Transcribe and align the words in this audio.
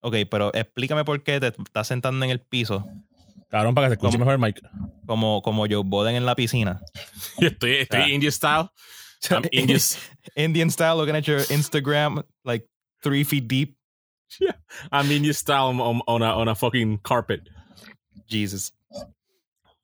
Ok, 0.00 0.14
pero 0.30 0.52
explícame 0.54 1.04
por 1.04 1.22
qué 1.22 1.40
te 1.40 1.48
estás 1.48 1.88
sentando 1.88 2.24
en 2.24 2.30
el 2.30 2.40
piso 2.40 2.84
Cabrón, 3.48 3.74
para 3.74 3.86
que 3.86 3.90
se 3.90 3.94
escuche 3.94 4.18
¿Cómo? 4.18 4.24
mejor 4.30 4.34
el 4.34 4.40
mic. 4.40 4.60
como, 5.06 5.40
como 5.42 5.66
Joe 5.68 5.82
Boden 5.84 6.16
en 6.16 6.26
la 6.26 6.34
piscina. 6.34 6.80
Yo 7.38 7.48
estoy, 7.48 7.76
estoy 7.76 8.00
Ah. 8.00 8.08
India 8.08 8.30
style. 8.30 8.68
I'm 9.30 9.44
Indian, 9.52 9.80
Indian 10.36 10.70
style, 10.70 10.96
looking 10.96 11.16
at 11.16 11.26
your 11.26 11.40
Instagram, 11.50 12.22
like 12.44 12.66
three 13.02 13.24
feet 13.24 13.48
deep. 13.48 13.76
I'm 14.92 15.10
Indian 15.10 15.32
style 15.34 15.68
on 16.06 16.22
a, 16.22 16.36
on 16.36 16.48
a 16.48 16.54
fucking 16.54 16.98
carpet. 17.02 17.40
Jesus. 18.28 18.72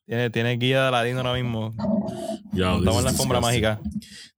Tiene, 0.06 0.30
tiene 0.30 0.56
guía 0.56 0.86
de 0.86 0.90
ladino 0.90 1.18
ahora 1.20 1.34
mismo. 1.34 1.74
Yo, 2.52 2.78
Estamos 2.78 2.98
en 2.98 3.04
la 3.04 3.10
alfombra 3.10 3.40
mágica. 3.40 3.80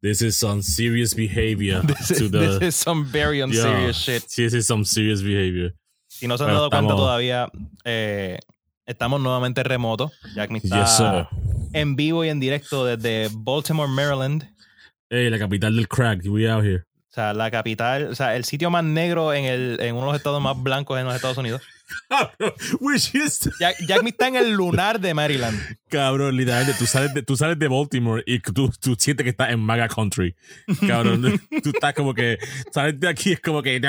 This 0.02 0.20
is 0.22 0.36
some 0.36 0.62
serious 0.62 1.14
behavior 1.14 1.82
This 1.86 2.10
is, 2.10 2.18
to 2.18 2.28
the. 2.28 2.58
this 2.58 2.62
is 2.68 2.74
some 2.76 3.04
very 3.10 3.40
unserious 3.42 3.96
shit. 3.96 4.22
This 4.36 4.52
is 4.52 4.66
some 4.66 4.84
serious 4.84 5.22
behavior. 5.22 5.74
Si 6.08 6.28
no 6.28 6.36
se 6.36 6.44
han 6.44 6.50
dado 6.50 6.70
cuenta 6.70 6.92
estamos- 6.92 6.96
todavía, 6.96 7.50
eh, 7.84 8.38
estamos 8.86 9.20
nuevamente 9.20 9.62
remoto. 9.62 10.12
Jack 10.34 10.50
me 10.50 10.58
está 10.58 10.84
Yes, 10.84 11.02
en 11.72 11.96
vivo 11.96 12.24
y 12.24 12.28
en 12.28 12.38
directo 12.38 12.84
desde 12.84 13.28
Baltimore, 13.34 13.88
Maryland. 13.90 14.44
Hey, 15.10 15.28
la 15.30 15.38
capital 15.38 15.74
del 15.74 15.88
crack. 15.88 16.22
We 16.24 16.48
out 16.48 16.64
here. 16.64 16.84
O 17.14 17.20
sea, 17.22 17.32
la 17.32 17.48
capital, 17.48 18.08
o 18.08 18.14
sea, 18.16 18.34
el 18.34 18.44
sitio 18.44 18.70
más 18.70 18.82
negro 18.82 19.32
en, 19.32 19.44
el, 19.44 19.78
en 19.80 19.94
uno 19.94 20.06
de 20.06 20.12
los 20.14 20.16
estados 20.16 20.42
más 20.42 20.60
blancos 20.60 20.98
en 20.98 21.04
los 21.04 21.14
Estados 21.14 21.38
Unidos. 21.38 21.62
Which 22.80 23.14
is 23.14 23.48
Jack, 23.60 23.76
Jack 23.86 24.02
me 24.02 24.10
está 24.10 24.26
en 24.26 24.34
el 24.34 24.50
lunar 24.50 24.98
de 24.98 25.14
Maryland. 25.14 25.56
Cabrón, 25.88 26.36
literalmente, 26.36 26.76
tú 26.76 26.86
sales 26.86 27.14
de, 27.14 27.22
tú 27.22 27.36
sales 27.36 27.56
de 27.56 27.68
Baltimore 27.68 28.24
y 28.26 28.40
tú, 28.40 28.68
tú 28.80 28.96
sientes 28.98 29.22
que 29.22 29.30
estás 29.30 29.50
en 29.50 29.60
Maga 29.60 29.86
Country. 29.86 30.34
Cabrón, 30.88 31.40
tú 31.62 31.70
estás 31.70 31.94
como 31.94 32.14
que, 32.14 32.36
sales 32.72 32.98
de 32.98 33.08
aquí 33.08 33.30
es 33.30 33.40
como 33.40 33.62
que. 33.62 33.76
Y 33.76 33.80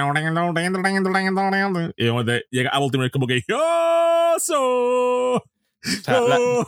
llega 2.52 2.70
a 2.70 2.80
Baltimore 2.80 3.08
es 3.08 3.12
como 3.12 3.26
que. 3.26 3.42
O 3.48 4.40
sea, 4.40 6.22
la, 6.22 6.38
oh". 6.40 6.68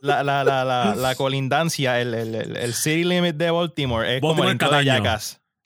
la, 0.00 0.24
la, 0.24 0.94
la, 0.94 1.14
colindancia, 1.18 2.00
el, 2.00 2.14
el, 2.14 2.34
el, 2.34 2.72
city 2.72 3.04
limit 3.04 3.36
de 3.36 3.50
Baltimore 3.50 4.16
es 4.16 4.22
como 4.22 4.42
el 4.44 4.52
de 4.52 4.56
Cataño. 4.56 5.02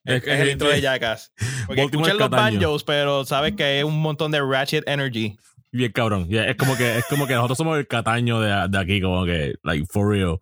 Es- 0.07 0.23
Es, 0.27 0.41
el 0.41 0.51
intro 0.51 0.69
de 0.69 0.81
Jackass. 0.81 1.33
Porque 1.67 1.83
Baltimore 1.83 2.09
escuchan 2.11 2.19
los 2.19 2.31
Cataño. 2.31 2.61
banjos, 2.61 2.85
pero 2.85 3.25
sabes 3.25 3.55
que 3.55 3.79
es 3.81 3.85
un 3.85 4.01
montón 4.01 4.31
de 4.31 4.41
ratchet 4.41 4.89
energy. 4.89 5.37
Bien 5.73 5.93
cabrón. 5.93 6.29
Yeah, 6.29 6.49
es 6.49 6.57
como 6.57 6.77
que 6.77 6.99
es 6.99 7.05
como 7.07 7.27
que 7.27 7.35
nosotros 7.35 7.59
somos 7.59 7.77
el 7.79 7.87
cataño 7.87 8.41
de, 8.41 8.69
de 8.69 8.79
aquí, 8.79 9.01
como 9.01 9.25
que, 9.27 9.55
like, 9.63 9.87
for 9.91 10.09
real. 10.11 10.39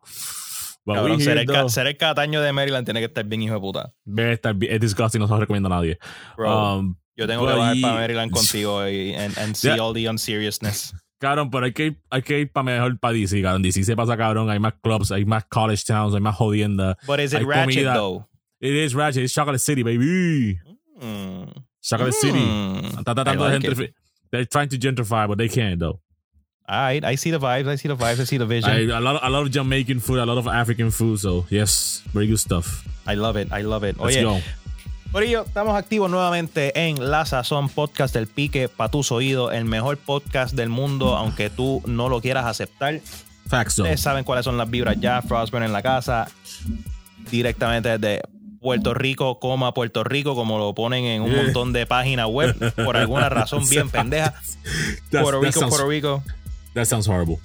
Cabrón, 0.86 1.18
ser, 1.20 1.38
el, 1.38 1.70
ser 1.70 1.86
el 1.86 1.96
cataño 1.96 2.42
de 2.42 2.52
Maryland 2.52 2.84
tiene 2.84 3.00
que 3.00 3.06
estar 3.06 3.24
bien 3.24 3.40
hijo 3.42 3.54
de 3.54 3.60
puta. 3.60 3.92
Debe 4.04 4.34
estar 4.34 4.54
bien- 4.54 4.74
es 4.74 4.80
disgusting, 4.80 5.18
no 5.18 5.26
se 5.26 5.32
lo 5.32 5.40
recomiendo 5.40 5.68
a 5.68 5.76
nadie. 5.76 5.98
Bro, 6.36 6.74
Um, 6.78 6.96
yo 7.16 7.26
tengo 7.26 7.46
que 7.46 7.54
bajar 7.54 7.76
para 7.80 7.94
Maryland 7.94 8.30
contigo 8.30 8.86
y 8.88 9.14
and, 9.14 9.36
and 9.38 9.54
see 9.56 9.68
Yeah. 9.68 9.82
all 9.82 9.94
the 9.94 10.08
unseriousness. 10.08 10.94
Cabrón, 11.18 11.50
pero 11.50 11.64
hay 11.64 11.72
que 11.72 11.86
ir, 11.86 12.02
hay 12.10 12.20
que 12.20 12.40
ir 12.40 12.52
para 12.52 12.64
mejor 12.64 12.98
para 12.98 13.14
DC, 13.14 13.40
cabrón. 13.40 13.62
DC 13.62 13.82
se 13.82 13.96
pasa 13.96 14.14
cabrón, 14.16 14.50
hay 14.50 14.58
más 14.58 14.74
clubs, 14.82 15.10
hay 15.10 15.24
más 15.24 15.46
college 15.46 15.84
towns, 15.86 16.14
hay 16.14 16.20
más 16.20 16.36
jodienda. 16.36 16.98
But 17.06 17.18
is 17.20 17.32
it 17.32 17.38
Hay 17.38 17.44
ratchet 17.46 17.64
comida. 17.86 17.94
though? 17.94 18.28
It 18.64 18.74
is 18.74 18.94
ratchet, 18.94 19.22
it's 19.22 19.34
Chocolate 19.34 19.60
City, 19.60 19.82
baby. 19.82 20.58
Mm. 20.98 21.52
Chocolate 21.82 22.14
City. 22.14 22.38
Mm. 22.38 22.96
Está 22.96 23.14
tratando 23.14 23.44
I 23.44 23.50
de 23.50 23.58
like 23.58 23.62
gentrificar. 23.62 23.94
They're 24.30 24.46
trying 24.46 24.68
to 24.70 24.78
gentrify, 24.78 25.28
but 25.28 25.36
they 25.36 25.48
can't 25.48 25.78
though. 25.78 26.00
I, 26.66 26.98
I 27.04 27.16
see 27.16 27.30
the 27.30 27.38
vibes, 27.38 27.68
I 27.68 27.76
see 27.76 27.88
the 27.88 27.96
vibes, 27.96 28.20
I 28.20 28.24
see 28.24 28.38
the 28.38 28.46
vision. 28.46 28.70
I, 28.70 28.86
a 28.88 29.00
lot, 29.00 29.22
a 29.22 29.28
lot 29.28 29.42
of 29.42 29.50
Jamaican 29.50 30.00
food, 30.00 30.18
a 30.18 30.24
lot 30.24 30.38
of 30.38 30.46
African 30.48 30.90
food, 30.90 31.20
so 31.20 31.44
yes, 31.50 32.02
very 32.14 32.26
good 32.26 32.40
stuff. 32.40 32.88
I 33.06 33.16
love 33.16 33.36
it, 33.36 33.52
I 33.52 33.60
love 33.60 33.84
it. 33.84 34.00
Let's 34.00 34.16
Oye, 34.16 34.22
go. 34.22 34.40
Corillo, 35.12 35.44
estamos 35.44 35.76
activos 35.76 36.10
nuevamente 36.10 36.72
en 36.74 37.10
La 37.10 37.26
Sazón 37.26 37.68
Podcast 37.68 38.14
del 38.14 38.28
Pique 38.28 38.70
para 38.70 38.90
tus 38.90 39.12
oídos, 39.12 39.52
el 39.52 39.66
mejor 39.66 39.98
podcast 39.98 40.54
del 40.54 40.70
mundo, 40.70 41.16
aunque 41.16 41.50
tú 41.50 41.82
no 41.84 42.08
lo 42.08 42.22
quieras 42.22 42.46
aceptar. 42.46 42.98
Facts. 43.46 43.78
Ustedes 43.78 44.00
saben 44.00 44.24
cuáles 44.24 44.46
son 44.46 44.56
las 44.56 44.70
vibras 44.70 44.98
ya. 44.98 45.20
Frostburn 45.20 45.64
en 45.64 45.72
la 45.74 45.82
casa, 45.82 46.27
directamente 47.30 47.98
desde 47.98 48.22
Puerto 48.64 48.95
Rico, 48.95 49.39
coma 49.39 49.73
Puerto 49.75 50.02
Rico, 50.05 50.35
como 50.35 50.58
lo 50.58 50.75
ponen 50.75 51.05
en 51.05 51.20
un 51.23 51.30
Yeah. 51.30 51.42
montón 51.45 51.73
de 51.75 51.85
páginas 51.86 52.27
web, 52.29 52.57
por 52.75 52.97
alguna 52.97 53.29
razón 53.29 53.69
bien 53.69 53.91
pendeja. 53.91 54.35
Puerto 55.11 55.41
Rico, 55.41 55.61
sounds- 55.61 55.69
Puerto 55.69 55.86
Rico. 55.89 56.25
That 56.73 56.86
sounds 56.86 57.07
horrible. 57.07 57.39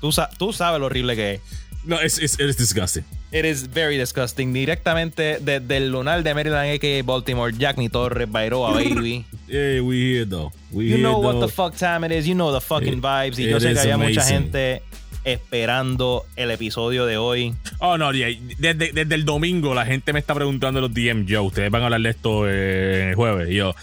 Tú, 0.00 0.12
sa- 0.12 0.30
tú 0.38 0.52
sabes 0.52 0.78
lo 0.80 0.86
horrible 0.86 1.16
que 1.16 1.34
es. 1.34 1.40
No, 1.84 1.96
it's, 2.00 2.18
it's, 2.18 2.38
it 2.38 2.48
is 2.48 2.56
disgusting. 2.56 3.04
It 3.32 3.44
is 3.44 3.68
very 3.68 3.96
disgusting. 3.98 4.52
Directamente 4.52 5.38
desde 5.40 5.76
el 5.76 5.90
lunar 5.90 6.22
de 6.22 6.34
Maryland, 6.34 6.70
a.k.a. 6.74 7.02
Baltimore, 7.02 7.52
Jack 7.56 7.76
Ni 7.78 7.88
Torres, 7.88 8.30
Bairoa, 8.30 8.72
baby. 8.74 9.24
Yeah, 9.48 9.80
we 9.82 9.96
here 9.96 10.24
though. 10.26 10.52
We 10.72 10.84
You 10.84 10.90
here 10.96 11.02
know 11.02 11.18
what 11.18 11.40
the 11.40 11.48
fuck 11.52 11.74
time 11.76 12.04
it 12.06 12.12
is. 12.12 12.26
You 12.26 12.34
know 12.34 12.52
the 12.52 12.60
fucking 12.60 12.94
It- 12.98 13.00
vibes. 13.02 13.38
Y 13.38 13.48
yo 13.48 13.58
sé 13.58 13.72
que 13.72 13.80
había 13.80 13.96
mucha 13.96 14.20
amazing. 14.22 14.36
gente 14.52 14.82
esperando 15.24 16.24
el 16.36 16.50
episodio 16.50 17.06
de 17.06 17.16
hoy. 17.18 17.54
Oh, 17.78 17.98
no, 17.98 18.12
desde, 18.12 18.92
desde 18.92 19.14
el 19.14 19.24
domingo 19.24 19.74
la 19.74 19.84
gente 19.86 20.12
me 20.12 20.18
está 20.18 20.34
preguntando 20.34 20.80
los 20.80 20.92
DM, 20.94 21.26
yo, 21.26 21.42
ustedes 21.44 21.70
van 21.70 21.82
a 21.82 21.84
hablar 21.86 22.00
de 22.00 22.10
esto 22.10 22.48
eh, 22.48 23.10
el 23.10 23.14
jueves. 23.14 23.50
Y 23.50 23.54
yo, 23.56 23.74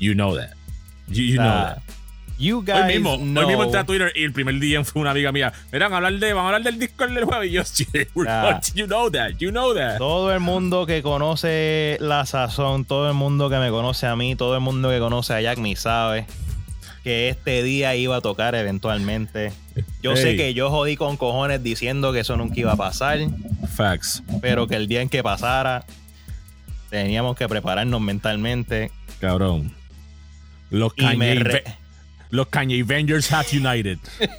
you 0.00 0.14
know 0.14 0.36
that. 0.36 0.50
You, 1.08 1.22
you 1.24 1.36
know 1.36 1.46
Ah, 1.48 1.74
that. 1.76 1.82
you 2.38 2.58
Hoy 2.66 2.84
mismo, 2.94 3.16
know. 3.18 3.42
hoy 3.42 3.46
mismo 3.48 3.64
entré 3.64 3.80
a 3.80 3.84
Twitter 3.84 4.12
y 4.14 4.24
el 4.24 4.32
primer 4.32 4.54
DM 4.58 4.84
fue 4.84 5.00
una 5.02 5.12
amiga 5.12 5.32
mía. 5.32 5.52
A 5.72 5.84
hablar 5.84 6.14
de, 6.18 6.32
vamos 6.32 6.52
a 6.52 6.56
hablar 6.56 6.62
del 6.70 6.78
Discord 6.80 7.12
del 7.12 7.24
jueves. 7.24 7.48
Y 7.50 7.52
yo, 7.52 7.62
"Yeah, 7.92 8.04
we're 8.14 8.30
Ah. 8.30 8.50
not- 8.52 8.74
you 8.74 8.86
know 8.86 9.10
that, 9.10 9.30
you 9.38 9.50
know 9.50 9.74
that. 9.74 9.98
Todo 9.98 10.32
el 10.32 10.40
mundo 10.40 10.84
que 10.86 11.02
conoce 11.02 11.96
la 12.00 12.26
sazón, 12.26 12.84
todo 12.84 13.08
el 13.08 13.14
mundo 13.14 13.48
que 13.50 13.56
me 13.58 13.70
conoce 13.70 14.06
a 14.06 14.16
mí, 14.16 14.34
todo 14.36 14.54
el 14.54 14.60
mundo 14.60 14.90
que 14.90 14.98
conoce 14.98 15.34
a 15.34 15.40
Jack 15.40 15.58
me 15.58 15.76
sabe 15.76 16.26
que 17.04 17.28
este 17.28 17.62
día 17.62 17.94
iba 17.94 18.16
a 18.16 18.20
tocar 18.20 18.54
eventualmente. 18.56 19.52
Yo 20.02 20.16
sé 20.16 20.36
que 20.36 20.54
yo 20.54 20.70
jodí 20.70 20.96
con 20.96 21.16
cojones 21.16 21.62
diciendo 21.62 22.12
que 22.12 22.20
eso 22.20 22.36
nunca 22.36 22.58
iba 22.60 22.72
a 22.72 22.76
pasar, 22.76 23.18
Facts. 23.74 24.22
pero 24.40 24.66
que 24.66 24.76
el 24.76 24.88
día 24.88 25.02
en 25.02 25.08
que 25.08 25.22
pasara 25.22 25.84
teníamos 26.90 27.36
que 27.36 27.48
prepararnos 27.48 28.00
mentalmente. 28.00 28.90
Cabrón. 29.20 29.72
Los 30.70 30.94
Kanye, 30.94 31.34
re- 31.36 31.64
los 32.30 32.48
Kanye 32.48 32.82
Avengers 32.82 33.32
have 33.32 33.46
united. 33.52 33.98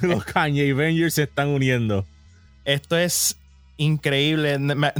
los 0.00 0.24
Kanye 0.24 0.70
Avengers 0.70 1.14
se 1.14 1.24
están 1.24 1.48
uniendo. 1.48 2.06
Esto 2.64 2.96
es 2.96 3.36
increíble. 3.84 4.58
Me, 4.58 4.92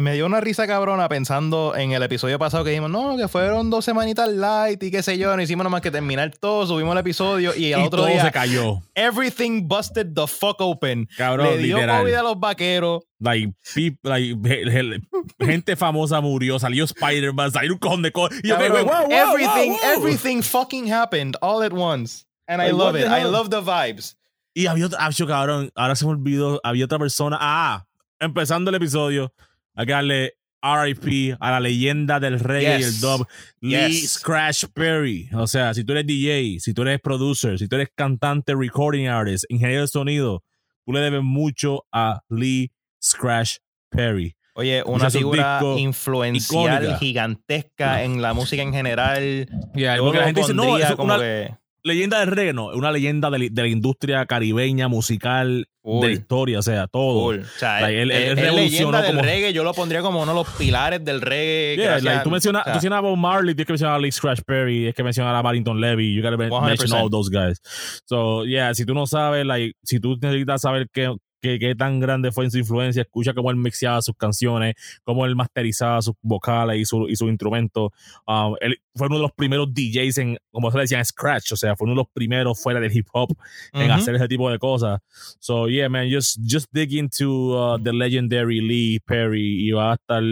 me 0.00 0.14
dio 0.14 0.26
una 0.26 0.40
risa 0.40 0.66
cabrona 0.66 1.08
pensando 1.08 1.74
en 1.76 1.92
el 1.92 2.02
episodio 2.02 2.38
pasado 2.38 2.64
que 2.64 2.70
dijimos, 2.70 2.90
no, 2.90 3.16
que 3.16 3.28
fueron 3.28 3.70
dos 3.70 3.84
semanitas 3.84 4.28
light 4.28 4.82
y 4.82 4.90
qué 4.90 5.02
sé 5.02 5.16
yo, 5.18 5.34
no 5.36 5.42
hicimos 5.42 5.64
nada 5.64 5.70
más 5.70 5.80
que 5.80 5.90
terminar 5.90 6.32
todo, 6.38 6.66
subimos 6.66 6.92
el 6.92 6.98
episodio 6.98 7.54
y 7.54 7.72
al 7.72 7.82
y 7.82 7.84
otro 7.86 7.98
todo 8.00 8.06
día 8.08 8.24
se 8.24 8.32
cayó. 8.32 8.82
everything 8.94 9.66
busted 9.66 10.14
the 10.14 10.26
fuck 10.26 10.60
open. 10.60 11.08
Cabrón, 11.16 11.46
Le 11.46 11.58
dio 11.58 11.76
literal. 11.76 12.02
COVID 12.02 12.14
a 12.14 12.22
los 12.22 12.40
vaqueros. 12.40 13.02
Like, 13.20 13.54
peop- 13.74 13.98
like, 14.02 15.00
gente 15.40 15.76
famosa 15.76 16.20
murió, 16.20 16.58
salió 16.58 16.84
Spider-Man, 16.84 17.52
salió 17.52 17.72
un 17.72 17.78
cojón 17.78 18.02
de 18.02 18.12
cosas. 18.12 18.40
Y 18.42 18.48
yo, 18.48 18.56
wow, 18.58 18.84
wow, 18.84 19.08
everything, 19.10 19.70
wow, 19.70 19.78
everything 19.96 20.42
fucking 20.42 20.92
happened 20.92 21.36
all 21.40 21.62
at 21.62 21.72
once. 21.72 22.26
And 22.46 22.60
I 22.60 22.66
Like, 22.66 22.76
love 22.76 22.92
what 22.94 23.00
it. 23.00 23.06
I 23.08 23.24
love 23.24 23.48
the 23.48 23.62
vibes. 23.62 24.16
Y 24.54 24.66
había 24.66 24.86
otra, 24.86 24.98
ah, 25.00 25.10
cabrón, 25.26 25.70
ahora 25.74 25.96
se 25.96 26.04
me 26.04 26.12
olvidó, 26.12 26.60
había 26.62 26.84
otra 26.84 26.98
persona. 26.98 27.38
Ah, 27.40 27.86
empezando 28.20 28.70
el 28.70 28.76
episodio, 28.76 29.32
hay 29.74 29.86
que 29.86 29.92
darle 29.92 30.34
RIP 30.62 31.36
a 31.40 31.50
la 31.50 31.60
leyenda 31.60 32.18
del 32.20 32.40
reggae 32.40 32.80
y 32.80 32.82
el 32.84 33.00
dub, 33.00 33.26
Lee 33.60 34.00
Yes. 34.00 34.12
Scratch 34.12 34.64
Perry. 34.72 35.28
O 35.34 35.46
sea, 35.46 35.74
si 35.74 35.84
tú 35.84 35.92
eres 35.92 36.06
DJ, 36.06 36.58
si 36.60 36.72
tú 36.72 36.82
eres 36.82 37.00
producer, 37.00 37.58
si 37.58 37.68
tú 37.68 37.76
eres 37.76 37.88
cantante, 37.94 38.54
recording 38.54 39.06
artist, 39.08 39.44
ingeniero 39.50 39.82
de 39.82 39.88
sonido, 39.88 40.42
tú 40.86 40.92
le 40.92 41.00
debes 41.00 41.22
mucho 41.22 41.84
a 41.92 42.22
Lee 42.30 42.72
Scratch 43.02 43.56
Perry. 43.90 44.36
Oye, 44.54 44.82
una 44.86 45.10
figura 45.10 45.60
influencial, 45.76 46.84
icónica. 46.84 46.98
gigantesca 46.98 48.04
en 48.04 48.22
la 48.22 48.32
música 48.34 48.62
en 48.62 48.72
general. 48.72 49.48
Yeah, 49.74 49.96
Yo 49.96 50.04
porque 50.04 50.18
la 50.20 50.26
gente 50.26 50.40
dice, 50.42 50.54
no, 50.54 50.78
es 50.78 50.92
como 50.92 51.14
una 51.14 51.18
que 51.18 51.54
leyenda 51.84 52.20
del 52.20 52.28
reggae, 52.28 52.52
una 52.52 52.90
leyenda 52.90 53.30
de, 53.30 53.38
la- 53.38 53.48
de 53.50 53.62
la 53.62 53.68
industria 53.68 54.24
caribeña, 54.26 54.88
musical, 54.88 55.68
de 55.82 56.06
la 56.06 56.12
historia, 56.14 56.58
o 56.58 56.62
sea, 56.62 56.86
todo. 56.86 57.20
Cool. 57.24 57.40
O 57.40 57.58
sea, 57.58 57.82
Like, 57.82 58.00
él, 58.02 58.10
él- 58.10 58.22
él 58.30 58.36
revolucionó 58.38 58.96
del 59.02 59.06
como- 59.10 59.20
reggae, 59.22 59.52
yo 59.52 59.64
lo 59.64 59.74
pondría 59.74 60.00
como 60.00 60.22
uno 60.22 60.32
de 60.32 60.38
los 60.38 60.48
pilares 60.54 61.04
del 61.04 61.20
reggae. 61.20 61.74
Yeah, 61.76 61.84
gracias- 61.90 62.04
like, 62.04 62.24
tú 62.24 62.30
mencionas, 62.30 62.62
o 62.62 62.64
sea, 62.64 62.72
tú 62.72 62.76
mencionas 62.76 62.96
a 62.96 63.00
Bob 63.02 63.16
Marley, 63.18 63.54
tienes 63.54 63.66
que 63.66 63.72
mencionar 63.74 63.96
a 63.96 63.98
Lee 63.98 64.12
Scratch 64.12 64.40
Perry, 64.46 64.76
tienes 64.78 64.94
que 64.94 65.02
mencionar 65.04 65.34
a 65.34 65.42
Barrington 65.42 65.78
Levy, 65.78 66.14
you 66.14 66.22
gotta 66.22 66.38
men- 66.38 66.48
100%. 66.48 66.80
mention 66.80 66.92
all 66.98 67.10
those 67.10 67.28
guys. 67.30 67.60
So, 68.06 68.46
yeah, 68.46 68.72
si 68.74 68.86
tú 68.86 68.94
no 68.94 69.06
sabes, 69.06 69.44
like, 69.44 69.74
si 69.82 70.00
tú 70.00 70.16
necesitas 70.18 70.62
saber 70.62 70.88
qué, 70.90 71.14
qué, 71.44 71.58
qué 71.58 71.74
tan 71.74 72.00
grande 72.00 72.32
fue 72.32 72.44
en 72.46 72.50
su 72.50 72.58
influencia, 72.58 73.02
escucha 73.02 73.34
cómo 73.34 73.50
él 73.50 73.56
mixeaba 73.56 74.00
sus 74.02 74.16
canciones, 74.16 74.74
cómo 75.04 75.26
él 75.26 75.36
masterizaba 75.36 76.00
sus 76.02 76.14
vocales 76.22 76.78
y 76.80 76.84
su, 76.86 77.06
y 77.08 77.16
su 77.16 77.28
instrumento. 77.28 77.92
Um, 78.26 78.54
él 78.60 78.76
fue 78.94 79.08
uno 79.08 79.16
de 79.16 79.22
los 79.22 79.32
primeros 79.32 79.68
DJs 79.74 80.18
en, 80.18 80.38
como 80.50 80.70
se 80.70 80.78
le 80.78 80.82
decían, 80.84 81.04
Scratch, 81.04 81.52
o 81.52 81.56
sea, 81.56 81.76
fue 81.76 81.84
uno 81.84 81.92
de 81.92 81.96
los 82.02 82.08
primeros 82.12 82.60
fuera 82.62 82.80
del 82.80 82.96
hip 82.96 83.06
hop 83.12 83.36
en 83.72 83.90
hacer 83.90 84.14
ese 84.14 84.26
tipo 84.28 84.50
de 84.50 84.58
cosas. 84.58 85.00
So, 85.38 85.68
yeah, 85.68 85.88
man, 85.88 86.08
just, 86.10 86.38
just 86.44 86.66
dig 86.72 86.92
into 86.94 87.52
uh, 87.56 87.78
the 87.82 87.92
legendary 87.92 88.60
Lee 88.60 89.00
Perry 89.04 89.68
y 89.68 89.72
va 89.72 89.92
a 89.92 89.94
estar 89.94 90.22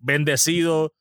bendecido 0.00 0.92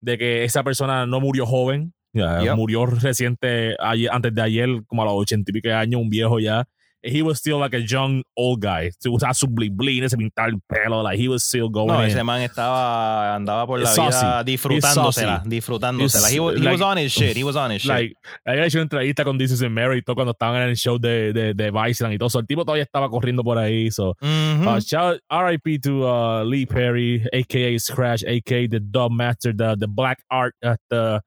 de 0.00 0.18
que 0.18 0.44
esa 0.44 0.62
persona 0.62 1.06
no 1.06 1.20
murió 1.20 1.46
joven, 1.46 1.92
Yep. 2.12 2.56
murió 2.56 2.86
reciente, 2.86 3.76
ayer- 3.78 4.08
antes 4.10 4.34
de 4.34 4.40
ayer, 4.40 4.68
como 4.86 5.02
a 5.02 5.04
los 5.04 5.14
ochenta 5.14 5.50
y 5.50 5.52
pico 5.52 5.68
años, 5.70 6.00
un 6.00 6.08
viejo 6.08 6.38
ya. 6.40 6.66
He 7.06 7.22
was 7.22 7.38
still 7.38 7.58
like 7.58 7.74
a 7.74 7.80
young 7.80 8.22
old 8.36 8.60
guy. 8.60 8.90
Se 8.98 9.08
usaba 9.08 9.32
su 9.34 9.46
bling 9.46 9.76
bling, 9.76 10.08
se 10.08 10.16
pintaba 10.16 10.48
el 10.48 10.60
pelo, 10.68 11.02
like 11.02 11.18
he 11.18 11.28
was 11.28 11.44
still 11.44 11.68
going 11.68 11.88
No, 11.88 12.02
in. 12.02 12.10
ese 12.10 12.22
man 12.24 12.42
estaba, 12.42 13.34
andaba 13.36 13.66
por 13.66 13.78
la 13.78 13.88
He's 13.88 13.96
vida 13.96 14.12
saucy. 14.12 14.44
disfrutándosela, 14.44 15.42
disfrutándosela. 15.46 16.28
He, 16.30 16.40
wa- 16.40 16.52
he 16.52 16.58
He's 16.60 16.66
was 16.72 16.80
on 16.82 16.96
his 16.98 17.12
shit, 17.12 17.36
he 17.36 17.44
was 17.44 17.56
on 17.56 17.70
his 17.70 17.82
shit. 17.82 17.88
Like, 17.90 18.12
había 18.46 18.64
hecho 18.66 18.78
una 18.78 18.82
entrevista 18.84 19.24
con 19.24 19.38
This 19.38 19.52
is 19.52 19.62
Mary 19.70 20.02
todo 20.02 20.16
cuando 20.16 20.32
estaban 20.32 20.62
en 20.62 20.68
el 20.70 20.76
show 20.76 20.98
de, 20.98 21.32
de, 21.32 21.54
de 21.54 21.70
Viceland 21.70 22.14
y 22.14 22.18
todo. 22.18 22.28
So, 22.28 22.40
el 22.40 22.46
tipo 22.46 22.64
todavía 22.64 22.82
estaba 22.84 23.08
corriendo 23.08 23.42
por 23.44 23.58
ahí. 23.58 23.90
So, 23.90 24.14
Mhm. 24.20 24.66
uh, 24.66 24.80
shout 24.80 25.20
RIP 25.30 25.80
to 25.82 26.06
uh, 26.06 26.44
Lee 26.44 26.66
Perry, 26.66 27.22
aka 27.32 27.78
Scratch, 27.78 28.22
aka 28.24 28.66
the 28.68 28.80
Dub 28.80 29.12
Master, 29.12 29.52
the, 29.54 29.76
the 29.78 29.86
Black 29.86 30.18
Art, 30.30 30.54
uh, 30.64 30.76
the, 30.90 31.20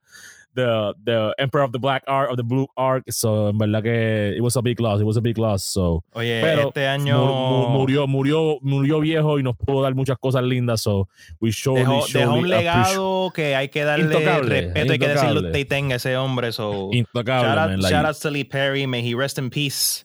the, 0.60 0.94
the 1.04 1.34
Emperor 1.38 1.62
of 1.64 1.72
the 1.72 1.78
Black 1.78 2.02
Art, 2.06 2.30
of 2.30 2.36
the 2.36 2.42
Blue 2.44 2.66
Art. 2.76 3.02
So, 3.10 3.48
en 3.48 3.58
verdad 3.58 3.82
que 3.82 4.34
it 4.36 4.40
was 4.42 4.56
a 4.56 4.62
big 4.62 4.78
loss. 4.80 5.00
It 5.00 5.04
was 5.04 5.16
a 5.16 5.20
big 5.20 5.38
loss. 5.38 5.64
So, 5.64 6.04
Oye, 6.14 6.40
pero 6.42 6.68
este 6.68 6.86
año 6.86 7.18
mu- 7.18 7.68
mu- 7.68 7.68
murió, 7.78 8.06
murió, 8.06 8.58
murió 8.62 9.00
viejo 9.00 9.38
y 9.38 9.42
nos 9.42 9.56
pudo 9.56 9.82
dar 9.82 9.94
muchas 9.94 10.18
cosas 10.18 10.42
lindas. 10.44 10.80
So, 10.82 11.08
we 11.40 11.50
surely, 11.52 11.80
dejó, 11.82 12.02
surely 12.06 12.26
dejó 12.26 12.34
un 12.38 12.48
legado 12.48 13.32
que 13.34 13.54
hay 13.56 13.68
que 13.68 13.84
darle 13.84 14.04
Intocable, 14.06 14.60
respeto, 14.60 14.92
hay 14.92 14.98
que 14.98 15.06
intocable. 15.06 15.52
que 15.52 15.64
tenga 15.64 15.96
ese 15.96 16.16
hombre. 16.16 16.52
So, 16.52 16.90
Intocable, 16.92 17.48
shout, 17.48 17.58
out, 17.58 17.70
man. 17.70 17.80
Like, 17.80 17.90
shout 17.94 18.04
out 18.06 18.16
to 18.20 18.30
Lee 18.30 18.44
Perry, 18.44 18.86
may 18.86 19.02
he 19.02 19.14
rest 19.14 19.38
in 19.38 19.50
peace. 19.50 20.04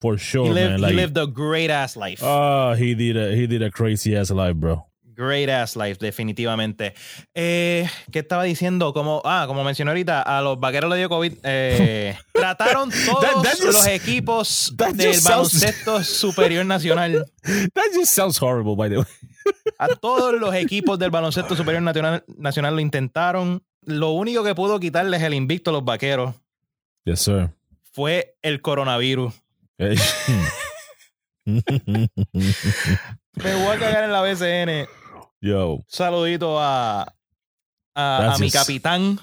for 0.00 0.18
sure, 0.18 0.48
he, 0.48 0.52
lived, 0.52 0.80
man. 0.82 0.90
he 0.90 0.94
lived 0.96 1.16
a 1.16 1.26
great 1.26 1.70
ass 1.70 1.96
life. 1.96 2.20
Oh, 2.22 2.74
he 2.74 2.94
did 2.94 3.16
a 3.16 3.34
he 3.34 3.46
did 3.46 3.62
a 3.62 3.70
crazy 3.70 4.14
ass 4.14 4.30
life, 4.30 4.54
bro. 4.54 4.84
Great 5.16 5.48
ass 5.48 5.76
life, 5.76 5.96
definitivamente. 5.98 6.92
Eh, 7.34 7.88
¿Qué 8.12 8.18
estaba 8.18 8.42
diciendo? 8.44 8.92
Como, 8.92 9.22
ah, 9.24 9.44
como 9.46 9.64
mencioné 9.64 9.92
ahorita, 9.92 10.20
a 10.20 10.42
los 10.42 10.60
vaqueros 10.60 10.90
le 10.90 10.98
dio 10.98 11.08
COVID. 11.08 11.32
Eh, 11.42 12.18
trataron 12.34 12.90
todos 12.90 13.22
That- 13.22 13.42
that 13.42 13.52
just- 13.52 13.64
los 13.64 13.86
equipos 13.86 14.74
del 14.76 15.18
baloncesto 15.22 16.04
superior 16.04 16.66
nacional. 16.66 17.24
That 17.74 17.84
just 17.94 18.12
sounds 18.12 18.38
horrible, 18.42 18.74
by 18.76 18.90
the 18.90 18.98
way. 18.98 19.06
A 19.78 19.88
todos 19.88 20.34
los 20.40 20.54
equipos 20.54 20.98
del 20.98 21.10
baloncesto 21.10 21.54
superior 21.56 21.82
nacional, 21.82 22.24
nacional 22.36 22.74
lo 22.74 22.80
intentaron. 22.80 23.62
Lo 23.82 24.10
único 24.10 24.42
que 24.42 24.54
pudo 24.54 24.80
quitarles 24.80 25.22
el 25.22 25.34
invicto 25.34 25.70
a 25.70 25.74
los 25.74 25.84
vaqueros 25.84 26.34
Yes, 27.04 27.20
sir. 27.20 27.50
fue 27.92 28.36
el 28.42 28.60
coronavirus. 28.60 29.32
Me 31.44 31.60
voy 33.54 33.76
a 33.76 33.78
cagar 33.78 34.04
en 34.04 34.12
la 34.12 34.22
BCN. 34.22 34.88
Yo, 35.40 35.80
Saludito 35.86 36.58
a, 36.60 37.14
a, 37.94 38.36
mi 38.38 38.50
capitán, 38.50 39.20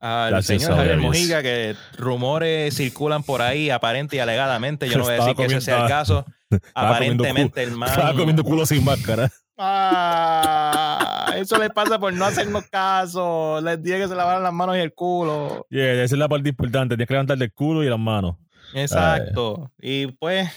al 0.00 0.42
señor 0.42 0.76
Javier. 0.76 0.98
Mojica, 0.98 1.42
que 1.42 1.76
rumores 1.96 2.74
circulan 2.76 3.22
por 3.22 3.42
ahí, 3.42 3.70
aparente 3.70 4.16
y 4.16 4.18
alegadamente. 4.18 4.88
Yo 4.88 4.98
no 4.98 5.04
voy 5.04 5.14
a 5.14 5.16
decir 5.16 5.34
que 5.34 5.44
ese 5.44 5.60
sea 5.60 5.82
el 5.82 5.88
caso. 5.88 6.24
Aparentemente, 6.74 7.62
el 7.62 7.70
man. 7.76 7.88
estaba 7.88 8.14
comiendo 8.14 8.44
culo 8.44 8.66
sin 8.66 8.84
máscara. 8.84 9.30
Ah, 9.56 11.32
eso 11.36 11.58
le 11.58 11.70
pasa 11.70 11.98
por 11.98 12.12
no 12.12 12.24
hacernos 12.24 12.64
caso. 12.68 13.60
Les 13.62 13.82
dije 13.82 14.00
que 14.00 14.08
se 14.08 14.14
lavaran 14.14 14.42
las 14.42 14.52
manos 14.52 14.76
y 14.76 14.80
el 14.80 14.92
culo. 14.92 15.66
Yeah, 15.70 16.02
esa 16.02 16.14
es 16.14 16.18
la 16.18 16.28
parte 16.28 16.48
importante. 16.48 16.96
Tienes 16.96 17.08
que 17.08 17.14
levantar 17.14 17.40
el 17.40 17.52
culo 17.52 17.84
y 17.84 17.88
las 17.88 17.98
manos. 17.98 18.36
Exacto. 18.74 19.70
Y 19.80 20.08
pues, 20.08 20.50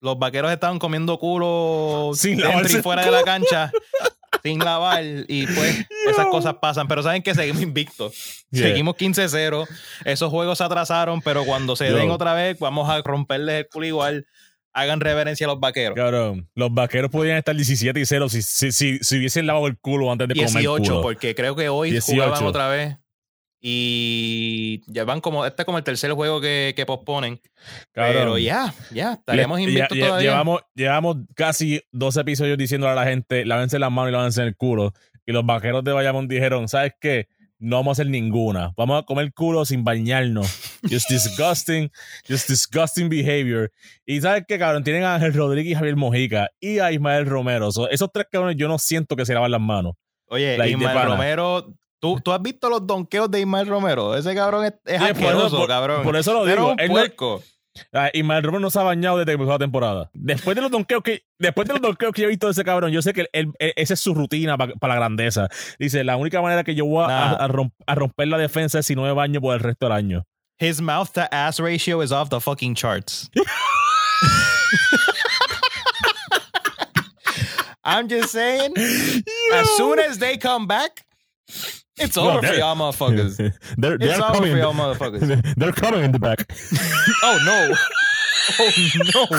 los 0.00 0.18
vaqueros 0.18 0.50
estaban 0.50 0.78
comiendo 0.78 1.18
culo 1.18 2.12
Sin 2.14 2.38
dentro 2.38 2.78
y 2.78 2.82
fuera 2.82 3.04
de 3.04 3.10
la 3.10 3.22
cancha. 3.22 3.70
sin 4.48 4.58
lavar. 4.58 5.02
Y 5.28 5.46
pues, 5.46 5.86
esas 6.10 6.26
cosas 6.26 6.54
pasan. 6.60 6.88
Pero 6.88 7.02
saben 7.02 7.22
que 7.22 7.34
seguimos 7.34 7.62
invictos. 7.62 8.46
Yeah. 8.50 8.68
Seguimos 8.68 8.96
15-0. 8.96 9.66
Esos 10.04 10.30
juegos 10.30 10.58
se 10.58 10.64
atrasaron, 10.64 11.20
pero 11.22 11.44
cuando 11.44 11.76
se 11.76 11.88
Yo. 11.88 11.96
den 11.96 12.10
otra 12.10 12.34
vez, 12.34 12.58
vamos 12.58 12.88
a 12.88 13.00
romperles 13.02 13.56
el 13.56 13.68
culo 13.68 13.86
igual. 13.86 14.26
Hagan 14.72 15.00
reverencia 15.00 15.46
a 15.46 15.48
los 15.48 15.60
vaqueros. 15.60 15.96
Cabrón, 15.96 16.48
los 16.54 16.72
vaqueros 16.72 17.10
podían 17.10 17.36
estar 17.36 17.56
17 17.56 17.98
y 17.98 18.06
0 18.06 18.28
si, 18.28 18.42
si, 18.42 18.70
si, 18.70 18.98
si 19.00 19.18
hubiesen 19.18 19.46
lavado 19.46 19.66
el 19.66 19.76
culo 19.78 20.12
antes 20.12 20.28
de 20.28 20.34
comer 20.34 20.50
18, 20.50 20.82
culo. 20.82 21.02
porque 21.02 21.34
creo 21.34 21.56
que 21.56 21.68
hoy 21.68 21.90
18. 21.90 22.12
jugaban 22.12 22.44
otra 22.44 22.68
vez. 22.68 22.96
Y 23.60 24.82
ya 24.86 25.04
van 25.04 25.20
como, 25.20 25.44
este 25.44 25.62
es 25.62 25.66
como 25.66 25.78
el 25.78 25.84
tercer 25.84 26.12
juego 26.12 26.40
que, 26.40 26.74
que 26.76 26.86
posponen. 26.86 27.40
Cabrón. 27.92 28.14
Pero 28.14 28.38
ya, 28.38 28.72
ya, 28.92 29.14
estaríamos 29.14 29.60
invictos 29.60 29.98
todavía. 29.98 30.30
Llevamos, 30.30 30.60
llevamos 30.74 31.16
casi 31.34 31.82
dos 31.90 32.16
episodios 32.16 32.56
diciéndole 32.56 32.92
a 32.92 32.96
la 32.96 33.04
gente, 33.04 33.44
lávense 33.44 33.78
las 33.78 33.90
manos 33.90 34.10
y 34.10 34.12
lávense 34.12 34.42
el 34.42 34.56
culo. 34.56 34.92
Y 35.26 35.32
los 35.32 35.44
vaqueros 35.44 35.82
de 35.84 35.92
Bayamón 35.92 36.28
dijeron, 36.28 36.68
¿sabes 36.68 36.92
qué? 37.00 37.28
No 37.58 37.76
vamos 37.76 37.98
a 37.98 38.02
hacer 38.02 38.10
ninguna. 38.10 38.72
Vamos 38.76 39.02
a 39.02 39.04
comer 39.04 39.32
culo 39.34 39.64
sin 39.64 39.82
bañarnos. 39.82 40.46
Just 40.88 41.10
disgusting, 41.10 41.90
just 42.28 42.48
disgusting 42.48 43.08
behavior. 43.08 43.72
Y 44.06 44.20
¿sabes 44.20 44.44
qué, 44.46 44.60
cabrón? 44.60 44.84
Tienen 44.84 45.02
a 45.02 45.16
Ángel 45.16 45.34
Rodríguez 45.34 45.72
y 45.72 45.74
Javier 45.74 45.96
Mojica 45.96 46.48
y 46.60 46.78
a 46.78 46.92
Ismael 46.92 47.26
Romero. 47.26 47.72
So, 47.72 47.90
esos 47.90 48.10
tres 48.12 48.26
cabrones 48.30 48.56
yo 48.56 48.68
no 48.68 48.78
siento 48.78 49.16
que 49.16 49.26
se 49.26 49.34
lavan 49.34 49.50
las 49.50 49.60
manos. 49.60 49.94
Oye, 50.28 50.54
Ismael. 50.68 51.08
Romero, 51.08 51.74
¿tú, 52.00 52.20
tú 52.20 52.32
has 52.32 52.40
visto 52.42 52.68
los 52.68 52.86
donkeos 52.86 53.30
de 53.30 53.40
Ismael 53.40 53.66
Romero. 53.66 54.16
Ese 54.16 54.34
cabrón 54.34 54.64
es, 54.66 54.72
es 54.84 55.00
Sí, 55.00 55.06
por 55.08 55.10
eso- 55.10 55.12
asqueroso, 55.28 55.56
por- 55.58 55.68
cabrón. 55.68 56.02
Por 56.02 56.16
eso 56.16 56.32
lo 56.32 56.44
digo. 56.44 56.70
un 56.70 56.76
no- 56.76 56.86
puerco. 56.88 57.42
Ah, 57.92 58.10
Ismael 58.12 58.42
Romero 58.42 58.60
no 58.60 58.70
se 58.70 58.78
ha 58.80 58.82
bañado 58.82 59.18
desde 59.18 59.26
que 59.30 59.34
empezó 59.34 59.52
la 59.52 59.58
temporada. 59.58 60.10
Después 60.12 60.56
de 60.56 60.62
los 60.62 60.70
donkeos 60.70 61.00
que, 61.02 61.22
después 61.38 61.68
de 61.68 61.74
los 61.74 61.82
donkeos 61.82 62.12
que 62.12 62.22
yo 62.22 62.26
he 62.26 62.30
visto 62.30 62.46
de 62.48 62.52
ese 62.52 62.64
cabrón, 62.64 62.90
yo 62.90 63.00
sé 63.02 63.12
que 63.12 63.20
él- 63.32 63.52
él- 63.60 63.72
esa 63.76 63.94
es 63.94 64.00
su 64.00 64.14
rutina 64.14 64.56
para 64.58 64.72
la 64.94 64.94
grandeza. 64.96 65.48
Dice, 65.78 66.02
la 66.02 66.16
única 66.16 66.42
manera 66.42 66.64
que 66.64 66.74
yo 66.74 66.86
voy 66.86 67.04
a, 67.04 67.08
Nah. 67.08 67.32
a 67.34 67.46
romp- 67.48 67.74
a 67.86 67.94
romper 67.94 68.26
la 68.26 68.36
defensa 68.38 68.80
es 68.80 68.86
si 68.86 68.96
no 68.96 69.02
me 69.02 69.12
baño 69.12 69.40
por 69.40 69.54
el 69.54 69.60
resto 69.60 69.86
del 69.86 69.92
año. 69.92 70.24
His 70.58 70.80
mouth 70.80 71.10
to 71.12 71.20
ass 71.30 71.60
ratio 71.60 72.02
is 72.02 72.10
off 72.10 72.30
the 72.30 72.40
fucking 72.40 72.74
charts. 72.74 73.30
I'm 77.84 78.08
just 78.08 78.30
saying, 78.32 78.74
as 79.52 79.70
soon 79.76 79.98
as 79.98 80.18
they 80.18 80.36
come 80.36 80.66
back, 80.66 81.04
it's 82.00 82.16
No, 82.16 82.30
over 82.30 82.46
for 82.46 82.54
y'all 82.54 82.76
motherfuckers. 82.76 83.36
they're, 83.76 83.94
It's 83.94 84.04
they're 84.06 84.22
over 84.22 84.32
coming. 84.34 84.52
for 84.52 84.58
y'all 84.58 84.74
motherfuckers. 84.74 85.54
They're 85.56 85.72
coming 85.72 86.04
in 86.04 86.12
the 86.12 86.18
back. 86.18 86.46
Oh 87.22 87.38
no. 87.44 87.74
Oh 88.60 88.70
no. 89.30 89.38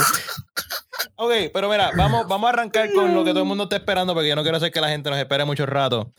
Ok, 1.16 1.52
pero 1.54 1.70
mira, 1.70 1.92
vamos, 1.96 2.28
vamos 2.28 2.48
a 2.48 2.54
arrancar 2.54 2.92
con 2.94 3.14
lo 3.14 3.24
que 3.24 3.32
todo 3.32 3.42
el 3.44 3.48
mundo 3.48 3.64
está 3.66 3.78
esperando 3.78 4.14
porque 4.14 4.30
yo 4.30 4.36
no 4.36 4.42
quiero 4.44 4.58
hacer 4.58 4.72
que 4.72 4.82
la 4.82 4.90
gente 4.90 5.10
nos 5.10 5.18
espere 5.20 5.46
mucho 5.46 5.66
rato. 5.66 6.14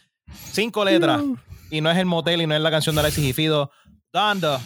Cinco 0.52 0.84
letras. 0.84 1.22
Y 1.70 1.80
no 1.80 1.90
es 1.90 1.98
el 1.98 2.06
motel 2.06 2.42
y 2.42 2.46
no 2.46 2.54
es 2.54 2.60
la 2.60 2.70
canción 2.70 2.94
de 2.96 3.00
Alexis 3.02 3.24
y 3.24 3.32
Fido. 3.32 3.70
Donda 4.12 4.60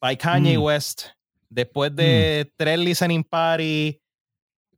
by 0.00 0.16
Kanye 0.16 0.56
Mm. 0.58 0.62
West. 0.62 1.02
Después 1.50 1.94
de 1.94 2.50
tres 2.56 2.78
listening 2.78 3.24
party, 3.24 4.00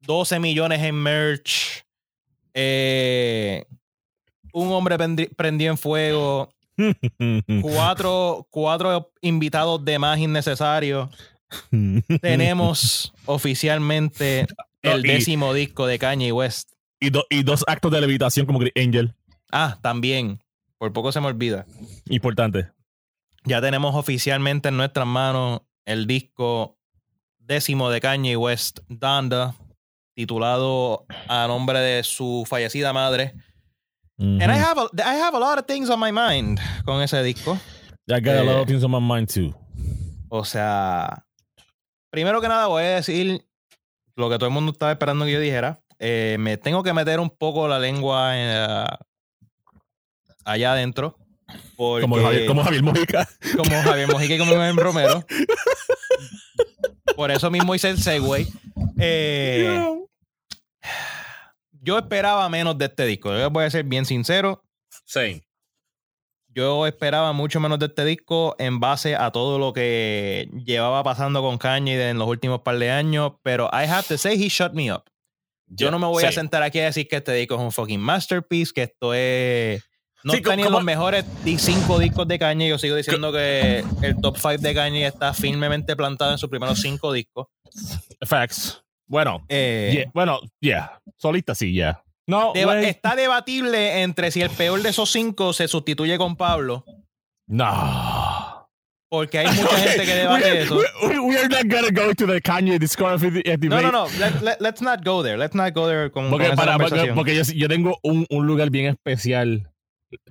12 0.03 0.39
millones 0.41 0.81
en 0.83 0.95
merch, 0.95 1.85
eh, 2.55 3.65
un 4.53 4.73
hombre 4.73 4.97
prendi- 4.97 5.35
prendió 5.37 5.71
en 5.71 5.79
fuego, 5.79 6.53
cuatro, 7.63 8.47
cuatro 8.51 9.13
invitados 9.21 9.85
de 9.85 9.99
más 9.99 10.19
innecesarios. 10.19 11.09
Tenemos 12.21 13.13
oficialmente 13.27 14.47
el 14.83 15.05
y- 15.05 15.09
décimo 15.09 15.53
disco 15.55 15.87
de 15.87 15.99
Kanye 15.99 16.33
West. 16.33 16.71
y, 17.01 17.11
do- 17.11 17.27
y 17.31 17.43
dos 17.43 17.65
actos 17.67 17.91
de 17.93 18.01
levitación 18.01 18.47
como 18.47 18.61
Angel. 18.77 19.15
Ah, 19.53 19.79
también. 19.83 20.41
Por 20.79 20.93
poco 20.93 21.13
se 21.13 21.21
me 21.21 21.27
olvida. 21.27 21.67
Importante. 22.09 22.69
Ya 23.45 23.61
tenemos 23.61 23.95
oficialmente 23.95 24.69
en 24.69 24.77
nuestras 24.77 25.07
manos 25.07 25.63
el 25.85 26.07
disco 26.07 26.79
décimo 27.39 27.91
de 27.91 28.01
Kanye 28.01 28.37
West, 28.37 28.81
Donda, 28.89 29.55
titulado 30.15 31.05
a 31.29 31.47
nombre 31.49 31.81
de 31.81 32.03
su 32.05 32.45
fallecida 32.49 32.93
madre. 32.93 33.35
And 34.21 34.53
I 34.53 34.57
have, 34.57 34.77
a, 34.77 34.89
I 35.03 35.15
have 35.15 35.35
a 35.35 35.39
lot 35.39 35.59
of 35.59 35.67
things 35.67 35.89
on 35.89 35.99
my 35.99 36.13
mind 36.13 36.61
con 36.85 37.01
ese 37.03 37.23
disco. 37.23 37.59
I 38.07 38.21
got 38.21 38.37
a 38.37 38.43
lot 38.43 38.57
eh, 38.57 38.61
of 38.61 38.67
things 38.69 38.85
on 38.85 38.91
my 38.91 39.01
mind 39.01 39.29
too. 39.29 39.55
O 40.29 40.45
sea, 40.45 41.25
primero 42.11 42.41
que 42.43 42.49
nada 42.49 42.67
voy 42.67 42.83
a 42.83 42.97
decir 42.97 43.47
lo 44.17 44.29
que 44.29 44.37
todo 44.37 44.47
el 44.49 44.53
mundo 44.53 44.73
estaba 44.73 44.93
esperando 44.93 45.25
que 45.25 45.33
yo 45.33 45.41
dijera. 45.41 45.81
Eh, 45.99 46.37
me 46.39 46.59
tengo 46.59 46.83
que 46.83 46.93
meter 46.93 47.19
un 47.19 47.31
poco 47.31 47.67
la 47.67 47.79
lengua 47.79 48.37
en, 48.39 48.71
uh, 48.71 48.87
allá 50.45 50.73
adentro. 50.73 51.17
Porque, 51.77 52.03
Como 52.03 52.17
Javier, 52.17 52.47
como 52.47 52.63
Javier 52.63 52.83
Mojica. 52.83 53.29
como 53.57 53.83
Javier 53.83 54.09
Mojica 54.09 54.35
y 54.35 54.39
como 54.39 54.53
Iván 54.53 54.77
Romero. 54.77 55.25
Por 57.17 57.31
eso 57.31 57.51
mismo 57.51 57.75
hice 57.75 57.89
el 57.89 57.99
segue. 57.99 58.47
Eh, 58.99 60.05
yo 61.81 61.99
esperaba 61.99 62.49
menos 62.49 62.77
de 62.79 62.87
este 62.87 63.05
disco. 63.07 63.37
Yo 63.37 63.51
voy 63.51 63.65
a 63.65 63.71
ser 63.71 63.85
bien 63.85 64.05
sincero. 64.07 64.63
Same. 65.07 65.43
Yo 66.53 66.87
esperaba 66.87 67.33
mucho 67.33 67.61
menos 67.61 67.79
de 67.79 67.87
este 67.87 68.05
disco 68.05 68.57
en 68.59 68.81
base 68.81 69.15
a 69.15 69.31
todo 69.31 69.59
lo 69.59 69.73
que 69.73 70.49
llevaba 70.67 71.05
pasando 71.05 71.43
con 71.43 71.59
Kanye 71.59 72.11
en 72.11 72.19
los 72.19 72.27
últimos 72.27 72.63
par 72.63 72.77
de 72.79 72.91
años. 72.91 73.33
Pero 73.43 73.71
I 73.73 73.85
have 73.89 74.07
to 74.09 74.19
say, 74.19 74.35
he 74.43 74.49
shut 74.49 74.73
me 74.73 74.93
up. 74.93 75.05
Yo 75.67 75.93
no 75.93 76.01
me 76.01 76.07
voy 76.07 76.25
a 76.25 76.33
sentar 76.33 76.65
aquí 76.65 76.81
a 76.81 76.87
decir 76.87 77.07
que 77.07 77.17
este 77.17 77.33
disco 77.35 77.55
es 77.55 77.61
un 77.61 77.71
fucking 77.71 78.01
masterpiece, 78.01 78.73
que 78.75 78.83
esto 78.83 79.15
es 79.15 79.81
No 80.25 80.33
Sí, 80.33 80.39
está 80.39 80.57
ni 80.57 80.63
en 80.63 80.67
como- 80.67 80.79
los 80.79 80.85
mejores 80.85 81.25
cinco 81.59 82.01
discos 82.01 82.27
de 82.27 82.41
Kanye. 82.41 82.69
Yo 82.69 82.79
sigo 82.79 82.97
diciendo 82.97 83.31
que 83.33 83.85
el 84.03 84.21
top 84.21 84.37
5 84.37 84.59
de 84.59 84.75
Kanye 84.75 85.07
está 85.07 85.33
firmemente 85.33 85.95
plantado 85.95 86.33
en 86.33 86.39
sus 86.39 86.51
primeros 86.51 86.81
cinco 86.81 87.13
discos. 87.13 87.47
Facts. 88.27 88.83
Bueno, 89.11 89.45
Eh, 89.49 89.91
yeah, 89.93 90.11
bueno, 90.15 90.41
yeah. 90.61 91.01
Solista 91.19 91.55
sí, 91.55 91.73
yeah. 91.73 92.03
No, 92.29 92.53
deba- 92.55 92.81
está 92.81 93.17
debatible 93.17 94.03
entre 94.03 94.31
si 94.31 94.41
el 94.41 94.51
peor 94.51 94.81
de 94.83 94.91
esos 94.91 95.11
cinco 95.11 95.53
se 95.53 95.67
sustituye 95.67 96.17
con 96.17 96.37
Pablo. 96.37 96.85
No. 97.49 98.69
Porque 99.11 99.41
hay 99.41 99.47
mucha 99.49 99.77
gente 99.77 100.05
que 100.07 100.15
debate 100.15 100.63
eso. 100.63 100.77
We, 100.77 101.09
we- 101.09 101.19
we 101.19 101.37
are 101.39 101.49
not 101.49 101.65
gonna 101.69 101.91
go 101.91 102.15
to 102.15 102.27
the 102.27 102.41
Kanye 102.41 102.79
discography 102.79 103.43
eh, 103.45 103.57
No, 103.57 103.77
debate. 103.77 103.83
no, 103.83 103.91
no. 103.91 104.07
Let, 104.21 104.41
let- 104.43 104.61
let's 104.61 104.81
not 104.81 105.05
go 105.05 105.23
there. 105.25 105.37
Let's 105.37 105.55
not 105.57 105.75
go 105.75 105.89
there 105.89 106.11
con, 106.13 106.31
Porque, 106.31 106.47
con 106.47 106.57
para, 106.57 106.79
porque, 107.15 107.35
yo, 107.35 107.43
yo 107.53 107.69
tengo 107.69 107.99
un, 108.05 108.25
un 108.31 108.47
lugar 108.47 108.71
bien 108.71 108.87
especial 108.87 109.69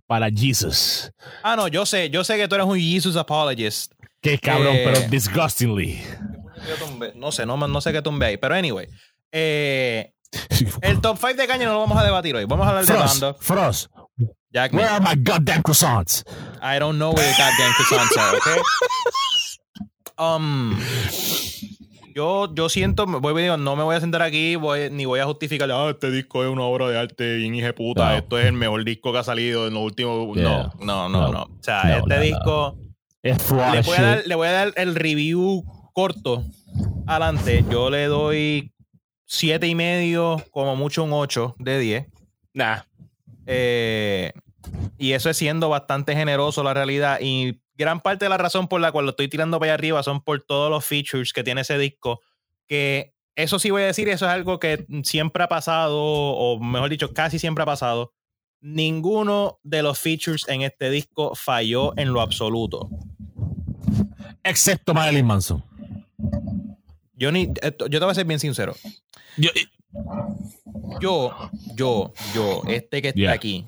para 0.08 0.30
Jesus. 0.30 1.12
Ah, 1.44 1.58
no, 1.58 1.68
yo 1.68 1.86
sé. 1.86 2.10
Yo 2.10 2.24
sé 2.24 2.38
que 2.38 2.48
tú 2.48 2.56
eres 2.56 2.68
un 2.68 2.80
Jesus 2.80 3.18
apologist. 3.18 3.92
Que 4.22 4.38
cabrón, 4.40 4.76
Eh. 4.78 4.84
pero 4.86 5.10
disgustingly. 5.10 6.00
Yo 6.68 6.76
tumbé. 6.86 7.14
No 7.16 7.32
sé, 7.32 7.46
no, 7.46 7.56
no 7.58 7.82
sé 7.82 7.92
qué 7.92 8.02
tumbé 8.02 8.26
ahí. 8.28 8.38
Pero 8.38 8.56
anyway. 8.56 8.88
eh, 9.32 10.14
el 10.82 11.02
top 11.02 11.18
5 11.20 11.34
de 11.36 11.48
Kanye 11.48 11.66
no 11.66 11.74
lo 11.74 11.80
vamos 11.80 11.98
a 11.98 12.04
debatir 12.04 12.36
hoy. 12.36 12.46
Vamos 12.46 12.66
a 12.66 12.70
hablar 12.70 12.86
de 12.86 12.94
Frost, 12.94 13.22
banda. 13.22 13.38
Frost, 13.40 13.88
Jack 14.52 14.74
where 14.74 14.88
are 14.88 15.00
my 15.00 15.16
goddamn 15.22 15.62
croissants? 15.64 16.24
I 16.62 16.80
don't 16.80 16.98
know 16.98 17.12
where 17.14 17.26
the 17.28 17.36
goddamn 17.38 17.74
croissants 17.74 18.18
are, 18.18 18.38
okay? 18.38 18.62
Um, 20.22 20.78
yo, 22.14 22.54
yo 22.54 22.68
siento, 22.68 23.06
voy, 23.06 23.42
digo, 23.42 23.56
no 23.56 23.78
me 23.78 23.84
voy 23.84 23.96
a 23.96 24.02
sentar 24.02 24.22
aquí 24.22 24.58
voy- 24.58 24.90
ni 24.92 25.06
voy 25.06 25.22
a 25.22 25.26
justificar, 25.26 25.72
ah, 25.72 25.90
este 25.92 26.12
disco 26.12 26.44
es 26.44 26.50
una 26.50 26.64
obra 26.64 26.90
de 26.90 27.00
arte 27.00 27.38
bien 27.38 27.56
hija 27.56 27.68
de 27.68 27.74
puta, 27.74 28.10
No. 28.12 28.18
esto 28.18 28.38
es 28.38 28.46
el 28.48 28.52
mejor 28.54 28.84
disco 28.84 29.14
que 29.14 29.20
ha 29.20 29.24
salido 29.24 29.68
en 29.68 29.76
los 29.76 29.84
últimos... 29.84 30.36
Yeah. 30.36 30.74
No, 30.80 31.08
no, 31.08 31.10
no, 31.10 31.22
No. 31.28 31.32
no. 31.32 31.42
O 31.44 31.64
sea, 31.64 31.84
No, 31.86 31.98
este 32.00 32.20
disco... 32.20 32.78
Le 33.24 33.34
voy, 33.82 33.98
dar, 33.98 34.24
le 34.26 34.36
voy 34.36 34.48
a 34.48 34.52
dar 34.52 34.74
el 34.76 34.96
review 34.96 35.64
corto 35.94 36.44
adelante. 37.08 37.66
Yo 37.70 37.90
le 37.90 38.06
doy 38.06 38.74
siete 39.26 39.68
y 39.68 39.76
medio, 39.76 40.44
como 40.52 40.76
mucho 40.76 41.04
un 41.04 41.14
8 41.14 41.56
de 41.60 41.80
10. 41.80 42.08
Nah. 42.54 42.82
Eh, 43.46 44.32
y 44.98 45.14
eso 45.14 45.30
es 45.30 45.38
siendo 45.38 45.70
bastante 45.70 46.16
generoso 46.16 46.64
la 46.64 46.74
realidad. 46.74 47.20
Y 47.22 47.62
gran 47.76 48.02
parte 48.02 48.26
de 48.26 48.30
la 48.30 48.38
razón 48.38 48.68
por 48.68 48.82
la 48.82 48.92
cual 48.92 49.06
lo 49.06 49.12
estoy 49.12 49.28
tirando 49.28 49.60
para 49.60 49.72
allá 49.72 49.76
arriba 49.76 50.04
son 50.04 50.22
por 50.22 50.42
todos 50.42 50.70
los 50.70 50.86
features 50.86 51.34
que 51.34 51.44
tiene 51.44 51.62
ese 51.62 51.78
disco. 51.78 52.22
Que 52.68 53.14
eso 53.36 53.58
sí 53.58 53.72
voy 53.72 53.84
a 53.84 53.88
decir, 53.88 54.10
eso 54.10 54.26
es 54.26 54.32
algo 54.32 54.60
que 54.60 54.86
siempre 55.04 55.44
ha 55.44 55.48
pasado, 55.48 55.98
o 56.02 56.60
mejor 56.60 56.90
dicho, 56.90 57.14
casi 57.14 57.40
siempre 57.40 57.64
ha 57.64 57.66
pasado. 57.66 58.14
Ninguno 58.62 59.60
de 59.64 59.82
los 59.82 59.98
features 59.98 60.48
en 60.50 60.64
este 60.64 60.90
disco 60.90 61.34
falló 61.36 61.98
en 61.98 62.12
lo 62.12 62.20
absoluto. 62.20 62.90
Excepto 64.44 64.94
Marilyn 64.94 65.26
Manson. 65.26 65.69
Yo 67.16 67.32
ni, 67.32 67.52
esto- 67.62 67.88
yo 67.88 68.00
te 68.00 68.06
voy 68.06 68.12
a 68.12 68.16
ser 68.16 68.26
bien 68.26 68.40
sincero. 68.40 68.74
Yo, 69.38 69.50
Yo, 71.02 71.32
yo, 71.76 72.14
yo, 72.34 72.62
este 72.68 73.02
que 73.02 73.10
está 73.10 73.20
Yeah. 73.20 73.32
aquí, 73.34 73.66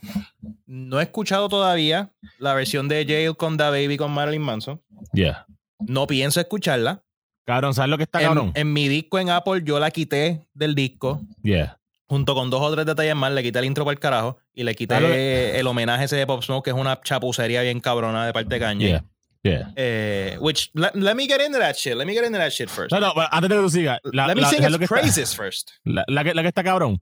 no 0.66 1.00
he 1.00 1.04
escuchado 1.04 1.50
todavía 1.50 2.12
la 2.40 2.54
versión 2.54 2.88
de 2.88 3.06
Jail 3.06 3.36
con 3.36 3.58
Da 3.58 3.70
Baby 3.70 3.98
con 3.98 4.12
Marilyn 4.12 4.42
Manson. 4.42 4.82
yeah. 5.14 5.46
No 5.80 6.06
pienso 6.08 6.40
escucharla. 6.40 7.04
Cabrón, 7.46 7.74
¿sabes 7.74 7.90
lo 7.90 7.98
que 7.98 8.04
está 8.04 8.22
En, 8.22 8.28
cabrón? 8.28 8.52
en 8.54 8.72
mi 8.74 8.88
disco 8.88 9.18
en 9.20 9.30
Apple 9.30 9.62
yo 9.66 9.80
la 9.80 9.90
quité 9.92 10.48
del 10.54 10.76
disco. 10.76 11.22
yeah. 11.44 11.78
Junto 12.08 12.36
con 12.36 12.50
dos 12.50 12.62
o 12.62 12.72
tres 12.74 12.86
detalles 12.86 13.16
más, 13.16 13.32
le 13.32 13.42
quité 13.42 13.60
el 13.60 13.66
intro 13.66 13.86
para 13.86 13.94
el 13.94 14.00
carajo 14.00 14.38
y 14.54 14.64
le 14.64 14.76
quité 14.76 14.98
Claro. 14.98 15.08
el 15.14 15.66
homenaje 15.66 16.04
ese 16.06 16.18
de 16.18 16.28
Pop 16.28 16.44
Smoke, 16.44 16.66
que 16.66 16.70
es 16.72 16.76
una 16.76 17.00
chapucería 17.02 17.62
bien 17.62 17.80
cabrona 17.80 18.26
de 18.26 18.34
parte 18.34 18.54
de 18.56 18.60
Kanye. 18.60 18.88
Yeah. 18.88 19.06
Yeah. 19.44 19.72
Eh, 19.76 20.38
which, 20.40 20.70
let, 20.76 20.96
let 20.96 21.16
me 21.16 21.26
get 21.28 21.42
into 21.42 21.58
that 21.58 21.76
shit. 21.76 21.96
Let 21.98 22.06
me 22.06 22.14
get 22.14 22.24
into 22.24 22.38
that 22.38 22.52
shit 22.52 22.70
first. 22.70 22.92
No, 22.92 23.00
no, 23.00 23.12
pero 23.16 23.28
antes 23.32 23.50
de 23.50 23.56
que 23.56 23.62
tú 23.64 23.70
sigas, 23.72 24.00
la, 24.04 24.28
let 24.28 24.36
me 24.36 24.42
la- 24.42 24.50
sing 24.50 24.60
¿sabes 24.60 24.72
lo 24.72 24.78
its 24.78 24.88
que 24.90 24.94
praises 24.96 25.36
first. 25.36 25.72
La, 25.84 26.04
la 26.08 26.24
que, 26.24 26.34
la 26.36 26.44
que 26.44 26.50
está 26.50 26.64
cabrón, 26.64 27.02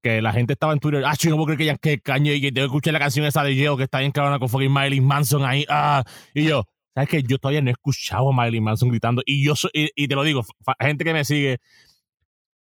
que 0.00 0.22
la 0.22 0.32
gente 0.32 0.52
estaba 0.52 0.72
en 0.72 0.78
Twitter, 0.78 1.02
ah, 1.04 1.14
yo 1.18 1.30
no 1.30 1.36
puedo 1.36 1.56
creer 1.56 1.78
que, 1.80 1.96
que 1.96 2.00
Kanye, 2.00 2.34
y 2.36 2.40
que 2.40 2.52
que 2.52 2.62
escuchar 2.62 2.92
la 2.92 3.00
canción 3.00 3.26
esa 3.26 3.42
de 3.42 3.56
Yeo, 3.56 3.76
que 3.76 3.82
está 3.84 3.98
bien 3.98 4.12
cabrona 4.12 4.38
con 4.38 4.48
fucking 4.48 4.70
Marilyn 4.70 5.04
Manson 5.04 5.44
ahí, 5.44 5.66
ah, 5.68 6.04
y 6.32 6.44
yo, 6.44 6.64
¿sabes 6.94 7.08
qué? 7.08 7.22
Yo 7.24 7.38
todavía 7.38 7.60
no 7.60 7.70
he 7.70 7.72
escuchado 7.72 8.28
a 8.28 8.32
Marilyn 8.32 8.62
Manson 8.62 8.88
gritando, 8.88 9.22
y 9.26 9.44
yo 9.44 9.56
soy, 9.56 9.70
y, 9.74 9.90
y 9.96 10.06
te 10.06 10.14
lo 10.14 10.22
digo, 10.22 10.44
gente 10.78 11.02
que 11.04 11.12
me 11.12 11.24
sigue, 11.24 11.58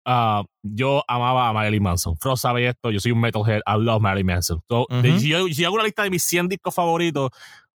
ah, 0.05 0.43
yo 0.63 1.03
amaba 1.07 1.49
a 1.49 1.53
Marilyn 1.53 1.83
Manson, 1.83 2.17
Frost 2.17 2.41
sabe 2.41 2.67
esto, 2.67 2.89
yo 2.89 2.99
soy 2.99 3.11
un 3.11 3.21
metalhead, 3.21 3.59
I 3.67 3.77
love 3.77 4.01
Marilyn 4.01 4.25
Manson. 4.25 4.59
So, 4.67 4.87
de- 4.89 5.11
Ujú. 5.11 5.19
si, 5.19 5.27
yo, 5.29 5.47
si 5.49 5.63
hago 5.65 5.75
una 5.75 5.83
lista 5.83 6.01
de 6.01 6.09
mis 6.09 6.23
100 6.23 6.47
discos 6.47 6.73
favoritos, 6.73 7.29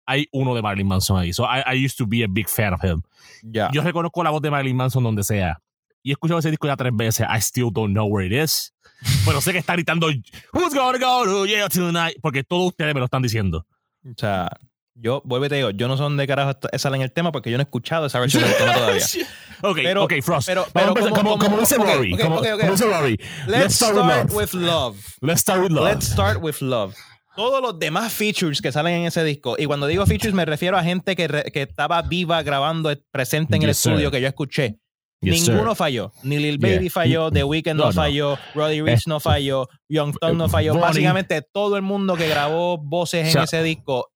hay 0.07 0.27
uno 0.33 0.55
de 0.55 0.63
Marilyn 0.63 0.87
Manson 0.89 1.19
ahí, 1.19 1.33
so 1.33 1.45
I, 1.45 1.63
I 1.75 1.85
used 1.85 1.97
to 1.99 2.07
be 2.07 2.23
a 2.25 2.29
big 2.29 2.49
fan 2.49 2.75
of 2.75 2.83
him. 2.83 3.03
Ya. 3.43 3.71
Yo 3.73 3.83
reconozco 3.83 4.23
la 4.23 4.31
voz 4.31 4.43
de 4.43 4.51
Marilyn 4.51 4.77
Manson 4.77 5.03
donde 5.03 5.23
sea. 5.25 5.59
Y 6.03 6.11
he 6.11 6.13
escuchado 6.13 6.41
ese 6.41 6.51
disco 6.51 6.67
ya 6.67 6.77
tres 6.77 6.93
veces. 6.95 7.27
I 7.29 7.39
still 7.41 7.71
don't 7.73 7.93
know 7.93 8.07
where 8.07 8.27
it 8.27 8.33
is. 8.33 8.75
Pero 9.25 9.41
sé 9.41 9.53
que 9.53 9.59
está 9.59 9.75
gritando 9.75 10.09
Who's 10.53 10.75
gonna 10.75 10.99
go 10.99 11.25
to 11.25 11.45
jail 11.47 11.69
tonight? 11.69 12.17
Porque 12.21 12.43
todos 12.45 12.69
ustedes 12.69 12.95
me 12.95 13.01
lo 13.01 13.05
están 13.07 13.23
diciendo. 13.23 13.67
O 14.05 14.15
sea, 14.17 14.49
yo, 14.95 15.23
vuelvo 15.25 15.47
y 15.47 15.49
te 15.49 15.55
digo, 15.57 15.71
yo 15.71 15.89
no 15.89 15.97
sé 15.97 16.03
dónde 16.03 16.27
carajo 16.27 16.59
sale 16.77 16.97
en 16.97 17.03
el 17.03 17.13
tema 17.13 17.33
porque 17.33 17.51
yo 17.51 17.57
no 17.57 17.63
he 17.63 17.65
escuchado 17.65 18.07
esa 18.07 18.19
versión 18.21 18.43
del 18.43 18.55
tema 18.57 18.75
todavía. 18.75 19.05
ok, 19.63 19.77
Pero- 19.83 20.05
ok, 20.05 20.13
Frost. 20.23 20.49
pero- 20.49 20.67
pero 20.73 20.95
como- 20.95 21.37
dice 21.61 21.77
Rory. 21.77 22.17
como, 22.19 22.43
dice 22.43 22.87
Rory. 22.87 23.19
Let's 23.47 23.77
start, 23.77 24.33
with 24.33 24.53
love. 24.55 24.99
Let's 25.21 25.41
start 25.41 25.63
with 25.63 25.71
love. 25.71 25.85
Let's 25.85 26.07
start 26.07 26.43
with 26.43 26.61
love. 26.61 26.95
Todos 27.37 27.63
los 27.63 27.79
demás 27.79 28.13
features 28.13 28.61
que 28.61 28.73
salen 28.73 28.95
en 29.01 29.05
ese 29.07 29.25
disco, 29.25 29.57
y 29.59 29.65
cuando 29.67 29.87
digo 29.87 30.05
features 30.07 30.35
me 30.35 30.45
refiero 30.45 30.77
a 30.77 30.83
gente 30.83 31.17
que, 31.17 31.29
re- 31.29 31.45
que 31.53 31.63
estaba 31.63 32.03
viva 32.03 32.43
grabando, 32.43 32.91
eh, 32.91 33.03
presente 33.11 33.57
en 33.57 33.63
el 33.63 33.69
Yes, 33.71 33.79
sir. 33.79 33.93
estudio 33.93 34.11
que 34.11 34.21
yo 34.21 34.29
escuché. 34.29 34.79
Yes, 35.21 35.49
Ninguno 35.49 35.71
sir. 35.71 35.77
falló. 35.77 36.13
Ni 36.25 36.39
Lil 36.39 36.59
Yeah. 36.59 36.75
Baby 36.77 36.89
falló, 36.91 37.31
The 37.31 37.45
Weeknd 37.45 37.75
no, 37.77 37.85
No, 37.85 37.87
no. 37.87 37.93
falló, 37.93 38.39
Roddy 38.55 38.83
Rich 38.83 39.07
no 39.07 39.21
falló, 39.21 39.69
Young 39.89 40.15
Thug 40.21 40.35
no 40.35 40.49
falló. 40.49 40.75
Básicamente 40.75 41.41
todo 41.43 41.77
el 41.77 41.83
mundo 41.83 42.17
que 42.17 42.29
grabó 42.29 42.77
voces 42.79 43.35
en 43.35 43.43
ese 43.43 43.63
disco 43.63 44.09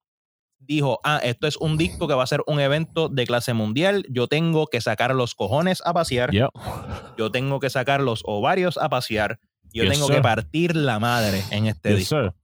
dijo, 0.59 0.99
ah, 1.05 1.21
esto 1.23 1.47
es 1.47 1.57
un 1.59 1.79
disco 1.79 2.09
que 2.09 2.15
va 2.15 2.25
a 2.25 2.27
ser 2.27 2.43
un 2.49 2.59
evento 2.59 3.09
de 3.09 3.25
clase 3.25 3.53
mundial, 3.53 4.05
yo 4.11 4.27
tengo 4.27 4.67
que 4.67 4.81
sacar 4.81 5.15
los 5.15 5.37
cojones 5.37 5.81
a 5.87 5.95
pasear, 5.95 6.33
yo 7.17 7.31
tengo 7.31 7.61
que 7.61 7.71
sacar 7.71 8.01
los 8.01 8.23
ovarios 8.25 8.77
a 8.77 8.89
pasear, 8.89 9.39
yo 9.73 9.85
Yes, 9.85 9.93
tengo 9.93 10.07
sir. 10.09 10.17
que 10.17 10.23
partir 10.23 10.75
la 10.75 10.99
madre 10.99 11.41
en 11.53 11.67
este 11.67 11.95
disco. 11.95 12.35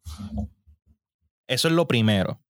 Eso 1.52 1.68
es 1.68 1.74
lo 1.74 1.86
primero. 1.86 2.40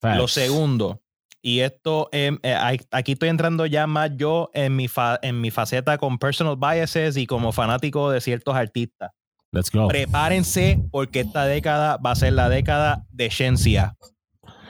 Facts. 0.00 0.18
Lo 0.18 0.28
segundo, 0.28 1.02
y 1.40 1.60
esto, 1.60 2.08
em, 2.12 2.38
eh, 2.42 2.54
aquí 2.90 3.12
estoy 3.12 3.28
entrando 3.28 3.66
ya 3.66 3.86
más 3.86 4.10
yo 4.16 4.50
en 4.54 4.74
mi, 4.76 4.88
fa- 4.88 5.18
en 5.22 5.40
mi 5.40 5.50
faceta 5.50 5.98
con 5.98 6.18
personal 6.18 6.56
biases 6.56 7.16
y 7.16 7.26
como 7.26 7.52
fanático 7.52 8.10
de 8.10 8.20
ciertos 8.20 8.54
artistas. 8.54 9.10
Let's 9.52 9.70
go. 9.70 9.88
Prepárense 9.88 10.82
porque 10.90 11.20
esta 11.20 11.44
década 11.46 11.98
va 11.98 12.12
a 12.12 12.16
ser 12.16 12.32
la 12.32 12.48
década 12.48 13.04
de 13.10 13.30
ciencia. 13.30 13.96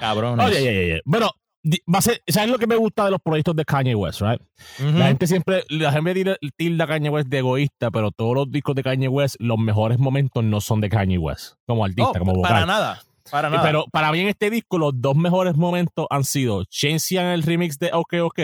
Cabrones. 0.00 0.44
Oye, 0.46 0.58
oye, 0.58 0.68
oye. 0.94 1.02
Bueno, 1.04 1.30
di- 1.62 1.80
va 1.92 1.98
a 2.00 2.02
ser, 2.02 2.20
¿sabes 2.26 2.50
lo 2.50 2.58
que 2.58 2.66
me 2.66 2.74
gusta 2.76 3.04
de 3.04 3.12
los 3.12 3.20
proyectos 3.20 3.54
de 3.54 3.64
Kanye 3.64 3.94
West, 3.94 4.20
right? 4.20 4.40
La 4.80 5.06
gente 5.06 5.26
siempre, 5.28 5.64
la 5.68 5.92
gente 5.92 6.36
tilda- 6.56 6.84
a 6.84 6.86
Kanye 6.88 7.10
West 7.10 7.28
de 7.28 7.38
egoísta, 7.38 7.90
pero 7.90 8.10
todos 8.10 8.34
los 8.34 8.50
discos 8.50 8.74
de 8.74 8.82
Kanye 8.82 9.08
West, 9.08 9.36
los 9.38 9.58
mejores 9.58 9.98
momentos 9.98 10.42
no 10.42 10.60
son 10.60 10.80
de 10.80 10.88
Kanye 10.90 11.18
West, 11.18 11.54
como 11.66 11.84
artista, 11.84 12.12
No, 12.14 12.18
como 12.18 12.34
vocal. 12.34 12.52
para 12.52 12.66
nada. 12.66 13.02
Para 13.32 13.50
nada. 13.50 13.62
Pero 13.64 13.86
para 13.90 14.12
mí 14.12 14.20
en 14.20 14.28
este 14.28 14.48
disco, 14.50 14.78
los 14.78 14.92
dos 14.94 15.16
mejores 15.16 15.56
momentos 15.56 16.06
han 16.10 16.22
sido 16.22 16.64
Ciencia 16.70 17.22
en 17.22 17.28
el 17.30 17.42
remix 17.42 17.78
de 17.80 17.90
OK 17.92 18.14
OK 18.22 18.38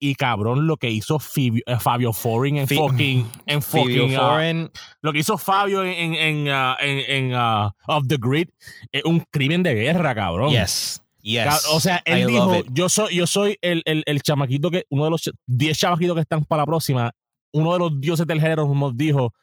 y 0.00 0.14
cabrón 0.14 0.68
lo 0.68 0.76
que 0.76 0.90
hizo 0.90 1.18
Fabio, 1.18 1.62
eh, 1.66 1.76
Fabio 1.80 2.12
Foreign 2.12 2.58
en 2.58 2.68
fucking, 2.68 3.26
en 3.46 3.62
fucking, 3.62 4.14
ah, 4.14 4.20
Foreign, 4.20 4.70
lo 5.02 5.12
que 5.12 5.18
hizo 5.18 5.36
Fabio 5.38 5.82
en, 5.82 5.90
en, 5.92 6.14
en, 6.14 6.48
ah, 6.50 6.76
en- 6.80 7.10
en, 7.26 7.32
ah, 7.34 7.74
Off 7.88 8.04
the 8.06 8.16
Grid 8.20 8.48
es 8.92 9.02
un 9.04 9.24
crimen 9.32 9.64
de 9.64 9.74
guerra, 9.74 10.14
cabrón. 10.14 10.50
yes. 10.50 11.02
Yes. 11.20 11.66
O 11.72 11.80
sea, 11.80 12.00
él 12.06 12.26
dijo, 12.28 12.62
yo 12.72 12.88
soy, 12.88 13.16
yo 13.16 13.26
soy 13.26 13.58
el, 13.60 13.82
el, 13.86 14.02
el 14.06 14.22
chamaquito 14.22 14.70
que, 14.70 14.84
uno 14.88 15.04
de 15.04 15.10
los 15.10 15.22
ch- 15.26 15.34
10 15.46 15.76
chamaquitos 15.76 16.14
que 16.14 16.20
están 16.22 16.44
para 16.44 16.62
la 16.62 16.66
próxima, 16.66 17.10
uno 17.52 17.72
de 17.72 17.78
los 17.80 18.00
dioses 18.00 18.24
del 18.26 18.40
género 18.40 18.72
nos 18.72 18.96
dijo, 18.96 19.34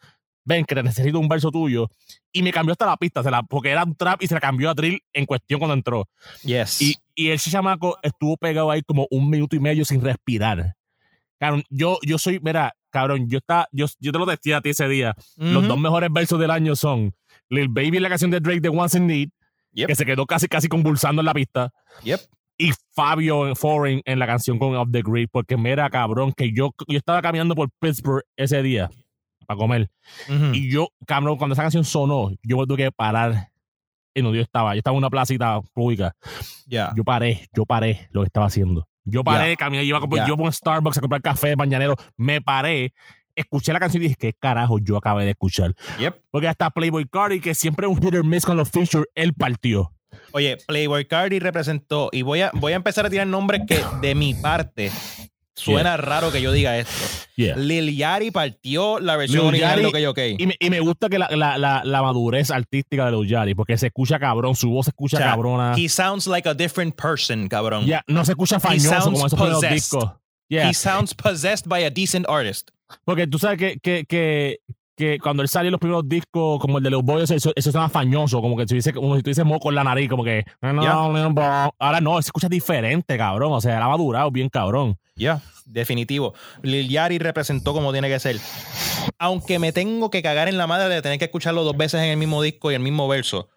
ven, 0.45 0.63
que 0.65 0.81
necesito 0.81 1.19
un 1.19 1.27
verso 1.27 1.51
tuyo. 1.51 1.89
Y 2.31 2.43
me 2.43 2.51
cambió 2.51 2.71
hasta 2.71 2.85
la 2.85 2.97
pista, 2.97 3.23
se 3.23 3.31
la, 3.31 3.43
porque 3.43 3.69
era 3.71 3.83
un 3.83 3.95
trap 3.95 4.21
y 4.23 4.27
se 4.27 4.33
la 4.35 4.39
cambió 4.39 4.69
a 4.69 4.73
drill 4.73 5.01
en 5.13 5.25
cuestión 5.25 5.59
cuando 5.59 5.73
entró. 5.73 6.07
Yes. 6.43 6.81
Y, 6.81 6.95
y 7.15 7.29
ese 7.31 7.49
chamaco 7.51 7.97
estuvo 8.01 8.37
pegado 8.37 8.71
ahí 8.71 8.81
como 8.83 9.07
un 9.09 9.29
minuto 9.29 9.55
y 9.55 9.59
medio 9.59 9.83
sin 9.85 10.01
respirar. 10.01 10.75
Cabrón, 11.39 11.63
yo, 11.69 11.99
yo 12.03 12.17
soy, 12.17 12.39
mira, 12.41 12.73
cabrón, 12.89 13.27
yo, 13.29 13.39
está, 13.39 13.67
yo, 13.71 13.87
yo 13.99 14.11
te 14.11 14.17
lo 14.19 14.25
decía 14.25 14.57
a 14.57 14.61
ti 14.61 14.69
ese 14.69 14.87
día. 14.87 15.15
Los 15.35 15.67
dos 15.67 15.77
mejores 15.77 16.09
versos 16.11 16.39
del 16.39 16.51
año 16.51 16.75
son 16.75 17.13
Lil 17.49 17.67
Baby, 17.67 17.99
la 17.99 18.09
canción 18.09 18.31
de 18.31 18.39
Drake 18.39 18.61
de 18.61 18.69
Once 18.69 18.97
in 18.97 19.07
Need, 19.07 19.29
Yep. 19.73 19.87
que 19.87 19.95
se 19.95 20.05
quedó 20.05 20.25
casi, 20.25 20.47
casi 20.47 20.69
convulsando 20.69 21.21
en 21.21 21.25
la 21.25 21.33
pista 21.33 21.73
Yep. 22.05 22.21
y 22.57 22.71
Fabio 22.93 23.53
Foreign 23.55 24.01
en 24.05 24.19
la 24.19 24.25
canción 24.25 24.57
con 24.57 24.73
Off 24.77 24.87
the 24.89 25.01
Grid, 25.01 25.27
porque 25.29 25.57
mira, 25.57 25.89
cabrón, 25.89 26.31
que 26.31 26.53
yo, 26.53 26.73
yo 26.87 26.97
estaba 26.97 27.21
caminando 27.21 27.55
por 27.55 27.69
Pittsburgh 27.81 28.23
ese 28.37 28.63
día 28.63 28.89
para 29.45 29.57
comer. 29.57 29.89
Y 30.53 30.69
yo, 30.71 30.89
cabrón, 31.07 31.37
cuando 31.37 31.53
esa 31.53 31.63
canción 31.63 31.83
sonó, 31.83 32.31
yo 32.43 32.57
me 32.57 32.65
tuve 32.65 32.77
que 32.77 32.91
parar 32.91 33.49
en 34.13 34.23
donde 34.23 34.37
yo 34.39 34.43
estaba. 34.43 34.73
Yo 34.75 34.79
estaba 34.79 34.93
en 34.95 34.99
una 34.99 35.09
placita 35.09 35.61
pública. 35.73 36.15
Ya. 36.67 36.93
Yo 36.95 37.03
paré, 37.03 37.47
yo 37.53 37.65
paré 37.65 38.07
lo 38.11 38.21
que 38.21 38.27
estaba 38.27 38.45
haciendo. 38.47 38.87
Yo 39.03 39.23
paré, 39.23 39.51
Ya. 39.51 39.55
caminé, 39.57 39.83
iba 39.83 39.97
a 39.97 40.01
comprar- 40.01 40.27
yo 40.27 40.35
por 40.35 40.45
un 40.47 40.53
Starbucks 40.53 40.97
a 40.97 41.01
comprar 41.01 41.21
café 41.21 41.55
mañanero. 41.55 41.95
Me 42.17 42.41
paré, 42.41 42.93
escuché 43.35 43.71
la 43.73 43.79
canción 43.79 44.01
y 44.01 44.05
dije, 44.07 44.15
¿qué 44.17 44.33
carajo 44.33 44.79
yo 44.79 44.97
acabé 44.97 45.25
de 45.25 45.31
escuchar? 45.31 45.73
Yep. 45.99 46.21
Porque 46.31 46.47
hasta 46.47 46.69
Playboy 46.71 47.05
Cardi, 47.07 47.39
que 47.39 47.53
siempre 47.53 47.85
es 47.87 47.93
un 47.93 48.01
hit 48.01 48.15
or 48.15 48.23
miss 48.25 48.45
con 48.45 48.57
los 48.57 48.69
features, 48.71 49.05
él 49.13 49.33
partió. 49.33 49.91
Oye, 50.31 50.57
Playboy 50.65 51.05
Cardi 51.05 51.39
representó, 51.39 52.09
y 52.13 52.21
voy 52.21 52.39
a, 52.41 52.49
voy 52.53 52.71
a 52.71 52.77
empezar 52.77 53.05
a 53.05 53.09
tirar 53.09 53.27
nombres 53.27 53.61
que 53.67 53.83
de 54.01 54.15
mi 54.15 54.33
parte 54.33 54.89
suena 55.55 55.97
raro 55.97 56.31
que 56.31 56.41
yo 56.41 56.51
diga 56.51 56.77
esto. 56.77 56.91
Yeah. 57.35 57.55
Lil 57.55 57.95
Yachty 57.95 58.31
partió 58.31 58.99
la 58.99 59.15
versión 59.17 59.51
Lil 59.53 59.63
original 59.63 59.91
de 59.91 60.07
OK 60.07 60.11
OK. 60.11 60.19
Y 60.39 60.47
me, 60.47 60.55
y 60.59 60.69
me 60.69 60.79
gusta 60.79 61.09
que 61.09 61.17
la, 61.19 61.27
la, 61.31 61.57
la, 61.57 61.83
la 61.83 62.01
madurez 62.01 62.51
artística 62.51 63.05
de 63.05 63.11
los 63.11 63.27
Yari, 63.27 63.55
porque 63.55 63.77
se 63.77 63.87
escucha 63.87 64.19
cabrón, 64.19 64.55
su 64.55 64.69
voz 64.69 64.85
se 64.85 64.89
escucha 64.91 65.17
O 65.17 65.19
sea, 65.19 65.29
cabrona. 65.31 65.73
He 65.77 65.89
sounds 65.89 66.27
like 66.27 66.47
a 66.47 66.53
different 66.53 66.95
person, 66.95 67.47
cabrón. 67.47 67.85
Ya, 67.85 68.03
no 68.07 68.23
se 68.25 68.33
escucha 68.33 68.59
fañoso 68.59 69.11
como 69.11 69.25
esos 69.27 69.39
possessed. 69.39 69.73
discos. 69.73 70.11
Yeah, 70.49 70.69
He 70.69 70.73
sounds 70.73 71.13
possessed 71.13 71.67
by 71.67 71.83
a 71.85 71.89
decent 71.89 72.27
artist. 72.29 72.69
porque 73.03 73.25
tú 73.25 73.39
sabes 73.39 73.57
que, 73.57 73.79
que, 73.79 74.05
que, 74.05 74.59
que 74.95 75.19
cuando 75.19 75.43
él 75.43 75.49
salió 75.49 75.71
los 75.71 75.79
primeros 75.79 76.07
discos, 76.07 76.59
como 76.59 76.77
el 76.77 76.83
de 76.83 76.89
los 76.89 77.03
boys, 77.03 77.29
eso, 77.31 77.51
eso 77.55 77.71
suena 77.71 77.89
fañoso, 77.89 78.41
como 78.41 78.55
que 78.55 78.65
tuviese, 78.65 78.93
como 78.93 79.15
si 79.15 79.23
tuviese 79.23 79.43
moco 79.43 79.69
en 79.69 79.75
la 79.75 79.83
nariz, 79.83 80.09
como 80.09 80.23
que. 80.23 80.45
Ahora 80.61 82.01
no, 82.01 82.21
se 82.21 82.27
escucha 82.27 82.47
diferente, 82.47 83.17
cabrón. 83.17 83.51
O 83.53 83.61
sea, 83.61 83.77
él 83.77 83.83
ha 83.83 83.89
madurado 83.89 84.31
bien, 84.31 84.49
cabrón. 84.49 84.97
Ya, 85.15 85.41
definitivo. 85.65 86.33
Lil 86.61 86.89
Yachty 86.89 87.19
representó 87.19 87.73
como 87.73 87.91
tiene 87.91 88.09
que 88.09 88.19
ser. 88.19 88.37
Aunque 89.17 89.59
me 89.59 89.71
tengo 89.71 90.09
que 90.09 90.21
cagar 90.21 90.47
en 90.47 90.57
la 90.57 90.67
madre 90.67 90.93
de 90.93 91.01
tener 91.01 91.19
que 91.19 91.25
escucharlo 91.25 91.63
dos 91.63 91.77
veces 91.77 92.01
en 92.01 92.09
el 92.09 92.17
mismo 92.17 92.41
disco 92.41 92.71
y 92.71 92.75
el 92.75 92.81
mismo 92.81 93.07
verso. 93.07 93.49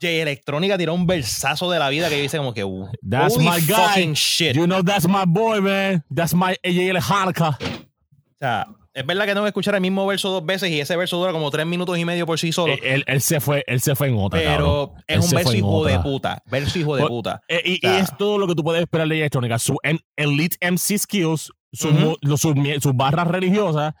J 0.00 0.08
Electrónica 0.08 0.76
tiró 0.76 0.94
un 0.94 1.06
versazo 1.06 1.70
de 1.70 1.78
la 1.78 1.88
vida 1.88 2.08
que 2.08 2.18
yo 2.18 2.24
hice 2.24 2.36
como 2.36 2.52
que 2.52 2.64
uh, 2.64 2.86
That's 3.08 3.38
my 3.38 3.60
guy. 3.66 3.74
fucking 3.74 4.12
shit. 4.12 4.54
You 4.54 4.66
know, 4.66 4.82
that's 4.82 5.08
my 5.08 5.24
boy, 5.26 5.60
man. 5.60 6.04
That's 6.14 6.34
my 6.34 6.54
AJ 6.62 7.00
Hanukkah. 7.00 7.56
O 7.58 8.38
sea, 8.38 8.66
es 8.96 9.06
verdad 9.06 9.24
que 9.26 9.32
tengo 9.32 9.42
que 9.44 9.48
escuchar 9.50 9.74
el 9.76 9.80
mismo 9.80 10.06
verso 10.06 10.30
dos 10.30 10.44
veces 10.44 10.70
y 10.70 10.80
ese 10.80 10.96
verso 10.96 11.16
dura 11.18 11.30
como 11.32 11.50
tres 11.50 11.66
minutos 11.66 11.96
y 11.98 12.04
medio 12.04 12.26
por 12.26 12.38
sí 12.38 12.50
solo. 12.50 12.72
Eh, 12.72 12.80
Él, 12.82 13.04
él 13.06 13.20
se 13.20 13.40
fue, 13.40 13.62
él 13.66 13.80
se 13.80 13.94
fue 13.94 14.08
en 14.08 14.16
otra, 14.18 14.40
pero 14.40 14.88
cabrón. 14.88 15.04
es 15.06 15.16
Él 15.16 15.20
un 15.20 15.30
verso 15.30 15.54
hijo 15.54 15.84
de 15.84 15.98
puta. 16.00 16.42
Verso 16.46 16.78
hijo 16.78 16.96
de 16.96 17.02
Pues, 17.02 17.10
puta. 17.10 17.40
Eh, 17.48 17.62
y, 17.64 17.76
sea- 17.78 17.98
es 18.00 18.16
todo 18.16 18.38
lo 18.38 18.46
que 18.48 18.54
tú 18.54 18.64
puedes 18.64 18.82
esperar 18.82 19.06
de 19.06 19.16
electrónica. 19.18 19.58
Su 19.58 19.76
en- 19.82 20.00
elite 20.16 20.56
MC 20.60 20.98
skills, 20.98 21.52
sus 21.72 22.92
barras 22.94 23.28
religiosas, 23.28 23.94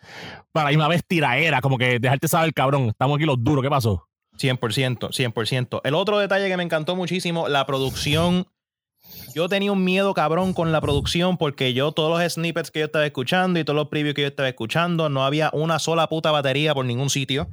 para 0.52 0.72
ir 0.72 0.78
una 0.78 0.88
vez 0.88 1.02
tiraera, 1.06 1.60
como 1.60 1.78
que 1.78 1.98
dejarte 1.98 2.28
saber, 2.28 2.52
cabrón, 2.54 2.88
estamos 2.88 3.16
aquí 3.16 3.26
los 3.26 3.36
duros, 3.42 3.62
¿qué 3.62 3.70
pasó? 3.70 4.08
100%, 4.38 5.10
100%. 5.12 5.80
El 5.84 5.94
otro 5.94 6.18
detalle 6.18 6.48
que 6.48 6.56
me 6.56 6.62
encantó 6.62 6.94
muchísimo, 6.96 7.48
la 7.48 7.64
producción. 7.66 8.46
Yo 9.34 9.48
tenía 9.48 9.70
un 9.70 9.84
miedo 9.84 10.14
cabrón 10.14 10.54
con 10.54 10.72
la 10.72 10.80
producción 10.80 11.36
porque 11.36 11.74
yo 11.74 11.92
todos 11.92 12.18
los 12.18 12.32
snippets 12.32 12.70
que 12.70 12.80
yo 12.80 12.86
estaba 12.86 13.04
escuchando 13.04 13.60
y 13.60 13.64
todos 13.64 13.76
los 13.76 13.88
previews 13.88 14.14
que 14.14 14.22
yo 14.22 14.28
estaba 14.28 14.48
escuchando, 14.48 15.08
no 15.08 15.24
había 15.24 15.50
una 15.52 15.78
sola 15.78 16.08
puta 16.08 16.30
batería 16.30 16.74
por 16.74 16.86
ningún 16.86 17.10
sitio. 17.10 17.48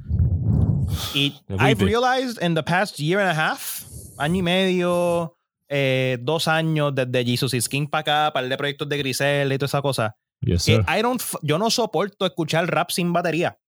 Y 1.12 1.32
¿Qué 1.46 1.54
I've 1.58 1.84
realized 1.84 2.42
in 2.42 2.54
the 2.54 2.62
past 2.62 2.98
year 2.98 3.20
and 3.20 3.30
a 3.30 3.50
half, 3.52 3.82
año 4.18 4.36
y 4.36 4.42
medio, 4.42 5.36
eh, 5.68 6.18
dos 6.22 6.48
años 6.48 6.94
desde 6.94 7.24
Jesus 7.24 7.52
is 7.52 7.68
King 7.68 7.86
para 7.86 8.00
acá, 8.00 8.32
para 8.32 8.44
el 8.44 8.50
de 8.50 8.56
proyectos 8.56 8.88
de 8.88 8.98
Grisel 8.98 9.52
y 9.52 9.58
toda 9.58 9.66
esa 9.66 9.82
cosa, 9.82 10.16
Yes, 10.40 10.64
que 10.64 10.72
I 10.74 11.02
don't, 11.02 11.22
yo 11.42 11.58
no 11.58 11.70
soporto 11.70 12.26
escuchar 12.26 12.66
rap 12.66 12.90
sin 12.90 13.12
batería. 13.12 13.58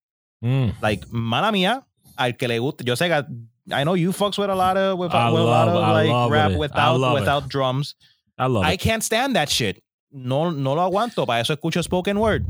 Mm. 0.40 0.73
like 0.83 1.07
mala 1.11 1.50
mía 1.50 1.86
al 2.16 2.37
que 2.37 2.49
le 2.49 2.58
guste 2.58 2.85
yo 2.85 2.96
sé 2.96 3.08
que 3.08 3.25
I 3.68 3.82
know 3.82 3.96
you 3.96 4.12
fucks 4.12 4.38
with 4.38 4.49
a 4.50 4.54
lot 4.54 4.76
of 4.76 4.99
with, 4.99 5.12
a 5.12 5.30
lot 5.30 5.68
of 5.68 5.82
I 5.82 6.06
like 6.08 6.30
rap 6.30 6.52
it. 6.52 6.58
Without 6.58 6.96
it. 6.96 7.14
without 7.20 7.49
drums 7.49 7.96
I 8.38 8.46
love 8.46 8.64
I 8.64 8.75
it. 8.75 8.80
can't 8.80 9.02
stand 9.02 9.35
that 9.37 9.49
shit 9.49 9.82
no 10.11 10.50
no 10.52 10.75
lo 10.75 10.82
aguanto 10.82 11.26
para 11.26 11.40
eso 11.40 11.52
escucho 11.52 11.82
spoken 11.82 12.16
word 12.18 12.44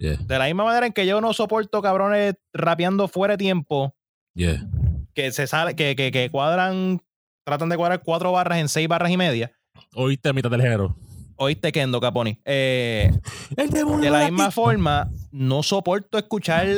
Yeah, 0.00 0.14
de 0.14 0.38
la 0.38 0.44
misma 0.44 0.62
manera 0.62 0.86
en 0.86 0.92
que 0.92 1.04
yo 1.06 1.20
no 1.20 1.32
soporto 1.32 1.82
cabrones 1.82 2.34
rapeando 2.52 3.08
fuera 3.08 3.34
de 3.34 3.38
tiempo 3.38 3.96
yeah. 4.34 4.64
que 5.12 5.32
se 5.32 5.48
sale 5.48 5.74
que, 5.74 5.96
que, 5.96 6.12
que 6.12 6.30
cuadran 6.30 7.00
tratan 7.44 7.68
de 7.68 7.76
cuadrar 7.76 8.00
cuatro 8.04 8.30
barras 8.30 8.58
en 8.58 8.68
seis 8.68 8.86
barras 8.86 9.10
y 9.10 9.16
media 9.16 9.50
Oíste 9.94 10.32
mitad 10.32 10.50
del 10.50 10.62
género. 10.62 10.94
oíste 11.34 11.72
Kendo 11.72 12.00
Caponi 12.00 12.38
eh, 12.44 13.10
de 13.56 14.10
la 14.10 14.24
misma 14.30 14.52
forma, 14.52 15.10
no 15.32 15.64
soporto 15.64 16.16
escuchar 16.16 16.68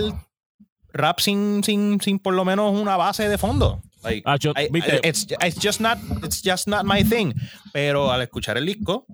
rap 0.92 1.20
sin, 1.20 1.62
sin, 1.64 2.00
sin 2.00 2.18
por 2.18 2.34
lo 2.34 2.44
menos 2.44 2.72
una 2.78 2.96
base 2.96 3.28
de 3.28 3.38
fondo. 3.38 3.80
Like, 4.02 4.22
Ah, 4.24 4.36
yo- 4.38 4.52
I- 4.56 4.68
¿viste? 4.70 4.96
I- 5.04 5.08
it's, 5.08 5.26
it's 5.44 5.58
just 5.62 5.80
not 5.80 5.98
it's 6.24 6.40
just 6.42 6.66
not 6.66 6.84
my 6.84 7.04
thing. 7.04 7.32
Pero 7.72 8.10
al 8.10 8.22
escuchar 8.22 8.56
el 8.56 8.66
disco, 8.66 9.06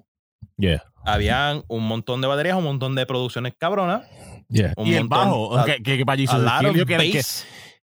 Yeah, 0.59 0.83
habían 1.05 1.65
un 1.69 1.87
montón 1.87 2.21
de 2.23 2.29
baterías, 2.29 2.57
un 2.57 2.65
montón 2.65 2.95
de 2.95 3.05
producciones 3.05 3.53
cabronas, 3.59 4.05
yeah. 4.49 4.73
Un 4.77 4.87
Y 4.87 4.95
el 4.95 5.01
montón. 5.01 5.19
bajo, 5.19 5.59
A- 5.59 5.65
que, 5.67 5.83
que, 5.83 6.07
para 6.07 6.15
a 6.15 6.19
Jesus, 6.19 6.41
lot 6.41 6.75
que 6.75 6.87
que, 6.87 7.23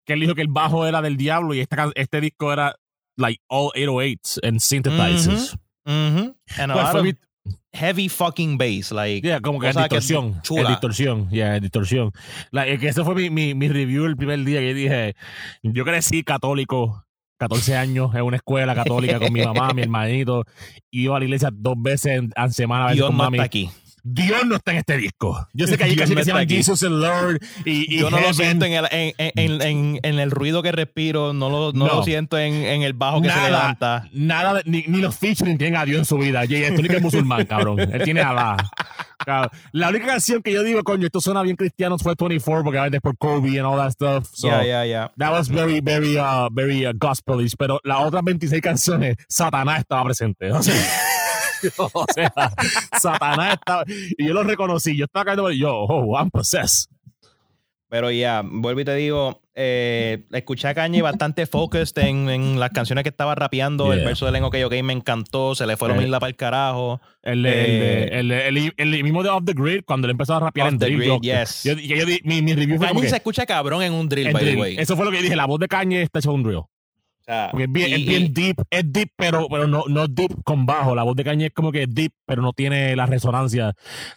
que- 0.07 0.13
él 0.15 0.21
dijo 0.21 0.35
que 0.35 0.43
el 0.43 0.49
bajo 0.49 0.87
era 0.87 1.03
del 1.03 1.17
diablo 1.17 1.53
y 1.55 1.61
esta, 1.61 1.91
este 1.95 2.21
disco 2.21 2.53
era 2.53 2.75
like 3.17 3.43
all 3.49 3.71
808s 3.75 4.39
and 4.43 4.61
synthesizers. 4.61 5.57
Mhm. 5.85 6.35
And 6.59 6.71
a 6.71 6.75
¿Cuál 6.75 6.87
lot 6.87 6.97
of 6.97 7.03
heavy 7.73 8.09
fucking 8.09 8.59
bass. 8.59 8.93
Like, 8.93 9.27
Yeah, 9.27 9.41
como 9.41 9.59
que 9.61 9.69
es 9.69 9.75
cosa 9.75 9.89
que 9.89 9.97
distorsión. 9.97 10.35
Es 10.37 10.43
chula. 10.43 10.69
distorsión. 10.71 11.31
Yeah, 11.31 11.57
es 11.57 11.63
distorsión. 11.63 12.13
Es 12.53 12.79
que 12.81 12.89
ese 12.89 13.05
fue 13.05 13.15
mi, 13.15 13.31
mi, 13.31 13.55
mi 13.55 13.69
review 13.69 14.05
el 14.07 14.17
primer 14.17 14.45
día 14.45 14.61
que 14.61 14.75
dije, 14.75 15.17
yo 15.63 15.85
crecí 15.85 16.23
católico, 16.23 17.05
14 17.39 17.77
años 17.77 18.15
en 18.15 18.23
una 18.23 18.37
escuela 18.37 18.75
católica 18.75 19.19
con 19.19 19.33
mi 19.33 19.43
mamá, 19.45 19.73
mi 19.75 19.83
hermanito, 19.83 20.45
iba 20.93 21.17
a 21.17 21.19
la 21.19 21.25
iglesia 21.25 21.51
dos 21.53 21.75
veces 21.77 22.19
en, 22.19 22.33
en 22.37 22.53
semana 22.53 22.85
a 22.85 22.87
veces 22.89 22.97
Dios 22.99 23.09
con 23.09 23.17
no 23.17 23.25
mami. 23.25 23.39
está 23.39 23.45
aquí. 23.45 23.71
Dios 24.05 24.45
no 24.47 24.57
está 24.57 24.73
en 24.73 24.79
este 24.79 24.97
disco. 24.97 25.47
Yo 25.53 25.67
sé 25.67 25.79
que 25.79 25.85
hay 25.85 25.97
canciones 25.97 26.23
que 26.23 26.25
se 26.25 26.31
llaman. 26.33 26.49
Jesus 26.49 26.83
and 26.83 26.97
Lord 27.01 27.38
y, 27.65 27.95
y 27.95 27.99
Yo 28.01 28.11
no 28.11 28.17
lo 28.17 28.23
Heaven. 28.33 28.35
siento 28.35 28.65
en 28.65 28.73
el, 28.73 28.87
en, 28.91 29.12
en- 29.19 30.01
en- 30.03 30.19
el 30.19 30.31
ruido 30.31 30.62
que 30.62 30.73
respiro, 30.73 31.33
no 31.33 31.49
lo, 31.51 31.73
no 31.73 31.87
No. 31.87 31.95
lo 31.97 32.03
siento 32.03 32.38
en, 32.38 32.55
el 32.83 32.93
bajo 32.95 33.23
que 33.23 33.29
se 33.29 33.35
Nada, 33.35 33.49
levanta. 33.49 34.09
nada, 34.12 34.61
ni, 34.65 34.83
ni 34.88 35.01
los 35.01 35.17
featuring 35.17 35.57
tienen 35.59 35.79
a 35.79 35.85
Dios 35.85 35.99
en 36.01 36.05
su 36.05 36.19
vida. 36.19 36.41
Jay 36.47 36.57
Electronica 36.65 36.97
es 36.97 37.03
musulmán, 37.03 37.47
cabrón. 37.47 37.79
Él 37.81 38.03
tiene 38.03 38.21
a 38.23 38.31
Allah. 38.31 38.57
Cabrón. 39.25 39.51
La 39.71 39.88
única 39.91 40.07
canción 40.07 40.43
que 40.43 40.53
yo 40.53 40.65
digo, 40.65 40.83
coño, 40.83 41.07
esto 41.07 41.21
suena 41.21 41.43
bien 41.43 41.55
cristiano 41.55 41.97
fue 41.97 42.15
24, 42.19 42.65
porque 42.65 42.79
a 42.79 42.83
veces 42.85 43.01
por 43.01 43.17
Kobe 43.17 43.59
and 43.61 43.67
all 43.67 43.77
that 43.79 43.91
stuff. 43.93 44.29
So, 44.35 44.49
Ya, 44.49 44.65
ya, 44.65 44.85
ya. 44.85 45.12
That 45.17 45.31
was 45.31 45.49
very, 45.49 45.81
very, 45.81 46.17
uh, 46.19 46.49
very 46.51 46.85
uh, 46.87 46.93
gospelish. 46.93 47.55
Pero 47.57 47.81
las 47.85 48.01
otras 48.01 48.25
26 48.25 48.61
canciones, 48.61 49.17
Satanás 49.29 49.79
estaba 49.81 50.03
presente. 50.05 50.51
O 50.51 50.61
sea, 50.61 50.75
o 51.92 52.05
sea, 52.14 52.33
Satanás 53.01 53.55
estaba. 53.55 53.85
Y 53.87 54.27
yo 54.27 54.35
lo 54.35 54.42
reconocí. 54.42 54.96
Yo 54.96 55.05
estaba 55.05 55.25
cayendo, 55.25 55.51
yo, 55.53 55.75
oh, 55.75 56.16
I'm 56.18 56.31
possessed. 56.31 56.90
Pero 57.88 58.11
ya, 58.11 58.42
vuelvo 58.42 58.81
y 58.81 58.85
te 58.87 58.94
digo, 58.94 59.42
eh, 59.55 60.25
escuché 60.33 60.66
a 60.68 60.72
Kanye 60.75 61.03
bastante 61.03 61.44
focused 61.44 61.98
en, 62.03 62.31
en 62.31 62.59
las 62.59 62.70
canciones 62.70 63.03
que 63.03 63.11
estaba 63.11 63.35
rapeando. 63.35 63.92
El 63.92 64.03
verso 64.03 64.25
del 64.25 64.37
en 64.37 64.44
OK 64.44 64.57
OK 64.64 64.72
me 64.83 64.94
encantó, 64.94 65.55
se 65.55 65.66
le 65.66 65.77
fue 65.77 65.88
la 65.88 65.94
Eh, 65.94 65.98
humildad 65.98 66.18
para 66.18 66.31
el 66.31 66.37
carajo. 66.37 67.03
El, 67.22 67.42
de- 67.42 67.51
el, 67.51 67.81
de- 67.81 68.03
Eh, 68.05 68.18
el, 68.20 68.29
de- 68.29 68.46
el, 68.79 68.94
el 68.94 69.05
mismo 69.05 69.22
de 69.22 69.29
Off 69.29 69.42
the 69.44 69.53
Grid, 69.53 69.83
cuando 69.85 70.07
él 70.07 70.12
empezó 70.12 70.35
a 70.37 70.40
rapear 70.40 70.68
Off 70.68 70.72
en 70.72 70.79
the 70.79 70.87
drill. 70.87 70.98
Grid, 71.01 71.07
yo, 71.09 71.18
yes. 71.20 71.64
yo, 71.64 71.75
yo- 71.75 72.07
mi, 72.25 72.40
mi 72.40 72.55
review 72.55 72.79
fue 72.79 72.87
como 72.88 73.01
Kanye 73.01 73.03
que, 73.03 73.11
se 73.11 73.16
escucha 73.16 73.44
cabrón 73.44 73.83
en 73.83 73.92
un 73.92 74.09
drill, 74.09 74.33
by 74.33 74.42
the 74.42 74.57
way. 74.57 74.77
Eso 74.79 74.96
fue 74.96 75.05
lo 75.05 75.11
que 75.11 75.20
dije. 75.20 75.37
La 75.37 75.44
voz 75.44 75.61
de 75.61 75.68
Kanye 75.68 76.01
está 76.01 76.20
hecha 76.20 76.31
un 76.31 76.42
drill. 76.44 76.62
O 77.23 77.25
sea, 77.25 77.49
Porque 77.53 77.65
es 77.65 77.73
bien, 77.73 77.91
y- 77.91 77.93
es 77.95 77.99
y- 78.01 78.05
bien 78.09 78.35
deep, 78.35 78.57
es 78.69 78.93
deep, 78.93 79.11
pero, 79.17 79.47
pero 79.49 79.69
no, 79.69 79.85
no 79.89 80.09
deep 80.09 80.43
con 80.45 80.67
bajo. 80.67 80.95
La 80.95 81.05
voz 81.05 81.15
de 81.15 81.23
Kanye 81.25 81.47
es 81.47 81.53
como 81.53 81.71
que 81.71 81.87
deep, 81.89 82.13
pero 82.27 82.43
no 82.43 82.53
tiene 82.53 82.97
la 82.97 83.07
resonancia 83.07 83.75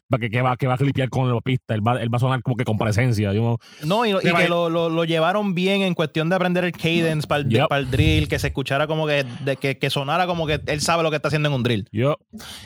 para 0.09 0.21
que, 0.21 0.29
que 0.31 0.41
va, 0.41 0.57
que 0.57 0.65
va 0.67 0.73
a 0.73 0.77
clipear 0.77 1.09
con 1.09 1.31
la 1.33 1.39
pista. 1.41 1.75
Él 1.75 1.87
va, 1.87 2.01
él 2.01 2.11
va 2.11 2.17
a 2.17 2.19
sonar 2.19 2.41
como 2.41 2.55
que 2.55 2.63
con 2.65 2.77
presencia. 2.79 3.31
yo- 3.33 3.57
No, 3.85 4.05
y, 4.05 4.11
y 4.11 4.19
que 4.33 4.47
lo, 4.49 4.69
lo- 4.69 4.89
lo 4.89 5.03
llevaron 5.05 5.53
bien 5.53 5.81
en 5.83 5.93
cuestión 5.93 6.29
de 6.29 6.35
aprender 6.35 6.63
el 6.65 6.71
cadence 6.71 7.27
para 7.27 7.41
el, 7.41 7.49
Yep. 7.49 7.67
para 7.69 7.79
el 7.81 7.91
drill, 7.91 8.27
que 8.27 8.39
se 8.39 8.47
escuchara 8.47 8.87
como 8.87 9.05
que, 9.05 9.23
de, 9.43 9.55
que, 9.57 9.77
que 9.77 9.89
sonara 9.91 10.25
como 10.25 10.47
que 10.47 10.59
él 10.65 10.81
sabe 10.81 11.03
lo 11.03 11.09
que 11.11 11.17
está 11.17 11.27
haciendo 11.27 11.49
en 11.49 11.55
un 11.55 11.63
drill. 11.63 11.87
Yo, 11.91 12.17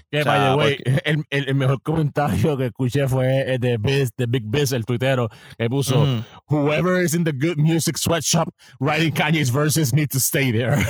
que 0.10 0.22
O 0.22 0.24
sea, 0.24 0.32
by 0.32 0.50
the 0.52 0.56
way, 0.56 0.76
porque- 0.78 1.02
el, 1.06 1.24
el- 1.32 1.50
el 1.50 1.56
mejor 1.56 1.82
comentario 1.82 2.56
que 2.58 2.68
escuché 2.68 3.08
fue 3.10 3.56
el 3.56 3.60
de 3.60 3.78
Biz, 3.78 4.12
de 4.18 4.26
Big 4.26 4.44
Biz, 4.46 4.72
el 4.72 4.86
tuitero, 4.86 5.28
que 5.58 5.70
puso: 5.70 6.02
Ujú. 6.04 6.24
Whoever 6.48 7.04
is 7.04 7.14
in 7.14 7.24
the 7.26 7.32
good 7.34 7.58
music 7.58 7.98
sweatshop 7.98 8.50
writing 8.80 9.12
Kanye's 9.12 9.52
verses 9.52 9.94
needs 9.94 10.10
to 10.14 10.20
stay 10.30 10.52
there. 10.52 10.78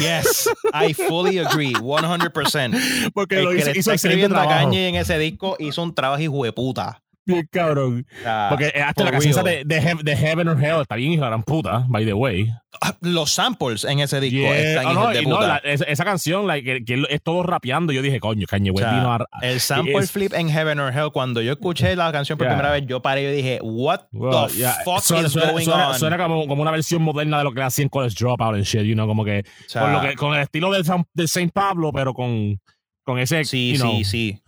Yes, 0.00 0.48
I 0.72 0.92
fully 0.94 1.38
agree, 1.38 1.74
100%. 1.74 3.12
Porque 3.12 3.36
El 3.38 3.44
lo 3.44 3.50
que 3.50 3.58
hizo, 3.58 3.66
le 3.66 3.78
hizo 3.78 3.92
está 3.92 3.94
escribiendo 3.94 4.38
a. 4.38 4.48
Kanye 4.48 4.88
en 4.88 4.94
ese 4.94 5.18
disco 5.18 5.56
hizo 5.58 5.82
un 5.82 5.94
trabajo 5.94 6.22
hijo 6.22 6.44
de 6.44 6.52
puta. 6.52 7.02
Bien 7.32 7.48
cabrón. 7.50 8.06
sea, 8.22 8.46
Porque 8.50 8.72
eh, 8.74 8.82
hasta 8.82 9.04
la 9.04 9.10
canción 9.12 9.44
de, 9.44 9.62
de, 9.64 9.96
de 10.02 10.16
Heaven 10.16 10.48
or 10.48 10.62
Hell 10.64 10.80
está 10.82 10.96
bien 10.96 11.12
hija 11.12 11.22
de 11.24 11.28
gran 11.28 11.42
puta, 11.42 11.84
by 11.88 12.04
the 12.04 12.12
way. 12.12 12.50
Ah, 12.82 12.94
Los 13.00 13.32
samples 13.32 13.84
en 13.84 13.98
ese 14.00 14.20
disco 14.20 14.38
Yeah. 14.38 14.56
están 14.56 14.86
Oh, 14.86 14.94
no, 14.94 15.08
de 15.08 15.22
y 15.22 15.26
no, 15.26 15.36
puta. 15.36 15.48
la- 15.48 15.56
esa, 15.58 15.84
esa 15.84 16.04
canción, 16.04 16.46
like, 16.46 16.64
que, 16.64 16.84
que 16.84 17.04
es 17.10 17.20
todo 17.22 17.42
rapeando, 17.42 17.92
yo 17.92 18.00
dije, 18.00 18.20
coño, 18.20 18.46
Kanye 18.46 18.70
O 18.70 18.74
West 18.74 18.88
sea, 18.88 18.96
vino 18.98 19.12
a... 19.12 19.26
el 19.42 19.60
sample 19.60 19.96
es- 19.98 20.12
flip 20.12 20.32
en 20.34 20.48
Heaven 20.48 20.78
or 20.78 20.92
Hell, 20.96 21.10
cuando 21.12 21.42
yo 21.42 21.52
escuché 21.52 21.96
la 21.96 22.10
canción 22.12 22.38
por 22.38 22.46
Yeah. 22.46 22.56
primera 22.56 22.72
vez, 22.72 22.84
yo 22.86 23.02
paré 23.02 23.22
y 23.32 23.36
dije, 23.36 23.58
what 23.62 24.02
Well, 24.12 24.46
the 24.48 24.56
yeah, 24.56 24.76
fuck 24.84 25.00
suena, 25.02 25.26
is 25.26 25.32
suena- 25.32 25.50
going 25.52 25.64
suena- 25.64 25.88
on? 25.90 25.98
suena 25.98 26.16
como, 26.16 26.46
como 26.46 26.62
una 26.62 26.70
versión 26.70 27.02
moderna 27.02 27.38
de 27.38 27.44
lo 27.44 27.52
que 27.52 27.60
hacían 27.62 27.88
con 27.88 28.04
el 28.04 28.14
Dropout 28.14 28.54
and 28.54 28.64
shit, 28.64 28.82
you 28.82 28.94
know, 28.94 29.06
como 29.08 29.24
que, 29.24 29.40
O 29.40 29.68
sea, 29.68 29.82
con, 29.82 29.92
lo 29.92 30.00
que 30.00 30.14
con 30.14 30.34
el 30.34 30.40
estilo 30.42 30.70
del 30.70 30.84
San- 30.84 31.04
de 31.12 31.26
Saint 31.26 31.52
Pablo, 31.52 31.90
pero 31.92 32.14
con, 32.14 32.60
con 33.04 33.18
ese, 33.18 33.44
Sí, 33.44 33.72
you 33.72 33.80
know, 33.80 33.96
sí, 33.98 34.04
sí. 34.04 34.42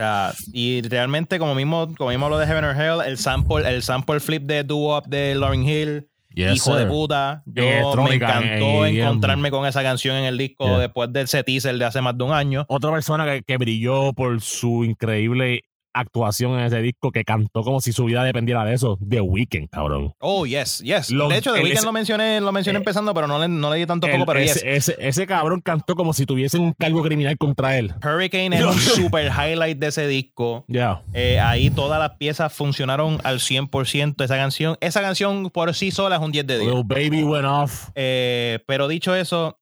Sea, 0.00 0.32
y 0.52 0.80
realmente, 0.82 1.38
como 1.38 1.54
mismo, 1.54 1.92
como 1.98 2.08
mismo 2.10 2.28
lo 2.30 2.38
de 2.38 2.46
Heaven 2.46 2.64
or 2.64 2.74
Hell, 2.74 3.06
el 3.06 3.18
sample, 3.18 3.68
el 3.68 3.82
sample 3.82 4.18
flip 4.20 4.44
de 4.44 4.64
Do 4.64 4.96
Up 4.96 5.04
de 5.08 5.34
Lauryn 5.34 5.68
Hill, 5.68 6.06
Yes, 6.32 6.54
hijo 6.54 6.76
de 6.76 6.86
puta. 6.86 7.42
Yo 7.44 7.62
me 7.96 8.14
encantó 8.14 8.86
en- 8.86 8.94
en- 8.96 9.02
encontrarme 9.02 9.50
con 9.50 9.66
esa 9.66 9.82
canción 9.82 10.16
en 10.16 10.24
el 10.24 10.38
disco 10.38 10.64
Yeah. 10.64 10.78
después 10.78 11.12
del 11.12 11.24
ese 11.24 11.42
teaser 11.44 11.76
de 11.76 11.84
hace 11.84 12.00
más 12.00 12.16
de 12.16 12.24
un 12.24 12.32
año. 12.32 12.64
Otra 12.68 12.90
persona 12.92 13.26
que, 13.26 13.42
que 13.42 13.56
brilló 13.58 14.12
por 14.12 14.40
su 14.40 14.84
increíble 14.84 15.64
actuación 15.92 16.52
en 16.58 16.66
ese 16.66 16.80
disco, 16.82 17.10
que 17.12 17.24
cantó 17.24 17.62
como 17.62 17.80
si 17.80 17.92
su 17.92 18.04
vida 18.04 18.22
dependiera 18.24 18.64
de 18.64 18.74
eso, 18.74 18.98
The 19.06 19.20
Weeknd, 19.20 19.68
cabrón. 19.70 20.12
Oh, 20.20 20.46
yes, 20.46 20.78
yes. 20.80 21.10
Lo- 21.10 21.28
de 21.28 21.38
hecho, 21.38 21.52
The 21.54 21.62
Weeknd 21.62 21.84
lo 21.84 21.92
mencioné, 21.92 22.40
lo 22.40 22.52
mencioné 22.52 22.78
eh, 22.78 22.80
empezando, 22.80 23.12
pero 23.14 23.26
no 23.26 23.38
le, 23.38 23.48
no 23.48 23.70
le 23.70 23.76
di 23.78 23.86
tanto 23.86 24.06
El- 24.06 24.12
poco, 24.14 24.26
pero 24.26 24.40
ese, 24.40 24.60
yes. 24.60 24.88
ese, 24.88 24.96
ese 24.98 25.26
cabrón 25.26 25.60
cantó 25.60 25.94
como 25.94 26.12
si 26.12 26.26
tuviesen 26.26 26.60
un 26.62 26.72
cargo 26.72 27.02
criminal 27.02 27.36
contra 27.38 27.76
él. 27.78 27.92
Hurricane 28.04 28.56
es 28.56 28.64
un 28.64 28.72
super 28.78 29.26
highlight 29.30 29.78
de 29.78 29.86
ese 29.88 30.06
disco. 30.06 30.64
Ya. 30.68 31.02
Eh, 31.12 31.40
ahí 31.40 31.70
todas 31.70 31.98
las 31.98 32.16
piezas 32.18 32.52
funcionaron 32.52 33.18
al 33.24 33.38
100% 33.40 34.24
esa 34.24 34.36
canción. 34.36 34.76
Esa 34.80 35.00
canción 35.00 35.50
por 35.50 35.74
sí 35.74 35.90
sola 35.90 36.16
es 36.16 36.22
un 36.22 36.32
10 36.32 36.46
de 36.46 36.58
10. 36.58 36.68
Little 36.74 36.84
Baby 36.84 37.22
went 37.24 37.46
off. 37.46 37.88
Eh, 37.94 38.60
pero 38.66 38.88
dicho 38.88 39.14
eso, 39.14 39.58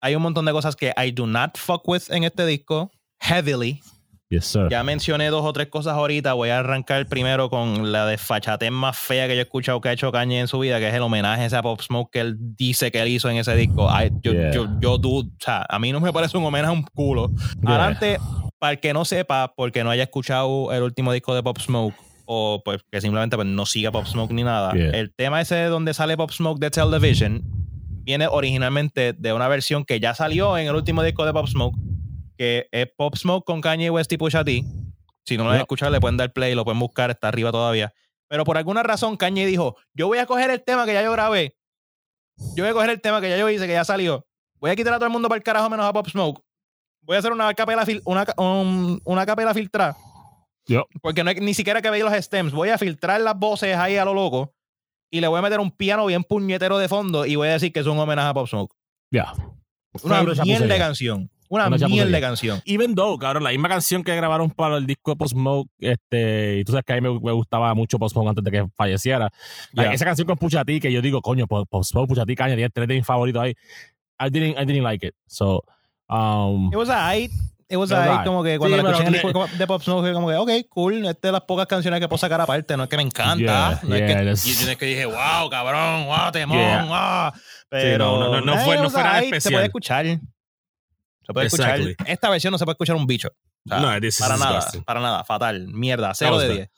hay 0.00 0.14
un 0.14 0.22
montón 0.22 0.44
de 0.44 0.52
cosas 0.52 0.76
que 0.76 0.92
I 0.96 1.10
do 1.12 1.26
not 1.26 1.56
fuck 1.56 1.86
with 1.88 2.02
en 2.10 2.24
este 2.24 2.46
disco. 2.46 2.90
Heavily. 3.20 3.80
Yes, 4.30 4.46
sir. 4.46 4.68
Ya 4.70 4.82
mencioné 4.82 5.28
dos 5.28 5.44
o 5.44 5.52
tres 5.52 5.68
cosas 5.68 5.94
ahorita. 5.94 6.32
Voy 6.32 6.48
a 6.48 6.58
arrancar 6.60 7.06
primero 7.06 7.50
con 7.50 7.92
la 7.92 8.06
desfachatez 8.06 8.70
más 8.70 8.98
fea 8.98 9.28
que 9.28 9.34
yo 9.34 9.40
he 9.40 9.42
escuchado 9.44 9.80
que 9.80 9.90
ha 9.90 9.92
hecho 9.92 10.10
Kanye 10.10 10.40
en 10.40 10.48
su 10.48 10.58
vida, 10.58 10.78
que 10.80 10.88
es 10.88 10.94
el 10.94 11.02
homenaje 11.02 11.44
ese 11.44 11.56
a 11.56 11.62
Pop 11.62 11.80
Smoke 11.80 12.10
que 12.12 12.20
él 12.20 12.36
dice 12.38 12.90
que 12.90 13.00
él 13.02 13.08
hizo 13.08 13.28
en 13.28 13.36
ese 13.36 13.54
disco. 13.54 13.88
I- 13.90 14.10
yo, 14.22 14.32
Yeah. 14.32 14.50
yo, 14.52 14.66
yo 14.80 14.98
dudo, 14.98 15.28
o 15.28 15.30
sea, 15.38 15.64
a 15.68 15.78
mí 15.78 15.92
no 15.92 16.00
me 16.00 16.12
parece 16.12 16.36
un 16.38 16.44
homenaje 16.44 16.70
a 16.70 16.72
un 16.72 16.82
culo. 16.82 17.30
Yeah. 17.62 17.70
Adelante, 17.76 18.18
para 18.58 18.72
el 18.72 18.80
que 18.80 18.92
no 18.94 19.04
sepa, 19.04 19.52
porque 19.54 19.84
no 19.84 19.90
haya 19.90 20.04
escuchado 20.04 20.72
el 20.72 20.82
último 20.82 21.12
disco 21.12 21.34
de 21.34 21.42
Pop 21.42 21.58
Smoke, 21.58 21.94
o 22.24 22.62
pues 22.64 22.80
que 22.90 23.02
simplemente 23.02 23.36
pues, 23.36 23.46
no 23.46 23.66
siga 23.66 23.92
Pop 23.92 24.06
Smoke 24.06 24.32
ni 24.32 24.42
nada, 24.42 24.72
Yeah. 24.72 24.90
el 24.98 25.12
tema 25.14 25.42
ese 25.42 25.54
de 25.56 25.66
donde 25.66 25.92
sale 25.92 26.16
Pop 26.16 26.30
Smoke 26.32 26.58
de 26.60 26.70
Television 26.70 27.42
viene 28.06 28.26
originalmente 28.26 29.12
de 29.12 29.32
una 29.34 29.48
versión 29.48 29.84
que 29.84 30.00
ya 30.00 30.14
salió 30.14 30.56
en 30.58 30.66
el 30.66 30.74
último 30.74 31.02
disco 31.02 31.24
de 31.26 31.32
Pop 31.34 31.46
Smoke, 31.46 31.76
que 32.36 32.68
es 32.72 32.88
Pop 32.96 33.16
Smoke 33.16 33.44
con 33.44 33.60
Kanye 33.60 33.90
West 33.90 34.12
y 34.12 34.16
Pusha 34.16 34.44
T. 34.44 34.64
Si 35.24 35.36
no 35.36 35.44
lo 35.44 35.50
han 35.50 35.56
Yeah. 35.56 35.62
escuchado, 35.62 35.90
le 35.92 36.00
pueden 36.00 36.16
dar 36.16 36.32
play, 36.32 36.54
lo 36.54 36.64
pueden 36.64 36.78
buscar, 36.80 37.10
está 37.10 37.28
arriba 37.28 37.50
todavía. 37.52 37.92
Pero 38.28 38.44
por 38.44 38.56
alguna 38.58 38.82
razón, 38.82 39.16
Kanye 39.16 39.46
dijo: 39.46 39.76
Yo 39.94 40.06
voy 40.08 40.18
a 40.18 40.26
coger 40.26 40.50
el 40.50 40.62
tema 40.62 40.84
que 40.86 40.92
ya 40.92 41.02
yo 41.02 41.12
grabé. 41.12 41.56
Yo 42.56 42.64
voy 42.64 42.68
a 42.70 42.72
coger 42.72 42.90
el 42.90 43.00
tema 43.00 43.20
que 43.20 43.28
ya 43.30 43.36
yo 43.36 43.48
hice, 43.48 43.66
que 43.66 43.72
ya 43.72 43.84
salió. 43.84 44.26
Voy 44.60 44.70
a 44.70 44.76
quitar 44.76 44.92
a 44.92 44.96
todo 44.96 45.06
el 45.06 45.12
mundo 45.12 45.28
para 45.28 45.36
el 45.36 45.42
carajo 45.42 45.70
menos 45.70 45.86
a 45.86 45.92
Pop 45.92 46.08
Smoke. 46.08 46.42
Voy 47.02 47.16
a 47.16 47.18
hacer 47.18 47.32
una 47.32 47.52
capela, 47.54 47.84
fil- 47.84 48.02
una, 48.04 48.24
un- 48.38 49.00
una 49.04 49.26
capela 49.26 49.52
filtrada. 49.54 49.96
Yo. 50.66 50.86
Porque 51.02 51.22
no 51.22 51.30
hay 51.30 51.36
ni 51.36 51.52
siquiera 51.54 51.80
que 51.82 51.90
veis 51.90 52.02
los 52.02 52.12
stems. 52.14 52.52
Voy 52.52 52.70
a 52.70 52.78
filtrar 52.78 53.20
las 53.20 53.38
voces 53.38 53.76
ahí 53.76 53.96
a 53.96 54.04
lo 54.04 54.14
loco. 54.14 54.54
Y 55.10 55.20
le 55.20 55.28
voy 55.28 55.38
a 55.38 55.42
meter 55.42 55.60
un 55.60 55.70
piano 55.70 56.06
bien 56.06 56.24
puñetero 56.24 56.78
de 56.78 56.88
fondo. 56.88 57.26
Y 57.26 57.36
voy 57.36 57.48
a 57.48 57.52
decir 57.52 57.72
que 57.72 57.80
es 57.80 57.86
un 57.86 57.98
homenaje 57.98 58.28
a 58.28 58.34
Pop 58.34 58.48
Smoke. 58.48 58.74
Ya. 59.12 59.32
Una 60.02 60.22
mierda 60.22 60.66
de 60.66 60.78
canción. 60.78 61.30
Una, 61.54 61.70
mierda 61.70 62.10
de 62.10 62.20
canción. 62.20 62.62
Even 62.64 62.94
though, 62.94 63.18
cabrón, 63.18 63.44
la 63.44 63.50
misma 63.50 63.68
canción 63.68 64.02
que 64.02 64.14
grabaron 64.16 64.50
para 64.50 64.76
el 64.76 64.86
disco 64.86 65.12
de 65.12 65.16
Post 65.16 65.32
Smoke, 65.32 65.68
este, 65.78 66.58
y 66.58 66.64
tú 66.64 66.72
sabes 66.72 66.84
que 66.84 66.92
a 66.92 67.00
mí 67.00 67.02
me, 67.02 67.20
me 67.20 67.32
gustaba 67.32 67.72
mucho 67.74 67.98
Post 67.98 68.14
Smoke 68.14 68.28
antes 68.28 68.44
de 68.44 68.50
que 68.50 68.66
falleciera. 68.76 69.30
Like, 69.72 69.88
Yeah. 69.88 69.92
esa 69.94 70.04
canción 70.04 70.26
con 70.26 70.36
Pusha 70.36 70.64
T, 70.64 70.80
que 70.80 70.92
yo 70.92 71.00
digo, 71.02 71.20
coño, 71.22 71.46
Post 71.46 71.90
Smoke, 71.90 72.08
Pusha 72.08 72.24
T, 72.26 72.34
caña, 72.34 72.54
tiene 72.54 72.70
tres 72.70 72.88
de 72.88 72.94
mis 72.94 73.06
favoritos 73.06 73.42
ahí. 73.42 73.54
I 74.20 74.30
didn't, 74.30 74.58
I 74.60 74.64
didn't 74.64 74.82
like 74.84 75.06
it. 75.06 75.14
So, 75.26 75.62
um, 76.08 76.70
It 76.72 76.76
was 76.76 76.88
alright. 76.88 77.30
It 77.66 77.76
was 77.78 77.90
It 77.90 77.94
was 77.94 78.06
alright. 78.06 78.26
Como 78.26 78.42
que 78.44 78.58
cuando 78.58 78.76
Sí, 78.76 78.82
la 78.82 78.90
escuché 78.90 79.08
en 79.08 79.14
el 79.14 79.22
disco 79.22 79.46
de 79.58 79.66
Pop 79.66 79.82
Smoke, 79.82 80.02
fue 80.04 80.12
como 80.12 80.28
que, 80.28 80.36
ok, 80.36 80.50
cool. 80.68 80.96
Esta 80.98 81.10
es 81.10 81.20
de 81.22 81.32
las 81.32 81.40
pocas 81.42 81.66
canciones 81.66 81.98
que 81.98 82.06
puedo 82.08 82.18
sacar 82.18 82.40
aparte. 82.40 82.76
No 82.76 82.84
es 82.84 82.88
que 82.90 82.96
me 82.96 83.02
encanta. 83.02 83.38
Yeah, 83.42 83.80
no, 83.82 83.96
yeah, 83.96 84.06
es 84.32 84.44
que, 84.44 84.50
y 84.50 84.64
no 84.66 84.70
es 84.72 84.76
que 84.76 84.86
dije, 84.86 85.06
wow, 85.06 85.48
cabrón, 85.50 86.04
wow, 86.06 86.30
temón, 86.30 86.58
Yeah. 86.58 86.84
wow. 86.84 87.40
Pero 87.70 88.18
no, 88.20 88.28
no, 88.34 88.40
no 88.42 88.54
eh, 88.54 88.64
fue- 88.64 88.76
no 88.76 88.82
was 88.84 88.92
fue 88.92 89.02
nada 89.02 89.14
alright, 89.16 89.30
Se 89.32 89.36
especial. 89.38 89.52
puede 89.54 89.66
escuchar. 89.66 90.06
Se 91.26 91.32
puede 91.32 91.46
Exactly. 91.46 91.90
escuchar. 91.90 92.10
Esta 92.12 92.30
versión 92.30 92.52
no 92.52 92.58
se 92.58 92.64
puede 92.64 92.74
escuchar 92.74 92.96
un 92.96 93.06
bicho. 93.06 93.28
O 93.28 93.68
sea, 93.68 93.80
No, 93.80 94.00
this 94.00 94.16
is 94.16 94.20
para 94.20 94.36
nada, 94.36 94.56
disgusting. 94.56 94.84
para 94.84 95.00
nada. 95.00 95.24
Fatal. 95.24 95.66
Mierda. 95.68 96.08
That 96.08 96.14
Cero 96.16 96.32
was 96.36 96.42
de 96.42 96.48
bad. 96.48 96.56
10. 96.56 96.70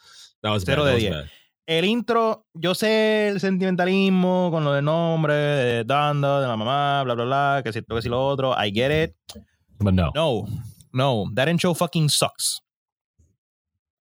that 0.43 0.51
was 0.53 0.63
cero 0.65 0.85
bad, 0.85 0.93
de 0.95 1.01
that 1.01 1.11
was 1.11 1.17
diez. 1.21 1.25
bad. 1.25 1.31
El 1.69 1.85
intro, 1.85 2.47
yo 2.55 2.75
sé 2.77 3.29
el 3.29 3.41
sentimentalismo 3.41 4.51
con 4.53 4.63
lo 4.63 4.73
del 4.73 4.85
nombre, 4.85 5.35
de 5.35 5.85
Dando, 5.85 6.41
de 6.41 6.47
la 6.47 6.57
mamá, 6.57 7.03
bla, 7.03 7.15
bla, 7.15 7.25
bla, 7.25 7.61
que 7.65 7.73
si 7.73 7.81
esto, 7.81 7.97
que 7.97 8.03
si 8.03 8.09
lo 8.09 8.25
otro. 8.25 8.53
I 8.55 8.71
get 8.73 8.93
it. 9.11 9.17
But 9.79 9.93
no. 9.95 10.13
No, 10.15 10.47
no, 10.93 11.25
that 11.35 11.49
intro 11.49 11.75
fucking 11.75 12.09
sucks. 12.09 12.61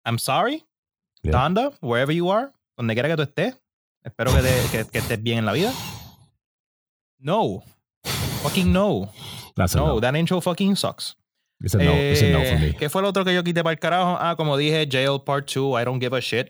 I'm 0.04 0.18
sorry, 0.20 0.64
Yeah. 1.22 1.32
Donda, 1.32 1.72
wherever 1.80 2.12
you 2.14 2.30
are, 2.30 2.52
donde 2.76 2.94
quiera 2.94 3.08
que 3.08 3.16
tú 3.16 3.22
estés. 3.22 3.60
Espero 4.04 4.32
que, 4.32 4.42
te- 4.42 4.68
que- 4.70 4.84
que 4.88 4.98
estés 4.98 5.20
bien 5.20 5.38
en 5.38 5.46
la 5.46 5.52
vida. 5.52 5.72
No, 7.18 7.64
fucking 8.42 8.72
no. 8.72 9.12
That's 9.56 9.74
No, 9.74 9.86
no. 9.86 10.00
that 10.00 10.14
intro 10.14 10.40
fucking 10.40 10.76
sucks. 10.76 11.16
It's 11.60 11.74
a 11.74 11.78
no. 11.78 11.92
It's 11.94 12.22
a 12.22 12.30
no 12.30 12.38
for 12.40 12.46
Eh, 12.46 12.58
me. 12.58 12.76
¿Qué 12.76 12.88
fue 12.90 13.00
lo 13.02 13.08
otro 13.08 13.24
que 13.24 13.34
yo 13.34 13.42
quité 13.42 13.62
para 13.64 13.72
el 13.72 13.78
carajo? 13.80 14.16
Ah, 14.20 14.36
como 14.36 14.56
dije, 14.56 14.86
Jail 14.90 15.20
Part 15.24 15.48
2, 15.50 15.80
I 15.80 15.84
don't 15.84 16.00
give 16.02 16.14
a 16.16 16.20
shit. 16.20 16.48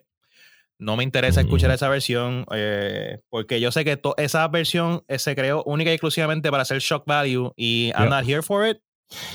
No 0.78 0.96
me 0.96 1.04
interesa 1.04 1.40
Mm. 1.40 1.46
escuchar 1.46 1.70
esa 1.70 1.88
versión 1.88 2.44
eh, 2.52 3.20
porque 3.30 3.60
yo 3.60 3.70
sé 3.72 3.84
que 3.84 3.96
to- 3.96 4.14
esa 4.18 4.46
versión 4.48 5.04
eh, 5.08 5.18
se 5.18 5.34
creó 5.34 5.62
única 5.64 5.90
y 5.90 5.94
exclusivamente 5.94 6.50
para 6.50 6.64
hacer 6.64 6.80
shock 6.80 7.04
value 7.06 7.52
y 7.56 7.92
I'm 7.96 8.10
not 8.10 8.24
here 8.28 8.42
for 8.42 8.66
it. 8.68 8.78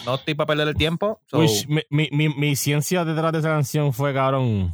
No 0.05 0.15
estoy 0.15 0.35
para 0.35 0.47
perder 0.47 0.67
el 0.67 0.75
tiempo. 0.75 1.21
So, 1.27 1.39
Which, 1.39 1.65
mi, 1.67 1.81
mi, 1.89 2.09
mi, 2.11 2.29
mi 2.29 2.55
ciencia 2.57 3.05
detrás 3.05 3.31
de 3.31 3.39
esa 3.39 3.47
canción 3.49 3.93
fue, 3.93 4.13
cabrón, 4.13 4.73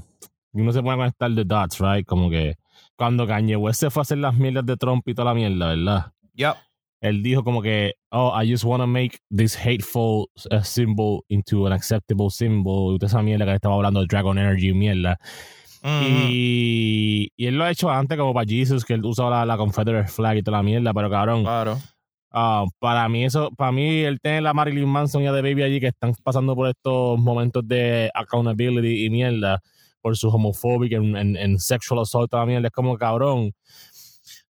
uno 0.52 0.72
se 0.74 0.82
puede 0.82 0.98
conectar 0.98 1.34
the 1.36 1.44
dots, 1.46 1.80
right? 1.80 2.06
Como 2.06 2.30
que 2.32 2.58
cuando 2.98 3.28
Kanye 3.28 3.56
West 3.56 3.80
se 3.82 3.90
fue 3.92 4.02
a 4.02 4.04
hacer 4.04 4.18
las 4.18 4.34
mierdas 4.34 4.66
de 4.66 4.76
Trump 4.76 5.08
y 5.08 5.14
toda 5.14 5.26
la 5.26 5.36
mierda, 5.36 5.68
¿verdad? 5.70 6.12
yeah. 6.34 6.58
Él 7.02 7.22
dijo 7.22 7.44
como 7.44 7.62
que, 7.62 7.94
oh, 8.12 8.34
I 8.36 8.50
just 8.50 8.64
want 8.64 8.82
to 8.82 8.88
make 8.88 9.20
this 9.36 9.56
hateful 9.56 10.30
uh, 10.52 10.64
symbol 10.64 11.24
into 11.30 11.68
an 11.68 11.74
acceptable 11.74 12.30
symbol. 12.30 12.96
Y 12.96 12.98
toda 12.98 13.08
esa 13.08 13.22
mierda 13.22 13.46
que 13.46 13.54
estaba 13.54 13.76
hablando 13.76 14.02
de 14.02 14.08
Dragon 14.08 14.38
Energy 14.38 14.74
mierda. 14.74 15.18
Y, 15.84 17.30
y 17.38 17.46
él 17.46 17.58
lo 17.58 17.64
ha 17.64 17.72
hecho 17.72 17.90
antes 17.90 18.18
como 18.18 18.34
para 18.34 18.48
Jesus, 18.48 18.84
que 18.84 18.96
él 18.96 19.06
usaba 19.06 19.30
la, 19.30 19.46
la 19.46 19.58
Confederate 19.58 20.10
flag 20.10 20.38
y 20.38 20.44
toda 20.44 20.58
la 20.58 20.64
mierda, 20.64 20.94
pero 20.94 21.10
cabrón, 21.10 21.44
Claro. 21.44 21.78
Ah, 22.32 22.66
para 22.80 23.08
mí 23.08 23.24
eso, 23.24 23.50
para 23.52 23.72
mí 23.72 24.02
el 24.02 24.20
tener 24.20 24.44
la 24.44 24.54
Marilyn 24.54 24.88
Manson 24.88 25.24
y 25.24 25.28
a 25.28 25.34
The 25.34 25.42
Baby 25.42 25.64
allí 25.64 25.80
que 25.80 25.88
están 25.88 26.14
pasando 26.24 26.56
por 26.56 26.68
estos 26.68 27.18
momentos 27.18 27.66
de 27.66 28.12
accountability 28.14 29.06
y 29.06 29.10
mierda 29.10 29.62
por 30.02 30.18
su 30.18 30.28
homofóbica 30.28 30.98
en, 30.98 31.16
en, 31.16 31.36
en 31.38 31.58
sexual 31.58 32.02
assault 32.02 32.30
toda 32.30 32.44
la 32.44 32.48
mierda, 32.48 32.68
es 32.68 32.74
como 32.74 32.98
cabrón. 32.98 33.54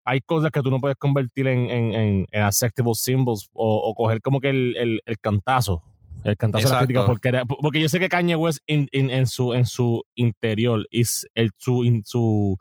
Hay 0.10 0.22
cosas 0.22 0.52
que 0.52 0.62
tú 0.62 0.70
no 0.72 0.80
puedes 0.80 0.96
convertir 0.98 1.48
en, 1.48 1.70
en, 1.70 1.94
en, 1.94 2.26
en 2.32 2.42
acceptable 2.44 2.94
symbols 2.96 3.50
o, 3.54 3.76
o 3.78 3.94
coger 3.94 4.22
como 4.22 4.40
que 4.40 4.50
el, 4.50 4.76
el, 4.78 5.02
el 5.06 5.20
cantazo. 5.20 5.84
El 6.24 6.36
cantazo 6.38 6.68
de 6.68 6.74
la 6.74 6.80
crítica 6.80 7.00
porque, 7.06 7.28
era- 7.30 7.46
porque 7.46 7.80
yo 7.82 7.90
sé 7.90 8.00
que 8.00 8.10
Kanye 8.10 8.36
West 8.36 8.60
in- 8.68 8.88
in- 8.92 9.10
en, 9.10 9.28
su, 9.28 9.54
en 9.54 9.66
su 9.66 10.04
interior 10.16 10.86
is 10.92 11.28
el, 11.36 11.52
su, 11.58 11.84
in- 11.84 12.04
su 12.06 12.58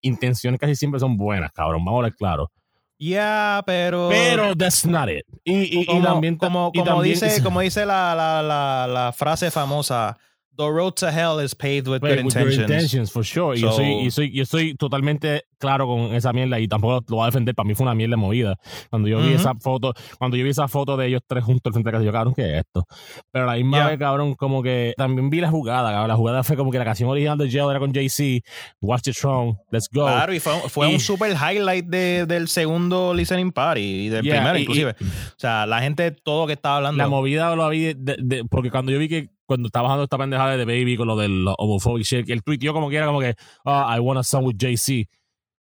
intenciones 0.00 0.58
casi 0.60 0.74
siempre 0.74 1.00
son 1.00 1.16
buenas, 1.16 1.52
cabrón. 1.52 1.84
Vamos 1.84 1.94
a 1.94 1.96
hablar 1.98 2.14
claro. 2.14 2.50
Yeah, 2.98 3.62
pero. 3.66 4.08
Pero 4.08 4.54
that's 4.56 4.86
not 4.86 5.08
it. 5.10 5.22
Y, 5.44 5.52
y, 5.54 5.80
y 5.82 5.86
como, 5.86 6.02
también, 6.02 6.36
como, 6.36 6.70
y 6.72 6.78
como 6.78 6.92
también 6.92 7.14
dice, 7.14 7.26
como 7.42 7.60
dice 7.60 7.84
la, 7.84 8.14
la, 8.14 8.42
la, 8.42 8.86
la 8.86 9.12
frase 9.12 9.50
famosa: 9.50 10.16
The 10.56 10.68
road 10.70 10.92
to 11.00 11.10
hell 11.10 11.38
is 11.44 11.54
paved 11.54 11.86
with 11.88 12.00
good 12.00 12.24
with 12.24 12.34
your 12.34 12.50
intentions. 12.50 13.10
for 13.12 13.24
sure. 13.24 13.56
Y 13.56 13.60
yo, 13.60 13.70
So- 13.70 13.76
soy, 13.78 13.92
y 14.06 14.10
soy, 14.10 14.32
yo 14.32 14.44
soy 14.46 14.74
totalmente 14.74 15.42
claro 15.58 15.86
con 15.86 16.14
esa 16.14 16.32
mierda 16.32 16.58
y 16.60 16.68
tampoco 16.68 17.04
lo 17.08 17.16
voy 17.16 17.22
a 17.24 17.26
defender. 17.26 17.54
Para 17.54 17.66
mí 17.66 17.74
fue 17.74 17.84
una 17.84 17.94
mierda 17.94 18.16
movida. 18.16 18.56
Cuando 18.90 19.08
yo 19.08 19.20
vi 19.20 19.32
esa 19.34 19.54
foto, 19.54 19.92
cuando 20.18 20.36
yo 20.36 20.44
vi 20.44 20.50
esa 20.50 20.68
foto 20.68 20.96
de 20.96 21.06
ellos 21.08 21.20
tres 21.26 21.44
juntos 21.44 21.62
al 21.70 21.72
frente 21.74 21.88
de 21.88 21.92
casa, 21.92 22.04
yo, 22.04 22.12
cabrón, 22.12 22.34
¿qué 22.34 22.42
es 22.54 22.58
esto? 22.64 22.84
Pero 23.30 23.46
la 23.46 23.54
misma 23.54 23.76
Yeah. 23.78 23.86
vez, 23.88 23.98
cabrón, 23.98 24.34
como 24.34 24.62
que 24.62 24.92
también 24.96 25.28
vi 25.30 25.40
la 25.40 25.50
jugada, 25.50 25.90
cabrón. 25.90 26.08
La 26.08 26.16
jugada 26.16 26.42
fue 26.42 26.56
como 26.56 26.70
que 26.70 26.78
la 26.78 26.84
canción 26.84 27.08
original 27.10 27.36
de 27.38 27.50
Jail 27.50 27.70
era 27.70 27.78
con 27.78 27.92
Jay-Z, 27.92 28.44
Watch 28.80 29.02
the 29.02 29.12
Throne, 29.12 29.56
Let's 29.70 29.88
Go. 29.92 30.04
Claro, 30.06 30.32
y 30.34 30.40
fue, 30.40 30.52
fue 30.68 30.90
Y- 30.90 30.94
un 30.94 31.00
super 31.00 31.32
highlight 31.32 31.86
de- 31.86 32.26
del 32.26 32.48
segundo 32.48 33.12
listening 33.14 33.52
party 33.52 33.80
y 33.80 34.08
del 34.08 34.24
Yeah, 34.24 34.36
primero, 34.36 34.58
y- 34.58 34.62
inclusive. 34.62 34.90
o 35.00 35.34
sea, 35.38 35.66
la 35.66 35.80
gente, 35.80 36.10
todo 36.10 36.46
que 36.46 36.52
estaba 36.54 36.76
hablando. 36.78 36.98
La 37.02 37.08
movida 37.08 37.54
lo 37.56 37.68
vi 37.68 37.94
de- 37.94 38.16
de- 38.18 38.44
porque 38.44 38.70
cuando 38.70 38.92
yo 38.92 38.98
vi 38.98 39.08
que 39.08 39.30
cuando 39.46 39.68
estaba 39.68 39.84
bajando 39.84 40.04
esta 40.04 40.18
pendejada 40.18 40.56
de 40.56 40.64
Baby 40.64 40.96
con 40.96 41.06
lo 41.08 41.16
del 41.16 41.46
homophobic 41.58 42.04
shit, 42.04 42.28
él 42.28 42.42
tuiteó 42.42 42.72
como 42.72 42.90
que 42.90 42.96
era 42.96 43.06
como 43.06 43.20
que, 43.20 43.34
ah, 43.64 43.94
I 43.96 44.00
want 44.00 44.18
a 44.18 44.22
song 44.22 44.44
with 44.44 44.56
Jay-Z. 44.58 45.08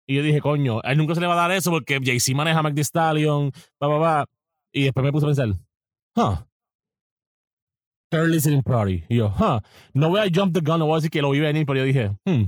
Y 0.06 0.16
yo 0.16 0.22
dije, 0.22 0.40
coño, 0.40 0.80
a 0.82 0.92
él 0.92 0.98
nunca 0.98 1.14
se 1.14 1.20
le 1.20 1.26
va 1.26 1.34
a 1.34 1.36
dar 1.48 1.52
eso 1.52 1.70
porque 1.70 1.98
Jay-Z 2.02 2.34
maneja 2.34 2.58
a 2.58 2.62
Mac 2.62 2.74
Thee 2.74 2.84
Stallion, 2.84 3.52
ba, 3.80 3.88
ba, 3.88 3.98
ba. 3.98 4.26
Y 4.72 4.84
después 4.84 5.04
me 5.04 5.12
puse 5.12 5.26
a 5.26 5.28
pensar, 5.28 5.48
huh, 6.16 6.36
third 8.10 8.28
listening 8.30 8.62
party. 8.62 9.04
Y 9.08 9.16
yo, 9.16 9.28
huh, 9.28 9.60
no 9.92 10.08
voy 10.10 10.20
a 10.20 10.30
jump 10.32 10.54
the 10.54 10.60
gun, 10.60 10.78
no 10.78 10.86
voy 10.86 10.94
a 10.94 10.96
decir 10.96 11.10
que 11.10 11.22
lo 11.22 11.30
vi 11.30 11.40
venir, 11.40 11.66
pero 11.66 11.78
yo 11.78 11.84
dije, 11.84 12.10
hmm, 12.24 12.44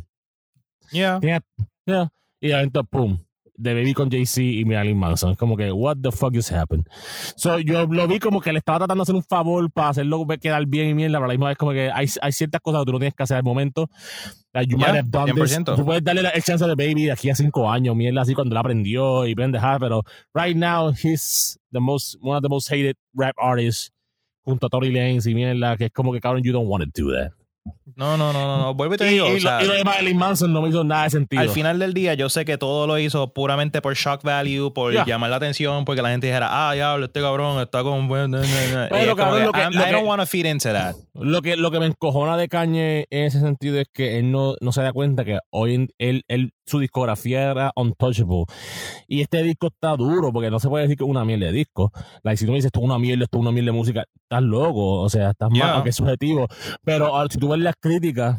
Yeah. 0.92 1.18
yeah, 1.20 1.40
yeah. 1.86 2.08
Y 2.40 2.52
adentro, 2.52 2.84
pum, 2.84 3.18
de 3.58 3.74
Baby 3.74 3.94
con 3.94 4.10
Jay-Z 4.10 4.40
y 4.42 4.64
Marilyn 4.64 4.98
Manson. 4.98 5.32
Es 5.32 5.38
como 5.38 5.56
que, 5.56 5.70
what 5.72 5.96
the 6.02 6.10
fuck 6.12 6.34
just 6.34 6.52
happened? 6.52 6.86
So, 7.36 7.58
yo 7.58 7.86
lo 7.86 8.06
vi 8.06 8.18
como 8.18 8.40
que 8.40 8.52
le 8.52 8.58
estaba 8.58 8.78
tratando 8.78 9.02
de 9.02 9.02
hacer 9.04 9.14
un 9.14 9.22
favor 9.22 9.70
para 9.70 9.90
hacerlo 9.90 10.26
quedar 10.40 10.66
bien 10.66 10.90
y 10.90 10.94
mierda, 10.94 11.18
pero 11.18 11.24
a 11.24 11.28
la 11.28 11.34
misma 11.34 11.48
vez 11.48 11.56
como 11.58 11.72
que 11.72 11.90
hay, 11.90 12.06
hay 12.20 12.32
ciertas 12.32 12.60
cosas 12.60 12.80
que 12.82 12.86
tú 12.86 12.92
no 12.92 12.98
tienes 12.98 13.14
que 13.14 13.22
hacer 13.22 13.36
al 13.38 13.42
momento. 13.44 13.88
Like, 14.52 14.70
you 14.72 14.78
Yeah, 14.78 14.86
might 14.92 14.96
have 14.98 15.10
done 15.10 15.26
this. 15.34 15.52
100%. 15.58 15.76
Tú 15.76 15.84
puedes 15.84 16.02
darle 16.02 16.22
la- 16.22 16.30
el 16.30 16.42
chance 16.42 16.64
de 16.66 16.74
Baby 16.74 17.04
de 17.06 17.12
aquí 17.12 17.28
a 17.30 17.34
cinco 17.34 17.70
años, 17.70 17.94
mierda, 17.96 18.22
así 18.22 18.34
cuando 18.34 18.54
la 18.54 18.60
aprendió 18.60 19.26
y 19.26 19.34
pendeja, 19.34 19.78
pero 19.78 20.02
right 20.34 20.56
now 20.56 20.90
he's 20.90 21.58
the 21.72 21.80
most, 21.80 22.16
one 22.20 22.36
of 22.36 22.42
the 22.42 22.48
most 22.48 22.70
hated 22.70 22.96
rap 23.14 23.34
artists 23.38 23.92
junto 24.44 24.66
a 24.66 24.70
Tory 24.70 24.92
Lanez 24.92 25.26
y 25.26 25.34
mierda, 25.34 25.76
que 25.76 25.86
es 25.86 25.92
como 25.92 26.12
que, 26.12 26.20
cabrón, 26.20 26.42
you 26.44 26.52
don't 26.52 26.68
want 26.68 26.84
to 26.84 27.02
do 27.02 27.10
that. 27.12 27.32
No, 27.94 28.16
no, 28.18 28.32
no, 28.32 28.46
no, 28.46 28.58
no. 28.58 28.74
Vuelvo 28.74 28.94
y 28.94 28.98
te 28.98 29.06
Y, 29.06 29.14
digo. 29.14 29.26
y 29.26 29.30
o 29.30 29.34
lo, 29.34 29.40
sea, 29.40 29.62
y 29.62 29.66
lo 29.66 29.72
de 29.72 29.84
Marilyn 29.84 30.16
Manson 30.18 30.52
no 30.52 30.60
me 30.60 30.68
hizo 30.68 30.84
nada 30.84 31.04
de 31.04 31.10
sentido. 31.10 31.40
al 31.40 31.48
final 31.48 31.78
del 31.78 31.94
día, 31.94 32.12
yo 32.14 32.28
sé 32.28 32.44
que 32.44 32.58
todo 32.58 32.86
lo 32.86 32.98
hizo 32.98 33.32
puramente 33.32 33.80
por 33.80 33.94
shock 33.94 34.22
value, 34.22 34.72
por 34.74 34.92
Yeah. 34.92 35.04
llamar 35.06 35.30
la 35.30 35.36
atención, 35.36 35.84
porque 35.84 36.02
la 36.02 36.10
gente 36.10 36.26
dijera, 36.26 36.48
ah, 36.68 36.74
diablo, 36.74 37.06
este 37.06 37.20
cabrón 37.20 37.60
está 37.62 37.82
con. 37.82 38.06
buen- 38.08 38.30
na, 38.30 38.40
na, 38.40 38.44
na". 38.44 38.88
Pero, 38.90 38.96
es 38.96 39.00
que, 39.00 39.06
lo 39.06 39.52
que- 39.52 39.60
I 39.88 39.92
don't 39.92 40.06
want 40.06 40.20
to 40.20 40.26
feed 40.26 40.44
into 40.46 40.70
that. 40.72 40.94
Lo 41.14 41.40
que, 41.40 41.56
lo 41.56 41.70
que 41.70 41.80
me 41.80 41.86
encojona 41.86 42.36
de 42.36 42.48
Kanye 42.48 43.06
en 43.10 43.24
ese 43.24 43.40
sentido 43.40 43.78
es 43.80 43.86
que 43.92 44.18
él 44.18 44.30
no, 44.30 44.54
no 44.60 44.72
se 44.72 44.82
da 44.82 44.92
cuenta 44.92 45.24
que 45.24 45.38
hoy 45.50 45.74
en, 45.74 45.88
él, 45.98 46.24
él, 46.28 46.52
su 46.66 46.78
discografía 46.80 47.50
era 47.50 47.72
untouchable. 47.76 48.44
Y 49.08 49.22
este 49.22 49.42
disco 49.42 49.68
está 49.68 49.96
duro, 49.96 50.32
porque 50.32 50.50
no 50.50 50.58
se 50.58 50.68
puede 50.68 50.82
decir 50.84 50.98
que 50.98 51.04
es 51.04 51.08
una 51.10 51.24
mierda 51.24 51.46
de 51.46 51.52
disco. 51.52 51.92
Like, 52.22 52.36
si 52.36 52.44
tú 52.44 52.50
me 52.52 52.56
dices 52.56 52.66
esto 52.66 52.80
es 52.80 52.84
una 52.84 52.98
mierda, 52.98 53.24
esto 53.24 53.38
es 53.38 53.40
una 53.40 53.52
mierda 53.52 53.72
de 53.72 53.78
música, 53.78 54.04
estás 54.24 54.42
loco, 54.42 55.00
o 55.00 55.08
sea, 55.08 55.30
estás 55.30 55.48
Yeah. 55.52 55.64
mal, 55.66 55.74
aunque 55.76 55.90
es 55.90 55.96
subjetivo. 55.96 56.48
Pero 56.84 57.16
ah, 57.16 57.26
si 57.30 57.38
tú 57.38 57.48
ves 57.56 57.64
las 57.64 57.76
críticas, 57.76 58.38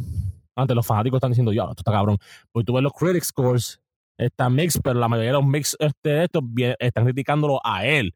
antes 0.56 0.76
los 0.76 0.86
fanáticos 0.86 1.18
están 1.18 1.32
diciendo, 1.32 1.54
ya, 1.54 1.64
esto 1.64 1.76
está 1.78 1.92
cabrón. 1.92 2.18
Pues 2.52 2.66
tú 2.66 2.74
ves 2.74 2.84
los 2.84 2.94
critic 2.94 3.24
scores, 3.24 3.80
está 4.18 4.50
mix, 4.50 4.80
pero 4.84 5.00
la 5.00 5.08
mayoría 5.08 5.32
de 5.32 5.38
los 5.38 5.46
mix 5.46 5.76
este, 5.80 6.10
de 6.10 6.24
estos 6.26 6.44
están 6.80 7.04
criticándolo 7.06 7.60
a 7.64 7.86
él, 7.86 8.14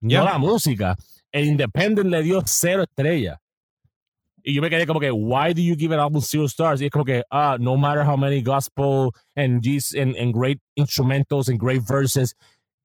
Yeah. 0.00 0.20
no 0.20 0.24
la 0.26 0.38
música. 0.38 0.96
El 1.32 1.46
Independent 1.46 2.08
le 2.08 2.22
dio 2.22 2.40
cero 2.46 2.84
estrellas. 2.84 3.38
Y 4.44 4.54
yo 4.54 4.62
me 4.62 4.70
quedé 4.70 4.86
como 4.86 5.00
que, 5.00 5.10
why 5.10 5.52
do 5.52 5.60
you 5.60 5.74
give 5.76 5.92
an 5.92 6.00
album 6.00 6.22
zero 6.22 6.44
stars? 6.46 6.80
Y 6.80 6.86
es 6.86 6.90
como 6.90 7.04
que, 7.04 7.24
ah, 7.30 7.56
no 7.58 7.76
matter 7.76 8.04
how 8.06 8.16
many 8.16 8.40
gospel 8.40 9.10
and, 9.34 9.60
and, 9.66 10.16
and 10.16 10.32
great 10.32 10.60
instrumentals 10.76 11.48
and 11.48 11.58
great 11.58 11.82
verses 11.82 12.34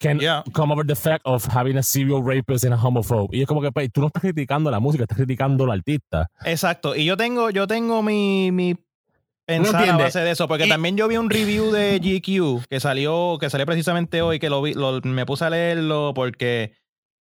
can 0.04 0.20
Yeah. 0.20 0.44
come 0.54 0.72
over 0.74 0.86
the 0.86 0.96
fact 0.96 1.22
of 1.26 1.46
having 1.48 1.78
a 1.78 1.84
serial 1.84 2.22
rapist 2.24 2.66
and 2.66 2.74
a 2.74 2.78
homophobe. 2.78 3.30
Y 3.36 3.42
es 3.42 3.48
como 3.48 3.62
que, 3.62 3.72
pues, 3.72 3.92
tú 3.92 4.02
no 4.02 4.08
estás 4.08 4.22
criticando 4.22 4.70
la 4.70 4.80
música, 4.80 5.04
estás 5.06 5.18
criticando 5.18 5.64
al 5.64 5.72
artista. 5.72 6.28
Exacto. 6.46 6.96
Y 6.96 7.06
yo 7.06 7.16
tengo, 7.18 7.50
yo 7.50 7.66
tengo 7.68 8.04
mi, 8.04 8.52
mi 8.52 8.76
pensar 9.46 9.90
a 9.90 9.98
base 9.98 10.20
de 10.20 10.32
eso, 10.32 10.48
porque 10.48 10.66
Y- 10.66 10.70
también 10.70 10.96
yo 10.98 11.08
vi 11.08 11.18
un 11.18 11.30
review 11.30 11.72
de 11.72 12.00
GQ 12.04 12.66
que 12.70 12.80
salió, 12.80 13.38
que 13.40 13.50
salió 13.50 13.66
precisamente 13.66 14.22
hoy, 14.22 14.40
que 14.40 14.50
lo 14.50 14.62
vi, 14.62 14.74
lo- 14.74 15.00
me 15.04 15.26
puse 15.26 15.46
a 15.46 15.50
leerlo 15.50 16.14
porque 16.14 16.74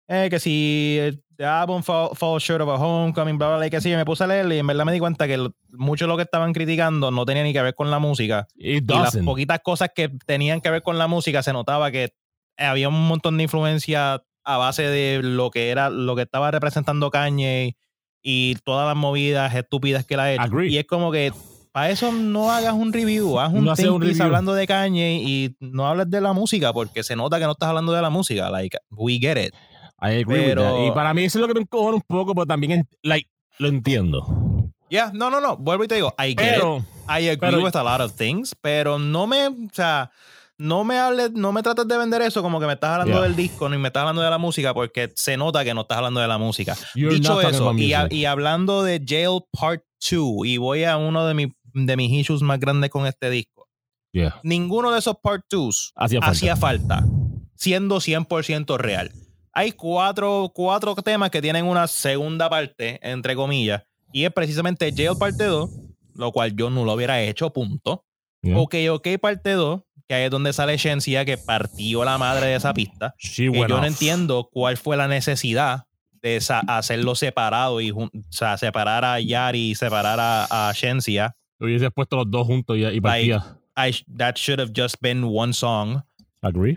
eh, 0.08 0.28
que 0.30 0.40
si 0.40 0.98
el 1.00 1.22
álbum 1.44 1.82
fall, 1.82 2.10
falls 2.14 2.42
short 2.42 2.62
of 2.62 2.68
a 2.70 2.74
homecoming, 2.76 3.36
bla, 3.38 3.48
bla, 3.48 3.56
bla, 3.58 3.66
y 3.66 3.70
que 3.70 3.80
sí, 3.80 3.90
me 3.94 4.04
puse 4.06 4.24
a 4.24 4.26
leerlo 4.26 4.54
y 4.54 4.58
en 4.58 4.66
verdad 4.66 4.84
me 4.86 4.92
di 4.92 4.98
cuenta 4.98 5.26
que 5.28 5.36
lo- 5.36 5.52
mucho 5.72 6.06
de 6.06 6.08
lo 6.08 6.16
que 6.16 6.22
estaban 6.24 6.52
criticando 6.54 7.10
no 7.10 7.24
tenía 7.26 7.42
ni 7.42 7.52
que 7.52 7.60
ver 7.62 7.74
con 7.74 7.90
la 7.90 7.98
música. 7.98 8.46
It 8.56 8.90
Y 8.90 8.94
las 8.94 9.16
poquitas 9.18 9.60
cosas 9.62 9.90
que 9.94 10.08
tenían 10.26 10.60
que 10.60 10.70
ver 10.70 10.82
con 10.82 10.96
la 10.98 11.06
música 11.08 11.42
se 11.42 11.52
notaba 11.52 11.90
que 11.92 12.14
había 12.58 12.88
un 12.88 13.06
montón 13.08 13.36
de 13.36 13.44
influencia 13.44 14.22
a 14.44 14.56
base 14.56 14.82
de 14.82 15.20
lo 15.22 15.50
que 15.50 15.70
era, 15.70 15.90
lo 15.90 16.16
que 16.16 16.22
estaba 16.22 16.50
representando 16.50 17.10
Kanye 17.10 17.76
y 18.22 18.56
todas 18.64 18.86
las 18.86 18.96
movidas 18.96 19.54
estúpidas 19.54 20.04
que 20.04 20.16
la 20.16 20.24
ha 20.24 20.32
hecho. 20.32 20.42
Agree. 20.42 20.70
Y 20.70 20.78
es 20.78 20.86
como 20.86 21.12
que 21.12 21.32
para 21.72 21.90
eso 21.90 22.10
no 22.12 22.50
hagas 22.50 22.72
un 22.72 22.92
review, 22.92 23.38
haz 23.38 23.52
un 23.52 23.64
No 23.64 23.72
un 23.72 24.00
review. 24.02 24.22
hablando 24.24 24.54
de 24.54 24.66
Kanye 24.66 25.20
y 25.22 25.56
no 25.60 25.86
hables 25.86 26.10
de 26.10 26.20
la 26.20 26.32
música 26.32 26.72
porque 26.72 27.02
se 27.02 27.14
nota 27.14 27.38
que 27.38 27.44
no 27.44 27.52
estás 27.52 27.68
hablando 27.68 27.92
de 27.92 28.02
la 28.02 28.10
música. 28.10 28.50
Like, 28.50 28.78
we 28.90 29.18
get 29.18 29.36
it. 29.36 29.54
I 30.00 30.20
agree 30.22 30.38
with 30.40 30.44
Pero- 30.46 30.62
that. 30.62 30.86
Y 30.86 30.90
para 30.92 31.12
mí 31.14 31.24
eso 31.24 31.38
es 31.38 31.42
lo 31.42 31.48
que 31.48 31.54
me 31.54 31.60
encojona 31.60 31.96
un 31.96 32.02
poco, 32.06 32.34
pero 32.34 32.46
también, 32.46 32.88
like, 33.02 33.28
lo 33.58 33.68
entiendo. 33.68 34.24
Yeah, 34.88 35.10
no, 35.12 35.28
no, 35.28 35.40
no. 35.40 35.56
Vuelvo 35.58 35.84
y 35.84 35.88
te 35.88 35.96
digo, 35.96 36.14
I 36.18 36.28
get 36.28 36.30
it. 36.30 36.36
Pero, 36.36 36.78
I 37.06 37.28
agree 37.28 37.36
Pero- 37.38 37.62
with 37.62 37.76
a 37.76 37.82
lot 37.82 38.00
of 38.00 38.14
things, 38.16 38.54
pero 38.60 38.98
no 38.98 39.26
me, 39.26 39.48
o 39.48 39.54
sea, 39.72 40.10
no 40.58 40.82
me 40.84 40.98
hables, 40.98 41.32
no 41.32 41.52
me 41.52 41.62
trates 41.62 41.86
de 41.86 41.96
vender 41.96 42.20
eso 42.22 42.42
como 42.42 42.58
que 42.60 42.66
me 42.66 42.72
estás 42.74 42.90
hablando 42.90 43.14
Yeah. 43.14 43.22
del 43.22 43.36
disco 43.36 43.68
ni 43.68 43.78
me 43.78 43.88
estás 43.88 44.00
hablando 44.00 44.22
de 44.22 44.30
la 44.30 44.38
música 44.38 44.74
porque 44.74 45.12
se 45.14 45.36
nota 45.36 45.64
que 45.64 45.72
no 45.74 45.82
estás 45.82 45.98
hablando 45.98 46.20
de 46.20 46.28
la 46.28 46.38
música. 46.38 46.76
You're 46.94 47.14
Dicho 47.14 47.40
eso, 47.40 47.72
y, 47.78 47.92
a- 47.92 48.02
music. 48.02 48.12
y 48.18 48.24
hablando 48.24 48.82
de 48.82 49.02
Jail 49.06 49.40
Part 49.52 49.82
2, 50.10 50.46
y 50.46 50.56
voy 50.58 50.84
a 50.84 50.96
uno 50.96 51.26
de, 51.26 51.34
mi- 51.34 51.52
de 51.74 51.96
mis 51.96 52.10
issues 52.12 52.42
más 52.42 52.58
grandes 52.58 52.90
con 52.90 53.06
este 53.06 53.30
disco. 53.30 53.68
yeah, 54.12 54.40
Ninguno 54.42 54.90
de 54.90 54.98
esos 54.98 55.16
Part 55.22 55.44
2 55.50 55.92
hacía 55.96 56.20
falta. 56.56 56.56
falta, 56.56 57.04
siendo 57.54 58.00
100% 58.00 58.76
real. 58.78 59.12
Hay 59.52 59.72
cuatro, 59.72 60.50
cuatro 60.54 60.94
temas 60.96 61.30
que 61.30 61.42
tienen 61.42 61.64
una 61.66 61.86
segunda 61.88 62.48
parte, 62.50 62.98
entre 63.02 63.34
comillas, 63.34 63.82
y 64.12 64.24
es 64.24 64.32
precisamente 64.32 64.92
Jail 64.96 65.16
Parte 65.18 65.44
2, 65.44 65.70
lo 66.14 66.32
cual 66.32 66.54
yo 66.56 66.70
no 66.70 66.84
lo 66.84 66.94
hubiera 66.94 67.20
hecho, 67.22 67.52
punto. 67.52 68.04
Yeah. 68.42 68.56
Ok, 68.58 68.74
ok, 68.90 69.08
parte 69.20 69.52
2, 69.52 69.82
que 70.08 70.14
ahí 70.14 70.24
es 70.24 70.30
donde 70.30 70.52
sale 70.52 70.76
Shensia, 70.76 71.24
que 71.24 71.36
partió 71.38 72.04
la 72.04 72.16
madre 72.18 72.46
de 72.48 72.54
esa 72.56 72.72
pista. 72.74 73.14
Que 73.52 73.58
yo 73.68 73.68
no 73.68 73.86
entiendo 73.86 74.48
cuál 74.50 74.76
fue 74.78 74.96
la 74.96 75.06
necesidad 75.06 75.84
de 76.22 76.40
hacerlo 76.66 77.14
separado 77.14 77.80
y 77.80 77.90
jun- 77.90 78.10
o 78.12 78.32
sea, 78.32 78.56
separar 78.58 79.04
a 79.04 79.20
Yari 79.20 79.70
y 79.70 79.74
separar 79.74 80.18
a, 80.18 80.68
a 80.68 80.72
Shensia. 80.72 81.36
Hubiese 81.60 81.90
puesto 81.90 82.16
los 82.16 82.30
dos 82.30 82.46
juntos 82.46 82.76
y, 82.76 82.84
y 82.86 83.00
partía. 83.00 83.56
I, 83.76 83.92
that 84.16 84.34
should 84.36 84.58
have 84.60 84.72
just 84.74 84.96
been 85.00 85.22
one 85.24 85.52
song. 85.52 86.02
Agree? 86.42 86.76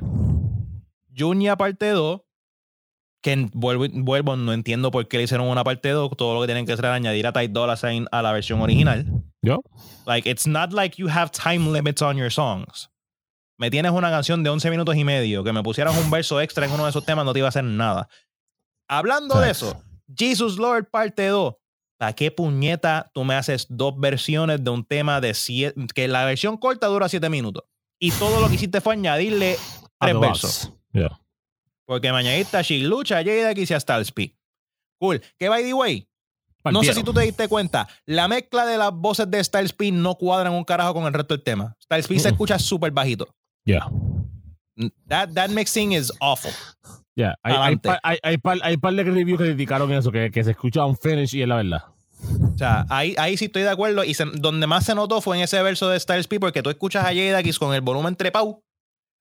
Junia 1.15 1.55
parte 1.55 1.89
2, 1.89 2.21
que 3.21 3.49
vuelvo, 3.53 3.85
vuelvo, 3.91 4.35
no 4.35 4.53
entiendo 4.53 4.91
por 4.91 5.07
qué 5.07 5.17
le 5.17 5.23
hicieron 5.23 5.47
una 5.47 5.63
parte 5.63 5.89
2. 5.89 6.11
Todo 6.17 6.33
lo 6.35 6.41
que 6.41 6.47
tienen 6.47 6.65
que 6.65 6.73
hacer 6.73 6.85
es 6.85 6.91
añadir 6.91 7.27
a 7.27 7.33
Ty 7.33 7.47
Dolla 7.47 7.75
Sign 7.75 8.07
a 8.11 8.21
la 8.21 8.31
versión 8.31 8.61
original. 8.61 9.05
Yo. 9.41 9.61
Like, 10.05 10.29
it's 10.29 10.45
not 10.47 10.73
like 10.73 10.97
you 11.01 11.07
have 11.09 11.31
time 11.31 11.71
limits 11.71 12.01
on 12.01 12.17
your 12.17 12.31
songs. 12.31 12.89
Me 13.61 13.69
tienes 13.69 13.91
una 13.91 14.09
canción 14.09 14.41
de 14.41 14.49
11 14.49 14.71
minutos 14.71 14.95
y 14.95 15.03
medio, 15.03 15.43
que 15.43 15.53
me 15.53 15.61
pusieras 15.61 15.95
un 15.95 16.09
verso 16.09 16.41
extra 16.41 16.65
en 16.65 16.71
uno 16.71 16.85
de 16.85 16.89
esos 16.89 17.05
temas, 17.05 17.23
no 17.25 17.31
te 17.31 17.37
iba 17.37 17.47
a 17.47 17.49
hacer 17.49 17.63
nada. 17.63 18.09
Hablando 18.87 19.39
de 19.39 19.51
eso, 19.51 19.83
Jesus 20.17 20.57
Lord 20.57 20.89
parte 20.89 21.27
2. 21.27 21.53
¿Para 21.99 22.13
qué 22.13 22.31
puñeta 22.31 23.11
tú 23.13 23.23
me 23.23 23.35
haces 23.35 23.67
dos 23.69 23.93
versiones 23.99 24.63
de 24.63 24.71
un 24.71 24.83
tema 24.83 25.21
de 25.21 25.35
siete, 25.35 25.79
que 25.93 26.07
la 26.07 26.25
versión 26.25 26.57
corta 26.57 26.87
dura 26.87 27.07
7 27.07 27.29
minutos? 27.29 27.63
Y 27.99 28.09
todo 28.13 28.41
lo 28.41 28.47
que 28.49 28.55
hiciste 28.55 28.81
fue 28.81 28.93
añadirle 28.93 29.57
tres 29.99 30.19
versos. 30.19 30.73
Yeah. 30.91 31.21
Porque 31.85 32.11
me 32.11 32.17
añadiste 32.17 32.57
a 32.57 32.63
She 32.63 32.79
Lucha, 32.79 33.19
a 33.19 33.23
Jada 33.23 33.51
y 33.55 33.67
Stalspi. 33.67 34.35
Cool. 34.97 35.21
Que 35.37 35.49
by 35.49 35.63
the 35.63 35.75
way, 35.75 36.09
no 36.63 36.81
sé 36.81 36.95
si 36.95 37.03
tú 37.03 37.13
te 37.13 37.21
diste 37.21 37.47
cuenta, 37.47 37.87
la 38.07 38.27
mezcla 38.27 38.65
de 38.65 38.79
las 38.79 38.91
voces 38.91 39.29
de 39.29 39.43
Styles 39.43 39.73
P 39.73 39.91
no 39.91 40.15
cuadran 40.15 40.53
un 40.53 40.63
carajo 40.63 40.95
con 40.95 41.03
el 41.05 41.13
resto 41.13 41.35
del 41.35 41.43
tema. 41.43 41.77
Styles 41.79 42.07
P 42.07 42.17
se 42.17 42.29
escucha 42.29 42.57
súper 42.57 42.89
bajito. 42.91 43.35
Yeah. 43.65 43.87
That, 45.07 45.33
that 45.35 45.49
mixing 45.51 45.93
is 45.93 46.11
awful. 46.19 46.51
Yeah. 47.15 47.35
Hay, 47.43 47.53
hay, 47.55 47.75
par, 47.75 47.99
hay, 48.03 48.17
hay, 48.23 48.37
par, 48.37 48.57
hay 48.63 48.77
par 48.77 48.93
de 48.93 49.03
reviews 49.03 49.37
que 49.39 49.45
criticaron 49.45 49.91
eso, 49.91 50.11
que, 50.11 50.31
que 50.31 50.43
se 50.43 50.51
escucha 50.51 50.85
un 50.85 50.97
finish 50.97 51.35
y 51.35 51.41
es 51.41 51.47
la 51.47 51.57
verdad. 51.57 51.83
O 52.53 52.57
sea, 52.57 52.85
ahí, 52.89 53.15
ahí 53.17 53.35
sí 53.37 53.45
estoy 53.45 53.63
de 53.63 53.69
acuerdo. 53.69 54.03
Y 54.03 54.13
se- 54.13 54.25
donde 54.25 54.67
más 54.67 54.85
se 54.85 54.95
notó 54.95 55.21
fue 55.21 55.37
en 55.37 55.43
ese 55.43 55.61
verso 55.61 55.89
de 55.89 55.99
Styles 55.99 56.27
P, 56.27 56.39
porque 56.39 56.61
tú 56.63 56.69
escuchas 56.69 57.03
a 57.05 57.13
Jada 57.13 57.43
Kiss 57.43 57.59
con 57.59 57.73
el 57.73 57.81
volumen 57.81 58.15
trepado. 58.15 58.63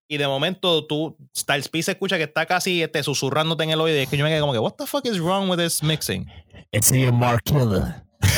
Y 0.09 0.17
de 0.19 0.27
momento 0.27 0.87
tú, 0.87 1.17
Styles 1.37 1.69
P 1.69 1.83
se 1.83 1.93
escucha 1.93 2.17
que 2.17 2.25
está 2.25 2.45
casi 2.47 2.83
este, 2.83 3.03
susurrándote 3.03 3.65
en 3.65 3.71
el 3.71 3.81
oído. 3.81 3.97
Y 3.99 4.01
es 4.03 4.09
que 4.09 4.17
yo 4.17 4.25
me 4.25 4.31
quedé 4.31 4.41
como 4.41 4.53
que, 4.53 4.59
what 4.59 4.73
the 4.73 4.87
fuck 4.87 5.07
is 5.07 5.19
wrong 5.21 5.49
with 5.49 5.59
this 5.59 5.83
mixing? 5.83 6.27
It's 6.73 6.91
a 6.93 7.13
Mark 7.13 7.43
Killer. 7.45 8.03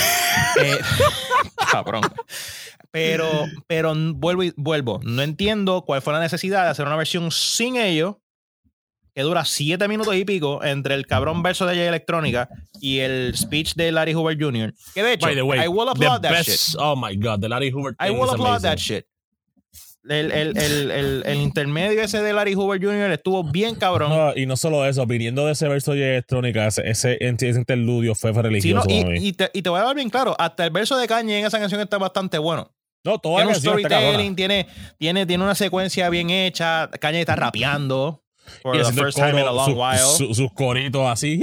Eh, 0.61 0.79
cabrón. 1.71 2.03
Pero, 2.93 3.47
pero 3.67 3.95
vuelvo, 4.15 4.45
y- 4.45 4.53
vuelvo. 4.57 5.01
No 5.03 5.23
entiendo 5.23 5.83
cuál 5.85 6.03
fue 6.03 6.13
la 6.13 6.21
necesidad 6.21 6.65
de 6.65 6.71
hacer 6.71 6.87
una 6.87 6.97
versión 6.97 7.31
sin 7.33 7.77
ello 7.77 8.21
que 9.15 9.23
dura 9.23 9.45
siete 9.45 9.89
minutos 9.89 10.15
y 10.15 10.25
pico 10.25 10.63
entre 10.63 10.95
el 10.95 11.07
cabrón 11.07 11.43
verso 11.43 11.67
de 11.67 11.75
J 11.75 11.89
Electrónica 11.89 12.49
y 12.81 12.99
el 13.01 13.35
speech 13.37 13.75
de 13.75 13.93
Larry 13.93 14.13
Hoover 14.15 14.37
Jr. 14.41 14.73
Que 14.95 15.03
de 15.03 15.15
hecho, 15.15 15.27
By 15.27 15.35
the 15.35 15.43
way, 15.43 15.61
I 15.65 15.69
will 15.69 15.85
the 15.87 15.91
applaud 15.93 16.21
that 16.23 16.31
best, 16.33 16.49
shit. 16.49 16.77
Oh 16.79 16.95
my 16.97 17.17
God, 17.17 17.41
the 17.41 17.49
Larry 17.49 17.71
Hoover 17.71 17.95
I 17.99 18.11
will 18.11 18.31
applaud 18.31 18.65
amazing. 18.65 18.71
that 18.71 18.79
shit. 18.79 19.07
el, 20.09 20.33
el, 20.33 20.57
el, 20.59 21.23
el, 21.27 21.37
intermedio 21.41 22.03
ese 22.03 22.21
de 22.23 22.33
Larry 22.33 22.55
Hoover 22.55 22.81
Jr. 22.83 23.13
estuvo 23.13 23.45
bien 23.45 23.75
cabrón. 23.77 24.11
No, 24.11 24.33
y 24.37 24.47
no 24.47 24.57
solo 24.57 24.85
eso, 24.87 25.07
viniendo 25.07 25.47
de 25.47 25.53
ese 25.53 25.69
verso 25.69 25.93
de 25.93 26.15
electrónica, 26.15 26.67
ese, 26.67 26.83
ese, 26.89 27.19
interludio 27.21 28.15
fue 28.15 28.31
Sí, 28.33 28.37
no, 28.37 28.43
religioso. 28.43 28.87
y, 28.91 29.29
y 29.29 29.33
te, 29.33 29.51
y 29.53 29.63
te 29.63 29.71
voy 29.71 29.79
a 29.81 29.85
dar 29.85 29.95
bien 29.95 30.11
claro, 30.11 30.35
hasta 30.39 30.65
el 30.65 30.71
verso 30.71 30.97
de 30.97 31.07
Kanye 31.07 31.39
en 31.41 31.47
esa 31.47 31.59
canción 31.61 31.81
está 31.81 31.99
bastante 31.99 32.39
bueno. 32.39 32.73
No, 33.05 33.19
toda 33.19 33.37
Tiene 33.37 33.49
la 33.51 33.53
canción 33.55 33.79
storytelling, 33.81 34.37
tiene, 34.37 34.67
tiene, 34.99 35.27
tiene 35.27 35.43
una 35.45 35.55
secuencia 35.55 36.09
bien 36.09 36.31
hecha. 36.31 36.89
Kanye 37.01 37.21
está 37.21 37.37
rapeando. 37.37 38.23
For 38.63 38.75
Y 38.77 38.79
the 38.83 38.93
first 38.93 39.17
time 39.19 39.41
in 39.41 39.47
a 39.47 39.53
long 39.53 39.71
su- 39.71 39.81
while. 39.81 39.99
su- 39.99 40.35
sus 40.35 40.53
coritos 40.53 41.07
así. 41.09 41.41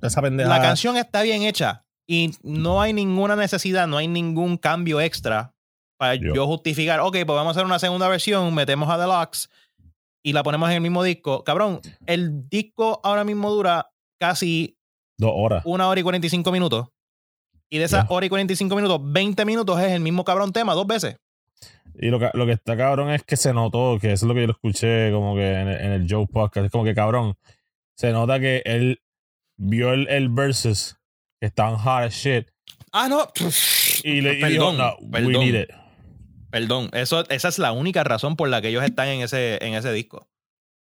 La 0.00 0.60
canción 0.62 0.96
está 0.96 1.22
bien 1.22 1.42
hecha 1.42 1.84
y 2.08 2.30
no 2.42 2.80
hay 2.80 2.92
ninguna 2.92 3.36
necesidad, 3.36 3.86
no 3.86 3.98
hay 3.98 4.08
ningún 4.08 4.56
cambio 4.56 5.00
extra 5.00 5.54
para 5.98 6.14
Yo. 6.14 6.34
yo 6.34 6.46
justificar, 6.46 7.00
ok, 7.00 7.12
pues 7.12 7.26
vamos 7.26 7.48
a 7.48 7.50
hacer 7.52 7.66
una 7.66 7.78
segunda 7.78 8.08
versión, 8.08 8.54
metemos 8.54 8.88
a 8.88 8.96
Deluxe 8.98 9.48
y 10.24 10.32
la 10.32 10.42
ponemos 10.42 10.68
en 10.70 10.76
el 10.76 10.80
mismo 10.80 11.02
disco. 11.02 11.44
Cabrón, 11.44 11.80
el 12.06 12.48
disco 12.48 13.00
ahora 13.04 13.24
mismo 13.24 13.50
dura 13.50 13.90
casi 14.18 14.78
Dos 15.18 15.32
horas. 15.34 15.62
una 15.66 15.88
hora 15.88 16.00
y 16.00 16.02
45 16.02 16.50
minutos. 16.50 16.88
Y 17.70 17.78
de 17.78 17.84
esas 17.84 18.04
Ya. 18.08 18.14
hora 18.14 18.26
y 18.26 18.28
45 18.28 18.74
minutos, 18.76 19.00
20 19.02 19.44
minutos 19.44 19.80
es 19.80 19.92
el 19.92 20.00
mismo 20.00 20.24
cabrón 20.24 20.52
tema 20.52 20.74
dos 20.74 20.86
veces. 20.86 21.16
Y 21.94 22.08
lo 22.08 22.18
que, 22.18 22.30
lo 22.34 22.46
que 22.46 22.52
está 22.52 22.76
cabrón 22.76 23.10
es 23.10 23.22
que 23.22 23.36
se 23.36 23.52
notó, 23.52 23.98
que 24.00 24.12
eso 24.12 24.24
es 24.26 24.28
lo 24.28 24.34
que 24.34 24.40
yo 24.42 24.46
lo 24.48 24.52
escuché 24.52 25.10
como 25.12 25.34
que 25.34 25.52
en 25.52 25.68
el, 25.68 25.80
en 25.80 25.92
el 25.92 26.06
Joe 26.08 26.26
Podcast, 26.26 26.66
es 26.66 26.72
como 26.72 26.84
que 26.84 26.94
cabrón, 26.94 27.36
se 27.96 28.10
nota 28.12 28.40
que 28.40 28.62
él 28.64 29.00
vio 29.56 29.92
el, 29.92 30.08
el 30.08 30.28
versus, 30.30 30.96
que 31.40 31.46
estaban 31.46 31.74
hard 31.78 32.04
as 32.06 32.14
shit, 32.14 32.48
Ah, 32.92 33.08
no. 33.08 33.28
y 34.02 34.20
le 34.20 34.34
y 34.38 34.40
Perdón, 34.40 34.50
dijo, 34.50 34.72
no, 34.72 34.96
we 35.00 35.10
perdón. 35.10 35.32
need 35.44 35.62
it. 35.62 35.70
Perdón, 36.50 36.90
eso, 36.92 37.28
esa 37.30 37.48
es 37.48 37.58
la 37.60 37.70
única 37.72 38.02
razón 38.02 38.34
por 38.34 38.48
la 38.48 38.60
que 38.60 38.68
ellos 38.68 38.82
están 38.82 39.06
en 39.08 39.20
ese, 39.20 39.64
en 39.64 39.74
ese 39.74 39.92
disco. 39.92 40.28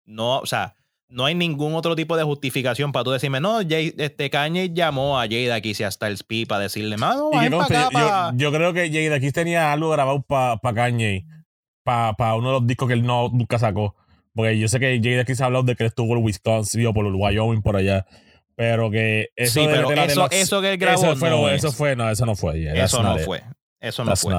No, 0.06 0.40
o 0.40 0.46
sea, 0.46 0.76
no 1.08 1.26
hay 1.26 1.36
ningún 1.36 1.76
otro 1.76 1.96
tipo 1.96 2.18
de 2.18 2.24
justificación 2.24 2.91
para 2.91 3.04
tú 3.04 3.12
decirme, 3.12 3.39
no, 3.39 3.60
Jay, 3.68 3.94
este 3.98 4.30
Kanye 4.30 4.74
llamó 4.74 5.20
a 5.20 5.28
Jada 5.28 5.56
aquí 5.56 5.72
hasta 5.84 6.08
el 6.08 6.18
SPI 6.18 6.46
para 6.46 6.62
decirle, 6.62 6.98
mano, 6.98 7.30
Y 7.34 7.38
acá, 7.38 7.48
yo, 7.50 7.89
pa-". 7.91 8.32
yo- 8.36 8.52
creo 8.52 8.74
que 8.74 8.89
de 8.89 9.13
aquí 9.15 9.32
tenía 9.32 9.72
algo 9.72 9.89
grabado 9.91 10.22
para 10.24 10.58
pa 10.58 10.74
Kanye, 10.74 11.26
para 11.84 12.36
uno 12.36 12.48
de 12.48 12.54
los 12.60 12.68
discos 12.68 12.88
que 12.88 12.94
él 12.96 13.04
no, 13.06 13.30
nunca 13.30 13.60
sacó. 13.60 13.96
Porque 14.34 14.60
yo 14.60 14.68
sé 14.68 14.80
que 14.80 15.00
de 15.00 15.20
aquí 15.22 15.34
se 15.36 15.44
ha 15.44 15.46
hablado 15.46 15.63
de 15.63 15.76
que 15.76 15.84
él 15.84 15.88
estuvo 15.88 16.13
en 16.18 16.24
Wisconsin 16.24 16.86
o 16.88 16.94
por 16.94 17.06
el 17.06 17.13
Wyoming, 17.15 17.62
por 17.62 17.78
allá. 17.78 18.06
Pero 18.56 18.89
que 18.89 19.30
eso 19.36 19.54
Sí, 19.62 19.68
de 19.68 19.74
pero 19.74 19.89
a 19.89 20.06
eso, 20.06 20.22
Deluxe- 20.28 20.34
eso 20.34 20.62
que 20.62 20.72
él 20.74 20.78
grabó 20.78 21.04
eso 21.04 21.15
fue, 21.15 21.30
no 21.30 21.50
eso 21.50 21.72
fue, 21.72 21.96
no, 21.96 22.10
eso 22.10 22.26
no 22.26 22.36
fue. 22.36 22.60
yeah, 22.62 22.84
Eso 22.86 23.02
no 23.04 23.18
fue. 23.20 23.44
Eso 23.80 24.04
no 24.04 24.12
That's 24.12 24.22
fue. 24.22 24.34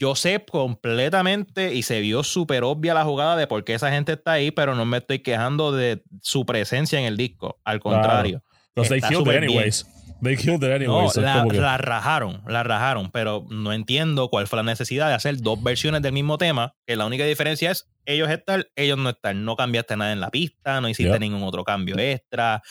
Yo 0.00 0.14
sé 0.14 0.42
completamente 0.50 1.74
y 1.74 1.82
se 1.82 2.00
vio 2.00 2.22
súper 2.22 2.64
obvia 2.64 2.94
la 2.94 3.04
jugada 3.04 3.36
de 3.36 3.46
por 3.46 3.64
qué 3.64 3.74
esa 3.74 3.90
gente 3.90 4.12
está 4.14 4.32
ahí, 4.32 4.50
pero 4.50 4.74
no 4.74 4.84
me 4.86 4.96
estoy 4.96 5.18
quejando 5.20 5.72
de 5.72 6.02
su 6.22 6.46
presencia 6.46 6.98
en 6.98 7.04
el 7.04 7.16
disco. 7.18 7.60
Al 7.64 7.80
contrario. 7.80 8.42
They 8.74 8.84
killed 9.00 9.04
it 9.10 9.16
súper 9.18 9.40
bien. 9.40 9.44
anyways. 9.50 9.86
They 10.22 10.36
killed 10.36 10.62
it 10.62 10.86
No, 10.86 10.96
anyways. 10.98 11.12
so 11.12 11.20
la, 11.20 11.38
como 11.38 11.50
que- 11.50 11.60
la 11.60 11.76
rajaron, 11.78 12.42
la 12.46 12.62
rajaron, 12.62 13.10
pero 13.10 13.44
no 13.50 13.72
entiendo 13.72 14.28
cuál 14.28 14.46
fue 14.46 14.56
la 14.58 14.62
necesidad 14.62 15.08
de 15.08 15.14
hacer 15.14 15.36
dos 15.40 15.62
versiones 15.62 16.02
del 16.02 16.12
mismo 16.12 16.38
tema, 16.38 16.74
que 16.86 16.96
la 16.96 17.06
única 17.06 17.24
diferencia 17.24 17.70
es 17.70 17.86
ellos 18.06 18.28
están, 18.30 18.64
ellos 18.76 18.96
no 18.98 19.10
están. 19.10 19.44
No 19.44 19.54
cambiaste 19.56 19.96
nada 19.96 20.12
en 20.12 20.20
la 20.20 20.30
pista, 20.30 20.80
no 20.80 20.88
hiciste 20.88 21.12
Yep. 21.12 21.20
ningún 21.20 21.42
otro 21.42 21.62
cambio 21.64 21.98
extra, 21.98 22.62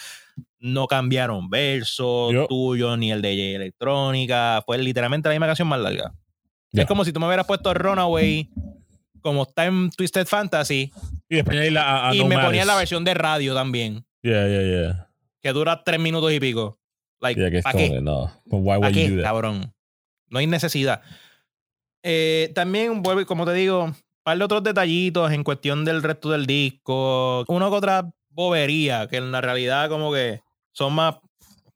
no 0.59 0.87
cambiaron 0.87 1.49
versos 1.49 2.33
Yep. 2.33 2.47
tuyo 2.49 2.97
ni 2.97 3.11
el 3.11 3.21
de 3.21 3.29
J 3.35 3.55
Electrónica, 3.55 4.61
fue 4.65 4.77
literalmente 4.79 5.29
la 5.29 5.33
misma 5.33 5.47
canción 5.47 5.67
más 5.67 5.79
larga. 5.79 6.13
Yeah. 6.71 6.83
Es 6.83 6.87
como 6.87 7.03
si 7.03 7.11
tú 7.11 7.19
me 7.19 7.25
hubieras 7.27 7.45
puesto 7.47 7.73
Runaway 7.73 8.49
como 9.21 9.43
está 9.43 9.65
en 9.65 9.89
Twisted 9.91 10.25
Fantasy 10.27 10.91
y 11.27 11.35
después 11.35 11.57
ahí 11.57 11.69
la, 11.71 11.83
a- 11.83 12.09
a 12.09 12.15
y 12.15 12.19
No 12.19 12.27
me 12.27 12.37
ponía 12.37 12.63
la 12.65 12.75
versión 12.75 13.03
de 13.03 13.13
radio 13.15 13.53
también, 13.53 14.05
Yeah, 14.21 14.47
yeah, 14.47 14.61
yeah. 14.61 15.09
que 15.41 15.51
dura 15.51 15.83
tres 15.83 15.99
minutos 15.99 16.31
y 16.31 16.39
pico. 16.39 16.79
Like, 17.21 17.39
Yeah, 17.39 17.49
que 17.51 17.57
es 17.57 17.63
¿pa' 17.63 17.71
como 17.73 17.85
qué? 17.89 18.01
no. 18.01 18.31
Why 18.45 18.79
¿Para 18.79 18.79
would 18.79 18.89
you 18.89 18.93
qué, 18.93 19.09
do 19.09 19.15
that? 19.17 19.23
cabrón? 19.23 19.73
No 20.29 20.39
hay 20.39 20.47
necesidad. 20.47 21.01
Eh, 22.03 22.51
también, 22.55 23.01
vuelvo 23.01 23.25
como 23.25 23.45
te 23.45 23.53
digo, 23.53 23.85
un 23.85 23.95
par 24.23 24.37
de 24.37 24.43
otros 24.43 24.63
detallitos 24.63 25.31
en 25.31 25.43
cuestión 25.43 25.83
del 25.85 26.01
resto 26.03 26.29
del 26.29 26.45
disco. 26.45 27.43
Una 27.47 27.67
que 27.69 27.75
otra 27.75 28.09
bobería, 28.29 29.07
que 29.07 29.17
en 29.17 29.31
la 29.31 29.41
realidad 29.41 29.89
como 29.89 30.13
que 30.13 30.41
son 30.71 30.93
más 30.93 31.15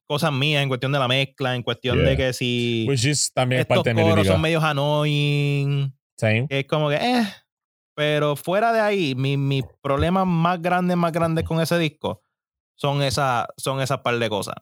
cosas 0.08 0.32
mías 0.32 0.62
en 0.64 0.70
cuestión 0.70 0.92
de 0.92 1.00
la 1.00 1.08
mezcla, 1.08 1.56
en 1.56 1.64
cuestión 1.64 1.98
Yeah. 1.98 2.10
de 2.10 2.18
que 2.18 2.34
si 2.34 2.86
Which 2.88 3.06
is 3.06 3.32
también 3.34 3.60
es 3.62 3.64
estos 3.64 3.78
parte 3.78 3.94
mi 3.94 4.02
coros 4.02 4.28
son 4.28 4.42
medios 4.42 4.64
annoying, 4.64 5.94
Same. 6.18 6.48
que 6.48 6.60
es 6.60 6.66
como 6.68 6.90
que, 6.90 6.96
eh. 6.96 7.26
Pero 7.96 8.36
fuera 8.36 8.74
de 8.74 8.80
ahí, 8.80 9.14
mi- 9.16 9.38
mis 9.38 9.64
problemas 9.82 10.26
más 10.26 10.62
grandes, 10.62 10.98
más 10.98 11.12
grandes 11.12 11.46
con 11.46 11.62
ese 11.62 11.78
disco 11.78 12.22
son 12.76 13.02
esas 13.04 13.46
son 13.58 13.82
esas 13.82 14.00
par 14.00 14.18
de 14.18 14.30
cosas. 14.30 14.56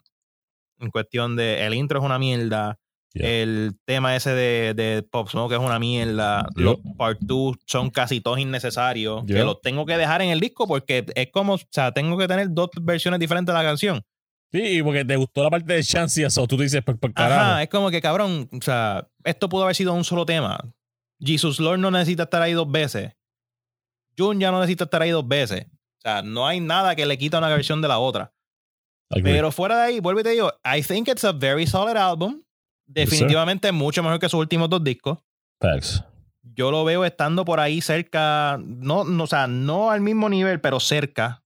En 0.79 0.89
cuestión 0.89 1.35
de, 1.35 1.65
el 1.65 1.73
intro 1.73 1.99
es 1.99 2.05
una 2.05 2.19
mierda, 2.19 2.77
Yeah. 3.13 3.27
el 3.29 3.77
tema 3.85 4.15
ese 4.15 4.29
de, 4.29 4.73
de 4.73 5.03
Pop 5.03 5.27
Smoke 5.29 5.51
es 5.53 5.59
una 5.59 5.79
mierda, 5.79 6.47
los 6.55 6.77
part 6.97 7.19
2 7.21 7.57
son 7.65 7.89
casi 7.89 8.21
todos 8.21 8.39
innecesarios, 8.39 9.25
que 9.25 9.43
los 9.43 9.59
tengo 9.61 9.85
que 9.85 9.97
dejar 9.97 10.21
en 10.21 10.29
el 10.29 10.39
disco 10.39 10.65
porque 10.65 11.05
es 11.15 11.27
como, 11.29 11.55
o 11.55 11.59
sea, 11.71 11.91
tengo 11.91 12.17
que 12.17 12.27
tener 12.29 12.47
dos 12.51 12.69
versiones 12.81 13.19
diferentes 13.19 13.53
de 13.53 13.61
la 13.61 13.67
canción. 13.67 14.01
Sí, 14.51 14.83
porque 14.83 15.05
te 15.05 15.15
gustó 15.15 15.43
la 15.43 15.49
parte 15.49 15.73
de 15.73 15.83
Chance 15.83 16.21
y 16.21 16.23
eso. 16.25 16.45
Tú 16.45 16.57
te 16.57 16.63
dices, 16.63 16.83
por, 16.83 16.99
por 16.99 17.13
carajo. 17.13 17.41
Ajá, 17.41 17.63
es 17.63 17.69
como 17.69 17.89
que 17.89 18.01
cabrón, 18.01 18.49
o 18.51 18.61
sea, 18.61 19.07
esto 19.23 19.47
pudo 19.47 19.63
haber 19.63 19.75
sido 19.75 19.93
un 19.93 20.03
solo 20.03 20.25
tema. 20.25 20.59
Jesus 21.19 21.59
Lord 21.59 21.79
no 21.79 21.91
necesita 21.91 22.23
estar 22.23 22.41
ahí 22.41 22.53
dos 22.53 22.69
veces. 22.69 23.13
Jun 24.17 24.39
ya 24.39 24.51
no 24.51 24.59
necesita 24.59 24.85
estar 24.85 25.01
ahí 25.01 25.11
dos 25.11 25.27
veces. 25.27 25.65
O 25.99 26.01
sea, 26.01 26.21
no 26.21 26.47
hay 26.47 26.59
nada 26.59 26.95
que 26.95 27.05
le 27.05 27.17
quita 27.17 27.37
una 27.37 27.47
versión 27.49 27.81
de 27.81 27.87
la 27.87 27.99
otra. 27.99 28.33
Pero 29.23 29.51
fuera 29.51 29.77
de 29.77 29.83
ahí, 29.83 29.99
vuelvo 29.99 30.21
y 30.21 30.23
te 30.23 30.29
digo, 30.29 30.51
I 30.63 30.81
think 30.81 31.07
it's 31.07 31.23
a 31.23 31.31
very 31.31 31.67
solid 31.67 31.97
album. 31.97 32.41
Definitivamente 32.85 33.71
mucho 33.71 34.01
mejor 34.03 34.19
que 34.19 34.29
sus 34.29 34.39
últimos 34.39 34.69
dos 34.69 34.83
discos. 34.83 35.19
Facts. 35.59 36.03
Yo 36.41 36.71
lo 36.71 36.83
veo 36.83 37.05
estando 37.05 37.45
por 37.45 37.59
ahí 37.59 37.81
cerca, 37.81 38.59
no, 38.61 39.03
no, 39.03 39.23
o 39.23 39.27
sea, 39.27 39.47
no 39.47 39.91
al 39.91 40.01
mismo 40.01 40.27
nivel, 40.27 40.59
pero 40.59 40.79
cerca 40.79 41.43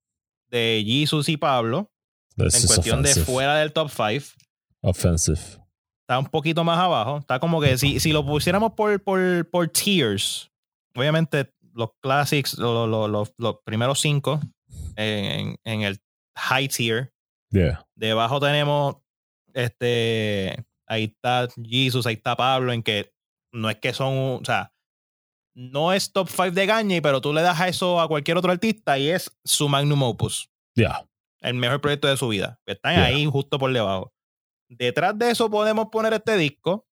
de 0.48 0.84
Jesus 0.86 1.28
y 1.28 1.38
Pablo, 1.38 1.92
This 2.38 2.56
en 2.62 2.68
cuestión 2.68 3.04
de 3.04 3.10
fuera 3.26 3.56
del 3.58 3.72
top 3.74 3.90
5. 3.90 4.26
Offensive. 4.82 5.40
Está 6.08 6.20
un 6.20 6.26
poquito 6.28 6.64
más 6.64 6.78
abajo. 6.78 7.18
Está 7.18 7.40
como 7.40 7.60
que 7.62 7.78
si, 7.78 8.00
si 8.00 8.12
lo 8.12 8.26
pusiéramos 8.26 8.74
por, 8.74 9.02
por, 9.04 9.50
por 9.50 9.68
tiers, 9.70 10.52
obviamente 10.96 11.52
los 11.74 11.90
classics, 12.02 12.58
lo- 12.58 12.86
lo- 12.88 13.08
lo- 13.08 13.28
los 13.38 13.58
primeros 13.66 14.00
cinco 14.00 14.40
en, 14.96 15.56
en 15.64 15.82
el 15.82 16.00
high 16.38 16.68
tier, 16.68 17.12
Yeah. 17.52 17.86
Debajo 17.96 18.40
tenemos 18.42 18.98
este. 19.54 20.66
Ahí 20.88 21.06
está 21.06 21.48
Jesus, 21.64 22.06
ahí 22.06 22.16
está 22.16 22.36
Pablo, 22.36 22.74
en 22.74 22.84
que 22.84 23.12
no 23.54 23.70
es 23.70 23.78
que 23.78 23.94
son. 23.94 24.14
O 24.14 24.46
sea, 24.46 24.74
no 25.56 25.94
es 25.94 26.12
top 26.12 26.28
5 26.30 26.52
de 26.52 26.66
Gagne, 26.66 27.02
pero 27.02 27.22
tú 27.22 27.34
le 27.34 27.42
das 27.42 27.60
a 27.62 27.68
eso 27.70 28.00
a 28.02 28.08
cualquier 28.08 28.38
otro 28.38 28.52
artista 28.52 29.00
y 29.00 29.10
es 29.10 29.32
su 29.46 29.70
magnum 29.70 30.04
opus. 30.04 30.50
Yeah. 30.76 31.08
El 31.46 31.54
mejor 31.56 31.80
proyecto 31.82 32.08
de 32.08 32.18
su 32.18 32.28
vida. 32.28 32.60
Están 32.66 32.96
Yeah. 32.96 33.06
ahí 33.06 33.26
justo 33.26 33.58
por 33.60 33.72
debajo. 33.72 34.12
Detrás 34.70 35.18
de 35.18 35.30
eso 35.32 35.50
podemos 35.50 35.88
poner 35.92 36.14
este 36.14 36.38
disco 36.38 36.88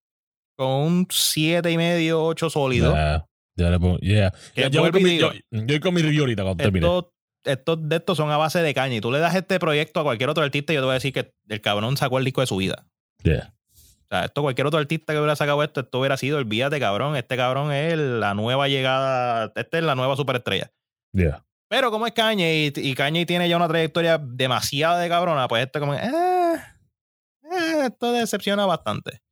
con 0.55 0.67
un 0.69 1.07
7 1.09 1.71
y 1.71 1.77
medio, 1.77 2.23
8 2.23 2.49
sólido. 2.49 2.93
Yeah. 2.93 3.25
Ya 3.55 3.69
le 3.69 3.79
pongo- 3.79 3.99
yeah. 3.99 4.31
Yo, 4.55 4.81
voy 4.81 4.91
con 4.91 5.03
mi, 5.03 5.17
yo, 5.17 5.31
yo 5.51 5.65
voy 5.65 5.79
con 5.79 5.93
mi 5.93 6.01
review 6.01 6.21
ahorita 6.23 6.43
cuando 6.43 6.63
termine. 6.63 6.85
estos, 6.85 7.05
estos 7.43 7.89
de 7.89 7.95
estos 7.95 8.17
son 8.17 8.29
a 8.31 8.37
base 8.37 8.61
de 8.61 8.73
caña. 8.73 8.95
Y 8.95 9.01
tú 9.01 9.11
le 9.11 9.19
das 9.19 9.35
este 9.35 9.59
proyecto 9.59 9.99
a 9.99 10.03
cualquier 10.03 10.29
otro 10.29 10.43
artista 10.43 10.71
y 10.71 10.75
yo 10.75 10.81
te 10.81 10.85
voy 10.85 10.91
a 10.91 10.95
decir 10.95 11.13
que 11.13 11.33
el 11.49 11.61
cabrón 11.61 11.97
sacó 11.97 12.19
el 12.19 12.25
disco 12.25 12.41
de 12.41 12.47
su 12.47 12.57
vida. 12.57 12.85
Yeah. 13.23 13.53
O 13.75 14.05
sea, 14.09 14.25
esto 14.25 14.41
cualquier 14.43 14.67
otro 14.67 14.79
artista 14.79 15.13
que 15.13 15.19
hubiera 15.19 15.35
sacado 15.35 15.63
esto, 15.63 15.79
esto 15.81 15.99
hubiera 15.99 16.17
sido, 16.17 16.37
olvídate, 16.37 16.79
cabrón. 16.79 17.15
Este 17.15 17.35
cabrón 17.37 17.71
es 17.71 17.97
la 17.97 18.35
nueva 18.35 18.67
llegada, 18.67 19.51
esta 19.55 19.77
es 19.79 19.83
la 19.83 19.95
nueva 19.95 20.15
superestrella. 20.15 20.71
Yeah. 21.13 21.43
Pero 21.73 21.89
como 21.89 22.05
es 22.05 22.13
Kanye 22.13 22.71
y, 22.75 22.79
y 22.89 22.93
Kanye 22.93 23.25
tiene 23.25 23.49
ya 23.49 23.57
una 23.57 23.67
trayectoria 23.67 24.19
demasiado 24.19 24.99
de 24.99 25.09
cabrona, 25.09 25.47
pues 25.47 25.65
esto 25.65 25.79
como, 25.79 25.95
eh, 25.95 25.99
eh, 26.03 27.85
esto 27.87 28.11
decepciona 28.11 28.67
bastante. 28.67 29.23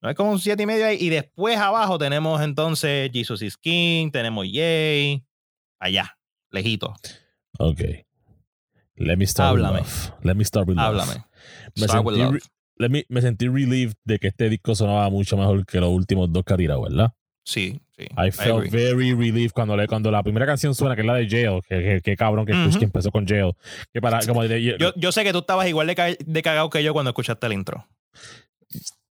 No 0.00 0.08
es 0.08 0.16
como 0.16 0.30
un 0.32 0.38
siete 0.38 0.62
y 0.62 0.66
medio 0.66 0.86
ahí. 0.86 0.96
Y 0.98 1.10
después 1.10 1.58
abajo 1.58 1.98
tenemos 1.98 2.40
entonces 2.40 3.10
Jesus 3.12 3.42
is 3.42 3.58
King, 3.58 4.10
tenemos 4.10 4.46
Yay, 4.50 5.26
allá, 5.78 6.16
lejito. 6.50 6.94
Okay. 7.58 8.06
Let 8.96 9.18
me 9.18 9.26
start 9.26 9.50
Háblame. 9.50 9.80
with 9.80 9.86
love. 9.88 10.24
Let 10.24 10.34
me 10.36 10.44
start 10.46 10.68
with 10.68 10.76
love. 10.78 10.86
Háblame. 10.86 11.24
Me 11.76 11.84
Start 11.84 12.02
with 12.06 12.14
sentí, 12.16 12.24
love. 12.24 12.32
re- 12.32 12.40
let 12.78 12.88
me- 12.88 13.04
me 13.10 13.20
sentí 13.20 13.46
relieved 13.48 13.92
de 14.04 14.18
que 14.18 14.28
este 14.28 14.48
disco 14.48 14.74
sonaba 14.74 15.10
mucho 15.10 15.36
mejor 15.36 15.66
que 15.66 15.80
los 15.80 15.90
últimos 15.90 16.32
dos 16.32 16.44
que 16.44 16.54
ha 16.54 16.56
tirado, 16.56 16.80
¿verdad? 16.80 17.12
Sí, 17.44 17.78
sí. 18.08 18.14
I 18.26 18.30
felt 18.30 18.70
very 18.70 19.12
relieved 19.14 19.52
cuando, 19.52 19.76
le, 19.76 19.86
cuando 19.86 20.10
la 20.10 20.22
primera 20.22 20.46
canción 20.46 20.74
suena, 20.74 20.94
que 20.94 21.00
es 21.02 21.06
la 21.06 21.14
de 21.14 21.28
Jail, 21.28 21.60
que, 21.68 21.82
que, 21.82 22.00
que 22.02 22.16
cabrón 22.16 22.46
que, 22.46 22.52
Ujú. 22.52 22.78
que 22.78 22.84
empezó 22.84 23.10
con 23.10 23.26
Jail. 23.26 23.52
Que 23.92 24.00
para, 24.00 24.20
como 24.26 24.42
de- 24.42 24.76
Yo, 24.78 24.92
yo 24.96 25.12
sé 25.12 25.24
que 25.24 25.32
tú 25.32 25.38
estabas 25.40 25.66
igual 25.68 25.86
de, 25.86 25.94
ca- 25.94 26.16
de 26.18 26.42
cagado 26.42 26.70
que 26.70 26.82
yo 26.82 26.92
cuando 26.92 27.10
escuchaste 27.10 27.46
el 27.46 27.52
intro. 27.52 27.86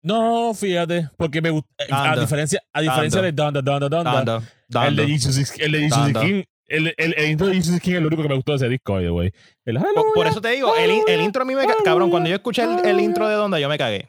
No, 0.03 0.55
fíjate, 0.55 1.09
porque 1.17 1.43
me 1.43 1.51
gusta. 1.51 1.69
A 1.91 2.07
Donda. 2.09 2.21
diferencia, 2.21 2.63
a 2.73 2.81
diferencia 2.81 3.21
de 3.23 3.33
Donda, 3.33 3.61
Donda, 3.61 3.89
Donda, 3.89 4.43
el 4.87 4.97
de. 4.97 5.07
Jesus, 5.09 5.53
el 5.59 5.73
de 5.73 5.81
Jesus. 5.81 6.13
King, 6.23 6.43
el, 6.69 6.95
el, 6.97 7.15
el 7.17 7.31
intro 7.31 7.49
de 7.49 7.55
Jesus 7.55 7.81
King 7.81 7.95
es 7.95 8.01
lo 8.03 8.07
único 8.09 8.23
que 8.23 8.29
me 8.29 8.35
gustó 8.37 8.53
de 8.53 8.57
ese 8.57 8.69
disco, 8.69 8.95
by 8.95 9.09
way. 9.11 9.33
El 9.65 9.79
Por, 9.79 10.13
por 10.15 10.27
eso 10.29 10.41
te 10.41 10.51
digo, 10.51 10.77
el, 10.77 10.91
el 11.09 11.21
intro 11.23 11.43
a 11.43 11.45
mí 11.45 11.55
me... 11.57 11.67
ca- 11.67 11.75
Cabrón, 11.85 12.11
cuando 12.11 12.29
yo 12.29 12.37
escuché 12.37 12.63
el, 12.85 13.01
intro 13.01 13.29
de 13.29 13.35
Donda, 13.35 13.59
yo 13.59 13.69
me 13.69 13.79
cagué. 13.79 14.09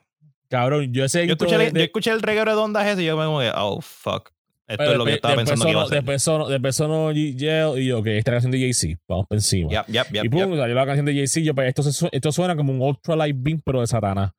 Cabrón, 0.49 0.93
yo 0.93 1.03
ese 1.03 1.25
Yo 1.25 1.31
intro 1.33 1.47
escuché, 1.47 1.57
de- 1.57 1.67
el, 1.67 1.73
de- 1.73 1.79
yo 1.79 1.85
escuché 1.85 2.11
el 2.11 2.21
reguero 2.21 2.51
de 2.51 2.57
Donda 2.57 2.87
ese 2.89 3.01
y 3.01 3.05
yo 3.05 3.17
me 3.17 3.25
como 3.25 3.39
que, 3.39 3.51
oh, 3.55 3.81
fuck. 3.81 4.29
Esto 4.67 4.77
pero 4.77 4.91
es 4.91 4.97
lo 4.97 5.05
que 5.05 5.11
yo 5.11 5.15
estaba 5.15 5.35
pensando 5.35 5.65
que 5.65 5.71
iba 5.71 5.81
a 5.81 5.85
sonó- 5.85 5.89
ser. 5.89 5.97
Después 5.99 6.21
sonó, 6.23 6.47
después 6.49 6.75
sonó 6.75 7.05
Jail 7.07 7.79
y 7.79 7.85
yo, 7.87 7.99
ok, 7.99 8.07
esta 8.07 8.31
canción 8.31 8.51
de 8.51 8.59
Jay-Z, 8.59 8.99
vamos 9.07 9.25
por 9.27 9.37
encima. 9.37 9.69
Yep, 9.71 9.85
yep, 9.87 10.07
yep, 10.13 10.25
y 10.25 10.29
pum, 10.29 10.57
salió 10.57 10.75
la 10.75 10.85
canción 10.85 11.05
de 11.05 11.13
Jay-Z. 11.13 11.39
Yo, 11.41 11.55
pues, 11.55 11.69
esto, 11.69 11.83
se 11.83 12.09
esto 12.11 12.31
suena 12.33 12.55
como 12.55 12.73
un 12.73 12.81
Ultra 12.81 13.15
Light 13.15 13.35
Beam, 13.39 13.61
pero 13.63 13.79
de 13.81 13.87
Satana. 13.87 14.33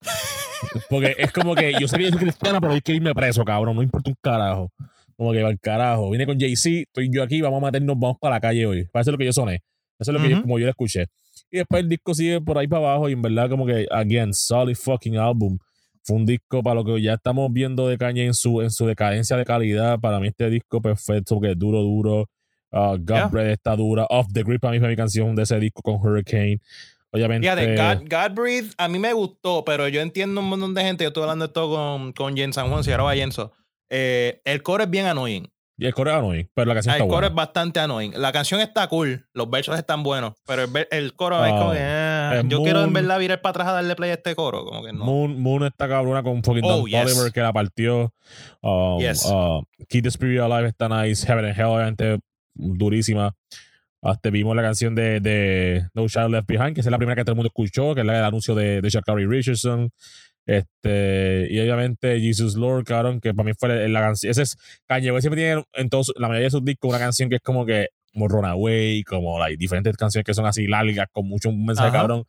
Porque 0.90 1.14
es 1.18 1.32
como 1.32 1.54
que 1.54 1.72
yo 1.78 1.86
sé 1.86 1.96
que 1.98 2.04
yo 2.04 2.10
soy 2.10 2.18
cristiana, 2.18 2.60
pero 2.60 2.72
hay 2.72 2.80
que 2.80 2.92
irme 2.92 3.14
preso, 3.14 3.44
cabrón. 3.44 3.76
No 3.76 3.82
importa 3.82 4.10
un 4.10 4.16
carajo. 4.20 4.72
Como 5.16 5.32
que 5.32 5.42
al 5.42 5.58
carajo. 5.60 6.10
Vine 6.10 6.26
con 6.26 6.38
Jay-Z, 6.38 6.80
estoy 6.88 7.10
yo 7.12 7.22
aquí, 7.22 7.40
vamos 7.40 7.62
a 7.62 7.66
meternos, 7.66 7.96
vamos 7.98 8.16
para 8.20 8.36
la 8.36 8.40
calle 8.40 8.66
hoy. 8.66 8.84
Para 8.86 9.02
eso 9.02 9.10
es 9.10 9.12
lo 9.12 9.18
que 9.18 9.24
yo 9.26 9.32
soné. 9.32 9.62
Eso 9.98 10.10
es 10.10 10.16
lo 10.16 10.20
que 10.22 10.28
yo, 10.30 10.36
Ujú. 10.36 10.42
como 10.42 10.58
yo 10.58 10.64
lo 10.66 10.70
escuché. 10.70 11.06
Y 11.50 11.58
después 11.58 11.82
el 11.82 11.88
disco 11.88 12.14
sigue 12.14 12.40
por 12.40 12.58
ahí 12.58 12.66
para 12.68 12.82
abajo 12.86 13.08
y 13.08 13.12
en 13.12 13.22
verdad 13.22 13.48
como 13.48 13.66
que, 13.66 13.86
again, 13.90 14.32
solid 14.34 14.74
fucking 14.76 15.16
album. 15.16 15.58
Fue 16.08 16.16
un 16.16 16.24
disco 16.24 16.62
para 16.62 16.76
lo 16.76 16.84
que 16.86 17.02
ya 17.02 17.12
estamos 17.12 17.52
viendo 17.52 17.86
de 17.86 17.98
Kanye 17.98 18.24
en 18.24 18.32
su, 18.32 18.62
en 18.62 18.70
su 18.70 18.86
decadencia 18.86 19.36
de 19.36 19.44
calidad. 19.44 20.00
Para 20.00 20.18
mí 20.20 20.28
este 20.28 20.48
disco 20.48 20.80
perfecto, 20.80 21.34
porque 21.34 21.50
es 21.50 21.58
duro, 21.58 21.82
duro. 21.82 22.30
Uh, 22.70 22.96
God 22.98 23.30
Yeah. 23.30 23.52
Está 23.52 23.76
dura. 23.76 24.06
Off 24.08 24.26
the 24.32 24.42
Grip 24.42 24.62
para 24.62 24.72
mí 24.72 24.80
fue 24.80 24.88
mi 24.88 24.96
canción 24.96 25.36
de 25.36 25.42
ese 25.42 25.60
disco 25.60 25.82
con 25.82 25.96
Hurricane. 25.96 26.60
Obviamente. 27.10 27.46
Fíjate, 27.46 27.76
God, 27.76 28.08
God 28.08 28.34
Breathe 28.34 28.70
a 28.78 28.88
mí 28.88 28.98
me 28.98 29.12
gustó, 29.12 29.66
pero 29.66 29.86
yo 29.88 30.00
entiendo 30.00 30.40
un 30.40 30.48
montón 30.48 30.72
de 30.72 30.82
gente. 30.82 31.04
Yo 31.04 31.08
estuve 31.08 31.24
hablando 31.24 31.44
de 31.44 31.48
esto 31.48 31.68
con, 31.68 32.12
con 32.14 32.34
Jen 32.34 32.54
San 32.54 32.70
Juan, 32.70 32.82
si 32.82 32.90
ahora 32.90 33.02
va 33.04 33.14
Jenso. 33.14 33.52
Eh, 33.90 34.40
el 34.46 34.62
coro 34.62 34.84
es 34.84 34.90
bien 34.90 35.04
annoying. 35.04 35.46
Y 35.80 35.86
el 35.86 35.94
coro 35.94 36.10
es 36.10 36.16
annoying, 36.16 36.50
pero 36.54 36.66
la 36.66 36.74
canción 36.74 36.92
El 36.96 37.02
está 37.02 37.06
coro 37.08 37.18
buena. 37.18 37.28
es 37.28 37.34
bastante 37.34 37.78
annoying. 37.78 38.12
La 38.16 38.32
canción 38.32 38.60
está 38.60 38.88
cool, 38.88 39.24
los 39.32 39.48
versos 39.48 39.78
están 39.78 40.02
buenos, 40.02 40.34
pero 40.44 40.64
el, 40.64 40.70
el 40.90 41.14
coro 41.14 41.44
es 41.46 41.52
Ah, 41.52 41.56
como 41.58 41.70
que. 41.70 41.78
eh, 41.80 42.40
es 42.42 42.48
yo 42.48 42.62
quiero 42.64 42.82
en 42.82 42.92
verdad 42.92 43.18
virar 43.20 43.40
para 43.40 43.50
atrás 43.52 43.68
a 43.68 43.72
darle 43.74 43.94
play 43.94 44.10
a 44.10 44.14
este 44.14 44.34
coro. 44.34 44.64
Como 44.64 44.82
que 44.82 44.92
no. 44.92 45.04
Moon, 45.04 45.40
Moon 45.40 45.62
está 45.64 45.86
cabrona 45.88 46.24
con 46.24 46.42
fucking 46.42 46.64
Oh, 46.64 46.78
Don 46.78 46.86
yes. 46.86 47.12
Oliver 47.16 47.32
que 47.32 47.40
la 47.40 47.52
partió. 47.52 48.12
Um, 48.60 48.98
Yes. 48.98 49.24
uh, 49.26 49.62
Keep 49.88 50.02
the 50.02 50.08
Spirit 50.08 50.40
Alive 50.40 50.66
está 50.68 50.88
nice. 50.88 51.24
Heaven 51.24 51.44
and 51.44 51.56
Hell, 51.56 51.66
obviamente, 51.66 52.18
durísima. 52.54 53.34
Hasta 54.02 54.30
vimos 54.30 54.54
la 54.56 54.62
canción 54.62 54.94
de, 54.94 55.20
de 55.20 55.88
No 55.94 56.06
Child 56.08 56.30
Left 56.30 56.46
Behind, 56.48 56.74
que 56.74 56.80
es 56.80 56.86
la 56.86 56.98
primera 56.98 57.16
que 57.16 57.22
todo 57.24 57.32
el 57.32 57.36
mundo 57.36 57.48
escuchó, 57.48 57.94
que 57.94 58.00
es 58.00 58.06
la 58.06 58.14
del 58.14 58.24
anuncio 58.24 58.54
de, 58.54 58.80
de 58.80 58.90
Shakari 58.90 59.26
Richardson. 59.26 59.90
Este, 60.48 61.46
y 61.50 61.60
obviamente 61.60 62.18
Jesus 62.20 62.56
Lord, 62.56 62.84
cabrón, 62.84 63.20
que 63.20 63.34
para 63.34 63.46
mí 63.46 63.52
fue 63.52 63.86
la, 63.86 64.00
canción. 64.00 64.30
Ese 64.30 64.42
es 64.42 64.56
Kanye 64.86 65.12
West 65.12 65.24
siempre 65.24 65.42
tiene 65.42 65.62
en 65.74 65.90
todos, 65.90 66.10
la 66.16 66.26
mayoría 66.26 66.46
de 66.46 66.52
sus 66.52 66.64
discos 66.64 66.88
una 66.88 66.98
canción 66.98 67.28
que 67.28 67.36
es 67.36 67.42
como 67.42 67.66
que 67.66 67.88
como 68.14 68.28
Runaway, 68.28 69.04
como 69.04 69.38
like, 69.38 69.58
diferentes 69.58 69.94
canciones 69.98 70.24
que 70.24 70.32
son 70.32 70.46
así 70.46 70.66
largas, 70.66 71.06
con 71.12 71.28
mucho 71.28 71.52
mensaje 71.52 71.90
Ajá. 71.90 71.98
cabrón. 71.98 72.24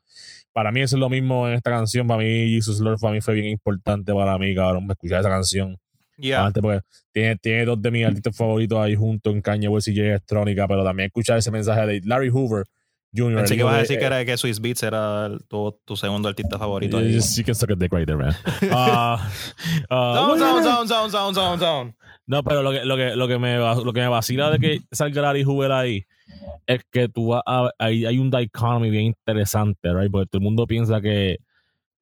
Para 0.52 0.74
mí 0.74 0.82
eso 0.82 0.98
es 0.98 1.00
lo 1.00 1.10
mismo 1.10 1.48
en 1.48 1.54
esta 1.54 1.72
canción. 1.72 2.08
Para 2.08 2.22
mí, 2.22 2.52
Jesus 2.52 2.82
Lord 2.82 3.00
para 3.00 3.14
mí 3.14 3.22
fue 3.22 3.36
bien 3.36 3.48
importante 3.48 4.14
para 4.14 4.38
mí, 4.38 4.54
cabrón. 4.54 4.86
Me 4.86 4.94
escuchar 4.94 5.22
esa 5.22 5.30
canción. 5.30 5.78
Yeah. 6.18 6.46
Antes, 6.46 6.62
porque 6.62 6.82
tiene, 7.14 7.38
tiene 7.38 7.64
dos 7.64 7.82
de 7.82 7.90
mis 7.90 8.06
artistas 8.06 8.36
favoritos 8.36 8.78
ahí 8.80 8.96
juntos 8.96 9.34
en 9.34 9.42
Kanye 9.42 9.70
West 9.70 9.88
y 9.88 9.96
Jay 9.96 10.08
Electrónica, 10.08 10.68
pero 10.68 10.84
también 10.84 11.08
escuchar 11.08 11.38
ese 11.38 11.52
mensaje 11.52 11.86
de 11.86 12.02
Larry 12.04 12.28
Hoover 12.28 12.66
Jr. 13.16 13.36
Pensé 13.38 13.56
que 13.56 13.62
ibas 13.62 13.74
a 13.74 13.78
decir 13.80 13.96
de- 13.96 14.00
que, 14.02 14.06
era, 14.06 14.24
que 14.26 14.38
Swiss 14.38 14.60
Beats 14.62 14.84
era 14.84 15.30
tu, 15.48 15.76
tu 15.84 15.96
segundo 15.96 16.28
artista 16.30 16.58
favorito. 16.60 17.02
You 17.02 17.20
you 17.38 17.44
can 17.44 17.56
suck 17.56 17.72
a 17.72 17.76
dick 17.76 17.92
right 17.92 18.06
there, 18.06 18.18
man. 18.18 18.36
Ah, 18.72 19.28
ah, 19.90 20.14
Zone, 20.38 20.40
zone, 20.40 20.64
zone, 20.64 20.88
zone, 20.88 21.10
zone, 21.12 21.34
zone, 21.34 21.60
zone. 21.60 21.96
No, 22.28 22.44
pero 22.44 22.62
lo 22.62 22.72
que, 22.72 22.86
lo 22.86 22.96
que, 22.96 23.16
lo 23.16 23.28
que, 23.28 23.40
me, 23.40 23.58
lo 23.58 23.92
que 23.94 24.02
me 24.02 24.08
vacila 24.08 24.52
de 24.52 24.60
que 24.60 24.80
salga 24.92 25.24
Larry 25.24 25.44
Hoover 25.44 25.72
ahí 25.72 26.06
es 26.68 26.82
que 26.92 27.10
tú 27.10 27.30
vas 27.30 27.42
a- 27.48 27.72
hay, 27.80 28.06
hay 28.06 28.20
un 28.20 28.30
dichotomy 28.30 28.92
bien 28.92 29.06
interesante, 29.06 29.92
right? 29.94 30.12
Porque 30.12 30.28
todo 30.28 30.40
el 30.40 30.44
mundo 30.44 30.68
piensa 30.68 31.02
que, 31.02 31.38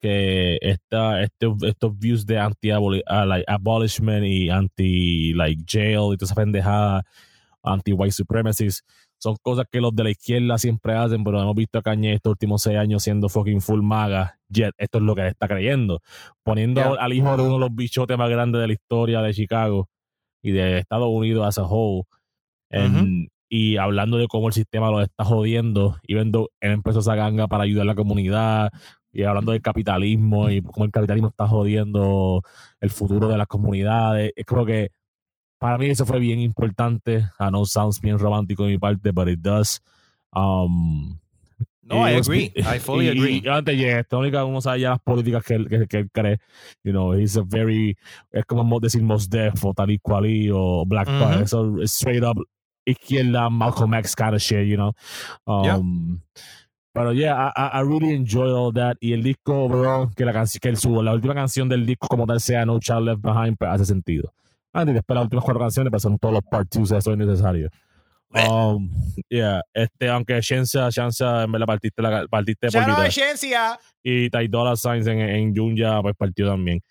que 0.02 0.58
esta, 0.62 1.24
este, 1.24 1.48
estos 1.66 1.98
views 1.98 2.26
de 2.26 2.38
anti 2.38 2.70
like, 2.70 3.46
abolishment 3.48 4.26
y 4.26 4.50
anti 4.50 5.34
like 5.34 5.64
jail 5.66 6.12
y 6.14 6.18
toda 6.18 6.26
esa 6.26 6.36
pendejada, 6.36 7.04
anti 7.64 7.94
white 7.94 8.12
supremacists, 8.12 8.84
son 9.20 9.36
cosas 9.42 9.66
que 9.72 9.82
los 9.82 9.96
de 9.96 10.04
la 10.04 10.10
izquierda 10.12 10.58
siempre 10.58 10.94
hacen, 10.94 11.24
pero 11.24 11.42
hemos 11.42 11.56
visto 11.56 11.80
a 11.80 11.82
Kanye 11.82 12.14
estos 12.14 12.32
últimos 12.32 12.62
seis 12.62 12.78
años 12.78 13.04
siendo 13.04 13.30
fucking 13.30 13.62
full 13.62 13.82
maga. 13.82 14.40
Jet, 14.50 14.74
esto 14.78 15.00
es 15.00 15.04
lo 15.04 15.16
que 15.16 15.22
él 15.22 15.28
está 15.28 15.48
creyendo. 15.48 16.02
Poniendo 16.44 16.82
Yeah. 16.82 16.96
al 17.04 17.14
hijo 17.14 17.36
de 17.36 17.44
uno 17.44 17.54
de 17.56 17.60
los 17.60 17.76
bichotes 17.76 18.18
más 18.18 18.30
grandes 18.30 18.62
de 18.62 18.68
la 18.68 18.74
historia 18.74 19.22
de 19.22 19.34
Chicago 19.34 19.90
y 20.44 20.52
de 20.52 20.80
Estados 20.80 21.10
Unidos 21.10 21.46
as 21.48 21.58
a 21.58 21.64
whole. 21.66 22.04
en- 22.70 23.30
Y 23.50 23.78
hablando 23.78 24.18
de 24.18 24.28
cómo 24.28 24.48
el 24.50 24.54
sistema 24.54 24.92
lo 24.92 25.02
está 25.02 25.24
jodiendo 25.24 25.96
y 26.06 26.16
viendo 26.16 26.50
él 26.60 26.72
empezó 26.74 27.00
esa 27.00 27.16
ganga 27.16 27.48
para 27.48 27.64
ayudar 27.64 27.84
a 27.84 27.86
la 27.86 27.96
comunidad 27.96 28.70
y 29.14 29.24
hablando 29.24 29.54
del 29.54 29.62
capitalismo 29.62 30.50
y 30.50 30.62
cómo 30.62 30.84
el 30.86 30.92
capitalismo 30.92 31.30
está 31.30 31.48
jodiendo 31.48 32.42
el 32.82 32.90
futuro 32.90 33.30
de 33.30 33.38
las 33.38 33.48
comunidades. 33.48 34.34
Es 34.36 34.46
creo 34.46 34.66
que 34.66 34.90
para 35.60 35.78
mí 35.78 35.88
eso 35.88 36.06
fue 36.06 36.20
bien 36.20 36.40
importante. 36.40 37.30
I 37.40 37.48
know 37.50 37.66
sounds 37.66 38.00
bien 38.02 38.18
romántico 38.20 38.64
de 38.64 38.70
mi 38.72 38.78
parte, 38.78 39.12
but 39.12 39.28
it 39.28 39.40
does. 39.40 39.82
Um, 40.34 41.18
No, 41.82 42.06
I 42.06 42.16
was- 42.18 42.28
agree. 42.28 42.52
I 42.76 42.80
fully 42.80 43.06
y- 43.08 43.10
agree. 43.12 43.42
Y, 43.44 43.48
antes 43.48 43.78
de 43.78 44.00
esto, 44.00 44.20
única 44.20 44.44
uno 44.44 44.60
sabe 44.60 44.82
ya 44.82 44.90
las 44.90 45.00
políticas 45.00 45.44
que 45.46 45.54
él, 45.56 45.70
que, 45.70 45.88
que 45.88 45.98
él 46.00 46.10
cree. 46.12 46.38
You 46.84 46.92
know, 46.92 47.14
he's 47.14 47.38
a 47.38 47.44
very, 47.44 47.96
es 48.32 48.44
como 48.46 48.64
mo- 48.66 48.80
decir 48.82 49.02
Mos 49.04 49.30
Def 49.30 49.64
o 49.64 49.74
tal 49.74 49.92
y 49.92 49.98
cual 50.00 50.26
y 50.26 50.50
o 50.54 50.84
Black 50.86 51.08
Ujú. 51.08 51.20
Power. 51.20 51.42
Eso 51.44 51.82
es 51.82 51.92
straight 51.94 52.24
up 52.24 52.38
izquierda, 52.86 53.50
Malcolm 53.50 53.94
X 53.96 54.16
kind 54.16 54.34
of 54.34 54.42
shit, 54.42 54.68
you 54.68 54.76
know. 54.76 54.92
Um, 55.46 56.20
Pero 56.94 57.14
yeah, 57.14 57.52
I, 57.56 57.80
I- 57.80 57.84
really 57.84 58.14
enjoyed 58.14 58.52
all 58.52 58.74
that. 58.74 58.98
Y 59.00 59.14
el 59.14 59.24
disco 59.24 59.66
overall, 59.66 60.10
que 60.16 60.26
la 60.26 60.34
canción, 60.34 60.60
que 60.62 60.70
el 60.70 60.78
subo, 60.78 61.02
la 61.04 61.14
última 61.14 61.36
canción 61.36 61.70
del 61.70 61.86
disco 61.86 62.08
como 62.08 62.26
tal 62.26 62.42
sea 62.42 62.66
No 62.66 62.80
Child 62.80 63.02
Left 63.06 63.22
Behind, 63.22 63.56
pues 63.58 63.72
hace 63.72 63.86
sentido. 63.86 64.34
Antes 64.74 64.92
y 64.92 64.96
después 64.96 65.16
las 65.16 65.24
últimas 65.24 65.46
cuatro 65.46 65.60
canciones, 65.62 65.92
pues 65.92 66.04
son 66.04 66.18
todos 66.20 66.34
los 66.36 66.44
part 66.44 66.70
twos, 66.70 66.92
eso 66.92 67.12
es 67.12 67.18
necesario. 67.18 67.70
Um, 68.30 68.92
yeah, 69.30 69.62
este, 69.74 70.10
aunque 70.10 70.40
Shensia, 70.42 70.90
Shensia, 70.90 71.44
en 71.44 71.52
verdad 71.52 71.66
partiste, 71.66 72.02
la, 72.02 72.28
partiste 72.28 72.68
por 72.70 73.08
Shensia. 73.10 73.80
Y 74.04 74.30
Ty 74.30 74.48
Dolla 74.50 74.76
Signs 74.76 75.08
en, 75.08 75.20
en 75.22 75.56
Junya, 75.56 76.02
pues 76.02 76.14
partió 76.18 76.48
también. 76.48 76.82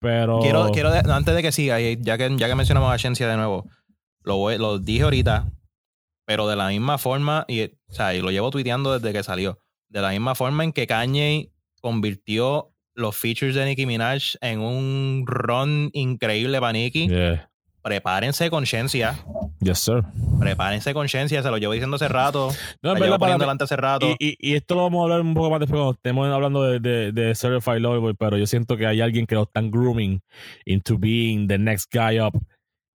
Pero. 0.00 0.40
Quiero, 0.40 0.70
quiero 0.72 0.90
de- 0.90 1.00
antes 1.12 1.34
de 1.34 1.42
que 1.42 1.52
siga, 1.52 1.78
ya 1.78 2.16
que, 2.16 2.34
ya 2.36 2.48
que 2.48 2.54
mencionamos 2.54 2.90
a 2.90 2.96
Shensia 2.96 3.28
de 3.28 3.36
nuevo, 3.36 3.66
lo, 4.22 4.36
voy- 4.38 4.56
lo 4.56 4.78
dije 4.78 5.02
ahorita, 5.02 5.50
pero 6.24 6.48
de 6.48 6.56
la 6.56 6.68
misma 6.68 6.96
forma, 6.98 7.44
y, 7.48 7.64
o 7.64 7.92
sea, 7.92 8.14
y 8.14 8.22
lo 8.22 8.30
llevo 8.30 8.50
tuiteando 8.50 8.98
desde 8.98 9.12
que 9.12 9.22
salió, 9.22 9.58
de 9.90 10.00
la 10.00 10.10
misma 10.10 10.34
forma 10.34 10.64
en 10.64 10.72
que 10.72 10.86
Kanye 10.86 11.52
convirtió 11.82 12.72
los 12.98 13.16
features 13.16 13.54
de 13.54 13.64
Nicki 13.64 13.86
Minaj 13.86 14.34
en 14.40 14.60
un 14.60 15.24
run 15.26 15.90
increíble 15.92 16.58
para 16.60 16.72
Nicki, 16.72 17.08
Yeah. 17.08 17.48
prepárense 17.82 18.50
con 18.50 18.64
Shensia, 18.64 19.16
Yes, 19.60 19.78
sir. 19.78 20.02
prepárense 20.40 20.92
con 20.92 21.06
Shensia, 21.06 21.42
se 21.42 21.50
lo 21.50 21.58
llevo 21.58 21.72
diciendo 21.72 21.96
hace 21.96 22.08
rato, 22.08 22.50
No, 22.82 22.90
llevo 22.94 23.00
verdad, 23.04 23.18
poniendo 23.18 23.42
delante 23.44 23.64
hace 23.64 23.76
rato. 23.76 24.08
Y, 24.18 24.36
y, 24.40 24.50
y 24.50 24.54
esto 24.56 24.74
lo 24.74 24.82
vamos 24.82 25.00
a 25.00 25.02
hablar 25.04 25.20
un 25.20 25.32
poco 25.34 25.50
más 25.50 25.60
después 25.60 25.78
cuando 25.78 25.92
estemos 25.92 26.28
hablando 26.28 26.62
de, 26.64 26.80
de, 26.80 27.12
de 27.12 27.34
Certified 27.34 27.78
Lover 27.80 28.14
pero 28.16 28.36
yo 28.36 28.46
siento 28.46 28.76
que 28.76 28.86
hay 28.86 29.00
alguien 29.00 29.26
que 29.26 29.34
lo 29.36 29.44
están 29.44 29.70
grooming 29.70 30.20
into 30.66 30.98
being 30.98 31.46
the 31.48 31.56
next 31.58 31.90
guy 31.92 32.18
up. 32.20 32.32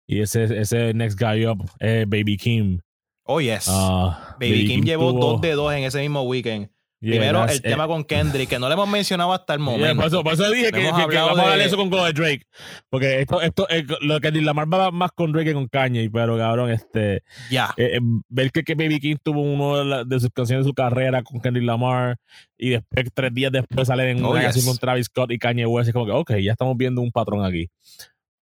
Y 0.08 0.22
ese, 0.22 0.46
ese 0.60 0.94
next 0.94 1.20
guy 1.20 1.46
up 1.46 1.64
es 1.80 2.10
Baby 2.10 2.38
Kim. 2.38 2.80
oh, 3.26 3.40
yes. 3.42 3.68
Ah, 3.70 4.36
Baby, 4.40 4.66
Kim, 4.66 4.84
llevó 4.84 5.12
tuvo- 5.12 5.20
dos 5.34 5.42
de 5.42 5.52
dos 5.52 5.72
en 5.74 5.84
ese 5.84 6.00
mismo 6.02 6.24
weekend. 6.24 6.70
Yeah, 7.02 7.12
Primero, 7.12 7.46
el 7.46 7.56
it. 7.56 7.62
tema 7.64 7.88
con 7.88 8.04
Kendrick, 8.04 8.50
que 8.50 8.60
no 8.60 8.68
le 8.68 8.74
hemos 8.74 8.90
mencionado 8.90 9.32
hasta 9.32 9.54
el 9.54 9.60
Yeah, 9.62 9.66
momento. 9.66 9.96
por, 9.96 10.06
eso, 10.08 10.24
por 10.24 10.34
eso 10.34 10.52
dije 10.52 10.70
que, 10.72 10.84
vamos 10.92 11.40
a 11.48 11.56
de- 11.56 11.64
eso 11.64 11.78
con 11.78 11.90
Go 11.90 12.04
de 12.04 12.12
Drake. 12.12 12.46
Porque 12.90 13.22
esto, 13.22 13.42
esto 13.42 13.70
eh, 13.70 13.86
lo 14.02 14.20
que 14.20 14.32
Lamar 14.34 14.68
va 14.74 14.92
más 14.92 15.12
con 15.14 15.32
Drake 15.32 15.46
que 15.50 15.54
con 15.54 15.68
Kanye, 15.70 16.10
pero 16.12 16.38
cabrón, 16.38 16.72
este. 16.72 17.24
Ya. 17.50 17.74
eh, 17.78 17.92
eh, 17.96 18.00
ver 18.28 18.52
que, 18.52 18.64
que 18.64 18.76
Baby 18.76 19.00
King 19.00 19.16
tuvo 19.24 19.42
uno 19.42 19.78
de, 19.78 19.86
la- 19.86 20.04
de 20.04 20.20
sus 20.20 20.30
canciones 20.32 20.66
de 20.66 20.70
su 20.70 20.74
carrera 20.74 21.24
con 21.24 21.40
Kendrick 21.40 21.64
Lamar 21.66 22.18
y 22.58 22.72
después 22.72 23.08
tres 23.14 23.34
días 23.34 23.52
después 23.54 23.88
sale 23.88 24.12
en 24.12 24.24
Oh, 24.26 24.32
una 24.32 24.40
yes. 24.42 24.46
canción 24.48 24.66
con 24.66 24.78
Travis 24.78 25.06
Scott 25.06 25.32
y 25.32 25.40
Kanye 25.40 25.66
West 25.66 25.88
es 25.88 25.94
como 25.94 26.06
que 26.06 26.12
ok 26.12 26.32
ya 26.42 26.52
estamos 26.52 26.76
viendo 26.76 27.00
un 27.00 27.12
patrón 27.14 27.46
aquí 27.46 27.70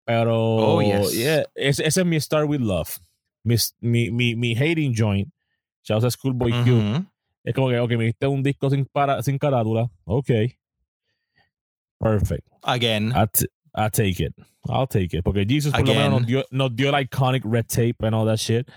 pero 0.06 0.36
Oh, 0.38 0.82
yes. 0.82 1.12
yeah, 1.14 1.44
ese, 1.56 1.86
ese 1.86 2.02
es 2.02 2.06
mi 2.06 2.20
Start 2.22 2.48
With 2.48 2.62
Love 2.62 3.00
mi, 3.44 3.56
mi, 3.82 4.12
mi, 4.12 4.36
mi 4.36 4.56
hating 4.56 4.94
joint 4.96 5.28
a 5.90 6.10
Schoolboy 6.10 6.52
Q 6.64 6.72
Ujú. 6.74 7.06
Es 7.46 7.54
como 7.54 7.70
que 7.70 7.80
ok 7.80 7.92
me 7.92 8.06
diste 8.06 8.28
un 8.28 8.44
disco 8.44 8.70
sin, 8.70 8.86
para, 8.86 9.22
sin 9.24 9.38
carátula 9.38 9.90
ok 10.04 10.30
perfect 12.00 12.46
Again. 12.68 13.14
I, 13.16 13.26
I 13.76 13.90
take 13.92 14.24
it. 14.24 14.34
I'll 14.68 14.88
take 14.88 15.16
it. 15.16 15.24
Porque 15.24 15.46
Jesus 15.48 15.72
por 15.72 15.86
lo 15.88 15.94
menos 15.94 16.10
nos 16.22 16.26
dio, 16.26 16.44
nos 16.50 16.76
dio 16.76 16.90
el 16.96 17.04
iconic 17.04 17.44
red 17.46 17.66
tape 17.68 17.96
and 18.00 18.16
all 18.16 18.26
that 18.26 18.38
shit. 18.38 18.68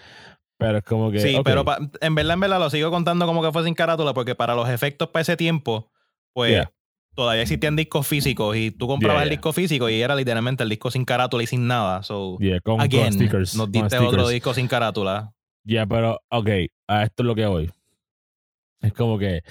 Pero 0.58 0.78
es 0.78 0.84
como 0.84 1.10
que. 1.10 1.20
Sí, 1.20 1.38
pero 1.42 1.64
pa- 1.64 1.78
en 2.02 2.14
verdad, 2.14 2.34
en 2.34 2.40
verdad 2.40 2.58
lo 2.58 2.68
sigo 2.68 2.90
contando 2.90 3.24
como 3.26 3.42
que 3.42 3.50
fue 3.50 3.64
sin 3.64 3.72
carátula, 3.72 4.12
porque 4.12 4.34
para 4.34 4.54
los 4.54 4.68
efectos 4.68 5.08
para 5.08 5.22
ese 5.22 5.38
tiempo, 5.38 5.90
pues 6.34 6.50
Yeah. 6.50 6.70
todavía 7.14 7.40
existían 7.42 7.76
discos 7.76 8.06
físicos 8.06 8.54
y 8.56 8.72
tú 8.72 8.86
comprabas 8.86 9.20
Yeah, 9.20 9.22
el 9.24 9.28
yeah. 9.30 9.36
disco 9.38 9.52
físico 9.54 9.88
y 9.88 10.02
era 10.02 10.14
literalmente 10.14 10.62
el 10.64 10.68
disco 10.68 10.90
sin 10.90 11.06
carátula 11.06 11.42
y 11.42 11.46
sin 11.46 11.66
nada. 11.66 12.02
So, 12.02 12.36
con 12.62 12.80
again, 12.82 13.14
stickers. 13.14 13.54
nos 13.56 13.72
diste 13.72 13.96
otro 13.98 14.28
disco 14.28 14.52
sin 14.52 14.68
carátula. 14.68 15.32
Ya, 15.64 15.86
pero, 15.86 16.20
ok, 16.28 16.48
a 16.88 17.04
esto 17.04 17.22
es 17.22 17.26
lo 17.26 17.34
que 17.34 17.46
voy. 17.46 17.70
Es 18.80 18.92
como 18.92 19.18
que 19.18 19.42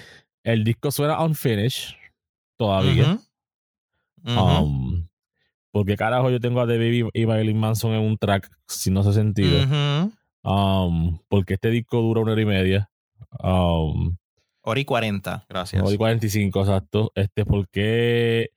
el 0.42 0.64
disco 0.64 0.90
suena 0.90 1.22
unfinished 1.22 1.94
todavía. 2.56 3.18
Um, 4.24 5.08
porque 5.70 5.96
carajo 5.96 6.30
yo 6.30 6.40
tengo 6.40 6.60
a 6.60 6.66
The 6.66 6.76
Baby 6.76 7.08
y 7.12 7.26
Marilyn 7.26 7.58
Manson 7.58 7.92
en 7.92 8.00
un 8.00 8.18
track 8.18 8.50
si 8.66 8.90
no 8.90 9.00
hace 9.00 9.12
sentido. 9.12 10.10
Um, 10.42 11.18
porque 11.28 11.54
este 11.54 11.70
disco 11.70 12.00
dura 12.00 12.20
una 12.20 12.32
hora 12.32 12.42
y 12.42 12.46
media. 12.46 12.90
Um, 13.42 14.16
Hora 14.62 14.80
y 14.80 14.84
40, 14.84 15.46
gracias. 15.48 15.82
hora 15.82 15.94
y 15.94 15.96
45, 15.96 16.60
exacto. 16.60 17.10
Este, 17.14 17.46
porque, 17.46 18.50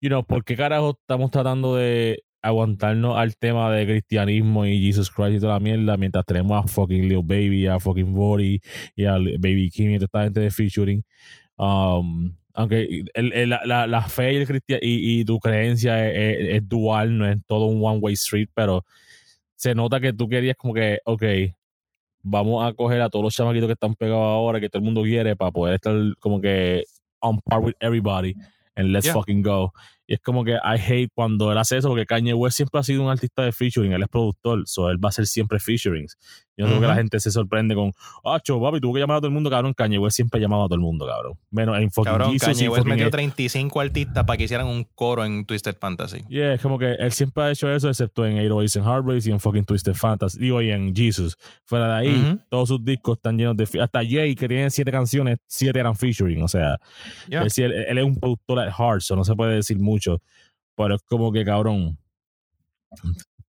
you 0.00 0.08
know, 0.08 0.24
porque 0.24 0.56
carajo 0.56 0.96
estamos 0.98 1.30
tratando 1.30 1.76
de 1.76 2.22
aguantarnos 2.42 3.16
al 3.16 3.36
tema 3.36 3.70
de 3.72 3.86
cristianismo 3.86 4.66
y 4.66 4.80
Jesus 4.82 5.10
Christ 5.10 5.36
y 5.36 5.40
toda 5.40 5.54
la 5.54 5.60
mierda 5.60 5.96
mientras 5.96 6.24
tenemos 6.26 6.64
a 6.64 6.66
fucking 6.66 7.08
Lil 7.08 7.22
Baby, 7.22 7.66
a 7.68 7.78
fucking 7.78 8.12
Body 8.12 8.60
y 8.96 9.04
a 9.04 9.12
Baby 9.12 9.70
Kim 9.70 9.90
y 9.92 9.94
toda 9.98 10.04
esta 10.06 10.22
gente 10.24 10.40
de 10.40 10.50
featuring. 10.50 11.02
Um, 11.56 12.34
aunque 12.54 13.04
el- 13.14 13.32
el- 13.32 13.48
la, 13.48 14.02
fe 14.08 14.32
y, 14.34 14.36
el 14.36 14.46
cristia- 14.46 14.78
y, 14.82 15.20
y 15.20 15.24
tu 15.24 15.38
creencia 15.38 16.06
es, 16.10 16.38
es- 16.40 16.54
es 16.56 16.68
dual, 16.68 17.16
no 17.16 17.26
es 17.26 17.38
todo 17.46 17.66
un 17.66 17.80
one-way 17.82 18.14
street, 18.14 18.48
pero 18.54 18.84
se 19.54 19.74
nota 19.74 20.00
que 20.00 20.12
tú 20.12 20.28
querías 20.28 20.56
como 20.56 20.74
que, 20.74 20.98
ok, 21.04 21.22
vamos 22.22 22.64
a 22.66 22.72
coger 22.74 23.00
a 23.00 23.08
todos 23.08 23.24
los 23.24 23.34
chamaquitos 23.34 23.68
que 23.68 23.72
están 23.74 23.94
pegados 23.94 24.24
ahora, 24.26 24.60
que 24.60 24.68
todo 24.68 24.78
el 24.80 24.84
mundo 24.84 25.02
quiere, 25.02 25.36
para 25.36 25.50
poder 25.50 25.74
estar 25.76 25.94
como 26.18 26.40
que 26.40 26.84
on 27.20 27.40
par 27.40 27.60
with 27.60 27.74
everybody 27.80 28.34
and 28.74 28.88
let's 28.92 29.04
Yeah. 29.06 29.14
fucking 29.14 29.42
go. 29.42 29.72
Y 30.06 30.14
es 30.14 30.20
como 30.20 30.44
que 30.44 30.52
I 30.52 30.78
hate 30.78 31.10
cuando 31.14 31.52
él 31.52 31.58
hace 31.58 31.76
eso, 31.76 31.88
porque 31.88 32.06
Kanye 32.06 32.34
West 32.34 32.56
siempre 32.56 32.80
ha 32.80 32.82
sido 32.82 33.02
un 33.04 33.10
artista 33.10 33.42
de 33.42 33.52
featuring, 33.52 33.92
él 33.92 34.02
es 34.02 34.08
productor, 34.08 34.62
so 34.66 34.90
él 34.90 34.96
va 35.02 35.08
a 35.08 35.10
hacer 35.10 35.26
siempre 35.26 35.58
featurings. 35.60 36.16
Yo 36.54 36.66
creo 36.66 36.80
que 36.80 36.86
la 36.86 36.94
gente 36.94 37.18
se 37.18 37.30
sorprende 37.30 37.74
con, 37.74 37.92
ah, 38.24 38.38
cho, 38.44 38.60
papi, 38.60 38.78
tuvo 38.78 38.92
que 38.92 39.00
llamar 39.00 39.16
a 39.16 39.20
todo 39.20 39.28
el 39.28 39.32
mundo, 39.32 39.48
cabrón. 39.48 39.72
Kanye 39.72 39.98
West 39.98 40.16
siempre 40.16 40.38
ha 40.38 40.42
llamado 40.42 40.64
a 40.64 40.66
todo 40.66 40.74
el 40.74 40.82
mundo, 40.82 41.06
cabrón. 41.06 41.38
Menos 41.50 41.78
en 41.78 41.90
fucking 41.90 42.12
Cabrón, 42.12 42.32
Jesus 42.32 42.46
Kanye 42.48 42.68
West 42.68 42.86
metió 42.86 43.06
e- 43.06 43.10
35 43.10 43.80
artistas 43.80 44.24
para 44.24 44.36
que 44.36 44.44
hicieran 44.44 44.66
un 44.66 44.84
coro 44.94 45.24
en 45.24 45.46
Twisted 45.46 45.76
Fantasy. 45.80 46.18
Yeah, 46.28 46.52
es 46.54 46.60
como 46.60 46.78
que 46.78 46.92
él 46.92 47.10
siempre 47.12 47.44
ha 47.44 47.50
hecho 47.50 47.72
eso, 47.72 47.88
excepto 47.88 48.26
en 48.26 48.36
808s 48.36 48.76
and 48.76 48.86
Heartbreaks 48.86 49.26
y 49.26 49.30
en 49.30 49.40
fucking 49.40 49.64
Twisted 49.64 49.94
Fantasy. 49.94 50.38
Digo, 50.38 50.60
y 50.60 50.70
en 50.70 50.94
Jesus. 50.94 51.36
Fuera 51.64 51.88
de 51.88 51.94
ahí, 51.94 52.14
Ujú. 52.22 52.40
todos 52.50 52.68
sus 52.68 52.84
discos 52.84 53.16
están 53.16 53.38
llenos 53.38 53.56
de. 53.56 53.66
Hasta 53.80 54.00
Jay, 54.04 54.34
que 54.34 54.46
tiene 54.46 54.68
siete 54.70 54.92
canciones, 54.92 55.38
siete 55.46 55.80
eran 55.80 55.96
featuring. 55.96 56.42
O 56.42 56.48
sea, 56.48 56.78
Yeah. 57.28 57.42
él, 57.44 57.50
sí- 57.50 57.62
él- 57.62 57.72
él 57.72 57.98
es 57.98 58.04
un 58.04 58.16
productor 58.16 58.58
at 58.60 58.72
heart, 58.78 59.00
so 59.00 59.16
no 59.16 59.24
se 59.24 59.34
puede 59.34 59.54
decir 59.54 59.78
mucho. 59.78 59.91
Pero 60.76 60.94
es 60.96 61.02
como 61.02 61.32
que, 61.32 61.44
cabrón. 61.44 61.98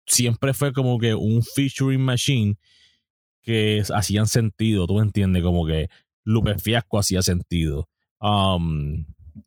Siempre 0.06 0.54
fue 0.54 0.72
como 0.72 0.98
que 0.98 1.14
un 1.14 1.42
featuring 1.42 2.00
machine 2.00 2.56
que 3.42 3.82
hacían 3.92 4.26
sentido, 4.26 4.86
tú 4.86 4.94
me 4.94 5.02
entiendes, 5.02 5.42
como 5.42 5.66
que 5.66 5.88
Lupe 6.24 6.58
Fiasco 6.58 6.98
hacía 6.98 7.22
sentido. 7.22 7.88
Um, 8.20 9.04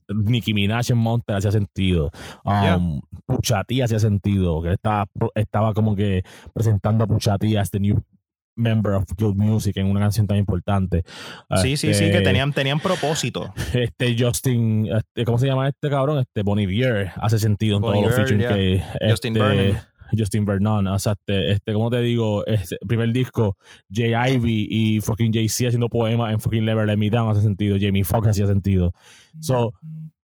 Nicki 0.07 0.53
Minaj 0.53 0.91
en 0.91 0.97
Monster 0.97 1.35
hacía 1.35 1.51
sentido. 1.51 2.11
Um, 2.43 3.01
Pusha 3.25 3.63
T 3.63 3.83
hacía 3.83 3.99
sentido. 3.99 4.61
Que 4.61 4.73
estaba, 4.73 5.09
estaba 5.35 5.73
como 5.73 5.95
que 5.95 6.23
presentando 6.53 7.03
a 7.03 7.07
Pusha 7.07 7.37
T 7.37 7.57
as 7.57 7.71
the 7.71 7.79
new 7.79 8.01
member 8.59 8.93
of 8.93 9.05
Guild 9.17 9.37
Music 9.37 9.77
en 9.77 9.87
una 9.87 9.99
canción 10.01 10.27
tan 10.27 10.37
importante. 10.37 11.03
Sí, 11.61 11.77
sí, 11.77 11.93
sí, 11.93 12.05
que 12.05 12.09
Este, 12.11 12.21
tenían, 12.21 12.53
tenían 12.53 12.79
propósito. 12.79 13.53
Este 13.73 14.15
Justin, 14.17 14.87
este, 14.87 15.25
¿cómo 15.25 15.37
se 15.37 15.47
llama 15.47 15.67
este 15.67 15.89
cabrón? 15.89 16.19
Este 16.19 16.43
Bonnie 16.43 16.67
Vier 16.67 17.11
hace 17.15 17.39
sentido 17.39 17.77
en 17.77 17.83
todos 17.83 18.01
los 18.01 18.15
featuring 18.15 18.39
yeah. 18.39 18.53
que 18.53 18.83
Justin 19.09 19.35
este, 19.37 19.39
Vernon. 19.47 19.77
Justin 20.17 20.45
Vernon, 20.45 20.87
o 20.87 20.99
sea, 20.99 21.13
este, 21.13 21.51
este, 21.51 21.73
¿cómo 21.73 21.89
te 21.89 22.01
digo? 22.01 22.45
Este 22.47 22.77
primer 22.87 23.11
disco, 23.13 23.57
Jay 23.91 24.13
Ivy 24.33 24.67
y 24.69 25.01
fucking 25.01 25.31
Jay-Z 25.31 25.67
haciendo 25.67 25.87
poemas 25.87 26.33
en 26.33 26.39
fucking 26.39 26.65
Never 26.65 26.87
Let 26.87 26.97
Me 26.97 27.09
Down 27.09 27.29
hace 27.29 27.41
sentido, 27.41 27.77
Jamie 27.79 28.03
Foxx 28.03 28.29
hacía 28.29 28.47
sentido. 28.47 28.91
So, 29.39 29.71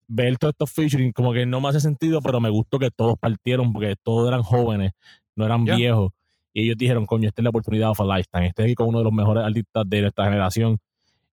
ver 0.08 0.36
todos 0.38 0.54
estos 0.54 0.72
featuring 0.72 1.12
como 1.12 1.32
que 1.32 1.46
no 1.46 1.60
me 1.60 1.68
hace 1.68 1.80
sentido, 1.80 2.20
pero 2.20 2.40
me 2.40 2.50
gustó 2.50 2.78
que 2.78 2.90
todos 2.90 3.16
partieron 3.18 3.72
porque 3.72 3.94
todos 4.02 4.28
eran 4.28 4.42
jóvenes, 4.42 4.92
no 5.36 5.46
eran 5.46 5.64
Yeah. 5.64 5.76
viejos. 5.76 6.12
Y 6.56 6.62
ellos 6.62 6.78
dijeron, 6.78 7.04
coño, 7.04 7.28
esta 7.28 7.42
es 7.42 7.44
la 7.44 7.50
oportunidad 7.50 7.90
of 7.90 8.00
a 8.00 8.16
lifetime. 8.16 8.46
Este 8.46 8.64
es 8.64 8.74
con 8.74 8.88
uno 8.88 8.98
de 8.98 9.04
los 9.04 9.12
mejores 9.12 9.44
artistas 9.44 9.84
de 9.86 10.00
nuestra 10.00 10.24
generación. 10.24 10.78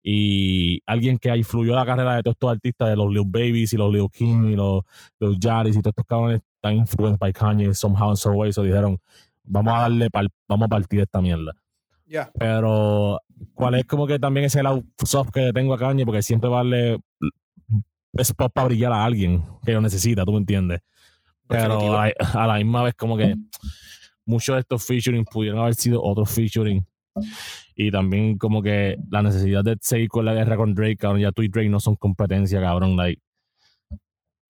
Y 0.02 0.80
alguien 0.86 1.18
que 1.18 1.36
influyó 1.36 1.74
la 1.74 1.84
carrera 1.84 2.16
de 2.16 2.22
todos 2.22 2.36
estos 2.36 2.50
artistas, 2.50 2.88
de 2.88 2.96
los 2.96 3.12
Lil 3.12 3.24
Babies 3.26 3.74
y 3.74 3.76
los 3.76 3.92
Lil 3.92 4.08
Kim 4.10 4.48
y 4.48 4.56
los, 4.56 4.82
los 5.18 5.36
Jaris 5.38 5.76
y 5.76 5.82
todos 5.82 5.92
estos 5.92 6.06
cabrones 6.06 6.40
están 6.54 6.74
influenced 6.76 7.18
by 7.18 7.34
Kanye 7.34 7.74
somehow 7.74 8.08
and 8.08 8.16
some 8.16 8.34
way. 8.34 8.50
So 8.50 8.62
dijeron, 8.62 8.98
vamos 9.44 9.74
a 9.74 9.80
darle, 9.80 10.08
pal- 10.08 10.30
vamos 10.48 10.64
a 10.64 10.68
partir 10.70 11.00
esta 11.00 11.20
mierda. 11.20 11.52
Ya. 12.06 12.30
Pero, 12.38 13.20
¿cuál 13.52 13.74
es 13.74 13.84
como 13.84 14.06
que 14.06 14.18
también 14.18 14.46
ese 14.46 14.62
lado 14.62 14.82
soft 15.04 15.32
que 15.34 15.52
tengo 15.52 15.74
a 15.74 15.78
Kanye? 15.78 16.06
Porque 16.06 16.22
siempre 16.22 16.48
va 16.48 16.60
a 16.60 16.64
darle 16.64 16.98
spot 18.14 18.52
para 18.54 18.68
brillar 18.68 18.92
a 18.92 19.04
alguien 19.04 19.44
que 19.66 19.72
lo 19.72 19.82
necesita, 19.82 20.24
tú 20.24 20.32
me 20.32 20.38
entiendes. 20.38 20.80
Pero 21.46 21.98
a, 21.98 22.06
a 22.32 22.46
la 22.46 22.54
misma 22.56 22.84
vez, 22.84 22.94
como 22.94 23.18
que 23.18 23.36
muchos 24.26 24.54
de 24.54 24.60
estos 24.60 24.84
featuring 24.84 25.24
pudieron 25.24 25.60
haber 25.60 25.74
sido 25.74 26.02
otros 26.02 26.30
featuring. 26.30 26.84
Y 27.74 27.90
también, 27.90 28.38
como 28.38 28.62
que 28.62 28.96
la 29.10 29.22
necesidad 29.22 29.64
de 29.64 29.76
seguir 29.80 30.08
con 30.08 30.24
la 30.24 30.34
guerra 30.34 30.56
con 30.56 30.74
Drake, 30.74 30.96
cabrón. 30.96 31.20
Ya 31.20 31.32
tú 31.32 31.42
y 31.42 31.48
Drake 31.48 31.68
no 31.68 31.80
son 31.80 31.96
competencia, 31.96 32.60
cabrón. 32.60 32.96
Like, 32.96 33.20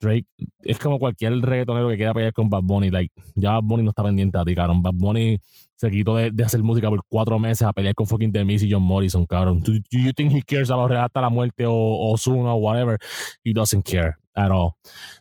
Drake 0.01 0.27
es 0.61 0.79
como 0.79 0.99
cualquier 0.99 1.35
reggaetonero 1.41 1.89
que 1.89 1.97
quiera 1.97 2.14
pelear 2.14 2.33
con 2.33 2.49
Bad 2.49 2.62
Bunny. 2.62 2.91
Like, 2.91 3.12
ya 3.35 3.53
Bad 3.53 3.62
Bunny 3.62 3.83
no 3.85 3.91
está 3.91 4.03
pendiente 4.03 4.39
a 4.39 4.45
ti, 4.45 4.55
cabrón. 4.55 4.83
Bad 4.83 4.95
Bunny 4.95 5.39
se 5.77 5.91
quitó 5.91 6.16
de, 6.16 6.31
de 6.31 6.45
hacer 6.45 6.62
música 6.62 6.89
por 6.89 7.03
cuatro 7.09 7.39
meses 7.39 7.62
a 7.62 7.73
pelear 7.73 7.95
con 7.95 8.07
fucking 8.07 8.33
Demis 8.33 8.62
y 8.62 8.71
John 8.71 8.83
Morrison, 8.83 9.25
cabrón. 9.27 9.61
Do, 9.61 9.73
do 9.73 9.99
you 9.99 10.12
think 10.12 10.33
he 10.33 10.43
cares 10.43 10.71
about 10.71 10.93
hasta 10.93 11.21
la 11.21 11.31
muerte 11.31 11.64
o, 11.66 11.73
o 11.73 12.12
Ozuna 12.12 12.53
o 12.53 12.57
whatever? 12.57 12.99
He 13.45 13.53
doesn't 13.53 13.85
care 13.85 14.20
at 14.47 14.51
all. 14.51 14.72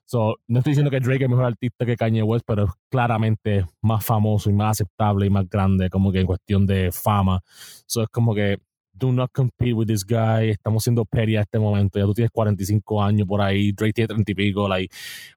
So, 0.05 0.36
no 0.47 0.59
estoy 0.59 0.72
diciendo 0.72 0.91
que 0.91 0.99
Drake 0.99 1.24
es 1.24 1.30
mejor 1.30 1.45
artista 1.45 1.86
que 1.86 1.95
Kanye 1.95 2.24
West, 2.24 2.45
pero 2.47 2.65
es 2.65 2.72
claramente 2.89 3.65
más 3.82 4.05
famoso 4.05 4.49
y 4.49 4.53
más 4.53 4.72
aceptable 4.72 5.26
y 5.26 5.30
más 5.30 5.47
grande, 5.49 5.89
como 5.89 6.11
que 6.11 6.22
en 6.22 6.28
cuestión 6.28 6.65
de 6.65 6.91
fama. 6.91 7.41
So, 7.86 8.03
es 8.03 8.09
como 8.09 8.34
que, 8.34 8.57
do 8.93 9.11
not 9.11 9.32
compete 9.34 9.74
with 9.74 9.88
this 9.88 10.05
guy. 10.05 10.49
Estamos 10.49 10.84
siendo 10.84 11.05
petty 11.05 11.38
a 11.38 11.41
este 11.41 11.57
momento. 11.57 11.99
Ya 11.99 12.05
tú 12.05 12.13
tienes 12.13 12.32
45 12.32 13.01
años 13.01 13.28
por 13.28 13.41
ahí, 13.41 13.72
Drake 13.72 13.93
tiene 13.93 14.07
30 14.09 14.32
y 14.32 14.36
pico. 14.36 14.67
Like, 14.67 14.93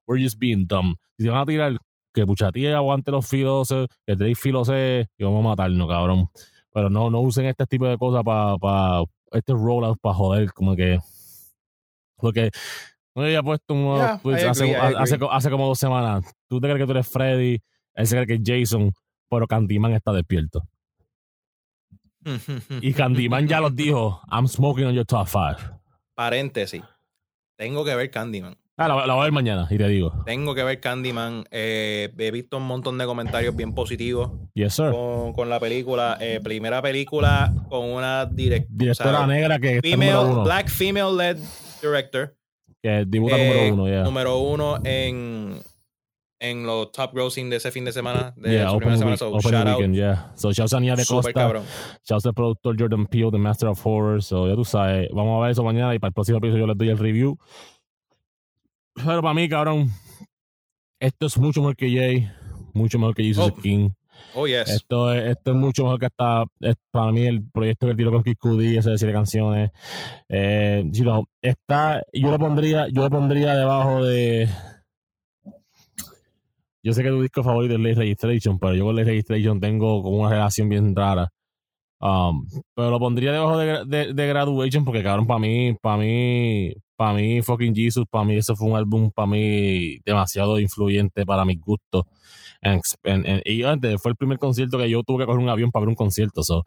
we're 0.07 0.22
just 0.22 0.39
being 0.39 0.66
dumb. 0.66 0.97
Si 1.16 1.24
te 1.24 1.30
van 1.30 1.41
a 1.41 1.47
tirar, 1.47 1.78
que 2.12 2.26
Puchatí 2.26 2.66
aguante 2.66 3.11
los 3.11 3.26
filos, 3.26 3.68
que 4.07 4.16
Drake 4.16 4.35
filose 4.35 5.09
y 5.16 5.24
vamos 5.24 5.45
a 5.45 5.49
matarnos, 5.49 5.89
cabrón. 5.89 6.28
Pero 6.72 6.91
no, 6.91 7.11
no 7.11 7.20
usen 7.20 7.47
este 7.47 7.66
tipo 7.66 7.87
de 7.87 7.97
cosas 7.99 8.22
para 8.22 8.57
pa, 8.59 9.05
este 9.33 9.53
rollout 9.53 9.99
para 10.01 10.14
joder, 10.14 10.53
como 10.53 10.76
que. 10.76 10.99
Porque 12.16 12.51
no 13.15 13.23
había 13.23 13.43
puesto 13.43 13.75
un 13.75 13.97
Yeah, 13.97 14.19
tweets 14.23 14.45
hace, 14.45 14.77
hace, 14.77 15.19
hace 15.31 15.51
como 15.51 15.67
dos 15.69 15.79
semanas. 15.79 16.25
Tú 16.49 16.61
te 16.61 16.67
crees 16.69 16.79
que 16.81 16.85
tú 16.87 16.93
eres 16.93 17.09
Freddy, 17.09 17.59
él 17.95 18.07
se 18.07 18.17
cree 18.17 18.27
que 18.27 18.35
es 18.35 18.41
Jason, 18.71 18.93
pero 19.29 19.47
Candyman 19.47 19.93
está 19.93 20.13
despierto. 20.13 20.63
Y 22.81 22.93
Candyman 22.95 23.49
ya 23.49 23.61
los 23.61 23.75
dijo: 23.75 24.21
I'm 24.31 24.47
smoking 24.47 24.87
on 24.87 24.95
your 24.95 25.05
top 25.05 25.27
five. 25.27 25.57
Paréntesis. 26.15 26.83
Tengo 27.57 27.85
que 27.85 27.95
ver 27.97 28.11
Candyman. 28.11 28.57
Ah, 28.77 28.89
la, 28.89 29.07
la 29.07 29.15
voy 29.15 29.21
a 29.23 29.25
ver 29.25 29.33
mañana 29.33 29.67
y 29.71 29.77
te 29.77 29.87
digo. 29.89 30.23
Tengo 30.25 30.55
que 30.55 30.63
ver 30.65 30.81
Candyman. 30.81 31.45
Eh, 31.51 32.13
he 32.17 32.31
visto 32.31 32.57
un 32.57 32.67
montón 32.67 32.97
de 32.97 33.05
comentarios 33.07 33.55
bien 33.55 33.75
positivos 33.75 34.31
Yes, 34.55 34.75
sir. 34.75 34.91
con, 34.93 35.33
con 35.33 35.51
la 35.51 35.61
película. 35.61 36.17
Eh, 36.21 36.41
primera 36.43 36.81
película 36.81 37.53
con 37.69 37.91
una 37.91 38.29
direct- 38.29 38.67
Directora 38.69 39.11
o 39.13 39.19
sea, 39.19 39.27
negra 39.27 39.59
que 39.59 39.81
female, 39.83 40.43
black 40.45 40.69
female 40.69 41.15
led 41.17 41.39
director. 41.83 42.35
Que 42.83 43.05
debuta 43.07 43.37
Eh, 43.39 43.70
número 43.70 43.74
uno, 43.74 43.89
ya. 43.89 44.03
Número 44.03 44.39
uno 44.39 44.78
en, 44.85 45.59
en 46.41 46.66
los 46.66 46.91
top 46.91 47.12
grossing 47.14 47.49
de 47.49 47.57
ese 47.57 47.70
fin 47.70 47.85
de 47.85 47.93
semana. 47.93 48.35
De 48.37 48.51
Yeah, 48.53 48.70
su 48.70 48.76
open, 48.76 48.78
primera 48.80 48.97
semana. 48.99 49.11
week, 49.12 49.18
So, 49.18 49.28
open 49.28 49.41
shout 49.53 49.66
out. 49.68 49.76
weekend, 49.78 49.95
yeah. 49.95 50.33
So, 50.35 50.51
shouts 50.53 50.72
a 50.74 50.80
Nia 50.80 50.97
de 50.97 51.07
Costa, 51.07 51.33
cabrón. 51.33 51.64
shouts 52.05 52.26
al 52.26 52.35
productor 52.35 52.76
Jordan 52.78 53.07
Peele, 53.07 53.30
The 53.30 53.39
Master 53.39 53.68
of 53.68 53.80
Horror. 53.87 54.20
So, 54.22 54.49
ya 54.49 54.55
tú 54.57 54.64
sabes, 54.64 55.09
vamos 55.12 55.39
a 55.39 55.43
ver 55.43 55.53
eso 55.53 55.62
mañana 55.62 55.95
y 55.95 55.99
para 56.01 56.09
el 56.09 56.14
próximo 56.14 56.39
episodio 56.39 56.66
les 56.66 56.76
doy 56.76 56.89
el 56.89 56.99
review. 56.99 57.39
Pero 58.95 59.22
para 59.22 59.35
mí, 59.35 59.49
cabrón, 59.49 59.89
esto 61.01 61.26
es 61.26 61.39
mucho 61.39 61.61
mejor 61.61 61.76
que 61.76 61.87
Jay, 61.91 62.30
mucho 62.74 62.99
mejor 62.99 63.14
que 63.14 63.22
Jesus 63.22 63.53
Oh. 63.57 63.61
King. 63.61 63.91
Oh, 64.35 64.47
yes. 64.47 64.68
Esto 64.68 65.12
es, 65.12 65.31
esto 65.31 65.51
es 65.51 65.57
mucho 65.57 65.85
mejor 65.85 66.01
que 66.01 66.07
hasta, 66.07 66.45
para 66.91 67.12
mí, 67.12 67.27
el 67.27 67.43
proyecto 67.51 67.87
que 67.87 67.95
tiró 67.95 68.11
con 68.11 68.23
Kid 68.23 68.37
Cudi, 68.39 68.77
ese 68.77 68.91
de 68.91 68.99
siete 68.99 69.12
canciones. 69.12 69.70
Eh, 70.29 70.85
you 70.93 71.27
está, 71.41 72.03
yo 72.12 72.31
lo 72.31 72.39
pondría, 72.39 72.89
yo 72.89 73.03
lo 73.03 73.11
pondría 73.11 73.55
debajo 73.55 74.05
de. 74.05 74.49
Yo 76.83 76.93
sé 76.93 77.03
que 77.03 77.11
tu 77.11 77.23
disco 77.23 77.43
favorito 77.43 77.75
es 77.75 77.81
Late 77.81 77.95
Registration, 77.95 78.59
pero 78.59 78.75
yo 78.75 78.85
con 78.85 78.97
Late 78.97 79.11
Registration 79.11 79.61
tengo 79.61 80.03
como 80.03 80.18
una 80.18 80.31
relación 80.31 80.68
bien 80.68 80.97
rara. 80.97 81.33
Um, 82.01 82.49
pero 82.75 82.91
lo 82.91 82.99
pondría 82.99 83.31
debajo 83.31 83.59
de, 83.59 83.85
de, 83.87 84.12
de 84.12 84.27
Graduation 84.27 84.85
porque, 84.85 85.05
cabrón, 85.05 85.25
para 85.25 85.39
mí, 85.39 85.77
para 85.81 85.99
mí, 85.99 86.75
para 86.97 87.14
mí, 87.14 87.43
fucking 87.43 87.75
Jesus, 87.75 88.05
para 88.11 88.25
mí, 88.25 88.35
eso 88.35 88.57
fue 88.57 88.68
un 88.68 88.77
álbum, 88.77 89.12
para 89.12 89.27
mí, 89.27 89.99
demasiado 90.05 90.59
influyente 90.59 91.25
para 91.25 91.45
mis 91.45 91.61
gustos. 91.61 92.05
En- 92.63 92.81
en- 93.05 93.27
en- 93.27 93.43
y 93.45 93.63
antes, 93.65 94.01
fue 94.01 94.11
el 94.13 94.17
primer 94.17 94.39
concierto 94.39 94.79
que 94.79 94.89
yo 94.89 95.03
tuve 95.03 95.21
que 95.21 95.27
coger 95.27 95.41
un 95.43 95.49
avión 95.49 95.71
para 95.71 95.83
ver 95.83 95.89
un 95.91 95.95
concierto. 95.97 96.43
So, 96.43 96.65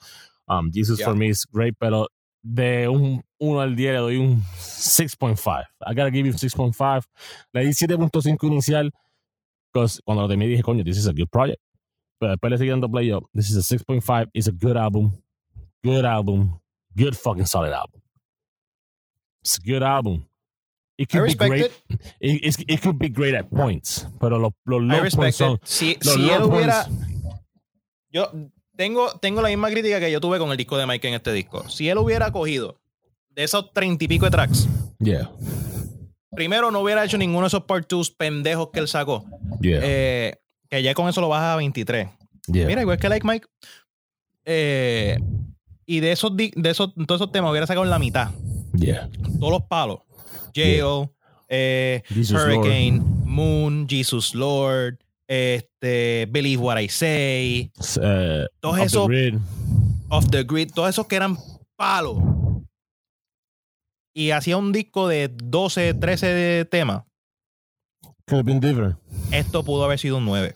um, 0.48 0.70
Jesus 0.72 1.00
Yeah. 1.00 1.08
for 1.08 1.16
me 1.18 1.28
is 1.30 1.46
great, 1.52 1.76
pero 1.80 2.08
de 2.44 2.88
un 2.90 3.24
1 3.40 3.60
al 3.62 3.76
10 3.76 3.94
le 3.94 4.00
doy 4.00 4.18
un 4.18 4.44
6.5. 4.58 5.66
I 5.82 5.94
gotta 5.96 6.12
give 6.12 6.28
you 6.28 6.34
6.5. 6.38 7.06
Le 7.54 7.66
di 7.66 7.74
7.5 7.74 8.46
inicial. 8.48 8.92
Because 9.74 10.00
cuando 10.06 10.22
lo 10.24 10.28
terminé 10.30 10.50
dije, 10.52 10.64
coño, 10.64 10.84
this 10.84 10.98
is 10.98 11.08
a 11.08 11.12
good 11.12 11.28
project. 11.30 11.60
Pero 12.20 12.32
después 12.32 12.52
le 12.52 12.58
seguí 12.58 12.70
dando 12.70 12.90
play 12.90 13.08
yo. 13.08 13.22
This 13.34 13.50
is 13.50 13.58
a 13.58 13.62
6.5. 13.64 14.30
It's 14.34 14.48
a 14.48 14.52
good 14.52 14.78
album. 14.78 15.12
Good 15.84 16.06
album. 16.06 16.60
Good 16.96 17.14
fucking 17.16 17.46
solid 17.46 17.74
album. 17.74 18.02
It's 19.44 19.58
a 19.60 19.62
good 19.64 19.84
album. 19.84 20.26
It 20.98 21.10
I 21.14 21.18
could 21.18 21.22
be 21.22 21.26
respect 21.26 21.50
great. 21.50 21.72
it. 22.22 22.68
It, 22.70 22.82
could 22.82 22.98
be 22.98 23.10
great 23.10 23.36
at 23.36 23.50
points. 23.50 24.08
Pero 24.20 24.40
los, 24.40 24.52
I 24.52 24.70
low 24.70 25.10
points 25.16 25.36
son. 25.38 25.60
Si, 25.64 25.98
Los 26.02 26.14
si 26.14 26.22
low 26.22 26.36
él 26.36 26.44
hubiera. 26.44 26.86
points- 26.86 27.08
Yo 28.12 28.32
tengo, 28.78 29.12
tengo 29.20 29.42
la 29.42 29.50
misma 29.50 29.70
crítica 29.70 30.00
que 30.00 30.10
yo 30.12 30.22
tuve 30.22 30.40
con 30.40 30.52
el 30.52 30.58
disco 30.58 30.78
de 30.78 30.86
Mike 30.88 31.08
en 31.10 31.14
este 31.16 31.34
disco. 31.34 31.68
Si 31.70 31.90
él 31.90 31.98
hubiera 31.98 32.32
cogido 32.32 32.80
de 33.30 33.44
esos 33.44 33.74
treinta 33.74 34.06
y 34.06 34.08
pico 34.08 34.26
de 34.26 34.32
tracks, 34.32 34.68
Yeah. 35.00 35.30
primero 36.32 36.72
no 36.72 36.80
hubiera 36.80 37.04
hecho 37.04 37.18
ninguno 37.18 37.42
de 37.42 37.48
esos 37.48 37.64
part 37.66 37.86
twos 37.88 38.10
pendejos 38.12 38.70
que 38.72 38.80
él 38.80 38.88
sacó. 38.88 39.26
Yeah. 39.60 39.82
Eh, 39.84 40.36
que 40.70 40.82
ya 40.82 40.94
con 40.94 41.10
eso 41.10 41.20
lo 41.20 41.28
baja 41.28 41.54
a 41.54 41.58
23. 41.58 42.08
yeah. 42.48 42.66
Mira, 42.68 42.82
igual 42.82 42.98
que 42.98 43.10
Like 43.10 43.28
Mike. 43.28 43.48
Eh, 44.46 45.20
y 45.86 46.00
de 46.00 46.12
esos, 46.14 46.36
de 46.38 46.52
esos, 46.64 46.94
todos 46.96 47.20
esos 47.22 47.32
temas 47.34 47.52
hubiera 47.52 47.68
sacado 47.68 47.86
la 47.86 48.00
mitad. 48.00 48.32
yeah. 48.74 49.10
Todos 49.40 49.52
los 49.52 49.64
palos. 49.64 50.00
Jail, 50.56 51.10
eh, 51.50 52.02
Hurricane, 52.10 53.02
Moon, 53.26 53.88
Jesus 53.88 54.34
Lord, 54.34 54.98
este, 55.28 56.28
Believe 56.32 56.62
What 56.62 56.80
I 56.80 56.88
Say, 56.88 57.72
Uh, 57.98 58.46
todos 58.62 58.76
Off 58.76 58.78
the 58.78 58.86
esos 58.86 59.08
Grid. 59.08 59.36
Off 60.10 60.30
the 60.30 60.44
Grid, 60.44 60.72
todos 60.74 60.90
esos 60.90 61.08
que 61.08 61.16
eran 61.18 61.38
palos. 61.76 62.18
Y 64.14 64.32
hacía 64.32 64.56
un 64.56 64.72
disco 64.72 65.10
de 65.10 65.30
12, 65.30 65.94
13 65.96 66.28
de 66.28 66.66
temas. 66.66 67.04
Could 68.28 68.40
have 68.40 68.44
been 68.46 68.60
different. 68.60 68.98
Esto 69.32 69.64
pudo 69.64 69.84
haber 69.84 70.00
sido 70.00 70.18
un 70.18 70.26
9. 70.26 70.56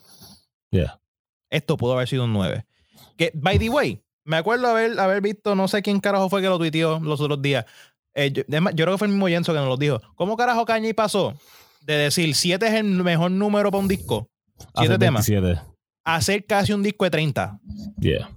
Yeah. 0.72 1.00
Esto 1.52 1.78
pudo 1.78 1.94
haber 1.94 2.08
sido 2.08 2.24
un 2.24 2.34
9. 2.34 2.66
Que, 3.18 3.32
by 3.34 3.60
the 3.60 3.70
way, 3.70 4.02
me 4.24 4.38
acuerdo 4.38 4.68
haber, 4.68 5.00
haber 5.00 5.22
visto, 5.22 5.56
no 5.56 5.68
sé 5.68 5.82
quién 5.82 6.00
carajo 6.00 6.30
fue 6.30 6.42
que 6.42 6.48
lo 6.48 6.58
tuiteó 6.58 7.00
los 7.00 7.20
otros 7.20 7.42
días. 7.42 7.66
Eh, 8.20 8.32
yo, 8.34 8.44
yo 8.48 8.86
creo 8.86 8.92
que 8.92 8.98
fue 8.98 9.08
el 9.08 9.14
mismo 9.14 9.28
Jenso 9.28 9.54
que 9.54 9.60
nos 9.60 9.68
lo 9.68 9.78
dijo. 9.78 10.02
¿Cómo 10.16 10.36
carajo 10.36 10.66
Kanye 10.66 10.94
pasó 10.94 11.34
de 11.82 11.94
decir 11.98 12.36
7 12.36 12.68
es 12.68 12.74
el 12.74 12.86
mejor 13.04 13.32
número 13.32 13.72
para 13.72 13.82
un 13.82 13.88
disco? 13.88 14.28
Hace 14.74 14.88
7 14.88 14.98
temas. 15.00 15.28
27. 15.28 15.62
A 16.06 16.16
hacer 16.16 16.46
casi 16.46 16.74
un 16.74 16.84
disco 16.84 17.06
de 17.06 17.12
30. 17.12 17.60
Yeah. 18.00 18.30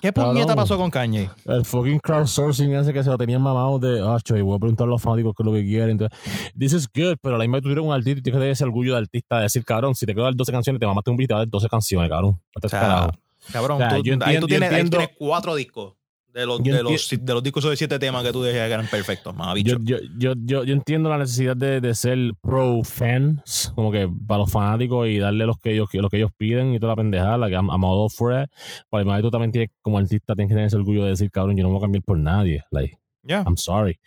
¿Qué 0.00 0.12
puñeta 0.12 0.56
pasó 0.56 0.76
con 0.78 0.90
Kanye? 0.90 1.28
El 1.44 1.64
fucking 1.64 1.98
crowdsourcing 2.00 2.72
ese 2.74 2.92
que 2.92 3.02
se 3.02 3.10
lo 3.10 3.18
tenían 3.18 3.42
mamado 3.42 3.78
de, 3.78 4.00
ah, 4.00 4.16
y 4.34 4.40
voy 4.40 4.56
a 4.56 4.58
preguntar 4.58 4.86
a 4.86 4.90
los 4.90 5.02
fanáticos 5.02 5.34
qué 5.36 5.42
es 5.42 5.46
lo 5.46 5.52
que 5.52 5.64
quieren. 5.64 5.90
Entonces, 5.90 6.18
this 6.58 6.72
is 6.72 6.88
good, 6.94 7.16
pero 7.20 7.36
la 7.36 7.44
misma 7.44 7.60
tú 7.60 7.68
eres 7.70 7.84
un 7.84 7.92
artista 7.92 8.18
y 8.18 8.22
tienes 8.22 8.36
que 8.38 8.40
tener 8.40 8.52
ese 8.52 8.64
orgullo 8.64 8.92
de 8.94 8.98
artista 9.00 9.36
de 9.36 9.42
decir, 9.42 9.64
cabrón, 9.64 9.94
si 9.94 10.06
te 10.06 10.14
quedo 10.14 10.24
dar 10.24 10.34
12 10.34 10.52
canciones, 10.52 10.80
te 10.80 10.86
mamaste 10.86 11.10
un 11.10 11.16
beat, 11.16 11.28
te 11.28 11.34
voy 11.34 11.38
a 11.38 11.44
dar 11.44 11.48
12 11.50 11.68
canciones, 11.68 12.08
cabrón. 12.10 12.40
O 12.62 12.68
sea, 12.68 12.80
carajo. 12.80 13.10
Cabrón, 13.52 13.76
O 13.76 13.78
sea, 13.80 13.88
tú, 13.90 14.02
yo 14.04 14.12
ahí 14.12 14.14
entiendo- 14.14 14.40
tú 14.40 14.46
tienes, 14.46 14.70
yo 14.70 14.74
ahí 14.76 14.80
entiendo- 14.80 14.98
tienes 15.06 15.16
cuatro 15.18 15.54
discos. 15.54 15.94
De 16.32 16.46
los, 16.46 16.62
de, 16.62 16.82
los, 16.82 17.08
de 17.10 17.34
los 17.34 17.42
discos 17.42 17.64
de 17.64 17.76
siete 17.76 17.98
temas 17.98 18.22
que 18.22 18.32
tú 18.32 18.42
decías 18.42 18.66
que 18.68 18.72
eran 18.74 18.86
perfectos, 18.86 19.34
más 19.34 19.56
Yo, 19.62 19.76
yo, 19.82 19.96
yo, 20.18 20.34
yo, 20.36 20.62
yo 20.62 20.74
entiendo 20.74 21.08
la 21.08 21.18
necesidad 21.18 21.56
de, 21.56 21.80
de 21.80 21.94
ser 21.94 22.18
pro 22.40 22.82
fans, 22.84 23.72
como 23.74 23.90
que 23.90 24.08
para 24.26 24.38
los 24.40 24.52
fanáticos 24.52 25.08
y 25.08 25.18
darle 25.18 25.46
los 25.46 25.58
que 25.58 25.72
ellos, 25.72 25.88
lo 25.94 26.08
que 26.08 26.18
ellos 26.18 26.30
piden 26.36 26.74
y 26.74 26.78
toda 26.78 26.92
la 26.92 26.96
pendejada, 26.96 27.38
like, 27.38 27.54
I'm, 27.56 27.68
I'm 27.70 27.82
all 27.82 28.08
for 28.10 28.32
it. 28.32 28.50
Pero 28.90 28.98
además 29.00 29.22
tú 29.22 29.30
también 29.30 29.50
tienes, 29.52 29.70
como 29.82 29.98
artista, 29.98 30.34
tienes 30.34 30.50
que 30.50 30.54
tener 30.54 30.66
ese 30.66 30.76
orgullo 30.76 31.04
de 31.04 31.10
decir, 31.10 31.30
cabrón, 31.30 31.56
yo 31.56 31.62
no 31.62 31.70
me 31.70 31.74
voy 31.74 31.80
a 31.80 31.84
cambiar 31.86 32.04
por 32.04 32.18
nadie. 32.18 32.62
Like, 32.70 32.98
Ya, 33.22 33.42
I'm 33.42 33.56
sorry. 33.56 33.98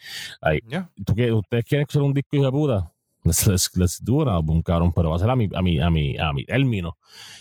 Like, 0.41 0.65
ya. 0.69 0.89
¿tú 1.05 1.13
qué- 1.15 1.31
¿Ustedes 1.33 1.65
quieren 1.65 1.85
hacer 1.89 2.01
un 2.01 2.13
disco 2.13 2.35
hijo 2.37 2.45
de 2.45 2.51
puta? 2.51 2.91
Let's, 3.23 3.45
let's, 3.45 3.71
let's 3.77 4.03
do 4.03 4.21
an 4.23 4.29
album, 4.29 4.61
cabrón, 4.61 4.91
pero 4.93 5.09
va 5.11 5.15
a 5.17 5.19
ser 5.19 5.29
a 5.29 5.35
mi, 5.35 5.47
a 5.53 5.61
mi, 5.61 5.79
a 5.79 5.89
mi, 5.91 6.17
a 6.17 6.33
mi 6.33 6.45
término. 6.45 6.97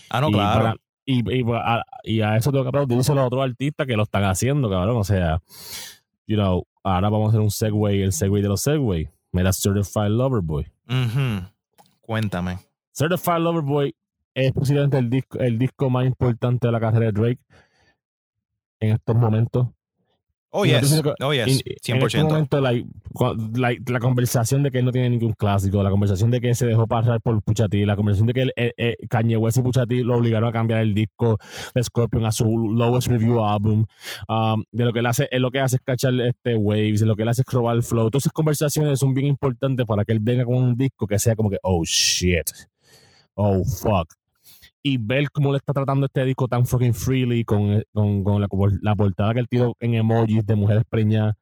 Ah, 0.09 0.21
no, 0.21 0.29
y, 0.29 0.33
claro. 0.33 0.59
para- 0.61 0.75
y, 1.19 1.39
y, 1.39 1.43
a, 1.53 1.83
y 2.03 2.21
a 2.21 2.37
eso 2.37 2.51
tengo 2.51 2.63
que 2.63 2.69
aplaudirse 2.69 3.11
a 3.11 3.15
los 3.15 3.25
otros 3.25 3.43
artistas 3.43 3.85
que 3.87 3.95
lo 3.95 4.03
están 4.03 4.23
haciendo, 4.23 4.69
cabrón. 4.69 4.97
O 4.97 5.03
sea, 5.03 5.41
you 6.27 6.35
know, 6.35 6.65
ahora 6.83 7.09
vamos 7.09 7.27
a 7.27 7.29
hacer 7.29 7.41
un 7.41 7.51
segue, 7.51 8.03
el 8.03 8.13
segue 8.13 8.41
de 8.41 8.47
los 8.47 8.61
segway. 8.61 9.09
Mira, 9.31 9.51
Certified 9.53 10.09
Lover 10.09 10.41
Boy. 10.41 10.67
Cuéntame. 12.01 12.59
Certified 12.93 13.39
Lover 13.39 13.63
Boy 13.63 13.95
es 14.33 14.51
posiblemente 14.51 14.97
el 14.97 15.09
disco, 15.09 15.39
el 15.39 15.57
disco 15.57 15.89
más 15.89 16.05
importante 16.05 16.67
de 16.67 16.71
la 16.71 16.79
carrera 16.79 17.05
de 17.07 17.11
Drake 17.11 17.41
en 18.79 18.93
estos 18.93 19.15
momentos. 19.15 19.67
Oh, 20.53 20.65
no 20.65 20.65
yes. 20.65 21.01
Oh, 21.21 21.33
yes. 21.33 21.47
En 21.47 21.53
este 21.65 21.93
100%. 21.93 22.23
momento, 22.23 22.59
like, 22.59 23.91
la 23.91 23.99
conversación 23.99 24.63
de 24.63 24.71
que 24.71 24.79
él 24.79 24.85
no 24.85 24.91
tiene 24.91 25.09
ningún 25.09 25.31
clásico, 25.31 25.81
la 25.81 25.89
conversación 25.89 26.29
de 26.29 26.41
que 26.41 26.49
él 26.49 26.55
se 26.55 26.65
dejó 26.65 26.87
pasar 26.87 27.21
por 27.21 27.41
Puchati, 27.41 27.85
la 27.85 27.95
conversación 27.95 28.27
de 28.27 28.33
que 28.33 28.41
él, 28.41 28.53
eh, 28.57 28.73
eh, 28.75 28.95
Kanye 29.09 29.37
West 29.37 29.57
y 29.57 29.61
Puchati 29.61 30.03
lo 30.03 30.17
obligaron 30.17 30.49
a 30.49 30.51
cambiar 30.51 30.81
el 30.81 30.93
disco 30.93 31.37
de 31.73 31.83
Scorpion 31.83 32.25
a 32.25 32.33
su 32.33 32.45
lowest 32.45 33.07
review 33.07 33.41
album, 33.41 33.85
um, 34.27 34.63
de 34.73 34.83
lo 34.83 34.91
que 34.91 34.99
él 34.99 35.05
hace, 35.05 35.29
es 35.31 35.39
lo 35.39 35.51
que 35.51 35.61
hace 35.61 35.77
es 35.77 35.81
cachar 35.83 36.13
este 36.19 36.55
waves, 36.55 36.99
de 36.99 37.05
lo 37.05 37.15
que 37.15 37.23
él 37.23 37.29
hace 37.29 37.43
es 37.47 37.53
robar 37.53 37.77
el 37.77 37.83
flow. 37.83 38.09
Todas 38.09 38.23
esas 38.23 38.33
conversaciones 38.33 38.99
son 38.99 39.13
bien 39.13 39.27
importantes 39.27 39.85
para 39.85 40.03
que 40.03 40.11
él 40.11 40.19
venga 40.21 40.43
con 40.43 40.55
un 40.55 40.75
disco 40.75 41.07
que 41.07 41.17
sea 41.17 41.33
como 41.35 41.49
que, 41.49 41.59
oh 41.63 41.83
shit, 41.85 42.49
oh 43.35 43.63
fuck. 43.63 44.20
Y 44.83 44.97
ver 44.97 45.29
cómo 45.31 45.51
le 45.51 45.57
está 45.59 45.73
tratando 45.73 46.07
este 46.07 46.25
disco 46.25 46.47
tan 46.47 46.65
fucking 46.65 46.93
freely 46.95 47.43
con, 47.43 47.83
con, 47.93 48.23
con 48.23 48.41
la, 48.41 48.47
la 48.81 48.95
portada 48.95 49.33
que 49.33 49.39
él 49.41 49.47
tiró 49.47 49.75
en 49.79 49.93
emojis 49.93 50.43
de 50.45 50.55
mujeres 50.55 50.83
preñadas. 50.89 51.35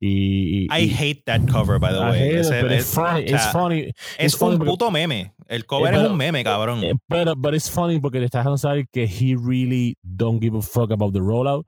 Y, 0.00 0.64
y- 0.64 0.66
I 0.70 0.90
hate 0.98 1.22
that 1.26 1.42
cover, 1.50 1.78
by 1.78 1.92
the 1.92 1.98
I 1.98 2.10
way. 2.10 2.28
it, 2.30 2.34
es, 2.36 2.50
it's 2.50 2.94
funny, 2.94 3.20
it's 3.24 3.46
funny. 3.52 3.80
es 4.18 4.32
it's 4.34 4.40
un 4.40 4.58
puto 4.58 4.90
meme. 4.90 5.34
El 5.48 5.66
cover 5.66 5.92
Eh, 5.92 5.96
es 5.96 6.00
pero- 6.02 6.12
un 6.12 6.16
meme, 6.18 6.44
cabrón. 6.44 6.82
Eh, 6.84 6.94
Pero, 7.08 7.34
but 7.36 7.54
it's 7.54 7.70
funny 7.70 7.98
porque 8.00 8.20
le 8.20 8.26
estás 8.26 8.40
dejando 8.40 8.56
saber 8.58 8.86
que 8.90 9.04
he 9.04 9.36
really 9.36 9.96
don't 10.02 10.40
give 10.42 10.56
a 10.56 10.62
fuck 10.62 10.90
about 10.92 11.12
the 11.12 11.20
rollout. 11.20 11.66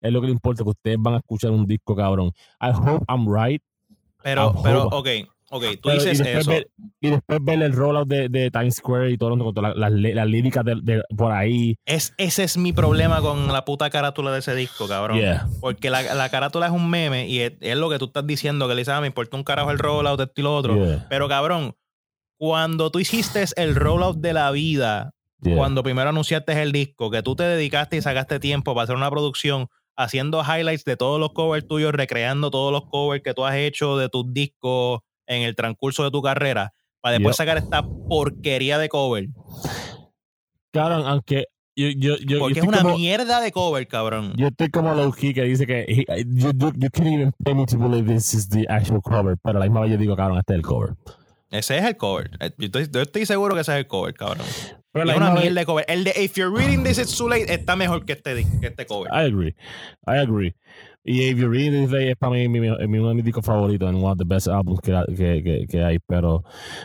Es 0.00 0.12
lo 0.12 0.20
que 0.20 0.26
le 0.28 0.32
importa, 0.32 0.64
que 0.64 0.70
ustedes 0.70 0.96
van 0.98 1.14
a 1.14 1.16
escuchar 1.18 1.50
un 1.50 1.66
disco, 1.66 1.94
cabrón. 1.94 2.32
I 2.60 2.70
hope 2.72 3.04
I'm 3.08 3.26
right. 3.28 3.62
Pero, 4.22 4.48
Ojo. 4.48 4.62
pero, 4.62 4.84
ok, 4.88 5.08
ok, 5.52 5.64
tú 5.74 5.88
Pero- 5.90 5.94
dices 6.02 6.20
y 6.26 6.28
eso. 6.28 6.50
Ver, 6.50 6.68
y 7.00 7.10
después 7.10 7.38
ver 7.42 7.62
el 7.62 7.72
rollout 7.72 8.08
de, 8.08 8.28
de 8.28 8.50
Times 8.50 8.76
Square 8.76 9.10
y 9.10 9.18
todo 9.18 9.36
todas 9.52 9.76
las, 9.76 9.92
las, 9.92 10.14
las 10.14 10.26
líricas 10.26 10.64
de, 10.64 10.76
de- 10.82 11.02
por 11.16 11.30
ahí. 11.32 11.76
Es, 11.86 12.14
ese 12.16 12.42
es 12.44 12.56
mi 12.56 12.72
problema 12.72 13.20
con 13.20 13.52
la 13.52 13.64
puta 13.64 13.90
carátula 13.90 14.32
de 14.32 14.38
ese 14.40 14.54
disco, 14.54 14.88
cabrón. 14.88 15.18
Yeah. 15.18 15.46
Porque 15.60 15.90
la, 15.90 16.02
la 16.14 16.28
carátula 16.30 16.66
es 16.66 16.72
un 16.72 16.88
meme 16.90 17.28
y 17.28 17.40
es, 17.40 17.52
es 17.60 17.76
lo 17.76 17.88
que 17.90 17.98
tú 17.98 18.06
estás 18.06 18.26
diciendo, 18.26 18.66
que 18.66 18.74
le 18.74 18.80
dices, 18.80 18.94
ah, 18.94 19.00
me 19.00 19.06
importa 19.08 19.36
un 19.36 19.44
carajo 19.44 19.70
el 19.70 19.78
rollout, 19.78 20.20
esto 20.20 20.40
y 20.40 20.42
lo 20.42 20.56
otro. 20.56 20.74
Yeah. 20.74 21.06
Pero 21.08 21.28
cabrón, 21.28 21.74
cuando 22.38 22.90
tú 22.90 22.98
hiciste 22.98 23.44
el 23.56 23.74
rollout 23.74 24.18
de 24.18 24.32
la 24.32 24.50
vida, 24.50 25.12
Yeah. 25.44 25.56
cuando 25.56 25.82
primero 25.82 26.08
anunciaste 26.08 26.52
el 26.62 26.70
disco, 26.70 27.10
que 27.10 27.20
tú 27.20 27.34
te 27.34 27.42
dedicaste 27.42 27.96
y 27.96 28.00
sacaste 28.00 28.38
tiempo 28.38 28.74
para 28.76 28.84
hacer 28.84 28.94
una 28.94 29.10
producción 29.10 29.66
haciendo 29.96 30.40
highlights 30.44 30.84
de 30.84 30.96
todos 30.96 31.18
los 31.18 31.32
covers 31.32 31.66
tuyos, 31.66 31.90
recreando 31.92 32.48
todos 32.52 32.70
los 32.70 32.84
covers 32.88 33.24
que 33.24 33.34
tú 33.34 33.44
has 33.44 33.56
hecho 33.56 33.96
de 33.98 34.08
tus 34.08 34.32
discos 34.32 35.00
en 35.32 35.42
el 35.42 35.54
transcurso 35.56 36.04
de 36.04 36.10
tu 36.10 36.22
carrera, 36.22 36.72
para 37.00 37.14
después 37.14 37.36
sacar 37.36 37.58
esta 37.58 37.82
porquería 37.82 38.78
de 38.78 38.88
cover. 38.88 39.28
Cabrón, 40.72 41.02
aunque 41.06 41.46
yo, 41.76 41.88
yo, 41.88 42.16
yo, 42.16 42.24
yo 42.26 42.38
Porque 42.38 42.52
es 42.60 42.64
estoy 42.64 42.68
una 42.68 42.82
como, 42.82 42.96
mierda 42.98 43.40
de 43.40 43.50
cover, 43.52 43.86
cabrón. 43.88 44.34
yo 44.36 44.48
estoy 44.48 44.68
como 44.70 44.94
low 44.94 45.10
key 45.12 45.32
que 45.34 45.42
dice 45.42 45.66
que 45.66 45.84
he- 45.88 46.24
you, 46.26 46.52
you, 46.52 46.88
can't 46.92 47.06
even 47.08 47.32
pay 47.44 47.54
me 47.54 47.66
to 47.66 47.78
believe 47.78 48.06
this 48.12 48.34
is 48.34 48.48
the 48.48 48.66
actual 48.68 49.00
cover. 49.02 49.36
Pero 49.42 49.58
la 49.58 49.64
misma 49.64 49.80
vez 49.80 49.90
yo 49.92 49.96
digo, 49.96 50.14
cabrón, 50.16 50.38
este 50.38 50.52
es 50.54 50.56
el 50.58 50.62
cover. 50.62 50.94
Ese 51.50 51.76
es 51.78 51.84
el 51.84 51.96
cover. 51.98 52.30
Eh, 52.40 52.50
Yo 52.56 52.66
estoy, 52.66 52.88
yo 52.90 53.00
estoy 53.02 53.26
seguro 53.26 53.54
que 53.54 53.60
ese 53.60 53.72
es 53.72 53.78
el 53.78 53.86
cover, 53.86 54.14
cabrón. 54.14 54.46
Pero 54.92 55.04
la 55.04 55.12
es 55.12 55.18
una 55.18 55.30
vez- 55.34 55.42
mierda 55.42 55.60
de 55.60 55.66
cover. 55.66 55.84
El 55.88 56.04
de 56.04 56.14
If 56.22 56.34
You're 56.36 56.54
Reading 56.56 56.82
This 56.84 56.98
It's 56.98 57.16
Too 57.16 57.28
Late 57.28 57.52
está 57.52 57.76
mejor 57.76 58.04
que 58.06 58.12
este, 58.14 58.46
que 58.60 58.66
este 58.68 58.86
cover. 58.86 59.10
I 59.12 59.26
agree. 59.26 59.54
I 60.06 60.16
agree. 60.18 60.54
Y 61.04 61.22
If 61.30 61.38
You 61.38 61.48
Read 61.48 61.72
This 61.72 61.90
Day 61.90 62.08
es 62.10 62.16
para 62.16 62.32
mí 62.32 62.48
mi, 62.48 62.60
uno 62.60 63.08
de 63.08 63.14
mis 63.14 63.24
discos 63.24 63.44
favoritos 63.44 63.88
en 63.90 63.96
one 63.96 64.12
of 64.12 64.18
the 64.18 64.24
best 64.24 64.46
albums 64.48 64.80
que, 64.80 64.92
que, 65.16 65.42
que, 65.42 65.66
que 65.68 65.82
hay. 65.84 65.98
Pero 66.06 66.44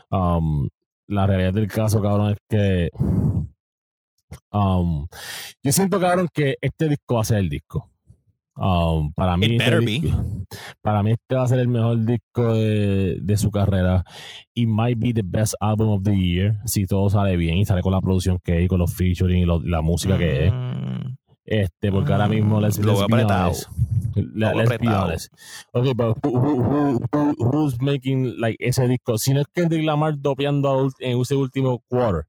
um, 0.09 0.67
la 1.07 1.27
realidad 1.27 1.53
del 1.53 1.67
caso, 1.67 2.01
cabrón, 2.01 2.31
es 2.31 2.37
que 2.49 2.89
um, 4.51 5.07
yo 5.63 5.71
siento, 5.71 5.99
cabrón, 5.99 6.27
que 6.33 6.55
este 6.61 6.89
disco 6.89 7.15
va 7.15 7.21
a 7.21 7.25
ser 7.25 7.37
el 7.39 7.49
disco. 7.49 7.89
Um, 8.59 9.13
para 9.13 9.37
mí, 9.37 9.45
It 9.45 9.61
este 9.61 9.79
disco- 9.81 10.45
para 10.81 11.03
mí 11.03 11.11
este 11.11 11.35
va 11.35 11.43
a 11.43 11.47
ser 11.47 11.59
el 11.59 11.67
mejor 11.67 12.03
disco 12.03 12.55
de, 12.55 13.19
de 13.21 13.37
su 13.37 13.51
carrera 13.51 14.03
y 14.55 14.65
might 14.65 14.97
be 14.97 15.13
the 15.13 15.21
best 15.23 15.53
album 15.59 15.89
of 15.89 16.01
the 16.01 16.15
year 16.17 16.55
si 16.65 16.87
todo 16.87 17.07
sale 17.11 17.37
bien 17.37 17.57
y 17.59 17.65
sale 17.65 17.81
con 17.83 17.91
la 17.91 18.01
producción 18.01 18.39
que 18.43 18.53
hay, 18.53 18.67
con 18.67 18.79
los 18.79 18.91
featuring 18.95 19.43
y 19.43 19.45
lo- 19.45 19.61
la 19.61 19.81
música 19.83 20.17
que 20.17 20.47
es. 20.47 20.51
Mm, 20.53 21.16
Este, 21.47 21.91
porque 21.93 22.11
ahora 22.11 22.27
mismo 22.27 22.59
let's, 22.59 22.77
Lo 22.77 22.87
let's 22.87 22.99
veo 22.99 23.07
be 23.07 23.23
apretado. 23.23 23.53
La-. 24.33 25.79
Okay, 25.79 25.93
but 25.93 26.17
who, 26.23 26.37
who, 26.37 26.61
who, 26.61 27.05
who- 27.13 27.35
who's 27.39 27.79
making 27.81 28.37
like 28.37 28.57
ese 28.59 28.85
disco? 28.87 29.17
Si 29.17 29.33
no 29.33 29.39
es 29.41 29.47
Kendrick 29.53 29.85
Lamar 29.85 30.19
dopeando 30.19 30.89
en 30.99 31.21
ese 31.21 31.35
último 31.35 31.79
quarter. 31.87 32.25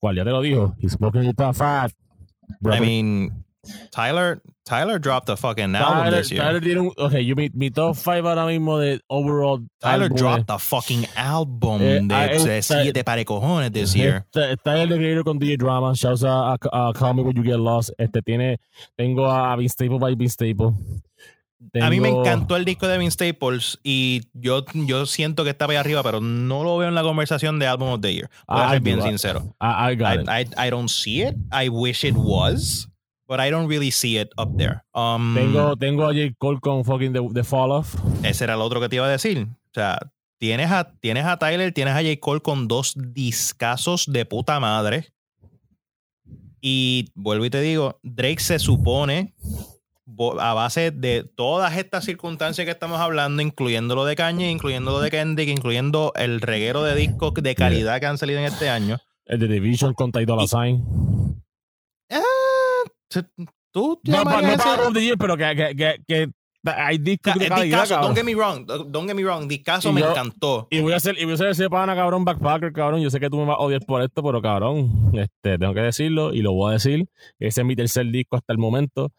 ¿Cuál? 0.00 0.16
Ya 0.16 0.24
te 0.24 0.30
lo 0.30 0.42
dijo. 0.42 0.74
He's 0.80 0.92
smoking 0.92 1.32
five. 1.54 1.94
Bro, 2.60 2.74
I 2.74 2.80
mean, 2.80 3.44
Tyler, 3.92 4.40
Tyler 4.64 4.98
dropped 4.98 5.28
a 5.28 5.36
fucking 5.36 5.74
album 5.74 6.04
Tyler, 6.04 6.16
this 6.18 6.30
year. 6.30 6.42
Tyler 6.42 6.60
tiene 6.60 6.80
un, 6.80 6.92
okay, 6.96 7.24
yo 7.24 7.34
mi, 7.36 7.50
mi 7.52 7.70
top 7.70 7.94
five 7.96 8.26
ahora 8.26 8.46
mismo 8.46 8.78
de 8.78 9.00
overall 9.08 9.60
Tyler 9.80 10.04
álbumes. 10.06 10.20
dropped 10.20 10.50
a 10.50 10.58
fucking 10.58 11.06
album 11.16 11.82
Eh, 11.82 12.00
de 12.02 12.14
ah, 12.14 12.26
eh, 12.32 12.38
de 12.44 12.62
siete 12.62 13.04
para 13.04 13.24
cojones 13.24 13.70
this 13.72 13.92
year. 13.94 14.24
Está, 14.32 14.50
está 14.52 14.82
el 14.82 14.88
Creator 14.88 15.24
con 15.24 15.38
DJ 15.38 15.56
Drama. 15.58 15.92
Shouts 15.94 16.24
a, 16.24 16.52
a, 16.54 16.92
a 16.94 17.12
Me 17.14 17.22
When 17.22 17.36
You 17.36 17.42
Get 17.42 17.58
Lost. 17.58 17.90
Este 17.98 18.22
tiene, 18.22 18.58
tengo 18.96 19.26
a 19.30 19.54
Vince 19.56 19.72
Staple 19.74 19.98
by 19.98 20.14
Vince 20.14 20.32
Staple. 20.34 20.72
A 21.82 21.90
mí 21.90 22.00
me 22.00 22.08
Tengo- 22.08 22.20
encantó 22.24 22.56
el 22.56 22.64
disco 22.64 22.88
de 22.88 22.96
Vince 22.96 23.12
Staples 23.32 23.78
y 23.82 24.22
yo, 24.32 24.64
yo 24.72 25.04
siento 25.04 25.44
que 25.44 25.50
está 25.50 25.66
para 25.66 25.72
allá 25.78 25.80
arriba, 25.80 26.02
pero 26.02 26.18
no 26.22 26.64
lo 26.64 26.78
veo 26.78 26.88
en 26.88 26.94
la 26.94 27.02
conversación 27.02 27.58
de 27.58 27.66
Album 27.66 27.90
of 27.90 28.00
the 28.00 28.14
Year. 28.14 28.30
Voy 28.48 28.58
a 28.60 28.68
Ah, 28.68 28.70
ser 28.70 28.80
bien 28.80 29.02
sincero. 29.02 29.54
I, 29.60 29.92
I 29.92 29.94
got 29.94 30.26
I, 30.30 30.40
it. 30.40 30.54
I, 30.58 30.66
I 30.68 30.70
don't 30.70 30.88
see 30.88 31.20
it. 31.22 31.36
I 31.52 31.68
wish 31.68 32.02
it 32.02 32.14
was, 32.16 32.88
but 33.30 33.38
I 33.38 33.48
don't 33.48 33.68
really 33.68 33.92
see 33.92 34.18
it 34.18 34.32
up 34.36 34.56
there. 34.56 34.82
Um, 34.92 35.36
Tengo, 35.36 35.76
tengo 35.76 36.08
a 36.08 36.12
J. 36.12 36.34
Cole 36.36 36.58
con 36.58 36.84
fucking 36.84 37.12
The, 37.12 37.28
the 37.32 37.44
Fall 37.44 37.70
Off. 37.70 37.94
Ese 38.24 38.42
era 38.42 38.54
el 38.54 38.60
otro 38.60 38.80
que 38.80 38.88
te 38.88 38.96
iba 38.96 39.06
a 39.06 39.08
decir. 39.08 39.46
O 39.46 39.72
sea, 39.72 40.00
tienes 40.40 40.72
a, 40.72 40.92
tienes 40.98 41.24
a 41.24 41.38
Tyler, 41.38 41.72
tienes 41.72 41.94
a 41.94 42.02
J. 42.02 42.18
Cole 42.18 42.40
con 42.40 42.66
dos 42.66 42.94
discazos 42.96 44.06
de 44.12 44.24
puta 44.24 44.58
madre. 44.58 45.12
Y 46.60 47.10
vuelvo 47.14 47.44
y 47.44 47.50
te 47.50 47.60
digo, 47.60 48.00
Drake 48.02 48.40
se 48.40 48.58
supone, 48.58 49.32
a 50.40 50.52
base 50.52 50.90
de 50.90 51.22
todas 51.22 51.76
estas 51.76 52.04
circunstancias 52.04 52.64
que 52.64 52.72
estamos 52.72 52.98
hablando, 52.98 53.42
incluyendo 53.42 53.94
lo 53.94 54.04
de 54.04 54.16
Kanye, 54.16 54.50
incluyendo 54.50 54.90
lo 54.90 55.00
de 55.00 55.08
Kendrick, 55.08 55.48
incluyendo 55.48 56.12
el 56.16 56.40
reguero 56.40 56.82
de 56.82 56.96
discos 56.96 57.32
de 57.34 57.54
calidad 57.54 58.00
que 58.00 58.06
han 58.06 58.18
salido 58.18 58.40
en 58.40 58.46
este 58.46 58.68
año. 58.68 58.98
El 59.24 59.38
de 59.38 59.46
Division 59.46 59.94
con 59.94 60.10
Ty 60.10 60.24
Dolla 60.24 60.48
Sign. 60.48 60.84
Ah, 62.10 62.20
tú 63.72 64.00
No, 64.04 64.24
no 64.24 64.38
ese- 64.40 64.56
para 64.58 64.86
of 64.88 64.94
the 64.94 65.00
Year, 65.04 65.16
pero 65.18 65.36
que, 65.36 65.54
que, 65.56 65.76
que, 65.76 65.94
que 66.06 66.30
hay 66.64 66.98
discos 66.98 67.34
de 67.36 67.46
Eh, 67.46 67.62
Discazo, 67.64 67.94
cabrón. 67.94 68.14
don't 68.14 68.16
get 68.16 68.24
me 68.24 68.34
wrong, 68.34 68.66
don't 68.66 69.08
get 69.08 69.14
me 69.16 69.22
wrong, 69.24 69.48
Discazo 69.48 69.88
Y 69.90 69.92
me 69.94 70.00
yo- 70.02 70.10
encantó. 70.10 70.68
Y 70.70 70.80
voy 70.80 70.92
a 70.92 70.96
hacer, 70.96 71.16
y 71.18 71.24
voy 71.24 71.32
a 71.32 71.34
hacer 71.34 71.48
ese 71.48 71.70
pana, 71.70 71.94
cabrón, 71.94 72.24
backpacker, 72.24 72.72
cabrón. 72.72 73.00
Yo 73.00 73.10
sé 73.10 73.18
que 73.18 73.30
tú 73.30 73.38
me 73.38 73.46
vas 73.46 73.56
a 73.56 73.60
odiar 73.62 73.80
por 73.86 74.02
esto, 74.02 74.22
pero 74.22 74.42
cabrón, 74.42 75.10
este, 75.14 75.58
tengo 75.58 75.72
que 75.74 75.80
decirlo 75.80 76.32
y 76.34 76.42
lo 76.42 76.52
voy 76.52 76.70
a 76.70 76.72
decir. 76.74 77.06
Ese 77.38 77.60
es 77.62 77.66
mi 77.66 77.74
tercer 77.76 78.06
disco 78.06 78.36
hasta 78.36 78.52
el 78.52 78.58
momento. 78.58 79.10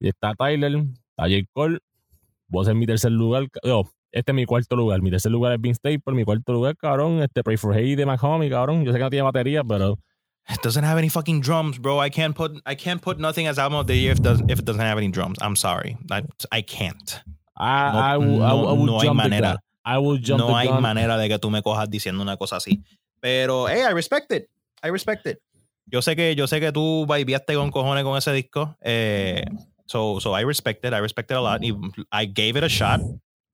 Y 0.00 0.08
está 0.08 0.32
Tyler, 0.34 0.76
está 0.76 1.24
J. 1.24 1.42
Cole. 1.52 1.78
Voy 2.48 2.60
a 2.60 2.62
hacer 2.62 2.74
mi 2.74 2.86
tercer 2.86 3.12
lugar. 3.12 3.48
no, 3.64 3.82
este 4.10 4.32
es 4.32 4.34
mi 4.34 4.46
cuarto 4.46 4.74
lugar. 4.74 5.02
Mi 5.02 5.10
tercer 5.10 5.30
lugar 5.30 5.52
es 5.52 5.60
Vince 5.60 5.76
Staples. 5.78 6.16
Mi 6.16 6.24
cuarto 6.24 6.52
lugar, 6.54 6.74
cabrón, 6.78 7.20
este 7.22 7.42
Pray 7.42 7.58
for 7.58 7.74
Hate 7.74 7.96
de 7.96 8.06
McHomie, 8.06 8.48
cabrón. 8.48 8.84
Yo 8.84 8.92
sé 8.92 8.98
que 8.98 9.04
no 9.04 9.10
tiene 9.10 9.24
batería, 9.24 9.62
pero 9.62 9.98
It 10.50 10.62
doesn't 10.62 10.84
have 10.84 10.96
any 10.98 11.08
fucking 11.10 11.40
drums, 11.42 11.78
bro. 11.78 11.98
I 11.98 12.08
can't 12.08 12.34
put 12.34 12.52
I 12.64 12.74
can't 12.74 13.02
put 13.02 13.18
nothing 13.18 13.46
as 13.46 13.58
album 13.58 13.78
of 13.80 13.86
the 13.86 13.94
year 13.96 14.12
if 14.12 14.22
does 14.22 14.40
if 14.48 14.58
it 14.58 14.64
doesn't 14.64 14.80
have 14.80 14.96
any 14.98 15.08
drums. 15.10 15.36
I'm 15.40 15.56
sorry. 15.56 15.96
I, 16.10 16.22
I 16.50 16.62
can't. 16.62 17.20
I, 17.56 17.92
No- 17.92 17.98
I, 17.98 18.16
will, 18.16 18.42
I, 18.42 18.52
will- 18.52 18.68
I 18.68 18.70
no- 18.70 18.74
will 18.74 18.86
no 18.86 18.98
hay 18.98 19.06
jump 19.06 19.22
the 19.22 19.28
manera. 19.28 19.58
I 19.84 19.98
will 19.98 20.16
jump 20.18 20.38
no 20.40 20.54
hay 20.54 20.68
manera 20.80 21.16
de 21.18 21.28
que 21.28 21.38
tú 21.38 21.50
me 21.50 21.60
cojas 21.62 21.88
diciendo 21.90 22.20
una 22.22 22.36
cosa 22.36 22.56
así. 22.56 22.82
Pero 23.20 23.66
hey, 23.68 23.82
I 23.84 23.92
respect 23.92 24.32
it. 24.32 24.48
I 24.82 24.88
respect 24.88 25.26
it. 25.26 25.38
Yo 25.90 26.00
sé 26.02 26.14
que 26.16 26.34
yo 26.34 26.46
sé 26.46 26.60
que 26.60 26.70
tú 26.72 27.06
viviaste 27.06 27.54
con 27.54 27.70
cojones 27.70 28.04
con 28.04 28.16
ese 28.16 28.32
disco. 28.32 28.74
Eh, 28.82 29.42
so 29.86 30.18
so 30.20 30.32
I 30.34 30.42
respect 30.44 30.84
it. 30.84 30.92
I 30.94 30.98
respect 31.00 31.30
it 31.30 31.36
a 31.36 31.40
lot. 31.40 31.60
I 32.12 32.26
gave 32.26 32.56
it 32.56 32.64
a 32.64 32.68
shot. 32.68 33.00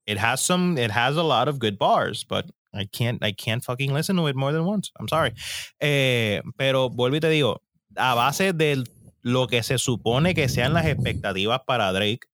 It 0.07 0.19
has 0.19 0.41
some 0.43 0.77
it 0.79 0.91
has 0.91 1.17
a 1.17 1.23
lot 1.23 1.49
of 1.49 1.59
good 1.59 1.79
bars, 1.79 2.25
but 2.25 2.47
I 2.75 2.87
can't 2.87 3.23
I 3.23 3.33
can't 3.33 3.63
fucking 3.63 3.93
listen 3.93 4.17
to 4.17 4.29
it 4.29 4.37
more 4.37 4.53
than 4.53 4.65
once. 4.65 4.91
I'm 4.99 5.09
sorry. 5.09 5.33
Eh, 5.81 6.43
pero 6.57 6.91
vuelvo 6.91 7.17
y 7.17 7.21
te 7.21 7.29
digo, 7.29 7.63
a 7.97 8.15
base 8.15 8.53
de 8.53 8.85
lo 9.23 9.47
que 9.47 9.63
se 9.63 9.79
supone 9.79 10.35
que 10.35 10.49
sean 10.49 10.75
las 10.75 10.87
expectativas 10.87 11.63
para 11.67 11.93
Drake, 11.93 12.29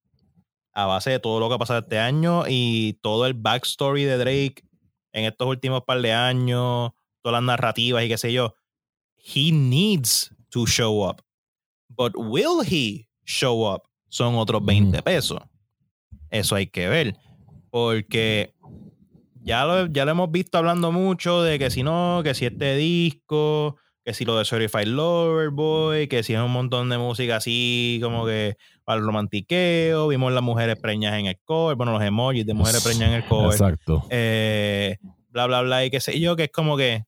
a 0.72 0.86
base 0.86 1.10
de 1.10 1.20
todo 1.20 1.40
lo 1.40 1.48
que 1.48 1.54
ha 1.54 1.58
pasado 1.58 1.80
este 1.80 1.98
año 1.98 2.44
y 2.48 2.94
todo 3.02 3.26
el 3.26 3.34
backstory 3.34 4.04
de 4.04 4.18
Drake 4.18 4.64
en 5.12 5.24
estos 5.24 5.46
últimos 5.46 5.82
par 5.84 6.00
de 6.00 6.12
años, 6.12 6.92
todas 7.22 7.34
las 7.34 7.42
narrativas 7.42 8.04
y 8.04 8.08
qué 8.08 8.18
sé 8.18 8.32
yo, 8.32 8.54
he 9.16 9.52
needs 9.52 10.34
to 10.50 10.66
show 10.66 11.08
up. 11.08 11.22
But 11.88 12.12
will 12.16 12.62
he 12.64 13.08
show 13.24 13.66
up? 13.66 13.82
Son 14.08 14.34
otros 14.34 14.64
20 14.64 15.02
pesos. 15.02 15.40
Eso 16.30 16.56
hay 16.56 16.66
que 16.66 16.88
ver. 16.88 17.16
Porque 17.70 18.54
ya 19.42 19.64
lo, 19.64 19.86
ya 19.86 20.04
lo 20.04 20.10
hemos 20.12 20.30
visto 20.30 20.58
hablando 20.58 20.92
mucho 20.92 21.42
de 21.42 21.58
que 21.58 21.70
si 21.70 21.82
no, 21.82 22.20
que 22.24 22.34
si 22.34 22.46
este 22.46 22.76
disco, 22.76 23.76
que 24.04 24.14
si 24.14 24.24
lo 24.24 24.36
de 24.38 24.44
Certified 24.44 24.86
Lover 24.86 25.50
Boy, 25.50 26.08
que 26.08 26.22
si 26.22 26.34
es 26.34 26.40
un 26.40 26.50
montón 26.52 26.88
de 26.88 26.98
música 26.98 27.36
así 27.36 27.98
como 28.02 28.26
que 28.26 28.56
para 28.84 28.98
el 28.98 29.04
romantiqueo, 29.06 30.08
vimos 30.08 30.32
las 30.32 30.42
mujeres 30.42 30.76
preñas 30.80 31.18
en 31.18 31.26
el 31.26 31.38
cover, 31.44 31.76
bueno, 31.76 31.92
los 31.92 32.02
emojis 32.02 32.44
de 32.46 32.54
mujeres 32.54 32.82
preñas 32.82 33.08
en 33.10 33.14
el 33.16 33.24
cover, 33.26 33.52
Exacto. 33.52 34.04
eh, 34.10 34.96
bla, 35.28 35.46
bla, 35.46 35.62
bla, 35.62 35.84
y 35.84 35.90
qué 35.90 36.00
sé 36.00 36.18
yo, 36.18 36.34
que 36.36 36.44
es 36.44 36.50
como 36.52 36.76
que 36.76 37.04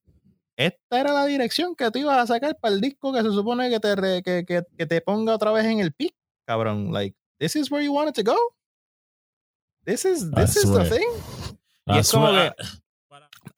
esta 0.55 0.99
era 0.99 1.11
la 1.13 1.25
dirección 1.25 1.75
que 1.75 1.89
tú 1.89 1.97
ibas 1.99 2.17
a 2.19 2.27
sacar 2.27 2.57
para 2.59 2.75
el 2.75 2.79
disco 2.79 3.11
que 3.11 3.21
se 3.23 3.31
supone 3.31 3.69
que 3.71 3.79
te, 3.79 3.95
re- 3.95 4.21
que, 4.23 4.45
que, 4.45 4.61
que 4.77 4.85
te 4.85 5.01
ponga 5.01 5.33
otra 5.33 5.51
vez 5.51 5.65
en 5.65 5.79
el 5.79 5.91
pic, 5.93 6.13
cabrón, 6.45 6.93
like, 6.93 7.15
this 7.39 7.55
is 7.55 7.71
where 7.71 7.83
you 7.83 7.91
wanted 7.91 8.13
to 8.13 8.23
go? 8.23 8.37
This 9.85 10.05
is, 10.05 10.23
I 10.37 10.41
this 10.45 10.55
is 10.55 10.71
the 10.71 10.85
thing? 10.85 11.09
I 11.87 11.95
Y 11.95 11.97
es 11.99 12.11
como 12.11 12.27
que, 12.31 12.51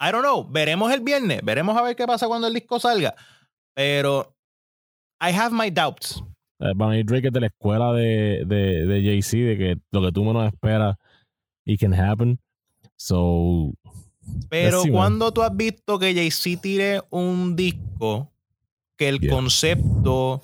I 0.02 0.12
don't 0.12 0.24
know, 0.24 0.46
veremos 0.50 0.92
el 0.92 1.02
viernes, 1.02 1.42
veremos 1.44 1.78
a 1.78 1.82
ver 1.82 1.96
qué 1.96 2.06
pasa 2.06 2.28
cuando 2.28 2.48
el 2.48 2.54
disco 2.54 2.80
salga, 2.80 3.16
pero 3.74 4.36
I 5.22 5.32
have 5.32 5.52
my 5.56 5.70
doubts. 5.70 6.24
Eh, 6.60 6.74
Para 6.78 6.92
mí 6.92 7.04
Drake 7.04 7.28
es 7.28 7.34
de 7.34 7.42
la 7.42 7.48
escuela 7.48 7.92
de, 7.94 8.44
de, 8.46 8.86
de 8.86 9.04
Jay-Z, 9.04 9.38
de 9.38 9.58
que 9.58 9.78
lo 9.92 10.02
que 10.02 10.12
tú 10.12 10.24
menos 10.24 10.46
esperas, 10.52 10.96
it 11.66 11.80
can 11.80 11.94
happen. 11.94 12.40
So, 12.98 13.74
Pero 14.50 14.84
cuando 14.92 15.32
tú 15.34 15.44
has 15.44 15.56
visto 15.56 16.00
que 16.00 16.14
Jay-Z 16.14 16.62
tire 16.62 17.02
un 17.10 17.56
disco 17.56 18.32
que 18.98 19.10
el 19.10 19.20
Yeah. 19.20 19.34
concepto, 19.34 20.42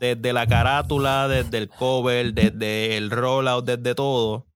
desde 0.00 0.32
la 0.32 0.46
carátula, 0.46 1.28
desde 1.28 1.58
el 1.58 1.68
cover, 1.68 2.32
desde 2.32 2.96
el 2.96 3.10
rollout, 3.10 3.64
desde 3.66 3.94
todo, 3.94 4.46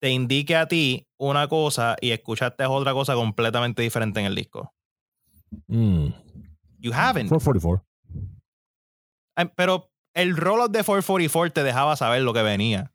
te 0.00 0.10
indique 0.10 0.56
a 0.56 0.66
ti 0.68 1.06
una 1.18 1.48
cosa 1.48 1.96
y 2.00 2.10
escuchaste 2.10 2.64
otra 2.66 2.92
cosa 2.92 3.14
completamente 3.14 3.82
diferente 3.82 4.20
en 4.20 4.26
el 4.26 4.34
disco. 4.34 4.72
mm, 5.66 6.06
You 6.80 6.92
haven't. 6.92 7.28
444. 7.28 7.84
Ay, 9.36 9.50
Pero 9.56 9.90
el 10.14 10.36
rollout 10.36 10.70
de 10.72 10.84
444 10.84 11.52
te 11.52 11.62
dejaba 11.64 11.96
saber 11.96 12.22
lo 12.22 12.32
que 12.32 12.42
venía. 12.42 12.92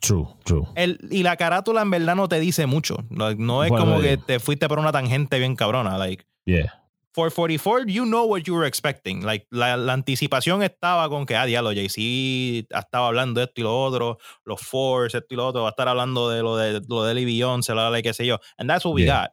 True, 0.00 0.26
true. 0.44 0.66
El, 0.74 0.98
y 1.10 1.22
la 1.22 1.36
carátula 1.36 1.82
en 1.82 1.90
verdad 1.90 2.16
no 2.16 2.28
te 2.28 2.40
dice 2.40 2.64
mucho. 2.66 2.96
No, 3.10 3.34
no 3.34 3.62
es 3.62 3.68
Bueno, 3.70 3.84
como 3.84 4.00
que 4.00 4.16
te 4.16 4.40
fuiste 4.40 4.68
por 4.68 4.78
una 4.78 4.90
tangente 4.92 5.38
bien 5.38 5.54
cabrona. 5.56 5.98
Like, 5.98 6.24
Yeah. 6.46 6.85
444, 7.16 7.86
you 7.88 8.04
know 8.04 8.26
what 8.26 8.42
you 8.42 8.54
were 8.54 8.66
expecting. 8.66 9.24
Like, 9.24 9.46
la, 9.50 9.76
la 9.78 9.94
anticipación 9.94 10.62
estaba 10.62 11.08
con 11.08 11.24
que, 11.24 11.34
ah, 11.34 11.46
diablo, 11.46 11.70
Jay-Z 11.72 12.68
estaba 12.78 13.06
hablando 13.08 13.40
de 13.40 13.46
esto 13.46 13.60
y 13.62 13.64
lo 13.64 13.82
otro, 13.84 14.18
los 14.44 14.60
Force, 14.60 15.16
esto 15.16 15.34
y 15.34 15.36
lo 15.36 15.46
otro, 15.46 15.62
va 15.62 15.68
a 15.68 15.70
estar 15.70 15.88
hablando 15.88 16.28
de 16.28 16.42
lo 16.42 16.56
de, 16.56 16.82
lo 16.86 17.04
de 17.04 17.14
Lee 17.14 17.24
Beyoncé, 17.24 17.74
la, 17.74 17.88
la, 17.88 18.02
qué 18.02 18.12
sé 18.12 18.26
yo. 18.26 18.38
And 18.58 18.68
that's 18.68 18.84
what 18.84 18.94
we 18.94 19.04
Yeah. 19.04 19.22
got. 19.22 19.30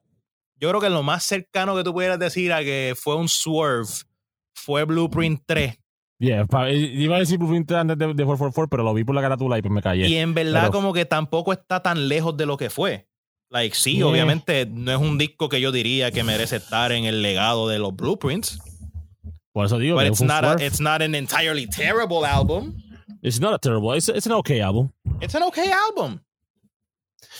Yo 0.61 0.69
creo 0.69 0.79
que 0.79 0.89
lo 0.89 1.03
más 1.03 1.23
cercano 1.23 1.75
que 1.75 1.83
tú 1.83 1.91
pudieras 1.93 2.17
decir 2.19 2.53
a 2.53 2.61
que 2.63 2.93
fue 2.95 3.15
un 3.17 3.27
swerve 3.27 3.89
fue 4.55 4.85
Blueprint 4.85 5.41
3. 5.45 5.77
Yeah, 6.19 6.45
pa- 6.45 6.69
iba 6.71 7.17
a 7.17 7.19
decir 7.19 7.37
Blueprint 7.37 7.69
antes 7.73 7.97
de, 7.97 8.05
de 8.07 8.23
444, 8.23 8.69
pero 8.69 8.83
lo 8.83 8.93
vi 8.93 9.03
por 9.03 9.13
la 9.13 9.21
carátula 9.21 9.57
y 9.57 9.61
pues 9.61 9.73
me 9.73 9.81
callé. 9.81 10.07
Y 10.07 10.15
en 10.15 10.33
verdad, 10.33 10.61
pero- 10.61 10.71
como 10.71 10.93
que 10.93 11.03
tampoco 11.03 11.51
está 11.51 11.81
tan 11.81 12.07
lejos 12.07 12.37
de 12.37 12.45
lo 12.45 12.55
que 12.55 12.69
fue. 12.69 13.07
Like, 13.53 13.75
sí, 13.75 13.97
Yeah. 13.97 14.07
obviamente 14.07 14.65
no 14.65 14.91
es 14.91 14.97
un 14.97 15.17
disco 15.19 15.47
que 15.47 15.61
yo 15.61 15.71
diría 15.71 16.09
que 16.11 16.23
merece 16.23 16.55
estar 16.55 16.91
en 16.91 17.05
el 17.05 17.21
legado 17.21 17.67
de 17.69 17.77
los 17.77 17.95
Blueprints. 17.95 18.59
Por 19.53 19.65
eso 19.67 19.77
digo 19.77 19.95
But 19.95 20.07
it's 20.07 20.21
not, 20.21 20.43
a, 20.43 20.55
it's 20.65 20.79
not 20.81 21.01
an 21.03 21.13
entirely 21.13 21.67
terrible 21.67 22.25
album. 22.25 22.75
It's 23.21 23.39
not 23.39 23.53
a 23.53 23.59
terrible. 23.59 23.95
It's, 23.95 24.09
it's 24.09 24.25
an 24.25 24.33
okay 24.33 24.59
album. 24.61 24.91
It's 25.21 25.35
an 25.35 25.43
okay 25.43 25.71
album. 25.71 26.19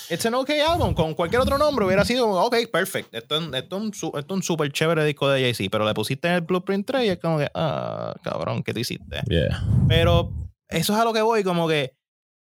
It's 0.10 0.24
an 0.26 0.36
okay 0.36 0.60
album. 0.62 0.94
Con 0.94 1.16
cualquier 1.16 1.42
otro 1.42 1.58
nombre 1.58 1.86
hubiera 1.86 2.06
sido, 2.06 2.30
ok, 2.30 2.56
perfect. 2.72 3.14
Esto, 3.16 3.38
es- 3.38 3.54
esto, 3.64 3.78
esto 3.92 4.20
es 4.20 4.26
un 4.30 4.44
súper 4.44 4.72
chévere 4.72 5.04
disco 5.06 5.28
de 5.30 5.42
Jay-Z, 5.42 5.70
pero 5.72 5.86
le 5.86 5.94
pusiste 5.96 6.28
en 6.28 6.36
el 6.36 6.42
Blueprint 6.42 6.86
3 6.86 7.06
y 7.06 7.10
es 7.10 7.18
como 7.20 7.40
que, 7.40 7.50
ah, 7.56 8.14
cabrón, 8.24 8.62
¿qué 8.64 8.74
te 8.74 8.82
hiciste? 8.82 9.22
Yeah. 9.28 9.64
Pero 9.88 10.32
eso 10.70 10.94
es 10.94 11.00
a 11.00 11.04
lo 11.06 11.12
que 11.14 11.22
voy, 11.24 11.44
como 11.44 11.68
que 11.68 11.96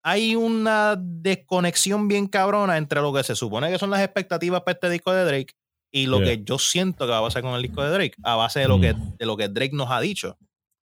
hay 0.03 0.35
una 0.37 0.97
desconexión 0.99 2.09
bien 2.09 2.27
cabrona 2.27 2.77
entre 2.79 3.01
lo 3.01 3.13
que 3.13 3.23
se 3.23 3.35
supone 3.37 3.71
que 3.71 3.79
son 3.79 3.91
las 3.91 4.01
expectativas 4.01 4.63
para 4.63 4.75
este 4.75 4.89
disco 4.91 5.13
de 5.13 5.25
Drake 5.25 5.55
y 5.93 6.07
lo 6.07 6.19
Yeah. 6.21 6.27
que 6.39 6.45
yo 6.45 6.59
siento 6.59 7.05
que 7.05 7.11
va 7.11 7.19
a 7.19 7.23
pasar 7.23 7.43
con 7.43 7.53
el 7.55 7.63
disco 7.63 7.83
de 7.83 7.91
Drake, 7.91 8.15
a 8.23 8.37
base 8.37 8.61
de 8.61 8.69
lo, 8.69 8.79
Mm. 8.79 8.81
que, 8.81 8.95
de 9.19 9.27
lo 9.27 9.37
que 9.37 9.49
Drake 9.49 9.75
nos 9.75 9.91
ha 9.91 10.01
dicho. 10.01 10.39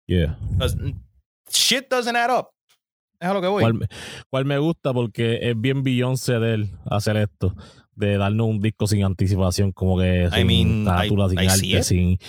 Yeah. 0.06 0.38
shit 1.50 1.90
doesn't 1.90 2.16
add 2.16 2.30
up. 2.38 2.48
Es 3.20 3.28
a 3.28 3.34
lo 3.34 3.42
que 3.42 3.48
voy. 3.48 3.64
cual, 3.64 3.74
me- 3.74 3.88
cual 4.30 4.46
me 4.46 4.58
gusta 4.60 4.94
porque 4.94 5.40
es 5.42 5.60
bien 5.60 5.82
Beyoncé 5.82 6.34
de 6.40 6.54
él 6.54 6.70
hacer 6.86 7.18
esto. 7.18 7.56
De 7.96 8.16
darnos 8.18 8.46
un 8.48 8.60
disco 8.60 8.86
sin 8.86 9.04
anticipación, 9.04 9.72
como 9.72 9.98
que 9.98 10.30
sin 10.32 10.46
mean, 10.46 10.86
I- 11.06 11.08
sin 11.10 11.20
I 11.40 11.48
arte, 11.48 11.84
sin, 11.84 12.20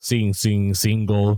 sin, 0.00 0.34
sin 0.34 0.74
single. 0.74 1.36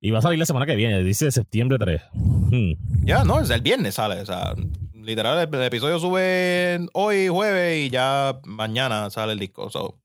Y 0.00 0.10
va 0.10 0.18
a 0.20 0.22
salir 0.22 0.38
la 0.38 0.46
semana 0.46 0.64
que 0.66 0.76
viene, 0.76 1.02
dice 1.02 1.30
septiembre 1.30 1.78
3. 1.78 2.02
Hmm. 2.14 2.72
Ya, 3.04 3.22
no, 3.24 3.40
es 3.40 3.50
el 3.50 3.60
viernes 3.60 3.94
sale. 3.96 4.20
O 4.20 4.26
sea, 4.26 4.54
literal, 4.94 5.38
el, 5.46 5.54
el 5.54 5.62
episodio 5.66 5.98
sube 5.98 6.86
hoy, 6.94 7.28
jueves, 7.28 7.86
y 7.86 7.90
ya 7.90 8.40
mañana 8.44 9.10
sale 9.10 9.32
el 9.34 9.38
disco. 9.38 9.68
So, 9.70 9.98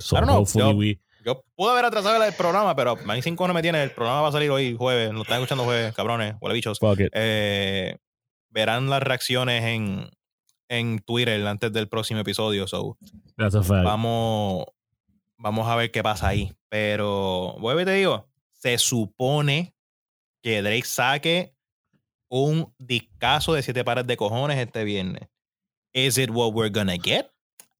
So 0.00 0.16
I 0.16 0.20
don't 0.20 0.30
know, 0.30 0.44
yo- 0.72 0.76
we- 0.76 1.00
yo 1.24 1.44
pude 1.56 1.72
haber 1.72 1.84
atrasado 1.84 2.22
el 2.24 2.32
programa, 2.34 2.74
pero 2.74 2.92
a 2.92 3.14
mí 3.14 3.20
cinco 3.22 3.46
no 3.46 3.52
me 3.54 3.60
tiene. 3.62 3.82
El 3.82 3.90
programa 3.90 4.22
va 4.22 4.28
a 4.28 4.32
salir 4.32 4.50
hoy, 4.50 4.74
jueves. 4.78 5.12
Lo 5.12 5.22
están 5.22 5.36
escuchando 5.38 5.64
jueves, 5.64 5.94
cabrones, 5.94 6.34
huele 6.40 6.54
bichos. 6.54 6.78
Eh, 7.12 7.96
verán 8.50 8.88
las 8.88 9.02
reacciones 9.02 9.62
en, 9.64 10.08
en 10.68 11.00
Twitter 11.00 11.44
antes 11.46 11.72
del 11.72 11.86
próximo 11.88 12.20
episodio. 12.20 12.66
So, 12.66 12.96
That's 13.36 13.54
a 13.56 13.62
fact. 13.62 13.84
vamos, 13.84 14.64
vamos 15.36 15.68
a 15.68 15.76
ver 15.76 15.90
qué 15.90 16.02
pasa 16.02 16.28
ahí. 16.28 16.52
Pero, 16.70 17.56
vuelvo 17.60 17.82
y 17.82 17.84
te 17.84 17.92
digo, 17.92 18.26
se 18.60 18.78
supone 18.78 19.74
que 20.42 20.62
Drake 20.62 20.84
saque 20.86 21.54
un 22.30 22.72
discazo 22.78 23.54
de 23.54 23.62
siete 23.62 23.84
pares 23.84 24.06
de 24.06 24.16
cojones 24.16 24.58
este 24.58 24.84
viernes. 24.84 25.28
Is 25.92 26.18
it 26.18 26.30
what 26.30 26.52
we're 26.52 26.70
gonna 26.70 26.96
get? 26.96 27.30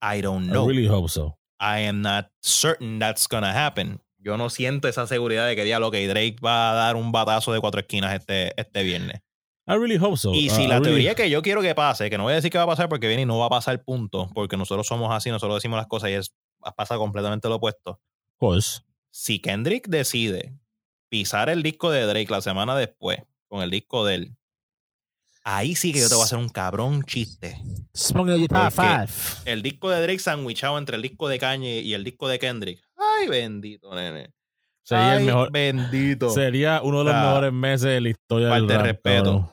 I 0.01 0.21
don't 0.23 0.47
I 0.49 0.51
know. 0.53 0.67
really 0.67 0.87
hope 0.89 1.09
so. 1.11 1.39
I 1.61 1.81
am 1.87 2.01
not 2.03 2.31
certain 2.41 2.99
that's 2.99 3.27
gonna 3.29 3.53
happen. 3.53 4.01
Yo 4.19 4.37
no 4.37 4.49
siento 4.51 4.89
esa 4.89 5.07
seguridad 5.07 5.47
de 5.47 5.55
que 5.57 5.65
diablo 5.65 5.91
que 5.91 6.07
Drake 6.09 6.37
va 6.45 6.71
a 6.73 6.75
dar 6.75 6.97
un 6.97 7.13
batazo 7.13 7.53
de 7.53 7.61
cuatro 7.61 7.81
esquinas 7.81 8.15
este, 8.15 8.53
este 8.61 8.83
viernes. 8.83 9.21
I 9.67 9.73
really 9.75 9.97
hope 9.99 10.17
so. 10.17 10.33
Y 10.33 10.49
Uh, 10.49 10.55
si 10.55 10.63
I 10.63 10.67
la 10.67 10.77
really- 10.79 10.85
teoría 10.91 11.15
que 11.15 11.29
yo 11.29 11.43
quiero 11.43 11.61
que 11.61 11.75
pase, 11.75 12.09
que 12.09 12.17
no 12.17 12.25
voy 12.25 12.33
a 12.33 12.37
decir 12.37 12.51
que 12.51 12.59
va 12.59 12.65
a 12.65 12.69
pasar 12.69 12.89
porque 12.89 13.07
viene 13.07 13.23
y 13.23 13.27
no 13.27 13.39
va 13.39 13.47
a 13.47 13.51
pasar 13.51 13.85
punto, 13.85 14.29
porque 14.35 14.57
nosotros 14.57 14.87
somos 14.87 15.13
así, 15.15 15.31
nosotros 15.31 15.57
decimos 15.59 15.77
las 15.77 15.87
cosas 15.87 16.11
y 16.11 16.15
es 16.15 16.35
pasa 16.77 16.97
completamente 16.97 17.49
lo 17.49 17.57
opuesto. 17.57 18.01
Course. 18.39 18.81
Si 19.11 19.39
Kendrick 19.41 19.89
decide 19.89 20.55
pisar 21.09 21.49
el 21.49 21.63
disco 21.63 21.91
de 21.91 22.03
Drake 22.03 22.31
la 22.31 22.41
semana 22.41 22.77
después 22.77 23.21
con 23.49 23.63
el 23.63 23.71
disco 23.71 24.05
de 24.05 24.15
él, 24.15 24.37
ahí 25.43 25.75
sí 25.75 25.93
que 25.93 26.01
yo 26.01 26.09
te 26.09 26.15
voy 26.15 26.23
a 26.23 26.27
hacer 26.27 26.39
un 26.39 26.49
cabrón 26.49 27.03
chiste. 27.05 27.59
El 29.45 29.63
disco 29.63 29.91
de 29.91 30.03
Drake 30.03 30.19
sandwichado 30.19 30.79
entre 30.79 30.97
el 30.97 31.03
disco 31.03 31.29
de 31.29 31.39
Kanye 31.39 31.81
y 31.81 31.95
el 31.95 32.05
disco 32.05 32.29
de 32.29 32.39
Kendrick. 32.39 32.83
Ay, 32.97 33.29
bendito, 33.29 33.95
nene. 33.95 34.33
Sería 34.83 35.19
el 35.19 35.25
mejor. 35.27 35.53
Bendito. 35.53 36.31
Sería 36.31 36.81
uno 36.83 37.01
de 37.01 37.13
los 37.13 37.15
mejores 37.15 37.53
meses 37.53 37.91
de 37.91 38.01
la 38.01 38.09
historia 38.09 38.49
del 38.49 38.59
falta 38.59 38.73
de 38.73 38.79
rap, 38.79 38.87
respeto. 38.87 39.25
cabrón. 39.25 39.51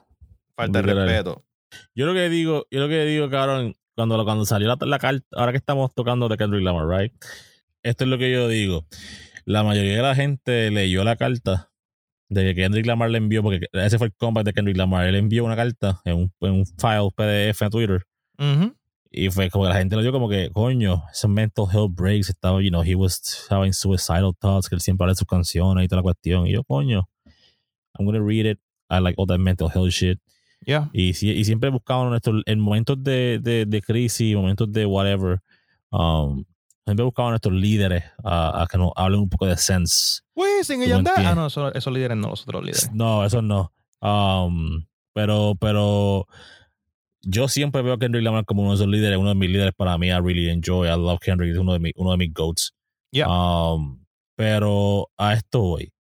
Falta 0.55 0.81
de 0.81 0.93
respeto. 0.93 1.45
Yo 1.93 2.05
lo 2.05 2.13
que 2.13 2.29
digo, 2.29 2.67
yo 2.71 2.79
lo 2.79 2.87
que 2.87 3.03
digo, 3.03 3.29
cabrón, 3.29 3.75
cuando, 3.95 4.23
cuando 4.23 4.45
salió 4.45 4.67
la, 4.67 4.77
la 4.79 4.99
carta, 4.99 5.25
ahora 5.33 5.51
que 5.51 5.57
estamos 5.57 5.93
tocando 5.93 6.29
de 6.29 6.37
Kendrick 6.37 6.63
Lamar, 6.63 6.87
right? 6.87 7.13
Esto 7.83 8.05
es 8.05 8.09
lo 8.09 8.17
que 8.17 8.31
yo 8.31 8.47
digo. 8.47 8.85
La 9.45 9.63
mayoría 9.63 9.97
de 9.97 10.01
la 10.01 10.15
gente 10.15 10.71
leyó 10.71 11.03
la 11.03 11.15
carta 11.15 11.71
de 12.29 12.43
que 12.43 12.55
Kendrick 12.55 12.85
Lamar 12.85 13.11
le 13.11 13.19
envió, 13.19 13.43
porque 13.43 13.67
ese 13.73 13.97
fue 13.97 14.07
el 14.07 14.13
comeback 14.13 14.45
de 14.45 14.53
Kendrick 14.53 14.77
Lamar. 14.77 15.05
Él 15.05 15.15
envió 15.15 15.45
una 15.45 15.55
carta 15.55 16.01
en 16.03 16.15
un, 16.15 16.33
en 16.41 16.51
un 16.51 16.65
file 16.65 17.09
PDF 17.15 17.61
en 17.61 17.69
Twitter. 17.69 18.03
Ujú. 18.39 18.75
Y 19.11 19.29
fue 19.29 19.49
como 19.49 19.65
que 19.65 19.69
la 19.69 19.77
gente 19.77 19.95
lo 19.95 20.01
dio 20.01 20.11
como 20.11 20.27
que, 20.27 20.49
coño, 20.51 21.03
esos 21.11 21.29
mental 21.29 21.65
health 21.71 21.91
breaks, 21.95 22.29
estaba, 22.29 22.61
you 22.61 22.69
know, 22.69 22.83
he 22.83 22.95
was 22.95 23.47
having 23.49 23.71
suicidal 23.71 24.33
thoughts, 24.37 24.67
que 24.67 24.75
él 24.75 24.81
siempre 24.81 25.05
habla 25.05 25.13
de 25.13 25.17
sus 25.17 25.27
canciones 25.27 25.85
y 25.85 25.87
toda 25.87 25.99
la 26.01 26.03
cuestión. 26.03 26.47
Y 26.47 26.51
yo, 26.51 26.63
coño, 26.63 27.07
I'm 27.97 28.05
gonna 28.05 28.19
read 28.19 28.45
it. 28.45 28.59
I 28.89 28.99
like 28.99 29.15
all 29.17 29.27
that 29.27 29.39
mental 29.39 29.69
health 29.69 29.91
shit. 29.91 30.19
Ya. 30.65 30.89
Y, 30.91 31.09
y 31.09 31.45
siempre 31.45 31.69
buscaban 31.69 32.19
en 32.45 32.59
momentos 32.59 33.01
de, 33.01 33.39
de, 33.41 33.65
de 33.65 33.81
crisis, 33.81 34.35
momentos 34.35 34.71
de 34.71 34.85
whatever, 34.85 35.39
um, 35.91 36.43
siempre 36.85 37.03
buscaban 37.03 37.31
nuestros 37.31 37.53
líderes 37.53 38.03
a, 38.23 38.63
a 38.63 38.67
que 38.67 38.77
nos 38.77 38.91
hablen 38.95 39.21
un 39.21 39.29
poco 39.29 39.45
de 39.47 39.57
sense. 39.57 40.21
Wisin 40.35 40.83
y 40.83 40.87
Yandel. 40.87 41.13
Ah, 41.17 41.33
no, 41.35 41.47
eso- 41.47 41.73
esos 41.73 41.91
líderes 41.93 42.17
no, 42.17 42.29
los 42.29 42.43
otros 42.43 42.63
líderes. 42.63 42.91
No, 42.93 43.25
eso 43.25 43.41
no. 43.41 43.71
Um, 44.01 44.85
pero, 45.13 45.55
pero 45.59 46.27
yo 47.21 47.47
siempre 47.47 47.81
veo 47.81 47.93
a 47.93 47.99
Kendrick 47.99 48.23
Lamar 48.23 48.45
como 48.45 48.61
uno 48.61 48.71
de 48.71 48.75
esos 48.75 48.87
líderes, 48.87 49.17
uno 49.17 49.29
de 49.29 49.35
mis 49.35 49.49
líderes 49.49 49.73
para 49.75 49.97
mí. 49.97 50.07
I 50.09 50.19
really 50.19 50.49
enjoy, 50.49 50.87
I 50.87 50.91
love 50.91 51.19
Kendrick, 51.19 51.51
es 51.53 51.57
uno 51.57 51.73
de, 51.73 51.79
mis 51.79 51.93
uno 51.95 52.11
de 52.11 52.17
mis 52.17 52.33
goats. 52.33 52.73
Yeah. 53.11 53.27
Um, 53.27 54.05
pero 54.35 55.09
a 55.17 55.33
esto 55.33 55.61
voy. 55.61 55.91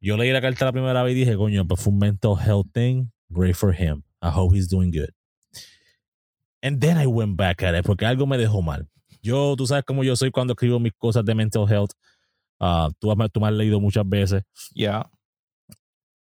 Yo 0.00 0.16
leí 0.16 0.32
la 0.32 0.40
carta 0.40 0.64
la 0.64 0.72
primera 0.72 1.02
vez 1.02 1.12
y 1.14 1.20
dije, 1.20 1.36
coño, 1.36 1.66
pues 1.66 1.80
fue 1.80 1.92
un 1.92 1.98
mental 1.98 2.34
health 2.38 2.66
thing. 2.72 3.06
Great 3.28 3.54
for 3.54 3.72
him. 3.74 4.02
I 4.22 4.28
hope 4.34 4.54
he's 4.56 4.68
doing 4.68 4.90
good. 4.90 5.10
And 6.62 6.80
then 6.80 6.96
I 6.98 7.06
went 7.06 7.36
back 7.36 7.62
at 7.62 7.74
it 7.74 7.84
porque 7.84 8.04
algo 8.06 8.26
me 8.26 8.36
dejó 8.38 8.62
mal. 8.62 8.88
Yo, 9.24 9.54
tú 9.56 9.66
sabes 9.66 9.84
cómo 9.86 10.04
yo 10.04 10.14
soy 10.16 10.30
cuando 10.30 10.52
escribo 10.52 10.78
mis 10.78 10.92
cosas 10.92 11.24
de 11.24 11.34
mental 11.34 11.64
health. 11.68 11.92
Ah, 12.60 12.90
tú, 12.98 13.10
has- 13.10 13.30
tú 13.32 13.40
me 13.40 13.46
has 13.48 13.54
leído 13.54 13.80
muchas 13.80 14.06
veces. 14.06 14.42
Ya. 14.74 15.10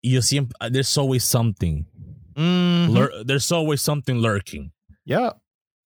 Y 0.03 0.13
yo 0.13 0.23
siempre, 0.23 0.55
there's 0.71 0.97
always 0.99 1.25
something. 1.25 1.85
Mhm. 2.35 2.93
Lur- 2.95 3.25
there's 3.27 3.51
always 3.51 3.81
something 3.81 4.15
lurking. 4.21 4.71
Ya. 5.05 5.35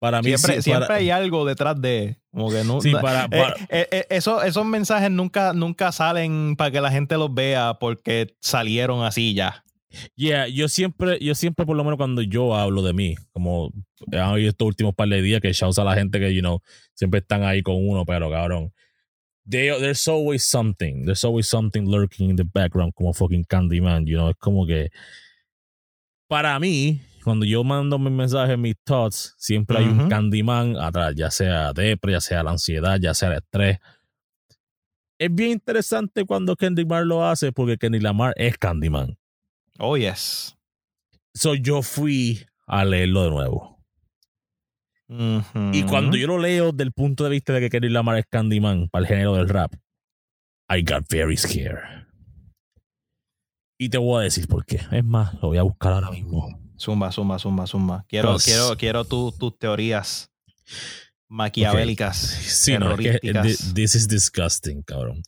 Para 0.01 0.21
mí, 0.21 0.29
Siempre, 0.31 0.57
sí, 0.57 0.63
siempre 0.63 0.87
para- 0.89 0.99
hay 0.99 1.11
algo 1.11 1.45
detrás 1.45 1.81
de. 1.81 2.19
Como 2.33 2.51
que 2.51 2.65
no, 2.65 2.81
Sí, 2.81 2.93
para- 2.93 3.25
eh, 3.27 3.29
para- 3.29 3.55
eh, 3.69 3.89
eh, 3.93 4.07
eso- 4.11 4.43
esos 4.43 4.65
mensajes 4.65 5.11
nunca, 5.11 5.53
nunca 5.53 5.93
salen 5.93 6.57
para 6.57 6.71
que 6.71 6.81
la 6.81 6.91
gente 6.91 7.17
los 7.19 7.33
vea 7.33 7.75
porque 7.79 8.35
salieron 8.41 9.05
así 9.05 9.35
ya. 9.35 9.63
Yeah, 10.17 10.47
yo 10.49 10.69
siempre, 10.69 11.19
yo 11.21 11.35
siempre, 11.35 11.65
por 11.67 11.77
lo 11.77 11.85
menos 11.85 11.97
cuando 11.97 12.23
yo 12.23 12.55
hablo 12.55 12.83
de 12.83 12.93
mí, 12.93 13.15
como 13.33 13.73
han 14.13 14.31
oído 14.31 14.51
estos 14.51 14.67
últimos 14.67 14.95
par 14.95 15.09
de 15.09 15.21
días 15.23 15.41
que 15.41 15.53
shouts 15.53 15.79
a 15.79 15.85
la 15.85 15.95
gente 15.95 16.19
que, 16.21 16.35
you 16.35 16.41
know, 16.41 16.61
siempre 16.95 17.21
están 17.21 17.43
ahí 17.43 17.63
con 17.63 17.77
uno, 17.77 18.05
pero 18.05 18.31
cabrón. 18.31 18.73
They- 19.49 19.77
there's 19.81 20.07
always 20.07 20.45
something. 20.45 21.05
There's 21.05 21.25
always 21.25 21.47
something 21.49 21.83
lurking 21.91 22.31
in 22.31 22.37
the 22.37 22.45
background, 22.45 22.93
como 22.95 23.13
fucking 23.13 23.45
Candyman, 23.45 24.07
you 24.07 24.17
know. 24.17 24.31
Es 24.31 24.37
como 24.37 24.67
que. 24.67 24.91
Para 26.29 26.59
mí, 26.61 27.01
cuando 27.25 27.45
yo 27.45 27.63
mando 27.65 27.99
mis 27.99 28.13
mensajes, 28.13 28.57
mis 28.57 28.77
thoughts, 28.85 29.35
siempre 29.39 29.79
hay 29.79 29.87
un 29.87 30.01
Ujú. 30.01 30.09
Candyman 30.09 30.77
atrás, 30.77 31.15
ya 31.17 31.31
sea 31.31 31.73
depre, 31.73 32.13
ya 32.13 32.21
sea 32.21 32.43
la 32.43 32.53
ansiedad, 32.53 32.99
ya 33.01 33.15
sea 33.15 33.31
el 33.31 33.39
estrés. 33.39 33.79
Es 35.19 35.33
bien 35.33 35.51
interesante 35.51 36.25
cuando 36.25 36.57
Lamar 36.57 37.05
lo 37.07 37.25
hace, 37.25 37.53
porque 37.53 37.77
Kendrick 37.79 38.03
Lamar 38.03 38.33
es 38.37 38.57
Candyman. 38.59 39.17
Oh, 39.85 39.97
yes. 39.97 40.55
So 41.35 41.55
yo 41.55 41.83
fui 41.83 42.47
a 42.69 42.85
leerlo 42.85 43.25
de 43.25 43.31
nuevo. 43.31 43.83
Y 45.73 45.83
cuando 45.83 46.17
yo 46.17 46.27
lo 46.29 46.39
leo 46.39 46.73
del 46.73 46.93
punto 46.93 47.25
de 47.25 47.31
vista 47.31 47.53
de 47.53 47.61
que 47.61 47.69
Kendrick 47.69 47.93
Lamar 47.93 48.17
es 48.19 48.25
Candyman 48.31 48.89
para 48.89 49.03
el 49.03 49.09
género 49.09 49.35
del 49.35 49.49
rap, 49.49 49.75
I 50.71 50.83
got 50.83 51.05
very 51.11 51.37
scared. 51.37 52.07
Y 53.79 53.89
te 53.89 53.99
voy 53.99 54.21
a 54.21 54.25
decir 54.25 54.47
por 54.47 54.65
qué. 54.65 54.81
Es 54.93 55.05
más, 55.05 55.35
lo 55.35 55.49
voy 55.49 55.59
a 55.59 55.63
buscar 55.65 55.93
ahora 55.95 56.11
mismo. 56.13 56.49
Zumba, 56.79 57.11
zumba, 57.13 57.39
zumba, 57.39 57.67
zumba. 57.67 58.05
Quiero, 58.09 58.33
Pues- 58.33 58.45
quiero, 58.45 58.77
quiero 58.77 59.05
tu- 59.05 59.33
tus 59.33 59.59
teorías 59.59 60.31
maquiavélicas. 61.29 62.17
Sí, 62.17 62.79
no, 62.79 62.93
es 62.93 62.99
que 62.99 63.19
terrorísticas. 63.19 63.59
thi- 63.69 63.75
this 63.75 63.95
is 63.97 64.07
disgusting, 64.09 64.83
cabrón. 64.83 65.23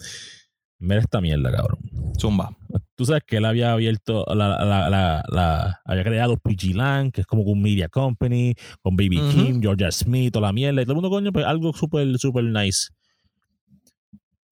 Mira 0.84 1.00
esta 1.00 1.20
mierda, 1.20 1.50
cabrón. 1.50 1.78
Zumba. 2.18 2.54
Tú 2.96 3.04
sabes 3.06 3.22
que 3.26 3.38
él 3.38 3.44
había 3.44 3.72
abierto, 3.72 4.24
la, 4.34 4.64
la, 4.64 4.88
la, 4.90 5.24
la- 5.28 5.80
había 5.84 6.04
creado 6.04 6.36
PG 6.36 6.74
Land, 6.76 7.12
que 7.12 7.22
es 7.22 7.26
como 7.26 7.42
un 7.42 7.60
media 7.62 7.88
company, 7.88 8.54
con 8.82 8.94
Baby. 8.96 9.20
Kim, 9.32 9.60
Georgia 9.62 9.90
Smith, 9.90 10.32
toda 10.32 10.48
la 10.48 10.52
mierda, 10.52 10.82
y 10.82 10.84
todo 10.84 10.92
el 10.92 10.96
mundo, 10.96 11.10
coño, 11.10 11.32
pues 11.32 11.44
algo 11.44 11.72
súper, 11.72 12.16
súper 12.18 12.44
nice. 12.44 12.88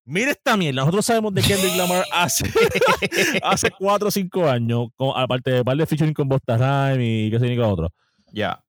Mira 0.04 0.32
esta 0.32 0.56
mierda, 0.56 0.80
nosotros 0.80 1.06
sabemos 1.06 1.32
de 1.32 1.42
Kendrick 1.42 1.76
Lamar 1.76 2.04
hace, 2.12 2.44
hace 3.44 3.70
4 3.70 4.08
o 4.08 4.10
5 4.10 4.48
años, 4.48 4.88
con- 4.96 5.12
aparte 5.14 5.52
de 5.52 5.64
par 5.64 5.76
de 5.76 5.86
featuring 5.86 6.12
con 6.14 6.28
Bosta 6.28 6.56
Rhyme 6.56 7.04
y 7.26 7.30
qué 7.30 7.38
sé 7.38 7.46
ni 7.48 7.54
qué 7.54 7.60
otro. 7.62 7.88
Ya. 8.32 8.60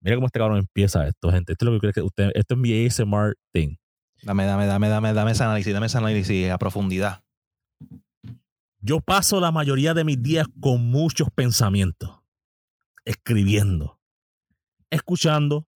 Mira 0.00 0.16
cómo 0.16 0.26
este 0.26 0.38
cabrón 0.40 0.58
empieza 0.58 1.06
esto, 1.06 1.30
gente. 1.30 1.52
Esto 1.52 1.66
es 1.66 1.72
lo 1.72 1.74
que 1.74 1.80
creo 1.80 1.92
que 1.92 2.00
usted, 2.02 2.30
esto 2.34 2.54
es 2.54 2.60
mi 2.60 2.86
ASMR 2.86 3.34
thing. 3.52 3.76
Dame, 4.24 4.46
dame, 4.46 4.66
dame, 4.66 4.88
dame, 4.88 5.12
dame 5.12 5.32
ese 5.32 5.44
análisis, 5.44 5.72
dame 5.72 5.86
ese 5.86 5.98
análisis 5.98 6.50
a 6.50 6.58
profundidad. 6.58 7.22
Yo 8.80 9.00
paso 9.00 9.40
la 9.40 9.50
mayoría 9.50 9.94
de 9.94 10.04
mis 10.04 10.22
días 10.22 10.46
con 10.60 10.84
muchos 10.90 11.28
pensamientos, 11.34 12.10
escribiendo, 13.04 13.98
escuchando 14.90 15.66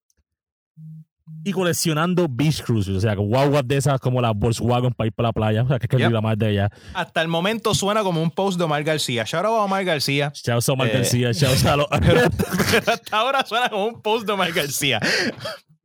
y 1.45 1.53
coleccionando 1.53 2.27
beach 2.29 2.63
cruises, 2.63 2.97
o 2.97 3.01
sea, 3.01 3.15
guaguas 3.15 3.63
de 3.67 3.77
esas 3.77 4.01
como 4.01 4.21
las 4.21 4.33
Volkswagen 4.35 4.93
para 4.93 5.07
ir 5.07 5.13
para 5.13 5.29
la 5.29 5.33
playa, 5.33 5.63
o 5.63 5.69
sea, 5.69 5.79
que 5.79 5.87
es 5.87 5.91
que 5.91 5.99
Yep. 5.99 6.23
más 6.23 6.39
de 6.39 6.51
ella. 6.51 6.71
Hasta 6.95 7.23
el 7.23 7.29
momento 7.29 7.75
suena 7.75 8.03
como 8.03 8.23
un 8.23 8.31
post 8.31 8.59
de 8.59 8.65
Omar 8.65 8.83
García. 8.83 9.25
Shout 9.25 9.45
out 9.45 9.59
a 9.61 9.63
Omar 9.65 9.85
García. 9.85 10.33
Chao, 10.33 10.59
Omar 10.69 10.89
Eh. 10.89 10.93
García, 10.95 11.33
chao, 11.35 11.55
Salo. 11.55 11.87
Pero, 12.01 12.23
pero 12.73 12.93
hasta 12.93 13.17
ahora 13.19 13.45
suena 13.47 13.69
como 13.71 13.87
un 13.87 14.03
post 14.03 14.27
de 14.27 14.33
Omar 14.33 14.53
García. 14.53 15.01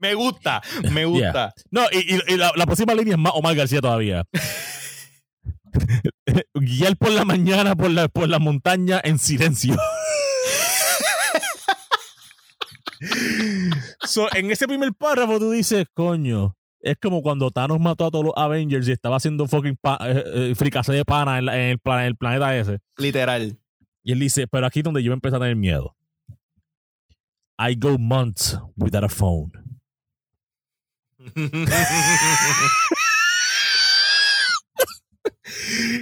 Me 0.04 0.14
gusta, 0.16 0.62
me 0.92 1.06
gusta. 1.06 1.54
No, 1.72 1.82
y, 1.92 2.16
y- 2.16 2.34
y 2.34 2.38
la, 2.38 2.52
la 2.56 2.66
próxima 2.66 2.94
línea 2.94 3.14
es 3.14 3.20
más 3.20 3.34
Omar 3.36 3.56
García 3.56 3.80
todavía. 3.82 4.24
Guiar 6.54 6.96
por 6.98 7.12
la 7.12 7.26
mañana 7.26 7.76
por 7.76 7.90
la, 7.90 8.08
por 8.10 8.28
la 8.30 8.38
montaña 8.40 9.02
en 9.04 9.18
silencio. 9.18 9.76
So, 14.06 14.28
en 14.36 14.52
ese 14.52 14.68
primer 14.68 14.94
párrafo 14.94 15.40
tú 15.40 15.52
dices, 15.52 15.86
coño, 15.94 16.56
es 16.80 16.96
como 17.02 17.22
cuando 17.22 17.52
Thanos 17.52 17.80
mató 17.80 18.06
a 18.06 18.12
todos 18.12 18.26
los 18.26 18.34
Avengers 18.36 18.88
y 18.88 18.92
estaba 18.92 19.18
haciendo 19.18 19.48
fucking 19.48 19.78
pa 19.82 19.98
eh, 20.02 20.24
eh, 20.52 20.56
fricase 20.56 20.94
de 20.94 21.06
pana 21.06 21.40
en, 21.40 21.46
la- 21.46 21.56
en 21.58 21.70
el, 21.72 21.80
en 21.94 22.00
el 22.00 22.16
planeta 22.16 22.56
ese. 22.58 22.80
Literal. 22.98 23.58
Y 24.04 24.12
él 24.12 24.20
dice, 24.20 24.48
pero 24.48 24.68
aquí 24.68 24.80
es 24.80 24.84
donde 24.86 25.04
yo 25.04 25.14
empecé 25.14 25.36
a 25.36 25.40
tener 25.40 25.56
miedo. 25.56 25.96
I 27.60 27.76
go 27.76 27.98
months 27.98 28.60
without 28.76 29.04
a 29.04 29.10
phone. 29.10 29.52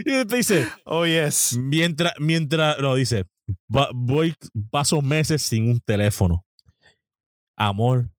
Y 0.06 0.12
después 0.12 0.48
dice, 0.48 0.68
oh, 0.86 1.06
yes. 1.06 1.56
mientras, 1.58 2.14
mientras, 2.20 2.80
no, 2.80 2.96
dice, 2.96 3.26
"Va- 3.74 3.90
voy, 3.94 4.34
paso 4.70 5.02
meses 5.02 5.42
sin 5.42 5.70
un 5.70 5.80
teléfono. 5.80 6.46
Amor, 7.58 8.10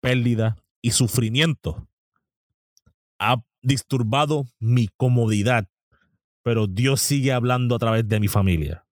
pérdida 0.00 0.56
y 0.82 0.92
sufrimiento 0.92 1.88
ha 3.18 3.42
disturbado 3.62 4.44
mi 4.60 4.88
comodidad, 4.96 5.68
pero 6.42 6.66
Dios 6.66 7.00
sigue 7.00 7.32
hablando 7.32 7.74
a 7.74 7.78
través 7.78 8.06
de 8.08 8.20
mi 8.20 8.28
familia. 8.28 8.84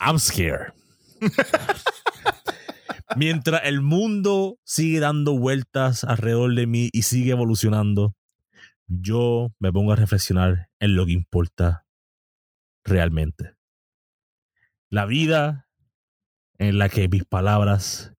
I'm 0.00 0.18
scared. 0.18 0.72
Mientras 3.14 3.62
el 3.64 3.82
mundo 3.82 4.58
sigue 4.64 4.98
dando 4.98 5.38
vueltas 5.38 6.02
alrededor 6.02 6.54
de 6.54 6.66
mí 6.66 6.90
y 6.92 7.02
sigue 7.02 7.30
evolucionando, 7.30 8.16
yo 8.88 9.52
me 9.60 9.72
pongo 9.72 9.92
a 9.92 9.96
reflexionar 9.96 10.68
en 10.80 10.96
lo 10.96 11.06
que 11.06 11.12
importa 11.12 11.86
realmente. 12.84 13.54
La 14.90 15.06
vida 15.06 15.68
en 16.58 16.78
la 16.78 16.88
que 16.88 17.08
mis 17.08 17.24
palabras 17.24 18.14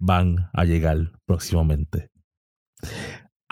van 0.00 0.50
a 0.52 0.64
llegar 0.64 1.12
próximamente. 1.24 2.10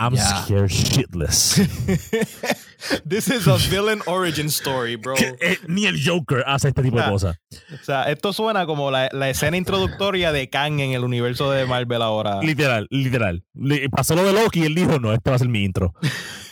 I'm 0.03 0.15
Ya. 0.15 0.45
scared 0.45 0.71
shitless. 0.71 1.61
This 3.07 3.29
is 3.29 3.47
a 3.47 3.59
villain 3.69 4.01
origin 4.07 4.47
story, 4.47 4.97
bro. 4.97 5.15
Eh, 5.19 5.59
ni 5.69 5.85
el 5.85 6.01
Joker 6.03 6.43
hace 6.47 6.69
este 6.69 6.83
tipo 6.83 6.97
de 6.97 7.03
Ah. 7.05 7.11
cosas. 7.11 7.37
O 7.79 7.85
sea, 7.85 8.05
esto 8.05 8.33
suena 8.33 8.65
como 8.65 8.91
la, 8.91 9.11
la 9.13 9.29
escena 9.29 9.59
introductoria 9.59 10.33
de 10.33 10.49
Kang 10.49 10.81
en 10.81 10.93
el 10.93 11.05
universo 11.05 11.51
de 11.51 11.67
Marvel 11.67 12.01
ahora. 12.01 12.41
Literal, 12.43 12.87
literal. 12.91 13.45
Le 13.55 13.91
pasó 13.91 14.15
lo 14.15 14.25
de 14.25 14.33
Loki 14.33 14.61
y 14.61 14.65
él 14.65 14.75
dijo, 14.75 14.99
no, 14.99 15.13
este 15.13 15.29
va 15.29 15.37
a 15.37 15.39
ser 15.39 15.49
mi 15.49 15.63
intro. 15.65 15.93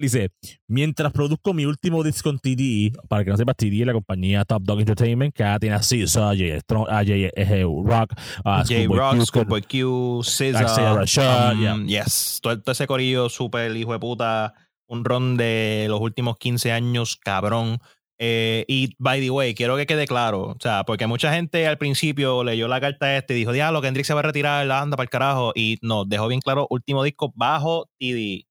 Dice, 0.00 0.30
mientras 0.66 1.12
produzco 1.12 1.52
mi 1.52 1.66
último 1.66 2.02
disco 2.02 2.30
en 2.30 2.38
TDE, 2.38 2.92
para 3.06 3.22
que 3.22 3.30
no 3.30 3.36
sepas, 3.36 3.54
TDE 3.54 3.80
es 3.80 3.86
la 3.86 3.92
compañía 3.92 4.46
Top 4.46 4.62
Dog 4.62 4.80
Entertainment, 4.80 5.34
que 5.34 5.42
ya 5.42 5.58
tiene 5.58 5.76
a. 5.76 5.80
Strong- 5.80 6.88
a 6.88 7.04
J. 7.04 7.12
eh, 7.36 7.64
Rock, 7.64 8.14
a 8.42 8.64
J 8.64 8.86
Schoolboy 9.26 9.60
Rock, 9.60 9.70
Q, 9.70 10.22
SZA, 10.24 10.94
Rashad, 10.94 11.74
um, 11.74 11.86
yes, 11.86 12.40
todo, 12.42 12.58
ese 12.72 12.86
corillo 12.86 13.28
súper 13.28 13.76
hijo 13.76 13.92
de 13.92 13.98
puta, 13.98 14.54
un 14.88 15.04
ron 15.04 15.36
de 15.36 15.84
los 15.90 16.00
últimos 16.00 16.38
15 16.38 16.72
años, 16.72 17.16
cabrón. 17.16 17.78
Eh, 18.18 18.64
y 18.68 18.94
by 18.98 19.20
the 19.20 19.30
way, 19.30 19.54
quiero 19.54 19.76
que 19.76 19.86
quede 19.86 20.06
claro, 20.06 20.42
o 20.42 20.56
sea, 20.60 20.84
porque 20.84 21.06
mucha 21.06 21.32
gente 21.32 21.66
al 21.66 21.76
principio 21.78 22.42
leyó 22.42 22.68
la 22.68 22.80
carta 22.80 23.16
este 23.16 23.34
y 23.34 23.38
dijo, 23.38 23.52
diablo, 23.52 23.80
Kendrick 23.82 24.04
se 24.06 24.14
va 24.14 24.20
a 24.20 24.24
retirar, 24.24 24.66
la 24.66 24.80
anda 24.80 24.96
para 24.96 25.04
el 25.04 25.10
carajo, 25.10 25.52
y 25.54 25.78
no, 25.82 26.04
dejó 26.06 26.28
bien 26.28 26.40
claro, 26.40 26.66
último 26.70 27.02
disco 27.02 27.32
bajo 27.34 27.86
TD, 27.98 28.46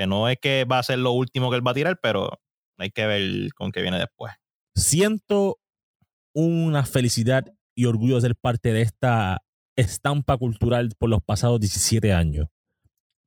que 0.00 0.06
no 0.06 0.30
es 0.30 0.38
que 0.40 0.64
va 0.64 0.78
a 0.78 0.82
ser 0.82 0.98
lo 0.98 1.12
último 1.12 1.50
que 1.50 1.56
él 1.56 1.66
va 1.66 1.72
a 1.72 1.74
tirar, 1.74 2.00
pero 2.00 2.40
hay 2.78 2.90
que 2.90 3.06
ver 3.06 3.52
con 3.52 3.70
qué 3.70 3.82
viene 3.82 3.98
después. 3.98 4.32
siento 4.74 5.58
una 6.32 6.86
felicidad 6.86 7.44
y 7.74 7.84
orgullo 7.84 8.14
de 8.14 8.22
ser 8.22 8.36
parte 8.36 8.72
de 8.72 8.80
esta 8.80 9.42
estampa 9.76 10.38
cultural 10.38 10.90
por 10.96 11.10
los 11.10 11.22
pasados 11.22 11.60
17 11.60 12.14
años. 12.14 12.48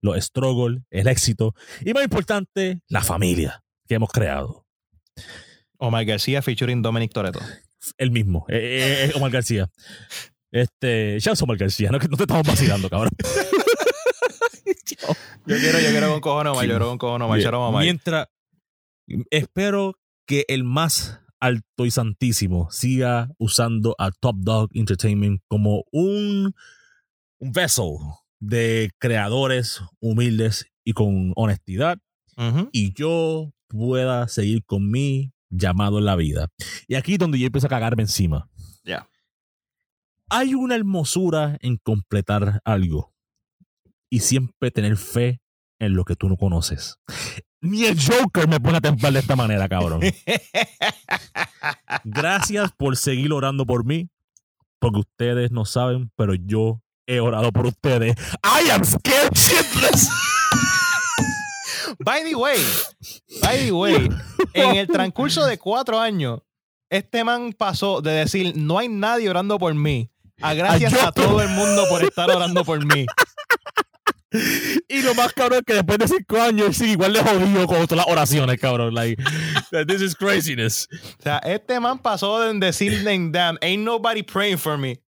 Los 0.02 0.20
struggles, 0.24 0.82
el 0.90 1.08
éxito 1.08 1.54
y 1.82 1.94
más 1.94 2.06
importante, 2.06 2.82
la 2.88 3.04
familia 3.04 3.64
que 3.88 3.94
hemos 3.94 4.10
creado. 4.10 4.66
Omar 5.78 6.06
García 6.06 6.42
featuring 6.42 6.82
Dominic 6.82 7.14
Toretto. 7.14 7.40
El 8.00 8.10
mismo, 8.10 8.48
eh, 8.50 8.56
eh, 8.56 9.06
eh, 9.06 9.12
Omar 9.14 9.30
García. 9.30 9.70
Este, 10.52 11.20
ya 11.20 11.34
es 11.34 11.42
Omar 11.44 11.58
García, 11.58 11.92
no, 11.92 12.00
no 12.00 12.18
te 12.18 12.24
estamos 12.24 12.48
vacilando, 12.48 12.90
cabrón. 12.90 13.12
Yo 15.46 15.58
quiero, 15.58 15.80
yo 15.80 15.90
quiero 15.90 16.12
con 16.12 16.22
cojones, 16.22 16.54
yo 16.54 16.60
quiero 16.60 16.88
con 16.88 16.98
cojones, 16.98 17.46
Omar. 17.46 17.84
Mientras, 17.84 18.28
espero 19.30 20.00
que 20.26 20.46
el 20.48 20.64
más 20.64 21.20
alto 21.40 21.86
y 21.86 21.92
santísimo 21.92 22.70
siga 22.72 23.30
usando 23.38 23.96
a 24.00 24.12
Top 24.12 24.38
Dog 24.40 24.70
Entertainment 24.74 25.42
como 25.50 25.84
un, 25.92 26.54
un 27.40 27.52
vessel 27.52 27.98
de 28.40 28.92
creadores 29.00 29.82
humildes 30.00 30.68
y 30.86 30.94
con 30.94 31.34
honestidad 31.36 32.00
y 32.72 32.94
yo 32.94 33.54
pueda 33.68 34.28
seguir 34.28 34.64
con 34.66 34.90
mi 34.90 35.34
llamado 35.50 36.00
en 36.00 36.06
la 36.06 36.16
vida. 36.16 36.48
Y 36.88 36.96
aquí 36.96 37.14
es 37.14 37.20
donde 37.20 37.38
yo 37.38 37.46
empiezo 37.46 37.68
a 37.68 37.70
cagarme 37.70 38.04
encima. 38.04 38.50
Ya. 38.84 39.08
Hay 40.30 40.56
una 40.56 40.76
hermosura 40.76 41.58
en 41.62 41.78
completar 41.78 42.60
algo 42.66 43.13
y 44.14 44.20
siempre 44.20 44.70
tener 44.70 44.96
fe 44.96 45.42
en 45.80 45.96
lo 45.96 46.06
que 46.06 46.16
tú 46.16 46.30
no 46.30 46.38
conoces. 46.38 47.00
Ni 47.62 47.86
el 47.86 47.98
Joker 48.00 48.48
me 48.48 48.60
pone 48.60 48.78
a 48.78 48.82
temblar 48.82 49.12
de 49.12 49.20
esta 49.20 49.36
manera, 49.36 49.68
cabrón. 49.68 50.02
Gracias 52.04 52.72
por 52.78 52.96
seguir 52.96 53.34
orando 53.34 53.66
por 53.66 53.86
mí, 53.86 54.12
porque 54.78 55.00
ustedes 55.00 55.50
no 55.50 55.66
saben, 55.66 56.12
pero 56.16 56.36
yo 56.36 56.80
he 57.08 57.22
orado 57.22 57.52
por 57.52 57.66
ustedes. 57.66 58.16
I 58.44 58.70
am 58.70 58.86
scared 58.86 59.34
shitless. 59.34 60.08
By 61.98 62.24
the 62.24 62.36
way, 62.36 62.60
by 63.42 63.58
the 63.66 63.72
way, 63.72 64.10
en 64.54 64.76
el 64.76 64.88
transcurso 64.88 65.44
de 65.48 65.58
cuatro 65.58 66.00
años, 66.00 66.42
este 66.92 67.24
man 67.24 67.52
pasó 67.52 68.00
de 68.00 68.12
decir 68.12 68.56
no 68.56 68.78
hay 68.78 68.90
nadie 68.90 69.28
orando 69.28 69.58
por 69.58 69.74
mí 69.74 70.12
a 70.42 70.54
gracias 70.54 70.94
a 71.02 71.12
todo 71.12 71.42
el 71.42 71.50
mundo 71.50 71.86
por 71.90 72.04
estar 72.04 72.30
orando 72.30 72.64
por 72.64 72.86
mí. 72.86 73.06
Y 74.88 75.02
lo 75.02 75.14
más 75.16 75.34
cabrón 75.34 75.60
es 75.60 75.66
que 75.66 75.74
después 75.76 75.98
de 76.00 76.08
cinco 76.08 76.42
años 76.42 76.76
sigue 76.76 76.94
igual 76.94 77.14
de 77.14 77.22
jodido 77.22 77.68
con 77.68 77.86
todas 77.88 78.06
las 78.06 78.08
oraciones, 78.08 78.60
cabrón. 78.60 78.94
Like, 78.94 79.22
this 79.88 80.02
is 80.02 80.16
craziness. 80.16 80.88
O 81.20 81.24
sea, 81.24 81.38
este 81.40 81.80
man 81.80 82.00
pasó 82.00 82.40
de 82.42 82.54
decir 82.60 83.04
damn, 83.32 83.58
ain't 83.62 83.84
nobody 83.84 84.24
praying 84.24 84.58
for 84.58 84.78
me. 84.78 85.00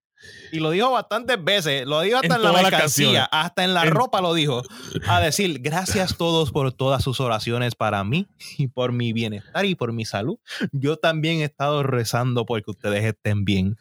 Y 0.53 0.59
lo 0.61 0.71
dijo 0.71 0.91
bastantes 0.91 1.43
veces, 1.43 1.85
lo 1.87 2.01
dijo 2.01 2.17
hasta 2.17 2.29
En 2.29 2.41
en, 2.41 2.43
la 2.43 2.53
mercancía, 2.53 3.25
hasta 3.25 3.63
en 3.65 3.75
la 3.75 3.83
En- 3.85 3.91
ropa 3.91 4.21
lo 4.23 4.33
dijo. 4.33 4.63
A 5.07 5.21
decir, 5.21 5.59
gracias 5.61 6.17
todos 6.17 6.51
por 6.51 6.73
todas 6.73 7.03
sus 7.05 7.21
oraciones 7.21 7.75
para 7.75 8.03
mí 8.05 8.27
y 8.57 8.69
por 8.69 8.93
mi 8.93 9.13
bienestar 9.13 9.65
y 9.67 9.75
por 9.75 9.93
mi 9.93 10.05
salud. 10.07 10.39
Yo 10.73 10.97
también 10.97 11.41
he 11.41 11.45
estado 11.45 11.83
rezando 11.83 12.47
porque 12.47 12.71
ustedes 12.71 13.05
estén 13.05 13.45
bien. 13.45 13.77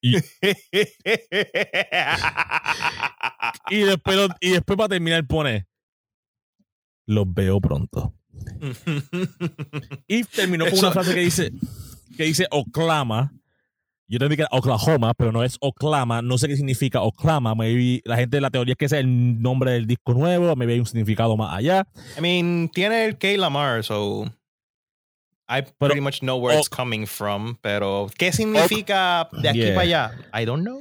Y- 0.00 0.16
Y 3.70 3.78
después, 3.80 4.16
lo- 4.16 4.28
y 4.40 4.50
después 4.50 4.76
para 4.76 4.88
terminar 4.90 5.26
pone, 5.26 5.66
los 7.06 7.24
veo 7.32 7.60
pronto. 7.60 8.14
Y 10.08 10.24
terminó 10.24 10.64
con 10.64 10.74
Eso- 10.74 10.86
una 10.86 10.92
frase 10.92 11.14
que 11.14 11.20
dice, 11.20 11.52
que 12.16 12.24
dice 12.24 12.46
Oklahoma. 12.50 13.32
Yo 14.08 14.16
entendí 14.16 14.36
que 14.36 14.42
era 14.42 14.48
Oklahoma, 14.52 15.14
pero 15.14 15.32
no 15.32 15.42
es 15.42 15.56
Oklahoma. 15.60 16.20
No 16.20 16.36
sé 16.36 16.46
qué 16.46 16.56
significa 16.56 17.00
Oklahoma. 17.00 17.54
Maybe 17.54 18.02
la 18.04 18.16
gente 18.16 18.36
de 18.36 18.40
la 18.42 18.50
teoría 18.50 18.72
es 18.72 18.78
que 18.78 18.84
ese 18.84 18.96
es 18.98 19.04
el 19.04 19.40
nombre 19.40 19.70
del 19.72 19.86
disco 19.86 20.12
nuevo. 20.12 20.54
Maybe 20.54 20.74
hay 20.74 20.80
un 20.80 20.86
significado 20.86 21.34
más 21.36 21.56
allá. 21.56 21.86
I 22.18 22.20
mean, 22.20 22.68
tiene 22.68 23.06
el 23.06 23.16
K. 23.16 23.28
Lamar, 23.38 23.82
so 23.82 24.24
I 25.48 25.62
Pero- 25.62 25.72
pretty 25.78 26.00
much 26.02 26.18
know 26.20 26.36
where 26.38 26.58
it's 26.58 26.68
coming 26.68 27.06
from. 27.06 27.56
Pero, 27.62 28.08
¿qué 28.18 28.32
significa 28.32 29.28
de 29.32 29.48
aquí 29.48 29.58
Yeah. 29.60 29.74
para 29.74 29.82
allá? 29.82 30.10
I 30.42 30.44
don't 30.44 30.62
know. 30.62 30.78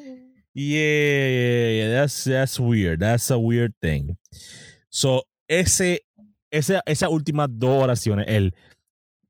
Yeah, 0.53 1.27
yeah, 1.29 1.69
yeah, 1.69 1.89
that's 2.01 2.25
that's 2.25 2.59
weird. 2.59 2.99
That's 2.99 3.31
a 3.31 3.39
weird 3.39 3.73
thing. 3.81 4.17
So, 4.89 5.23
ese, 5.47 6.01
ese, 6.51 6.81
esas 6.85 7.09
últimas 7.09 7.47
dos 7.49 7.83
oraciones, 7.83 8.25
el 8.27 8.53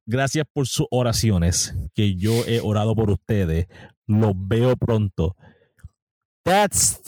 gracias 0.07 0.45
por 0.51 0.65
sus 0.67 0.87
oraciones, 0.89 1.75
que 1.93 2.15
yo 2.15 2.43
he 2.47 2.59
orado 2.59 2.95
por 2.95 3.11
ustedes, 3.11 3.67
los 4.07 4.33
veo 4.35 4.75
pronto. 4.75 5.35
That's 6.43 6.99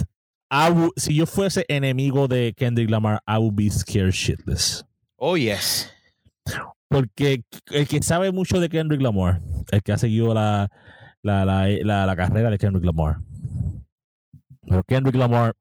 I 0.52 0.70
would- 0.70 0.94
si 0.98 1.16
yo 1.16 1.26
fuese 1.26 1.66
enemigo 1.68 2.28
de 2.28 2.54
Kendrick 2.56 2.92
Lamar, 2.92 3.20
I 3.28 3.40
would 3.40 3.56
be 3.56 3.70
scared 3.72 4.14
shitless. 4.14 4.86
Oh, 5.18 5.36
yes. 5.36 5.90
Porque 6.88 7.44
el 7.72 7.88
que 7.88 8.04
sabe 8.04 8.32
mucho 8.32 8.60
de 8.60 8.70
Kendrick 8.70 9.02
Lamar, 9.02 9.42
el 9.72 9.82
que 9.82 9.92
ha 9.94 9.98
seguido 9.98 10.32
la, 10.36 10.70
la, 11.24 11.44
la, 11.46 11.68
la, 11.84 12.06
la 12.06 12.16
carrera 12.16 12.52
de 12.52 12.60
Kendrick 12.60 12.86
Lamar. 12.86 13.18
Pero 14.68 14.84
Kendrick 14.84 15.16
Lamar 15.16 15.56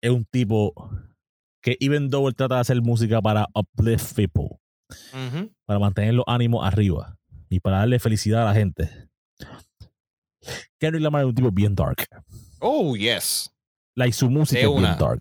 es 0.00 0.10
un 0.10 0.24
tipo 0.24 0.72
que 1.60 1.76
even 1.80 2.10
though 2.10 2.28
él 2.28 2.34
trata 2.34 2.56
de 2.56 2.60
hacer 2.60 2.80
música 2.82 3.20
para 3.20 3.46
uplift 3.54 4.14
people, 4.14 4.58
para 5.66 5.78
mantener 5.78 6.14
los 6.14 6.24
ánimos 6.26 6.66
arriba 6.66 7.18
y 7.48 7.60
para 7.60 7.78
darle 7.78 7.98
felicidad 7.98 8.42
a 8.42 8.46
la 8.46 8.54
gente. 8.54 9.08
Kendrick 10.78 11.02
Lamar 11.02 11.22
es 11.22 11.28
un 11.28 11.34
tipo 11.34 11.50
bien 11.50 11.74
dark. 11.74 12.06
Oh, 12.60 12.96
yes. 12.96 13.50
Like, 13.98 14.12
su 14.12 14.30
música 14.30 14.60
es 14.60 14.68
bien 14.68 14.82
dark. 14.98 15.20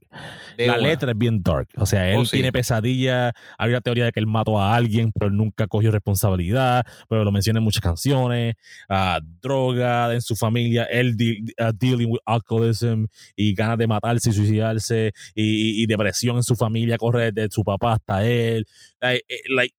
De 0.55 0.67
la 0.67 0.73
una. 0.77 0.87
letra 0.87 1.11
es 1.11 1.17
bien 1.17 1.41
dark. 1.41 1.67
O 1.77 1.85
sea, 1.85 2.09
él 2.11 2.17
Oh, 2.19 2.25
sí. 2.25 2.37
tiene 2.37 2.51
pesadillas. 2.51 3.33
Hay 3.57 3.69
una 3.69 3.81
teoría 3.81 4.05
de 4.05 4.11
que 4.11 4.19
él 4.19 4.27
mató 4.27 4.59
a 4.59 4.75
alguien, 4.75 5.11
pero 5.11 5.27
él 5.31 5.35
nunca 5.35 5.67
cogió 5.67 5.89
responsabilidad. 5.91 6.85
Pero 7.09 7.23
lo 7.23 7.31
menciona 7.31 7.57
en 7.59 7.63
muchas 7.63 7.81
canciones. 7.81 8.55
Ah, 8.87 9.19
droga 9.41 10.13
en 10.13 10.21
su 10.21 10.35
familia. 10.35 10.83
Él 10.85 11.17
de- 11.17 11.43
ah, 11.59 11.71
dealing 11.73 12.11
with 12.11 12.19
alcoholism 12.25 13.05
y 13.35 13.53
ganas 13.55 13.77
de 13.79 13.87
matarse 13.87 14.29
y 14.29 14.33
suicidarse. 14.33 15.11
Y, 15.33 15.43
y- 15.79 15.83
y 15.83 15.85
depresión 15.87 16.35
en 16.37 16.43
su 16.43 16.55
familia. 16.55 16.97
Corre 16.97 17.31
desde 17.31 17.49
su 17.51 17.63
papá 17.63 17.93
hasta 17.93 18.23
él. 18.25 18.65
Like, 19.01 19.25
eh, 19.27 19.39
like, 19.49 19.75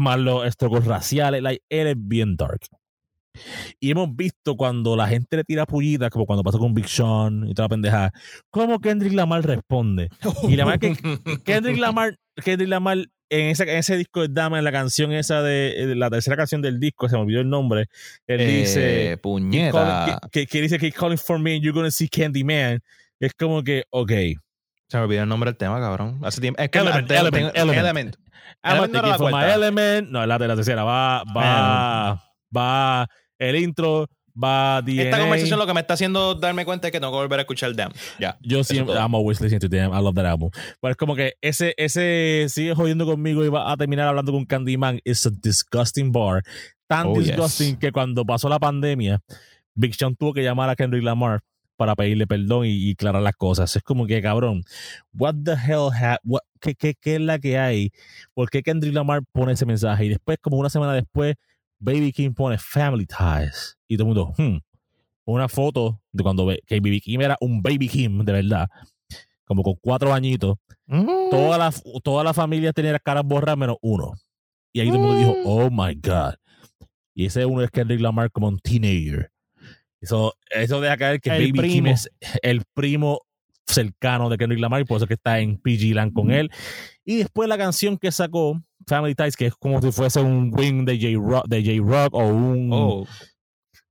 más 0.00 0.18
los 0.18 0.44
estrogos 0.46 0.84
raciales. 0.84 1.40
Like, 1.42 1.62
él 1.68 1.86
es 1.86 1.96
bien 1.96 2.36
dark. 2.36 2.60
Y 3.80 3.90
hemos 3.90 4.14
visto 4.14 4.56
cuando 4.56 4.96
la 4.96 5.08
gente 5.08 5.36
le 5.36 5.44
tira 5.44 5.66
pullitas, 5.66 6.10
como 6.10 6.26
cuando 6.26 6.42
pasó 6.42 6.58
con 6.58 6.74
Big 6.74 6.88
Sean 6.88 7.46
y 7.48 7.54
toda 7.54 7.64
la 7.66 7.68
pendeja, 7.70 8.12
cómo 8.50 8.78
Kendrick 8.80 9.12
Lamar 9.12 9.44
responde. 9.46 10.08
Y 10.48 10.56
la 10.56 10.64
verdad 10.64 10.80
que 10.80 10.96
Kendrick 11.44 11.78
Lamar, 11.78 12.16
Kendrick 12.44 12.68
Lamar 12.68 12.98
en, 13.28 13.46
ese- 13.50 13.64
en 13.64 13.78
ese 13.78 13.96
disco 13.96 14.20
de 14.22 14.28
Dama, 14.30 14.58
en 14.58 14.64
la 14.64 14.70
canción 14.72 15.12
esa 15.12 15.42
de, 15.42 15.86
de 15.86 15.94
la 15.96 16.08
tercera 16.10 16.36
canción 16.36 16.62
del 16.62 16.78
disco, 16.78 17.08
se 17.08 17.16
me 17.16 17.22
olvidó 17.22 17.40
el 17.40 17.48
nombre, 17.48 17.86
él 18.28 18.40
Eh, 18.40 18.46
dice, 18.46 19.06
"Keep 19.10 19.20
puñeta. 19.20 20.20
que, 20.30 20.40
que- 20.42 20.46
que 20.46 20.60
dice 20.62 20.78
keep 20.78 20.94
calling 20.94 21.18
for 21.18 21.38
me 21.40 21.54
and 21.54 21.62
you're 21.62 21.74
gonna 21.76 21.90
see 21.90 22.08
Candyman. 22.08 22.80
Es 23.18 23.32
como 23.34 23.62
que, 23.64 23.84
ok. 23.90 24.10
Se 24.88 24.96
me 24.98 25.02
olvidó 25.02 25.22
el 25.24 25.28
nombre 25.28 25.50
del 25.50 25.56
tema, 25.56 25.80
cabrón. 25.80 26.20
Hace 26.22 26.40
tiempo. 26.40 26.62
Es 26.62 26.68
que 26.70 26.78
Element, 26.78 27.10
Element, 27.10 27.56
Element. 27.56 27.78
Element. 27.80 28.16
Element 29.56 30.08
no 30.10 30.24
la 30.24 30.38
la 30.38 30.54
tercera. 30.54 30.84
Va, 30.84 31.24
va, 31.36 32.22
va 32.56 33.08
el 33.38 33.56
intro, 33.56 34.08
va 34.42 34.82
DNA. 34.82 35.02
Esta 35.04 35.18
conversación 35.18 35.58
lo 35.58 35.66
que 35.66 35.74
me 35.74 35.80
está 35.80 35.94
haciendo 35.94 36.34
darme 36.34 36.64
cuenta 36.64 36.88
es 36.88 36.92
que 36.92 37.00
tengo 37.00 37.12
que 37.12 37.18
volver 37.18 37.38
a 37.38 37.42
escuchar 37.42 37.74
Damn. 37.74 37.92
Ya. 38.18 38.36
Yo 38.42 38.62
siempre. 38.64 38.94
I'm 38.94 39.14
always 39.14 39.40
listening 39.40 39.60
to 39.60 39.68
them. 39.68 39.92
I 39.92 40.02
love 40.02 40.14
that 40.14 40.26
album. 40.26 40.50
Pero 40.80 40.90
es 40.90 40.96
como 40.96 41.14
que 41.16 41.34
ese, 41.40 41.74
ese 41.76 42.46
sigue 42.48 42.74
jodiendo 42.74 43.06
conmigo 43.06 43.44
y 43.44 43.48
va 43.48 43.70
a 43.72 43.76
terminar 43.76 44.08
hablando 44.08 44.32
con 44.32 44.44
Candyman. 44.44 45.00
It's 45.04 45.26
a 45.26 45.30
disgusting 45.30 46.12
bar. 46.12 46.42
Tan 46.88 47.06
Oh, 47.08 47.18
disgusting 47.18 47.70
yes. 47.72 47.78
que 47.78 47.92
cuando 47.92 48.24
pasó 48.24 48.48
la 48.48 48.58
pandemia, 48.58 49.20
Big 49.74 49.94
Sean 49.94 50.14
tuvo 50.16 50.32
que 50.32 50.42
llamar 50.42 50.68
a 50.70 50.76
Kendrick 50.76 51.02
Lamar 51.02 51.40
para 51.76 51.94
pedirle 51.96 52.26
perdón 52.26 52.64
y, 52.66 52.70
y 52.70 52.92
aclarar 52.92 53.20
las 53.22 53.34
cosas. 53.36 53.74
Es 53.74 53.82
como 53.82 54.06
que, 54.06 54.22
cabrón, 54.22 54.62
what 55.12 55.34
the 55.44 55.52
hell, 55.52 55.90
ha- 55.92 56.18
what- 56.24 56.40
qué, 56.60 56.74
qué, 56.74 56.94
¿qué 56.98 57.16
es 57.16 57.20
la 57.20 57.38
que 57.38 57.58
hay? 57.58 57.90
¿Por 58.34 58.48
qué 58.50 58.62
Kendrick 58.62 58.94
Lamar 58.94 59.22
pone 59.32 59.52
ese 59.52 59.66
mensaje? 59.66 60.04
Y 60.06 60.08
después, 60.10 60.38
como 60.40 60.56
una 60.58 60.70
semana 60.70 60.94
después, 60.94 61.34
Baby 61.78 62.12
King 62.12 62.32
pone 62.32 62.58
Family 62.58 63.06
Ties. 63.06 63.76
Y 63.88 63.96
todo 63.96 64.08
el 64.10 64.14
mundo, 64.14 64.34
hmm. 64.36 64.58
Una 65.26 65.48
foto 65.48 66.00
de 66.12 66.22
cuando 66.22 66.48
que 66.66 66.78
Baby 66.78 67.00
Kim 67.00 67.20
era 67.20 67.36
un 67.40 67.60
Baby 67.60 67.88
Kim, 67.88 68.24
de 68.24 68.32
verdad. 68.32 68.68
Como 69.44 69.62
con 69.64 69.74
cuatro 69.80 70.14
añitos. 70.14 70.56
Mm. 70.86 71.30
Toda 71.30 71.58
la, 71.58 71.74
toda 72.04 72.22
la 72.22 72.32
familia 72.32 72.72
tenía 72.72 72.96
caras 73.00 73.24
borradas 73.24 73.58
menos 73.58 73.76
uno. 73.82 74.12
Y 74.72 74.80
ahí 74.80 74.88
todo 74.88 74.98
el 74.98 75.02
mundo 75.02 75.18
dijo, 75.18 75.32
Mm. 75.32 75.42
oh 75.46 75.70
my 75.70 75.94
God. 75.96 76.34
Y 77.12 77.26
ese 77.26 77.44
uno 77.44 77.62
es 77.62 77.70
Kendrick 77.72 78.00
Lamar 78.00 78.30
como 78.30 78.46
un 78.46 78.58
teenager. 78.60 79.32
Eso, 80.00 80.34
eso 80.50 80.80
deja 80.80 80.96
caer 80.96 81.20
que 81.20 81.30
El 81.30 81.52
Baby 81.52 81.68
Kim 81.70 81.86
es 81.88 82.08
el 82.42 82.62
primo 82.72 83.22
cercano 83.66 84.28
de 84.28 84.38
Kendrick 84.38 84.60
Lamar 84.60 84.82
y 84.82 84.84
por 84.84 84.98
eso 84.98 85.08
que 85.08 85.14
está 85.14 85.40
en 85.40 85.58
PG 85.58 85.94
Land 85.94 86.12
con 86.12 86.30
él. 86.30 86.50
Y 87.04 87.16
después 87.16 87.48
la 87.48 87.58
canción 87.58 87.98
que 87.98 88.12
sacó, 88.12 88.62
Family 88.88 89.14
Ties, 89.14 89.36
que 89.36 89.46
es 89.46 89.54
como 89.54 89.82
si 89.82 89.90
fuese 89.90 90.20
un 90.20 90.52
wing 90.56 90.84
de 90.84 90.96
J-Rock, 90.98 91.46
de 91.48 91.62
J-Rock 91.64 92.14
o 92.14 92.24
un... 92.26 92.70
Oh, 92.72 93.06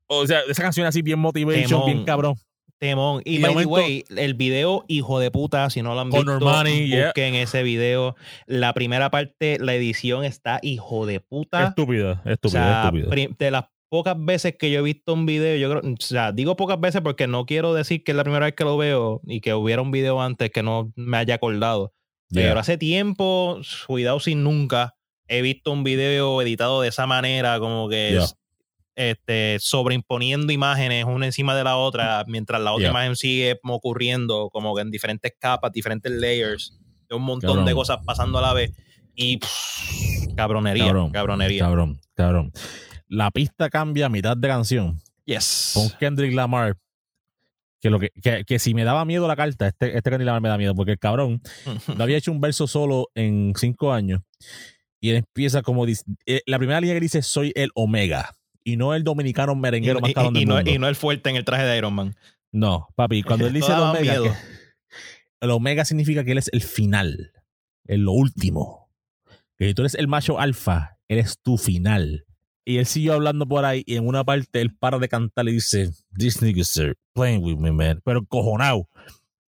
O 0.08 0.26
sea, 0.28 0.40
esa 0.50 0.62
canción 0.64 0.88
así 0.88 1.02
bien 1.02 1.20
motivation, 1.20 1.68
Temón. 1.68 1.86
bien 1.86 2.06
cabrón. 2.06 2.36
temón. 2.80 3.22
Y 3.26 3.38
Y 3.38 3.42
by 3.42 3.56
the 3.56 3.66
way, 3.66 4.04
el 4.16 4.36
video, 4.36 4.86
hijo 4.88 5.20
de 5.20 5.32
puta, 5.32 5.70
si 5.70 5.82
no 5.82 5.96
lo 5.96 6.02
han 6.02 6.10
Con 6.12 6.26
visto, 6.26 6.66
yeah. 6.86 7.06
busquen 7.08 7.36
ese 7.36 7.64
video. 7.64 8.16
La 8.46 8.74
primera 8.74 9.10
parte, 9.12 9.58
la 9.60 9.74
edición 9.74 10.24
está 10.24 10.60
hijo 10.62 11.06
de 11.06 11.20
puta. 11.20 11.68
Estúpida, 11.68 12.22
O 12.26 12.30
estúpida, 12.30 12.92
sea, 12.92 12.92
pri- 13.10 13.36
de 13.38 13.52
las 13.52 13.66
pocas 13.90 14.16
veces 14.18 14.56
que 14.58 14.72
yo 14.72 14.80
he 14.80 14.84
visto 14.84 15.14
un 15.14 15.26
video, 15.26 15.58
yo 15.58 15.70
creo, 15.78 15.94
o 15.94 15.96
sea, 16.00 16.32
digo 16.32 16.56
pocas 16.56 16.80
veces 16.80 17.02
porque 17.02 17.28
no 17.28 17.46
quiero 17.46 17.74
decir 17.74 18.04
que 18.04 18.12
es 18.12 18.16
la 18.16 18.24
primera 18.24 18.46
vez 18.46 18.56
que 18.56 18.64
lo 18.64 18.78
veo 18.78 19.22
y 19.26 19.42
que 19.42 19.54
hubiera 19.54 19.82
un 19.82 19.92
video 19.92 20.22
antes 20.22 20.52
que 20.52 20.64
no 20.64 20.92
me 20.96 21.18
haya 21.18 21.36
acordado. 21.36 21.94
Yeah. 22.36 22.50
Pero 22.50 22.60
hace 22.60 22.78
tiempo, 22.78 23.60
cuidado 23.88 24.20
sin 24.20 24.44
nunca, 24.44 24.96
he 25.28 25.42
visto 25.42 25.72
un 25.72 25.84
video 25.84 26.42
editado 26.42 26.82
de 26.82 26.90
esa 26.90 27.08
manera, 27.08 27.60
como 27.60 27.90
que 27.90 28.12
Yeah. 28.12 28.24
es, 28.24 28.36
este, 28.96 29.58
sobreimponiendo 29.60 30.54
imágenes 30.54 31.06
una 31.06 31.26
encima 31.26 31.56
de 31.56 31.64
la 31.64 31.76
otra, 31.78 32.24
mientras 32.28 32.62
la 32.62 32.72
otra 32.72 32.84
Yeah. 32.84 32.92
imagen 32.92 33.16
sigue 33.16 33.60
como 33.62 33.76
ocurriendo, 33.76 34.50
como 34.52 34.76
que 34.76 34.82
en 34.82 34.92
diferentes 34.92 35.34
capas, 35.40 35.72
diferentes 35.72 36.12
layers, 36.12 36.78
de 37.10 37.16
un 37.16 37.24
montón 37.24 37.50
Cabrón. 37.50 37.66
de 37.66 37.74
cosas 37.74 37.98
pasando 38.06 38.40
a 38.40 38.42
la 38.42 38.54
vez. 38.54 38.72
Y 39.16 39.38
pff, 39.38 40.34
cabronería, 40.36 40.86
Cabrón, 40.86 41.12
cabronería. 41.12 41.64
Cabrón, 41.64 42.00
cabrón. 42.16 42.52
La 43.08 43.32
pista 43.32 43.70
cambia 43.70 44.08
a 44.08 44.10
mitad 44.10 44.36
de 44.36 44.48
canción. 44.48 45.00
Yes. 45.26 45.72
Con 45.74 45.90
Kendrick 46.00 46.34
Lamar. 46.34 46.78
Que, 47.86 47.92
lo 47.92 48.00
que, 48.00 48.10
que, 48.20 48.44
que 48.46 48.58
si 48.58 48.74
me 48.74 48.84
daba 48.84 49.06
miedo 49.06 49.28
la 49.28 49.36
carta, 49.36 49.68
este, 49.68 49.96
este 49.96 50.18
Lamar 50.18 50.42
me 50.42 50.50
da 50.50 50.58
miedo, 50.58 50.74
porque 50.74 50.94
el 50.94 50.98
cabrón 50.98 51.40
no 51.96 52.04
había 52.04 52.18
hecho 52.18 52.32
un 52.32 52.42
verso 52.42 52.66
solo 52.66 53.10
en 53.14 53.54
cinco 53.56 53.94
años. 53.94 54.22
Y 55.00 55.12
él 55.12 55.18
empieza 55.18 55.62
como 55.62 55.86
dice, 55.86 56.04
eh, 56.26 56.42
la 56.48 56.58
primera 56.58 56.82
línea 56.82 56.96
que 56.96 57.00
dice 57.02 57.22
soy 57.22 57.52
el 57.54 57.70
Omega. 57.76 58.34
Y 58.64 58.76
no 58.78 58.96
el 58.96 59.04
dominicano 59.04 59.54
Y, 59.54 59.58
merenguero 59.58 60.00
más 60.00 60.10
y- 60.10 60.14
cabrón 60.16 60.36
y 60.36 60.40
del 60.40 60.48
no, 60.48 60.56
mundo. 60.56 60.72
y 60.72 60.80
no 60.80 60.88
el 60.88 60.96
fuerte 60.96 61.30
en 61.30 61.36
el 61.36 61.46
traje 61.46 61.64
de 61.64 61.78
Iron 61.78 61.94
Man. 61.94 62.16
No, 62.52 62.88
papi, 62.96 63.22
cuando 63.22 63.46
él 63.48 63.54
dice 63.54 63.72
el 63.72 63.78
Omega, 63.80 64.00
miedo. 64.14 64.24
que- 64.24 64.32
el 65.42 65.52
Omega 65.52 65.86
significa 65.86 66.24
que 66.24 66.32
él 66.32 66.40
es 66.40 66.50
el 66.54 66.64
final, 66.64 67.34
el 67.86 68.02
lo 68.02 68.14
último. 68.14 68.90
Que 69.60 69.68
si 69.68 69.74
tú 69.76 69.84
eres 69.84 69.94
el 69.94 70.08
macho 70.08 70.40
alfa, 70.40 70.98
eres 71.08 71.38
tu 71.44 71.60
final. 71.60 72.25
Y 72.66 72.78
él 72.78 72.88
siguió 72.88 73.14
hablando 73.14 73.48
por 73.48 73.64
ahí 73.64 73.84
y 73.86 73.96
en 73.96 74.08
una 74.08 74.24
parte 74.24 74.60
él 74.60 74.76
para 74.76 74.98
de 74.98 75.08
cantar 75.08 75.48
y 75.48 75.54
dice, 75.54 75.92
This 76.18 76.42
nigga 76.42 76.64
sir, 76.64 76.98
playing 77.14 77.44
with 77.44 77.58
me, 77.58 77.72
man. 77.72 78.02
Pero 78.04 78.26
cojonado. 78.26 78.90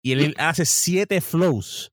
Y 0.03 0.13
él, 0.13 0.21
él 0.21 0.35
hace 0.39 0.67
siete 0.67 1.21
flows 1.23 1.91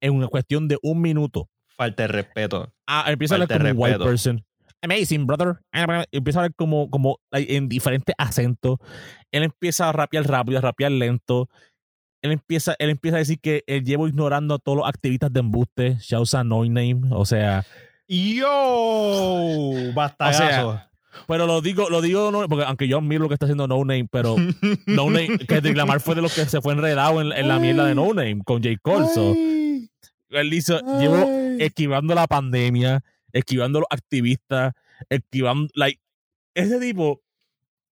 en 0.00 0.14
una 0.14 0.28
cuestión 0.28 0.68
de 0.68 0.78
un 0.82 1.00
minuto. 1.00 1.48
Falta 1.76 2.04
de 2.04 2.08
respeto. 2.08 2.72
Ah, 2.86 3.04
empieza 3.08 3.34
a 3.34 3.42
hablar 3.42 3.48
como 3.58 3.70
un 3.70 3.76
white 3.76 3.98
person. 3.98 4.44
Amazing, 4.82 5.26
brother. 5.26 5.60
Empieza 6.10 6.40
a 6.40 6.42
hablar 6.42 6.54
como, 6.54 6.90
como 6.90 7.18
en 7.30 7.68
diferentes 7.68 8.14
acentos. 8.18 8.78
Él 9.30 9.44
empieza 9.44 9.88
a 9.88 9.92
rapear 9.92 10.26
rápido, 10.26 10.58
a 10.58 10.60
rapear 10.60 10.90
lento. 10.90 11.48
Él 12.20 12.32
empieza, 12.32 12.74
él 12.78 12.90
empieza 12.90 13.16
a 13.16 13.20
decir 13.20 13.40
que 13.40 13.62
él 13.66 13.84
llevo 13.84 14.08
ignorando 14.08 14.54
a 14.54 14.58
todos 14.58 14.78
los 14.78 14.88
activistas 14.88 15.32
de 15.32 15.40
embuste. 15.40 15.96
Shouts 16.00 16.34
a 16.34 16.44
No 16.44 16.64
Name. 16.64 17.02
O 17.10 17.24
sea, 17.24 17.64
¡Yo! 18.12 19.72
Bastagazo. 19.94 20.80
pero 21.26 21.46
lo 21.46 21.62
digo, 21.62 21.88
lo 21.88 22.02
digo, 22.02 22.30
no, 22.30 22.46
porque 22.46 22.64
aunque 22.66 22.86
yo 22.86 22.98
admiro 22.98 23.22
lo 23.22 23.28
que 23.28 23.34
está 23.34 23.46
haciendo 23.46 23.66
No 23.66 23.78
Name, 23.78 24.06
pero 24.10 24.36
No 24.86 25.06
Name, 25.06 25.38
que 25.38 25.60
Lamar 25.74 26.00
fue 26.00 26.14
de 26.14 26.20
los 26.20 26.34
que 26.34 26.44
se 26.44 26.60
fue 26.60 26.74
enredado 26.74 27.22
en, 27.22 27.32
en 27.32 27.48
la 27.48 27.58
mierda 27.58 27.86
de 27.86 27.94
No 27.94 28.12
Name 28.12 28.42
con 28.44 28.62
J. 28.62 28.76
Cole. 28.82 29.06
so, 29.14 29.32
Ay, 29.32 29.88
él 30.28 30.52
hizo, 30.52 30.78
llevo 30.98 31.16
ay. 31.26 31.56
esquivando 31.60 32.14
la 32.14 32.26
pandemia, 32.26 33.02
esquivando 33.32 33.78
a 33.78 33.80
los 33.80 33.88
activistas, 33.90 34.74
esquivando, 35.08 35.70
like, 35.74 36.00
ese 36.54 36.78
tipo, 36.80 37.22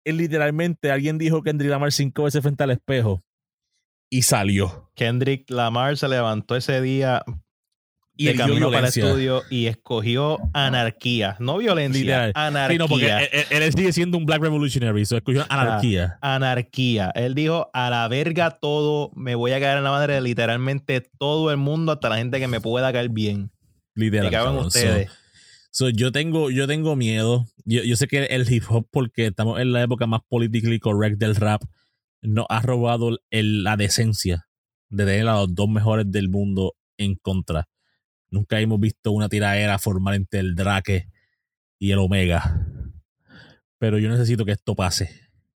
él 0.04 0.18
literalmente, 0.18 0.92
alguien 0.92 1.20
dijo 1.20 1.44
que 1.44 1.52
Kendrick 1.52 1.70
Lamar 1.70 1.92
cinco 1.92 2.24
veces 2.24 2.42
frente 2.42 2.64
al 2.64 2.72
espejo 2.72 3.22
y 4.10 4.24
salió. 4.24 4.90
Kendrick 4.96 5.48
Lamar 5.52 5.96
se 5.98 6.08
levantó 6.08 6.56
ese 6.56 6.82
día 6.82 7.24
Y 8.18 8.28
eligió 8.30 8.46
camino 8.48 8.68
para 8.72 8.80
el 8.80 8.86
estudio 8.88 9.44
y 9.50 9.68
escogió 9.68 10.40
anarquía. 10.54 11.36
No 11.40 11.58
violencia, 11.60 12.02
Literal. 12.02 12.32
anarquía. 12.36 12.74
Sí, 12.74 12.78
no, 12.80 12.88
porque 12.88 13.46
él, 13.52 13.74
sigue 13.74 13.94
siendo 13.94 14.18
un 14.18 14.26
black 14.26 14.42
revolutionary, 14.42 15.06
so 15.06 15.18
escogió 15.18 15.46
anarquía. 15.50 16.18
Anarquía. 16.22 17.12
Él 17.16 17.36
dijo, 17.36 17.70
a 17.74 17.90
la 17.90 18.08
verga 18.08 18.52
todo, 18.60 19.12
me 19.16 19.36
voy 19.36 19.52
a 19.52 19.60
caer 19.60 19.78
en 19.78 19.84
la 19.84 19.92
madre 19.92 20.16
de 20.16 20.22
literalmente 20.22 21.02
todo 21.20 21.52
el 21.52 21.58
mundo, 21.58 21.92
hasta 21.92 22.10
la 22.10 22.18
gente 22.18 22.40
que 22.40 22.48
me 22.48 22.60
pueda 22.60 22.92
caer 22.92 23.10
bien. 23.10 23.52
Literal. 23.96 24.32
Me. 24.32 24.62
So- 24.62 24.68
ustedes. 24.68 25.10
so, 25.72 25.90
yo 25.90 26.12
tengo, 26.12 26.50
yo 26.50 26.68
tengo 26.68 26.96
miedo. 26.96 27.46
Yo, 27.66 27.84
yo 27.84 27.96
sé 27.96 28.08
que 28.08 28.26
el 28.26 28.52
hip 28.52 28.64
hop, 28.70 28.88
porque 28.92 29.28
estamos 29.28 29.60
en 29.60 29.74
la 29.74 29.84
época 29.84 30.08
más 30.08 30.22
politically 30.28 30.80
correct 30.80 31.18
del 31.20 31.36
rap, 31.36 31.62
nos 32.22 32.46
ha 32.50 32.62
robado 32.62 33.18
el- 33.30 33.64
la 33.64 33.78
decencia 33.78 34.48
de 34.90 35.06
tener 35.06 35.28
a 35.28 35.34
los 35.36 35.54
dos 35.54 35.70
mejores 35.70 36.10
del 36.12 36.30
mundo 36.30 36.74
en 36.98 37.16
contra. 37.16 37.68
Nunca 38.30 38.60
hemos 38.60 38.80
visto 38.80 39.12
una 39.12 39.30
tiradera 39.30 39.80
formal 39.80 40.16
entre 40.16 40.40
el 40.42 40.56
Drake 40.56 41.08
y 41.80 41.92
el 41.92 42.00
Omega. 42.00 42.66
Pero 43.80 44.00
yo 44.00 44.10
necesito 44.10 44.44
que 44.46 44.52
esto 44.54 44.76
pase. 44.76 45.10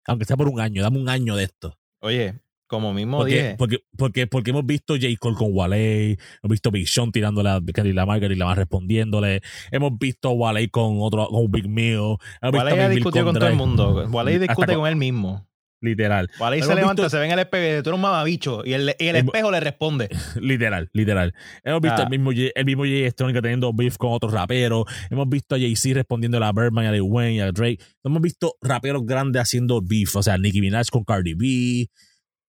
Aunque 0.06 0.24
sea 0.24 0.36
por 0.36 0.48
un 0.48 0.60
año, 0.60 0.82
dame 0.82 0.98
un 0.98 1.08
año 1.08 1.36
de 1.36 1.44
esto. 1.44 1.78
Oye, 2.00 2.34
como 2.66 2.92
mismo 2.92 3.18
Porque, 3.18 3.34
dije. 3.34 3.54
porque, 3.58 3.78
porque, 3.96 4.26
porque 4.26 4.50
hemos 4.50 4.66
visto 4.66 4.94
J. 4.94 5.06
Cole 5.18 5.36
con 5.36 5.48
Wale, 5.52 6.12
hemos 6.12 6.50
visto 6.50 6.70
Big 6.70 6.88
Sean 6.88 7.10
tirándole 7.12 7.48
a 7.50 7.60
Kendrick 7.60 7.94
Lamar, 7.94 8.20
Kendrick 8.20 8.38
Lamar 8.38 8.58
respondiéndole, 8.58 9.40
hemos 9.70 9.98
visto 9.98 10.30
Wale 10.32 10.68
con 10.70 10.98
otro, 11.00 11.28
con 11.28 11.50
Big 11.50 11.68
Meal, 11.68 12.16
Wale 12.42 12.58
a 12.72 12.76
ya 12.76 12.88
Big 12.88 12.88
Bill 12.88 12.94
discutió 12.96 13.24
con 13.24 13.34
todo 13.34 13.48
el 13.48 13.56
mundo. 13.56 14.06
Wale 14.10 14.38
discute 14.38 14.66
con- 14.66 14.74
con 14.82 14.88
él 14.88 14.96
mismo. 14.96 15.46
Literal, 15.80 16.28
Hemos 16.40 16.66
se 16.66 16.74
levanta, 16.74 17.02
visto- 17.02 17.10
se 17.10 17.18
ve 17.18 17.26
en 17.26 17.30
el 17.32 17.38
espejo 17.38 17.62
y 17.62 17.66
dice, 17.68 17.82
tú 17.84 17.90
eres 17.90 17.96
un 17.96 18.00
mamabicho. 18.02 18.62
Y 18.64 18.72
el, 18.72 18.94
y 18.98 19.06
el 19.06 19.16
espejo 19.16 19.50
le 19.52 19.60
responde. 19.60 20.08
literal, 20.40 20.90
literal. 20.92 21.32
Hemos 21.62 21.80
visto 21.80 22.00
Ah. 22.00 22.04
el 22.04 22.10
mismo 22.10 22.32
el 22.32 22.64
mismo 22.64 22.82
Jay 22.82 23.00
Electrónica 23.02 23.40
teniendo 23.40 23.72
beef 23.72 23.96
con 23.96 24.12
otros 24.12 24.32
raperos. 24.32 24.84
Hemos 25.10 25.28
visto 25.28 25.54
a 25.54 25.58
Jay-Z 25.58 25.94
respondiendo 25.94 26.42
a 26.42 26.52
Birdman, 26.52 26.86
a 26.86 26.92
Lil 26.92 27.02
Wayne, 27.02 27.34
y 27.34 27.40
a 27.40 27.52
Drake. 27.52 27.78
Hemos 28.02 28.20
visto 28.22 28.56
raperos 28.60 29.06
grandes 29.06 29.40
haciendo 29.42 29.80
beef. 29.80 30.16
O 30.16 30.22
sea, 30.22 30.36
Nicki 30.36 30.60
Minaj 30.60 30.88
con 30.90 31.04
Cardi 31.04 31.34
B. 31.34 31.88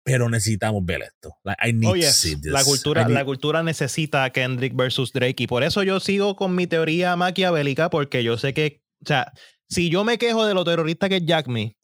Pero 0.04 0.28
necesitamos 0.30 0.84
ver 0.86 1.02
esto. 1.04 1.36
Like, 1.44 1.70
I 1.70 1.74
need 1.74 1.90
Oye, 1.92 2.08
to 2.08 2.12
see 2.12 2.36
this. 2.36 2.52
la 2.52 2.64
cultura, 2.64 3.04
need- 3.06 3.14
la 3.14 3.26
cultura 3.26 3.62
necesita 3.62 4.24
a 4.24 4.32
Kendrick 4.32 4.76
versus 4.76 5.12
Drake. 5.14 5.44
Y 5.44 5.46
por 5.48 5.62
eso 5.64 5.84
yo 5.84 6.00
sigo 6.00 6.36
con 6.36 6.56
mi 6.56 6.66
teoría 6.66 7.16
maquiavélica, 7.16 7.90
porque 7.92 8.24
yo 8.24 8.38
sé 8.38 8.54
que, 8.56 8.82
o 9.04 9.08
sea, 9.08 9.32
si 9.70 9.90
yo 9.92 10.04
me 10.04 10.18
quejo 10.18 10.48
de 10.48 10.56
lo 10.56 10.64
terrorista 10.64 11.10
que 11.10 11.18
es 11.18 11.26
Jack 11.26 11.48
Me, 11.48 11.76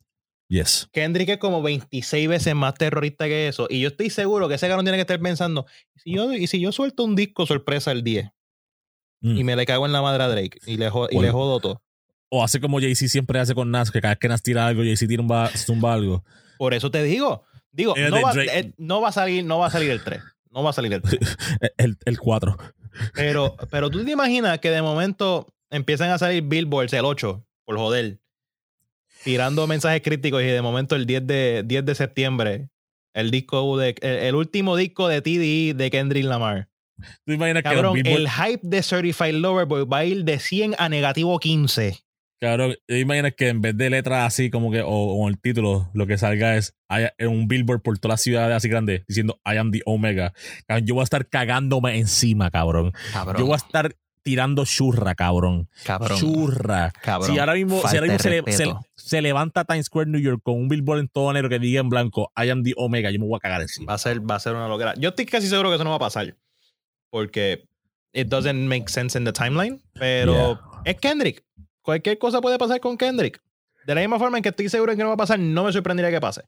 Yes. 0.48 0.88
Kendrick 0.92 1.30
es 1.30 1.38
como 1.40 1.62
26 1.64 2.28
veces 2.28 2.54
más 2.56 2.76
terrorista 2.76 3.26
que 3.26 3.48
eso. 3.48 3.68
Y 3.70 3.80
yo 3.82 3.88
estoy 3.88 4.10
seguro 4.12 4.48
que 4.48 4.56
ese 4.56 4.68
cabrón 4.68 4.86
tiene 4.86 4.98
que 4.98 5.02
estar 5.02 5.20
pensando, 5.20 5.66
¿y 5.96 6.00
si 6.00 6.14
yo, 6.16 6.32
y 6.34 6.48
si 6.48 6.60
yo 6.60 6.72
suelto 6.72 7.04
un 7.04 7.16
disco 7.16 7.46
sorpresa 7.46 7.92
el 7.92 8.04
10 8.04 8.30
Mm. 9.22 9.38
y 9.38 9.44
me 9.44 9.56
le 9.56 9.66
cago 9.66 9.86
en 9.86 9.92
la 9.94 10.02
madre 10.02 10.24
a 10.24 10.28
Drake 10.28 10.60
y 10.68 10.78
le, 10.78 10.90
jo- 10.90 11.08
y 11.10 11.16
Bueno. 11.16 11.22
le 11.28 11.32
jodo 11.32 11.60
todo? 11.60 11.82
O 12.30 12.44
hace 12.44 12.60
como 12.60 12.80
Jay-Z 12.80 13.08
siempre 13.10 13.40
hace 13.40 13.56
con 13.56 13.72
Nas, 13.72 13.90
que 13.90 14.02
cada 14.02 14.14
vez 14.14 14.20
que 14.20 14.28
Nas 14.28 14.44
tira 14.44 14.68
algo, 14.68 14.84
Jay-Z 14.84 15.08
tira 15.08 15.22
un 15.22 15.28
ba- 15.28 15.50
tumba 15.66 15.94
algo. 15.94 16.24
Por 16.58 16.74
eso 16.74 16.92
te 16.92 17.02
digo, 17.02 17.44
digo, 17.72 17.96
no 17.96 18.22
va, 18.22 18.34
eh, 18.36 18.74
no 18.78 19.02
va 19.02 19.10
a 19.10 19.12
salir, 19.14 19.44
no 19.46 19.58
va 19.58 19.68
a 19.68 19.72
salir 19.72 19.90
el 19.90 20.04
3. 20.04 20.22
No 20.52 20.64
va 20.64 20.70
a 20.70 20.74
salir 20.74 20.94
el 20.94 21.02
3. 21.02 21.20
El, 21.78 21.98
el 22.06 22.20
4. 22.20 22.56
Pero, 23.14 23.56
pero 23.72 23.90
tú 23.90 24.04
te 24.06 24.12
imaginas 24.12 24.60
que 24.60 24.70
de 24.70 24.82
momento 24.82 25.48
empiezan 25.70 26.12
a 26.12 26.18
salir 26.18 26.44
billboards 26.44 26.94
el 26.94 27.04
8, 27.06 27.46
por 27.66 27.78
joder, 27.78 28.20
tirando 29.26 29.68
mensajes 29.68 30.02
críticos 30.02 30.42
y 30.44 30.46
de 30.46 30.62
momento 30.62 30.96
el 30.96 31.06
10 31.06 31.28
de, 31.28 31.64
10 31.66 31.84
de 31.84 31.96
septiembre, 31.96 32.70
el 33.14 33.32
disco 33.32 33.78
de, 33.78 33.96
el, 34.02 34.10
el 34.18 34.36
último 34.36 34.78
disco 34.78 35.08
de 35.10 35.22
TDE 35.22 35.74
de 35.74 35.90
Kendrick 35.92 36.24
Lamar. 36.26 36.70
¿Tú 37.26 37.34
imaginas 37.34 37.64
que 37.64 37.70
Cabrón, 37.70 37.96
Billboard- 37.96 38.16
el 38.16 38.30
hype 38.30 38.62
de 38.64 38.82
Certified 38.84 39.34
Lover 39.34 39.66
Boy 39.66 39.84
va 39.86 39.98
a 39.98 40.06
ir 40.06 40.24
de 40.24 40.40
100 40.40 40.76
a 40.78 40.88
negativo 40.88 41.38
15. 41.40 42.00
Cabrón, 42.40 42.76
¿tú 42.86 42.96
imaginas 42.96 43.34
que 43.36 43.48
en 43.48 43.62
vez 43.62 43.76
de 43.76 43.90
letras 43.90 44.28
así 44.28 44.50
como 44.50 44.72
que, 44.72 44.82
o, 44.82 44.90
o 44.90 45.28
el 45.28 45.40
título, 45.40 45.90
lo 45.94 46.06
que 46.06 46.18
salga 46.18 46.56
es 46.56 46.76
hay 46.88 47.08
un 47.26 47.48
billboard 47.48 47.82
por 47.82 47.98
todas 47.98 48.14
las 48.14 48.22
ciudades 48.22 48.56
así 48.56 48.70
grandes 48.70 49.04
diciendo 49.08 49.40
I 49.46 49.58
am 49.58 49.72
the 49.72 49.82
Omega. 49.86 50.34
Yo 50.84 50.94
voy 50.96 51.02
a 51.02 51.06
estar 51.06 51.28
cagándome 51.28 51.98
encima, 51.98 52.52
cabrón. 52.52 52.94
Cabrón. 53.12 53.38
Yo 53.40 53.46
voy 53.48 53.54
a 53.54 53.58
estar 53.58 53.96
tirando 54.26 54.66
churra, 54.66 55.14
cabrón. 55.14 55.70
cabrón. 55.84 56.18
Churra. 56.20 56.92
cabrón. 57.04 57.32
Si 57.32 57.38
ahora 57.40 57.54
mismo, 57.54 57.80
si 57.88 57.96
ahora 57.96 58.08
mismo 58.08 58.18
se, 58.20 58.30
le- 58.32 58.52
se- 58.52 58.74
se 58.96 59.22
levanta 59.22 59.66
Times 59.66 59.86
Square, 59.86 60.10
New 60.10 60.20
York, 60.20 60.42
con 60.44 60.56
un 60.56 60.68
billboard 60.68 61.00
en 61.02 61.08
todo 61.10 61.32
negro 61.32 61.48
que 61.48 61.60
diga 61.60 61.80
en 61.80 61.90
blanco 61.90 62.32
I 62.36 62.50
am 62.50 62.64
the 62.64 62.74
Omega, 62.76 63.12
yo 63.12 63.20
me 63.20 63.28
voy 63.28 63.38
a 63.38 63.40
cagar 63.40 63.62
encima. 63.62 63.86
Va 63.92 63.94
a 63.94 63.98
ser, 64.00 64.20
va 64.28 64.36
a 64.36 64.40
ser 64.40 64.54
una 64.56 64.68
locura. 64.68 64.96
Yo 64.98 65.10
estoy 65.10 65.28
casi 65.28 65.48
seguro 65.48 65.70
que 65.70 65.76
eso 65.76 65.84
no 65.84 65.92
va 65.92 65.98
a 65.98 66.00
pasar. 66.00 66.36
Porque 67.12 67.68
it 68.14 68.28
doesn't 68.28 68.68
make 68.68 68.90
sense 68.90 69.16
in 69.18 69.26
the 69.26 69.32
timeline. 69.32 69.80
Pero 69.94 70.60
es 70.86 70.96
Kendrick. 71.00 71.44
Cualquier 71.84 72.18
cosa 72.18 72.42
puede 72.42 72.58
pasar 72.58 72.80
con 72.80 72.98
Kendrick. 72.98 73.40
De 73.86 73.94
la 73.94 74.02
misma 74.02 74.18
forma 74.18 74.38
en 74.38 74.42
que 74.44 74.50
estoy 74.50 74.70
seguro 74.70 74.92
de 74.92 74.98
que 74.98 75.04
no 75.04 75.10
va 75.10 75.14
a 75.14 75.18
pasar, 75.18 75.38
no 75.38 75.64
me 75.66 75.72
sorprendería 75.72 76.10
que 76.10 76.20
pase. 76.20 76.42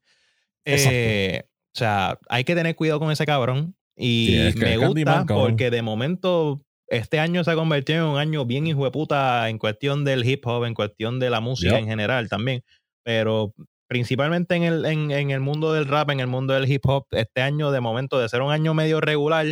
Eh, 0.66 1.44
o 1.46 1.78
sea, 1.78 2.18
hay 2.28 2.44
que 2.44 2.56
tener 2.56 2.76
cuidado 2.76 3.00
con 3.00 3.12
ese 3.12 3.26
cabrón. 3.26 3.76
Y 3.96 4.28
Sí, 4.28 4.38
es 4.48 4.56
que 4.56 4.66
me 4.66 4.78
gusta 4.78 5.26
porque 5.28 5.70
de 5.72 5.82
momento 5.82 6.62
este 6.88 7.20
año 7.20 7.44
se 7.44 7.52
ha 7.52 7.56
convertido 7.56 8.00
en 8.06 8.12
un 8.12 8.18
año 8.18 8.46
bien 8.46 8.66
hijo 8.68 8.86
de 8.86 8.92
puta 8.92 9.50
en 9.50 9.58
cuestión 9.58 10.06
del 10.06 10.28
hip 10.28 10.46
hop, 10.48 10.66
en 10.66 10.74
cuestión 10.74 11.20
de 11.20 11.30
la 11.30 11.40
música 11.40 11.78
en 11.80 11.88
general 11.88 12.30
también. 12.30 12.64
Pero 13.04 13.54
principalmente 13.88 14.56
en 14.56 14.64
el, 14.64 14.86
en, 14.86 15.12
en 15.12 15.32
el 15.32 15.40
mundo 15.40 15.74
del 15.74 15.86
rap, 15.88 16.10
en 16.12 16.20
el 16.20 16.28
mundo 16.28 16.54
del 16.54 16.70
hip 16.72 16.86
hop, 16.86 17.06
este 17.12 17.42
año 17.42 17.72
de 17.72 17.80
momento 17.82 18.20
de 18.20 18.28
ser 18.30 18.42
un 18.42 18.52
año 18.52 18.74
medio 18.74 19.00
regular, 19.02 19.46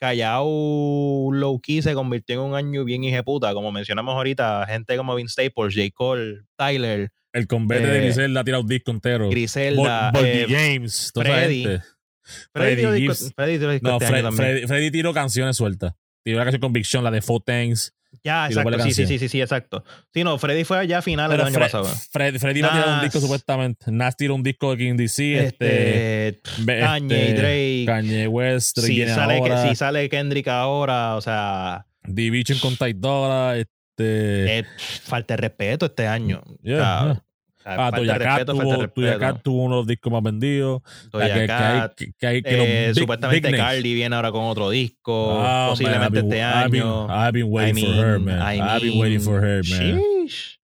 Callao 0.00 1.30
Low 1.32 1.60
Key 1.60 1.82
se 1.82 1.94
convirtió 1.94 2.34
en 2.36 2.40
un 2.50 2.54
año 2.54 2.84
bien 2.84 3.04
hijo 3.04 3.16
de 3.16 3.22
puta. 3.22 3.54
Como 3.54 3.72
mencionamos 3.72 4.14
ahorita, 4.14 4.66
gente 4.68 4.96
como 4.96 5.14
Vince 5.14 5.32
Staples, 5.32 5.74
J. 5.74 5.88
Cole, 5.94 6.42
Tyler, 6.56 7.10
El 7.32 7.46
convete 7.46 7.86
de 7.86 7.98
Eh, 7.98 8.00
Griselda 8.02 8.40
ha 8.40 8.44
tirado 8.44 8.62
un 8.62 8.68
disco 8.68 8.90
entero. 8.90 9.30
Griselda, 9.30 10.10
Bol- 10.12 10.24
eh, 10.26 10.46
James, 10.48 11.10
Freddy. 11.14 11.64
Freddy. 11.64 11.80
Freddy 13.34 13.56
disco 13.56 13.88
No, 13.88 13.96
este. 13.96 14.06
Freddy, 14.32 14.66
Freddy 14.66 14.90
tiró 14.90 15.12
canciones 15.12 15.56
sueltas. 15.56 15.94
Tiró 16.24 16.38
la 16.38 16.44
canción 16.44 16.60
con 16.60 16.72
Big 16.72 16.86
Sean, 16.86 17.04
la 17.04 17.10
de 17.10 17.22
Four 17.22 17.42
Things. 17.44 17.92
Ya, 18.22 18.46
exacto. 18.46 18.78
Sí, 18.84 18.94
sí, 19.06 19.18
sí, 19.18 19.28
sí, 19.28 19.40
exacto. 19.42 19.84
Sí, 20.14 20.22
no, 20.24 20.38
Freddy 20.38 20.64
fue 20.64 20.78
allá 20.78 20.98
a 20.98 21.02
finales 21.02 21.36
del 21.36 21.46
año 21.46 21.58
pasado. 21.58 21.84
Fred- 22.12 22.38
Freddy 22.38 22.62
va 22.62 22.68
a 22.68 22.72
tirar 22.72 22.88
un 22.98 23.00
disco 23.02 23.20
supuestamente. 23.20 23.90
Nas 23.90 24.16
tiró 24.16 24.34
un 24.36 24.42
disco 24.42 24.70
de 24.70 24.76
King 24.78 24.96
DC. 24.96 25.46
Este, 25.46 26.28
Este, 26.28 26.40
Kanye, 26.80 27.28
este, 27.30 27.34
Drake. 27.34 27.84
Kanye 27.86 28.28
West. 28.28 28.78
Si, 28.78 29.04
sale, 29.06 29.68
si 29.68 29.74
sale 29.74 30.08
Kendrick 30.08 30.46
ahora, 30.48 31.16
o 31.16 31.20
sea, 31.20 31.86
Division 32.04 32.58
con 32.60 32.76
Ty 32.76 32.92
Dolla. 32.94 33.58
Este, 33.58 34.58
eh, 34.60 34.64
falta 35.02 35.34
de 35.34 35.42
respeto 35.42 35.86
este 35.86 36.06
año. 36.06 36.40
Sea, 37.64 37.72
ah, 37.72 37.76
falta 37.90 38.00
de 38.00 38.06
Doja 38.06 38.18
Cat 38.18 38.26
respeto, 38.38 38.56
falta 38.56 38.76
de 38.76 38.88
tuvo, 38.88 39.38
tuvo 39.42 39.62
uno 39.64 39.74
de 39.76 39.80
los 39.80 39.86
discos 39.86 40.12
más 40.12 40.22
vendidos. 40.22 40.82
Que, 41.10 41.18
que 41.18 41.52
hay, 41.52 41.88
que, 42.18 42.26
hay 42.26 42.42
que 42.42 42.84
eh, 42.84 42.88
los 42.88 42.98
supuestamente. 42.98 43.50
Cardi 43.56 43.94
viene 43.94 44.14
ahora 44.14 44.30
con 44.30 44.44
otro 44.44 44.68
disco, 44.68 45.40
Ah, 45.42 45.68
posiblemente 45.70 46.10
man, 46.10 46.12
I've 46.12 46.18
este 46.18 46.34
been- 46.36 46.44
I've 46.46 46.70
been- 46.70 46.82
año. 46.82 47.06
I've 47.08 47.32
been 47.32 47.46
waiting 47.50 47.78
I 47.78 47.86
for 47.86 47.94
her, 48.04 48.18
mean, 48.20 48.24
man. 48.38 48.54
I 48.54 48.58
I've 48.60 48.80
been 48.82 49.00
waiting 49.00 49.20
for 49.20 49.40
her, 49.42 49.62
man. 49.64 49.98
sheesh. 49.98 50.58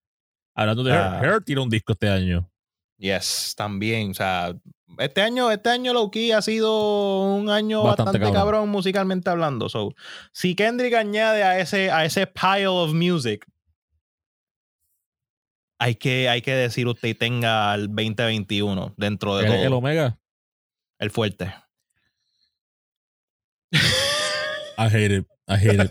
Hablando 0.55 0.85
de 0.85 0.93
Ah. 0.93 1.19
Her, 1.23 1.27
Her 1.37 1.41
tiró 1.43 1.63
un 1.63 1.71
disco 1.71 1.95
este 1.95 2.11
año. 2.11 2.47
Yes, 2.99 3.55
también. 3.57 4.11
O 4.11 4.15
sea, 4.15 4.55
este 4.99 5.23
año, 5.23 5.51
este 5.51 5.71
año 5.71 5.95
Lowkey 5.95 6.33
ha 6.33 6.43
sido 6.43 7.23
un 7.35 7.49
año 7.49 7.83
Bastante 7.83 8.19
bastante, 8.19 8.19
cabrón. 8.19 8.35
cabrón. 8.35 8.69
musicalmente 8.69 9.31
hablando. 9.31 9.71
So, 9.71 9.95
si 10.35 10.55
Kendrick 10.55 10.93
añade 10.93 11.43
a 11.45 11.59
ese, 11.61 11.91
a 11.91 12.05
ese 12.05 12.27
pile 12.27 12.67
of 12.67 12.93
music, 12.93 13.47
hay 15.81 15.95
que, 15.95 16.29
hay 16.29 16.43
que 16.43 16.53
decir 16.55 16.87
usted 16.87 17.17
tenga 17.17 17.75
el 17.75 17.89
2021 17.89 18.95
dentro 18.99 19.39
de 19.39 19.47
todo. 19.47 19.57
el 19.57 19.73
Omega. 19.73 20.19
el 20.99 21.11
fuerte. 21.11 21.53
I 23.73 24.87
hate 24.87 25.11
it. 25.17 25.27
I 25.49 25.55
hate 25.55 25.83
it. 25.83 25.91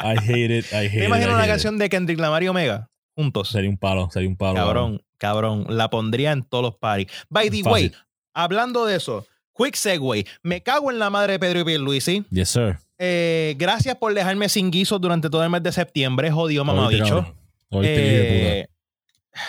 I 0.00 0.16
hate 0.16 0.58
it. 0.58 0.64
I 0.72 0.86
hate 0.86 1.00
¿Te 1.00 1.04
imaginas 1.04 1.28
una 1.34 1.38
hate 1.40 1.44
it. 1.44 1.50
canción 1.50 1.78
de 1.78 1.88
Kendrick 1.90 2.18
Lamar 2.18 2.42
y 2.42 2.48
Omega? 2.48 2.90
Juntos. 3.14 3.50
Sería 3.50 3.68
un 3.68 3.76
palo, 3.76 4.08
sería 4.10 4.28
un 4.28 4.36
palo. 4.36 4.54
Cabrón, 4.54 5.02
cabrón. 5.18 5.66
La 5.68 5.90
pondría 5.90 6.32
en 6.32 6.42
todos 6.42 6.64
los 6.64 6.76
parties. 6.76 7.12
By 7.28 7.50
the 7.50 7.58
Fácil. 7.58 7.72
way, 7.72 7.92
hablando 8.32 8.86
de 8.86 8.96
eso, 8.96 9.26
quick 9.54 9.74
segue. 9.74 10.24
Me 10.42 10.62
cago 10.62 10.90
en 10.90 10.98
la 10.98 11.10
madre 11.10 11.34
de 11.34 11.38
Pedro 11.38 11.60
y 11.60 11.64
Pierluisi. 11.64 12.24
Yes, 12.30 12.48
sir. 12.48 12.78
Eh, 12.98 13.54
gracias 13.58 13.96
por 13.96 14.14
dejarme 14.14 14.48
sin 14.48 14.70
guisos 14.70 14.98
durante 14.98 15.28
todo 15.28 15.44
el 15.44 15.50
mes 15.50 15.62
de 15.62 15.72
septiembre, 15.72 16.30
jodido 16.30 16.64
cabrón. 16.64 17.39
Eh, 17.72 18.66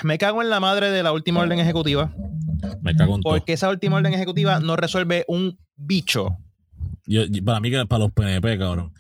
me 0.03 0.18
cago 0.18 0.41
en 0.41 0.49
la 0.49 0.60
madre 0.60 0.91
de 0.91 1.03
la 1.03 1.11
última 1.11 1.41
orden 1.41 1.60
ejecutiva. 1.60 2.14
Me 2.81 2.95
cago 2.95 3.15
en 3.15 3.22
todo. 3.22 3.34
porque 3.34 3.53
esa 3.53 3.69
última 3.69 3.98
orden 3.98 4.14
ejecutiva 4.14 4.60
no 4.60 4.76
resuelve 4.76 5.26
un 5.27 5.57
bicho. 5.76 6.38
Yo- 7.06 7.23
para 7.43 7.60
mí, 7.60 7.72
que 7.72 7.85
para 7.88 8.03
los 8.03 8.11
PNP, 8.11 8.57
cabrón, 8.60 8.93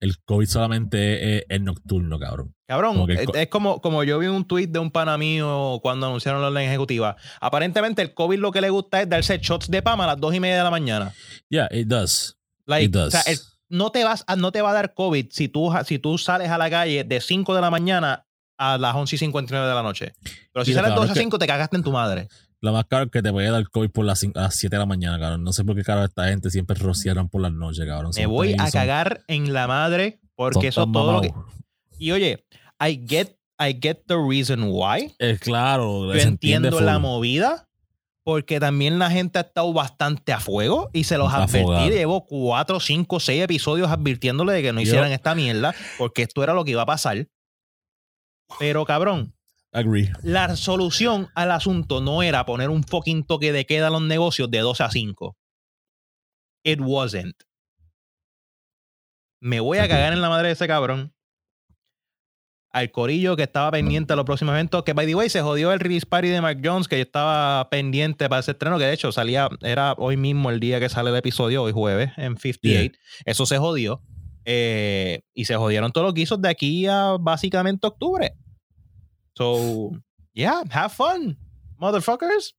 el 0.00 0.18
COVID 0.24 0.46
solamente 0.46 1.54
es, 1.54 1.60
nocturno, 1.60 2.18
cabrón. 2.18 2.54
Cabrón, 2.66 2.94
Como 2.96 3.08
es, 3.08 3.24
co- 3.26 3.34
es 3.34 3.48
como, 3.48 3.80
como 3.80 4.04
yo 4.04 4.18
vi 4.18 4.26
un 4.26 4.44
tweet 4.46 4.66
de 4.66 4.78
un 4.78 4.90
pana 4.90 5.16
mío 5.16 5.78
cuando 5.82 6.06
anunciaron 6.06 6.42
la 6.42 6.48
orden 6.48 6.68
ejecutiva. 6.68 7.16
Aparentemente 7.40 8.02
el 8.02 8.12
COVID 8.12 8.38
lo 8.38 8.52
que 8.52 8.60
le 8.60 8.68
gusta 8.70 9.00
es 9.00 9.08
darse 9.08 9.38
shots 9.38 9.70
de 9.70 9.80
pama 9.82 10.04
a 10.04 10.08
las 10.08 10.20
dos 10.20 10.34
y 10.34 10.40
media 10.40 10.58
de 10.58 10.64
la 10.64 10.70
mañana. 10.70 11.12
Yeah, 11.48 11.68
it 11.70 11.86
does. 11.88 12.36
Like, 12.66 12.84
It 12.86 12.92
does. 12.92 13.14
o 13.14 13.18
sea, 13.22 13.32
el- 13.32 13.38
no, 13.68 13.90
te 13.90 14.04
vas 14.04 14.22
a, 14.26 14.36
no 14.36 14.52
te 14.52 14.60
va 14.60 14.70
a 14.70 14.74
dar 14.74 14.92
COVID 14.94 15.26
si 15.30 15.48
tú, 15.48 15.72
si 15.86 15.98
tú 15.98 16.18
sales 16.18 16.50
a 16.50 16.58
la 16.58 16.68
calle 16.68 17.02
de 17.04 17.20
5 17.20 17.54
de 17.54 17.60
la 17.62 17.70
mañana 17.70 18.25
a 18.58 18.78
las 18.78 18.94
11 18.94 19.16
y 19.16 19.18
59 19.18 19.68
de 19.68 19.74
la 19.74 19.82
noche. 19.82 20.14
Pero 20.52 20.64
si 20.64 20.72
sales 20.72 20.88
claro, 20.88 21.02
2 21.02 21.10
a 21.10 21.12
es 21.12 21.18
que- 21.18 21.20
5, 21.24 21.38
te 21.38 21.46
cagaste 21.46 21.76
en 21.76 21.82
tu 21.82 21.92
madre. 21.92 22.28
Lo 22.62 22.72
más 22.72 22.84
caro 22.86 23.04
es 23.04 23.10
que 23.10 23.22
te 23.22 23.30
puede 23.30 23.50
dar 23.50 23.68
COVID 23.68 23.90
por 23.90 24.04
las, 24.06 24.22
cin- 24.24 24.36
a 24.36 24.42
las 24.42 24.54
7 24.56 24.74
de 24.76 24.80
la 24.80 24.86
mañana, 24.86 25.18
cabrón. 25.20 25.44
No 25.44 25.52
sé 25.52 25.62
por 25.64 25.76
qué, 25.76 25.82
caro, 25.82 26.04
esta 26.04 26.26
gente 26.28 26.50
siempre 26.50 26.76
rociaron 26.78 27.28
por 27.28 27.42
las 27.42 27.52
noches, 27.52 27.84
cabrón. 27.86 28.12
Me 28.16 28.26
voy 28.26 28.54
a 28.54 28.62
son- 28.64 28.70
cagar 28.72 29.20
en 29.28 29.52
la 29.52 29.66
madre 29.66 30.20
porque 30.34 30.68
eso 30.68 30.86
todo 30.90 31.12
lo 31.12 31.20
que... 31.20 31.32
Y 31.98 32.12
oye, 32.12 32.44
I 32.80 33.02
get, 33.06 33.36
I 33.58 33.78
get 33.80 33.98
the 34.06 34.16
reason 34.16 34.64
why. 34.70 35.14
Eh, 35.18 35.38
claro, 35.40 36.12
Yo 36.14 36.20
entiendo 36.20 36.80
la 36.80 36.98
movida 36.98 37.68
porque 38.24 38.58
también 38.58 38.98
la 38.98 39.10
gente 39.10 39.38
ha 39.38 39.42
estado 39.42 39.72
bastante 39.72 40.32
a 40.32 40.40
fuego 40.40 40.90
y 40.92 41.04
se 41.04 41.16
los 41.16 41.32
advertí. 41.32 41.90
Llevo 41.90 42.26
cuatro, 42.26 42.80
cinco, 42.80 43.20
seis 43.20 43.42
episodios 43.42 43.88
advirtiéndole 43.90 44.52
de 44.54 44.62
que 44.62 44.72
no 44.72 44.80
Yo- 44.80 44.88
hicieran 44.88 45.12
esta 45.12 45.34
mierda 45.34 45.74
porque 45.98 46.22
esto 46.22 46.42
era 46.42 46.52
lo 46.54 46.64
que 46.64 46.72
iba 46.72 46.82
a 46.82 46.86
pasar. 46.86 47.28
Pero 48.58 48.84
cabrón, 48.84 49.36
Agree. 49.76 50.10
La 50.22 50.56
solución 50.56 51.28
al 51.34 51.52
asunto 51.52 52.00
no 52.00 52.22
era 52.22 52.46
poner 52.46 52.70
un 52.70 52.82
fucking 52.82 53.24
toque 53.24 53.52
de 53.52 53.66
queda 53.66 53.88
a 53.88 53.90
los 53.90 54.00
negocios 54.00 54.50
de 54.50 54.60
12 54.60 54.82
a 54.82 54.90
5. 54.90 55.36
It 56.64 56.80
wasn't. 56.80 57.36
Me 59.38 59.60
voy 59.60 59.76
a 59.76 59.86
cagar 59.86 60.14
en 60.14 60.22
la 60.22 60.30
madre 60.30 60.48
de 60.48 60.54
ese 60.54 60.66
cabrón. 60.66 61.12
Al 62.70 62.90
corillo 62.90 63.36
que 63.36 63.42
estaba 63.42 63.70
pendiente 63.70 64.14
a 64.14 64.16
los 64.16 64.24
próximos 64.24 64.54
eventos. 64.54 64.82
Que, 64.82 64.94
by 64.94 65.06
the 65.06 65.14
way, 65.14 65.28
se 65.28 65.42
jodió 65.42 65.70
el 65.72 65.80
release 65.80 66.06
party 66.06 66.28
de 66.28 66.40
Mark 66.40 66.60
Jones, 66.64 66.88
que 66.88 66.96
yo 66.96 67.02
estaba 67.02 67.68
pendiente 67.68 68.30
para 68.30 68.40
ese 68.40 68.52
estreno. 68.52 68.78
Que 68.78 68.84
de 68.84 68.94
hecho 68.94 69.12
salía, 69.12 69.50
era 69.60 69.92
hoy 69.98 70.16
mismo 70.16 70.48
el 70.48 70.58
día 70.58 70.80
que 70.80 70.88
sale 70.88 71.10
el 71.10 71.16
episodio, 71.16 71.62
hoy 71.62 71.72
jueves, 71.72 72.12
en 72.16 72.38
58. 72.38 72.98
Eso 73.26 73.44
se 73.44 73.58
jodió. 73.58 74.02
Eh, 74.48 75.22
y 75.34 75.44
se 75.44 75.56
jodieron 75.56 75.90
todos 75.90 76.04
los 76.06 76.14
guisos 76.14 76.40
de 76.40 76.48
aquí 76.48 76.86
a 76.86 77.16
básicamente 77.18 77.84
octubre. 77.86 78.32
So, 79.34 79.90
yeah, 80.32 80.62
have 80.70 80.94
fun, 80.94 81.36
motherfuckers. 81.78 82.54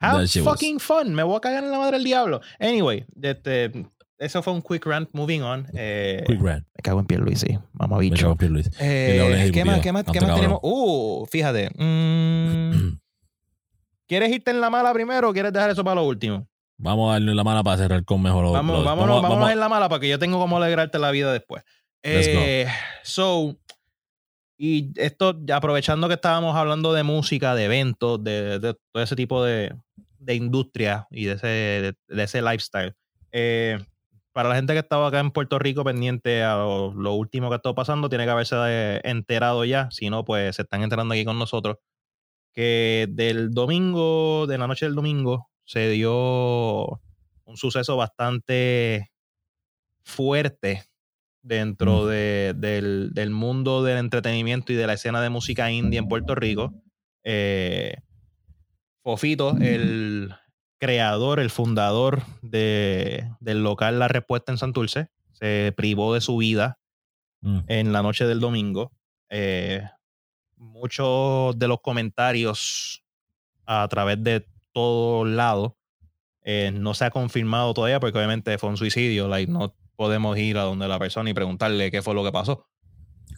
Have 0.00 0.20
was- 0.22 0.32
fucking 0.38 0.78
fun. 0.80 1.14
Me 1.14 1.22
voy 1.22 1.36
a 1.36 1.40
cagar 1.40 1.64
en 1.64 1.70
la 1.70 1.78
madre 1.78 1.96
del 1.96 2.04
diablo. 2.04 2.40
Anyway, 2.58 3.04
este, 3.22 3.70
eso 4.18 4.42
fue 4.42 4.52
un 4.52 4.62
quick 4.62 4.84
rant. 4.86 5.08
Moving 5.12 5.42
on. 5.42 5.66
Eh, 5.74 6.22
Quick 6.26 6.40
rant. 6.42 6.66
Me 6.74 6.82
cago 6.82 7.00
en 7.00 7.06
piel, 7.06 7.20
Luis, 7.22 7.40
sí. 7.40 7.58
Mamá 7.72 7.96
Me 7.96 8.02
bicho. 8.02 8.16
cago 8.22 8.32
en 8.32 8.38
Pierre 8.38 8.52
Luis. 8.52 8.70
Eh, 8.80 9.50
¿Qué 9.52 9.64
más, 9.64 9.80
qué 9.80 9.92
más, 9.92 10.04
qué 10.04 10.20
más 10.20 10.34
tenemos? 10.34 10.60
Uh, 10.62 11.26
fíjate. 11.30 11.70
mm, 11.76 12.98
¿Quieres 14.06 14.30
irte 14.30 14.50
en 14.50 14.60
la 14.60 14.68
mala 14.70 14.92
primero 14.92 15.30
o 15.30 15.32
quieres 15.32 15.52
dejar 15.52 15.70
eso 15.70 15.84
para 15.84 15.96
lo 15.96 16.06
último? 16.06 16.46
Vamos 16.82 17.10
a 17.10 17.12
darle 17.14 17.34
la 17.34 17.44
mala 17.44 17.62
para 17.62 17.76
cerrar 17.76 18.04
con 18.04 18.22
mejor. 18.22 18.44
Vamos, 18.52 18.84
vámonos, 18.84 19.16
vámonos 19.16 19.22
vamos- 19.22 19.50
en 19.52 19.60
la 19.60 19.68
mala 19.68 19.88
porque 19.88 20.08
yo 20.08 20.18
tengo 20.18 20.38
como 20.38 20.56
alegrarte 20.56 20.98
la 20.98 21.10
vida 21.10 21.32
después. 21.32 21.62
Eh, 22.02 22.66
so, 23.02 23.56
y 24.58 24.90
esto, 24.96 25.38
aprovechando 25.52 26.08
que 26.08 26.14
estábamos 26.14 26.56
hablando 26.56 26.92
de 26.92 27.02
música, 27.02 27.54
de 27.54 27.64
eventos, 27.64 28.22
de, 28.24 28.58
de 28.58 28.74
todo 28.92 29.02
ese 29.02 29.16
tipo 29.16 29.44
de, 29.44 29.74
de 30.18 30.34
industria 30.34 31.06
y 31.10 31.24
de 31.26 31.32
ese, 31.34 31.46
de, 31.46 31.94
de 32.08 32.22
ese 32.22 32.40
lifestyle. 32.42 32.94
eh, 33.32 33.78
para 34.32 34.48
la 34.48 34.54
gente 34.54 34.72
que 34.74 34.78
estaba 34.78 35.08
acá 35.08 35.18
en 35.18 35.32
Puerto 35.32 35.58
Rico 35.58 35.82
pendiente 35.82 36.44
a 36.44 36.54
lo, 36.54 36.94
lo 36.94 37.14
último 37.14 37.50
que 37.50 37.56
está 37.56 37.74
pasando, 37.74 38.08
tiene 38.08 38.24
que 38.24 38.30
haberse 38.30 39.00
enterado 39.02 39.64
ya. 39.64 39.90
Si 39.90 40.08
no, 40.08 40.24
pues 40.24 40.54
se 40.54 40.62
están 40.62 40.82
enterando 40.82 41.12
aquí 41.14 41.24
con 41.24 41.36
nosotros. 41.38 41.78
Que 42.54 43.06
del 43.10 43.50
domingo, 43.50 44.46
de 44.46 44.56
la 44.56 44.68
noche 44.68 44.86
del 44.86 44.94
domingo, 44.94 45.49
se 45.70 45.88
dio 45.88 47.00
un 47.44 47.56
suceso 47.56 47.96
bastante 47.96 49.12
fuerte 50.02 50.82
dentro 51.42 52.02
Mm. 52.02 52.08
de- 52.08 52.54
del, 52.56 53.10
del 53.14 53.30
mundo 53.30 53.84
del 53.84 53.98
entretenimiento 53.98 54.72
y 54.72 54.76
de 54.76 54.88
la 54.88 54.94
escena 54.94 55.22
de 55.22 55.30
música 55.30 55.70
indie 55.70 56.00
en 56.00 56.08
Puerto 56.08 56.34
Rico. 56.34 56.74
Eh, 57.22 57.98
Fofito, 59.04 59.56
el 59.60 60.34
creador, 60.78 61.38
el 61.38 61.50
fundador 61.50 62.22
de- 62.42 63.30
del 63.38 63.62
local 63.62 64.00
La 64.00 64.08
Respuesta 64.08 64.50
en 64.50 64.58
Santurce, 64.58 65.08
se 65.32 65.72
privó 65.76 66.14
de 66.14 66.20
su 66.20 66.36
vida 66.36 66.80
Mm. 67.42 67.60
en 67.68 67.92
la 67.92 68.02
noche 68.02 68.26
del 68.26 68.40
domingo. 68.40 68.90
Eh, 69.28 69.84
muchos 70.56 71.56
de 71.56 71.68
los 71.68 71.80
comentarios 71.80 73.04
a 73.66 73.86
través 73.88 74.20
de 74.24 74.44
todos 74.72 75.26
lados 75.28 75.72
eh, 76.42 76.70
no 76.72 76.94
se 76.94 77.04
ha 77.04 77.10
confirmado 77.10 77.74
todavía 77.74 78.00
porque 78.00 78.18
obviamente 78.18 78.56
fue 78.58 78.70
un 78.70 78.76
suicidio. 78.76 79.28
Like, 79.28 79.50
no 79.52 79.74
podemos 79.96 80.38
ir 80.38 80.56
a 80.58 80.62
donde 80.62 80.88
la 80.88 80.98
persona 80.98 81.28
y 81.30 81.34
preguntarle 81.34 81.90
qué 81.90 82.00
fue 82.02 82.14
lo 82.14 82.24
que 82.24 82.32
pasó. 82.32 82.66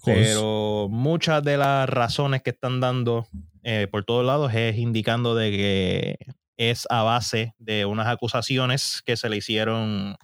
Pero 0.04 0.88
muchas 0.90 1.42
de 1.44 1.56
las 1.56 1.88
razones 1.88 2.42
que 2.42 2.50
están 2.50 2.80
dando 2.80 3.26
eh, 3.62 3.86
por 3.90 4.04
todos 4.04 4.24
lados 4.24 4.52
es 4.54 4.76
indicando 4.76 5.34
de 5.34 5.50
que 5.50 6.16
es 6.56 6.86
a 6.90 7.02
base 7.02 7.54
de 7.58 7.84
unas 7.84 8.06
acusaciones 8.06 9.02
que 9.04 9.16
se 9.16 9.28
le 9.28 9.36
hicieron 9.36 10.16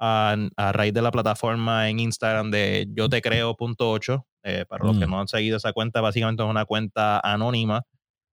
a, 0.00 0.36
a 0.56 0.72
raíz 0.72 0.94
de 0.94 1.02
la 1.02 1.10
plataforma 1.10 1.88
en 1.88 2.00
Instagram 2.00 2.50
de 2.50 2.88
yo 2.94 3.08
te 3.08 3.20
creo.8. 3.20 4.24
Eh, 4.42 4.64
para 4.68 4.86
los 4.86 4.98
que 4.98 5.06
Mm. 5.06 5.10
no 5.10 5.20
han 5.20 5.28
seguido 5.28 5.58
esa 5.58 5.72
cuenta, 5.74 6.00
básicamente 6.00 6.42
es 6.42 6.48
una 6.48 6.64
cuenta 6.64 7.20
anónima 7.20 7.82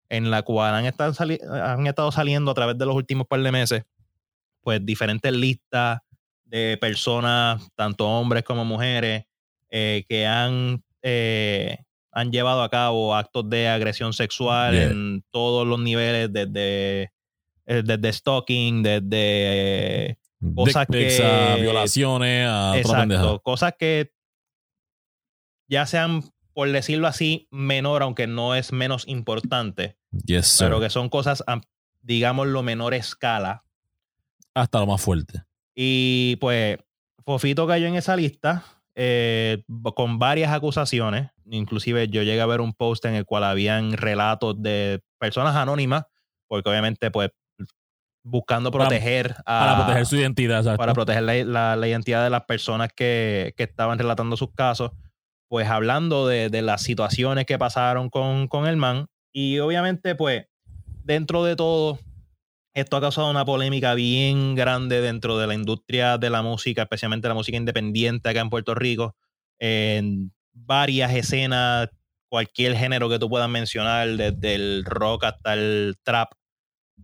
en 0.10 0.32
la 0.32 0.42
cual 0.44 0.74
han 0.74 0.86
estado, 0.86 1.14
sali- 1.14 1.40
han 1.50 1.86
estado 1.88 2.12
saliendo 2.12 2.52
a 2.52 2.54
través 2.54 2.78
de 2.78 2.86
los 2.86 2.96
últimos 2.96 3.28
par 3.28 3.42
de 3.42 3.52
meses, 3.52 3.84
pues 4.62 4.86
diferentes 4.86 5.32
listas 5.34 6.00
de 6.46 6.78
personas, 6.80 7.62
tanto 7.76 8.08
hombres 8.08 8.44
como 8.44 8.64
mujeres, 8.66 9.26
eh, 9.70 10.06
que 10.08 10.26
han, 10.26 10.82
eh, 11.02 11.78
han 12.12 12.32
llevado 12.32 12.64
a 12.64 12.70
cabo 12.70 13.14
actos 13.16 13.50
de 13.50 13.68
agresión 13.68 14.14
sexual 14.14 14.74
Yeah. 14.74 14.84
en 14.92 15.24
todos 15.30 15.68
los 15.68 15.80
niveles, 15.80 16.32
desde, 16.32 17.12
eh, 17.66 17.82
desde 17.84 18.14
stalking, 18.14 18.82
desde... 18.82 20.18
cosas 20.56 20.88
Dick 20.88 21.08
que- 21.18 21.24
a 21.26 21.56
violaciones, 21.58 22.48
a 22.50 22.78
exacto, 22.78 23.42
cosas 23.44 23.74
que 23.78 24.14
ya 25.70 25.86
sean, 25.86 26.24
por 26.54 26.72
decirlo 26.72 27.08
así, 27.08 27.48
menor, 27.52 28.04
aunque 28.04 28.26
no 28.28 28.56
es 28.56 28.72
menos 28.72 29.06
importante, 29.08 29.97
Yes, 30.26 30.48
sir. 30.48 30.68
pero 30.68 30.80
que 30.80 30.90
son 30.90 31.10
cosas, 31.10 31.44
digamos, 32.02 32.48
lo 32.48 32.64
menor 32.64 32.94
escala. 32.94 33.64
Hasta 34.54 34.80
lo 34.80 34.88
más 34.88 35.02
fuerte. 35.02 35.44
Y 35.76 36.38
pues 36.38 36.78
Fofito 37.24 37.68
cayó 37.68 37.86
en 37.88 37.96
esa 37.96 38.16
lista 38.16 38.64
eh, 38.96 39.64
con 39.96 40.18
varias 40.18 40.52
acusaciones. 40.52 41.30
Inclusive 41.50 42.08
yo 42.08 42.24
llegué 42.24 42.42
a 42.42 42.46
ver 42.46 42.62
un 42.62 42.74
post 42.74 43.06
en 43.06 43.14
el 43.14 43.26
cual 43.26 43.44
habían 43.44 43.94
relatos 43.94 44.56
de 44.62 45.02
personas 45.20 45.56
anónimas, 45.56 46.06
porque 46.48 46.70
obviamente 46.70 47.12
pues 47.12 47.30
buscando 48.24 48.72
Para- 48.72 48.86
proteger 48.86 49.36
a... 49.46 49.60
Para 49.60 49.76
proteger 49.78 50.06
su 50.06 50.16
identidad, 50.18 50.60
exacto. 50.60 50.78
para 50.78 50.94
proteger 50.94 51.24
la, 51.24 51.34
la- 51.46 51.76
la 51.76 51.88
identidad 51.88 52.24
de 52.24 52.30
las 52.30 52.44
personas 52.46 52.90
que, 52.96 53.54
que 53.56 53.64
estaban 53.64 53.98
relatando 54.00 54.36
sus 54.36 54.52
casos, 54.54 54.92
pues 55.48 55.68
hablando 55.70 56.28
de, 56.28 56.50
de 56.50 56.62
las 56.62 56.82
situaciones 56.82 57.46
que 57.46 57.58
pasaron 57.58 58.10
con, 58.10 58.48
con 58.48 58.68
el 58.68 58.76
man. 58.78 59.08
Y 59.40 59.60
obviamente, 59.60 60.16
pues, 60.16 60.48
dentro 61.04 61.44
de 61.44 61.56
todo, 61.56 62.00
esto 62.74 62.98
ha 62.98 63.02
causado 63.02 63.30
una 63.30 63.46
polémica 63.46 63.94
bien 63.94 64.56
grande 64.56 65.00
dentro 65.00 65.38
de 65.38 65.46
la 65.46 65.54
industria 65.54 66.18
de 66.18 66.32
la 66.32 66.42
música, 66.42 66.82
especialmente 66.82 67.28
la 67.28 67.36
música 67.36 67.56
independiente 67.56 68.30
acá 68.30 68.40
en 68.40 68.50
Puerto 68.50 68.74
Rico, 68.74 69.16
en 69.60 70.34
varias 70.54 71.14
escenas, 71.14 71.90
cualquier 72.32 72.76
género 72.76 73.10
que 73.10 73.20
tú 73.20 73.30
puedas 73.30 73.48
mencionar, 73.48 74.08
desde 74.18 74.56
el 74.56 74.84
rock 74.84 75.26
hasta 75.26 75.54
el 75.54 75.98
trap. 76.02 76.32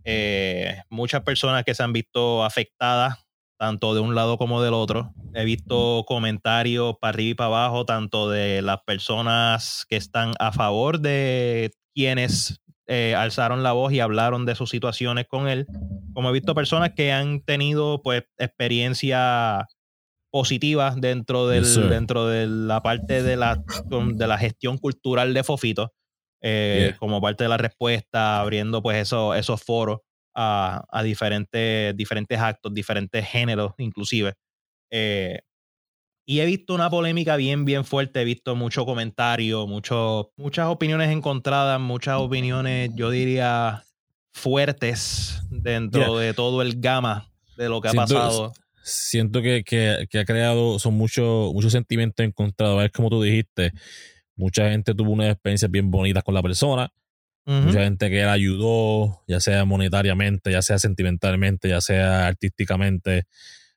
Eh, 0.03 0.81
muchas 0.89 1.21
personas 1.21 1.63
que 1.63 1.75
se 1.75 1.83
han 1.83 1.93
visto 1.93 2.43
afectadas 2.43 3.19
tanto 3.59 3.93
de 3.93 3.99
un 3.99 4.15
lado 4.15 4.39
como 4.39 4.63
del 4.63 4.73
otro. 4.73 5.13
He 5.35 5.45
visto 5.45 6.03
comentarios 6.07 6.95
para 6.99 7.09
arriba 7.09 7.29
y 7.29 7.35
para 7.35 7.47
abajo, 7.49 7.85
tanto 7.85 8.27
de 8.27 8.63
las 8.63 8.81
personas 8.81 9.85
que 9.87 9.97
están 9.97 10.33
a 10.39 10.51
favor 10.51 10.99
de 10.99 11.71
quienes 11.93 12.59
eh, 12.87 13.15
alzaron 13.15 13.63
la 13.63 13.71
voz 13.71 13.93
y 13.93 13.99
hablaron 13.99 14.45
de 14.45 14.55
sus 14.55 14.69
situaciones 14.69 15.27
con 15.27 15.47
él, 15.47 15.67
como 16.13 16.29
he 16.29 16.33
visto 16.33 16.53
personas 16.55 16.93
que 16.95 17.11
han 17.11 17.41
tenido 17.41 18.01
pues 18.01 18.23
experiencia 18.37 19.67
positiva 20.31 20.95
dentro 20.97 21.47
del 21.47 21.63
Yes, 21.63 21.89
dentro 21.89 22.27
de 22.27 22.47
la 22.47 22.81
parte 22.81 23.21
de 23.23 23.37
la 23.37 23.63
de 23.89 24.27
la 24.27 24.37
gestión 24.37 24.77
cultural 24.79 25.33
de 25.33 25.43
Fofito 25.43 25.93
eh, 26.41 26.87
Yeah. 26.89 26.97
como 26.97 27.21
parte 27.21 27.43
de 27.43 27.49
la 27.49 27.57
respuesta 27.57 28.41
abriendo 28.41 28.81
pues 28.81 28.97
esos 28.97 29.37
esos 29.37 29.63
foros 29.63 29.99
a, 30.35 30.83
a 30.89 31.03
diferentes, 31.03 31.95
diferentes 31.95 32.39
actos, 32.39 32.73
diferentes 32.73 33.25
géneros, 33.27 33.73
inclusive. 33.77 34.33
Eh, 34.91 35.39
y 36.25 36.39
he 36.39 36.45
visto 36.45 36.73
una 36.73 36.89
polémica 36.89 37.35
bien, 37.35 37.65
bien 37.65 37.85
fuerte. 37.85 38.21
He 38.21 38.25
visto 38.25 38.55
mucho 38.55 38.85
comentario, 38.85 39.67
mucho, 39.67 40.31
muchas 40.37 40.67
opiniones 40.67 41.09
encontradas, 41.09 41.79
muchas 41.79 42.17
opiniones, 42.17 42.91
yo 42.95 43.09
diría, 43.09 43.83
fuertes 44.31 45.41
dentro 45.49 46.17
de 46.17 46.33
todo 46.33 46.61
el 46.61 46.79
gama 46.79 47.29
de 47.57 47.69
lo 47.69 47.81
que 47.81 47.89
ha 47.89 47.93
pasado. 47.93 48.53
Siento 48.83 49.41
que, 49.41 49.63
que, 49.63 50.07
que 50.09 50.19
ha 50.19 50.25
creado, 50.25 50.77
son 50.77 50.95
muchos 50.95 51.53
muchos 51.53 51.71
sentimientos 51.71 52.25
encontrados. 52.25 52.83
Es 52.83 52.91
como 52.91 53.09
tú 53.09 53.21
dijiste, 53.21 53.71
mucha 54.35 54.69
gente 54.69 54.93
tuvo 54.93 55.11
unas 55.11 55.31
experiencias 55.31 55.71
bien 55.71 55.89
bonitas 55.89 56.23
con 56.23 56.33
la 56.33 56.41
persona. 56.41 56.91
Mucha 57.45 57.83
gente 57.83 58.09
que 58.09 58.21
la 58.21 58.31
ayudó, 58.31 59.21
ya 59.27 59.41
sea 59.41 59.65
monetariamente, 59.65 60.49
ya 60.49 60.61
sea 60.61 60.79
sentimentalmente, 60.79 61.67
ya 61.67 61.81
sea 61.81 62.25
artísticamente. 62.25 63.25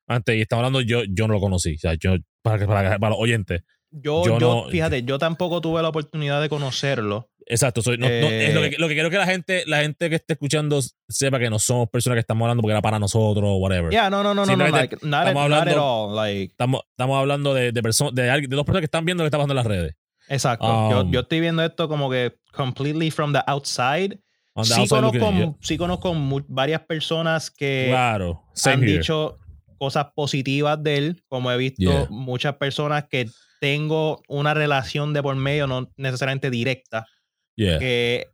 Antes, 0.07 0.37
y 0.37 0.43
estamos 0.43 0.65
hablando, 0.65 0.83
yo, 0.83 1.03
yo 1.09 1.27
no 1.27 1.35
lo 1.35 1.41
conocí. 1.41 1.75
O 1.75 1.79
sea, 1.79 1.95
yo, 1.95 2.15
para, 2.51 2.67
para, 2.67 2.99
para 2.99 3.11
los 3.11 3.19
oyentes. 3.21 3.63
Yo, 3.91 4.25
yo 4.25 4.39
yo, 4.39 4.65
no- 4.65 4.69
fíjate, 4.71 5.03
yo 5.05 5.19
tampoco 5.19 5.61
tuve 5.61 5.81
la 5.83 5.89
oportunidad 5.89 6.41
de 6.43 6.49
conocerlo. 6.49 7.31
Exacto, 7.49 7.81
soy, 7.81 7.97
no, 7.97 8.07
no, 8.09 8.13
Eh, 8.13 8.49
es 8.49 8.55
lo, 8.55 8.61
que, 8.63 8.77
lo 8.77 8.89
que 8.89 8.95
quiero 8.95 9.09
que 9.09 9.19
la 9.19 9.27
gente, 9.27 9.63
la 9.67 9.81
gente 9.83 10.11
que 10.11 10.17
esté 10.17 10.33
escuchando 10.33 10.81
sepa 11.09 11.39
que 11.39 11.49
no 11.49 11.61
somos 11.61 11.89
personas 11.89 12.17
que 12.17 12.21
estamos 12.21 12.45
hablando 12.45 12.61
porque 12.61 12.73
era 12.73 12.83
para 12.83 12.99
nosotros 12.99 13.45
o 13.47 13.57
whatever. 13.59 13.93
Ya, 13.93 14.11
no, 14.11 14.23
no, 14.25 14.35
no, 14.35 14.45
no, 14.45 14.57
no, 14.57 14.69
like, 14.69 14.97
not, 15.03 15.15
at- 15.15 15.29
estamos 15.29 15.49
not 15.49 15.53
at 15.53 15.69
hablando- 15.69 15.85
all, 15.85 16.17
like, 16.17 16.51
Estamos, 16.53 16.81
estamos 16.91 17.19
hablando 17.19 17.55
de, 17.55 17.71
de, 17.71 17.83
personas 17.83 18.15
de, 18.15 18.23
de 18.25 18.47
dos 18.49 18.65
personas 18.65 18.81
que 18.81 18.87
están 18.87 19.05
viendo 19.05 19.23
lo 19.23 19.27
que 19.27 19.29
está 19.29 19.39
pasando 19.39 19.53
en 19.53 19.57
las 19.57 19.67
redes. 19.67 19.95
Exacto. 20.29 20.67
yo, 20.91 21.01
Um, 21.03 21.13
yo 21.13 21.21
estoy 21.21 21.39
viendo 21.41 21.65
esto 21.65 21.89
como 21.89 22.11
que 22.11 22.35
completely 22.53 23.13
from 23.13 23.33
the 23.33 23.41
outside. 23.47 24.19
The 24.57 24.65
Sí 24.65 24.73
outside 24.81 24.89
conozco, 24.89 25.31
yeah. 25.33 25.53
sí 25.61 25.77
conozco 25.79 26.13
varias 26.49 26.81
personas 26.81 27.51
que 27.51 27.87
Claro, 27.91 28.43
han 28.65 28.83
here. 28.83 28.93
dicho 28.99 29.39
cosas 29.79 30.07
positivas 30.15 30.83
de 30.83 30.97
él, 30.99 31.23
como 31.29 31.51
he 31.53 31.57
visto 31.57 31.83
Yeah. 31.83 32.07
muchas 32.11 32.57
personas 32.57 33.05
que 33.11 33.29
tengo 33.61 34.23
una 34.29 34.55
relación 34.55 35.13
de 35.13 35.23
por 35.23 35.37
medio, 35.37 35.67
no 35.67 35.91
necesariamente 35.97 36.51
directa, 36.51 37.07
Yeah. 37.57 37.79
que 37.79 38.27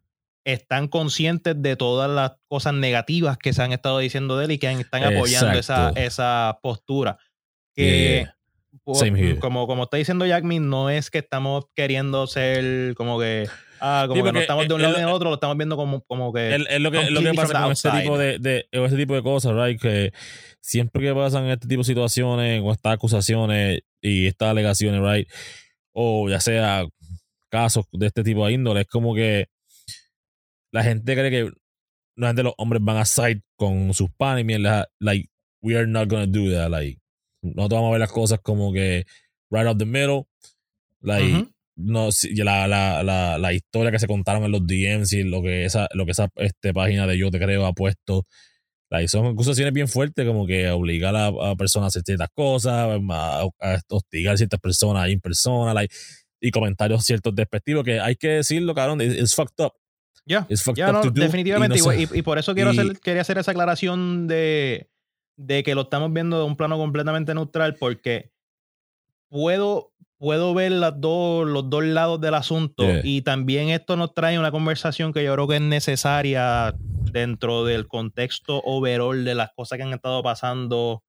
están 0.44 0.89
conscientes 0.89 1.55
de 1.62 1.77
todas 1.77 2.10
las 2.10 2.32
cosas 2.48 2.74
negativas 2.74 3.39
que 3.39 3.52
se 3.52 3.62
han 3.62 3.73
estado 3.73 3.98
diciendo 3.98 4.36
de 4.36 4.47
él 4.47 4.51
y 4.52 4.59
que 4.59 4.70
están 4.73 5.05
apoyando 5.05 5.59
esa, 5.59 5.90
esa 5.90 6.59
postura. 6.62 7.19
Que, 7.74 8.16
Yeah. 8.24 8.36
po- 8.85 8.94
Same 8.97 9.19
here. 9.20 9.39
como, 9.39 9.66
como 9.66 9.85
está 9.85 9.97
diciendo 9.98 10.27
Jackmin, 10.27 10.69
no 10.69 10.90
es 10.90 11.10
que 11.10 11.19
estamos 11.19 11.66
queriendo 11.77 12.27
ser 12.27 12.94
como 12.97 13.19
que, 13.20 13.48
ah, 13.83 14.05
como 14.09 14.21
Sí, 14.21 14.27
que 14.27 14.33
no 14.33 14.41
estamos 14.41 14.69
de 14.69 14.75
un 14.75 14.83
lado 14.83 14.97
ni 14.99 15.05
otro, 15.05 15.29
lo 15.29 15.35
estamos 15.35 15.57
viendo 15.57 15.77
como, 15.77 16.01
como 16.03 16.33
que... 16.33 16.55
Es, 16.55 16.81
lo 16.81 16.91
que, 16.91 17.11
lo 17.11 17.21
que 17.21 17.35
pasa 17.35 17.63
con 17.63 17.73
este 17.73 17.91
tipo 17.91 18.17
de, 18.17 18.39
de- 18.39 18.67
este 18.71 18.97
tipo 18.97 19.15
de 19.15 19.23
cosas, 19.23 19.53
right? 19.55 19.81
Que 19.81 20.13
siempre 20.61 21.03
que 21.03 21.13
pasan 21.15 21.47
este 21.47 21.67
tipo 21.67 21.81
de 21.81 21.87
situaciones, 21.87 22.63
o 22.65 22.73
estas 22.73 22.95
acusaciones 22.95 23.81
y 24.01 24.27
estas 24.27 24.51
alegaciones, 24.51 25.01
right? 25.03 25.29
O 25.93 26.29
ya 26.31 26.41
sea 26.41 26.87
casos 27.51 27.85
de 27.93 28.07
este 28.07 28.23
tipo 28.23 28.47
de 28.47 28.53
índole, 28.53 28.83
es 28.83 28.87
como 28.87 29.15
que 29.15 29.49
la 30.73 30.83
gente 30.83 31.15
cree 31.15 31.31
que 31.31 31.51
la 32.17 32.29
gente, 32.29 32.43
los 32.43 32.55
hombres 32.59 32.83
van 32.85 32.99
a 32.99 33.05
side 33.05 33.43
con 33.57 33.93
sus 33.95 34.11
panes 34.13 34.43
y 34.43 34.45
mierda, 34.45 34.89
like, 35.01 35.29
we 35.61 35.77
are 35.77 35.87
not 35.87 36.09
gonna 36.09 36.27
do 36.27 36.51
that, 36.53 36.71
like, 36.71 36.99
nosotros 37.43 37.79
vamos 37.79 37.89
a 37.89 37.93
ver 37.93 38.01
las 38.01 38.13
cosas 38.13 38.41
como 38.43 38.73
que 38.73 39.05
right 39.51 39.67
up 39.67 39.77
the 39.79 39.85
middle, 39.85 40.27
like, 41.01 41.31
Ujú. 41.33 41.53
No 41.77 42.09
la, 42.35 42.66
la, 42.69 43.03
la, 43.03 43.39
la 43.39 43.53
historia 43.53 43.90
que 43.90 43.99
se 43.99 44.07
contaron 44.07 44.44
en 44.44 44.53
los 44.53 44.66
DMs 44.66 45.12
y 45.15 45.23
lo 45.24 45.43
que 45.43 45.65
esa, 45.65 45.89
lo 45.94 46.05
que 46.05 46.12
esa 46.12 46.28
este, 46.36 46.73
página 46.74 47.07
de 47.07 47.16
Yo 47.19 47.31
Te 47.31 47.39
Creo 47.39 47.66
ha 47.66 47.73
puesto. 47.73 48.27
Like, 48.90 49.09
son 49.09 49.24
acusaciones 49.24 49.73
bien 49.73 49.89
fuertes, 49.89 50.27
como 50.27 50.47
que 50.47 50.69
obligar 50.70 51.16
a, 51.16 51.28
a 51.28 51.57
personas 51.57 51.86
a 51.86 51.89
hacer 51.89 52.03
ciertas 52.05 52.28
cosas, 52.35 53.01
a, 53.11 53.40
a 53.61 53.81
hostigar 53.89 54.35
a 54.35 54.36
ciertas 54.36 54.61
personas 54.61 55.09
en 55.09 55.19
persona, 55.19 55.73
like, 55.73 55.94
y 56.43 56.51
comentarios 56.51 57.03
ciertos 57.05 57.35
despectivos 57.35 57.85
que 57.85 58.01
hay 58.01 58.16
que 58.16 58.28
decirlo, 58.28 58.74
cabrón, 58.74 59.01
it's, 59.01 59.35
fucked 59.35 59.65
up. 59.65 59.73
Ya, 60.27 60.47
It's 60.51 60.62
fucked 60.62 60.82
up 60.86 60.93
no, 60.93 61.01
to 61.01 61.11
do, 61.11 61.23
definitivamente. 61.23 61.78
y 61.78 61.82
no 61.82 61.93
Y, 61.94 62.07
sé- 62.07 62.15
y- 62.15 62.19
y 62.19 62.23
por 62.23 62.39
eso 62.39 62.55
quiero 62.55 62.73
y- 62.74 62.78
hacer, 62.78 63.01
quería 63.01 63.23
hacer 63.23 63.39
esa 63.39 63.53
aclaración 63.53 64.27
de, 64.28 64.90
de 65.39 65.62
que 65.62 65.74
lo 65.74 65.82
estamos 65.82 66.12
viendo 66.12 66.39
de 66.39 66.44
un 66.44 66.57
plano 66.57 66.77
completamente 66.77 67.35
neutral, 67.35 67.77
porque 67.77 68.31
puedo, 69.31 69.91
puedo 70.23 70.55
ver 70.55 70.70
las 70.70 71.01
dos, 71.01 71.49
los 71.49 71.69
dos 71.69 71.82
lados 71.82 72.20
del 72.20 72.35
asunto. 72.35 72.85
Yeah. 72.85 73.01
Y 73.03 73.23
también 73.23 73.70
esto 73.70 73.97
nos 73.97 74.15
trae 74.15 74.39
una 74.39 74.53
conversación 74.53 75.12
que 75.12 75.24
yo 75.24 75.35
creo 75.35 75.49
que 75.49 75.57
es 75.57 75.61
necesaria 75.61 76.73
dentro 76.78 77.65
del 77.65 77.89
contexto 77.89 78.61
overall 78.65 79.24
de 79.24 79.35
las 79.35 79.51
cosas 79.57 79.78
que 79.78 79.82
han 79.82 79.93
estado 79.93 80.23
pasando, 80.23 81.03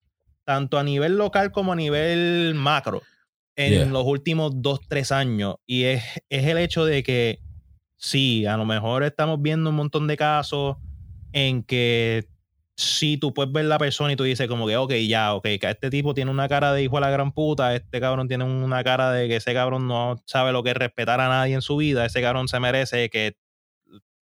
tanto 0.46 0.80
a 0.80 0.84
nivel 0.84 1.16
local 1.16 1.52
como 1.52 1.74
a 1.74 1.76
nivel 1.76 2.56
macro, 2.56 3.04
en 3.56 3.74
Yeah. 3.74 3.86
los 3.86 4.04
últimos 4.04 4.52
dos, 4.64 4.80
tres 4.90 5.12
años. 5.12 5.58
Y 5.68 5.84
es, 5.84 6.04
es 6.30 6.48
el 6.48 6.58
hecho 6.58 6.84
de 6.84 7.04
que 7.04 7.40
sí, 7.98 8.48
a 8.48 8.58
lo 8.58 8.66
mejor 8.66 9.04
estamos 9.04 9.40
viendo 9.40 9.70
un 9.70 9.76
montón 9.76 10.08
de 10.08 10.18
casos 10.18 10.78
en 11.34 11.62
que 11.62 12.26
sí, 12.76 13.18
tú 13.18 13.34
puedes 13.34 13.52
ver 13.54 13.66
la 13.66 13.78
persona 13.78 14.14
y 14.14 14.16
tú 14.16 14.24
dices 14.24 14.48
como 14.48 14.68
que, 14.68 14.76
ok, 14.78 14.94
ya, 15.08 15.34
ok, 15.36 15.44
que 15.44 15.70
este 15.70 15.90
tipo 15.90 16.14
tiene 16.14 16.32
una 16.32 16.48
cara 16.48 16.74
de 16.74 16.84
hijo 16.84 16.96
de 16.96 17.02
la 17.02 17.10
gran 17.12 17.32
puta, 17.32 17.76
este 17.76 18.00
cabrón 18.00 18.28
tiene 18.28 18.44
una 18.44 18.84
cara 18.84 19.12
de 19.12 19.28
que 19.28 19.36
ese 19.38 19.54
cabrón 19.54 19.88
no 19.88 20.16
sabe 20.26 20.52
lo 20.52 20.64
que 20.64 20.72
es 20.72 20.78
respetar 20.78 21.20
a 21.20 21.30
nadie 21.30 21.54
en 21.54 21.62
su 21.62 21.78
vida, 21.78 22.06
ese 22.06 22.22
cabrón 22.22 22.48
se 22.48 22.60
merece 22.60 23.10
que 23.10 23.38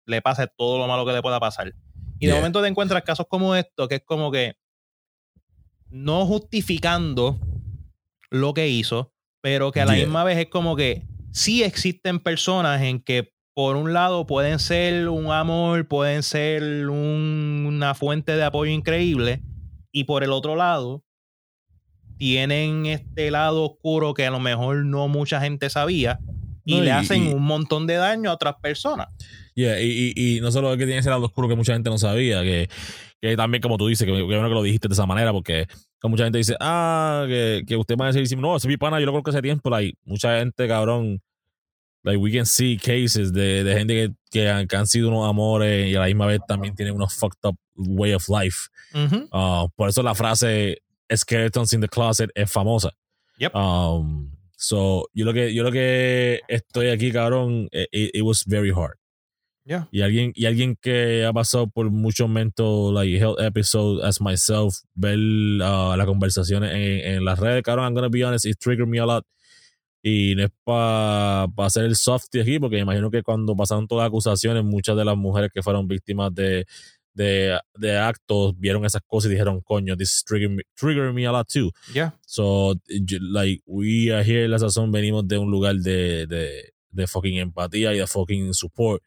le 0.06 0.22
pase 0.22 0.48
todo 0.58 0.78
lo 0.78 0.88
malo 0.88 1.06
que 1.06 1.12
le 1.12 1.22
pueda 1.22 1.40
pasar. 1.40 1.74
Y 2.20 2.28
de 2.28 2.34
momento 2.34 2.62
te 2.62 2.68
encuentras 2.68 3.04
casos 3.04 3.28
como 3.30 3.54
esto, 3.56 3.88
que 3.88 3.96
es 3.96 4.04
como 4.06 4.32
que 4.32 4.56
no 5.90 6.26
justificando 6.26 7.40
lo 8.30 8.54
que 8.54 8.68
hizo, 8.70 9.14
pero 9.42 9.72
que 9.72 9.82
a 9.82 9.86
la 9.86 9.96
Yeah. 9.96 10.06
misma 10.06 10.24
vez 10.24 10.38
es 10.38 10.48
como 10.48 10.76
que 10.76 11.04
sí 11.32 11.64
existen 11.64 12.20
personas 12.20 12.82
en 12.82 13.00
que 13.02 13.34
por 13.58 13.76
un 13.76 13.92
lado 13.92 14.28
pueden 14.28 14.60
ser 14.60 15.10
un 15.10 15.32
amor, 15.32 15.88
pueden 15.88 16.22
ser 16.22 16.62
un- 16.90 17.64
una 17.68 17.96
fuente 17.96 18.34
de 18.36 18.44
apoyo 18.44 18.72
increíble, 18.72 19.42
y 19.92 20.04
por 20.04 20.24
el 20.24 20.32
otro 20.32 20.56
lado 20.56 21.04
tienen 22.20 22.86
este 22.86 23.32
lado 23.32 23.64
oscuro 23.64 24.14
que 24.14 24.28
a 24.28 24.30
lo 24.30 24.40
mejor 24.40 24.86
no 24.86 25.08
mucha 25.08 25.42
gente 25.42 25.72
sabía 25.72 26.20
y 26.66 26.76
No, 26.76 26.82
le 26.82 26.88
y- 26.88 26.90
hacen 26.92 27.24
y- 27.24 27.34
un 27.34 27.42
montón 27.42 27.88
de 27.88 27.96
daño 27.96 28.30
a 28.30 28.34
otras 28.36 28.54
personas. 28.62 29.08
Yeah, 29.56 29.82
y, 29.82 30.40
no 30.40 30.52
solo 30.52 30.72
es 30.72 30.78
que 30.78 30.86
tiene 30.86 31.00
ese 31.00 31.10
lado 31.10 31.26
oscuro 31.26 31.48
que 31.48 31.56
mucha 31.56 31.74
gente 31.74 31.90
no 31.90 31.98
sabía, 31.98 32.44
que, 32.44 32.70
que 33.20 33.36
también, 33.36 33.60
como 33.64 33.78
tú 33.80 33.88
dices, 33.88 34.06
que, 34.06 34.14
que 34.14 34.22
bueno 34.22 34.48
que 34.50 34.54
lo 34.54 34.62
dijiste 34.62 34.88
de 34.88 34.94
esa 34.94 35.08
manera, 35.08 35.32
porque 35.32 35.66
que 36.00 36.08
mucha 36.08 36.26
gente 36.26 36.38
dice, 36.38 36.56
ah, 36.60 37.26
que, 37.28 37.64
que 37.66 37.76
usted 37.76 37.96
va 38.00 38.10
a 38.10 38.12
decir, 38.12 38.38
no, 38.38 38.56
ese 38.56 38.68
es 38.68 38.70
mi 38.70 38.78
pana, 38.78 39.00
yo 39.00 39.08
lo 39.08 39.14
creo 39.14 39.24
que 39.24 39.32
hace 39.32 39.42
tiempo, 39.42 39.72
like, 39.72 39.98
mucha 40.06 40.38
gente, 40.38 40.68
cabrón, 40.68 41.22
like, 42.08 42.18
we 42.20 42.32
can 42.32 42.46
see 42.46 42.78
cases 42.78 43.32
de, 43.32 43.64
de 43.64 43.74
gente 43.78 43.94
que, 43.94 44.14
que, 44.32 44.50
han, 44.50 44.68
que 44.68 44.76
han 44.78 44.88
sido 44.88 45.10
unos 45.10 45.30
amores 45.30 45.90
y 45.92 45.96
a 45.96 46.00
la 46.00 46.06
misma 46.08 46.26
vez 46.26 46.40
también 46.48 46.74
tienen 46.76 46.96
unos 46.96 47.14
fucked 47.14 47.44
up 47.48 47.56
way 47.76 48.14
of 48.14 48.28
life. 48.30 48.70
Uh, 48.96 49.68
por 49.76 49.90
eso 49.90 50.02
la 50.02 50.16
frase 50.16 50.78
skeletons 51.14 51.74
in 51.74 51.82
the 51.82 51.88
closet 51.88 52.30
es 52.36 52.50
famosa. 52.52 52.92
Yep. 53.40 53.54
Um, 53.56 54.32
so, 54.58 55.06
yo 55.14 55.26
lo 55.26 55.34
que, 55.34 55.54
yo 55.54 55.64
lo 55.64 55.72
que 55.72 56.42
estoy 56.48 56.88
aquí, 56.90 57.12
cabrón, 57.12 57.68
it, 57.72 57.88
it- 57.92 58.12
it 58.16 58.22
was 58.24 58.44
very 58.48 58.72
hard 58.72 58.96
Yeah. 59.70 59.90
y 59.92 60.00
alguien 60.02 60.32
y 60.34 60.46
alguien 60.46 60.78
que 60.82 61.26
ha 61.26 61.34
pasado 61.34 61.68
por 61.68 61.92
muchos 61.92 62.30
mental 62.30 62.94
like 62.94 63.18
health 63.20 63.38
episodes 63.42 64.02
as 64.02 64.22
myself 64.22 64.76
ver 64.96 65.18
uh, 65.18 65.94
las 65.98 66.06
conversaciones 66.06 66.72
en, 66.74 67.16
en 67.16 67.26
las 67.26 67.38
redes 67.38 67.64
cabrón 67.64 67.84
I'm 67.86 67.94
gonna 67.94 68.08
be 68.08 68.24
honest 68.24 68.46
it 68.46 68.58
triggered 68.62 68.88
me 68.88 68.98
a 69.00 69.06
lot 69.06 69.26
y 70.08 70.36
no 70.36 70.44
es 70.46 70.52
para 70.64 71.48
pa 71.54 71.66
hacer 71.66 71.84
el 71.84 71.96
softy 71.96 72.40
aquí 72.40 72.60
porque 72.60 72.78
me 72.78 72.84
imagino 72.84 73.12
que 73.12 73.24
cuando 73.24 73.56
pasaron 73.56 73.88
todas 73.88 74.04
las 74.04 74.08
acusaciones 74.08 74.64
muchas 74.64 74.96
de 74.96 75.04
las 75.04 75.18
mujeres 75.18 75.52
que 75.54 75.62
fueron 75.62 75.88
víctimas 75.88 76.34
de 76.34 76.66
de, 77.14 77.60
de 77.76 77.98
actos 77.98 78.58
vieron 78.58 78.86
esas 78.86 79.02
cosas 79.06 79.30
y 79.30 79.34
dijeron 79.34 79.60
coño 79.62 79.98
this 79.98 80.18
is 80.18 80.24
triggering 80.24 80.56
me, 80.56 80.64
triggering 80.80 81.14
me 81.14 81.26
a 81.26 81.32
lot 81.32 81.48
too 81.52 81.72
Yeah. 81.94 82.12
So, 82.26 82.76
like, 83.22 83.62
we 83.66 84.12
are 84.12 84.24
here, 84.24 84.48
la 84.48 84.60
sazón, 84.60 84.92
venimos 84.92 85.28
de 85.28 85.38
un 85.38 85.50
lugar 85.50 85.76
de, 85.76 86.28
de, 86.28 86.74
de 86.92 87.08
fucking 87.08 87.38
empatía 87.38 87.94
y 87.94 88.00
de 88.00 88.08
fucking 88.08 88.54
support. 88.54 89.02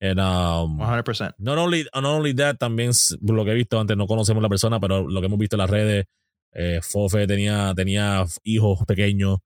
And, 0.00 0.20
um, 0.20 0.78
100%. 0.78 1.34
not 1.38 1.58
only, 1.58 1.86
not 1.94 2.04
only 2.04 2.34
that, 2.34 2.56
también 2.58 2.92
lo 3.20 3.44
que 3.44 3.50
he 3.50 3.54
visto 3.54 3.78
antes, 3.78 3.96
no 3.96 4.06
conocemos 4.06 4.42
la 4.42 4.48
persona, 4.48 4.80
pero 4.80 5.08
lo 5.08 5.20
que 5.20 5.26
hemos 5.26 5.38
visto 5.38 5.56
en 5.56 5.60
las 5.60 5.70
redes, 5.70 6.06
eh, 6.52 6.80
Fofe 6.82 7.26
tenía, 7.26 7.72
tenía 7.74 8.24
hijos 8.44 8.80
pequeños, 8.86 9.38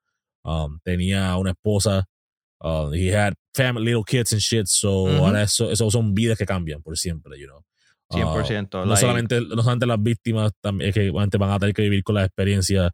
um, 0.48 0.78
tenía 0.82 1.36
una 1.36 1.50
esposa, 1.50 2.04
uh, 2.60 2.90
he 2.92 3.14
had 3.14 3.34
family, 3.54 3.86
little 3.86 4.04
kids 4.04 4.32
and 4.32 4.40
shit, 4.40 4.66
so 4.66 5.04
Ujú. 5.04 5.24
ahora 5.26 5.42
eso, 5.42 5.70
eso 5.70 5.90
son 5.90 6.14
vidas 6.14 6.38
que 6.38 6.46
cambian 6.46 6.82
por 6.82 6.96
siempre, 6.96 7.38
you 7.38 7.46
know. 7.46 7.62
Uh, 8.10 8.16
100%. 8.16 8.78
no 8.78 8.86
like- 8.86 9.00
solamente, 9.00 9.40
no 9.42 9.62
solamente 9.62 9.86
las 9.86 10.02
víctimas, 10.02 10.52
también 10.62 10.88
es 10.88 10.94
que 10.94 11.10
van 11.10 11.28
a 11.50 11.58
tener 11.58 11.74
que 11.74 11.82
vivir 11.82 12.02
con 12.02 12.14
la 12.14 12.24
experiencia 12.24 12.90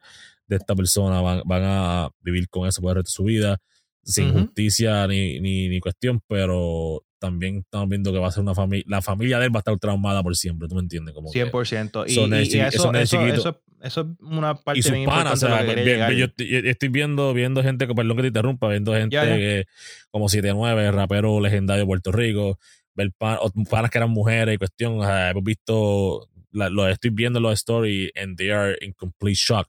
de 0.49 0.57
esta 0.57 0.75
persona, 0.75 1.21
van, 1.21 1.43
van 1.45 1.63
a 1.65 2.09
vivir 2.21 2.49
con 2.49 2.67
eso 2.67 2.83
por 2.83 2.91
el 2.91 2.97
resto 2.97 3.11
de 3.11 3.13
su 3.13 3.25
vida, 3.25 3.59
sin 4.03 4.31
Ujú. 4.31 4.41
justicia 4.41 5.07
ni, 5.07 5.41
ni, 5.41 5.69
ni 5.69 5.79
cuestión, 5.81 6.21
pero 6.27 7.03
también 7.21 7.59
estamos 7.59 7.89
viendo 7.89 8.13
que 8.13 8.19
va 8.19 8.29
a 8.29 8.33
ser 8.33 8.43
una 8.43 8.55
familia, 8.55 8.85
la 8.89 9.01
familia 9.01 9.39
de 9.39 9.47
él 9.47 9.55
va 9.55 9.59
a 9.59 9.61
estar 9.61 9.79
traumada 9.79 10.23
por 10.23 10.37
siempre, 10.37 10.69
¿tú 10.69 10.75
me 10.75 10.83
entiendes? 10.83 11.15
Como 11.15 11.31
que- 11.31 11.45
100%. 11.51 12.05
Y, 12.07 12.11
son 12.15 12.35
y- 12.35 12.37
y 12.37 12.41
chiqui- 12.51 12.67
eso, 12.69 12.93
eso, 12.93 13.17
chiquito. 13.17 13.35
eso, 13.41 13.63
eso 13.85 14.01
es 14.01 14.07
una 14.21 14.55
parte 14.55 14.81
y 14.81 14.83
sus 14.83 14.93
bien 14.93 15.05
panas, 15.09 15.43
o 15.43 15.47
importante 15.47 15.67
sea, 15.75 15.75
bien- 15.75 15.87
llegar. 15.87 16.13
yo, 16.13 16.25
estoy- 16.27 16.69
estoy 16.69 16.89
viendo, 16.89 17.33
viendo 17.35 17.63
gente, 17.63 17.87
perdón 17.87 18.17
que 18.17 18.23
te 18.23 18.29
interrumpa, 18.29 18.69
viendo 18.69 18.93
gente 18.95 19.15
Ya, 19.15 19.25
ya. 19.25 19.37
que 19.37 19.65
como 20.11 20.29
7-9, 20.29 20.91
rapero 20.91 21.41
legendario 21.41 21.83
de 21.83 21.87
Puerto 21.87 22.11
Rico, 22.13 22.59
ver 22.95 23.13
pan- 23.17 23.39
panas 23.71 23.91
que 23.91 23.99
eran 23.99 24.11
mujeres 24.11 24.55
y 24.55 24.59
cuestión, 24.59 24.99
o 25.01 25.05
sea, 25.05 25.31
hemos 25.31 25.45
visto, 25.45 26.29
la- 26.53 26.71
lo 26.71 26.89
estoy 26.89 27.11
viendo 27.11 27.39
en 27.39 27.43
los 27.45 27.53
stories 27.55 28.11
and 28.21 28.37
they 28.37 28.51
are 28.51 28.77
in 28.81 28.93
complete 28.93 29.37
shock. 29.37 29.69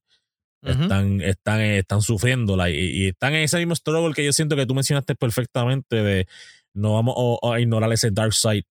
Ujú. 0.63 0.81
Están, 0.83 1.21
están, 1.21 1.61
están 1.61 2.01
sufriendo 2.01 2.55
like, 2.57 2.75
y, 2.79 3.03
y 3.03 3.07
están 3.09 3.33
en 3.35 3.43
ese 3.43 3.57
mismo 3.59 3.75
struggle 3.75 4.13
que 4.15 4.25
yo 4.25 4.33
siento 4.33 4.55
que 4.55 4.65
tú 4.65 4.73
mencionaste 4.73 5.13
perfectamente 5.15 5.97
de 6.01 6.27
no 6.73 6.93
vamos 6.95 7.15
a, 7.43 7.53
a 7.53 7.59
ignorar 7.59 7.91
ese 7.93 8.09
dark 8.11 8.33
side, 8.33 8.65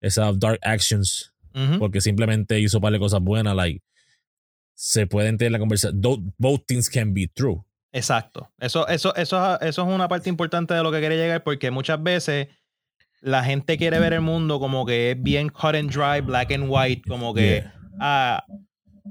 esas 0.00 0.38
dark 0.40 0.58
actions 0.62 1.32
Ujú. 1.54 1.78
porque 1.78 2.00
simplemente 2.00 2.58
hizo 2.60 2.80
par 2.80 2.92
de 2.92 2.98
cosas 2.98 3.20
buenas, 3.20 3.54
like, 3.54 3.82
se 4.74 5.06
pueden 5.06 5.38
tener 5.38 5.52
la 5.52 5.58
conversación. 5.58 6.00
Both 6.38 6.66
things 6.66 6.88
can 6.90 7.14
be 7.14 7.28
true. 7.28 7.62
Exacto. 7.92 8.50
Eso, 8.58 8.88
eso, 8.88 9.14
eso, 9.14 9.60
eso 9.60 9.82
es 9.82 9.88
una 9.88 10.08
parte 10.08 10.28
importante 10.28 10.74
de 10.74 10.82
lo 10.82 10.90
que 10.90 11.00
quería 11.00 11.16
llegar 11.18 11.44
porque 11.44 11.70
muchas 11.70 12.02
veces 12.02 12.48
la 13.20 13.44
gente 13.44 13.78
quiere 13.78 13.98
ver 14.00 14.12
el 14.14 14.20
mundo 14.20 14.58
como 14.58 14.84
que 14.84 15.12
es 15.12 15.22
bien 15.22 15.48
cut 15.48 15.74
and 15.76 15.90
dry, 15.90 16.20
black 16.20 16.50
and 16.52 16.64
white, 16.68 17.02
como 17.08 17.32
que 17.32 17.62
Yeah. 17.62 17.74
ah, 18.00 18.44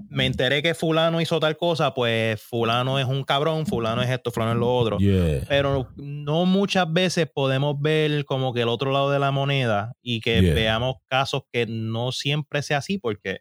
me 0.09 0.25
enteré 0.25 0.61
que 0.61 0.73
fulano 0.73 1.21
hizo 1.21 1.39
tal 1.39 1.55
cosa, 1.55 1.93
pues 1.93 2.41
fulano 2.41 2.99
es 2.99 3.05
un 3.05 3.23
cabrón, 3.23 3.65
fulano 3.65 4.01
es 4.01 4.09
esto, 4.09 4.31
fulano 4.31 4.51
es 4.51 4.57
lo 4.57 4.75
otro. 4.75 4.97
Yeah. 4.97 5.45
Pero 5.47 5.87
no 5.95 6.45
muchas 6.45 6.91
veces 6.91 7.27
podemos 7.33 7.79
ver 7.79 8.25
como 8.25 8.53
que 8.53 8.61
el 8.63 8.67
otro 8.67 8.91
lado 8.91 9.09
de 9.11 9.19
la 9.19 9.31
moneda 9.31 9.93
y 10.01 10.19
que 10.19 10.41
Yeah. 10.41 10.53
veamos 10.53 10.95
casos 11.07 11.43
que 11.51 11.65
no 11.67 12.11
siempre 12.11 12.61
sea 12.63 12.79
así, 12.79 12.97
porque, 12.97 13.39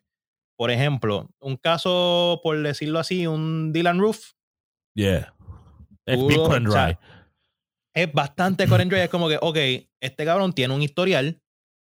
por 0.56 0.70
ejemplo, 0.70 1.28
un 1.40 1.56
caso, 1.56 2.40
por 2.42 2.60
decirlo 2.62 2.98
así, 2.98 3.26
un 3.26 3.72
Dylan 3.72 3.98
Roof, 3.98 4.32
Yeah. 4.94 5.34
Es 6.04 6.18
Pudo, 6.18 6.44
o 6.44 6.70
sea, 6.70 6.86
Dry. 6.86 6.98
es 7.94 8.12
bastante 8.12 8.66
cut 8.68 8.80
and 8.80 8.90
dry. 8.90 9.00
Es 9.00 9.08
como 9.08 9.28
que, 9.28 9.38
ok, 9.40 9.56
este 10.00 10.24
cabrón 10.24 10.52
tiene 10.52 10.74
un 10.74 10.82
historial. 10.82 11.40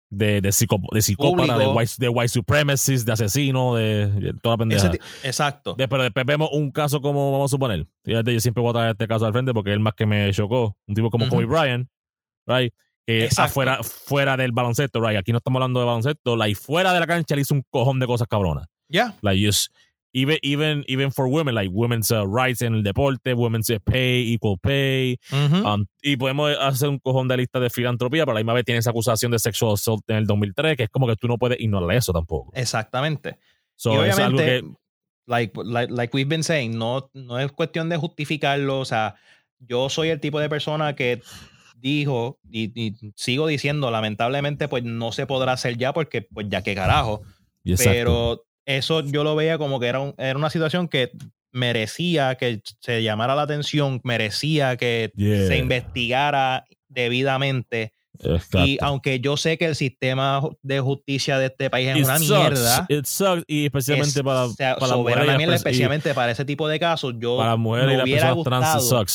De, 0.09 0.41
de, 0.41 0.49
psico- 0.51 0.79
de 0.93 1.01
psicópata, 1.01 1.57
de 1.57 1.67
white, 1.67 1.93
de 1.97 2.09
white 2.09 2.27
supremacist, 2.29 3.05
de 3.05 3.11
asesino, 3.13 3.75
de, 3.75 4.07
de 4.07 4.33
toda 4.41 4.57
pendeja. 4.57 4.91
exacto. 5.23 5.73
De- 5.73 5.87
pero 5.87 6.03
después 6.03 6.25
vemos 6.25 6.49
un 6.53 6.69
caso 6.71 7.01
como, 7.01 7.31
vamos 7.31 7.49
a 7.49 7.55
suponer, 7.55 7.87
fíjate, 8.03 8.33
yo 8.33 8.39
siempre 8.41 8.61
voy 8.61 8.69
a 8.71 8.73
traer 8.73 8.91
este 8.91 9.07
caso 9.07 9.25
al 9.25 9.31
frente 9.33 9.53
porque 9.53 9.69
es 9.71 9.73
el 9.75 9.79
más 9.79 9.93
que 9.93 10.05
me 10.05 10.31
chocó. 10.33 10.77
Un 10.87 10.95
tipo 10.95 11.09
como 11.09 11.25
Ujú. 11.25 11.35
Kobe 11.35 11.45
Bryant, 11.45 11.89
right? 12.45 12.73
Que 13.05 13.25
Exacto. 13.25 13.49
afuera, 13.49 13.83
fuera 13.83 14.37
del 14.37 14.51
baloncesto, 14.51 15.01
right? 15.01 15.17
Aquí 15.17 15.31
no 15.31 15.39
estamos 15.39 15.59
hablando 15.59 15.79
de 15.79 15.85
baloncesto, 15.85 16.35
like, 16.35 16.55
fuera 16.55 16.93
de 16.93 16.99
la 16.99 17.07
cancha 17.07 17.35
le 17.35 17.41
hizo 17.41 17.55
un 17.55 17.63
cojón 17.69 17.99
de 17.99 18.05
cosas 18.05 18.27
cabronas. 18.27 18.67
Ya. 18.89 19.15
Like, 19.21 19.43
just, 19.43 19.73
even, 20.13 20.37
even, 20.43 20.83
even 20.87 21.11
for 21.11 21.27
women, 21.27 21.55
like, 21.55 21.71
women's 21.73 22.11
uh, 22.11 22.27
rights 22.27 22.61
en 22.61 22.75
el 22.75 22.83
deporte, 22.83 23.33
women's 23.33 23.71
pay, 23.85 24.33
equal 24.33 24.57
pay, 24.59 25.17
Ujú. 25.31 25.67
Um, 25.67 25.85
y 26.03 26.15
podemos 26.17 26.55
hacer 26.59 26.89
un 26.89 26.99
cojón 26.99 27.27
de 27.27 27.37
lista 27.37 27.59
de 27.59 27.69
filantropía, 27.69 28.23
pero 28.23 28.33
la 28.35 28.41
misma 28.41 28.53
vez 28.53 28.65
tiene 28.65 28.79
esa 28.79 28.91
acusación 28.91 29.31
de 29.31 29.39
sexual 29.39 29.73
assault 29.73 30.07
en 30.09 30.17
el 30.17 30.25
2003, 30.25 30.77
que 30.77 30.83
es 30.83 30.89
como 30.89 31.07
que 31.07 31.15
tú 31.15 31.27
no 31.27 31.37
puedes 31.37 31.59
ignorar 31.59 31.97
eso 31.97 32.13
tampoco. 32.13 32.51
Exactamente. 32.53 33.37
So, 33.75 34.05
y 34.05 34.09
es 34.09 34.19
algo 34.19 34.37
obviamente, 34.37 34.67
que. 34.67 34.75
like, 35.25 35.59
like, 35.63 35.91
like 35.91 36.15
we've 36.15 36.29
been 36.29 36.43
saying, 36.43 36.77
no, 36.77 37.09
no 37.13 37.39
es 37.39 37.51
cuestión 37.51 37.89
de 37.89 37.97
justificarlo. 37.97 38.79
O 38.79 38.85
sea, 38.85 39.15
yo 39.59 39.89
soy 39.89 40.09
el 40.09 40.19
tipo 40.19 40.39
de 40.39 40.49
persona 40.49 40.95
que 40.95 41.21
dijo 41.81 42.39
y, 42.49 42.71
y 42.79 42.95
sigo 43.15 43.47
diciendo, 43.47 43.89
lamentablemente, 43.91 44.67
pues 44.67 44.83
no 44.83 45.11
se 45.11 45.25
podrá 45.25 45.53
hacer 45.53 45.77
ya 45.77 45.91
porque, 45.93 46.21
pues 46.21 46.47
ya 46.49 46.61
que 46.61 46.75
carajo. 46.75 47.21
exacto. 47.65 47.91
Pero 47.91 48.45
eso 48.65 49.01
yo 49.01 49.23
lo 49.23 49.35
veía 49.35 49.57
como 49.57 49.79
que 49.79 49.87
era, 49.87 49.99
un- 49.99 50.13
era 50.17 50.37
una 50.37 50.49
situación 50.49 50.87
que 50.87 51.11
merecía 51.51 52.35
que 52.35 52.61
se 52.79 53.03
llamara 53.03 53.35
la 53.35 53.41
atención, 53.43 53.99
merecía 54.03 54.77
que 54.77 55.11
Yeah. 55.15 55.47
se 55.47 55.57
investigara 55.57 56.65
debidamente. 56.87 57.93
Exacto. 58.19 58.65
Y 58.65 58.77
aunque 58.81 59.19
yo 59.19 59.35
sé 59.37 59.57
que 59.57 59.65
el 59.65 59.75
sistema 59.75 60.41
de 60.61 60.79
justicia 60.79 61.39
de 61.39 61.47
este 61.47 61.69
país 61.69 61.89
es 61.89 61.97
It 61.97 62.03
una 62.05 62.19
sucks. 62.19 62.39
mierda, 62.39 62.85
It 62.89 63.05
sucks. 63.05 63.43
Y 63.47 63.65
especialmente 63.65 64.19
es- 64.19 64.23
para, 64.23 64.45
o 64.45 64.49
sea, 64.49 64.75
para 64.75 64.87
las 64.89 64.97
mujeres. 64.97 65.25
las 65.25 65.37
mierda, 65.37 65.53
y 65.53 65.55
especialmente 65.55 66.13
para 66.13 66.31
ese 66.31 66.45
tipo 66.45 66.67
de 66.67 66.79
casos, 66.79 67.15
yo 67.17 67.37
para 67.37 67.55
mujeres 67.55 67.87
me 67.87 67.97
y 67.97 68.01
hubiera 68.03 68.21
trans, 68.43 68.75
gustado, 68.75 69.07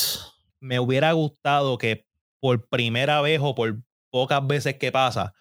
me 0.61 0.81
hubiera 0.81 1.13
gustado 1.13 1.79
que 1.79 2.06
por 2.47 2.69
primera 2.69 3.21
vez 3.23 3.41
o 3.43 3.57
por 3.57 3.83
pocas 4.09 4.47
veces 4.47 4.77
que 4.77 4.93
pasa, 4.93 5.35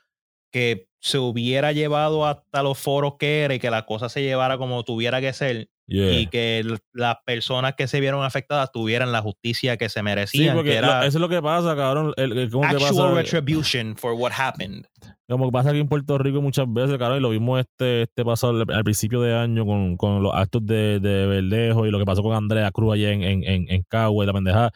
que 0.52 0.88
se 1.00 1.20
hubiera 1.20 1.72
llevado 1.72 2.26
hasta 2.26 2.64
los 2.64 2.80
foros 2.80 3.18
que 3.20 3.44
era 3.44 3.54
y 3.54 3.60
que 3.60 3.70
la 3.70 3.86
cosa 3.86 4.10
se 4.10 4.24
llevara 4.24 4.58
como 4.58 4.84
tuviera 4.84 5.22
que 5.22 5.32
ser 5.32 5.70
Yeah. 5.88 6.20
y 6.20 6.26
que 6.28 6.66
las 6.94 7.18
personas 7.28 7.76
que 7.76 7.88
se 7.88 8.00
vieron 8.00 8.24
afectadas 8.24 8.72
tuvieran 8.72 9.12
la 9.12 9.22
justicia 9.22 9.78
que 9.78 9.88
se 9.88 10.00
Sí, 10.00 10.04
merecían, 10.04 10.56
porque 10.56 10.72
que 10.72 10.82
lo- 10.82 10.88
era 10.88 11.06
eso 11.06 11.18
es 11.20 11.22
lo 11.22 11.30
que 11.30 11.42
pasa, 11.44 11.76
cabrón. 11.76 12.12
El, 12.18 12.36
el- 12.38 12.50
como 12.50 12.64
que 12.68 12.76
actual 12.76 12.96
pasa, 12.96 13.14
retribution 13.40 13.96
for 13.96 14.14
what 14.14 14.32
happened. 14.36 14.86
como 15.30 15.46
que 15.46 15.52
pasa 15.52 15.70
aquí 15.70 15.80
en 15.80 15.88
Puerto 15.88 16.18
Rico 16.18 16.42
muchas 16.42 16.66
veces, 16.74 16.98
cabrón, 16.98 17.20
y 17.20 17.22
lo 17.22 17.30
vimos 17.30 17.60
este, 17.60 18.04
este 18.04 18.26
pasado 18.26 18.64
al, 18.68 18.84
principio 18.84 19.22
de 19.22 19.36
año 19.36 19.64
con, 19.66 19.96
con 19.96 20.24
los 20.24 20.34
actos 20.34 20.66
de, 20.66 21.00
de 21.00 21.28
Verdejo 21.28 21.86
y 21.86 21.92
lo 21.92 22.00
que 22.00 22.06
pasó 22.06 22.24
con 22.24 22.36
Andrea 22.36 22.72
Cruz 22.72 22.94
allá 22.96 23.12
en, 23.12 23.22
en, 23.22 23.44
en, 23.44 23.66
en 23.70 23.84
Cagua 23.84 24.24
y 24.24 24.28
la 24.28 24.34
pendejada. 24.34 24.72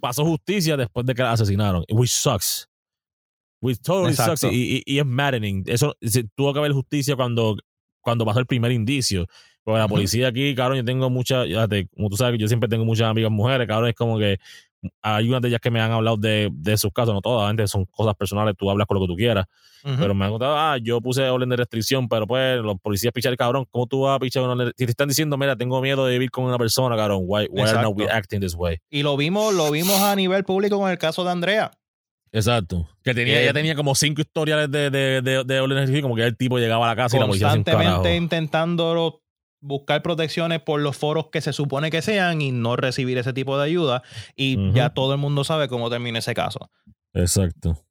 Pasó 0.00 0.24
justicia 0.24 0.76
después 0.76 1.04
de 1.04 1.14
que 1.16 1.22
la 1.22 1.32
asesinaron. 1.32 1.84
Which 1.90 2.10
sucks. 2.10 2.68
Which 3.60 3.80
totally 3.82 4.10
Exacto. 4.12 4.36
sucks. 4.36 4.52
Y, 4.52 4.76
y- 4.76 4.82
y 4.94 4.98
es 5.00 5.06
maddening. 5.06 5.64
Eso 5.66 5.96
se- 6.00 6.24
tuvo 6.36 6.52
que 6.52 6.60
haber 6.60 6.70
justicia 6.72 7.16
cuando, 7.16 7.56
cuando 8.00 8.24
pasó 8.24 8.38
el 8.38 8.46
primer 8.46 8.70
indicio. 8.70 9.26
Porque 9.68 9.80
la 9.80 9.88
policía 9.88 10.28
aquí, 10.28 10.54
cabrón, 10.54 10.78
yo 10.78 10.84
tengo 10.86 11.10
muchas, 11.10 11.46
como 11.94 12.08
tú 12.08 12.16
sabes 12.16 12.32
que 12.32 12.38
yo 12.38 12.48
siempre 12.48 12.70
tengo 12.70 12.86
muchas 12.86 13.06
amigas 13.06 13.30
mujeres, 13.30 13.68
cabrón, 13.68 13.90
es 13.90 13.94
como 13.94 14.18
que 14.18 14.38
hay 15.02 15.28
unas 15.28 15.42
de 15.42 15.48
ellas 15.48 15.60
que 15.60 15.70
me 15.70 15.78
han 15.78 15.92
hablado 15.92 16.16
de, 16.16 16.48
de 16.50 16.78
sus 16.78 16.90
casos, 16.90 17.12
no 17.12 17.20
todas, 17.20 17.42
obviamente 17.42 17.68
son 17.68 17.84
cosas 17.84 18.14
personales, 18.14 18.54
tú 18.56 18.70
hablas 18.70 18.86
con 18.86 18.94
lo 18.94 19.02
que 19.02 19.08
tú 19.08 19.14
quieras, 19.14 19.44
pero 19.82 20.14
me 20.14 20.24
han 20.24 20.30
contado, 20.30 20.56
ah, 20.56 20.78
yo 20.80 21.02
puse 21.02 21.28
orden 21.28 21.50
de 21.50 21.56
restricción, 21.56 22.08
pero 22.08 22.26
pues 22.26 22.62
los 22.62 22.80
policías 22.80 23.12
pichar, 23.12 23.36
cabrón, 23.36 23.66
¿cómo 23.70 23.86
tú 23.86 24.00
vas 24.00 24.16
a 24.16 24.18
pichar 24.18 24.42
una 24.44 24.54
orden? 24.54 24.72
Si 24.74 24.86
te 24.86 24.90
están 24.90 25.08
diciendo, 25.08 25.36
mira, 25.36 25.54
tengo 25.54 25.82
miedo 25.82 26.06
de 26.06 26.12
vivir 26.12 26.30
con 26.30 26.44
una 26.44 26.56
persona, 26.56 26.96
cabrón, 26.96 27.24
why, 27.26 27.46
why 27.50 27.68
are 27.68 27.82
not 27.82 27.94
we 27.94 28.08
acting 28.08 28.40
this 28.40 28.54
way? 28.54 28.78
Y 28.88 29.02
lo 29.02 29.18
vimos, 29.18 29.52
lo 29.52 29.70
vimos 29.70 30.00
a 30.00 30.16
nivel 30.16 30.44
público 30.44 30.78
con 30.78 30.90
el 30.90 30.96
caso 30.96 31.24
de 31.24 31.30
Andrea. 31.32 31.72
Exacto. 32.32 32.88
Que 33.02 33.12
tenía, 33.12 33.44
ya 33.44 33.52
tenía 33.52 33.74
como 33.74 33.94
cinco 33.94 34.22
historiales 34.22 34.70
de, 34.70 34.88
de, 34.88 35.20
de, 35.20 35.44
de 35.44 35.60
orden 35.60 35.76
ejecutiva, 35.76 36.02
como 36.04 36.16
que 36.16 36.24
el 36.24 36.38
tipo 36.38 36.58
llegaba 36.58 36.86
a 36.86 36.88
la 36.88 36.96
casa 36.96 37.18
y 37.18 37.20
la 37.20 37.26
policía 37.26 37.50
constantemente 37.50 38.16
intentando 38.16 39.20
buscar 39.60 40.02
protecciones 40.02 40.60
por 40.60 40.80
los 40.80 40.96
foros 40.96 41.28
que 41.30 41.40
se 41.40 41.52
supone 41.52 41.90
que 41.90 42.02
sean 42.02 42.40
y 42.40 42.52
no 42.52 42.76
recibir 42.76 43.18
ese 43.18 43.32
tipo 43.32 43.58
de 43.58 43.64
ayuda. 43.64 44.02
Y 44.36 44.72
ya 44.72 44.90
todo 44.90 45.12
el 45.12 45.18
mundo 45.18 45.44
sabe 45.44 45.68
cómo 45.68 45.90
termina 45.90 46.18
ese 46.18 46.34
caso. 46.34 46.70
Exacto. 47.14 47.84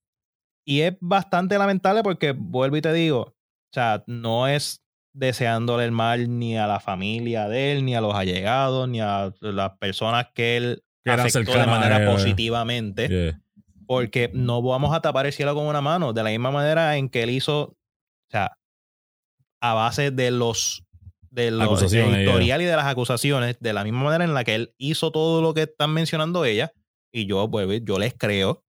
Y 0.65 0.81
es 0.81 0.95
bastante 0.99 1.57
lamentable 1.57 2.03
porque, 2.03 2.33
vuelvo 2.33 2.77
y 2.77 2.81
te 2.81 2.93
digo, 2.93 3.19
o 3.21 3.73
sea, 3.73 4.03
no 4.07 4.47
es 4.47 4.83
deseándole 5.13 5.85
el 5.85 5.91
mal 5.91 6.37
ni 6.37 6.57
a 6.57 6.67
la 6.67 6.79
familia 6.79 7.47
de 7.47 7.71
él, 7.71 7.85
ni 7.85 7.95
a 7.95 8.01
los 8.01 8.13
allegados, 8.13 8.87
ni 8.87 8.99
a 9.01 9.33
las 9.39 9.77
personas 9.77 10.27
que 10.33 10.57
él 10.57 10.83
afectó 11.05 11.57
de 11.57 11.65
manera 11.65 12.11
positivamente. 12.11 13.07
Yeah. 13.07 13.41
porque 13.87 14.29
no 14.33 14.61
vamos 14.61 14.93
a 14.93 15.01
tapar 15.01 15.25
el 15.25 15.33
cielo 15.33 15.55
con 15.55 15.65
una 15.65 15.81
mano, 15.81 16.13
de 16.13 16.21
la 16.21 16.29
misma 16.29 16.51
manera 16.51 16.97
en 16.97 17.09
que 17.09 17.23
él 17.23 17.29
hizo, 17.29 17.61
o 17.61 17.77
sea, 18.29 18.57
a 19.61 19.73
base 19.73 20.11
de 20.11 20.29
los 20.29 20.83
de 21.37 21.51
los 21.51 21.81
historial 21.83 22.61
y 22.61 22.65
de 22.65 22.75
las 22.75 22.85
acusaciones, 22.85 23.57
de 23.59 23.73
la 23.73 23.83
misma 23.83 24.03
manera 24.03 24.23
en 24.25 24.33
la 24.33 24.43
que 24.43 24.55
él 24.55 24.73
hizo 24.77 25.11
todo 25.11 25.41
lo 25.41 25.53
que 25.53 25.63
están 25.63 25.91
mencionando 25.93 26.43
ella, 26.45 26.71
y 27.11 27.25
yo, 27.27 27.49
pues, 27.49 27.81
yo 27.83 27.99
les 27.99 28.13
creo, 28.13 28.63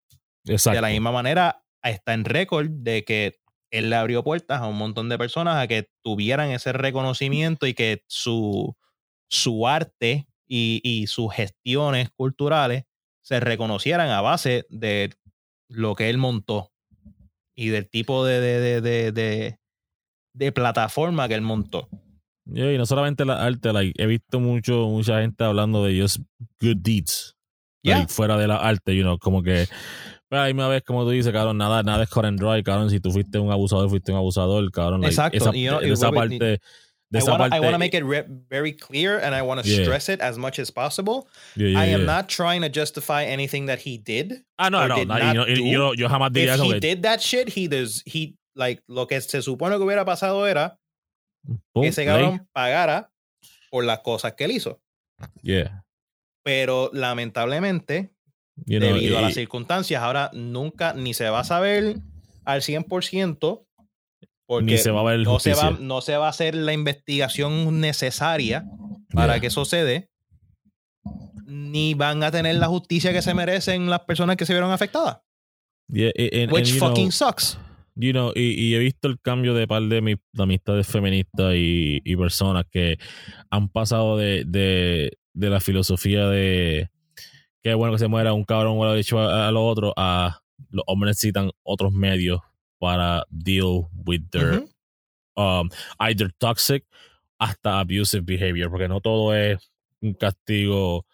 Exacto. 0.46 0.76
de 0.76 0.82
la 0.82 0.90
misma 0.90 1.12
manera 1.12 1.64
está 1.82 2.14
en 2.14 2.26
récord 2.26 2.68
de 2.70 3.04
que 3.04 3.40
él 3.72 3.90
le 3.90 3.96
abrió 3.96 4.24
puertas 4.24 4.62
a 4.62 4.68
un 4.68 4.78
montón 4.78 5.10
de 5.10 5.18
personas 5.18 5.56
a 5.58 5.68
que 5.68 5.90
tuvieran 6.04 6.52
ese 6.52 6.72
reconocimiento 6.74 7.66
y 7.68 7.74
que 7.74 8.04
su, 8.08 8.76
su 9.30 9.68
arte 9.68 10.28
y, 10.48 10.80
y 10.84 11.08
sus 11.08 11.34
gestiones 11.34 12.10
culturales 12.16 12.84
se 13.22 13.40
reconocieran 13.42 14.10
a 14.10 14.22
base 14.22 14.66
de 14.70 15.14
lo 15.70 15.96
que 15.96 16.10
él 16.10 16.18
montó 16.18 16.72
y 17.56 17.70
del 17.70 17.90
tipo 17.90 18.26
de, 18.26 18.40
de, 18.40 18.82
de- 19.12 19.58
de 20.34 20.52
plataforma 20.52 21.28
que 21.28 21.34
él 21.34 21.42
montó. 21.42 21.90
Yeah, 22.52 22.72
y 22.74 22.78
no 22.78 22.86
solamente 22.86 23.26
la 23.26 23.44
arte, 23.46 23.74
like, 23.74 23.94
he 24.02 24.06
visto 24.06 24.40
mucho, 24.40 24.88
mucha 24.88 25.20
gente 25.22 25.44
hablando 25.44 25.84
de 25.84 26.00
just 26.02 26.20
good 26.62 26.78
deeds. 26.82 27.36
Yeah. 27.84 28.00
like, 28.00 28.12
fuera 28.12 28.38
de 28.38 28.48
la 28.48 28.58
arte, 28.58 28.96
you 28.96 29.04
know, 29.04 29.18
como 29.18 29.42
que. 29.44 29.68
Pero 30.30 30.42
ahí 30.42 30.52
una 30.54 30.68
vez, 30.68 30.84
como 30.84 31.04
tú 31.04 31.10
dices, 31.12 31.32
cabrón, 31.32 31.58
nada, 31.58 31.84
nada 31.84 32.04
es 32.04 32.10
cut 32.10 32.26
and 32.26 32.40
dry, 32.40 32.62
cabrón. 32.64 32.90
Si 32.90 33.00
tú 33.00 33.12
fuiste 33.12 33.40
un 33.40 33.52
abusador, 33.52 33.90
fuiste 33.90 34.12
un 34.12 34.18
abusador, 34.18 34.70
cabrón. 34.72 35.02
like, 35.02 35.14
Exacto, 35.14 35.38
Esa, 35.38 35.56
y 35.56 35.64
yo 35.64 35.72
no- 35.74 35.80
de 35.80 35.88
y 35.88 35.92
esa 35.92 36.12
parte. 36.12 36.60
De 37.10 37.20
I 37.20 37.22
esa 37.22 37.32
wanna, 37.32 37.46
I 37.46 37.50
parte. 37.52 37.66
wanna 37.66 37.78
make 37.78 37.98
it 37.98 38.04
re- 38.04 38.26
very 38.50 38.74
clear 38.76 39.18
and 39.24 39.34
I 39.34 39.42
want 39.42 39.62
to 39.64 39.68
Yeah. 39.70 39.84
stress 39.84 40.10
it 40.10 40.22
as 40.22 40.38
much 40.38 40.60
as 40.60 40.70
possible. 40.70 41.28
Yeah, 41.56 41.70
yeah, 41.70 41.80
I 41.80 41.86
am 41.94 42.06
not 42.06 42.28
trying 42.28 42.62
to 42.64 42.70
justify 42.70 43.24
anything 43.24 43.68
that 43.68 43.80
he 43.86 43.98
did. 43.98 44.44
Ah, 44.58 44.68
no, 44.70 44.86
no, 44.88 44.96
did 44.98 45.08
no, 45.08 45.16
no, 45.18 45.46
yo, 45.48 45.94
yo 45.94 46.10
jamás 46.10 46.34
diría 46.34 46.56
If 46.56 46.60
eso. 46.62 46.66
he 46.66 46.70
que, 46.74 46.80
did 46.82 47.04
that 47.04 47.20
shit, 47.22 47.48
he 47.56 47.70
does 47.70 48.04
he 48.06 48.36
like 48.56 48.82
lo 48.90 49.08
que 49.08 49.22
se 49.22 49.42
supone 49.42 49.78
que 49.78 49.84
hubiera 49.86 50.04
pasado 50.04 50.46
era 50.46 50.78
pum, 51.72 51.82
que 51.84 51.88
ese 51.90 52.02
ley. 52.06 52.08
cabrón 52.14 52.48
pagara 52.52 53.12
por 53.72 53.84
las 53.86 54.00
cosas 54.00 54.34
que 54.34 54.46
él 54.46 54.52
hizo. 54.52 54.82
Yeah. 55.42 55.84
Pero 56.44 56.90
lamentablemente, 56.94 58.12
You 58.66 58.80
know, 58.80 58.94
debido 58.94 59.18
a 59.18 59.22
las 59.22 59.34
circunstancias, 59.36 60.02
ahora 60.02 60.32
nunca 60.34 60.94
ni 60.94 61.14
se 61.14 61.30
va 61.30 61.42
a 61.42 61.44
saber 61.44 61.98
al 62.46 62.62
100% 62.62 63.66
porque 64.48 64.66
ni 64.66 64.78
se 64.78 64.92
va 64.92 65.02
a 65.02 65.04
ver 65.04 65.20
no 65.20 65.40
se, 65.40 65.52
va, 65.54 65.56
justicia. 65.64 65.86
no 65.86 66.02
se 66.02 66.16
va 66.18 66.28
a 66.28 66.30
hacer 66.30 66.56
la 66.56 66.72
investigación 66.74 67.82
necesaria 67.82 68.66
para 69.14 69.34
Yeah. 69.34 69.42
que 69.42 69.48
eso 69.48 69.66
se 69.66 69.84
dé, 69.84 70.10
ni 71.46 71.94
van 71.94 72.24
a 72.24 72.32
tener 72.32 72.56
la 72.56 72.68
justicia 72.68 73.12
que 73.14 73.22
se 73.22 73.34
merecen 73.34 73.90
las 73.90 74.02
personas 74.02 74.38
que 74.38 74.46
se 74.46 74.54
vieron 74.54 74.72
afectadas. 74.72 75.20
Yeah, 75.90 76.12
and- 76.18 76.34
and- 76.44 76.52
Which 76.54 76.66
and, 76.70 76.74
you 76.74 76.80
know, 76.80 76.90
fucking 76.90 77.12
sucks. 77.12 77.58
You 78.00 78.12
know, 78.12 78.32
y, 78.36 78.52
y 78.52 78.76
he 78.76 78.80
visto 78.80 79.08
el 79.08 79.20
cambio 79.20 79.56
de 79.56 79.68
par 79.68 79.82
de 79.82 80.02
mis 80.02 80.18
de 80.32 80.44
amistades 80.44 80.88
feministas 80.88 81.56
y, 81.56 82.00
y 82.06 82.16
personas 82.16 82.66
que 82.70 83.00
han 83.50 83.70
pasado 83.70 84.18
de, 84.18 84.44
de, 84.46 85.18
de 85.34 85.50
la 85.50 85.60
filosofía 85.60 86.28
de 86.28 86.90
que 87.64 87.72
es 87.72 87.76
bueno 87.76 87.94
que 87.94 88.00
se 88.00 88.08
muera 88.08 88.34
un 88.34 88.44
cabrón 88.44 88.78
o 88.78 88.86
lo 88.86 88.94
dicho 88.94 89.18
a, 89.18 89.48
a 89.48 89.52
lo 89.52 89.66
otro 89.66 89.94
a 89.98 90.42
los 90.70 90.84
hombres 90.86 91.16
necesitan 91.16 91.50
otros 91.64 91.92
medios 91.92 92.42
para 92.78 93.26
deal 93.32 93.88
with 94.06 94.22
their 94.30 94.64
um, 95.36 95.70
either 96.00 96.32
toxic 96.38 96.86
hasta 97.40 97.80
abusive 97.80 98.24
behavior, 98.26 98.70
porque 98.70 98.88
no 98.88 99.02
todo 99.02 99.34
es 99.36 99.72
un 100.02 100.14
castigo 100.14 101.06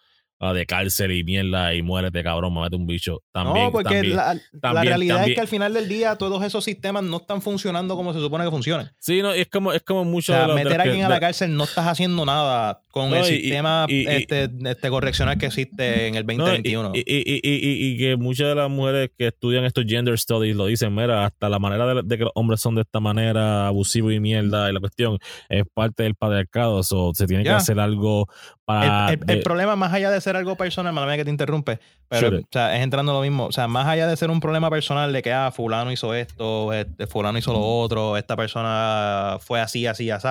de 0.52 0.66
cárcel 0.66 1.12
y 1.12 1.24
mierda 1.24 1.74
y 1.74 1.82
muérete, 1.82 2.22
cabrón, 2.22 2.52
me 2.54 2.60
mete 2.62 2.76
un 2.76 2.86
bicho. 2.86 3.22
También, 3.32 3.66
no, 3.66 3.72
porque 3.72 3.94
también- 3.94 4.16
la, 4.16 4.34
la 4.34 4.40
también- 4.60 4.86
realidad 4.86 5.28
es 5.28 5.34
que 5.34 5.40
al 5.40 5.48
final 5.48 5.72
del 5.74 5.88
día 5.88 6.16
todos 6.16 6.44
esos 6.44 6.64
sistemas 6.64 7.02
no 7.04 7.16
están 7.18 7.40
funcionando 7.40 7.96
como 7.96 8.12
se 8.12 8.20
supone 8.20 8.44
que 8.44 8.50
funcionan. 8.50 8.90
Sí, 8.98 9.22
no, 9.22 9.32
es 9.32 9.48
como, 9.48 9.72
es 9.72 9.82
como 9.82 10.00
O 10.00 10.04
mucho 10.04 10.32
de 10.32 10.38
sea, 10.38 10.48
de 10.48 10.54
meter 10.54 10.72
los 10.72 10.74
a 10.74 10.82
que- 10.82 10.88
alguien 10.90 11.06
a 11.06 11.08
la 11.08 11.20
cárcel 11.20 11.56
no 11.56 11.64
estás 11.64 11.86
haciendo 11.86 12.24
nada 12.26 12.80
con 12.94 13.10
No, 13.10 13.16
el 13.16 13.22
y- 13.24 13.40
sistema 13.40 13.86
y- 13.88 14.06
este, 14.06 14.48
este 14.66 14.88
correccional 14.88 15.36
que 15.36 15.46
existe 15.46 16.06
en 16.06 16.14
el 16.14 16.24
No, 16.24 16.32
y- 16.32 16.36
2021. 16.36 16.92
y, 16.94 17.00
y, 17.00 17.22
y, 17.26 17.40
y- 17.42 17.92
y 17.94 17.98
que 17.98 18.16
muchas 18.16 18.46
de 18.50 18.54
las 18.54 18.70
mujeres 18.70 19.10
que 19.18 19.26
estudian 19.26 19.64
estos 19.64 19.84
gender 19.88 20.16
studies 20.16 20.54
lo 20.54 20.66
dicen, 20.66 20.94
mira, 20.94 21.24
hasta 21.24 21.48
la 21.48 21.58
manera 21.58 21.86
de, 21.92 22.02
de 22.04 22.18
que 22.18 22.22
los 22.22 22.32
hombres 22.36 22.60
son 22.60 22.76
de 22.76 22.82
esta 22.82 23.00
manera, 23.00 23.66
abusivo 23.66 24.12
y 24.12 24.20
mierda, 24.20 24.70
y 24.70 24.72
la 24.74 24.78
cuestión 24.78 25.18
es 25.48 25.64
parte 25.74 26.04
del 26.04 26.14
patriarcado, 26.14 26.84
so, 26.84 27.10
se 27.14 27.26
tiene 27.26 27.42
que 27.42 27.50
hacer 27.50 27.80
algo 27.80 28.28
para... 28.64 29.12
el, 29.12 29.18
el- 29.26 29.40
problema, 29.42 29.74
más 29.74 29.92
allá 29.92 30.12
de 30.12 30.20
ser 30.20 30.36
algo 30.36 30.56
personal, 30.56 30.92
mala 30.92 31.08
mía 31.08 31.16
que 31.16 31.24
te 31.24 31.30
interrumpe, 31.30 31.80
pero 32.08 32.28
Sure. 32.28 32.38
o 32.42 32.48
sea, 32.52 32.76
es 32.76 32.82
entrando 32.84 33.12
lo 33.12 33.22
mismo. 33.22 33.46
O 33.46 33.52
sea, 33.52 33.66
más 33.66 33.88
allá 33.88 34.06
de 34.06 34.16
ser 34.16 34.30
un 34.30 34.38
problema 34.38 34.70
personal 34.70 35.12
de 35.12 35.20
que, 35.20 35.32
ah, 35.32 35.50
fulano 35.50 35.90
hizo 35.90 36.14
esto, 36.14 36.72
este, 36.72 37.08
fulano 37.08 37.38
hizo 37.38 37.52
lo 37.52 37.60
otro, 37.60 38.16
esta 38.16 38.36
persona 38.36 39.38
fue 39.40 39.60
así, 39.60 39.84
así, 39.88 40.10
así. 40.10 40.28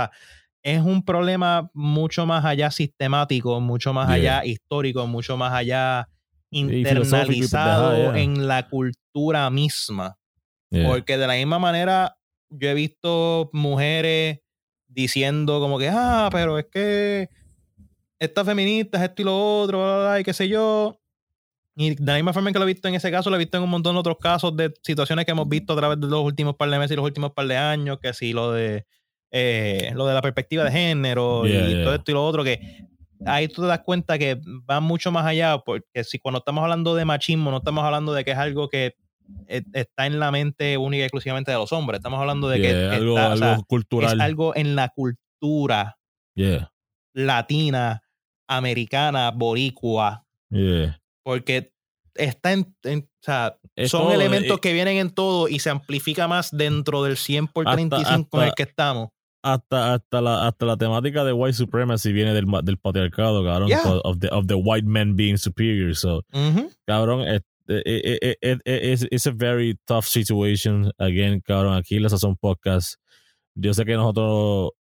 Es 0.63 0.81
un 0.81 1.03
problema 1.03 1.69
mucho 1.73 2.25
más 2.25 2.45
allá 2.45 2.71
sistemático, 2.71 3.59
mucho 3.59 3.93
más 3.93 4.07
Yeah. 4.07 4.39
allá 4.39 4.45
histórico, 4.45 5.05
mucho 5.07 5.35
más 5.37 5.53
allá 5.53 6.07
internalizado 6.49 8.13
yeah. 8.13 8.21
en 8.21 8.47
la 8.47 8.67
cultura 8.69 9.49
misma. 9.49 10.17
Porque 10.87 11.17
de 11.17 11.27
la 11.27 11.35
misma 11.35 11.59
manera, 11.59 12.17
yo 12.49 12.69
he 12.69 12.73
visto 12.73 13.51
mujeres 13.53 14.39
diciendo 14.87 15.59
como 15.59 15.77
que, 15.77 15.89
ah, 15.89 16.29
pero 16.31 16.57
es 16.57 16.65
que 16.71 17.29
esta 18.19 18.43
feminista 18.43 18.97
es 18.97 19.03
esto 19.09 19.21
y 19.21 19.25
lo 19.25 19.61
otro, 19.61 19.79
bla, 19.79 19.95
bla, 19.95 20.03
bla, 20.09 20.19
y 20.19 20.23
qué 20.23 20.33
sé 20.33 20.47
yo. 20.47 20.99
Y 21.75 21.95
de 21.95 22.05
la 22.05 22.15
misma 22.15 22.33
forma 22.33 22.49
en 22.49 22.53
que 22.53 22.59
lo 22.59 22.65
he 22.65 22.73
visto 22.73 22.87
en 22.87 22.95
ese 22.95 23.11
caso, 23.11 23.29
lo 23.29 23.35
he 23.35 23.39
visto 23.39 23.57
en 23.57 23.63
un 23.63 23.69
montón 23.69 23.95
de 23.95 23.99
otros 23.99 24.17
casos 24.19 24.55
de 24.55 24.73
situaciones 24.81 25.25
que 25.25 25.31
hemos 25.31 25.49
visto 25.49 25.73
a 25.73 25.75
través 25.75 25.99
de 25.99 26.07
los 26.07 26.23
últimos 26.23 26.55
par 26.55 26.69
de 26.69 26.77
meses 26.77 26.91
y 26.91 26.95
los 26.95 27.05
últimos 27.05 27.33
par 27.33 27.47
de 27.47 27.57
años, 27.57 27.99
que 27.99 28.13
sí, 28.13 28.31
lo 28.31 28.51
de 28.51 28.85
eh, 29.35 29.91
lo 29.95 30.05
de 30.05 30.13
la 30.13 30.21
perspectiva 30.21 30.63
de 30.63 30.71
género 30.71 31.45
Yeah, 31.45 31.67
y 31.67 31.73
yeah. 31.73 31.83
todo 31.83 31.95
esto 31.95 32.11
y 32.11 32.13
lo 32.13 32.25
otro, 32.25 32.43
que 32.43 32.85
ahí 33.25 33.47
tú 33.47 33.61
te 33.63 33.67
das 33.67 33.79
cuenta 33.79 34.17
que 34.19 34.39
va 34.69 34.79
mucho 34.79 35.11
más 35.11 35.25
allá, 35.25 35.57
porque 35.57 36.03
si 36.03 36.19
cuando 36.19 36.37
estamos 36.39 36.61
hablando 36.61 36.93
de 36.93 37.03
machismo, 37.03 37.49
no 37.51 37.57
estamos 37.57 37.83
hablando 37.83 38.13
de 38.13 38.23
que 38.23 38.31
es 38.31 38.37
algo 38.37 38.69
que 38.69 38.95
eh, 39.47 39.63
está 39.73 40.05
en 40.05 40.19
la 40.19 40.29
mente 40.31 40.77
única 40.77 41.01
y 41.01 41.05
exclusivamente 41.05 41.49
de 41.51 41.57
los 41.57 41.71
hombres, 41.73 41.97
estamos 41.99 42.19
hablando 42.19 42.47
de 42.47 42.57
que, 42.61 42.67
Yeah, 42.69 42.89
que 42.91 42.95
algo, 42.97 43.15
está- 43.17 43.27
o 43.27 43.31
algo 43.31 43.45
sea, 43.45 43.57
cultural. 43.67 44.13
es 44.15 44.21
algo 44.21 44.55
en 44.55 44.75
la 44.75 44.89
cultura 44.89 45.97
latina, 47.13 48.01
americana, 48.47 49.31
boricua, 49.31 50.25
porque 51.23 51.71
está 52.15 52.53
en, 52.53 52.75
en- 52.83 52.99
o 53.09 53.23
sea, 53.25 53.57
Es 53.75 53.89
son 53.91 54.03
todo, 54.03 54.13
elementos 54.13 54.57
eh, 54.57 54.61
que 54.61 54.73
vienen 54.73 54.97
en 54.97 55.09
todo 55.09 55.47
y 55.47 55.59
se 55.59 55.69
amplifica 55.69 56.27
más 56.27 56.51
dentro 56.55 57.03
del 57.03 57.17
100 57.17 57.47
por 57.47 57.67
Hasta- 57.67 57.75
35 57.77 58.37
en 58.37 58.43
el 58.43 58.49
hasta- 58.49 58.55
que 58.55 58.63
estamos. 58.63 59.09
Hasta, 59.43 59.93
hasta, 59.93 60.21
la, 60.21 60.47
hasta 60.47 60.65
la 60.65 60.77
temática 60.77 61.23
de 61.25 61.33
white 61.33 61.53
supremacy 61.53 62.11
viene 62.13 62.33
del, 62.33 62.45
del 62.63 62.77
patriarcado, 62.77 63.43
cabrón, 63.43 63.67
Yeah. 63.69 63.81
of, 64.03 64.19
the, 64.19 64.29
of 64.29 64.47
the 64.47 64.55
white 64.55 64.87
men 64.87 65.15
being 65.15 65.37
superior, 65.37 65.93
so... 65.95 66.21
Ujú. 66.33 66.69
cabrón, 66.87 67.21
it, 67.27 67.43
it, 67.67 67.83
it, 67.85 68.37
it, 68.41 68.61
it- 68.65 68.83
it's, 68.83 69.03
it's 69.11 69.25
a 69.27 69.31
very 69.31 69.77
tough 69.85 70.05
situation. 70.05 70.91
Again, 70.97 71.41
cabrón, 71.41 71.75
aquí 71.75 71.95
en 71.97 72.03
la 72.03 72.09
Sazón 72.09 72.35
Podcast. 72.37 72.95
Yo 73.55 73.73
sé 73.73 73.85
que 73.85 73.95
nosotros 73.95 74.71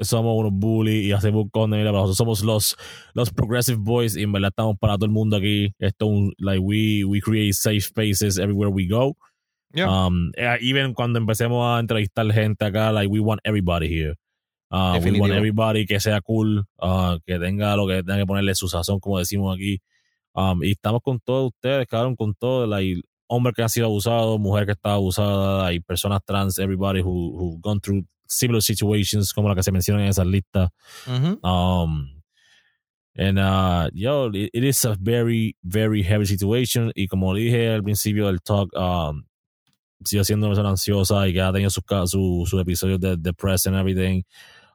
somos 0.00 0.36
unos 0.38 0.52
bullies 0.54 1.04
y 1.04 1.12
hacemos 1.12 1.46
contenido, 1.52 1.90
pero 1.90 2.06
nosotros 2.06 2.16
somos 2.16 2.42
los, 2.42 2.76
los 3.14 3.30
progressive 3.30 3.78
boys 3.80 4.16
y 4.16 4.22
en 4.22 4.32
verdad 4.32 4.48
estamos 4.48 4.76
para 4.80 4.94
todo 4.96 5.04
el 5.06 5.12
mundo 5.12 5.36
aquí. 5.36 5.74
Esto, 5.78 6.08
like, 6.38 6.60
we, 6.60 7.04
we 7.04 7.20
create 7.20 7.52
safe 7.54 7.82
spaces 7.82 8.38
everywhere 8.38 8.70
we 8.70 8.86
go. 8.88 9.16
Yeah. 9.74 9.88
Um, 9.88 10.32
eh, 10.36 10.58
even 10.60 10.94
cuando 10.94 11.18
empecemos 11.18 11.64
a 11.64 11.80
entrevistar 11.80 12.30
gente 12.32 12.64
acá, 12.64 12.92
like, 12.92 13.10
we 13.10 13.20
want 13.20 13.40
everybody 13.44 13.88
here. 13.88 14.14
Uh, 14.70 14.98
we 15.02 15.18
want 15.20 15.32
everybody 15.32 15.84
que 15.84 16.00
sea 16.00 16.20
cool, 16.20 16.64
uh, 16.80 17.18
que 17.26 17.38
tenga 17.38 17.76
lo 17.76 17.86
que 17.86 18.02
tenga 18.02 18.18
que 18.18 18.26
ponerle 18.26 18.54
su 18.54 18.68
sazón, 18.68 19.00
como 19.00 19.18
decimos 19.18 19.54
aquí. 19.54 19.80
Um, 20.34 20.62
y 20.64 20.72
estamos 20.72 21.02
con 21.02 21.20
todos 21.20 21.52
ustedes, 21.52 21.86
cabrón, 21.86 22.16
con 22.16 22.34
todo, 22.34 22.66
like, 22.66 23.02
hombres 23.26 23.54
que 23.54 23.62
han 23.62 23.68
sido 23.68 23.86
abusados, 23.86 24.38
mujeres 24.40 24.66
que 24.66 24.72
están 24.72 24.92
abusadas, 24.92 25.64
hay 25.64 25.80
personas 25.80 26.20
trans, 26.24 26.58
everybody 26.58 27.00
who, 27.00 27.32
who 27.36 27.58
gone 27.60 27.80
through 27.80 28.04
similar 28.26 28.62
situations 28.62 29.32
como 29.32 29.48
la 29.48 29.54
que 29.54 29.62
se 29.62 29.72
menciona 29.72 30.02
en 30.02 30.08
esas 30.08 30.26
listas. 30.26 30.70
Um, 31.42 32.22
and 33.14 33.38
uh, 33.38 33.90
yo, 33.92 34.30
it, 34.32 34.50
it 34.54 34.64
is 34.64 34.84
a 34.84 34.96
very, 34.98 35.54
very 35.62 36.02
heavy 36.02 36.24
situation. 36.24 36.92
Y 36.94 37.06
como 37.08 37.34
dije 37.34 37.74
al 37.74 37.82
principio 37.82 38.26
del 38.26 38.40
talk, 38.40 38.74
um, 38.74 39.24
sigue 40.04 40.24
siendo 40.24 40.46
una 40.46 40.54
persona 40.54 40.70
ansiosa 40.70 41.28
y 41.28 41.32
que 41.32 41.40
ha 41.40 41.52
tenido 41.52 41.70
sus 41.70 41.84
sus 42.06 42.60
episodios 42.60 43.00
de 43.00 43.16
depressed 43.16 43.72
and 43.72 43.80
everything. 43.80 44.22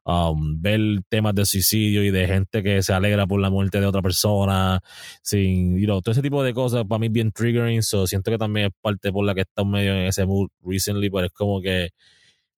Um, 0.06 0.62
ver 0.62 0.80
temas 1.10 1.36
de 1.36 1.46
suicidio 1.46 2.02
y 2.02 2.12
de 2.12 2.28
gente 2.28 2.64
que 2.64 2.82
se 2.82 2.94
alegra 2.94 3.28
por 3.28 3.42
la 3.42 3.50
muerte 3.50 3.82
de 3.82 3.86
otra 3.86 4.02
persona, 4.02 4.80
sin, 5.22 5.78
you 5.78 5.86
know, 5.86 6.02
todo 6.02 6.14
ese 6.14 6.22
tipo 6.22 6.42
de 6.44 6.54
cosas 6.54 6.86
para 6.86 7.00
mí 7.00 7.08
es 7.08 7.12
bien 7.12 7.32
triggering. 7.34 7.84
So 7.84 8.08
siento 8.08 8.32
que 8.32 8.38
también 8.38 8.68
es 8.68 8.72
parte 8.82 9.12
por 9.12 9.26
la 9.26 9.36
que 9.36 9.42
está 9.42 9.66
medio 9.66 9.94
en 9.94 10.06
ese 10.06 10.26
mood 10.26 10.48
recently, 10.64 11.10
pero 11.10 11.26
es 11.26 11.34
como 11.34 11.62
que 11.62 11.90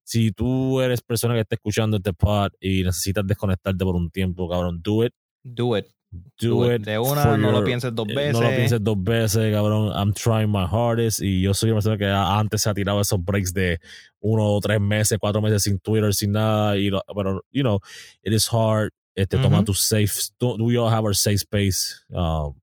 si 0.04 0.32
tú 0.32 0.82
eres 0.82 1.02
persona 1.02 1.36
que 1.36 1.42
está 1.42 1.56
escuchando 1.56 1.98
este 1.98 2.14
pod 2.14 2.52
y 2.60 2.84
necesitas 2.84 3.26
desconectarte 3.26 3.84
por 3.84 3.96
un 3.96 4.12
tiempo, 4.12 4.50
cabrón, 4.50 4.82
do 4.84 5.06
it. 5.06 5.14
Do 5.44 5.78
it. 5.78 5.88
Do, 6.12 6.56
Do 6.66 6.72
it. 6.74 6.82
De 6.84 6.98
una, 6.98 7.38
no 7.38 7.52
lo 7.52 7.58
your- 7.60 7.66
pienses 7.66 7.94
dos 7.94 8.08
eh, 8.10 8.16
veces. 8.16 8.34
No 8.34 8.42
lo 8.42 8.50
pienses 8.50 8.84
dos 8.84 8.98
veces, 9.04 9.54
cabrón. 9.54 9.92
I'm 9.96 10.14
trying 10.14 10.50
my 10.52 10.66
hardest. 10.66 11.22
Y 11.22 11.42
yo 11.42 11.54
soy 11.54 11.70
una 11.70 11.78
persona 11.78 11.98
que 11.98 12.06
antes 12.08 12.62
se 12.64 12.70
ha 12.70 12.74
tirado 12.74 13.00
esos 13.00 13.24
breaks 13.24 13.54
de 13.54 13.80
uno 14.20 14.44
o 14.56 14.60
tres 14.60 14.80
meses, 14.82 15.18
cuatro 15.20 15.42
meses 15.42 15.64
sin 15.64 15.80
Twitter, 15.80 16.14
sin 16.14 16.32
nada. 16.32 16.76
Y 16.78 16.90
lo- 16.90 17.04
pero, 17.16 17.42
you 17.52 17.62
know, 17.62 17.80
it 18.24 18.34
is 18.34 18.48
hard. 18.52 18.92
Este, 19.16 19.38
toma 19.38 19.58
Ujú. 19.60 19.66
tu 19.66 19.74
safe. 19.74 20.32
We 20.60 20.78
all 20.78 20.90
have 20.90 21.04
our 21.06 21.14
safe 21.16 21.40
space. 21.42 22.04
Um, 22.12 22.56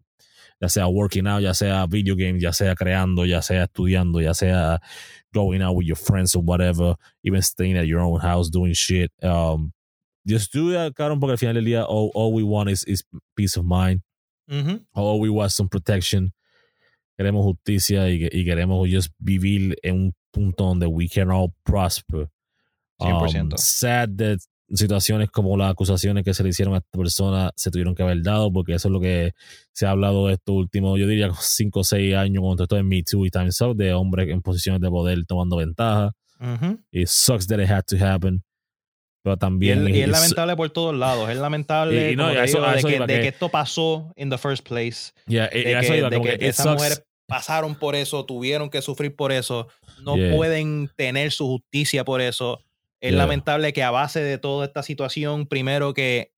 ya 0.60 0.68
sea 0.68 0.88
working 0.88 1.26
out, 1.26 1.42
ya 1.42 1.52
sea 1.52 1.86
video 1.86 2.16
games, 2.16 2.42
ya 2.42 2.50
sea 2.52 2.74
creando, 2.74 3.26
ya 3.26 3.42
sea 3.42 3.64
estudiando, 3.66 4.22
ya 4.22 4.32
sea 4.32 4.78
going 5.34 5.60
out 5.60 5.76
with 5.76 5.86
your 5.86 5.96
friends 5.98 6.34
or 6.34 6.42
whatever, 6.42 6.96
even 7.22 7.42
staying 7.42 7.76
at 7.76 7.86
your 7.86 8.00
own 8.00 8.18
house 8.20 8.48
doing 8.50 8.72
shit. 8.72 9.12
Um, 9.22 9.72
just 10.26 10.52
do 10.52 10.72
that, 10.72 10.92
cabrón, 10.94 11.20
porque 11.20 11.32
al 11.32 11.38
final 11.38 11.54
del 11.54 11.64
día, 11.64 11.84
all, 11.84 12.10
all 12.14 12.32
we 12.32 12.42
want 12.42 12.68
is, 12.68 12.84
is 12.86 13.04
peace 13.34 13.58
of 13.58 13.64
mind. 13.64 14.02
All 14.92 15.20
we 15.20 15.28
want 15.28 15.50
some 15.50 15.68
protection. 15.68 16.32
Queremos 17.18 17.44
justicia 17.44 18.08
y, 18.10 18.28
y 18.30 18.44
queremos 18.44 18.86
just 18.90 19.10
vivir 19.18 19.76
en 19.82 19.94
un 19.94 20.14
punto 20.30 20.64
donde 20.64 20.86
we 20.86 21.08
can 21.08 21.30
all 21.30 21.52
prosper. 21.64 22.28
100%. 23.00 23.40
Um, 23.40 23.50
sad 23.56 24.10
that 24.16 24.38
situaciones 24.72 25.30
como 25.30 25.56
las 25.56 25.70
acusaciones 25.70 26.24
que 26.24 26.34
se 26.34 26.42
le 26.42 26.48
hicieron 26.48 26.74
a 26.74 26.78
esta 26.78 26.98
persona 26.98 27.52
se 27.56 27.70
tuvieron 27.70 27.94
que 27.94 28.02
haber 28.02 28.22
dado, 28.22 28.52
porque 28.52 28.74
eso 28.74 28.88
es 28.88 28.92
lo 28.92 29.00
que 29.00 29.32
se 29.72 29.86
ha 29.86 29.90
hablado 29.90 30.26
de 30.26 30.34
estos 30.34 30.54
últimos, 30.54 30.98
yo 30.98 31.06
diría, 31.06 31.30
5 31.32 31.80
o 31.80 31.84
6 31.84 32.14
años, 32.16 32.42
cuando 32.42 32.64
esto 32.64 32.76
de 32.76 32.82
Me 32.82 33.02
Too 33.02 33.26
y 33.26 33.30
Time's 33.30 33.60
Up, 33.60 33.76
de 33.76 33.92
hombres 33.92 34.28
en 34.28 34.42
posiciones 34.42 34.80
de 34.80 34.88
poder 34.90 35.24
tomando 35.26 35.56
ventaja. 35.56 36.12
It 36.90 37.08
sucks 37.08 37.46
that 37.46 37.60
it 37.60 37.70
had 37.70 37.84
to 37.86 37.96
happen. 37.96 38.42
Pero 39.26 39.36
también. 39.38 39.88
y 39.92 40.02
es 40.02 40.08
lamentable 40.08 40.54
por 40.54 40.70
todos 40.70 40.94
lados. 40.94 41.28
Es 41.28 41.36
lamentable 41.36 42.12
Y- 42.12 42.16
no, 42.16 42.32
y 42.32 42.36
eso- 42.36 42.58
digo, 42.60 42.70
de, 42.70 42.82
que, 42.82 42.98
de 43.00 43.06
que- 43.06 43.20
que 43.22 43.28
esto 43.28 43.48
pasó 43.48 44.12
in 44.14 44.30
the 44.30 44.38
first 44.38 44.64
place. 44.64 45.10
yeah, 45.26 45.48
De 45.48 45.64
que, 45.64 45.74
de 45.74 46.10
como 46.16 46.22
que 46.22 46.38
esas 46.46 46.66
mujeres 46.66 47.04
pasaron 47.26 47.74
por 47.74 47.96
eso, 47.96 48.24
tuvieron 48.24 48.70
que 48.70 48.80
sufrir 48.82 49.16
por 49.16 49.32
eso, 49.32 49.66
no 50.04 50.16
Yeah. 50.16 50.36
pueden 50.36 50.88
tener 50.94 51.32
su 51.32 51.48
justicia 51.48 52.04
por 52.04 52.20
eso. 52.20 52.60
Es 53.00 53.10
Yeah. 53.10 53.18
lamentable 53.18 53.72
que 53.72 53.82
a 53.82 53.90
base 53.90 54.20
de 54.22 54.38
toda 54.38 54.64
esta 54.66 54.84
situación, 54.84 55.46
primero 55.48 55.92
que 55.92 56.30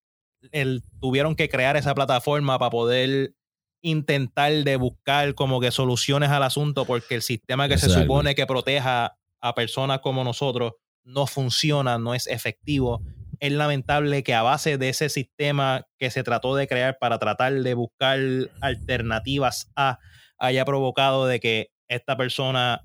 el, 0.53 0.83
tuvieron 0.99 1.37
que 1.37 1.51
crear 1.51 1.77
esa 1.77 1.95
plataforma 1.95 2.59
para 2.59 2.71
poder 2.71 3.35
intentar 3.83 4.51
de 4.65 4.77
buscar 4.77 5.35
como 5.35 5.61
que 5.61 5.71
soluciones 5.73 6.31
al 6.31 6.43
asunto 6.43 6.87
porque 6.87 7.17
el 7.17 7.23
sistema 7.23 7.69
que 7.69 7.77
se 7.77 7.91
supone 7.91 8.35
que 8.35 8.47
proteja 8.47 9.19
a 9.43 9.55
personas 9.55 9.99
como 10.01 10.25
nosotros 10.25 10.73
no 11.05 11.27
funciona, 11.27 11.99
no 11.99 12.15
es 12.15 12.27
efectivo. 12.27 13.03
Es 13.41 13.53
lamentable 13.53 14.23
que 14.23 14.35
a 14.35 14.43
base 14.43 14.79
de 14.79 14.89
ese 14.89 15.09
sistema 15.09 15.87
que 15.99 16.11
se 16.11 16.23
trató 16.25 16.57
de 16.57 16.67
crear 16.67 16.99
para 16.99 17.19
tratar 17.19 17.53
de 17.55 17.75
buscar 17.75 18.19
alternativas 18.61 19.71
a 19.77 19.99
haya 20.39 20.65
provocado 20.65 21.27
de 21.27 21.41
que 21.41 21.71
esta 21.89 22.17
persona 22.17 22.85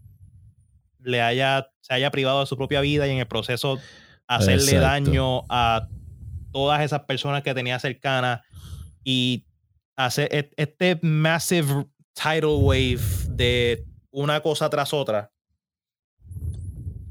le 0.99 1.21
haya 1.21 1.67
se 1.81 1.93
haya 1.93 2.11
privado 2.11 2.39
de 2.39 2.45
su 2.45 2.55
propia 2.55 2.81
vida 2.81 3.07
y 3.07 3.11
en 3.11 3.17
el 3.17 3.27
proceso 3.27 3.79
hacerle 4.27 4.71
Exacto. 4.77 4.81
daño 5.11 5.41
a 5.49 5.87
todas 6.51 6.81
esas 6.81 7.01
personas 7.01 7.43
que 7.43 7.53
tenía 7.53 7.77
cercanas 7.79 8.41
y 9.03 9.45
hacer 9.97 10.29
et- 10.33 10.53
este 10.55 10.97
massive 11.01 11.87
tidal 12.13 12.45
wave 12.61 13.01
de 13.29 13.83
una 14.11 14.39
cosa 14.41 14.69
tras 14.69 14.93
otra 14.93 15.31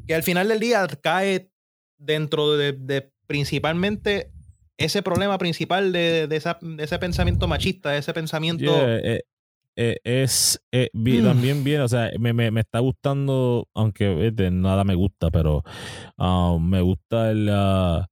que 0.07 0.15
al 0.15 0.23
final 0.23 0.49
del 0.49 0.61
día 0.61 0.87
cae 1.01 1.51
dentro 1.99 2.57
de, 2.57 2.73
de 2.73 3.12
principalmente 3.27 4.31
ese 4.77 5.03
problema 5.03 5.39
principal 5.39 5.93
de, 5.93 6.27
de 6.27 6.37
esa- 6.37 6.59
de 6.61 6.83
ese 6.85 6.99
pensamiento 6.99 7.47
machista, 7.49 7.91
de 7.91 7.99
ese 7.99 8.12
pensamiento. 8.12 8.65
Yeah, 8.65 8.99
eh, 8.99 9.20
eh, 9.77 9.97
es 10.05 10.61
eh, 10.73 10.91
Mm. 10.93 11.23
también 11.24 11.65
bien, 11.65 11.81
o 11.83 11.89
sea, 11.89 12.11
me, 12.19 12.33
me, 12.33 12.51
me 12.51 12.61
está 12.61 12.81
gustando, 12.81 13.69
aunque 13.74 14.05
de 14.33 14.51
nada 14.51 14.85
me 14.85 14.95
gusta, 14.95 15.31
pero 15.31 15.62
ah, 16.19 16.57
me 16.61 16.81
gusta 16.81 17.31
el 17.31 17.49
ah, 17.51 18.09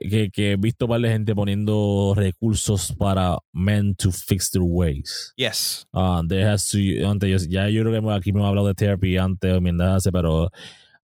que, 0.00 0.30
que 0.30 0.52
he 0.52 0.56
visto 0.56 0.86
varias 0.86 1.12
gente 1.12 1.34
poniendo 1.34 2.14
recursos 2.16 2.92
para 2.92 3.38
men 3.52 3.94
to 3.94 4.12
fix 4.12 4.50
their 4.50 4.62
ways. 4.62 5.32
Yes. 5.36 5.86
Ah, 5.92 6.22
there 6.26 6.46
has 6.46 6.68
to, 6.70 6.78
antes, 7.06 7.48
ya 7.48 7.68
yo 7.68 7.82
creo 7.82 8.02
que 8.02 8.10
aquí 8.12 8.32
me 8.32 8.40
he 8.40 8.46
hablado 8.46 8.68
de 8.68 8.74
therapy 8.74 9.16
antes, 9.16 9.52
hace, 9.80 10.12
pero 10.12 10.50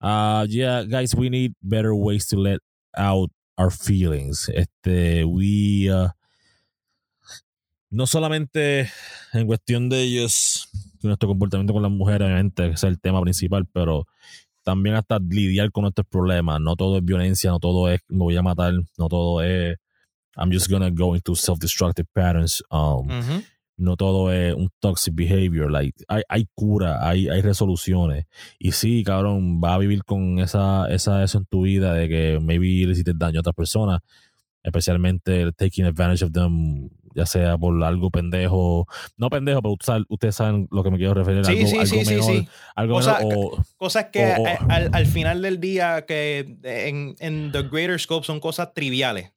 ah 0.01 0.45
yeah, 0.49 0.83
guys, 0.85 1.15
we 1.15 1.31
need 1.31 1.55
better 1.63 1.95
ways 1.95 2.27
to 2.27 2.37
let 2.37 2.61
out 2.97 3.31
our 3.57 3.71
feelings. 3.71 4.49
Este, 4.49 5.25
we 5.25 5.91
uh, 5.91 6.09
no 7.91 8.07
solamente 8.07 8.91
en 9.33 9.47
cuestión 9.47 9.89
de 9.89 10.03
ellos, 10.03 10.69
nuestro 11.03 11.29
comportamiento 11.29 11.73
con 11.73 11.83
las 11.83 11.93
mujeres, 11.93 12.27
obviamente, 12.27 12.69
que 12.69 12.75
es 12.75 12.85
el 12.85 12.99
tema 13.01 13.21
principal, 13.21 13.67
pero 13.73 14.07
también 14.63 14.97
hasta 14.97 15.19
lidiar 15.19 15.71
con 15.73 15.83
nuestros 15.83 16.07
problemas. 16.07 16.61
No 16.61 16.77
todo 16.77 16.99
es 16.99 17.05
violencia, 17.05 17.51
no 17.51 17.59
todo 17.59 17.89
es 17.91 18.01
me 18.09 18.19
voy 18.19 18.37
a 18.37 18.43
matar, 18.43 18.75
no 18.99 19.09
todo 19.09 19.43
es 19.43 19.77
I'm 20.37 20.51
just 20.51 20.71
gonna 20.71 20.91
go 20.91 21.15
into 21.15 21.35
self-destructive 21.35 22.07
patterns. 22.15 22.63
Um, 22.71 23.09
no 23.77 23.97
todo 23.97 24.33
es 24.33 24.55
un 24.55 24.71
toxic 24.81 25.15
behavior. 25.15 25.71
Like, 25.71 26.05
hay, 26.09 26.23
hay 26.29 26.47
cura, 26.55 27.07
hay, 27.07 27.29
hay 27.29 27.43
resoluciones. 27.43 28.27
Y 28.59 28.73
sí, 28.73 29.03
cabrón, 29.05 29.61
va 29.63 29.75
a 29.75 29.79
vivir 29.79 30.05
con 30.05 30.39
esa, 30.39 30.87
esa, 30.91 31.23
eso 31.23 31.39
en 31.39 31.47
tu 31.47 31.63
vida 31.63 31.95
de 31.95 32.09
que 32.09 32.39
maybe 32.41 32.87
le 32.87 32.93
hiciste 32.93 33.13
daño 33.15 33.39
a 33.39 33.41
otras 33.41 33.55
personas, 33.55 34.01
especialmente 34.63 35.53
taking 35.53 35.85
advantage 35.85 36.25
of 36.25 36.33
them, 36.33 36.89
ya 37.15 37.27
sea 37.27 37.57
por 37.59 37.83
algo 37.85 38.11
pendejo, 38.11 38.87
no 39.17 39.31
pendejo, 39.31 39.61
pero 39.63 39.77
ustedes 40.09 40.35
saben 40.35 40.69
lo 40.71 40.83
que 40.83 40.91
me 40.91 40.99
quiero 40.99 41.15
referir. 41.15 41.45
Sí, 41.45 41.53
algo, 41.53 41.67
sí, 41.67 41.77
algo 41.79 41.87
sí, 41.87 42.05
sí, 42.05 42.15
menor, 42.15 42.25
sí. 42.25 42.49
algo 42.75 42.99
menor, 42.99 43.17
o- 43.25 43.63
Cosas 43.77 44.07
que 44.13 44.35
O- 44.39 44.47
al, 44.71 44.91
al 44.93 45.07
final 45.07 45.43
del 45.43 45.61
día, 45.61 46.05
que 46.07 46.57
en, 46.63 47.15
en 47.19 47.53
the 47.53 47.63
greater 47.63 47.99
scope 47.99 48.25
son 48.27 48.41
cosas 48.41 48.73
triviales. 48.75 49.33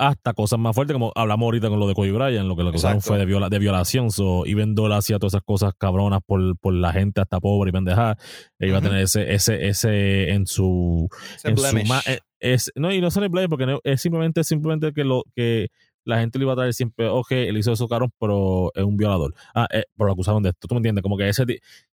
hasta 0.00 0.32
cosas 0.32 0.60
más 0.60 0.76
fuertes, 0.76 0.94
como 0.94 1.10
hablamos 1.16 1.46
ahorita 1.46 1.68
con 1.68 1.80
lo 1.80 1.88
de 1.88 1.94
Kobe 1.94 2.12
Bryant, 2.12 2.46
lo 2.46 2.54
que 2.54 2.62
lo 2.62 2.68
acusaron 2.68 3.00
fue 3.00 3.18
de, 3.18 3.24
viola, 3.24 3.48
de 3.48 3.58
violación. 3.58 4.12
So, 4.12 4.46
even 4.46 4.76
él 4.78 4.92
hacía 4.92 5.18
todas 5.18 5.32
esas 5.34 5.42
cosas 5.42 5.72
cabronas 5.76 6.20
por, 6.24 6.56
por 6.58 6.72
la 6.72 6.92
gente 6.92 7.20
hasta 7.20 7.40
pobre 7.40 7.70
y 7.70 7.72
pendejada, 7.72 8.16
él 8.60 8.68
iba 8.68 8.78
a 8.78 8.80
tener 8.80 9.00
ese, 9.02 9.34
ese, 9.34 9.66
ese 9.68 10.30
en 10.30 10.46
su, 10.46 11.08
Ese 11.34 11.48
en 11.48 11.56
su 11.56 11.62
eh, 12.06 12.20
es, 12.38 12.70
no, 12.76 12.92
y 12.92 13.00
no 13.00 13.10
son 13.10 13.24
el 13.24 13.28
blame 13.30 13.48
porque 13.48 13.66
no- 13.66 13.80
es 13.82 14.00
simplemente, 14.00 14.44
simplemente 14.44 14.92
que 14.92 15.02
lo 15.02 15.24
que 15.34 15.66
la 16.08 16.18
gente 16.20 16.38
le 16.38 16.44
iba 16.44 16.52
a 16.54 16.56
traer 16.56 16.72
siempre, 16.74 17.06
ok, 17.06 17.32
él 17.32 17.58
hizo 17.58 17.72
eso 17.72 17.86
cabrón, 17.86 18.10
pero 18.18 18.72
es 18.74 18.82
un 18.82 18.96
violador. 18.96 19.34
Ah, 19.54 19.68
eh, 19.70 19.84
pero 19.96 20.06
lo 20.06 20.12
acusaron 20.14 20.42
de 20.42 20.50
esto, 20.50 20.66
tú 20.66 20.74
me 20.74 20.78
entiendes, 20.78 21.02
como 21.02 21.16
que 21.18 21.28
ese, 21.28 21.44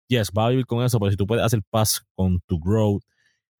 yes, 0.08 0.30
va 0.30 0.46
a 0.46 0.50
vivir 0.50 0.66
con 0.66 0.84
eso, 0.84 0.98
pero 1.00 1.10
si 1.10 1.16
tú 1.16 1.26
puedes 1.26 1.44
hacer 1.44 1.60
paz 1.68 2.06
con 2.14 2.40
tu 2.46 2.58
growth 2.60 3.02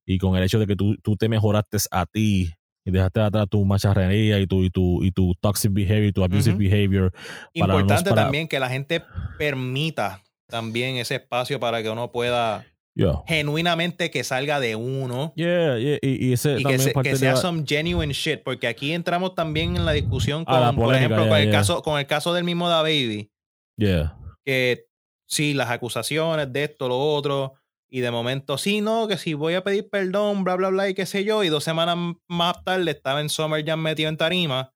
y 0.07 0.19
con 0.19 0.37
el 0.37 0.45
hecho 0.45 0.59
de 0.59 0.67
que 0.67 0.77
tú, 0.77 0.97
tú 1.03 1.17
te 1.17 1.29
mejoraste 1.29 1.79
a 1.91 2.07
ti 2.07 2.51
y 2.85 2.91
dejaste 2.91 3.21
atrás 3.21 3.47
tu 3.51 3.65
macharrería 3.65 4.39
y 4.39 4.47
tu, 4.47 4.63
y 4.63 4.71
tu, 4.71 5.03
y 5.03 5.11
tu 5.11 5.35
toxic 5.41 5.73
behavior, 5.73 6.13
tu 6.13 6.23
abusive 6.23 6.57
behavior. 6.57 7.13
para 7.59 7.73
no- 7.75 7.81
Importante 7.81 8.11
para- 8.11 8.23
también 8.23 8.47
que 8.47 8.61
la 8.61 8.69
gente 8.69 9.05
permita 9.37 10.23
también 10.49 10.97
ese 10.97 11.17
espacio 11.17 11.59
para 11.59 11.83
que 11.83 11.91
uno 11.91 12.13
pueda 12.13 12.65
Yeah. 12.97 13.23
genuinamente 13.27 14.11
que 14.13 14.23
salga 14.23 14.61
de 14.61 14.77
uno 14.77 15.33
Yeah, 15.35 15.79
yeah, 15.79 15.99
y, 16.01 16.29
y 16.29 16.33
ese 16.33 16.61
y 16.61 16.65
que, 16.65 16.79
se- 16.79 17.17
sea 17.17 17.33
la- 17.33 17.37
some 17.41 17.65
genuine 17.67 18.13
shit, 18.13 18.43
porque 18.45 18.69
aquí 18.69 18.93
entramos 18.93 19.35
también 19.35 19.77
en 19.77 19.85
la 19.85 19.91
discusión 19.93 20.45
con, 20.45 20.77
por 20.77 20.95
ejemplo, 20.95 21.29
con 21.29 21.37
el 21.39 21.51
caso 21.51 21.83
con 21.83 21.99
el 21.99 22.07
caso 22.07 22.33
del 22.35 22.45
mismo 22.45 22.69
Da 22.69 22.83
Baby, 22.83 23.31
Yeah. 23.77 24.17
que 24.45 24.87
sí, 25.29 25.55
las 25.55 25.71
acusaciones 25.71 26.53
de 26.53 26.65
esto, 26.65 26.87
lo 26.87 26.97
otro, 26.99 27.55
y 27.91 27.99
de 28.01 28.11
momento, 28.13 28.59
sí, 28.59 28.81
no, 28.81 29.09
que 29.09 29.17
si 29.19 29.35
voy 29.35 29.55
a 29.55 29.65
pedir 29.65 29.89
perdón, 29.91 30.45
bla, 30.45 30.55
bla, 30.55 30.69
bla, 30.69 30.89
y 30.89 30.95
qué 30.95 31.07
sé 31.07 31.25
yo, 31.25 31.43
y 31.43 31.49
dos 31.49 31.65
semanas 31.65 31.97
más 32.29 32.63
tarde 32.65 32.91
estaba 32.93 33.21
en 33.21 33.29
Summer 33.29 33.65
Jam 33.65 33.81
metido 33.81 34.09
en 34.09 34.17
tarima, 34.17 34.73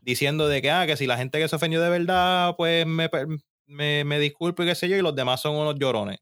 diciendo 0.00 0.46
de 0.48 0.62
que, 0.62 0.70
ah, 0.70 0.86
que 0.86 0.96
si 0.96 1.06
la 1.08 1.16
gente 1.16 1.38
que 1.40 1.48
se 1.48 1.56
ofendió 1.56 1.80
de 1.82 1.90
verdad, 1.90 2.54
pues 2.56 2.86
me, 2.86 3.10
me, 3.66 4.04
me 4.04 4.18
disculpo 4.20 4.62
y 4.62 4.66
qué 4.66 4.74
sé 4.76 4.88
yo, 4.88 4.96
y 4.96 5.02
los 5.02 5.16
demás 5.16 5.40
son 5.40 5.56
unos 5.56 5.74
llorones. 5.78 6.18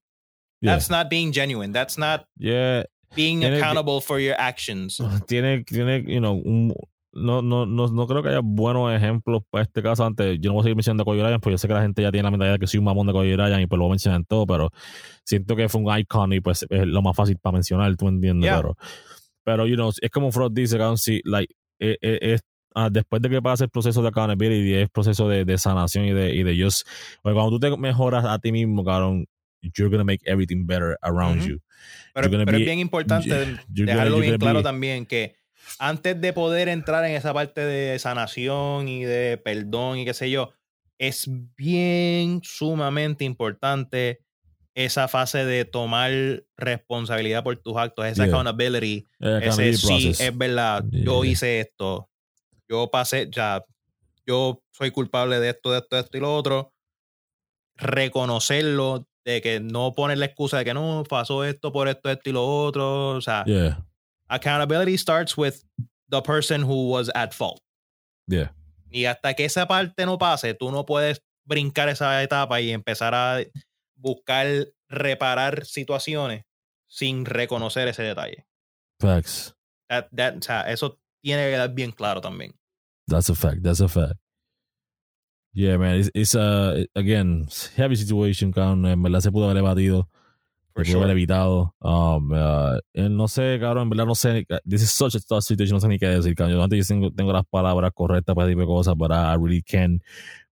Yeah. 0.61 0.73
That's 0.75 0.91
not 0.91 1.09
being 1.09 1.33
genuine. 1.33 1.73
That's 1.73 1.97
not 1.99 2.27
Yeah. 2.39 2.85
being 3.15 3.41
Tiene 3.41 3.57
accountable 3.59 4.01
for 4.01 4.21
your 4.21 4.35
actions. 4.39 4.99
tiene, 5.29 5.65
tiene, 5.65 6.05
you 6.07 6.21
know, 6.21 6.35
un, 6.45 6.75
no, 7.13 7.41
no, 7.43 7.65
no, 7.67 7.87
no 7.89 8.07
creo 8.07 8.23
que 8.23 8.29
haya 8.29 8.41
buenos 8.43 8.93
ejemplos 8.93 9.43
para 9.51 9.63
este 9.65 9.83
caso. 9.83 10.05
Antes, 10.05 10.39
yo 10.41 10.51
no 10.51 10.55
voy 10.55 10.61
a 10.61 10.65
seguir 10.65 10.77
mencionando 10.77 11.03
a 11.03 11.05
Kobe 11.07 11.23
Bryant, 11.23 11.43
porque 11.43 11.55
yo 11.55 11.59
sé 11.59 11.69
que 11.69 11.75
la 11.75 11.83
gente 11.83 12.03
ya 12.03 12.11
tiene 12.13 12.25
la 12.25 12.31
mentalidad 12.31 12.55
de 12.57 12.59
que 12.61 12.67
soy 12.67 12.79
un 12.79 12.85
mamón 12.85 13.07
de 13.07 13.13
Kobe 13.13 13.35
Bryant 13.35 13.63
y 13.63 13.67
pues 13.67 13.79
lo 13.79 13.85
voy 13.85 13.91
a 13.91 13.95
mencionar 13.95 14.21
en 14.21 14.25
todo, 14.27 14.47
pero 14.47 14.71
siento 15.25 15.57
que 15.57 15.69
fue 15.69 15.81
un 15.81 15.99
icon 15.99 16.33
y 16.35 16.41
pues 16.41 16.67
es 16.69 16.87
lo 16.87 17.03
más 17.03 17.17
fácil 17.17 17.39
para 17.39 17.55
mencionar, 17.55 17.97
tú 17.97 18.09
entiendes, 18.09 18.45
Yeah. 18.51 18.57
pero, 18.59 18.77
pero, 19.45 19.67
you 19.67 19.77
know, 19.77 19.91
es 20.01 20.11
como 20.11 20.31
Frost 20.31 20.55
dice, 20.55 20.77
cabrón, 20.77 20.99
si, 20.99 21.21
like, 21.25 21.55
eh, 21.81 21.97
eh, 22.03 22.19
es- 22.21 22.43
ah, 22.75 22.91
después 22.91 23.23
de 23.23 23.31
que 23.31 23.41
pase 23.41 23.65
el 23.65 23.71
proceso 23.71 24.03
de 24.03 24.09
accountability, 24.09 24.75
es 24.75 24.91
proceso 24.91 25.29
de, 25.29 25.45
de 25.47 25.57
sanación 25.57 26.05
y 26.05 26.13
de, 26.13 26.35
y 26.35 26.43
de 26.43 26.63
just, 26.63 26.87
cuando 27.23 27.49
tú 27.51 27.59
te 27.59 27.75
mejoras 27.77 28.25
a 28.27 28.39
ti 28.39 28.53
mismo, 28.53 28.85
cabrón, 28.85 29.25
you're 29.63 29.91
gonna 29.91 30.05
make 30.05 30.23
everything 30.27 30.67
better 30.67 30.97
around 31.03 31.41
Ujú. 31.41 31.49
you. 31.49 31.59
Pero, 32.15 32.31
pero 32.31 32.45
be- 32.47 32.59
es 32.59 32.65
bien 32.65 32.79
importante 32.79 33.29
dejarlo 33.69 34.19
bien 34.19 34.39
claro 34.39 34.59
be- 34.59 34.63
también 34.65 35.07
que 35.07 35.37
antes 35.79 36.21
de 36.21 36.33
poder 36.33 36.69
entrar 36.69 37.05
en 37.05 37.13
esa 37.15 37.33
parte 37.35 37.61
de 37.61 37.99
sanación 37.99 38.89
y 38.89 39.05
de 39.05 39.37
perdón 39.39 39.99
y 39.99 40.05
qué 40.05 40.15
sé 40.15 40.31
yo, 40.31 40.53
es 40.99 41.29
bien 41.57 42.41
sumamente 42.43 43.25
importante 43.25 44.21
esa 44.75 45.09
fase 45.09 45.45
de 45.45 45.65
tomar 45.65 46.11
responsabilidad 46.57 47.43
por 47.45 47.57
tus 47.57 47.77
actos, 47.77 48.07
esa 48.07 48.25
Yeah. 48.27 48.33
accountability, 48.33 49.05
Eh, 49.21 49.41
ese 49.43 49.73
sí, 49.75 50.11
es 50.11 50.37
verdad, 50.39 50.85
yo 50.91 51.25
Yeah. 51.25 51.33
hice 51.33 51.61
esto, 51.61 52.09
yo 52.69 52.89
pasé, 52.91 53.29
ya, 53.31 53.65
yo 54.27 54.63
soy 54.71 54.91
culpable 54.93 55.41
de 55.41 55.51
esto, 55.51 55.73
de 55.73 55.79
esto, 55.79 55.97
de 55.97 56.03
esto 56.03 56.17
y 56.17 56.21
lo 56.21 56.35
otro, 56.35 56.73
reconocerlo, 57.77 59.08
de 59.29 59.43
que 59.43 59.61
no 59.61 59.93
poner 59.93 60.17
la 60.19 60.25
excusa 60.27 60.57
de 60.59 60.65
que 60.65 60.73
no, 60.75 61.05
pasó 61.09 61.45
esto 61.45 61.71
por 61.71 61.87
esto, 61.89 62.09
esto 62.11 62.31
y 62.31 62.33
lo 62.33 62.47
otro, 62.47 63.11
o 63.11 63.21
sea, 63.21 63.45
Yeah, 63.47 63.85
accountability 64.29 64.97
starts 64.97 65.37
with 65.37 65.65
the 66.09 66.23
person 66.23 66.63
who 66.63 66.89
was 66.91 67.11
at 67.15 67.33
fault. 67.35 67.61
yeah. 68.27 68.55
Y 68.91 69.05
hasta 69.05 69.35
que 69.35 69.45
esa 69.45 69.67
parte 69.69 70.07
no 70.07 70.17
pase, 70.17 70.55
tú 70.55 70.71
no 70.71 70.87
puedes 70.87 71.21
brincar 71.45 71.91
esa 71.91 72.23
etapa 72.23 72.59
y 72.63 72.71
empezar 72.71 73.15
a 73.15 73.41
buscar 73.97 74.47
reparar 74.89 75.67
situaciones 75.67 76.45
sin 76.89 77.27
reconocer 77.27 77.87
ese 77.89 78.03
detalle. 78.03 78.47
Facts. 78.99 79.55
That- 79.91 80.09
that- 80.17 80.39
o 80.39 80.43
sea, 80.43 80.63
eso 80.71 80.99
tiene 81.23 81.45
que 81.45 81.51
quedar 81.51 81.75
bien 81.75 81.93
claro 81.93 82.23
también. 82.23 82.55
That's 83.07 83.29
a 83.29 83.35
fact. 83.35 83.63
That's 83.63 83.81
a 83.83 83.89
fact. 83.89 84.17
Yeah, 85.53 85.77
man. 85.77 85.97
It's, 85.97 86.11
it's 86.15 86.35
uh, 86.35 86.85
again, 86.95 87.49
heavy 87.77 87.97
situation, 87.97 88.53
cabrón. 88.53 88.87
En 88.87 89.03
verdad 89.03 89.21
se 89.21 89.31
pudo 89.31 89.47
haber 89.47 89.59
evadido. 89.59 90.09
For 90.75 90.85
se 90.85 90.93
pudo 90.93 91.05
haber 91.05 91.09
sure. 91.09 91.13
evitado. 91.13 91.75
Um, 91.81 92.33
uh, 92.33 92.79
no 92.95 93.27
sé, 93.27 93.59
cabrón. 93.61 93.85
En 93.85 93.91
verdad 93.91 94.07
no 94.07 94.15
sé. 94.15 94.47
This 94.65 94.83
is 94.83 94.93
such 94.93 95.15
a 95.15 95.21
tough 95.21 95.43
situation. 95.43 95.75
No 95.75 95.81
sé 95.81 95.89
ni 95.89 95.99
qué 95.99 96.09
decir, 96.09 96.35
cabrón. 96.35 96.57
Yo 96.57 96.63
antes 96.63 96.79
yo 96.79 96.95
tengo, 96.95 97.11
tengo 97.11 97.33
las 97.33 97.47
palabras 97.47 97.91
correctas 97.95 98.35
para 98.35 98.47
ese 98.47 98.53
tipo 98.53 98.61
de 98.61 98.67
cosas, 98.67 98.95
but 98.97 99.11
I 99.11 99.35
really 99.35 99.63
can't 99.63 100.03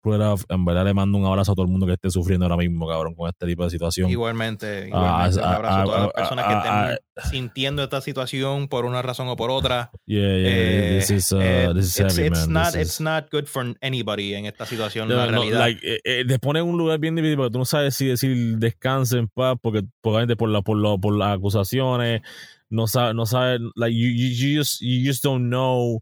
off. 0.05 0.43
En 0.49 0.65
verdad 0.65 0.85
le 0.85 0.93
mando 0.93 1.17
un 1.17 1.25
abrazo 1.25 1.51
a 1.51 1.55
todo 1.55 1.65
el 1.65 1.71
mundo 1.71 1.85
que 1.85 1.93
esté 1.93 2.09
sufriendo 2.09 2.45
ahora 2.45 2.57
mismo, 2.57 2.87
cabrón, 2.87 3.15
con 3.15 3.29
este 3.29 3.45
tipo 3.45 3.63
de 3.63 3.69
situación. 3.69 4.09
Igualmente, 4.09 4.89
Ah, 4.93 5.27
igualmente. 5.29 5.39
un 5.39 5.43
ah, 5.45 5.55
abrazo 5.55 5.79
a 5.79 5.83
todas 5.85 5.99
ah, 5.99 6.03
las 6.03 6.13
personas 6.13 6.45
ah, 6.45 6.49
que 6.49 6.69
ah, 6.69 6.91
estén 7.15 7.31
sintiendo 7.31 7.83
esta 7.83 8.01
situación 8.01 8.67
por 8.67 8.85
una 8.85 9.01
razón 9.01 9.27
o 9.27 9.35
por 9.35 9.51
otra. 9.51 9.91
Yeah, 10.05 10.21
yeah. 10.21 10.49
Eh, 10.49 10.97
this 10.99 11.09
is, 11.11 11.31
uh, 11.31 11.39
eh, 11.41 11.69
this 11.75 11.85
is 11.85 11.99
it's, 11.99 12.15
heavy, 12.17 12.27
it's 12.27 12.39
man. 12.47 12.53
not, 12.53 12.73
This 12.73 12.75
is- 12.75 12.87
it's 12.87 13.01
not 13.01 13.25
good 13.31 13.45
for 13.45 13.65
anybody 13.81 14.33
en 14.33 14.45
esta 14.45 14.65
situación, 14.65 15.07
No, 15.07 15.15
la 15.15 15.25
no, 15.27 15.31
realidad. 15.31 15.59
like, 15.59 15.79
eh, 15.83 15.99
eh, 16.03 16.25
te 16.27 16.39
pone 16.39 16.59
en 16.59 16.65
un 16.65 16.77
lugar 16.77 16.99
bien 16.99 17.15
difícil 17.15 17.37
porque 17.37 17.51
tú 17.51 17.59
no 17.59 17.65
sabes 17.65 17.95
si 17.95 18.07
decir 18.07 18.57
descanse 18.57 19.17
en 19.17 19.27
paz 19.27 19.55
porque 19.61 19.83
probablemente 20.01 20.35
por 20.35 20.49
la 20.49 20.61
por 20.61 20.77
la, 20.77 20.97
por 20.97 21.15
las 21.15 21.37
acusaciones 21.37 22.21
no 22.69 22.87
sabes 22.87 23.13
no 23.15 23.25
sabes 23.25 23.59
like 23.75 23.95
you, 23.95 24.09
you, 24.09 24.27
you 24.29 24.59
just 24.59 24.81
you 24.81 25.05
just 25.07 25.23
don't 25.23 25.47
know 25.49 26.01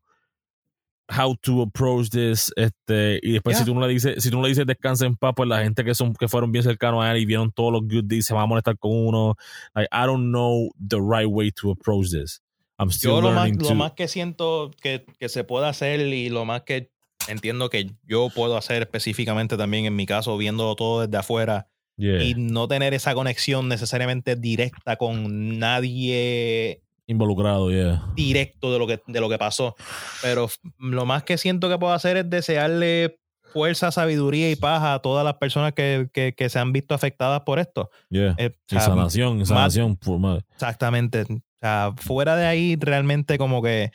how 1.12 1.36
to 1.42 1.62
approach 1.62 2.10
this 2.10 2.52
este 2.56 3.20
y 3.22 3.34
después 3.34 3.56
Yeah. 3.56 3.66
si 3.66 3.66
tú 3.66 3.76
no 3.76 3.86
le 3.86 3.94
dices 3.94 4.24
si 4.24 4.30
tú 4.30 4.38
no 4.38 4.44
le 4.44 4.50
dices 4.50 4.66
descanse 4.66 5.06
en 5.06 5.16
paz 5.18 5.34
pues 5.36 5.50
la 5.50 5.62
gente 5.62 5.84
que 5.84 5.94
son 5.94 6.14
que 6.14 6.28
fueron 6.28 6.52
bien 6.52 6.64
cercanos 6.64 7.04
a 7.04 7.12
él 7.12 7.18
y 7.18 7.26
vieron 7.26 7.52
todos 7.52 7.72
los 7.74 7.82
good 7.82 8.06
deeds 8.06 8.26
se 8.26 8.34
van 8.34 8.44
a 8.44 8.46
molestar 8.46 8.78
con 8.78 8.92
uno. 8.92 9.36
Like 9.76 9.90
I 9.92 10.06
don't 10.06 10.30
know 10.32 10.70
the 10.80 11.00
right 11.00 11.28
way 11.28 11.52
to 11.52 11.72
approach 11.72 12.12
this. 12.12 12.42
I'm 12.80 12.90
still 12.90 13.12
yo 13.12 13.22
lo 13.22 13.32
más, 13.32 13.46
learning 13.46 13.62
lo 13.62 13.68
to 13.68 13.76
más 13.76 13.92
que 13.92 14.08
siento 14.08 14.72
que, 14.82 15.06
que 15.20 15.30
se 15.30 15.44
puede 15.44 15.68
hacer 15.68 16.00
y 16.00 16.30
lo 16.30 16.46
más 16.46 16.64
que 16.64 16.90
entiendo 17.28 17.70
que 17.70 17.92
yo 18.08 18.30
puedo 18.34 18.58
hacer 18.58 18.82
específicamente 18.82 19.58
también 19.58 19.86
en 19.86 19.96
mi 19.96 20.06
caso, 20.06 20.38
viendo 20.38 20.76
todo 20.76 21.06
desde 21.06 21.18
afuera 21.18 21.68
yeah. 21.98 22.24
y 22.24 22.34
no 22.34 22.68
tener 22.68 22.94
esa 22.94 23.14
conexión 23.14 23.68
necesariamente 23.68 24.36
directa 24.36 24.96
con 24.96 25.60
nadie 25.60 26.82
Involucrado, 27.12 27.70
yeah. 27.72 28.04
directo 28.16 28.72
de 28.72 28.80
lo 28.80 28.88
que, 28.88 29.02
de 29.06 29.20
lo 29.20 29.30
que 29.30 29.38
pasó. 29.38 29.76
Pero 30.22 30.50
lo 30.80 31.06
más 31.06 31.24
que 31.24 31.38
siento 31.38 31.70
que 31.70 31.78
puedo 31.78 31.94
hacer 31.94 32.18
es 32.18 32.30
desearle 32.30 33.20
fuerza, 33.54 33.92
sabiduría 33.92 34.50
y 34.50 34.56
paz 34.56 34.82
a 34.84 35.00
todas 35.00 35.26
las 35.26 35.34
personas 35.36 35.74
que, 35.74 36.10
que- 36.14 36.34
que 36.34 36.50
se 36.50 36.58
han 36.58 36.72
visto 36.72 36.96
afectadas 36.96 37.42
por 37.42 37.60
esto. 37.60 37.90
Yeah. 38.10 38.34
Eh, 38.38 38.52
Y 38.70 38.76
sanación, 38.80 39.46
sanación. 39.46 39.98
por 39.98 40.18
madre. 40.20 40.44
Exactamente. 40.54 41.24
O 41.24 41.38
sea, 41.60 41.94
fuera 41.98 42.36
de 42.38 42.46
ahí, 42.46 42.78
realmente 42.80 43.38
como 43.38 43.62
que 43.62 43.92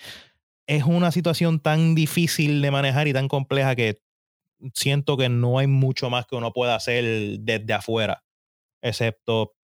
es 0.69 0.85
una 0.85 1.11
situación 1.11 1.59
tan 1.59 1.95
difícil 1.95 2.61
de 2.61 2.71
manejar 2.71 3.09
y 3.09 3.13
tan 3.15 3.29
compleja 3.29 3.75
que 3.75 3.99
siento 4.75 5.17
que 5.17 5.29
no 5.31 5.59
hay 5.59 5.67
mucho 5.69 6.11
más 6.11 6.27
que 6.27 6.37
uno 6.37 6.53
pueda 6.53 6.75
hacer 6.75 7.39
desde 7.41 7.73
afuera, 7.73 8.23
excepto 8.83 9.55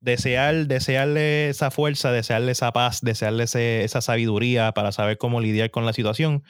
desear, 0.00 0.66
desearle 0.66 1.48
esa 1.50 1.70
fuerza, 1.70 2.10
desearle 2.12 2.52
esa 2.52 2.72
paz, 2.72 3.00
desearle 3.02 3.44
ese- 3.44 3.84
esa 3.84 4.00
sabiduría 4.00 4.72
para 4.72 4.92
saber 4.92 5.18
cómo 5.18 5.40
lidiar 5.40 5.70
con 5.70 5.84
la 5.86 5.92
situación 5.92 6.42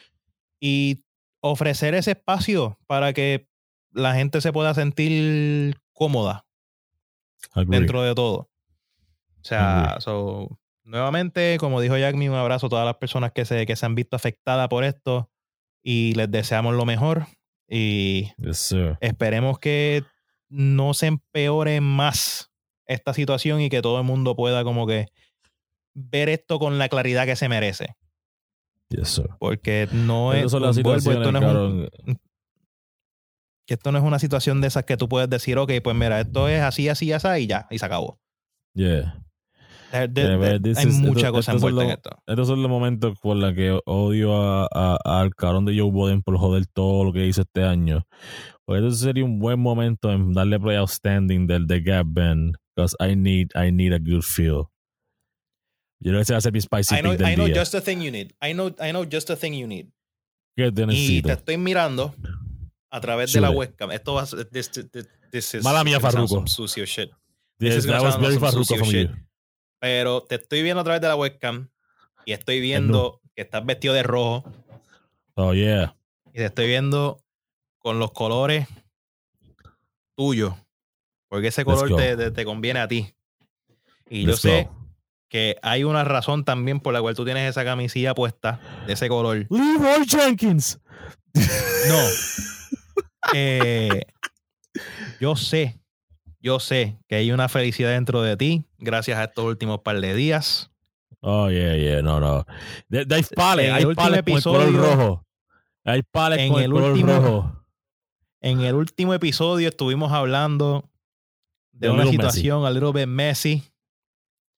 y 0.60 1.04
ofrecer 1.40 1.94
ese 1.94 2.12
espacio 2.12 2.78
para 2.86 3.12
que 3.12 3.48
la 3.92 4.14
gente 4.14 4.40
se 4.40 4.52
pueda 4.52 4.72
sentir 4.74 5.76
cómoda 5.92 6.46
Agree. 7.52 7.78
dentro 7.78 8.02
de 8.02 8.14
todo. 8.14 8.50
O 9.42 9.44
sea, 9.44 9.96
so, 10.00 10.58
nuevamente, 10.84 11.56
como 11.58 11.80
dijo 11.80 11.96
Jackme, 11.96 12.28
un 12.30 12.36
abrazo 12.36 12.66
a 12.66 12.70
todas 12.70 12.84
las 12.86 12.96
personas 12.96 13.32
que 13.32 13.44
se, 13.44 13.66
que 13.66 13.74
se 13.74 13.86
han 13.86 13.94
visto 13.94 14.14
afectadas 14.16 14.68
por 14.68 14.84
esto 14.84 15.30
y 15.82 16.12
les 16.14 16.30
deseamos 16.30 16.74
lo 16.74 16.84
mejor 16.84 17.26
y 17.66 18.32
Yes, 18.36 18.74
esperemos 19.00 19.58
que 19.58 20.04
no 20.48 20.92
se 20.94 21.06
empeore 21.06 21.80
más 21.80 22.49
esta 22.90 23.14
situación 23.14 23.60
y 23.60 23.68
que 23.70 23.82
todo 23.82 23.98
el 23.98 24.04
mundo 24.04 24.34
pueda 24.36 24.64
como 24.64 24.86
que 24.86 25.06
ver 25.94 26.28
esto 26.28 26.58
con 26.58 26.78
la 26.78 26.88
claridad 26.88 27.26
que 27.26 27.36
se 27.36 27.48
merece. 27.48 27.94
Yes, 28.88 29.08
sir. 29.08 29.28
Porque 29.38 29.88
no 29.92 30.32
es, 30.32 30.50
son 30.50 30.62
las 30.62 30.76
esto 30.76 31.32
no 31.32 31.38
es 31.38 31.44
un- 31.44 31.88
que 33.66 33.74
esto 33.74 33.92
no 33.92 33.98
es 33.98 34.04
una 34.04 34.18
situación 34.18 34.60
de 34.60 34.66
esas 34.68 34.84
que 34.84 34.96
tú 34.96 35.08
puedes 35.08 35.30
decir, 35.30 35.56
ok, 35.58 35.70
pues 35.82 35.94
mira, 35.94 36.20
esto 36.20 36.48
es 36.48 36.60
así, 36.60 36.88
así, 36.88 37.12
así 37.12 37.28
y 37.42 37.46
ya, 37.46 37.66
y 37.70 37.78
se 37.78 37.86
acabó. 37.86 38.18
Yeah. 38.74 39.22
De- 39.92 40.08
de- 40.08 40.22
Yeah, 40.22 40.58
de- 40.58 40.74
hay 40.76 40.86
is- 40.88 40.98
mucha 40.98 41.20
esto- 41.26 41.32
cosa 41.32 41.52
en 41.52 41.90
esto. 41.90 42.10
Estos 42.26 42.48
son 42.48 42.62
los 42.62 42.70
momentos 42.70 43.18
por 43.20 43.36
los 43.36 43.54
que 43.54 43.78
odio 43.86 44.36
a, 44.36 44.68
a- 44.72 45.20
al 45.20 45.34
cabrón 45.34 45.64
de 45.66 45.78
Joe 45.78 45.90
Biden 45.90 46.22
por 46.22 46.36
joder 46.38 46.66
todo 46.66 47.04
lo 47.04 47.12
que 47.12 47.26
hizo 47.26 47.42
este 47.42 47.62
año. 47.64 48.04
Porque 48.70 48.86
eso 48.86 48.94
sería 48.96 49.24
un 49.24 49.40
buen 49.40 49.58
momento 49.58 50.12
en 50.12 50.32
darle 50.32 50.60
play 50.60 50.76
outstanding 50.76 51.48
del 51.48 51.66
The 51.66 51.80
Gap 51.80 52.06
Band. 52.08 52.54
Because 52.76 52.94
I 53.00 53.16
need, 53.16 53.48
I 53.56 53.72
need 53.72 53.92
a 53.92 53.98
good 53.98 54.22
feel. 54.22 54.68
Yo 55.98 56.12
creo 56.12 56.18
que 56.18 56.22
ese 56.22 56.32
va 56.34 56.38
a 56.38 56.40
ser 56.40 56.52
mi 56.52 56.60
spicy 56.60 56.94
I 56.94 57.00
know, 57.00 57.10
pick 57.10 57.18
del 57.20 57.32
I 57.32 57.34
know 57.34 57.46
día. 57.48 57.56
just 57.58 57.72
the 57.72 57.80
thing 57.80 58.00
you 58.00 58.12
need. 58.12 58.32
I 58.40 58.52
know, 58.52 58.68
I 58.80 58.92
know 58.92 59.04
just 59.04 59.26
the 59.26 59.34
thing 59.34 59.54
you 59.54 59.66
need. 59.66 59.88
¿Qué 60.56 60.70
te 60.70 60.84
Y 60.88 61.20
te 61.20 61.32
estoy 61.32 61.56
mirando 61.58 62.14
a 62.92 63.00
través 63.00 63.32
de 63.32 63.40
la 63.40 63.50
webcam. 63.50 63.90
Esto 63.90 64.14
va 64.14 64.22
a 64.22 64.26
ser- 64.26 64.44
this, 64.50 64.70
this, 64.70 65.08
this 65.32 65.54
is 65.54 65.64
Mala 65.64 65.82
mía, 65.82 65.98
Farruko. 65.98 66.46
sucio 66.46 66.86
shit. 66.86 67.10
Yes, 67.58 67.74
this 67.74 67.76
is 67.84 67.86
that 67.86 68.02
was 68.02 68.16
very 68.20 68.36
farruko 68.38 68.76
from 68.78 68.88
shit. 68.88 69.10
you. 69.10 69.16
Pero 69.80 70.22
te 70.22 70.36
estoy 70.36 70.62
viendo 70.62 70.80
a 70.80 70.84
través 70.84 71.00
de 71.00 71.08
la 71.08 71.16
webcam 71.16 71.68
y 72.24 72.32
estoy 72.32 72.60
viendo 72.60 73.20
que 73.34 73.42
estás 73.42 73.66
vestido 73.66 73.94
de 73.94 74.04
rojo 74.04 74.44
Oh, 75.34 75.54
yeah. 75.54 75.96
y 76.32 76.38
te 76.38 76.44
estoy 76.46 76.66
viendo 76.68 77.19
con 77.80 77.98
los 77.98 78.12
colores 78.12 78.68
tuyos. 80.16 80.54
Porque 81.28 81.48
ese 81.48 81.64
color 81.64 81.94
te, 81.96 82.16
te- 82.16 82.30
te 82.30 82.44
conviene 82.44 82.80
a 82.80 82.88
ti. 82.88 83.12
Y 84.08 84.26
Let's 84.26 84.42
yo 84.42 84.50
sé 84.50 84.64
go. 84.64 84.76
que 85.28 85.56
hay 85.62 85.84
una 85.84 86.02
razón 86.04 86.44
también 86.44 86.80
por 86.80 86.92
la 86.92 87.00
cual 87.00 87.14
tú 87.14 87.24
tienes 87.24 87.48
esa 87.48 87.64
camisilla 87.64 88.14
puesta 88.14 88.60
de 88.86 88.92
ese 88.94 89.08
color. 89.08 89.46
Leroy 89.50 90.06
Jenkins. 90.08 90.80
No. 91.34 91.98
Eh, 93.34 94.06
yo 95.20 95.36
sé, 95.36 95.78
yo 96.40 96.58
sé 96.58 96.98
que 97.06 97.16
hay 97.16 97.30
una 97.32 97.48
felicidad 97.48 97.90
dentro 97.90 98.22
de 98.22 98.36
ti 98.36 98.64
gracias 98.78 99.18
a 99.18 99.24
estos 99.24 99.44
últimos 99.44 99.80
par 99.80 100.00
de 100.00 100.14
días. 100.14 100.70
Oh, 101.20 101.48
yeah, 101.50 101.76
yeah. 101.76 102.02
No, 102.02 102.18
no. 102.18 102.44
De, 102.88 103.04
de 103.04 103.14
hay 103.14 103.22
pales, 103.36 103.66
En 103.68 103.74
hay 103.74 103.94
pales 103.94 104.22
con 104.22 104.34
el 104.36 104.42
color 104.42 104.72
rojo. 104.74 105.26
Hay 105.84 106.02
pales 106.02 106.38
En 106.40 106.48
con 106.52 106.58
el, 106.60 106.64
el 106.64 106.72
color 106.72 106.92
último- 106.92 107.12
rojo. 107.12 107.59
En 108.40 108.60
el 108.60 108.74
último 108.74 109.12
episodio 109.14 109.68
estuvimos 109.68 110.12
hablando 110.12 110.90
de 111.72 111.88
A 111.88 111.92
una 111.92 112.06
situación 112.06 112.64
a 112.64 112.70
little 112.70 112.92
bit 112.92 113.06
messy 113.06 113.62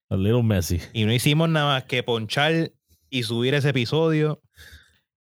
A 0.09 0.17
little 0.17 0.43
messy. 0.43 0.81
y 0.93 1.05
no 1.05 1.13
hicimos 1.13 1.49
nada 1.49 1.75
más 1.75 1.85
que 1.85 2.03
ponchar 2.03 2.73
y 3.11 3.23
subir 3.25 3.55
ese 3.55 3.71
episodio 3.71 4.41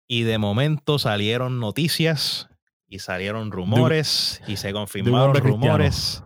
y 0.06 0.22
de 0.24 0.38
momento 0.38 0.98
salieron 0.98 1.58
noticias 1.60 2.48
y 2.88 2.98
salieron 2.98 3.50
rumores 3.52 4.42
y 4.46 4.56
se 4.56 4.72
confirmaron 4.72 5.32
cristiano. 5.32 5.56
rumores 5.56 6.24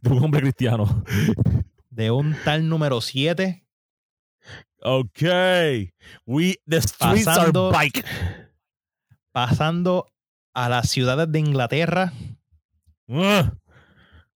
De 0.00 0.10
un 0.10 0.24
hombre 0.24 0.40
cristiano. 0.40 1.04
de 1.90 2.10
un 2.10 2.36
tal 2.44 2.68
número 2.68 3.00
7 3.00 3.64
Okay. 4.80 5.92
We, 6.24 6.54
the 6.68 6.80
streets 6.80 7.24
Pasando- 7.26 7.68
are 7.70 7.76
bike. 7.76 8.04
pasando 9.32 10.06
a 10.64 10.68
las 10.68 10.88
ciudades 10.90 11.30
de 11.30 11.38
Inglaterra, 11.38 12.12
Ah. 13.10 13.52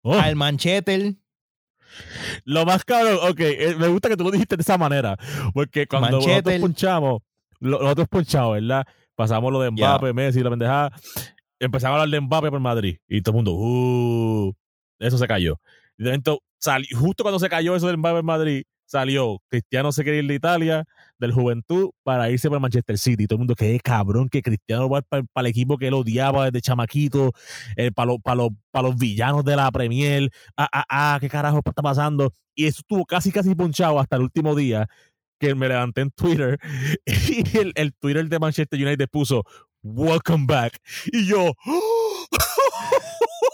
Oh, 0.03 0.13
al 0.15 0.35
Manchester, 0.35 1.13
Lo 2.45 2.65
más 2.65 2.83
cabrón, 2.85 3.17
ok, 3.21 3.39
eh, 3.41 3.75
me 3.77 3.87
gusta 3.89 4.07
que 4.09 4.15
tú 4.17 4.23
lo 4.23 4.31
dijiste 4.31 4.55
de 4.55 4.61
esa 4.61 4.77
manera, 4.77 5.17
porque 5.53 5.85
cuando 5.87 6.09
Manchete. 6.17 6.31
nosotros 6.35 6.59
ponchamos, 6.61 7.21
lo- 7.59 7.79
nosotros 7.81 8.07
ponchamos, 8.09 8.53
¿verdad? 8.53 8.85
Pasamos 9.15 9.51
lo 9.51 9.59
de. 9.61 9.71
Mbappé, 9.71 10.13
Messi, 10.13 10.39
la 10.41 10.49
pendejada, 10.49 10.91
empezamos 11.59 11.97
a 11.99 12.01
hablar 12.03 12.09
de 12.19 12.21
Mbappé 12.25 12.49
por 12.49 12.59
Madrid, 12.61 12.97
y 13.07 13.21
todo 13.21 13.33
el 13.33 13.35
mundo, 13.35 13.53
uh, 13.53 14.53
eso 14.99 15.17
se 15.17 15.27
cayó. 15.27 15.59
De 15.97 16.19
justo 16.97 17.23
cuando 17.23 17.39
se 17.39 17.49
cayó 17.49 17.75
eso 17.75 17.87
del 17.87 17.97
Mbappé 17.97 18.19
en 18.19 18.25
Madrid, 18.25 18.63
salió 18.91 19.41
Cristiano 19.49 19.91
se 19.91 20.03
quería 20.03 20.19
ir 20.19 20.27
de 20.27 20.35
Italia, 20.35 20.85
del 21.17 21.31
Juventud, 21.31 21.91
para 22.03 22.29
irse 22.29 22.49
para 22.49 22.59
Manchester 22.59 22.97
City. 22.97 23.25
Todo 23.25 23.35
el 23.35 23.39
mundo, 23.39 23.55
qué 23.55 23.79
cabrón 23.79 24.29
que 24.29 24.41
Cristiano 24.41 24.89
va 24.89 25.01
para, 25.01 25.23
el 25.35 25.45
equipo 25.47 25.77
que 25.77 25.87
él 25.87 25.93
odiaba 25.93 26.45
desde 26.45 26.61
chamaquito, 26.61 27.31
para 27.95 28.07
los 28.07 28.17
para 28.21 28.35
los- 28.35 28.49
para 28.71 28.87
los 28.89 28.97
villanos 28.97 29.43
de 29.45 29.55
la 29.55 29.71
Premier, 29.71 30.29
ah, 30.57 30.67
ah, 30.71 30.85
ah, 30.89 31.17
qué 31.19 31.29
carajo 31.29 31.61
está 31.65 31.81
pasando. 31.81 32.31
Y 32.55 32.65
eso 32.65 32.79
estuvo 32.81 33.05
casi, 33.05 33.31
casi 33.31 33.55
ponchado 33.55 33.99
hasta 33.99 34.17
el 34.17 34.23
último 34.23 34.55
día 34.55 34.87
que 35.39 35.55
me 35.55 35.67
levanté 35.67 36.01
en 36.01 36.11
Twitter 36.11 36.59
y 37.05 37.57
el, 37.57 37.71
el 37.75 37.93
Twitter 37.93 38.27
de 38.27 38.39
Manchester 38.39 38.79
United 38.79 39.07
puso 39.09 39.43
Welcome 39.83 40.45
back. 40.47 40.77
Y 41.11 41.25
yo, 41.25 41.53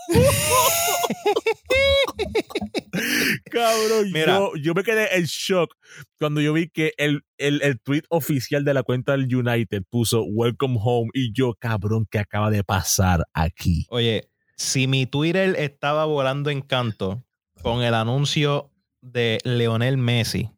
cabrón, 3.51 4.11
Mira. 4.11 4.37
yo, 4.37 4.51
yo 4.55 4.73
me 4.73 4.83
quedé 4.83 5.17
en 5.17 5.25
shock 5.25 5.75
cuando 6.19 6.41
yo 6.41 6.53
vi 6.53 6.69
que 6.69 6.93
el, 6.97 7.23
el, 7.37 7.61
el 7.61 7.79
tweet 7.79 8.03
oficial 8.09 8.63
de 8.63 8.73
la 8.73 8.83
cuenta 8.83 9.13
del 9.13 9.33
United 9.33 9.83
puso 9.89 10.23
Welcome 10.23 10.77
home. 10.81 11.09
Y 11.13 11.33
yo, 11.33 11.53
cabrón, 11.59 12.07
¿qué 12.09 12.19
acaba 12.19 12.49
de 12.49 12.63
pasar 12.63 13.23
aquí? 13.33 13.85
Oye, 13.89 14.29
si 14.55 14.87
mi 14.87 15.05
Twitter 15.05 15.55
estaba 15.57 16.05
volando 16.05 16.49
en 16.49 16.61
canto 16.61 17.23
con 17.61 17.83
el 17.83 17.93
anuncio 17.93 18.71
de 19.01 19.39
Leonel 19.43 19.97
Messi, 19.97 20.49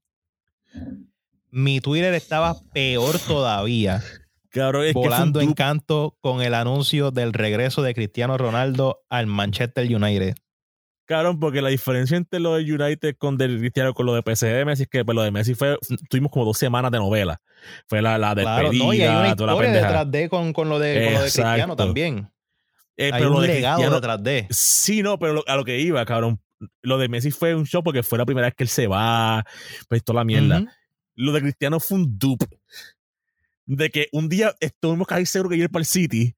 mi 1.52 1.82
Twitter 1.82 2.14
estaba 2.14 2.56
peor 2.74 3.20
todavía, 3.20 4.04
Cabrón, 4.50 4.86
es 4.86 4.94
que 4.94 5.00
volando 5.00 5.42
en 5.42 5.54
canto 5.54 6.18
con 6.22 6.42
el 6.42 6.56
anuncio 6.56 7.12
del 7.12 7.34
regreso 7.34 7.84
de 7.84 7.94
Cristiano 7.94 8.38
Ronaldo 8.38 9.02
al 9.10 9.28
Manchester 9.28 9.86
United. 9.96 10.36
Cabrón, 11.10 11.40
porque 11.40 11.60
la 11.60 11.70
diferencia 11.70 12.16
entre 12.16 12.40
lo 12.40 12.54
de 12.56 12.72
United 12.72 13.16
con 13.18 13.36
del 13.36 13.58
Cristiano 13.58 13.96
con 13.96 14.06
lo 14.06 14.14
de 14.14 14.22
PSG 14.22 14.46
de 14.46 14.64
Messi 14.64 14.84
es 14.84 14.90
que 14.90 15.04
pues, 15.04 15.16
lo 15.16 15.24
de 15.24 15.32
Messi 15.32 15.56
fue, 15.56 15.76
tuvimos 16.08 16.32
como 16.32 16.46
dos 16.46 16.56
semanas 16.56 16.92
de 16.92 17.00
novela. 17.00 17.42
Fue 17.88 18.00
la, 18.00 18.20
la 18.20 18.36
Claro, 18.36 18.70
despedida, 18.70 18.84
no, 18.86 18.94
y 18.94 19.02
hay 19.02 19.08
una 19.08 19.36
toda 19.36 19.48
la 19.48 19.54
historia 19.64 19.82
detrás 19.82 20.12
de 20.12 20.30
con, 20.30 20.54
con 20.54 20.70
lo 20.70 20.78
de, 20.78 21.06
con 21.06 21.14
lo 21.16 21.20
de. 21.22 21.32
Cristiano 21.32 21.76
también. 21.76 22.32
Eh, 22.96 23.06
Hay 23.06 23.12
pero 23.14 23.30
lo 23.32 23.38
un 23.38 23.42
de 23.42 23.48
legado 23.48 23.78
Cristiano- 23.78 23.96
detrás 23.96 24.24
de. 24.24 24.48
Sí, 24.52 25.02
no, 25.02 25.18
pero 25.18 25.34
lo- 25.34 25.44
a 25.48 25.56
lo 25.56 25.66
que 25.66 25.80
iba, 25.80 26.06
cabrón. 26.06 26.40
Lo 26.84 27.00
de 27.00 27.10
Messi 27.10 27.32
fue 27.32 27.56
un 27.56 27.66
show 27.66 27.82
porque 27.82 28.04
fue 28.04 28.20
la 28.20 28.26
primera 28.28 28.46
vez 28.46 28.54
que 28.56 28.64
él 28.66 28.70
se 28.70 28.86
va, 28.86 29.44
pues 29.88 30.04
toda 30.04 30.20
la 30.20 30.26
mierda. 30.26 30.64
Lo 31.16 31.32
de 31.32 31.42
Cristiano 31.42 31.80
fue 31.80 31.98
un 31.98 32.20
dupe. 32.20 32.46
De 33.66 33.90
que 33.90 34.10
un 34.12 34.30
día 34.30 34.54
estuvimos 34.60 35.08
casi 35.08 35.26
seguros 35.26 35.50
que 35.50 35.56
iba 35.56 35.64
a 35.64 35.66
ir 35.66 35.72
para 35.72 35.82
el 35.82 35.86
City. 35.88 36.36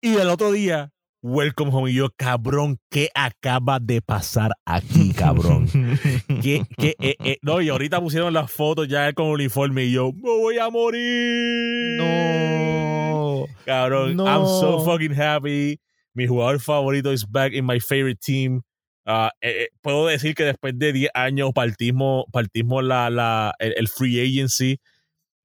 Y 0.00 0.14
el 0.16 0.28
otro 0.28 0.52
día, 0.52 0.92
welcome 1.24 1.70
home. 1.72 1.90
Y 1.90 1.94
yo, 1.94 2.10
cabrón, 2.16 2.78
¿qué 2.90 3.08
acaba 3.14 3.80
de 3.80 4.02
pasar 4.02 4.52
aquí, 4.66 5.12
cabrón? 5.14 5.66
que, 6.42 6.62
que, 6.76 6.94
eh, 7.00 7.16
eh, 7.24 7.38
no, 7.42 7.60
y 7.62 7.70
ahorita 7.70 8.00
pusieron 8.00 8.32
las 8.34 8.52
fotos 8.52 8.86
ya 8.86 9.12
con 9.14 9.26
uniforme 9.28 9.84
y 9.84 9.92
yo, 9.92 10.12
me 10.12 10.30
voy 10.30 10.58
a 10.58 10.68
morir. 10.68 11.96
No. 11.96 13.46
Cabrón, 13.64 14.16
No. 14.16 14.26
I'm 14.26 14.44
so 14.44 14.84
fucking 14.84 15.14
happy. 15.18 15.80
Mi 16.12 16.26
jugador 16.26 16.60
favorito 16.60 17.10
is 17.10 17.26
back 17.26 17.52
in 17.54 17.64
my 17.64 17.80
favorite 17.80 18.20
team. 18.20 18.62
Ah, 19.06 19.32
eh, 19.40 19.68
puedo 19.82 20.06
decir 20.06 20.34
que 20.34 20.44
después 20.44 20.78
de 20.78 20.92
10 20.92 21.10
años 21.14 21.50
partimos, 21.54 22.24
partimos 22.32 22.84
la, 22.84 23.10
la, 23.10 23.54
el, 23.58 23.74
el 23.76 23.88
free 23.88 24.20
agency. 24.20 24.78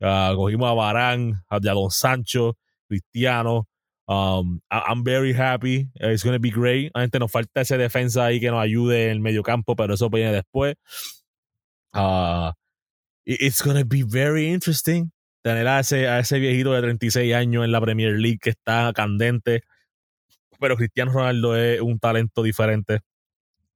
Ah, 0.01 0.33
cogimos 0.35 0.69
a 0.69 0.73
Barán, 0.73 1.41
a 1.49 1.59
Don 1.59 1.89
Sancho, 1.89 2.57
Cristiano. 2.87 3.68
Um, 4.09 4.59
I'm 4.71 5.03
very 5.03 5.33
happy. 5.33 5.87
It's 5.93 6.23
going 6.23 6.33
to 6.33 6.39
be 6.39 6.49
great. 6.49 6.91
Gente, 6.95 7.19
nos 7.19 7.31
falta 7.31 7.61
ese 7.61 7.77
defensa 7.77 8.25
ahí 8.25 8.39
que 8.39 8.49
nos 8.49 8.59
ayude 8.59 9.05
en 9.05 9.11
el 9.11 9.19
medio 9.19 9.43
campo, 9.43 9.75
pero 9.75 9.93
eso 9.93 10.09
viene 10.09 10.31
después. 10.31 10.75
It- 13.25 13.41
it's 13.41 13.61
going 13.61 13.77
to 13.77 13.85
be 13.85 14.01
very 14.03 14.47
interesting 14.51 15.11
tener 15.43 15.67
a 15.67 15.79
ese, 15.81 16.07
a 16.07 16.19
ese 16.19 16.39
viejito 16.39 16.73
de 16.73 16.81
36 16.81 17.33
años 17.35 17.63
en 17.63 17.71
la 17.71 17.79
Premier 17.81 18.13
League 18.17 18.39
que 18.41 18.49
está 18.49 18.91
candente. 18.95 19.61
Pero 20.59 20.75
Cristiano 20.75 21.11
Ronaldo 21.11 21.55
es 21.55 21.79
un 21.79 21.99
talento 21.99 22.41
diferente. 22.41 23.01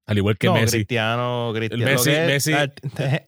Al 0.05 0.17
igual 0.17 0.37
que 0.37 0.47
no, 0.47 0.55
Messi. 0.55 0.77
Cristiano, 0.79 1.51
Cristiano. 1.55 1.85
Messi- 1.85 2.11
es- 2.11 2.45
Messi- 2.47 2.53
al- 2.53 2.73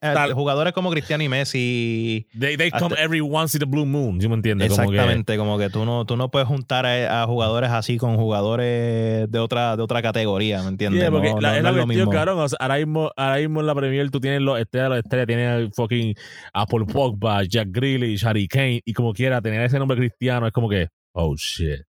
al- 0.02 0.14
tal- 0.14 0.34
jugadores 0.34 0.74
como 0.74 0.90
Cristiano 0.92 1.24
y 1.24 1.30
Messi. 1.30 2.28
They, 2.38 2.58
they 2.58 2.70
come 2.70 2.88
Hasta- 2.88 3.02
every 3.02 3.22
once 3.22 3.56
in 3.56 3.60
the 3.60 3.66
blue 3.66 3.86
moon. 3.86 4.20
¿Sí 4.20 4.28
me 4.28 4.36
entiendes? 4.36 4.70
Como 4.76 4.90
que- 4.90 4.96
Exactamente, 4.96 5.38
como 5.38 5.58
que 5.58 5.70
tú 5.70 5.86
no, 5.86 6.06
tú 6.06 6.18
no 6.18 6.30
puedes 6.30 6.48
juntar 6.50 6.86
a, 6.86 7.24
a 7.24 7.26
jugadores 7.28 7.70
así 7.72 7.98
con 7.98 8.18
jugadores 8.18 9.32
de 9.32 9.40
otra, 9.40 9.78
de 9.78 9.84
otra 9.84 10.02
categoría, 10.02 10.62
¿me 10.64 10.70
entiendes? 10.70 11.02
Yeah, 11.02 11.12
porque 11.12 11.30
no, 11.34 11.40
la, 11.40 11.52
no- 11.52 11.56
es 11.58 11.64
la 11.64 11.70
cuestión, 11.72 11.88
mismo. 11.98 12.12
cabrón. 12.12 12.40
O 12.40 12.50
sea, 12.50 12.58
ahora, 12.60 12.76
mismo, 12.78 13.12
ahora 13.16 13.38
mismo 13.38 13.60
en 13.62 13.66
la 13.68 13.76
Premier 13.76 14.12
tú 14.12 14.20
tienes 14.20 14.42
los 14.42 14.60
estrellas, 14.60 14.90
los 14.90 15.00
estrellas, 15.00 15.28
tienes 15.28 15.70
fucking 15.76 16.14
Apple 16.54 16.86
Pogba, 16.92 17.44
Jack 17.46 17.70
Grealish, 17.72 18.26
Harry 18.26 18.48
Kane, 18.50 18.82
y 18.84 18.94
como 18.94 19.14
quiera, 19.14 19.42
tener 19.42 19.62
ese 19.62 19.80
nombre 19.80 19.98
cristiano 19.98 20.46
es 20.46 20.52
como 20.52 20.70
que, 20.70 20.90
oh 21.14 21.36
shit. 21.38 21.82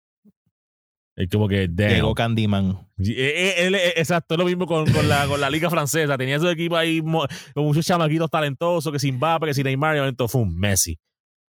Es 1.15 1.29
como 1.29 1.47
que, 1.47 1.67
damn. 1.69 1.89
Llegó 1.91 2.13
Candyman. 2.13 2.71
Eh, 2.97 3.13
eh, 3.15 3.53
él- 3.67 3.75
eh, 3.75 3.93
exacto, 3.95 4.35
es 4.35 4.37
lo 4.39 4.45
mismo 4.45 4.65
con, 4.65 4.91
con 4.91 5.07
la, 5.07 5.25
con 5.27 5.39
la 5.39 5.49
liga 5.49 5.69
francesa. 5.69 6.17
Tenía 6.17 6.35
esos 6.35 6.51
equipos 6.51 6.77
ahí 6.77 7.01
con 7.01 7.63
muchos 7.63 7.85
chamaquitos 7.85 8.29
talentosos, 8.29 8.91
que 8.91 8.99
sin 8.99 9.15
Mbappé, 9.15 9.47
que 9.47 9.53
sin 9.53 9.63
Neymar, 9.63 9.95
y 9.95 9.99
momento 9.99 10.27
fue 10.27 10.41
un 10.41 10.57
Messi. 10.57 10.99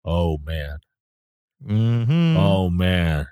Oh, 0.03 0.39
man. 0.39 0.79
Oh, 2.37 2.69
man. 2.71 3.27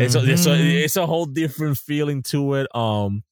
Eso, 0.00 0.20
eso, 0.24 0.50
ujú. 0.52 0.60
it's 0.62 0.96
a 0.96 1.04
whole 1.04 1.26
different 1.32 1.78
feeling 1.78 2.20
to 2.22 2.60
it. 2.60 2.66
Um, 2.74 3.22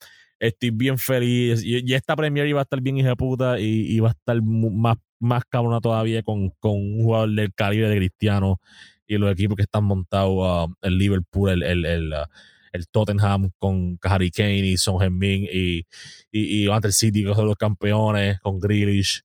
estoy 0.40 0.70
bien 0.70 0.96
feliz. 0.96 1.62
Y, 1.62 1.82
y 1.84 1.94
esta 1.94 2.16
Premier 2.16 2.46
iba 2.46 2.60
a 2.60 2.62
estar 2.62 2.80
bien 2.80 2.96
hija 2.96 3.08
de 3.08 3.16
puta 3.16 3.58
y 3.60 3.92
iba 3.94 4.08
a 4.08 4.12
estar 4.12 4.40
más, 4.42 4.96
más 5.20 5.42
cabrona 5.50 5.80
todavía 5.80 6.22
con, 6.22 6.50
con 6.60 6.72
un 6.76 7.02
jugador 7.02 7.30
del 7.34 7.52
calibre 7.52 7.90
de 7.90 7.96
Cristiano 7.96 8.60
y 9.08 9.16
los 9.18 9.32
equipos 9.32 9.56
que 9.56 9.62
están 9.62 9.82
montados, 9.84 10.66
um, 10.68 10.74
el 10.82 10.96
Liverpool, 10.98 11.50
el, 11.50 11.62
el, 11.64 11.84
el, 11.86 12.12
uh, 12.12 12.26
el 12.72 12.86
Tottenham 12.88 13.50
con 13.58 13.98
Harry 14.02 14.30
Kane 14.30 14.58
y 14.58 14.76
Son 14.76 14.96
Heung-min 15.02 15.48
y, 15.50 15.86
y, 16.30 16.64
y 16.64 16.68
Manchester 16.68 16.92
City 16.92 17.24
que 17.24 17.34
son 17.34 17.46
los 17.46 17.56
campeones 17.56 18.38
con 18.40 18.60
Grealish. 18.60 19.22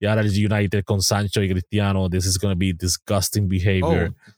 Y 0.00 0.06
ahora 0.06 0.22
el 0.22 0.28
United 0.28 0.84
con 0.84 1.00
Sancho 1.00 1.42
y 1.42 1.48
Cristiano. 1.48 2.08
This 2.10 2.26
is 2.26 2.38
going 2.38 2.52
to 2.54 2.58
be 2.58 2.72
disgusting 2.74 3.48
behavior. 3.48 4.12
Oh, 4.14 4.32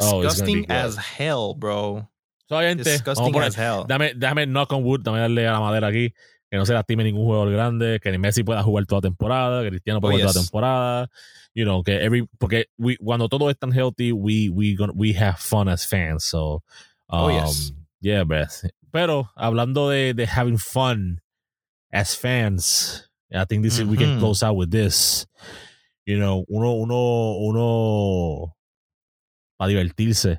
Oh, 0.00 0.22
disgusting 0.22 0.64
as 0.70 0.96
hell, 0.96 1.54
bro. 1.54 2.08
So, 2.48 2.58
gente, 2.60 2.82
vamos 2.84 2.86
a 2.86 2.90
Disgusting 2.92 3.32
poner- 3.34 3.48
as 3.48 3.54
hell. 3.54 3.84
Dame, 3.86 4.14
dame 4.18 4.46
knock 4.46 4.72
on 4.72 4.82
wood, 4.82 5.02
dame 5.02 5.18
darle 5.18 5.46
a 5.46 5.52
la 5.52 5.60
madera 5.60 5.88
aquí. 5.88 6.12
Que 6.54 6.58
no 6.58 6.66
se 6.66 6.72
lastime 6.72 7.02
ningún 7.02 7.24
jugador 7.24 7.50
grande, 7.50 7.98
que 7.98 8.12
ni 8.12 8.18
Messi 8.18 8.44
pueda 8.44 8.62
jugar 8.62 8.86
toda 8.86 9.00
temporada, 9.00 9.64
que 9.64 9.70
Cristiano 9.70 10.00
pueda 10.00 10.14
Oh, 10.14 10.18
jugar 10.18 10.28
toda 10.32 10.40
yes. 10.40 10.46
temporada. 10.46 11.10
You 11.52 11.64
know, 11.64 11.82
que 11.82 11.96
every, 12.00 12.28
porque 12.38 12.66
we, 12.78 12.96
cuando 12.96 13.28
todo 13.28 13.50
es 13.50 13.58
tan 13.58 13.72
healthy, 13.72 14.12
we, 14.12 14.50
we, 14.50 14.76
gonna, 14.76 14.92
we 14.94 15.12
have 15.14 15.40
fun 15.40 15.68
as 15.68 15.84
fans. 15.84 16.22
So, 16.22 16.62
um, 17.08 17.24
Oh, 17.24 17.28
yes. 17.28 17.72
yeah, 18.00 18.22
Beth. 18.22 18.70
Pero 18.92 19.30
hablando 19.36 19.90
de, 19.90 20.14
de 20.14 20.26
having 20.26 20.56
fun 20.56 21.20
as 21.92 22.14
fans, 22.14 23.10
I 23.32 23.44
think 23.46 23.64
this 23.64 23.80
is, 23.80 23.86
we 23.86 23.96
can 23.96 24.10
Ujú. 24.10 24.20
close 24.20 24.44
out 24.44 24.54
with 24.54 24.70
this. 24.70 25.26
You 26.06 26.20
know, 26.20 26.44
uno, 26.48 26.74
uno, 26.74 27.32
uno, 27.48 28.54
para 29.58 29.70
divertirse, 29.70 30.38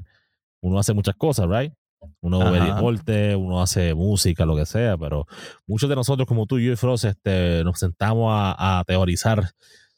uno 0.63 0.79
hace 0.79 0.93
muchas 0.93 1.15
cosas, 1.17 1.45
right? 1.49 1.73
Uno 2.21 2.51
ve 2.51 2.59
Ajá. 2.59 2.75
deporte, 2.75 3.35
uno 3.35 3.61
hace 3.61 3.93
música, 3.93 4.45
lo 4.45 4.55
que 4.55 4.65
sea, 4.65 4.97
pero 4.97 5.25
muchos 5.67 5.89
de 5.89 5.95
nosotros, 5.95 6.27
como 6.27 6.45
tú, 6.45 6.59
yo 6.59 6.71
y 6.71 6.75
Frost, 6.75 7.05
este, 7.05 7.63
nos 7.63 7.79
sentamos 7.79 8.31
a, 8.31 8.79
a 8.79 8.83
teorizar 8.83 9.51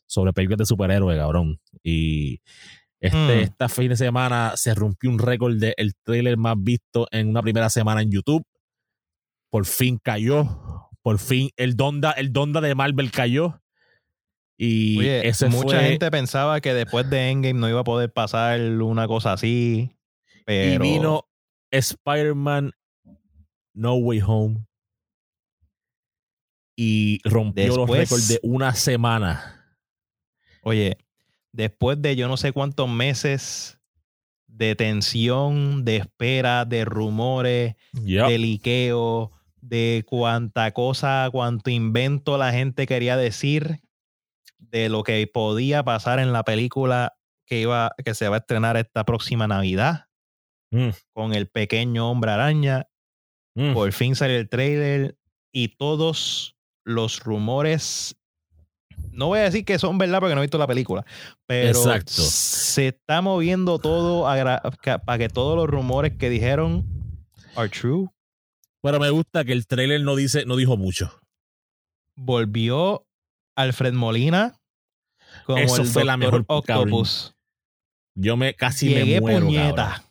sobre 0.05 0.33
películas 0.33 0.59
de 0.59 0.65
superhéroes, 0.65 1.17
cabrón. 1.17 1.59
Y 1.83 2.41
este, 2.99 3.17
Mm. 3.17 3.39
esta 3.41 3.69
fin 3.69 3.89
de 3.89 3.95
semana 3.97 4.53
se 4.55 4.73
rompió 4.73 5.09
un 5.09 5.19
récord 5.19 5.55
de 5.57 5.73
el 5.77 5.93
trailer 6.03 6.37
más 6.37 6.55
visto 6.57 7.07
en 7.11 7.29
una 7.29 7.41
primera 7.41 7.69
semana 7.69 8.01
en 8.01 8.11
YouTube. 8.11 8.43
Por 9.49 9.65
fin 9.65 9.99
cayó. 10.01 10.89
Por 11.01 11.19
fin 11.19 11.49
el 11.55 11.75
Donda, 11.77 12.11
el 12.11 12.33
Donda 12.33 12.59
de 12.59 12.75
Marvel 12.75 13.11
cayó. 13.11 13.61
Y 14.57 14.97
Oye, 14.97 15.27
ese 15.27 15.47
mucha 15.49 15.77
fue, 15.77 15.87
gente 15.89 16.09
pensaba 16.09 16.59
que 16.61 16.73
después 16.73 17.07
de 17.09 17.29
Endgame 17.29 17.59
no 17.59 17.69
iba 17.69 17.81
a 17.81 17.83
poder 17.85 18.11
pasar 18.11 18.59
una 18.59 19.07
cosa 19.07 19.33
así. 19.33 19.95
Pero 20.45 20.83
Y 20.83 20.89
vino 20.89 21.25
Spider-Man 21.71 22.71
No 23.73 23.95
Way 23.95 24.21
Home. 24.25 24.65
Y 26.75 27.19
rompió 27.23 27.67
los 27.67 27.77
Después- 27.77 27.99
récords 27.99 28.27
de 28.27 28.39
una 28.43 28.73
semana. 28.75 29.65
Oye, 30.61 30.97
después 31.51 32.01
de 32.01 32.15
yo 32.15 32.27
no 32.27 32.37
sé 32.37 32.51
cuántos 32.51 32.87
meses 32.89 33.79
de 34.47 34.75
tensión, 34.75 35.85
de 35.85 35.97
espera, 35.97 36.65
de 36.65 36.85
rumores, 36.85 37.75
Yep. 37.93 38.27
de 38.27 38.37
liqueo, 38.37 39.31
de 39.61 40.03
cuánta 40.07 40.71
cosa, 40.71 41.29
cuánto 41.31 41.69
invento 41.69 42.37
la 42.37 42.51
gente 42.51 42.85
quería 42.85 43.17
decir 43.17 43.81
de 44.59 44.89
lo 44.89 45.03
que 45.03 45.25
podía 45.27 45.83
pasar 45.83 46.19
en 46.19 46.31
la 46.33 46.43
película 46.43 47.17
que 47.45 47.61
iba 47.61 47.91
que 48.03 48.13
se 48.13 48.27
va 48.29 48.37
a 48.37 48.39
estrenar 48.39 48.77
esta 48.77 49.03
próxima 49.05 49.47
Navidad 49.47 50.06
Mm, 50.71 50.89
con 51.13 51.33
el 51.33 51.47
pequeño 51.47 52.09
hombre 52.11 52.31
araña. 52.31 52.87
mm. 53.55 53.73
Por 53.73 53.91
fin 53.93 54.15
salió 54.15 54.37
el 54.37 54.49
trailer 54.49 55.17
y 55.51 55.69
todos 55.69 56.55
los 56.83 57.21
rumores 57.21 58.15
no 59.11 59.27
voy 59.27 59.39
a 59.39 59.43
decir 59.43 59.65
que 59.65 59.79
son 59.79 59.97
verdad 59.97 60.19
porque 60.19 60.35
no 60.35 60.41
he 60.41 60.45
visto 60.45 60.57
la 60.57 60.67
película, 60.67 61.05
pero 61.47 61.69
Exacto. 61.69 62.11
se 62.13 62.89
está 62.89 63.21
moviendo 63.21 63.79
todo 63.79 64.23
para 64.23 65.17
que 65.17 65.29
todos 65.29 65.55
los 65.55 65.67
rumores 65.67 66.13
que 66.17 66.29
dijeron 66.29 66.85
are 67.55 67.69
true. 67.69 68.09
Pero 68.81 68.99
me 68.99 69.09
gusta 69.09 69.43
que 69.43 69.53
el 69.53 69.65
trailer 69.67 70.01
no 70.01 70.15
dice, 70.15 70.45
no 70.45 70.55
dijo 70.55 70.77
mucho. 70.77 71.19
Volvió 72.15 73.07
Alfred 73.55 73.93
Molina 73.93 74.59
como 75.45 75.57
Eso 75.59 75.81
el 75.81 75.87
fue 75.87 76.03
la 76.05 76.17
mejor, 76.17 76.45
cabrón. 76.45 76.87
Octopus. 76.93 77.35
Yo 78.15 78.37
me 78.37 78.53
casi 78.55 78.89
Llegué 78.89 79.15
me 79.15 79.21
muero. 79.21 79.45
puñeta. 79.45 79.75
cabrón. 79.75 80.06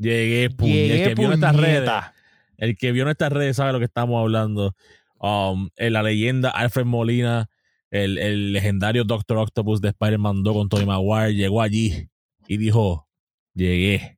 Llegué 0.00 0.50
puñeta. 0.50 0.94
El 0.94 1.04
que 1.08 1.14
vio 1.14 1.28
nuestras 1.28 1.56
redes, 1.56 1.74
puñeta. 1.80 2.14
el 2.56 2.76
que 2.76 2.92
vio 2.92 3.04
nuestras 3.04 3.32
redes 3.32 3.56
sabe 3.56 3.72
lo 3.72 3.78
que 3.78 3.84
estamos 3.84 4.18
hablando. 4.20 4.74
Um, 5.18 5.68
en 5.76 5.92
la 5.92 6.02
leyenda 6.02 6.48
Alfred 6.50 6.86
Molina, 6.86 7.50
el, 7.90 8.16
el 8.18 8.52
legendario 8.54 9.04
Doctor 9.04 9.36
Octopus 9.36 9.80
de 9.82 9.88
Spider-Man 9.88 10.42
2 10.42 10.54
con 10.54 10.68
Tobey 10.70 10.86
Maguire, 10.86 11.34
llegó 11.34 11.60
allí 11.60 12.08
y 12.48 12.56
dijo: 12.56 13.06
Llegué. 13.54 14.16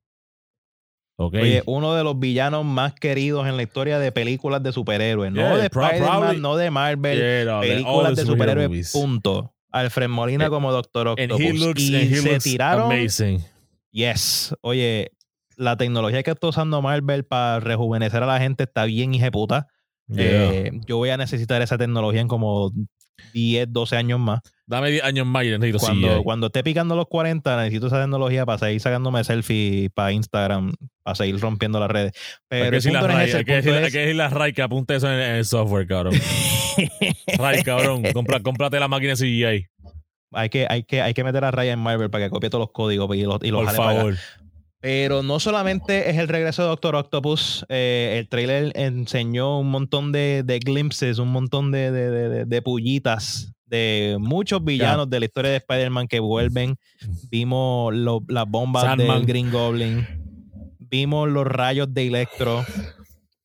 Ok. 1.16 1.34
Oye, 1.34 1.62
uno 1.66 1.94
de 1.94 2.04
los 2.04 2.18
villanos 2.18 2.64
más 2.64 2.94
queridos 2.94 3.46
en 3.48 3.56
la 3.56 3.62
historia 3.64 3.98
de 3.98 4.12
películas 4.12 4.62
de 4.62 4.72
superhéroes. 4.72 5.32
Yeah, 5.32 5.48
no 5.50 5.56
de 5.56 5.66
Spider-Man, 5.66 6.40
no 6.40 6.56
de 6.56 6.70
Marvel. 6.70 7.18
Yeah, 7.18 7.44
no, 7.44 7.58
all 7.58 7.66
películas 7.68 8.16
de 8.16 8.24
superhéroes, 8.24 8.68
movies. 8.68 8.92
punto. 8.92 9.54
Alfred 9.70 10.08
Molina 10.08 10.46
Eh, 10.46 10.50
como 10.50 10.70
Doctor 10.70 11.08
And 11.08 11.32
Octopus. 11.32 11.40
he 11.44 11.52
looks, 11.52 11.80
y 11.82 11.94
and 11.96 12.12
he 12.12 12.16
se 12.16 12.30
looks 12.32 12.44
tiraron. 12.44 12.84
amazing. 12.92 13.40
Yes. 13.90 14.54
Oye, 14.62 15.10
la 15.56 15.76
tecnología 15.76 16.22
que 16.22 16.30
está 16.30 16.46
usando 16.48 16.80
Marvel 16.82 17.24
para 17.24 17.60
rejuvenecer 17.60 18.22
a 18.22 18.26
la 18.26 18.38
gente 18.38 18.64
está 18.64 18.84
bien 18.84 19.12
puta. 19.30 19.68
Yeah. 20.08 20.22
Eh, 20.52 20.70
yo 20.86 20.96
voy 20.98 21.10
a 21.10 21.16
necesitar 21.16 21.62
esa 21.62 21.78
tecnología 21.78 22.20
en 22.20 22.28
como 22.28 22.72
10, 23.32 23.72
12 23.72 23.96
años 23.96 24.18
más. 24.20 24.40
Dame 24.66 24.90
10 24.90 25.04
años 25.04 25.26
más 25.26 25.44
y 25.44 25.50
necesito 25.50 25.78
Cuando, 25.78 26.08
CGI. 26.16 26.22
cuando 26.24 26.46
esté 26.46 26.62
picando 26.64 26.96
los 26.96 27.06
40, 27.06 27.56
necesito 27.58 27.86
esa 27.86 28.00
tecnología 28.00 28.44
para 28.44 28.58
seguir 28.58 28.80
sacándome 28.80 29.22
selfies 29.24 29.90
para 29.94 30.12
Instagram, 30.12 30.72
para 31.02 31.14
seguir 31.14 31.38
rompiendo 31.38 31.78
las 31.78 31.90
redes. 31.90 32.12
Hay 32.50 32.60
Pero 32.62 32.80
que 32.80 32.90
no 32.90 33.08
es 33.20 33.36
hay 33.36 33.44
que 33.44 33.52
decirle- 33.56 33.78
hay 33.78 33.84
es- 33.86 33.92
que 33.92 33.98
decirle 34.00 34.22
a 34.22 34.28
Ray 34.28 34.52
que 34.52 34.62
apunte 34.62 34.96
eso 34.96 35.10
en, 35.12 35.18
en 35.20 35.36
el 35.36 35.44
software, 35.44 35.86
cabrón. 35.86 36.14
Ray, 37.38 37.62
cabrón, 37.62 38.02
compra, 38.12 38.40
cómprate 38.40 38.78
la 38.80 38.88
máquina 38.88 39.14
CGI, 39.14 39.66
hay 40.34 40.48
que, 40.48 40.66
hay, 40.68 40.82
que, 40.84 41.02
hay 41.02 41.12
que 41.14 41.24
meter 41.24 41.44
a 41.44 41.50
Ryan 41.50 41.78
Marvel 41.78 42.08
para 42.10 42.24
que 42.24 42.30
copie 42.30 42.48
todos 42.50 42.62
los 42.62 42.72
códigos 42.72 43.14
y 43.16 43.22
los, 43.22 43.38
y 43.42 43.50
los 43.50 43.60
por 43.60 43.66
jale 43.66 43.78
para 43.78 44.00
acá. 44.00 44.18
Pero 44.82 45.22
no 45.22 45.38
solamente 45.38 46.10
es 46.10 46.18
el 46.18 46.26
regreso 46.26 46.62
de 46.62 46.68
Doctor 46.68 46.96
Octopus, 46.96 47.64
eh, 47.68 48.16
el 48.18 48.28
trailer 48.28 48.72
enseñó 48.74 49.60
un 49.60 49.70
montón 49.70 50.10
de, 50.10 50.42
de 50.44 50.58
glimpses, 50.58 51.18
un 51.20 51.28
montón 51.28 51.70
de, 51.70 51.92
de, 51.92 52.44
de- 52.44 52.62
pullitas 52.62 53.52
de 53.66 54.16
muchos 54.18 54.62
villanos 54.64 55.08
de 55.08 55.20
la 55.20 55.26
historia 55.26 55.50
de 55.52 55.56
Spider-Man 55.58 56.08
que 56.08 56.18
vuelven. 56.18 56.76
Vimos 57.30 57.94
lo- 57.94 58.24
las 58.28 58.44
bombas 58.46 58.82
Sandman. 58.82 59.18
del 59.18 59.26
Green 59.26 59.50
Goblin. 59.52 60.06
Vimos 60.80 61.28
los 61.28 61.46
rayos 61.46 61.86
de 61.94 62.08
Electro. 62.08 62.64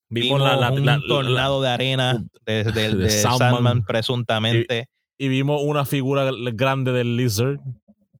Vimos, 0.09 0.41
la- 0.41 0.55
la- 0.55 0.71
un 0.71 0.85
la- 0.85 0.99
tornado 1.07 1.61
de 1.61 1.69
arena 1.69 2.23
de, 2.47 2.63
Sandman. 3.11 3.37
Sandman, 3.53 3.85
presuntamente. 3.85 4.87
y 5.19 5.27
vimos 5.27 5.61
una 5.63 5.85
figura 5.85 6.31
grande 6.53 6.91
del 6.93 7.15
Lizard. 7.15 7.59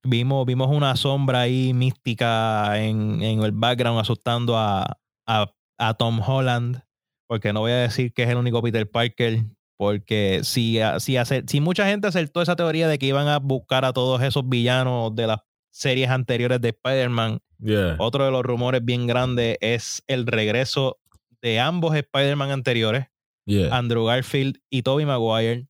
Vimos, 0.10 0.46
vimos 0.46 0.70
una 0.70 0.96
sombra 0.96 1.42
ahí 1.42 1.74
mística 1.74 2.80
en, 2.82 3.22
en 3.22 3.42
el 3.44 3.52
background 3.52 4.00
asustando 4.00 4.58
a, 4.58 4.98
a, 5.28 5.54
a 5.78 5.94
Tom 5.96 6.20
Holland. 6.26 6.82
Porque 7.30 7.52
no 7.52 7.60
voy 7.62 7.72
a 7.74 7.78
decir 7.78 8.14
que 8.14 8.24
es 8.24 8.30
el 8.30 8.38
único 8.38 8.62
Peter 8.62 8.90
Parker. 8.90 9.40
Porque 9.78 10.40
si, 10.44 10.80
si, 11.00 11.18
hace- 11.18 11.44
si 11.48 11.60
mucha 11.62 11.86
gente 11.88 12.08
acertó 12.08 12.42
esa 12.42 12.56
teoría 12.56 12.88
de 12.88 12.98
que 12.98 13.06
iban 13.08 13.28
a 13.28 13.38
buscar 13.40 13.86
a 13.86 13.94
todos 13.94 14.22
esos 14.24 14.48
villanos 14.48 15.14
de 15.16 15.28
las 15.28 15.40
series 15.72 16.10
anteriores 16.10 16.62
de 16.62 16.70
Spider-Man, 16.70 17.40
Yeah. 17.60 17.96
otro 17.98 18.24
de 18.24 18.30
los 18.30 18.44
rumores 18.44 18.86
bien 18.86 19.08
grandes 19.08 19.58
es 19.62 20.04
el 20.06 20.28
regreso 20.28 21.00
de 21.42 21.60
ambos 21.60 21.96
Spider-Man 21.96 22.52
anteriores, 22.52 23.08
Yeah. 23.48 23.76
Andrew 23.76 24.06
Garfield 24.06 24.60
y 24.70 24.84
Tobey 24.84 25.06
Maguire. 25.08 25.68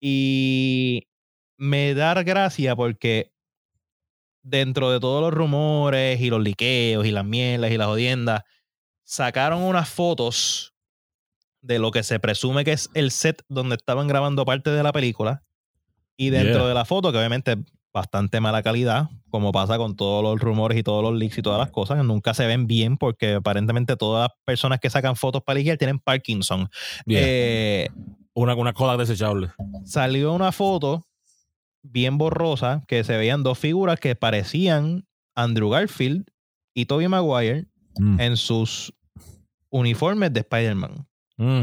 Y 0.00 1.06
me 1.58 1.94
da 1.94 2.20
gracia 2.22 2.74
porque 2.76 3.32
dentro 4.44 4.92
de 4.92 5.00
todos 5.00 5.20
los 5.22 5.32
rumores 5.34 6.20
y 6.20 6.30
los 6.30 6.40
liqueos 6.40 7.04
y 7.06 7.10
las 7.10 7.24
mielas 7.24 7.72
y 7.72 7.76
las 7.78 7.88
jodiendas, 7.88 8.42
sacaron 9.02 9.62
unas 9.62 9.88
fotos 9.88 10.72
de 11.62 11.78
lo 11.78 11.90
que 11.90 12.02
se 12.02 12.20
presume 12.20 12.64
que 12.64 12.72
es 12.72 12.90
el 12.94 13.10
set 13.10 13.42
donde 13.48 13.74
estaban 13.76 14.06
grabando 14.06 14.44
parte 14.44 14.70
de 14.70 14.82
la 14.82 14.92
película. 14.92 15.42
Y 16.16 16.30
dentro 16.30 16.60
Yeah. 16.60 16.68
de 16.68 16.74
la 16.74 16.84
foto, 16.84 17.10
que 17.10 17.18
obviamente 17.18 17.52
es 17.52 17.58
bastante 17.92 18.40
mala 18.40 18.62
calidad, 18.62 19.08
como 19.30 19.50
pasa 19.50 19.78
con 19.78 19.96
todos 19.96 20.22
los 20.22 20.40
rumores 20.40 20.78
y 20.78 20.82
todos 20.82 21.02
los 21.02 21.14
leaks 21.14 21.38
y 21.38 21.42
todas 21.42 21.58
las 21.58 21.70
cosas, 21.70 22.04
nunca 22.04 22.34
se 22.34 22.46
ven 22.46 22.66
bien 22.66 22.96
porque 22.98 23.34
aparentemente 23.34 23.96
todas 23.96 24.28
las 24.28 24.38
personas 24.44 24.78
que 24.78 24.90
sacan 24.90 25.16
fotos 25.16 25.42
para 25.42 25.58
liquear 25.58 25.78
tienen 25.78 25.98
Parkinson. 25.98 26.68
Yeah. 27.06 27.20
Eh, 27.22 27.88
una, 28.34 28.54
una 28.54 28.72
cola 28.72 28.96
desechable. 28.96 29.50
salió 29.84 30.32
una 30.32 30.52
foto 30.52 31.04
bien 31.84 32.18
borrosa 32.18 32.82
que 32.88 33.04
se 33.04 33.16
veían 33.16 33.44
dos 33.44 33.58
figuras 33.58 34.00
que 34.00 34.16
parecían 34.16 35.06
Andrew 35.36 35.70
Garfield 35.70 36.26
y 36.74 36.86
Tobey 36.86 37.06
Maguire 37.06 37.66
Mm. 37.96 38.18
en 38.20 38.36
sus 38.36 38.92
uniformes 39.70 40.32
de 40.32 40.40
Spider-Man. 40.40 41.06
Mm. 41.36 41.62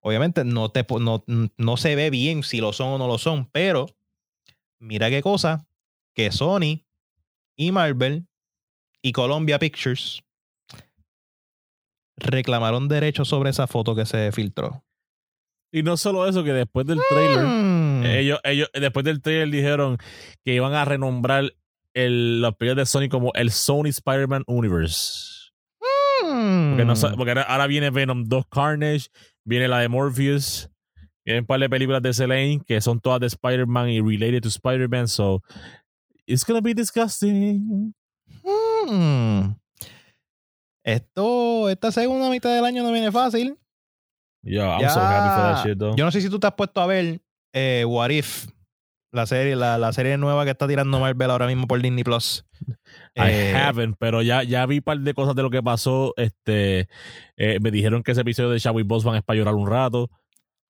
Obviamente 0.00 0.42
no, 0.42 0.70
te, 0.70 0.86
no, 1.00 1.22
no 1.58 1.76
se 1.76 1.96
ve 1.96 2.08
bien 2.08 2.42
si 2.42 2.62
lo 2.62 2.72
son 2.72 2.88
o 2.92 2.98
no 2.98 3.06
lo 3.06 3.18
son, 3.18 3.46
pero 3.52 3.86
mira 4.78 5.10
qué 5.10 5.20
cosa 5.20 5.66
que 6.14 6.32
Sony 6.32 6.84
y 7.56 7.72
Marvel 7.72 8.26
y 9.02 9.12
Columbia 9.12 9.58
Pictures 9.58 10.22
reclamaron 12.16 12.88
derechos 12.88 13.28
sobre 13.28 13.50
esa 13.50 13.66
foto 13.66 13.94
que 13.94 14.06
se 14.06 14.30
filtró. 14.32 14.82
Y 15.76 15.82
no 15.82 15.96
solo 15.96 16.28
eso, 16.28 16.44
que 16.44 16.52
después 16.52 16.86
del 16.86 17.00
trailer, 17.08 17.44
Mm. 17.44 18.04
ellos, 18.06 18.38
ellos, 18.44 18.70
después 18.72 19.04
del 19.04 19.20
trailer 19.20 19.50
dijeron 19.50 19.98
que 20.44 20.54
iban 20.54 20.72
a 20.74 20.84
renombrar 20.84 21.52
el, 21.94 22.40
los 22.40 22.54
películas 22.54 22.86
de 22.88 22.98
Sony 23.00 23.08
como 23.08 23.32
el 23.34 23.50
Sony 23.50 23.86
Spider-Man 23.88 24.44
Universe. 24.46 25.50
Porque, 26.20 26.84
no 26.84 26.94
sa- 26.94 27.10
Mm. 27.10 27.16
porque 27.16 27.30
ahora, 27.32 27.42
ahora 27.42 27.66
viene 27.66 27.90
Venom 27.90 28.24
2 28.24 28.44
Carnage, 28.48 29.08
viene 29.44 29.66
la 29.66 29.80
de 29.80 29.88
Morpheus, 29.88 30.70
vienen 31.24 31.42
un 31.42 31.46
par 31.46 31.58
de 31.58 31.68
películas 31.68 32.02
de 32.02 32.12
Selene 32.14 32.60
que 32.66 32.80
son 32.80 33.00
todas 33.00 33.18
de 33.20 33.26
Spider-Man 33.26 33.88
y 33.90 34.00
related 34.00 34.42
to 34.42 34.48
Spider-Man, 34.48 35.08
so 35.08 35.42
it's 36.26 36.44
gonna 36.46 36.60
be 36.60 36.72
disgusting. 36.74 37.94
Mm. 38.88 39.56
Esto, 40.84 41.68
esta 41.70 41.90
segunda 41.90 42.30
mitad 42.30 42.54
del 42.54 42.64
año 42.64 42.82
no 42.82 42.92
viene 42.92 43.10
fácil. 43.10 43.56
Yo, 44.44 44.62
I'm 44.70 44.80
Ya- 44.80 44.90
so 44.90 45.00
happy 45.00 45.28
for 45.28 45.42
that 45.42 45.62
shit, 45.64 45.78
though. 45.78 45.96
Yo 45.96 46.04
no 46.04 46.10
sé 46.10 46.20
si 46.20 46.28
tú 46.28 46.38
te 46.38 46.46
has 46.46 46.54
puesto 46.54 46.80
a 46.80 46.86
ver 46.86 47.20
eh, 47.52 47.84
What 47.86 48.10
If, 48.10 48.46
la 49.12 49.26
serie, 49.26 49.56
la, 49.56 49.78
la 49.78 49.92
serie 49.92 50.16
nueva 50.18 50.44
que 50.44 50.50
está 50.50 50.66
tirando 50.66 50.98
Marvel 51.00 51.30
ahora 51.30 51.46
mismo 51.46 51.66
por 51.66 51.80
Disney 51.80 52.04
Plus. 52.04 52.44
I 53.16 53.20
Eh, 53.30 53.52
haven't, 53.54 53.96
pero 53.98 54.22
ya, 54.22 54.42
ya 54.42 54.66
vi 54.66 54.78
un 54.78 54.82
par 54.82 54.98
de 54.98 55.14
cosas 55.14 55.34
de 55.36 55.42
lo 55.42 55.50
que 55.50 55.62
pasó. 55.62 56.12
Este, 56.16 56.88
eh, 57.36 57.58
me 57.60 57.70
dijeron 57.70 58.02
que 58.02 58.12
ese 58.12 58.20
episodio 58.22 58.50
de 58.50 58.60
Chadwick 58.60 58.86
Boseman 58.86 59.16
es 59.16 59.22
para 59.22 59.36
llorar 59.38 59.54
un 59.54 59.68
rato. 59.68 60.10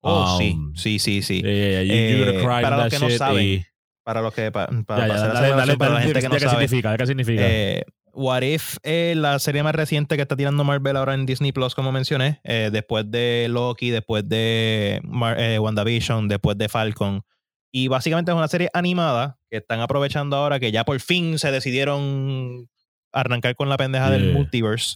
Oh, 0.01 0.37
sí, 0.37 0.51
Um, 0.55 0.75
sí, 0.75 0.99
sí, 0.99 1.21
sí. 1.23 1.41
Eh, 1.43 1.83
Eh, 1.89 2.33
cry 2.39 2.61
para 2.61 2.77
los 2.77 2.89
that 2.91 2.99
que 2.99 3.05
no 3.05 3.09
saben, 3.17 3.43
y- 3.43 3.65
Para 4.03 4.21
los 4.21 4.31
que, 4.35 4.43
Ya, 4.43 4.51
para 4.51 5.07
ya, 5.07 5.15
hacer 5.15 5.33
dale, 5.33 5.49
dale, 5.49 5.77
para 5.77 5.89
la 5.89 5.95
dale, 5.99 6.05
gente 6.05 6.21
que 6.21 6.29
no 6.29 6.35
¿qué 6.35 6.39
sabe. 6.41 6.51
significa? 6.67 6.95
¿Qué 6.97 7.07
significa? 7.07 7.41
Eh, 7.43 7.83
What 8.15 8.41
If 8.43 8.77
es 8.83 9.15
la 9.17 9.37
serie 9.39 9.61
más 9.61 9.75
reciente 9.75 10.15
que 10.15 10.21
está 10.21 10.35
tirando 10.35 10.63
Marvel 10.63 10.95
ahora 10.95 11.13
en 11.13 11.25
Disney 11.25 11.51
Plus, 11.51 11.75
como 11.75 11.91
mencioné, 11.91 12.39
eh, 12.43 12.69
después 12.71 13.09
de 13.11 13.47
Loki, 13.49 13.89
después 13.89 14.27
de 14.27 15.01
Mar- 15.03 15.39
eh, 15.39 15.59
WandaVision, 15.59 16.27
después 16.27 16.57
de 16.57 16.69
Falcon. 16.69 17.23
Y 17.71 17.89
básicamente 17.89 18.31
es 18.31 18.37
una 18.37 18.47
serie 18.47 18.69
animada 18.73 19.37
que 19.49 19.57
están 19.57 19.81
aprovechando 19.81 20.37
ahora 20.37 20.59
que 20.59 20.71
ya 20.71 20.85
por 20.85 20.99
fin 21.01 21.37
se 21.37 21.51
decidieron 21.51 22.69
arrancar 23.11 23.55
con 23.55 23.67
la 23.67 23.77
pendeja 23.77 24.09
del 24.09 24.33
multiverse. 24.33 24.95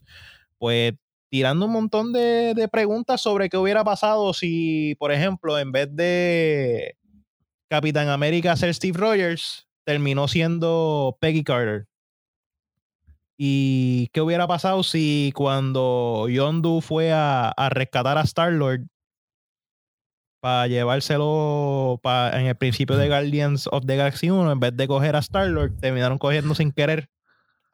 Pues 0.58 0.94
tirando 1.30 1.66
un 1.66 1.74
montón 1.74 2.14
de, 2.14 2.54
de 2.56 2.68
preguntas 2.70 3.22
sobre 3.22 3.50
qué 3.50 3.58
hubiera 3.58 3.84
pasado 3.84 4.34
si, 4.34 4.96
por 4.98 5.12
ejemplo, 5.12 5.60
en 5.60 5.72
vez 5.72 5.90
de 5.92 6.96
Capitán 7.70 8.08
América 8.08 8.56
ser 8.56 8.74
Steve 8.74 8.98
Rogers, 8.98 9.68
terminó 9.86 10.28
siendo 10.28 11.18
Peggy 11.20 11.44
Carter. 11.44 11.86
¿Y 13.42 14.08
qué 14.08 14.20
hubiera 14.20 14.48
pasado 14.48 14.84
si 14.84 15.32
cuando 15.34 16.28
Yondu 16.30 16.82
fue 16.82 17.14
a, 17.14 17.48
a 17.50 17.70
rescatar 17.70 18.18
a 18.18 18.22
Star-Lord 18.24 18.82
para 20.42 20.68
llevárselo 20.68 22.00
pa- 22.04 22.32
en 22.38 22.48
el 22.48 22.56
principio 22.56 22.98
de 22.98 23.08
Guardians 23.08 23.68
of 23.72 23.86
the 23.86 23.96
Galaxy 23.96 24.30
1, 24.30 24.52
en 24.52 24.60
vez 24.60 24.76
de 24.76 24.88
coger 24.90 25.16
a 25.16 25.20
Star-Lord, 25.20 25.78
terminaron 25.80 26.18
cogiendo 26.18 26.54
sin 26.54 26.74
querer 26.74 27.10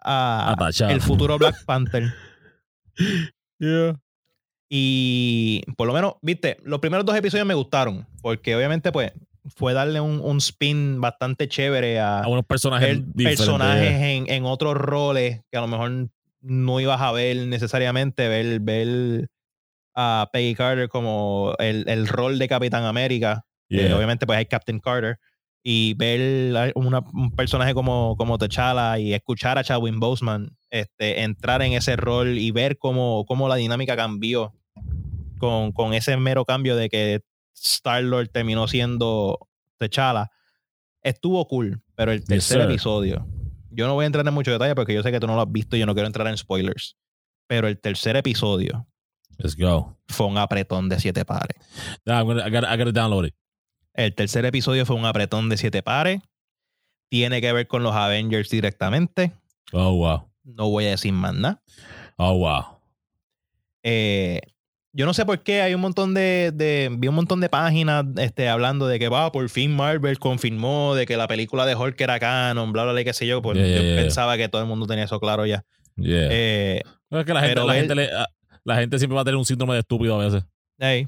a 0.01 0.53
el 0.91 1.01
futuro 1.01 1.37
Black 1.39 1.65
Panther? 1.65 2.13
Yeah. 3.57 3.97
Y 4.69 5.61
por 5.77 5.87
lo 5.87 5.93
menos, 5.93 6.15
viste, 6.21 6.57
los 6.63 6.79
primeros 6.79 7.05
dos 7.05 7.15
episodios 7.15 7.47
me 7.47 7.53
gustaron, 7.53 8.05
porque 8.21 8.55
obviamente 8.55 8.91
pues 8.91 9.13
fue 9.55 9.73
darle 9.73 9.99
un, 10.01 10.19
un 10.21 10.37
spin 10.37 10.99
bastante 11.01 11.47
chévere 11.47 11.99
a, 11.99 12.21
A 12.21 12.27
unos 12.27 12.45
personajes 12.45 12.99
personajes 13.15 14.01
en, 14.01 14.29
en 14.29 14.45
otros 14.45 14.75
roles 14.75 15.41
que 15.51 15.57
a 15.57 15.61
lo 15.61 15.67
mejor 15.67 16.09
no 16.41 16.79
ibas 16.79 17.01
a 17.01 17.11
ver 17.11 17.37
necesariamente, 17.47 18.27
ver, 18.27 18.59
ver 18.59 19.27
a 19.95 20.29
Peggy 20.33 20.55
Carter 20.55 20.89
como 20.89 21.53
el, 21.59 21.87
el 21.87 22.07
rol 22.07 22.37
de 22.39 22.47
Capitán 22.47 22.83
América. 22.85 23.45
obviamente 23.95 24.25
pues 24.25 24.37
hay 24.37 24.45
Captain 24.45 24.79
Carter. 24.79 25.17
Y 25.67 25.95
ver 25.95 26.53
una- 26.75 27.03
un 27.13 27.31
personaje 27.31 27.73
como, 27.73 28.15
como 28.17 28.37
T'Challa 28.37 28.99
y 28.99 29.13
escuchar 29.15 29.57
a 29.57 29.63
Chadwick 29.63 29.95
Boseman 29.97 30.55
este, 30.69 31.21
entrar 31.23 31.61
en 31.63 31.73
ese 31.73 31.95
rol 31.95 32.37
y 32.37 32.51
ver 32.51 32.77
cómo, 32.77 33.25
cómo 33.27 33.47
la 33.49 33.55
dinámica 33.55 33.95
cambió 33.95 34.53
con, 35.39 35.71
con 35.71 35.93
ese 35.95 36.17
mero 36.17 36.45
cambio 36.45 36.75
de 36.75 36.89
que 36.89 37.21
Star-Lord 37.55 38.29
terminó 38.29 38.67
siendo 38.67 39.49
T'Challa. 39.77 40.31
Estuvo 41.01 41.47
cool, 41.47 41.81
pero 41.95 42.11
el 42.11 42.23
tercer 42.23 42.61
episodio, 42.61 43.27
yo 43.69 43.87
no 43.87 43.93
voy 43.93 44.03
a 44.03 44.07
entrar 44.07 44.27
en 44.27 44.33
mucho 44.33 44.51
detalle 44.51 44.75
porque 44.75 44.93
yo 44.93 45.03
sé 45.03 45.11
que 45.11 45.19
tú 45.19 45.27
no 45.27 45.35
lo 45.35 45.41
has 45.41 45.51
visto 45.51 45.75
y 45.75 45.79
yo 45.79 45.85
no 45.85 45.93
quiero 45.93 46.07
entrar 46.07 46.27
en 46.27 46.37
spoilers. 46.37 46.97
Pero 47.47 47.67
el 47.67 47.79
tercer 47.79 48.15
episodio 48.15 48.87
Let's 49.37 49.55
go. 49.55 49.97
fue 50.07 50.25
un 50.25 50.37
apretón 50.37 50.89
de 50.89 50.99
siete 50.99 51.25
pares. 51.25 51.57
I'm 52.05 52.25
gonna, 52.25 52.47
I, 52.47 52.51
gotta, 52.51 52.73
I 52.73 52.77
gotta 52.77 52.91
download 52.91 53.27
it. 53.27 53.35
El 53.93 54.13
tercer 54.15 54.45
episodio 54.45 54.85
fue 54.85 54.95
un 54.95 55.05
apretón 55.05 55.49
de 55.49 55.57
siete 55.57 55.83
pares. 55.83 56.21
Tiene 57.09 57.39
que 57.39 57.53
ver 57.53 57.67
con 57.67 57.83
los 57.83 57.93
Avengers 57.95 58.49
directamente. 58.49 59.33
Oh, 59.71 59.95
wow. 59.95 60.29
No 60.43 60.69
voy 60.69 60.85
a 60.85 60.89
decir 60.91 61.13
más 61.13 61.33
nada. 61.33 61.61
Oh, 62.17 62.37
wow. 62.37 62.79
Eh, 63.83 64.41
yo 64.97 65.05
no 65.05 65.13
sé 65.13 65.25
por 65.25 65.43
qué 65.43 65.61
hay 65.61 65.73
un 65.73 65.81
montón 65.81 66.13
de, 66.13 66.51
de- 66.53 66.89
vi 66.97 67.07
un 67.09 67.15
montón 67.15 67.41
de 67.41 67.49
páginas 67.49 68.05
este, 68.17 68.47
hablando 68.47 68.87
de 68.87 68.97
que 68.97 69.09
va, 69.09 69.31
por 69.31 69.47
fin 69.49 69.75
Marvel 69.75 70.17
confirmó 70.19 70.95
de 70.95 71.05
que 71.05 71.17
la 71.17 71.27
película 71.27 71.65
de 71.65 71.75
Hulk 71.75 71.99
era 71.99 72.19
canon, 72.19 72.71
bla, 72.71 72.83
bla, 72.83 72.93
bla, 72.93 73.03
qué 73.03 73.13
sé 73.13 73.27
yo. 73.27 73.41
Pues 73.41 73.57
Yeah, 73.57 73.67
yo 73.75 73.81
yeah. 73.83 73.95
pensaba 74.01 74.37
que 74.37 74.47
todo 74.49 74.61
el 74.61 74.67
mundo 74.67 74.87
tenía 74.87 75.03
eso 75.03 75.19
claro 75.19 75.45
ya. 75.45 75.65
Yeah. 75.97 76.27
Eh, 76.31 76.81
Pero 77.09 77.19
es 77.19 77.25
que 77.25 77.33
la 77.33 77.39
gente, 77.41 77.53
pero 77.55 77.67
la, 77.67 77.73
ver- 77.73 77.81
gente 77.81 77.95
le- 77.95 78.09
ah, 78.13 78.27
la 78.63 78.75
gente 78.77 78.97
siempre 78.97 79.15
va 79.15 79.21
a 79.21 79.25
tener 79.25 79.37
un 79.37 79.45
síndrome 79.45 79.73
de 79.73 79.81
estúpido 79.81 80.19
a 80.19 80.23
veces. 80.25 80.43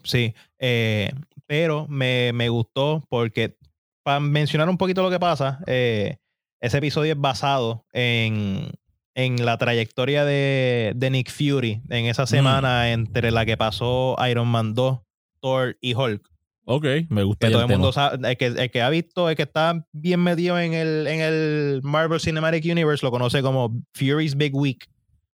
Sí. 0.04 0.34
Eh, 0.60 1.12
pero 1.46 1.88
me, 1.88 2.32
me 2.34 2.50
gustó 2.50 3.04
porque, 3.10 3.56
para 4.04 4.20
mencionar 4.20 4.68
un 4.70 4.78
poquito 4.78 5.02
lo 5.02 5.10
que 5.10 5.20
pasa, 5.20 5.60
eh, 5.66 6.18
ese 6.62 6.78
episodio 6.80 7.14
es 7.14 7.20
basado 7.20 7.86
en, 7.94 8.70
en 9.18 9.44
la 9.44 9.58
trayectoria 9.58 10.26
de, 10.26 10.94
de 10.96 11.10
Nick 11.10 11.32
Fury 11.32 11.82
en 11.90 12.06
esa 12.06 12.24
Mm. 12.24 12.28
semana 12.28 12.92
entre 12.92 13.32
la 13.32 13.46
que 13.48 13.58
pasó 13.58 14.16
Iron 14.30 14.48
Man 14.48 14.76
2, 14.76 15.00
Thor 15.42 15.76
y 15.82 15.96
Hulk. 15.96 16.22
Ok, 16.70 16.86
me 17.10 17.24
gusta 17.24 17.48
Que 17.48 17.54
todo 17.54 17.64
el 17.64 17.68
mundo 17.70 17.92
sabe, 17.92 18.30
el 18.30 18.38
que, 18.38 18.46
el 18.46 18.70
que 18.70 18.82
ha 18.82 18.90
visto, 18.90 19.30
el 19.30 19.36
que 19.36 19.44
está 19.44 19.86
bien 19.92 20.22
metido 20.22 20.60
en 20.60 20.74
el, 20.74 21.08
en 21.08 21.22
el 21.22 21.80
Marvel 21.82 22.20
Cinematic 22.20 22.64
Universe, 22.66 23.04
lo 23.06 23.10
conoce 23.10 23.42
como 23.42 23.74
Fury's 23.94 24.36
Big 24.36 24.54
Week, 24.56 24.86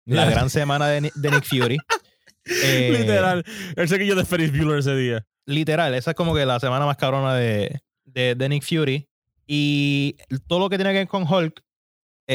la 0.05 0.27
gran 0.31 0.49
semana 0.51 0.87
de, 0.89 1.01
Ni- 1.01 1.11
de 1.15 1.31
Nick 1.31 1.45
Fury. 1.45 1.79
Eh, 2.45 2.97
Literal. 2.99 3.45
El 3.77 3.89
sequillo 3.89 4.17
de 4.17 4.25
Ferris 4.25 4.51
Bueller 4.51 4.81
ese 4.81 4.97
día. 4.97 5.25
literal, 5.47 5.95
esa 5.95 6.11
es 6.11 6.17
como 6.17 6.35
que 6.35 6.45
la 6.45 6.59
semana 6.59 6.85
más 6.87 6.97
cabrona 6.97 7.35
de, 7.37 7.81
de, 8.05 8.35
de 8.35 8.49
Nick 8.49 8.65
Fury. 8.65 9.09
Y 9.47 10.17
todo 10.49 10.59
lo 10.59 10.69
que 10.69 10.77
tiene 10.77 10.91
que 10.93 10.99
ver 10.99 11.09
con 11.09 11.23
Hulk 11.23 11.63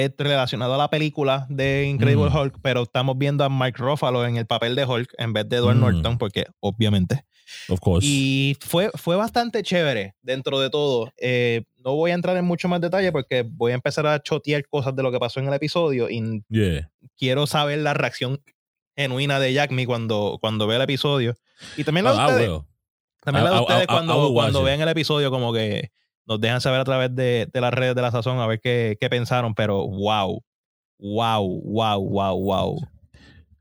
es 0.05 0.13
relacionado 0.17 0.73
a 0.73 0.77
la 0.77 0.89
película 0.89 1.45
de 1.49 1.85
Incredible 1.85 2.29
Mm. 2.29 2.35
Hulk, 2.35 2.59
pero 2.61 2.83
estamos 2.83 3.17
viendo 3.17 3.43
a 3.43 3.49
Mike 3.49 3.77
Ruffalo 3.77 4.25
en 4.25 4.37
el 4.37 4.45
papel 4.45 4.75
de 4.75 4.85
Hulk 4.85 5.13
en 5.17 5.33
vez 5.33 5.47
de 5.49 5.57
Edward 5.57 5.75
Mm. 5.77 5.79
Norton, 5.79 6.17
porque 6.17 6.45
obviamente. 6.59 7.25
Of 7.69 7.79
course. 7.79 8.05
Y 8.05 8.57
fue, 8.59 8.89
fue 8.95 9.15
bastante 9.15 9.63
chévere 9.63 10.15
dentro 10.21 10.59
de 10.59 10.69
todo. 10.69 11.13
Eh, 11.17 11.63
no 11.77 11.95
voy 11.95 12.11
a 12.11 12.13
entrar 12.13 12.35
en 12.35 12.43
mucho 12.45 12.67
más 12.67 12.81
detalle 12.81 13.11
porque 13.13 13.45
voy 13.47 13.71
a 13.71 13.75
empezar 13.75 14.05
a 14.05 14.21
chotear 14.21 14.67
cosas 14.67 14.93
de 14.95 15.03
lo 15.03 15.11
que 15.11 15.19
pasó 15.19 15.39
en 15.39 15.47
el 15.47 15.53
episodio 15.53 16.09
y 16.09 16.43
yeah. 16.49 16.91
quiero 17.17 17.47
saber 17.47 17.79
la 17.79 17.93
reacción 17.93 18.41
genuina 18.97 19.39
de 19.39 19.53
Jack 19.53 19.71
Me 19.71 19.85
cuando, 19.85 20.37
cuando 20.41 20.67
vea 20.67 20.77
el 20.77 20.83
episodio. 20.83 21.35
Y 21.77 21.83
también 21.85 22.03
la 22.03 22.11
de 22.11 22.17
ustedes. 22.33 22.61
También 23.21 23.45
la 23.45 23.79
de 23.79 23.87
cuando, 23.87 24.33
cuando 24.33 24.63
vean 24.63 24.81
el 24.81 24.89
episodio, 24.89 25.31
como 25.31 25.53
que 25.53 25.91
nos 26.27 26.39
dejan 26.41 26.61
saber 26.61 26.81
a 26.81 26.83
través 26.85 27.15
de, 27.15 27.47
de 27.51 27.61
las 27.61 27.73
redes 27.73 27.95
de 27.95 28.01
la 28.01 28.11
sazón 28.11 28.39
a 28.39 28.47
ver 28.47 28.59
qué, 28.59 28.97
qué 28.99 29.09
pensaron, 29.09 29.55
pero 29.55 29.87
wow, 29.87 30.43
wow, 30.99 31.61
wow, 31.63 32.01
wow, 32.01 32.37
wow. 32.39 32.87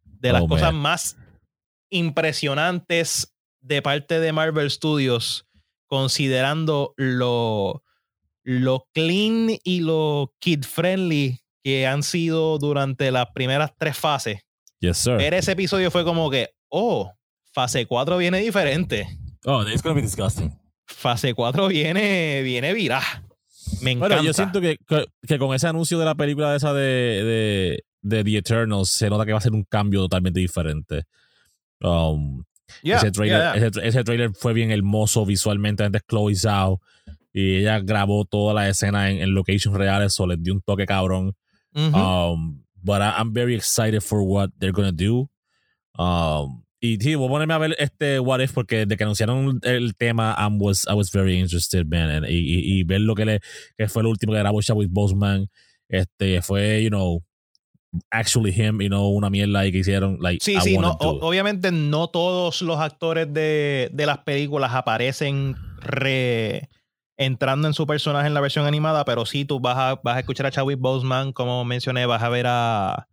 De 0.05 0.33
las 0.33 0.43
Oh, 0.43 0.49
cosas 0.49 0.73
man. 0.73 0.83
más 0.83 1.17
impresionantes 1.91 3.33
de 3.61 3.83
parte 3.83 4.21
de 4.21 4.33
Marvel 4.33 4.71
Studios, 4.71 5.47
considerando 5.87 6.95
lo, 6.97 7.83
lo 8.43 8.89
clean 8.93 9.51
y 9.63 9.81
lo 9.81 10.35
kid 10.41 10.65
friendly 10.65 11.41
que 11.63 11.87
han 11.87 12.03
sido 12.03 12.59
durante 12.59 13.11
las 13.11 13.27
primeras 13.33 13.73
tres 13.79 13.97
fases. 13.97 14.41
Yes, 14.81 14.99
sir. 14.99 15.17
Ver 15.17 15.35
ese 15.35 15.53
episodio 15.53 15.91
fue 15.91 16.05
como 16.05 16.31
que, 16.31 16.51
oh, 16.69 17.13
fase 17.53 17.87
4 17.87 18.19
viene 18.19 18.39
diferente 18.41 19.09
Oh, 19.45 19.63
it's 19.63 19.83
gonna 19.83 19.95
be 19.95 20.03
disgusting. 20.03 20.53
Fase 20.87 21.35
4 21.35 21.69
viene, 21.69 22.43
viene 22.43 22.73
virá. 22.73 23.03
Me 23.83 23.93
encanta. 23.93 24.17
Bueno, 24.17 24.27
yo 24.27 24.33
siento 24.33 24.61
que, 24.61 24.79
que, 24.87 25.07
que 25.27 25.39
con 25.39 25.55
ese 25.55 25.67
anuncio 25.67 25.99
de 25.99 26.05
la 26.05 26.15
película 26.15 26.55
esa 26.55 26.73
de, 26.73 26.83
de, 26.83 27.85
de 28.03 28.25
The 28.25 28.39
Eternals 28.39 28.91
se 28.91 29.11
nota 29.11 29.27
que 29.27 29.33
va 29.33 29.39
a 29.39 29.43
ser 29.43 29.53
un 29.53 29.65
cambio 29.65 30.01
totalmente 30.03 30.41
diferente. 30.41 31.05
Um, 31.81 32.45
Yeah, 32.83 32.99
ese, 32.99 33.11
trailer, 33.13 33.39
yeah, 33.39 33.55
yeah. 33.55 33.67
Ese, 33.69 33.87
ese 33.87 34.05
trailer 34.05 34.33
fue 34.35 34.53
bien 34.53 34.71
hermoso 34.71 35.25
visualmente. 35.25 35.85
Antes 35.85 36.03
Chloe 36.07 36.35
Zhao 36.35 36.81
y 37.33 37.59
ella 37.59 37.81
grabó 37.81 38.25
toda 38.25 38.55
la 38.55 38.69
escena 38.69 39.11
en, 39.11 39.21
en 39.21 39.35
locations 39.35 39.77
reales, 39.77 40.15
so 40.15 40.27
les 40.27 40.43
dio 40.43 40.55
un 40.55 40.61
toque 40.63 40.87
cabrón. 40.87 41.35
Ujú. 41.75 41.97
Um, 41.97 42.65
but 42.83 43.03
I, 43.03 43.15
I'm 43.19 43.33
very 43.33 43.55
excited 43.55 44.03
for 44.03 44.23
what 44.23 44.51
they're 44.59 44.73
gonna 44.73 44.93
do. 44.93 45.29
Um, 45.99 46.65
y 46.81 46.97
sí, 46.97 47.15
voy 47.15 47.27
a 47.27 47.31
ponerme 47.31 47.55
a 47.55 47.59
ver 47.59 47.77
este 47.79 48.21
What 48.21 48.41
If 48.41 48.53
porque 48.53 48.87
de 48.87 48.97
que 48.97 49.05
anunciaron 49.05 49.59
el 49.63 49.97
tema, 49.97 50.37
I 50.39 50.49
was, 50.59 50.87
I 50.89 50.95
was 50.95 51.11
very 51.11 51.39
interested, 51.39 51.87
man. 51.87 52.11
And- 52.11 52.27
y, 52.29 52.35
y, 52.37 52.81
y 52.81 52.85
ver 52.85 53.01
lo 53.01 53.15
que, 53.15 53.25
le, 53.25 53.41
que 53.79 53.89
fue 53.89 54.03
lo 54.03 54.11
último 54.11 54.33
que 54.33 54.39
grabó 54.39 54.61
Chadwick 54.63 54.91
Boseman, 54.91 55.49
este, 55.89 56.43
fue, 56.43 56.83
you 56.83 56.91
know, 56.91 57.23
actually 58.11 58.51
him, 58.53 58.81
y 58.83 58.89
no 58.89 59.09
una 59.09 59.31
mierda 59.31 59.61
ahí 59.61 59.73
que 59.73 59.79
hicieron. 59.79 60.19
Like, 60.21 60.45
Sí, 60.45 60.55
I 60.57 60.61
sí, 60.61 60.77
no, 60.79 60.91
o- 61.01 61.27
obviamente 61.27 61.73
no 61.73 62.09
todos 62.09 62.61
los 62.63 62.79
actores 62.79 63.33
de, 63.33 63.89
de 63.93 64.07
las 64.07 64.19
películas 64.19 64.73
aparecen 64.75 65.57
re, 65.81 66.69
entrando 67.17 67.69
en 67.69 67.75
su 67.75 67.87
personaje 67.87 68.27
en 68.27 68.35
la 68.35 68.41
versión 68.41 68.67
animada, 68.67 69.05
pero 69.07 69.25
sí 69.25 69.45
tú 69.47 69.61
vas 69.61 69.77
a, 69.79 70.01
vas 70.05 70.17
a 70.17 70.21
escuchar 70.21 70.47
a 70.47 70.51
Chadwick 70.51 70.79
Boseman, 70.79 71.33
como 71.33 71.65
mencioné, 71.65 72.05
vas 72.07 72.23
a 72.23 72.29
ver 72.29 72.47
a, 72.49 73.09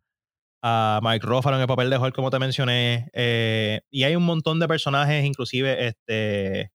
a 0.63 0.99
Mike 1.03 1.27
Ruffalo 1.27 1.57
en 1.57 1.61
el 1.61 1.67
papel 1.67 1.89
de 1.89 1.97
Hulk, 1.97 2.15
como 2.15 2.31
te 2.31 2.39
mencioné, 2.39 3.09
eh, 3.13 3.81
y 3.91 4.03
hay 4.03 4.15
un 4.15 4.23
montón 4.23 4.59
de 4.59 4.67
personajes, 4.67 5.25
inclusive 5.25 5.87
este 5.87 6.71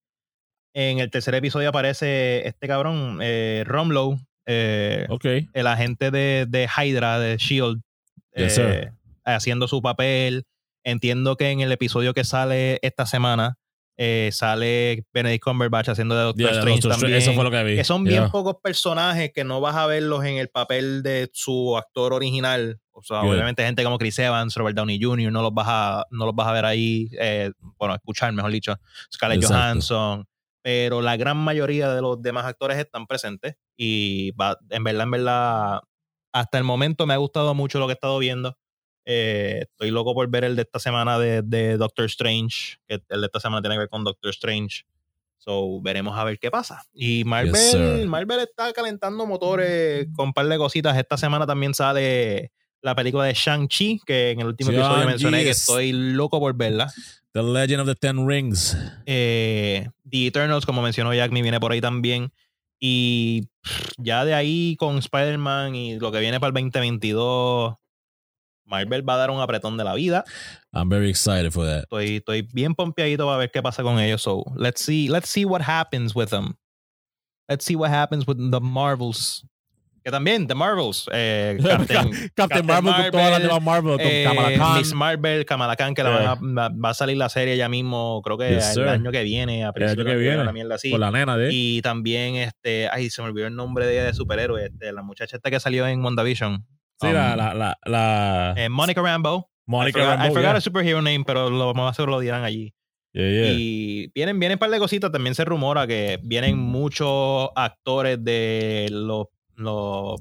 en 0.74 1.00
el 1.00 1.10
tercer 1.10 1.34
episodio 1.34 1.70
aparece 1.70 2.46
este 2.46 2.68
cabrón, 2.68 3.18
eh, 3.20 3.64
Romlow, 3.66 4.16
eh, 4.46 5.08
el 5.52 5.66
agente 5.66 6.12
de, 6.12 6.46
de 6.48 6.68
Hydra, 6.68 7.18
de 7.18 7.36
Shield, 7.36 7.82
Yes, 8.36 8.58
eh, 8.58 8.92
haciendo 9.24 9.66
su 9.66 9.82
papel. 9.82 10.44
Entiendo 10.84 11.36
que 11.36 11.50
en 11.50 11.60
el 11.60 11.72
episodio 11.72 12.14
que 12.14 12.22
sale 12.22 12.78
esta 12.82 13.06
semana 13.06 13.56
sale 14.30 15.04
Benedict 15.12 15.42
Cumberbatch 15.42 15.88
haciendo 15.88 16.14
de 16.14 16.22
Doctor 16.22 16.50
Yeah, 16.50 16.58
Strange 16.58 16.80
Doctor 16.82 16.92
Strange, 16.92 17.00
también. 17.00 17.22
Eso 17.22 17.32
fue 17.34 17.42
lo 17.42 17.50
que 17.50 17.64
vi. 17.64 17.74
que 17.74 17.82
son 17.82 18.04
bien 18.04 18.30
pocos 18.30 18.54
personajes 18.62 19.32
que 19.34 19.42
no 19.42 19.60
vas 19.60 19.74
a 19.74 19.88
verlos 19.88 20.24
en 20.24 20.36
el 20.36 20.48
papel 20.48 21.02
de 21.02 21.28
su 21.32 21.76
actor 21.76 22.12
original. 22.12 22.78
O 22.98 23.02
sea, 23.02 23.20
Good. 23.20 23.34
obviamente 23.34 23.64
gente 23.64 23.84
como 23.84 23.96
Chris 23.96 24.18
Evans, 24.18 24.54
Robert 24.56 24.76
Downey 24.76 25.00
Jr., 25.00 25.30
no 25.30 25.42
los 25.42 25.54
vas 25.54 25.66
a, 25.68 26.04
no 26.10 26.26
los 26.26 26.34
vas 26.34 26.48
a 26.48 26.52
ver 26.52 26.64
ahí, 26.64 27.08
eh, 27.18 27.52
bueno, 27.78 27.94
escuchar, 27.94 28.32
mejor 28.32 28.50
dicho, 28.50 28.74
Scarlett 29.12 29.42
Exacto. 29.42 29.54
Johansson. 29.56 30.28
Pero 30.60 31.00
la 31.00 31.16
gran 31.16 31.36
mayoría 31.36 31.94
de 31.94 32.02
los 32.02 32.20
demás 32.20 32.44
actores 32.44 32.76
están 32.78 33.06
presentes. 33.06 33.54
Y 33.76 34.32
va, 34.32 34.58
en 34.70 34.82
verdad, 34.82 35.04
en 35.04 35.10
verdad, 35.12 35.80
hasta 36.32 36.58
el 36.58 36.64
momento 36.64 37.06
me 37.06 37.14
ha 37.14 37.18
gustado 37.18 37.54
mucho 37.54 37.78
lo 37.78 37.86
que 37.86 37.92
he 37.92 37.94
estado 37.94 38.18
viendo. 38.18 38.58
Eh, 39.04 39.60
estoy 39.62 39.90
loco 39.90 40.12
por 40.12 40.28
ver 40.28 40.44
el 40.44 40.56
de 40.56 40.62
esta 40.62 40.80
semana 40.80 41.18
de, 41.18 41.42
de 41.42 41.78
Doctor 41.78 42.06
Strange. 42.06 42.78
Que 42.86 43.00
el 43.08 43.20
de 43.20 43.26
esta 43.26 43.40
semana 43.40 43.62
tiene 43.62 43.76
que 43.76 43.80
ver 43.80 43.88
con 43.88 44.04
Doctor 44.04 44.30
Strange. 44.30 44.84
So, 45.38 45.80
veremos 45.80 46.18
a 46.18 46.24
ver 46.24 46.38
qué 46.38 46.50
pasa. 46.50 46.82
Y 46.92 47.24
Marvel. 47.24 48.06
Marvel 48.08 48.40
está 48.40 48.72
calentando 48.72 49.24
motores 49.24 50.08
con 50.14 50.26
un 50.26 50.32
par 50.32 50.46
de 50.48 50.58
cositas. 50.58 50.98
Esta 50.98 51.16
semana 51.16 51.46
también 51.46 51.72
sale 51.72 52.52
la 52.82 52.94
película 52.94 53.24
de 53.24 53.34
Shang-Chi, 53.34 54.00
que 54.06 54.30
en 54.30 54.40
el 54.40 54.46
último 54.48 54.70
episodio 54.70 55.06
mencioné 55.06 55.42
que 55.44 55.50
es- 55.50 55.60
estoy 55.60 55.92
loco 55.92 56.38
por 56.40 56.54
verla. 56.56 56.92
The 57.32 57.42
Legend 57.42 57.80
of 57.80 57.86
the 57.88 57.94
Ten 57.94 58.26
Rings. 58.26 58.76
Eh, 59.06 59.88
The 60.08 60.26
Eternals, 60.28 60.64
como 60.66 60.80
mencionó 60.82 61.12
Jack, 61.14 61.30
me 61.32 61.42
viene 61.42 61.60
por 61.60 61.72
ahí 61.72 61.80
también. 61.80 62.32
Y 62.80 63.48
ya 63.98 64.24
de 64.24 64.34
ahí 64.34 64.76
con 64.78 64.98
Spider-Man 64.98 65.74
y 65.74 65.98
lo 65.98 66.12
que 66.12 66.20
viene 66.20 66.38
para 66.40 66.48
el 66.48 66.54
2022, 66.54 67.74
Marvel 68.64 69.08
va 69.08 69.14
a 69.14 69.18
dar 69.18 69.30
un 69.30 69.40
apretón 69.40 69.76
de 69.76 69.84
la 69.84 69.94
vida. 69.94 70.24
I'm 70.72 70.88
very 70.88 71.08
excited 71.10 71.50
for 71.50 71.64
that. 71.66 71.82
Estoy, 71.84 72.16
estoy 72.16 72.42
bien 72.42 72.74
pompeadito 72.74 73.26
para 73.26 73.38
ver 73.38 73.50
qué 73.50 73.62
pasa 73.62 73.82
con 73.82 73.98
ellos. 73.98 74.22
So, 74.22 74.44
let's 74.56 74.80
see, 74.80 75.08
let's 75.08 75.28
see 75.28 75.44
what 75.44 75.62
happens 75.62 76.14
with 76.14 76.28
them. 76.28 76.54
Let's 77.48 77.64
see 77.64 77.74
what 77.76 77.90
happens 77.90 78.26
with 78.26 78.36
the 78.50 78.60
Marvels. 78.60 79.44
Que 80.08 80.12
también, 80.12 80.46
The 80.46 80.54
Marvels. 80.54 81.06
Eh, 81.12 81.58
Captain, 81.62 81.86
Captain, 82.10 82.30
Captain 82.34 82.66
Marvel, 82.66 82.94
con 82.94 83.10
todas 83.10 83.30
las 83.30 83.40
Marvel, 83.40 83.42
demás 83.42 83.62
Marvel, 83.62 83.96
con 83.98 84.06
eh, 84.06 84.24
Kamala 84.24 84.56
Khan. 84.56 84.78
Miss 84.78 84.94
Marvel, 84.94 85.44
Kamala 85.44 85.76
Khan, 85.76 85.94
que 85.94 86.02
la 86.02 86.10
van 86.10 86.58
a- 86.58 86.68
va, 86.70 86.88
a 86.90 86.94
salir 86.94 87.18
la 87.18 87.28
serie 87.28 87.58
ya 87.58 87.68
mismo, 87.68 88.22
creo 88.24 88.38
que 88.38 88.48
Yes, 88.54 88.68
el 88.68 88.74
sir. 88.74 88.88
año 88.88 89.12
que 89.12 89.22
viene, 89.22 89.64
a 89.64 89.66
año 89.66 89.74
principios 89.74 90.06
que 90.06 90.16
viene. 90.16 90.40
una 90.40 90.52
mierda 90.52 90.76
así. 90.76 90.90
Con 90.90 91.00
la 91.00 91.10
nena 91.10 91.36
de. 91.36 91.50
Y 91.52 91.82
también, 91.82 92.36
este, 92.36 92.88
ay, 92.90 93.10
se 93.10 93.20
me 93.20 93.28
olvidó 93.28 93.46
el 93.48 93.54
nombre 93.54 93.84
de 93.86 93.92
ella 93.92 94.04
de 94.04 94.14
superhéroe, 94.14 94.64
este, 94.64 94.92
la 94.92 95.02
muchacha 95.02 95.36
esta 95.36 95.50
que 95.50 95.60
salió 95.60 95.86
en 95.86 96.02
WandaVision. 96.02 96.64
sí, 97.02 97.06
Um, 97.08 97.12
la, 97.12 97.36
la, 97.36 97.54
la, 97.54 97.78
la 97.84 98.54
eh, 98.56 98.68
Monica 98.70 99.02
Rambo. 99.02 99.50
I 99.70 99.92
forgot, 99.92 100.20
I 100.20 100.28
forgot 100.28 100.42
yeah. 100.42 100.56
a 100.56 100.60
superhero 100.62 101.02
name, 101.02 101.24
pero 101.26 101.50
lo 101.50 101.74
más 101.74 101.94
seguro 101.96 102.12
lo 102.12 102.20
dirán 102.20 102.42
allí. 102.44 102.72
Yeah, 103.12 103.30
yeah. 103.30 103.52
Y 103.52 104.10
vienen, 104.14 104.38
vienen 104.40 104.56
un 104.56 104.58
par 104.60 104.70
de 104.70 104.78
cositas. 104.78 105.10
También 105.12 105.34
se 105.34 105.44
rumora 105.44 105.86
que 105.86 106.18
vienen 106.22 106.56
muchos 106.58 107.50
actores 107.54 108.22
de 108.24 108.88
los. 108.90 109.26
Los- 109.58 110.20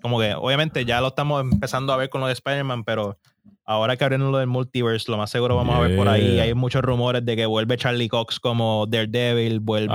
como 0.00 0.20
que, 0.20 0.34
obviamente, 0.34 0.84
ya 0.84 1.00
lo 1.00 1.08
estamos 1.08 1.40
empezando 1.42 1.92
a 1.92 1.96
ver 1.96 2.08
con 2.10 2.20
lo 2.20 2.26
de 2.26 2.32
Spider-Man, 2.34 2.84
pero 2.84 3.18
ahora 3.64 3.96
que 3.96 4.04
abren 4.04 4.30
lo 4.30 4.38
del 4.38 4.46
multiverse, 4.48 5.10
lo 5.10 5.16
más 5.16 5.30
seguro 5.30 5.56
vamos 5.56 5.76
a 5.76 5.80
ver 5.80 5.96
por 5.96 6.08
ahí. 6.08 6.40
Hay 6.40 6.54
muchos 6.54 6.82
rumores 6.82 7.24
de 7.24 7.36
que 7.36 7.46
vuelve 7.46 7.76
Charlie 7.76 8.08
Cox 8.08 8.38
como 8.40 8.86
Daredevil, 8.88 9.60
vuelve 9.60 9.92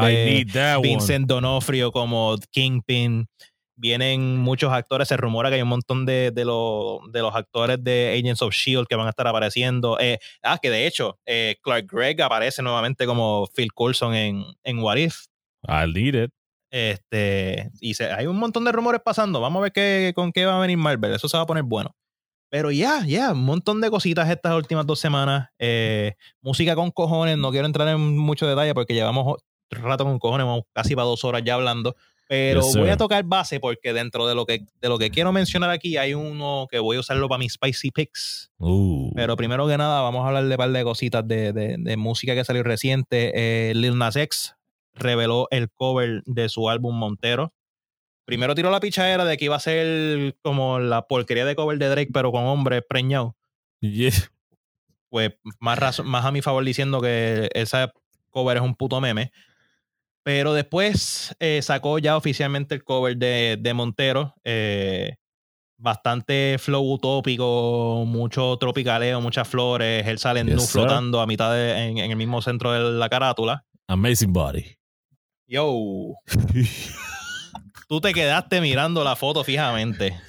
one. 0.81 0.81
Vincent 0.81 1.27
Donofrio 1.27 1.91
como 1.91 2.35
Kingpin. 2.51 3.27
Vienen 3.79 4.37
muchos 4.37 4.73
actores, 4.73 5.07
se 5.07 5.15
rumora 5.17 5.49
que 5.49 5.55
hay 5.57 5.61
un 5.61 5.67
montón 5.67 6.03
de, 6.07 6.31
de, 6.31 6.45
los- 6.45 6.99
de 7.11 7.21
los 7.21 7.35
actores 7.35 7.77
de 7.83 8.17
Agents 8.19 8.41
of 8.41 8.51
Shield 8.51 8.87
que 8.87 8.95
van 8.95 9.05
a 9.05 9.11
estar 9.11 9.27
apareciendo. 9.27 9.99
Eh, 9.99 10.17
ah, 10.41 10.57
que 10.59 10.71
de 10.71 10.87
hecho, 10.87 11.19
eh, 11.27 11.57
Clark 11.61 11.85
Gregg 11.87 12.19
aparece 12.23 12.63
nuevamente 12.63 13.05
como 13.05 13.47
Phil 13.55 13.71
Coulson 13.73 14.15
en, 14.15 14.43
en 14.63 14.79
What 14.79 14.95
If. 14.97 15.25
I 15.67 15.85
need 15.85 16.15
it. 16.15 16.31
Este, 16.77 17.71
y 17.81 17.93
se- 17.95 18.11
hay 18.11 18.27
un 18.27 18.37
montón 18.37 18.63
de 18.65 18.71
rumores 18.71 19.01
pasando. 19.03 19.41
Vamos 19.41 19.59
a 19.59 19.63
ver 19.63 19.71
qué, 19.71 20.11
con 20.15 20.31
qué 20.31 20.45
va 20.45 20.57
a 20.57 20.61
venir 20.61 20.77
Marvel. 20.77 21.13
Eso 21.13 21.27
se 21.27 21.37
va 21.37 21.43
a 21.43 21.47
poner 21.47 21.63
bueno. 21.63 21.95
Pero 22.49 22.71
ya, 22.71 23.03
ya, 23.05 23.33
un 23.33 23.43
montón 23.43 23.81
de 23.81 23.89
cositas 23.89 24.29
estas 24.29 24.53
últimas 24.55 24.85
dos 24.85 24.99
semanas. 24.99 25.49
Eh, 25.59 26.13
música 26.41 26.75
con 26.75 26.91
cojones. 26.91 27.37
No 27.37 27.51
quiero 27.51 27.65
entrar 27.65 27.87
en 27.89 28.17
mucho 28.17 28.47
detalle 28.47 28.73
porque 28.73 28.93
llevamos 28.93 29.37
rato 29.69 30.05
con 30.05 30.17
cojones, 30.19 30.45
vamos 30.45 30.63
casi 30.73 30.95
para 30.95 31.07
dos 31.07 31.23
horas 31.25 31.41
ya 31.43 31.55
hablando. 31.55 31.95
Pero 32.29 32.61
Yes, 32.61 32.75
voy 32.75 32.89
a 32.89 32.97
tocar 32.97 33.23
base 33.23 33.59
porque 33.61 33.93
dentro 33.93 34.27
de 34.27 34.35
lo 34.35 34.45
que 34.45 34.65
de 34.81 34.89
lo 34.89 34.97
que 34.99 35.09
quiero 35.11 35.31
mencionar 35.31 35.69
aquí 35.69 35.95
hay 35.95 36.13
uno 36.13 36.67
que 36.69 36.79
voy 36.79 36.97
a 36.97 36.99
usarlo 36.99 37.29
para 37.29 37.39
mis 37.39 37.53
spicy 37.53 37.89
picks. 37.91 38.51
Uh. 38.57 39.11
Pero 39.15 39.37
primero 39.37 39.65
que 39.65 39.77
nada, 39.77 40.01
vamos 40.01 40.23
a 40.25 40.27
hablar 40.27 40.43
de 40.43 40.51
un 40.51 40.57
par 40.57 40.69
de 40.71 40.83
cositas 40.83 41.25
de, 41.25 41.53
de- 41.53 41.75
de 41.79 41.97
música 41.97 42.35
que 42.35 42.43
salió 42.43 42.63
reciente. 42.63 43.31
Eh, 43.33 43.73
Lil 43.75 43.97
Nas 43.97 44.17
X 44.17 44.55
reveló 44.97 45.47
el 45.51 45.69
cover 45.71 46.23
de 46.25 46.49
su 46.49 46.69
álbum 46.69 46.97
Montero. 46.97 47.53
Primero 48.25 48.55
tiró 48.55 48.71
la 48.71 48.79
pichadera 48.79 49.23
de 49.23 49.37
que 49.37 49.45
iba 49.45 49.55
a 49.55 49.59
ser 49.59 50.35
como 50.41 50.79
la 50.79 51.07
porquería 51.07 51.45
de 51.45 51.55
cover 51.55 51.77
de 51.77 51.87
Drake, 51.87 52.09
pero 52.13 52.31
con 52.31 52.43
hombres 52.43 52.83
preñados. 52.87 53.33
Yeah. 53.79 54.11
pues 55.09 55.33
más, 55.59 55.79
razón, 55.79 56.07
más 56.07 56.25
a 56.25 56.31
mi 56.31 56.41
favor 56.41 56.63
diciendo 56.63 56.99
que 57.01 57.49
esa 57.53 57.93
cover 58.29 58.57
es 58.57 58.63
un 58.63 58.75
puto 58.75 58.99
meme. 58.99 59.31
Pero 60.23 60.53
después 60.53 61.33
eh, 61.39 61.61
sacó 61.61 61.99
ya 61.99 62.17
oficialmente 62.17 62.75
el 62.75 62.83
cover 62.83 63.15
de, 63.15 63.57
de 63.59 63.73
Montero. 63.73 64.35
Eh, 64.43 65.15
bastante 65.77 66.57
flow 66.59 66.83
utópico, 66.93 68.03
mucho 68.05 68.57
tropicaleo, 68.57 69.21
muchas 69.21 69.47
flores. 69.47 70.05
Él 70.05 70.19
sale 70.19 70.43
Yes, 70.43 70.55
nu 70.55 70.61
flotando 70.61 71.21
a 71.21 71.27
mitad 71.27 71.53
de, 71.53 71.85
en, 71.85 71.97
en 71.99 72.11
el 72.11 72.17
mismo 72.17 72.41
centro 72.41 72.73
de 72.73 72.97
la 72.97 73.07
carátula. 73.07 73.65
Amazing 73.87 74.33
body. 74.33 74.76
Yo, 75.47 76.13
tú 77.87 78.01
te 78.01 78.13
quedaste 78.13 78.59
mirando 78.61 79.03
la 79.03 79.15
foto 79.15 79.43
fijamente. 79.43 80.19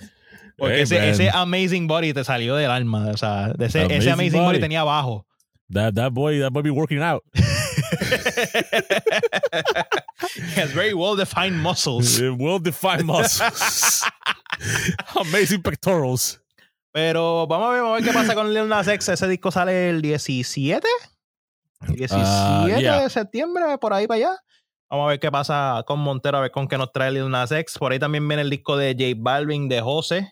Porque 0.56 0.84
Hey, 0.88 1.10
ese, 1.10 1.30
Amazing 1.30 1.86
Body 1.86 2.12
te 2.12 2.24
salió 2.24 2.54
del 2.56 2.70
alma. 2.70 3.08
O 3.08 3.16
sea, 3.16 3.48
de 3.48 3.66
ese, 3.66 3.84
ese 3.94 4.10
Amazing 4.10 4.40
Body 4.40 4.46
body. 4.54 4.60
tenía 4.60 4.80
abajo. 4.80 5.26
That, 5.72 5.94
that 5.94 6.12
boy, 6.12 6.40
that 6.40 6.50
boy 6.50 6.62
be 6.62 6.70
working 6.70 7.02
out. 7.02 7.22
Has 10.56 10.72
very 10.72 10.94
well 10.94 11.14
defined 11.16 11.58
muscles. 11.60 12.20
well 12.20 12.58
defined 12.58 13.04
muscles. 13.06 14.02
Amazing 15.16 15.62
pectorals. 15.62 16.40
Pero 16.92 17.46
vamos 17.46 17.68
a 17.68 17.72
ver, 17.72 17.82
vamos 17.82 17.96
a 17.98 18.00
ver 18.00 18.04
qué 18.04 18.12
pasa 18.18 18.34
con 18.34 18.52
Lil 18.52 18.68
Nas 18.68 18.88
X. 18.88 19.08
Ese 19.08 19.28
disco 19.28 19.50
sale 19.50 19.90
el 19.90 20.02
17. 20.02 20.86
17 21.88 22.14
Ah, 22.26 22.66
yeah. 22.66 23.02
de 23.02 23.10
septiembre, 23.10 23.78
por 23.78 23.92
ahí 23.92 24.06
para 24.06 24.16
allá. 24.18 24.36
Vamos 24.90 25.04
a 25.04 25.08
ver 25.10 25.20
qué 25.20 25.30
pasa 25.30 25.82
con 25.86 26.00
Montero, 26.00 26.38
a 26.38 26.40
ver 26.40 26.50
con 26.50 26.66
qué 26.66 26.78
nos 26.78 26.90
trae 26.92 27.10
Lil 27.12 27.28
Nas 27.30 27.52
X. 27.52 27.76
Por 27.78 27.92
ahí 27.92 27.98
también 27.98 28.26
viene 28.26 28.42
el 28.42 28.50
disco 28.50 28.76
de 28.76 28.92
J 28.98 29.12
Balvin 29.18 29.68
de 29.68 29.80
José. 29.80 30.30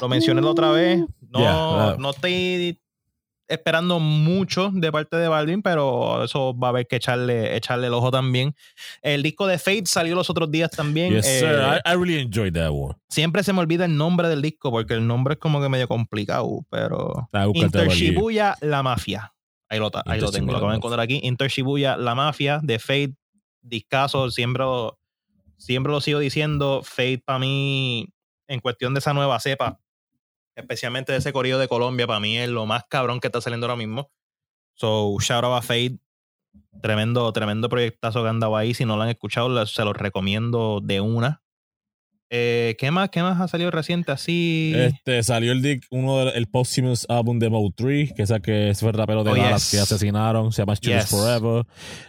Lo 0.00 0.08
mencioné 0.08 0.40
la 0.40 0.48
otra 0.50 0.70
vez. 0.70 1.00
No, 1.30 1.38
Yeah, 1.40 1.52
claro. 1.52 1.96
no 1.98 2.10
estoy 2.10 2.80
esperando 3.46 3.98
mucho 4.00 4.70
de 4.72 4.90
parte 4.90 5.16
de 5.18 5.28
Balvin, 5.28 5.60
pero 5.60 6.24
eso 6.24 6.58
va 6.58 6.68
a 6.68 6.70
haber 6.70 6.86
que 6.86 6.96
echarle, 6.96 7.54
echarle 7.56 7.88
el 7.88 7.92
ojo 7.94 8.10
también. 8.10 8.54
El 9.02 9.22
disco 9.22 9.46
de 9.46 9.58
Fate 9.58 9.84
salió 9.84 10.14
los 10.14 10.30
otros 10.30 10.50
días 10.50 10.70
también. 10.70 11.12
Yes, 11.12 11.26
Eh, 11.26 11.40
sir. 11.40 11.48
I, 11.84 11.90
I 11.92 11.94
really 11.96 12.20
enjoyed 12.22 12.54
that 12.54 12.70
one. 12.70 12.94
siempre 13.10 13.42
se 13.42 13.52
me 13.52 13.60
olvida 13.60 13.84
el 13.84 13.96
nombre 13.96 14.28
del 14.28 14.40
disco 14.40 14.70
porque 14.70 14.94
el 14.94 15.06
nombre 15.06 15.34
es 15.34 15.40
como 15.40 15.60
que 15.60 15.68
medio 15.68 15.88
complicado, 15.88 16.64
pero 16.70 17.28
Ah, 17.32 17.46
Inter. 17.52 17.88
Shibuya 17.88 18.56
La 18.62 18.82
Mafia. 18.82 19.34
Ahí 19.68 19.78
lo, 19.78 19.90
ahí 20.06 20.20
lo 20.20 20.30
tengo, 20.30 20.50
lo 20.52 20.58
acabo 20.58 20.70
de 20.70 20.76
encontrar 20.78 21.00
aquí. 21.00 21.20
Inter 21.22 21.48
Shibuya 21.50 21.96
La 21.98 22.14
Mafia 22.14 22.60
de 22.62 22.78
Fate, 22.78 23.14
discaso, 23.64 24.30
siempre, 24.30 24.64
siempre 25.56 25.92
lo 25.92 26.00
sigo 26.00 26.18
diciendo. 26.20 26.82
Fate 26.84 27.22
para 27.24 27.38
mí, 27.38 28.08
en 28.46 28.60
cuestión 28.60 28.94
de 28.94 29.00
esa 29.00 29.14
nueva 29.14 29.40
cepa, 29.40 29.80
especialmente 30.54 31.12
de 31.12 31.18
ese 31.18 31.32
corrido 31.32 31.58
de 31.58 31.68
Colombia, 31.68 32.06
para 32.06 32.20
mí 32.20 32.38
es 32.38 32.48
lo 32.48 32.66
más 32.66 32.84
cabrón 32.88 33.20
que 33.20 33.28
está 33.28 33.40
saliendo 33.40 33.66
ahora 33.66 33.76
mismo. 33.76 34.10
So, 34.74 35.16
shout 35.20 35.44
out 35.44 35.58
a 35.58 35.62
Fate. 35.62 35.98
Tremendo, 36.82 37.32
tremendo 37.32 37.68
proyectazo 37.68 38.22
que 38.22 38.28
han 38.28 38.40
dado 38.40 38.56
ahí. 38.56 38.74
Si 38.74 38.84
no 38.84 38.96
lo 38.96 39.02
han 39.02 39.08
escuchado, 39.08 39.66
se 39.66 39.84
los 39.84 39.96
recomiendo 39.96 40.80
de 40.82 41.00
una. 41.00 41.43
Eh, 42.30 42.74
¿Qué 42.78 42.90
más? 42.90 43.10
¿Qué 43.10 43.22
más 43.22 43.40
ha 43.40 43.46
salido 43.48 43.70
reciente 43.70 44.10
así? 44.12 44.72
Este 44.74 45.22
salió 45.22 45.52
el 45.52 45.80
uno 45.90 46.18
del 46.24 46.34
el 46.34 46.46
posthumous 46.48 47.06
álbum 47.08 47.38
de 47.38 47.50
Mo 47.50 47.70
3, 47.76 48.12
que 48.14 48.22
es 48.22 48.30
el 48.30 48.40
que 48.42 48.70
es 48.70 48.82
el 48.82 48.92
rapero 48.92 49.22
de 49.24 49.30
Oh, 49.30 49.34
Dallas 49.36 49.70
yes. 49.70 49.70
que 49.70 49.82
asesinaron, 49.82 50.52
se 50.52 50.62
llama 50.62 50.74
Students 50.76 51.10
Yes. 51.10 51.10
Forever. 51.10 51.64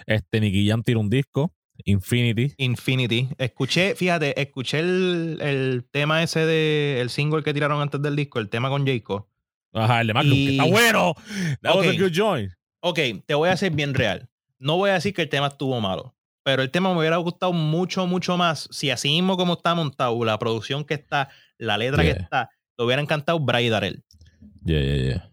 Este 0.08 0.40
Nicky 0.40 0.68
Jam 0.68 0.82
tiró 0.84 1.00
un 1.02 1.10
disco, 1.10 1.54
Infinity. 1.84 2.54
Infinity. 2.58 3.28
Escuché, 3.38 3.96
fíjate, 3.96 4.40
escuché 4.42 4.80
el, 4.80 5.38
el 5.42 5.86
tema 5.92 6.24
ese 6.24 6.46
de 6.46 7.02
el 7.02 7.10
single 7.10 7.44
que 7.44 7.54
tiraron 7.54 7.82
antes 7.82 8.02
del 8.02 8.16
disco, 8.16 8.40
el 8.40 8.50
tema 8.50 8.70
con 8.70 8.88
Jacob. 8.88 9.28
Ajá, 9.74 10.02
el 10.02 10.08
de 10.08 10.14
Magnum, 10.14 10.34
Y- 10.34 10.46
que 10.46 10.52
está 10.54 10.64
bueno. 10.64 11.14
That 11.62 11.76
was 11.76 11.88
a 11.88 11.92
good 11.92 12.14
joint. 12.16 12.52
Ok, 12.82 13.00
te 13.26 13.34
voy 13.36 13.50
a 13.50 13.58
ser 13.58 13.72
bien 13.74 13.94
real. 13.94 14.30
No 14.58 14.78
voy 14.78 14.90
a 14.90 14.94
decir 14.94 15.14
que 15.14 15.24
el 15.24 15.30
tema 15.30 15.48
estuvo 15.48 15.80
malo, 15.82 16.15
pero 16.46 16.62
el 16.62 16.70
tema 16.70 16.94
me 16.94 17.00
hubiera 17.00 17.18
gustado 17.18 17.52
mucho, 17.54 18.06
mucho 18.06 18.38
más 18.38 18.70
si 18.72 18.92
así 18.92 19.10
mismo 19.10 19.36
como 19.36 19.54
está 19.54 19.74
montado, 19.74 20.24
la 20.24 20.38
producción 20.38 20.86
que 20.86 20.94
está, 20.94 21.28
la 21.58 21.76
letra 21.76 22.04
que 22.04 22.12
está, 22.12 22.52
lo 22.78 22.86
hubiera 22.86 23.02
encantado 23.02 23.40
Bray 23.40 23.68
Darrell. 23.68 24.04
Yeah, 24.64 24.80
yeah, 24.80 24.96
yeah. 24.96 25.32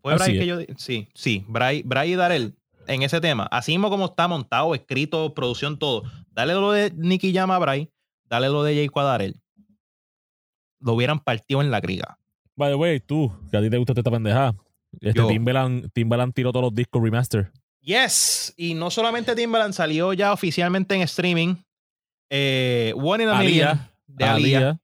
¿Fue 0.00 0.14
Bray 0.14 0.38
que 0.38 0.46
yo 0.46 0.56
Sí, 0.78 1.08
sí, 1.14 1.44
Bray, 1.46 1.82
Bray 1.82 2.14
Darrell 2.14 2.54
en 2.86 3.02
ese 3.02 3.20
tema. 3.20 3.46
Así 3.50 3.72
mismo 3.72 3.90
como 3.90 4.06
está 4.06 4.26
montado, 4.28 4.74
escrito, 4.74 5.34
producción, 5.34 5.78
todo. 5.78 6.04
Dale 6.30 6.54
lo 6.54 6.72
de 6.72 6.90
Nicky 6.96 7.32
Llama 7.32 7.56
a 7.56 7.58
Bray, 7.58 7.90
dale 8.30 8.48
lo 8.48 8.62
de 8.62 8.74
Jayco 8.76 9.00
a 9.00 9.04
Darrell. 9.04 9.42
Lo 10.80 10.94
hubieran 10.94 11.18
partido 11.18 11.60
en 11.60 11.70
la 11.70 11.82
criga. 11.82 12.18
By 12.56 12.70
the 12.70 12.76
way, 12.76 12.98
tú, 12.98 13.30
que 13.50 13.58
a 13.58 13.60
ti 13.60 13.68
te 13.68 13.76
gusta 13.76 13.92
esta 13.92 14.10
pendejada. 14.10 14.54
Este 15.02 15.22
Timbaland 15.92 16.32
tiró 16.32 16.50
todos 16.50 16.64
los 16.64 16.74
discos 16.74 17.02
remaster. 17.02 17.52
Yes, 17.82 18.52
y 18.56 18.74
no 18.74 18.90
solamente 18.90 19.34
Timbaland 19.34 19.72
salió 19.74 20.12
ya 20.12 20.32
oficialmente 20.32 20.94
en 20.94 21.02
streaming. 21.02 21.56
Eh, 22.30 22.92
One 22.96 23.24
in 23.24 23.28
a. 23.30 23.38
Million 23.38 23.80
de. 24.06 24.24
Aaliyah. 24.24 24.78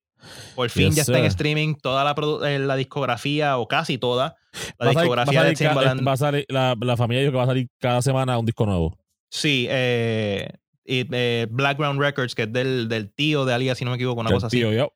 Por 0.56 0.70
fin 0.70 0.86
Yes, 0.88 0.96
ya 0.96 1.02
está 1.02 1.18
en 1.18 1.26
streaming 1.26 1.74
toda 1.76 2.02
la, 2.02 2.14
eh, 2.48 2.58
la 2.58 2.74
discografía, 2.74 3.58
o 3.58 3.68
casi 3.68 3.96
toda, 3.98 4.34
la 4.78 4.86
Va 4.86 4.90
a 4.90 4.94
salir- 4.94 4.98
discografía 5.02 5.42
de 5.44 5.54
Timbaland. 5.54 6.06
va 6.08 6.12
a 6.12 6.16
salir- 6.16 6.46
la, 6.48 6.74
la 6.80 6.96
familia 6.96 7.20
dijo 7.20 7.30
que 7.32 7.36
va 7.38 7.44
a 7.44 7.46
salir 7.46 7.68
cada 7.78 8.02
semana 8.02 8.36
un 8.38 8.46
disco 8.46 8.66
nuevo. 8.66 8.98
Sí, 9.30 9.66
eh, 9.70 10.48
y, 10.84 11.06
eh, 11.12 11.46
Blackground 11.50 12.00
Records, 12.00 12.34
que 12.34 12.42
es 12.44 12.52
del, 12.52 12.88
del 12.88 13.12
tío 13.12 13.44
de 13.44 13.54
Aliyah, 13.54 13.74
si 13.76 13.84
no 13.84 13.90
me 13.92 13.96
equivoco, 13.96 14.20
una 14.20 14.30
Que 14.30 14.34
cosa 14.34 14.46
así. 14.48 14.56
tío, 14.56 14.72
yo. 14.72 14.92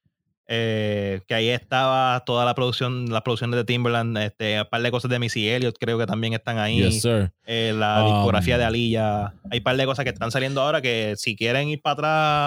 Eh, 0.53 1.21
que 1.29 1.35
ahí 1.35 1.49
estaba 1.49 2.25
toda 2.27 2.45
la 2.45 2.55
producción, 2.57 3.09
las 3.09 3.23
producciones 3.23 3.57
de 3.57 3.65
Timberland, 3.65 4.19
este, 4.19 4.61
un 4.61 4.67
par 4.69 4.83
de 4.83 4.91
cosas 4.91 5.09
de 5.09 5.21
Missy 5.21 5.49
Elliott, 5.49 5.77
creo 5.79 5.97
que 5.97 6.07
también 6.07 6.33
están 6.33 6.59
ahí. 6.59 6.83
Yes, 6.83 7.03
sir. 7.03 7.33
Eh, 7.47 7.73
la 7.77 8.03
Um, 8.05 8.13
discografía 8.15 8.59
de 8.59 8.65
Aliyah. 8.65 9.33
Hay 9.49 9.59
un 9.59 9.65
par 9.65 9.77
de 9.77 9.87
cosas 9.87 10.05
que 10.05 10.11
están 10.11 10.33
saliendo 10.33 10.61
ahora 10.61 10.83
que 10.83 11.15
si 11.17 11.37
quieren 11.37 11.69
ir 11.69 11.81
para 11.81 11.93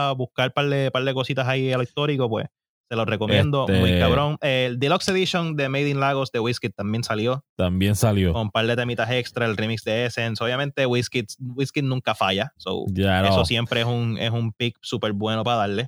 atrás, 0.09 0.17
buscar 0.17 0.47
un 0.49 0.53
par 0.53 0.67
de, 0.67 0.91
par 0.91 1.05
de 1.05 1.13
cositas 1.13 1.47
ahí 1.47 1.71
a 1.71 1.77
lo 1.77 1.83
histórico, 1.83 2.27
pues 2.27 2.47
se 2.89 2.97
los 2.97 3.05
recomiendo. 3.07 3.65
Este- 3.69 3.79
Muy 3.79 3.97
cabrón. 3.97 4.37
El 4.41 4.77
Deluxe 4.79 5.07
Edition 5.07 5.55
de 5.55 5.69
Made 5.69 5.89
in 5.89 6.01
Lagos 6.01 6.29
de 6.33 6.41
Whiskey 6.41 6.71
también 6.71 7.05
salió 7.05 7.45
También 7.55 7.95
salió. 7.95 8.33
con 8.33 8.41
un 8.43 8.51
par 8.51 8.67
de 8.67 8.75
temitas 8.75 9.09
extra, 9.11 9.45
el 9.45 9.55
remix 9.55 9.83
de 9.85 10.05
Essence. 10.07 10.43
Obviamente 10.43 10.85
Whiskey, 10.85 11.23
Whiskey 11.39 11.81
nunca 11.81 12.13
falla. 12.15 12.51
So, 12.57 12.83
Ya, 12.91 13.21
no. 13.21 13.29
Eso 13.29 13.45
siempre 13.45 13.79
es 13.79 13.85
un, 13.87 14.17
es 14.17 14.29
un 14.31 14.51
pick 14.51 14.77
súper 14.81 15.13
bueno 15.13 15.45
para 15.45 15.57
darle. 15.59 15.87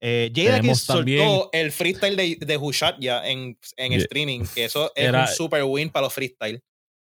Eh, 0.00 0.32
Jada 0.34 0.60
Kiss 0.60 0.78
soltó 0.80 0.98
también- 1.00 1.40
el 1.52 1.72
freestyle 1.72 2.16
de, 2.16 2.36
de 2.40 2.56
Who 2.56 2.72
Shot 2.72 2.96
ya 3.00 3.26
en, 3.28 3.58
en 3.76 3.92
Yeah. 3.92 3.98
streaming, 4.02 4.44
que 4.54 4.64
eso 4.64 4.90
es 4.94 5.04
Era- 5.04 5.22
un 5.22 5.28
super 5.28 5.62
win 5.64 5.90
para 5.90 6.06
los 6.06 6.14
freestyle. 6.14 6.62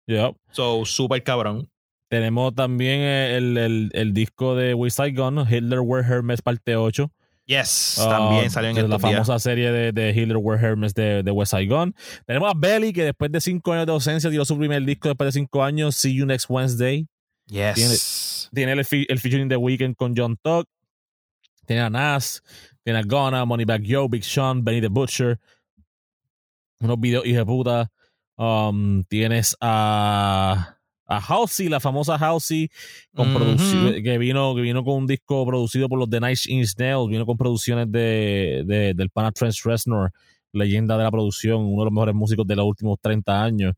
Yup. 0.07 0.37
So, 0.51 0.85
súper 0.85 1.23
cabrón. 1.23 1.71
Tenemos 2.11 2.55
también 2.55 3.01
el, 3.01 3.57
el, 3.57 3.91
el 3.95 4.13
disco 4.13 4.55
de 4.55 4.75
West 4.75 4.99
Side 4.99 5.13
Gun, 5.13 5.39
Hitler 5.51 5.81
Were 5.81 6.07
Hermes 6.07 6.43
parte 6.43 6.77
8. 6.77 7.11
Yes, 7.47 7.99
Ah, 7.99 8.09
también 8.09 8.51
salió 8.51 8.71
en 8.71 8.77
de 8.77 8.83
la 8.83 8.89
días. 8.99 9.01
famosa 9.01 9.39
serie 9.39 9.73
de, 9.73 9.93
de 9.93 10.11
Hitler 10.11 10.37
Were 10.37 10.61
Hermes 10.65 10.93
de, 10.95 11.23
de 11.23 11.31
West 11.31 11.53
Side 11.53 11.67
Gun. 11.67 11.95
Tenemos 12.27 12.51
a 12.51 12.55
Belly, 12.57 12.93
que 12.93 13.05
después 13.05 13.33
de 13.33 13.41
cinco 13.41 13.73
años 13.73 13.87
de 13.87 13.93
ausencia 13.93 14.31
tiró 14.31 14.45
su 14.45 14.57
primer 14.59 14.85
disco 14.85 15.09
después 15.09 15.33
de 15.35 15.41
cinco 15.41 15.65
años, 15.65 15.97
See 15.97 16.15
You 16.15 16.27
Next 16.27 16.47
Wednesday. 16.51 17.07
Yes. 17.49 18.49
Tiene 18.55 18.73
el, 18.73 18.85
fi- 18.85 19.07
el 19.09 19.19
featuring 19.19 19.49
de 19.49 19.57
Weekend 19.57 19.97
con 19.97 20.15
John 20.17 20.37
Tuck. 20.43 20.69
Tiene 21.67 21.83
a 21.83 21.91
Nas. 21.91 22.43
Tiene 22.85 22.99
a 22.99 23.03
Ghana, 23.03 23.45
Moneybag 23.45 23.83
Yo, 23.83 24.09
Big 24.09 24.25
Sean, 24.25 24.65
Benny 24.65 24.81
the 24.81 24.89
Butcher. 24.89 25.39
Unos 26.81 26.99
videos 27.01 27.25
hija 27.27 27.39
de 27.41 27.47
puta. 27.47 27.91
Um, 28.37 29.05
tienes 29.05 29.57
a, 29.61 30.77
a 31.07 31.19
Halsey, 31.21 31.69
la 31.69 31.79
famosa 31.81 32.17
Halsey, 32.17 32.69
con 33.15 33.29
que, 34.03 34.19
vino, 34.19 34.55
que 34.55 34.61
vino 34.63 34.83
con 34.83 34.95
un 34.95 35.07
disco 35.07 35.47
producido 35.47 35.89
por 35.89 35.99
los 35.99 36.11
The 36.11 36.21
Nice 36.21 36.51
Inch 36.51 36.73
Nails. 36.77 37.09
Vino 37.09 37.25
con 37.25 37.37
producciones 37.37 37.91
de, 37.93 38.65
de- 38.67 38.95
del 38.95 39.11
pana 39.11 39.31
Trent 39.31 39.55
Reznor, 39.65 40.11
leyenda 40.53 40.97
de 40.99 41.05
la 41.05 41.11
producción, 41.11 41.61
uno 41.61 41.83
de 41.83 41.85
los 41.85 41.93
mejores 41.93 42.15
músicos 42.17 42.47
de 42.47 42.57
los 42.57 42.67
últimos 42.67 42.99
30 43.01 43.43
años. 43.45 43.75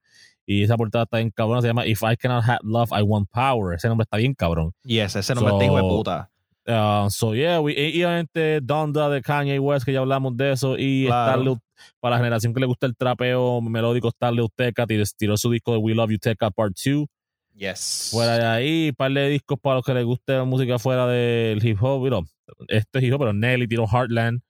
Y 0.47 0.63
esa 0.63 0.77
portada 0.77 1.05
está 1.05 1.19
bien 1.19 1.31
cabrón, 1.31 1.61
se 1.63 1.69
llama 1.69 1.87
If 1.87 2.03
I 2.03 2.17
Cannot 2.17 2.45
Have 2.45 2.59
Love, 2.63 2.91
I 2.93 3.03
Want 3.03 3.29
Power. 3.31 3.75
Ese 3.77 3.89
nombre 3.89 4.05
está 4.05 4.17
bien 4.19 4.35
cabrón. 4.35 4.73
Yes, 4.85 5.17
ese 5.17 5.35
nombre 5.35 5.51
So- 5.53 5.57
está 5.61 5.65
hijo 5.67 5.77
de 5.77 5.83
puta. 5.83 6.31
Uh, 6.67 7.11
so 7.11 7.35
yeah, 7.35 7.61
we, 7.61 7.73
y 7.73 7.99
y 7.99 8.05
obviamente 8.05 8.61
Donda 8.63 9.11
de 9.11 9.21
Kanye 9.21 9.59
West, 9.59 9.85
que 9.85 9.93
ya 9.93 10.01
hablamos 10.01 10.37
de 10.37 10.53
eso, 10.53 10.77
y 10.79 11.07
Claro. 11.07 11.59
Para 12.01 12.17
la 12.17 12.19
generación 12.19 12.55
que 12.55 12.61
le 12.61 12.67
gusta 12.67 12.87
el 12.87 12.97
trapeo 12.97 13.61
melódico, 13.61 14.11
Starley 14.11 14.43
Uteca 14.43 14.87
tiró, 14.87 15.05
tiró 15.19 15.37
su 15.37 15.51
disco 15.51 15.73
de 15.73 15.79
We 15.79 15.95
Love 15.95 16.13
You 16.13 16.19
Teca 16.19 16.51
Part 16.51 16.75
2. 16.83 17.07
Yes. 17.55 18.09
Fuera 18.13 18.39
de 18.39 18.47
ahí, 18.47 18.89
un 18.89 18.95
par 18.95 19.13
de 19.13 19.29
discos 19.29 19.59
para 19.61 19.77
los 19.77 19.85
que 19.85 19.95
les 19.95 20.05
guste 20.05 20.33
la 20.33 20.45
música 20.45 20.79
fuera 20.79 21.07
del 21.07 21.65
hip 21.65 21.79
hop. 21.83 22.03
You 22.05 22.09
know, 22.09 22.25
esto 22.69 22.99
es 22.99 23.05
hip 23.05 23.13
hop, 23.13 23.19
pero 23.21 23.33
Nelly 23.33 23.69
tiró 23.69 23.87
Heartland. 23.87 24.41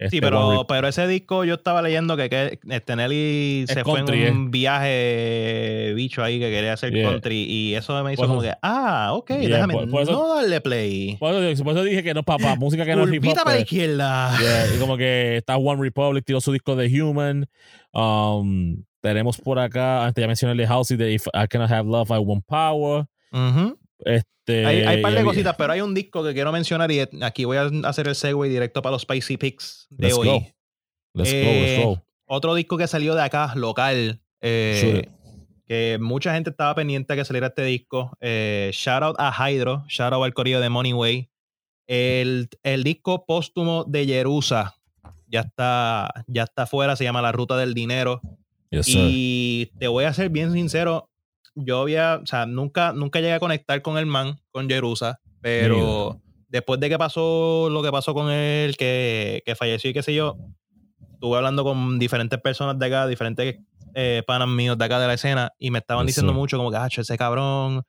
Este, 0.00 0.16
Sí, 0.16 0.20
pero, 0.22 0.64
pero 0.66 0.88
ese 0.88 1.06
disco 1.06 1.44
yo 1.44 1.54
estaba 1.56 1.82
leyendo 1.82 2.16
que, 2.16 2.30
que 2.30 2.58
este 2.70 2.96
Nelly 2.96 3.66
se 3.68 3.82
country, 3.82 4.18
fue 4.20 4.26
en 4.28 4.34
un 4.36 4.50
viaje 4.50 5.92
bicho 5.94 6.22
ahí 6.24 6.38
que 6.40 6.50
quería 6.50 6.72
hacer 6.72 6.92
Yeah. 6.94 7.10
country 7.10 7.44
y 7.44 7.74
eso 7.74 8.02
me 8.02 8.14
hizo 8.14 8.22
Por 8.22 8.28
como 8.28 8.42
eso- 8.42 8.50
que, 8.50 8.58
ah, 8.62 9.10
ok, 9.12 9.28
Yeah, 9.28 9.40
déjame 9.56 9.74
por- 9.74 9.90
por 9.90 10.02
eso- 10.02 10.12
no 10.12 10.34
darle 10.36 10.60
play. 10.62 11.16
por, 11.18 11.34
eso, 11.34 11.64
por 11.64 11.74
eso 11.74 11.84
dije 11.84 12.02
que 12.02 12.14
no, 12.14 12.22
papá, 12.22 12.56
música 12.56 12.84
que 12.86 12.96
no 12.96 13.04
es 13.04 13.12
hip 13.12 13.22
hop. 13.26 13.34
Para 13.34 13.50
la 13.50 13.56
pues, 13.58 13.62
izquierda. 13.72 14.38
yeah, 14.40 14.74
y 14.74 14.78
como 14.78 14.96
que 14.96 15.36
está 15.36 15.58
One 15.58 15.82
Republic, 15.82 16.24
tiró 16.24 16.40
su 16.40 16.52
disco 16.52 16.76
de 16.76 17.02
Human. 17.02 17.46
Um, 17.92 18.82
tenemos 19.02 19.36
por 19.38 19.58
acá, 19.58 20.06
antes 20.06 20.22
ya 20.22 20.26
mencioné 20.26 20.52
el 20.52 20.58
de 20.58 20.66
Halsey 20.66 20.96
de 20.96 21.12
If 21.12 21.26
I 21.28 21.46
Cannot 21.48 21.70
Have 21.70 21.88
Love, 21.90 22.10
I 22.10 22.18
Want 22.18 22.44
Power. 22.46 23.04
Este, 24.04 24.66
Hay, 24.66 24.82
hay 24.82 24.96
un 24.96 25.02
par 25.02 25.14
de 25.14 25.24
cositas, 25.24 25.54
pero 25.56 25.72
hay 25.72 25.80
un 25.80 25.94
disco 25.94 26.24
que 26.24 26.32
quiero 26.34 26.52
mencionar 26.52 26.90
y 26.90 27.00
aquí 27.22 27.44
voy 27.44 27.56
a 27.58 27.70
hacer 27.84 28.08
el 28.08 28.14
segue 28.14 28.48
directo 28.48 28.82
para 28.82 28.92
los 28.92 29.02
Spicy 29.02 29.36
Picks 29.36 29.86
de 29.90 30.08
Let's 30.08 30.18
hoy. 30.18 30.26
go. 30.28 30.46
Let's 31.14 31.32
go, 31.32 31.38
Eh, 31.38 31.76
let's 31.76 31.84
go. 31.84 32.02
Otro 32.26 32.54
disco 32.54 32.76
que 32.76 32.86
salió 32.86 33.14
de 33.14 33.22
acá, 33.22 33.52
local, 33.56 34.20
eh, 34.40 35.08
que 35.66 35.98
mucha 36.00 36.32
gente 36.34 36.50
estaba 36.50 36.74
pendiente 36.74 37.12
a 37.12 37.16
que 37.16 37.24
saliera 37.24 37.48
este 37.48 37.64
disco. 37.64 38.16
Eh, 38.20 38.70
shout 38.72 39.02
out 39.02 39.16
a 39.18 39.30
Hydro, 39.32 39.84
shout 39.88 40.12
out 40.12 40.24
al 40.24 40.32
corillo 40.34 40.60
de 40.60 40.68
Money 40.68 40.92
Way. 40.92 41.28
El, 41.88 42.48
el 42.62 42.84
disco 42.84 43.26
póstumo 43.26 43.84
de 43.84 44.06
Jerusa 44.06 44.76
ya 45.26 45.40
está, 45.40 46.24
ya 46.28 46.44
está 46.44 46.66
fuera, 46.66 46.94
se 46.94 47.02
llama 47.04 47.20
La 47.20 47.32
Ruta 47.32 47.56
del 47.56 47.74
Dinero. 47.74 48.20
Yes. 48.70 48.86
Y 48.88 49.72
te 49.80 49.88
voy 49.88 50.04
a 50.04 50.12
ser 50.14 50.28
bien 50.30 50.52
sincero, 50.52 51.09
yo 51.54 51.82
había, 51.82 52.20
o 52.22 52.26
sea, 52.26 52.46
nunca, 52.46 52.92
nunca 52.92 53.20
llegué 53.20 53.34
a 53.34 53.40
conectar 53.40 53.80
con 53.82 53.98
el 53.98 54.06
man, 54.06 54.40
con 54.50 54.68
Jerusa, 54.68 55.20
pero 55.40 56.20
después 56.48 56.80
de 56.80 56.88
que 56.88 56.98
pasó 56.98 57.68
lo 57.70 57.82
que 57.82 57.90
pasó 57.90 58.14
con 58.14 58.30
él, 58.30 58.76
que, 58.76 59.42
que 59.44 59.54
falleció 59.54 59.90
y 59.90 59.92
qué 59.92 60.02
sé 60.02 60.14
yo, 60.14 60.36
estuve 61.12 61.36
hablando 61.36 61.64
con 61.64 61.98
diferentes 61.98 62.40
personas 62.40 62.78
de 62.78 62.86
acá, 62.86 63.06
diferentes 63.06 63.58
eh, 63.94 64.22
panas 64.26 64.48
míos 64.48 64.78
de 64.78 64.84
acá 64.84 64.98
de 65.00 65.06
la 65.06 65.14
escena, 65.14 65.52
y 65.58 65.70
me 65.70 65.78
estaban 65.78 66.06
diciendo 66.06 66.32
mucho 66.32 66.56
como 66.56 66.70
que, 66.70 66.76
ah, 66.76 66.88
ese 66.94 67.18
cabrón, 67.18 67.82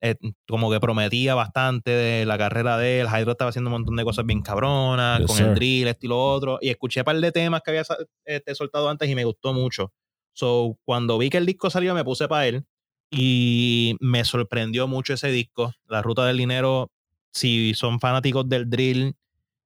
eh, 0.00 0.16
como 0.46 0.70
que 0.70 0.78
prometía 0.78 1.34
bastante 1.34 1.90
de 1.90 2.26
la 2.26 2.36
carrera 2.36 2.76
de 2.76 3.00
él, 3.00 3.06
Hydro 3.06 3.32
estaba 3.32 3.48
haciendo 3.48 3.68
un 3.68 3.72
montón 3.72 3.96
de 3.96 4.04
cosas 4.04 4.26
bien 4.26 4.42
cabronas, 4.42 5.20
Yes, 5.20 5.26
con 5.26 5.36
sir. 5.36 5.46
el 5.46 5.54
drill, 5.54 5.88
esto 5.88 6.06
y 6.06 6.08
lo 6.08 6.22
otro, 6.22 6.58
y 6.60 6.68
escuché 6.68 7.00
un 7.00 7.04
par 7.04 7.16
de 7.16 7.32
temas 7.32 7.62
que 7.62 7.70
había 7.70 7.82
este, 8.24 8.54
soltado 8.54 8.88
antes 8.88 9.08
y 9.08 9.14
me 9.14 9.24
gustó 9.24 9.52
mucho. 9.52 9.92
So, 10.32 10.78
cuando 10.84 11.16
vi 11.16 11.30
que 11.30 11.38
el 11.38 11.46
disco 11.46 11.70
salió, 11.70 11.94
me 11.94 12.04
puse 12.04 12.28
para 12.28 12.46
él 12.46 12.66
y 13.10 13.96
me 14.00 14.24
sorprendió 14.24 14.88
mucho 14.88 15.14
ese 15.14 15.28
disco. 15.28 15.72
La 15.86 16.02
Ruta 16.02 16.24
del 16.26 16.38
Dinero, 16.38 16.90
si 17.32 17.74
son 17.74 18.00
fanáticos 18.00 18.48
del 18.48 18.68
drill, 18.68 19.14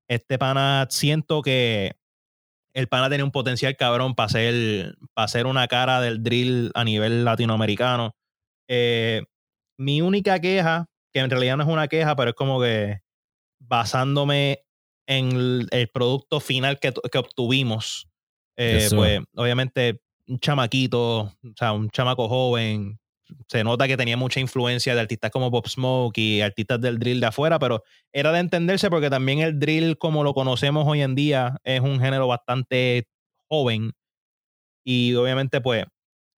este 0.08 0.38
pana, 0.38 0.86
siento 0.90 1.42
que 1.42 1.96
el 2.74 2.88
pana 2.88 3.08
tenía 3.08 3.24
un 3.24 3.30
potencial 3.30 3.76
cabrón 3.76 4.14
para 4.14 4.26
hacer, 4.26 4.94
para 5.14 5.24
hacer 5.24 5.46
una 5.46 5.66
cara 5.68 6.00
del 6.00 6.22
drill 6.22 6.70
a 6.74 6.84
nivel 6.84 7.24
latinoamericano. 7.24 8.14
Eh, 8.68 9.22
mi 9.76 10.02
única 10.02 10.38
queja, 10.40 10.86
que 11.12 11.20
en 11.20 11.30
realidad 11.30 11.56
no 11.56 11.64
es 11.64 11.68
una 11.68 11.88
queja, 11.88 12.14
pero 12.14 12.30
es 12.30 12.36
como 12.36 12.60
que 12.60 13.00
basándome 13.58 14.64
en 15.06 15.32
el, 15.32 15.68
el 15.72 15.88
producto 15.88 16.38
final 16.38 16.78
que, 16.78 16.92
que 17.10 17.18
obtuvimos, 17.18 18.08
eh, 18.56 18.88
pues 18.94 19.20
obviamente 19.34 20.00
un 20.28 20.38
chamaquito, 20.38 21.20
o 21.22 21.32
sea, 21.56 21.72
un 21.72 21.90
chamaco 21.90 22.28
joven, 22.28 22.99
se 23.48 23.64
nota 23.64 23.88
que 23.88 23.96
tenía 23.96 24.16
mucha 24.16 24.40
influencia 24.40 24.94
de 24.94 25.00
artistas 25.00 25.30
como 25.30 25.50
Pop 25.50 25.66
Smoke 25.66 26.18
y 26.18 26.40
artistas 26.40 26.80
del 26.80 26.98
drill 26.98 27.20
de 27.20 27.26
afuera, 27.26 27.58
pero 27.58 27.82
era 28.12 28.32
de 28.32 28.40
entenderse 28.40 28.90
porque 28.90 29.10
también 29.10 29.40
el 29.40 29.58
drill 29.58 29.98
como 29.98 30.24
lo 30.24 30.34
conocemos 30.34 30.86
hoy 30.86 31.02
en 31.02 31.14
día 31.14 31.58
es 31.64 31.80
un 31.80 32.00
género 32.00 32.26
bastante 32.26 33.06
joven 33.48 33.92
y 34.84 35.14
obviamente 35.14 35.60
pues 35.60 35.84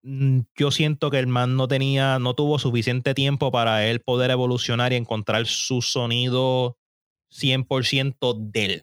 mm, 0.02 0.40
yo 0.56 0.70
siento 0.70 1.10
que 1.10 1.18
el 1.18 1.26
man 1.26 1.56
no 1.56 1.68
tenía, 1.68 2.18
no 2.18 2.34
tuvo 2.34 2.58
suficiente 2.58 3.14
tiempo 3.14 3.52
para 3.52 3.86
él 3.86 4.00
poder 4.00 4.30
evolucionar 4.30 4.92
y 4.92 4.96
encontrar 4.96 5.46
su 5.46 5.82
sonido 5.82 6.78
100% 7.30 8.50
de 8.50 8.64
él. 8.64 8.82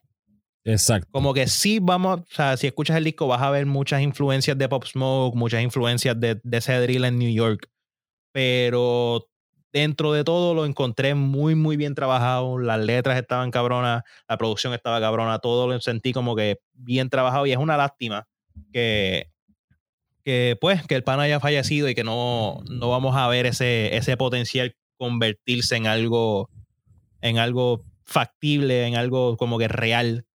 Exacto. 0.65 1.07
Como 1.11 1.34
que 1.34 1.48
sí 1.48 1.80
vamos, 1.81 2.19
o 2.19 2.26
sea, 2.34 2.57
si 2.57 2.68
escuchas 2.68 2.98
el 2.98 3.03
disco 3.03 3.27
vas 3.27 3.41
a 3.41 3.49
ver 3.49 3.65
muchas 3.65 4.02
influencias 4.02 4.57
de 4.57 4.69
Pop 4.69 4.86
Smoke, 4.86 5.36
muchas 5.36 5.64
influencias 5.64 6.19
de, 6.19 6.40
de 6.44 6.57
ese 6.57 6.80
drill 6.80 7.06
en 7.06 7.18
New 7.18 7.31
York, 7.31 7.69
pero 8.31 9.27
dentro 9.72 10.14
de 10.14 10.23
todo 10.23 10.53
lo 10.53 10.65
encontré 10.65 11.15
muy, 11.15 11.56
muy 11.56 11.77
bien 11.77 11.95
trabajado, 11.95 12.57
las 12.57 12.80
letras 12.80 13.19
estaban 13.19 13.51
cabronas, 13.51 14.03
la 14.27 14.38
producción 14.38 14.73
estaba 14.73 14.99
cabrona, 14.99 15.39
todo 15.39 15.68
lo 15.68 15.80
sentí 15.80 16.14
como 16.14 16.35
que 16.35 16.60
bien 16.73 17.10
trabajado 17.10 17.45
y 17.45 17.51
es 17.51 17.57
una 17.57 17.77
lástima 17.77 18.27
que, 18.73 19.30
que 20.23 20.57
pues, 20.60 20.85
que 20.88 20.95
el 20.95 21.03
pan 21.03 21.19
haya 21.19 21.39
fallecido 21.39 21.89
y 21.89 21.95
que 21.95 22.03
no, 22.03 22.61
no 22.69 22.89
vamos 22.89 23.15
a 23.15 23.27
ver 23.27 23.45
ese, 23.45 23.95
ese 23.95 24.18
potencial 24.18 24.76
convertirse 24.97 25.76
en 25.76 25.88
algo, 25.88 26.49
en 27.22 27.38
algo 27.38 27.85
factible, 28.03 28.88
en 28.88 28.95
algo 28.95 29.38
como 29.38 29.57
que 29.60 29.68
real 29.68 30.26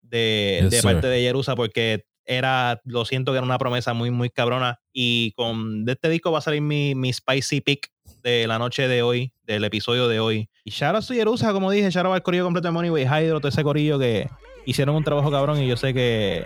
de, 0.00 0.60
Yes, 0.62 0.70
de 0.70 0.82
parte 0.82 1.06
de 1.06 1.20
Jerusa, 1.20 1.54
porque 1.54 2.04
era, 2.28 2.80
lo 2.84 3.06
siento 3.06 3.32
que 3.32 3.38
era 3.38 3.44
una 3.44 3.58
promesa 3.58 3.94
muy, 3.94 4.10
muy 4.10 4.28
cabrona. 4.28 4.80
Y 4.92 5.32
con 5.32 5.84
de 5.84 5.92
este 5.92 6.10
disco 6.10 6.30
va 6.30 6.38
a 6.38 6.42
salir 6.42 6.60
mi, 6.60 6.94
mi 6.94 7.12
spicy 7.12 7.62
pick 7.62 7.90
de 8.22 8.46
la 8.46 8.58
noche 8.58 8.86
de 8.86 9.02
hoy, 9.02 9.32
del 9.44 9.64
episodio 9.64 10.06
de 10.08 10.20
hoy. 10.20 10.50
Y 10.62 10.70
to 10.70 11.14
Jerusa, 11.14 11.52
como 11.52 11.70
dije, 11.70 11.90
shout 11.90 12.04
out 12.04 12.14
al 12.14 12.22
corillo 12.22 12.44
completo 12.44 12.68
de 12.68 12.72
Moneyway 12.72 13.04
Hydro, 13.04 13.40
todo 13.40 13.48
ese 13.48 13.64
corillo 13.64 13.98
que 13.98 14.28
hicieron 14.66 14.94
un 14.94 15.04
trabajo 15.04 15.30
cabrón 15.30 15.62
y 15.62 15.66
yo 15.66 15.78
sé 15.78 15.94
que, 15.94 16.44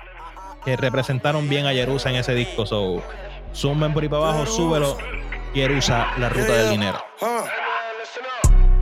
que 0.65 0.77
representaron 0.77 1.49
bien 1.49 1.67
a 1.67 1.73
Jerusa 1.73 2.11
en 2.11 2.17
ese 2.17 2.35
disco. 2.35 2.65
So, 2.65 3.03
zoomen 3.53 3.93
por 3.93 4.05
ahí 4.05 4.09
para 4.09 4.31
abajo, 4.31 4.47
súbelo. 4.47 4.97
Jerusa, 5.53 6.07
la 6.19 6.29
ruta 6.29 6.55
del 6.55 6.71
dinero. 6.71 6.99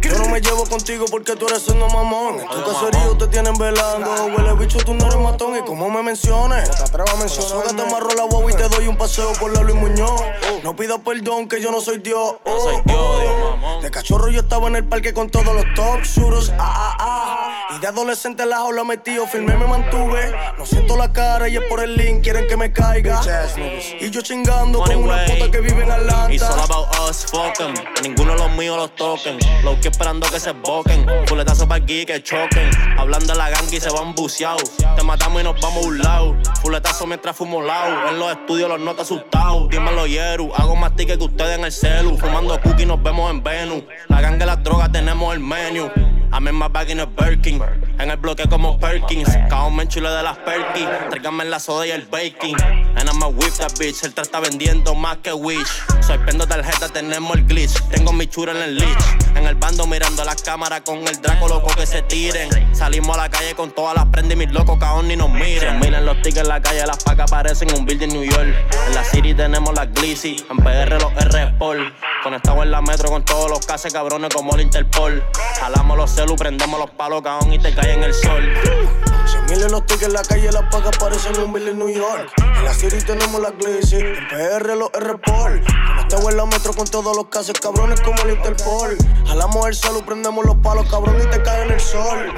Yo 0.02 0.18
no 0.18 0.28
me 0.28 0.40
llevo 0.40 0.64
contigo 0.64 1.04
porque 1.10 1.36
tú 1.36 1.46
eres 1.46 1.62
siendo 1.62 1.88
mamón. 1.88 2.40
En 2.40 2.48
tu 2.48 2.64
caserío 2.64 3.16
te 3.18 3.26
tienen 3.28 3.54
velando. 3.54 4.26
Huele 4.26 4.54
bicho, 4.54 4.78
tú 4.78 4.94
no 4.94 5.06
eres 5.06 5.18
matón. 5.18 5.56
Y 5.56 5.60
como 5.62 5.90
me 5.90 6.02
menciones, 6.02 6.70
te 6.70 6.82
atrevas 6.82 7.14
a 7.14 7.16
mencionar. 7.16 7.74
te 7.74 7.82
amarro 7.82 8.08
la 8.16 8.24
guagua 8.24 8.50
y 8.50 8.54
te 8.54 8.68
doy 8.68 8.86
un 8.86 8.96
paseo 8.96 9.32
por 9.38 9.52
la 9.54 9.62
Luis 9.62 9.76
Muñoz. 9.76 10.20
No 10.64 10.74
pidas 10.74 10.98
perdón 11.04 11.48
que 11.48 11.60
yo 11.60 11.70
no 11.70 11.80
soy 11.80 11.98
Dios. 11.98 12.36
Oh, 12.44 12.82
oh. 12.90 13.80
De 13.82 13.90
cachorro 13.90 14.30
yo 14.30 14.40
estaba 14.40 14.68
en 14.68 14.76
el 14.76 14.84
parque 14.84 15.12
con 15.12 15.30
todos 15.30 15.54
los 15.54 15.64
top 15.74 16.02
shooters. 16.02 16.50
Ah, 16.58 16.74
ah, 16.74 16.96
ah. 16.98 17.49
Y 17.72 17.78
de 17.78 17.86
adolescente 17.86 18.42
en 18.42 18.50
la 18.50 18.56
jaula 18.56 18.82
metido, 18.82 19.26
firme 19.28 19.56
me 19.56 19.64
mantuve. 19.64 20.34
No 20.58 20.66
siento 20.66 20.96
la 20.96 21.12
cara 21.12 21.48
y 21.48 21.56
es 21.56 21.62
por 21.68 21.80
el 21.80 21.96
link, 21.96 22.22
quieren 22.22 22.48
que 22.48 22.56
me 22.56 22.72
caiga. 22.72 23.20
Y 24.00 24.10
yo 24.10 24.20
chingando 24.22 24.80
con 24.82 24.96
una 24.96 25.24
puta 25.24 25.50
que 25.52 25.60
vive 25.60 25.84
en 25.84 25.90
Atlanta. 25.90 26.32
It's 26.32 26.42
all 26.42 26.58
about 26.58 26.88
us, 27.08 27.24
fuck 27.26 27.60
'em. 27.60 27.74
Ninguno 28.02 28.32
de 28.32 28.38
los 28.38 28.50
míos 28.52 28.76
los 28.76 28.94
toquen. 28.96 29.38
Los 29.62 29.76
que 29.78 29.88
esperando 29.88 30.28
que 30.28 30.40
se 30.40 30.50
boquen. 30.52 31.06
Fuletazo 31.26 31.68
para 31.68 31.82
aquí 31.82 32.04
que 32.04 32.20
choquen. 32.22 32.70
Hablando 32.98 33.32
de 33.32 33.38
la 33.38 33.50
gang 33.50 33.72
y 33.72 33.78
se 33.78 33.90
van 33.90 34.14
buceados. 34.16 34.72
Te 34.96 35.02
matamos 35.04 35.40
y 35.40 35.44
nos 35.44 35.60
vamos 35.60 35.84
a 35.84 35.88
un 35.88 35.98
lado. 35.98 36.36
Fuletazo 36.62 37.06
mientras 37.06 37.36
fumo 37.36 37.62
lao. 37.62 38.08
En 38.08 38.18
los 38.18 38.32
estudios 38.32 38.68
los 38.68 38.80
noto 38.80 39.02
asustados. 39.02 39.68
Dímelo, 39.68 40.06
Yeru. 40.08 40.52
Hago 40.56 40.74
más 40.74 40.96
tickets 40.96 41.18
que 41.18 41.24
ustedes 41.24 41.58
en 41.58 41.64
el 41.64 41.72
celu. 41.72 42.18
Fumando 42.18 42.60
cookies 42.60 42.86
nos 42.86 43.00
vemos 43.00 43.30
en 43.30 43.42
Venus. 43.44 43.84
La 44.08 44.20
gang 44.20 44.38
de 44.38 44.46
las 44.46 44.60
drogas 44.64 44.90
tenemos 44.90 45.32
el 45.34 45.40
menú. 45.40 45.88
I'm 46.32 46.46
in 46.48 46.54
my 46.54 46.68
bag 46.68 46.90
in 46.90 47.00
a. 47.00 47.08
En 47.98 48.10
el 48.10 48.16
bloque 48.16 48.48
como 48.48 48.78
Perkins. 48.78 49.28
Cao 49.48 49.70
me 49.70 49.82
enchule 49.82 50.08
de 50.08 50.22
las 50.22 50.38
Perkins. 50.38 50.88
Tráigame 51.10 51.44
la 51.44 51.60
soda 51.60 51.86
y 51.86 51.90
el 51.90 52.06
baking. 52.06 52.56
And 52.96 53.08
I'm 53.08 53.22
whip 53.36 53.52
that 53.58 53.72
bitch. 53.78 54.02
El 54.04 54.14
tra 54.14 54.22
está 54.22 54.40
vendiendo 54.40 54.94
más 54.94 55.18
que 55.18 55.32
Wish. 55.32 55.68
Soy 56.00 56.18
pendo 56.18 56.46
tarjeta, 56.46 56.88
tenemos 56.88 57.36
el 57.36 57.44
glitch. 57.46 57.80
Tengo 57.90 58.12
mi 58.12 58.26
chura 58.26 58.52
en 58.52 58.62
el 58.62 58.76
leech. 58.76 59.20
En 59.36 59.46
el 59.46 59.54
bando 59.54 59.86
mirando 59.86 60.24
las 60.24 60.42
cámaras 60.42 60.80
con 60.80 61.06
el 61.06 61.20
Draco 61.20 61.48
loco 61.48 61.74
que 61.76 61.86
se 61.86 62.02
tiren. 62.02 62.48
Salimos 62.74 63.16
a 63.16 63.22
la 63.22 63.28
calle 63.28 63.54
con 63.54 63.70
todas 63.70 63.94
las 63.94 64.06
prendas 64.06 64.32
y 64.32 64.36
mis 64.36 64.50
locos 64.50 64.78
caón 64.78 65.08
ni 65.08 65.16
nos 65.16 65.30
miren. 65.30 65.78
Miren 65.78 66.04
los 66.04 66.16
tickets 66.22 66.40
en 66.40 66.48
la 66.48 66.60
calle, 66.60 66.86
las 66.86 67.02
pacas 67.04 67.30
parecen 67.30 67.68
un 67.76 67.84
building 67.84 68.08
New 68.08 68.24
York. 68.24 68.54
En 68.86 68.94
la 68.94 69.04
city 69.04 69.34
tenemos 69.34 69.74
las 69.74 69.92
Glizzy. 69.92 70.36
En 70.50 70.56
PR 70.56 71.00
los 71.00 71.12
R 71.12 71.42
Sport. 71.42 71.80
Conectado 72.22 72.62
en 72.62 72.70
la 72.70 72.82
metro 72.82 73.10
con 73.10 73.24
todos 73.24 73.50
los 73.50 73.64
cases 73.66 73.92
cabrones 73.92 74.34
como 74.34 74.54
el 74.54 74.62
Interpol. 74.62 75.24
Jalamos 75.60 75.96
los 75.96 76.10
celu, 76.20 76.36
prendemos 76.36 76.78
los 76.78 76.90
palos 76.90 77.22
caón 77.22 77.52
y 77.52 77.58
te 77.58 77.74
cae 77.74 77.94
en 77.94 78.02
el 78.02 78.12
sol. 78.12 78.42
Cien 79.26 79.44
mil 79.46 79.62
en 79.62 79.72
los 79.72 79.86
tickets 79.86 80.06
en 80.06 80.12
la 80.12 80.22
calle, 80.22 80.52
las 80.52 80.62
pagas 80.70 80.96
parecen 80.98 81.38
un 81.40 81.52
bill 81.52 81.68
en 81.68 81.78
New 81.78 81.88
York. 81.88 82.30
En 82.38 82.64
la 82.64 82.74
city 82.74 82.98
tenemos 82.98 83.40
la 83.40 83.50
Glizzy, 83.50 83.96
en 83.96 84.28
PR 84.28 84.76
los 84.76 84.90
R-Pol. 84.92 85.62
Conectado 85.64 86.30
en 86.30 86.36
la 86.36 86.46
metro 86.46 86.74
con 86.74 86.86
todos 86.86 87.16
los 87.16 87.26
casos 87.26 87.58
cabrones 87.60 88.00
como 88.02 88.22
el 88.22 88.32
Interpol. 88.32 88.98
Jalamos 89.26 89.66
el 89.66 89.74
celu, 89.74 90.04
prendemos 90.04 90.44
los 90.44 90.56
palos, 90.56 90.86
cabrón, 90.90 91.16
y 91.22 91.30
te 91.30 91.42
cae 91.42 91.64
en 91.64 91.70
el 91.72 91.80
sol. 91.80 92.32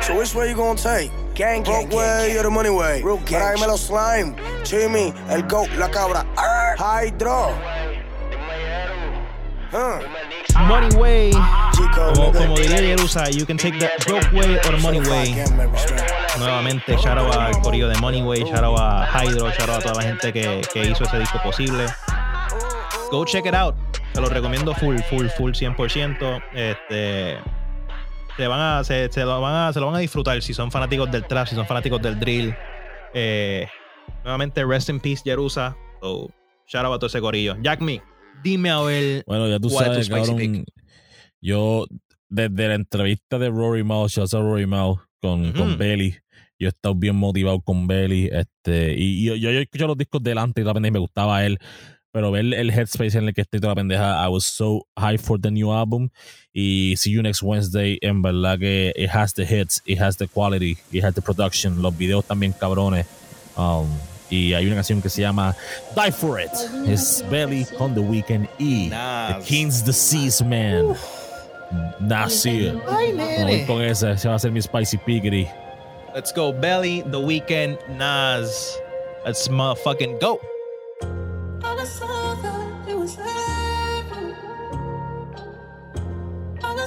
So 0.00 0.14
which 0.14 0.34
way 0.34 0.50
you 0.50 0.56
gonna 0.56 0.80
take? 0.80 1.10
Gang, 1.34 1.62
gang, 1.62 1.86
Broke 1.88 1.96
way 1.96 2.38
or 2.38 2.42
the 2.42 2.50
money 2.50 2.70
way? 2.70 3.02
Real 3.02 3.18
gang 3.18 3.56
Tráeme 3.56 3.66
los 3.66 3.82
slime, 3.82 4.34
Jimmy, 4.64 5.12
el 5.28 5.42
goat, 5.46 5.68
la 5.76 5.90
cabra. 5.90 6.24
Hydro. 6.78 7.52
Huh. 9.72 10.00
Money 10.66 10.96
way. 10.96 11.30
Como, 11.94 12.56
diría 12.56 12.78
Jerusa, 12.78 13.30
you 13.30 13.46
can 13.46 13.56
take 13.56 13.78
the 13.78 13.88
broke 14.04 14.32
way 14.32 14.56
or 14.58 14.72
the 14.72 14.80
money 14.82 15.00
way. 15.00 15.34
Nuevamente, 16.38 16.96
shout 16.98 17.18
out 17.18 17.34
al 17.34 17.60
corillo 17.62 17.88
de 17.88 17.94
Moneyway, 17.96 18.44
shout 18.44 18.64
out 18.64 18.78
a 18.78 19.06
Hydro, 19.06 19.50
shout 19.52 19.68
out 19.68 19.78
a 19.78 19.82
toda 19.82 19.94
la 19.94 20.02
gente 20.02 20.32
que, 20.32 20.62
que 20.72 20.90
hizo 20.90 21.04
ese 21.04 21.18
disco 21.18 21.40
posible. 21.42 21.86
Go 23.10 23.24
check 23.24 23.46
it 23.46 23.54
out. 23.54 23.74
Te 24.12 24.20
lo 24.20 24.28
recomiendo 24.28 24.74
full, 24.74 24.98
full, 25.08 25.28
full, 25.28 25.52
100%. 25.52 26.42
Este, 26.52 27.38
se, 28.36 28.46
van 28.46 28.60
a, 28.60 28.84
se, 28.84 29.10
se 29.10 29.24
lo 29.24 29.40
van 29.40 29.68
a, 29.68 29.72
se 29.72 29.80
lo 29.80 29.86
van 29.86 29.96
a 29.96 29.98
disfrutar 29.98 30.40
si 30.42 30.52
son 30.52 30.70
fanáticos 30.70 31.10
del 31.10 31.24
trap, 31.24 31.46
si 31.46 31.54
son 31.54 31.66
fanáticos 31.66 32.02
del 32.02 32.18
drill. 32.18 32.56
Eh, 33.14 33.68
nuevamente, 34.24 34.64
rest 34.64 34.88
in 34.88 34.98
peace, 35.00 35.22
Jerusa. 35.24 35.76
So, 36.00 36.30
shout 36.66 36.84
out 36.84 36.94
a 36.94 36.98
todo 36.98 37.06
ese 37.06 37.20
corillo. 37.20 37.56
Jack 37.60 37.80
Me, 37.80 38.02
dime 38.42 38.70
a 38.70 38.80
ver. 38.82 39.24
Bueno, 39.26 39.48
ya 39.48 39.58
tú 39.58 39.68
¿Cuál 39.68 39.98
es 39.98 40.06
tu 40.06 40.12
sabes, 40.12 40.28
cabrón. 40.28 40.64
Yo, 41.40 41.86
desde 42.28 42.68
la 42.68 42.74
entrevista 42.74 43.38
de 43.38 43.48
Rory 43.48 43.82
Mal, 43.84 44.08
shouts 44.08 44.34
a 44.34 44.40
Rory 44.40 44.66
Mal 44.66 44.96
con, 45.20 45.46
Ujú. 45.50 45.58
con 45.58 45.78
Belly, 45.78 46.16
yo 46.58 46.66
he 46.66 46.68
estado 46.68 46.94
bien 46.94 47.16
motivado 47.16 47.60
con 47.60 47.86
Belly. 47.86 48.28
Este, 48.32 48.94
y 48.96 49.24
yo, 49.24 49.34
yo, 49.36 49.50
yo 49.50 49.60
escucho 49.60 49.86
los 49.86 49.96
discos 49.96 50.22
delante 50.22 50.60
y 50.60 50.64
la 50.64 50.74
pendeja 50.74 50.88
y 50.90 50.92
me 50.92 50.98
gustaba 50.98 51.44
él. 51.44 51.58
Pero 52.12 52.32
ver 52.32 52.44
el 52.44 52.70
headspace 52.70 53.18
en 53.18 53.28
el 53.28 53.34
que 53.34 53.42
estoy 53.42 53.60
toda 53.60 53.70
la 53.70 53.76
pendeja, 53.76 54.26
I 54.26 54.28
was 54.28 54.44
so 54.44 54.84
high 54.98 55.16
for 55.16 55.40
the 55.40 55.50
new 55.50 55.72
album. 55.72 56.08
Y 56.52 56.94
See 56.96 57.12
You 57.12 57.22
Next 57.22 57.40
Wednesday, 57.40 57.98
en 58.02 58.20
verdad 58.20 58.58
que 58.58 58.92
it 58.96 59.10
has 59.10 59.32
the 59.32 59.44
hits, 59.44 59.80
it 59.86 60.00
has 60.00 60.16
the 60.16 60.26
quality, 60.26 60.76
it 60.90 61.04
has 61.04 61.14
the 61.14 61.22
production, 61.22 61.80
los 61.80 61.96
videos 61.96 62.24
también 62.26 62.52
cabrones. 62.52 63.06
Um, 63.56 63.86
y 64.30 64.54
hay 64.54 64.66
una 64.66 64.76
canción 64.76 65.02
que 65.02 65.10
se 65.10 65.20
llama 65.20 65.54
Die 65.94 66.12
For 66.12 66.40
It. 66.40 66.52
Es 66.88 67.24
Belly 67.28 67.66
on 67.78 67.94
the 67.94 68.00
Weekend 68.00 68.48
y 68.58 68.88
The 68.88 69.40
King's 69.44 69.84
Disease 69.84 70.42
Man. 70.44 70.96
Nasir. 72.00 72.80
Ay, 72.88 73.12
Vamos 73.12 73.44
a 73.44 73.52
ir 73.52 73.66
con 73.66 73.82
esa, 73.82 74.12
ese 74.12 74.28
va 74.28 74.34
a 74.34 74.38
ser 74.38 74.50
mi 74.50 74.60
Spicy 74.60 74.96
Piggery. 74.98 75.48
Let's 76.14 76.32
go, 76.32 76.52
Belly, 76.52 77.02
The 77.02 77.18
Weeknd, 77.18 77.78
Nas. 77.96 78.76
Let's 79.24 79.48
motherfucking 79.48 80.20
go. 80.20 80.40
All 81.62 81.78
I 81.78 81.84
saw 81.84 82.34
that 82.42 82.88
it 82.88 82.96
was 82.96 83.14
heaven. 83.14 84.34
All 86.64 86.78
I 86.78 86.86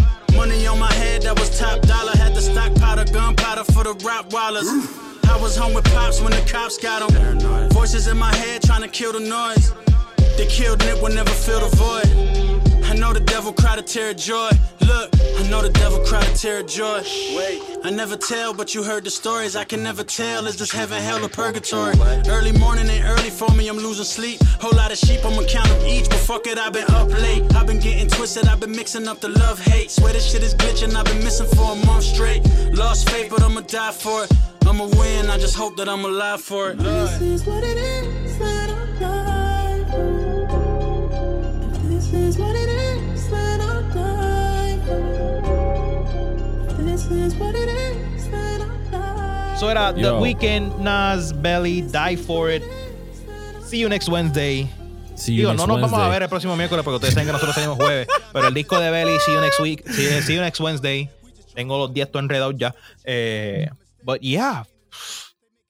Money 0.41 0.65
on 0.65 0.79
my 0.79 0.91
head, 0.93 1.21
that 1.21 1.39
was 1.39 1.55
top 1.59 1.81
dollar. 1.81 2.13
Had 2.17 2.33
the 2.33 2.41
stockpile, 2.41 3.05
gunpowder 3.05 3.63
for 3.63 3.83
the 3.83 3.93
Rottweilers. 3.93 4.65
I 5.29 5.39
was 5.39 5.55
home 5.55 5.75
with 5.75 5.85
pops 5.93 6.19
when 6.19 6.31
the 6.31 6.43
cops 6.51 6.79
got 6.79 7.07
them. 7.07 7.69
Voices 7.69 8.07
in 8.07 8.17
my 8.17 8.33
head 8.33 8.63
trying 8.63 8.81
to 8.81 8.87
kill 8.87 9.13
the 9.13 9.19
noise. 9.19 9.71
They 10.37 10.47
killed 10.47 10.79
Nip 10.79 10.99
will 10.99 11.13
never 11.13 11.29
fill 11.29 11.59
the 11.59 11.75
void. 11.77 12.60
I 12.91 12.93
know 12.93 13.13
the 13.13 13.21
devil 13.21 13.53
cried 13.53 13.79
a 13.79 13.81
tear 13.81 14.09
of 14.09 14.17
joy. 14.17 14.49
Look, 14.81 15.09
I 15.39 15.47
know 15.49 15.61
the 15.61 15.69
devil 15.69 16.03
cried 16.05 16.27
a 16.27 16.35
tear 16.35 16.59
of 16.59 16.67
joy. 16.67 17.01
Wait, 17.37 17.61
I 17.85 17.89
never 17.89 18.17
tell, 18.17 18.53
but 18.53 18.75
you 18.75 18.83
heard 18.83 19.05
the 19.05 19.09
stories. 19.09 19.55
I 19.55 19.63
can 19.63 19.81
never 19.81 20.03
tell. 20.03 20.45
Is 20.45 20.57
this 20.57 20.73
heaven, 20.73 21.01
hell, 21.01 21.23
or 21.23 21.29
purgatory? 21.29 21.93
Early 22.27 22.51
morning 22.51 22.89
ain't 22.89 23.05
early 23.05 23.29
for 23.29 23.49
me. 23.55 23.69
I'm 23.69 23.77
losing 23.77 24.03
sleep. 24.03 24.41
Whole 24.59 24.75
lot 24.75 24.91
of 24.91 24.97
sheep, 24.97 25.23
I'ma 25.23 25.43
count 25.47 25.69
them 25.69 25.85
each. 25.87 26.09
But 26.09 26.19
fuck 26.19 26.47
it, 26.47 26.57
I've 26.57 26.73
been 26.73 26.83
up 26.91 27.07
late. 27.07 27.43
I've 27.55 27.65
been 27.65 27.79
getting 27.79 28.09
twisted. 28.09 28.45
I've 28.49 28.59
been 28.59 28.75
mixing 28.75 29.07
up 29.07 29.21
the 29.21 29.29
love 29.29 29.57
hate. 29.57 29.89
Swear 29.89 30.11
this 30.11 30.29
shit 30.29 30.43
is 30.43 30.53
glitching. 30.53 30.93
I've 30.93 31.05
been 31.05 31.23
missing 31.23 31.47
for 31.47 31.71
a 31.71 31.85
month 31.85 32.03
straight. 32.03 32.43
Lost 32.73 33.09
faith, 33.09 33.29
but 33.29 33.41
I'ma 33.41 33.61
die 33.61 33.93
for 33.93 34.25
it. 34.25 34.31
I'ma 34.67 34.87
win. 34.99 35.29
I 35.29 35.37
just 35.37 35.55
hope 35.55 35.77
that 35.77 35.87
I'm 35.87 36.03
alive 36.03 36.41
for 36.41 36.71
it. 36.71 36.77
This 36.77 37.21
is 37.21 37.45
what 37.45 37.63
it 37.63 37.77
is, 37.77 38.37
then 38.37 38.69
I'll 38.69 38.99
die 38.99 39.85
for 39.91 40.41
it. 41.63 41.73
If 41.73 41.81
this 41.83 42.13
is 42.13 42.37
what 42.37 42.53
it 42.53 42.67
is, 42.67 42.70
die. 47.11 47.41
So 49.59 49.69
era 49.69 49.93
The 49.93 50.01
Yo. 50.01 50.19
Weeknd, 50.21 50.79
Nas, 50.79 51.33
Belly, 51.33 51.81
Die 51.81 52.15
For 52.17 52.49
It. 52.51 52.63
See 53.63 53.77
you 53.79 53.89
next 53.89 54.09
Wednesday. 54.09 54.67
See 55.15 55.33
you 55.33 55.43
Digo, 55.47 55.51
next 55.53 55.67
no 55.67 55.77
nos 55.77 55.81
vamos 55.91 55.99
a 55.99 56.09
ver 56.09 56.23
el 56.23 56.29
próximo 56.29 56.55
miércoles 56.55 56.83
porque 56.83 56.95
ustedes 56.95 57.13
saben 57.13 57.27
que 57.27 57.33
nosotros 57.33 57.53
salimos 57.55 57.77
jueves. 57.77 58.07
pero 58.33 58.47
el 58.47 58.53
disco 58.53 58.79
de 58.79 58.89
Belly, 58.89 59.19
See 59.19 59.33
You 59.33 59.41
Next 59.41 59.59
Week, 59.59 59.83
See, 59.87 60.21
see 60.21 60.35
You 60.35 60.41
Next 60.41 60.59
Wednesday. 60.59 61.09
Tengo 61.53 61.77
los 61.77 61.93
10 61.93 62.11
todos 62.11 62.23
enredados 62.23 62.55
ya. 62.57 62.73
Eh, 63.03 63.69
but 64.03 64.21
yeah. 64.21 64.65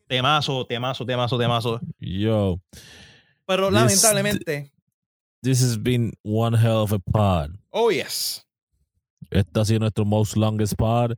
Temazo, 0.08 0.66
temazo, 0.66 1.06
temazo, 1.06 1.38
temazo. 1.38 1.80
Yo, 2.00 2.60
Pero 3.46 3.68
This- 3.70 3.74
lamentablemente. 3.74 4.72
this 5.42 5.62
has 5.62 5.78
been 5.78 6.14
one 6.24 6.54
hell 6.56 6.82
of 6.84 6.94
a 6.94 7.00
pod. 7.00 7.58
Oh, 7.72 7.90
yes. 7.92 8.46
Este 9.32 9.60
ha 9.60 9.66
sido 9.66 9.80
nuestro 9.80 10.06
most 10.06 10.36
longest 10.38 10.76
pod. 10.76 11.14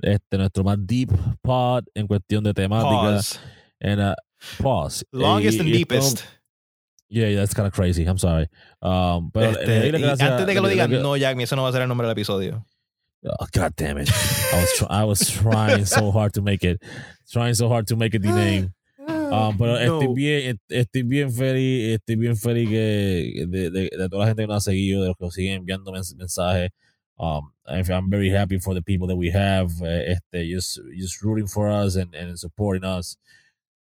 Este, 0.00 0.38
nuestro 0.38 0.62
más 0.64 0.76
deep 0.86 1.10
pod 1.42 1.84
en 1.94 2.06
cuestión 2.06 2.44
de 2.44 2.52
temática. 2.54 2.90
Pause. 3.14 3.40
And, 3.80 4.00
uh, 4.00 4.14
pause. 4.62 5.04
Longest 5.12 5.56
Y- 5.56 5.60
and 5.60 5.68
y 5.68 5.72
esto- 5.72 5.78
deepest. 5.94 6.20
Yeah, 7.10 7.34
that's 7.36 7.54
kind 7.54 7.66
of 7.66 7.72
crazy. 7.72 8.04
I'm 8.04 8.18
sorry. 8.18 8.48
Um, 8.82 9.30
pero 9.32 9.50
Este, 9.58 9.90
le 9.92 9.98
gracias- 9.98 10.20
antes 10.30 10.46
de 10.46 10.52
que 10.54 10.60
lo 10.60 10.68
digan, 10.68 10.90
no, 10.90 11.16
Jack, 11.16 11.40
eso 11.40 11.56
no 11.56 11.62
va 11.62 11.70
a 11.70 11.72
ser 11.72 11.80
el 11.82 11.88
nombre 11.88 12.06
del 12.06 12.12
episodio. 12.12 12.64
Oh, 13.24 13.46
God 13.52 13.72
damn 13.76 13.98
it. 13.98 14.08
I 14.08 14.60
was, 14.60 14.86
I 14.90 15.04
was 15.04 15.20
trying 15.20 15.86
so 15.86 16.12
hard 16.12 16.32
to 16.34 16.42
make 16.42 16.62
it. 16.68 16.80
Trying 17.32 17.54
so 17.54 17.68
hard 17.68 17.86
to 17.88 17.96
make 17.96 18.14
it 18.14 18.22
the 18.22 18.28
name. 18.30 18.74
Um, 19.08 19.56
pero 19.58 19.76
estoy 19.80 20.06
No. 20.06 20.14
bien, 20.14 20.60
estoy 20.68 21.02
bien 21.02 21.32
feliz, 21.32 21.94
estoy 21.98 22.16
bien 22.16 22.36
feliz 22.36 22.68
que 22.68 23.46
de, 23.48 23.70
de, 23.70 23.90
de 23.90 24.08
toda 24.08 24.20
la 24.20 24.26
gente 24.28 24.42
que 24.42 24.46
nos 24.46 24.56
ha 24.58 24.70
seguido, 24.70 25.02
de 25.02 25.08
los 25.08 25.16
que 25.16 25.30
siguen 25.30 25.54
enviando 25.60 25.90
mens- 25.92 26.14
mensajes. 26.14 26.70
Um, 27.18 27.52
I'm 27.66 28.10
very 28.10 28.30
happy 28.30 28.58
for 28.58 28.74
the 28.74 28.82
people 28.82 29.08
that 29.08 29.16
we 29.16 29.30
have, 29.30 29.70
eh, 29.82 30.14
este, 30.14 30.48
just, 30.48 30.80
just 30.96 31.22
rooting 31.22 31.46
for 31.46 31.68
us 31.68 31.96
and, 31.96 32.14
and 32.14 32.38
supporting 32.38 32.84
us. 32.84 33.16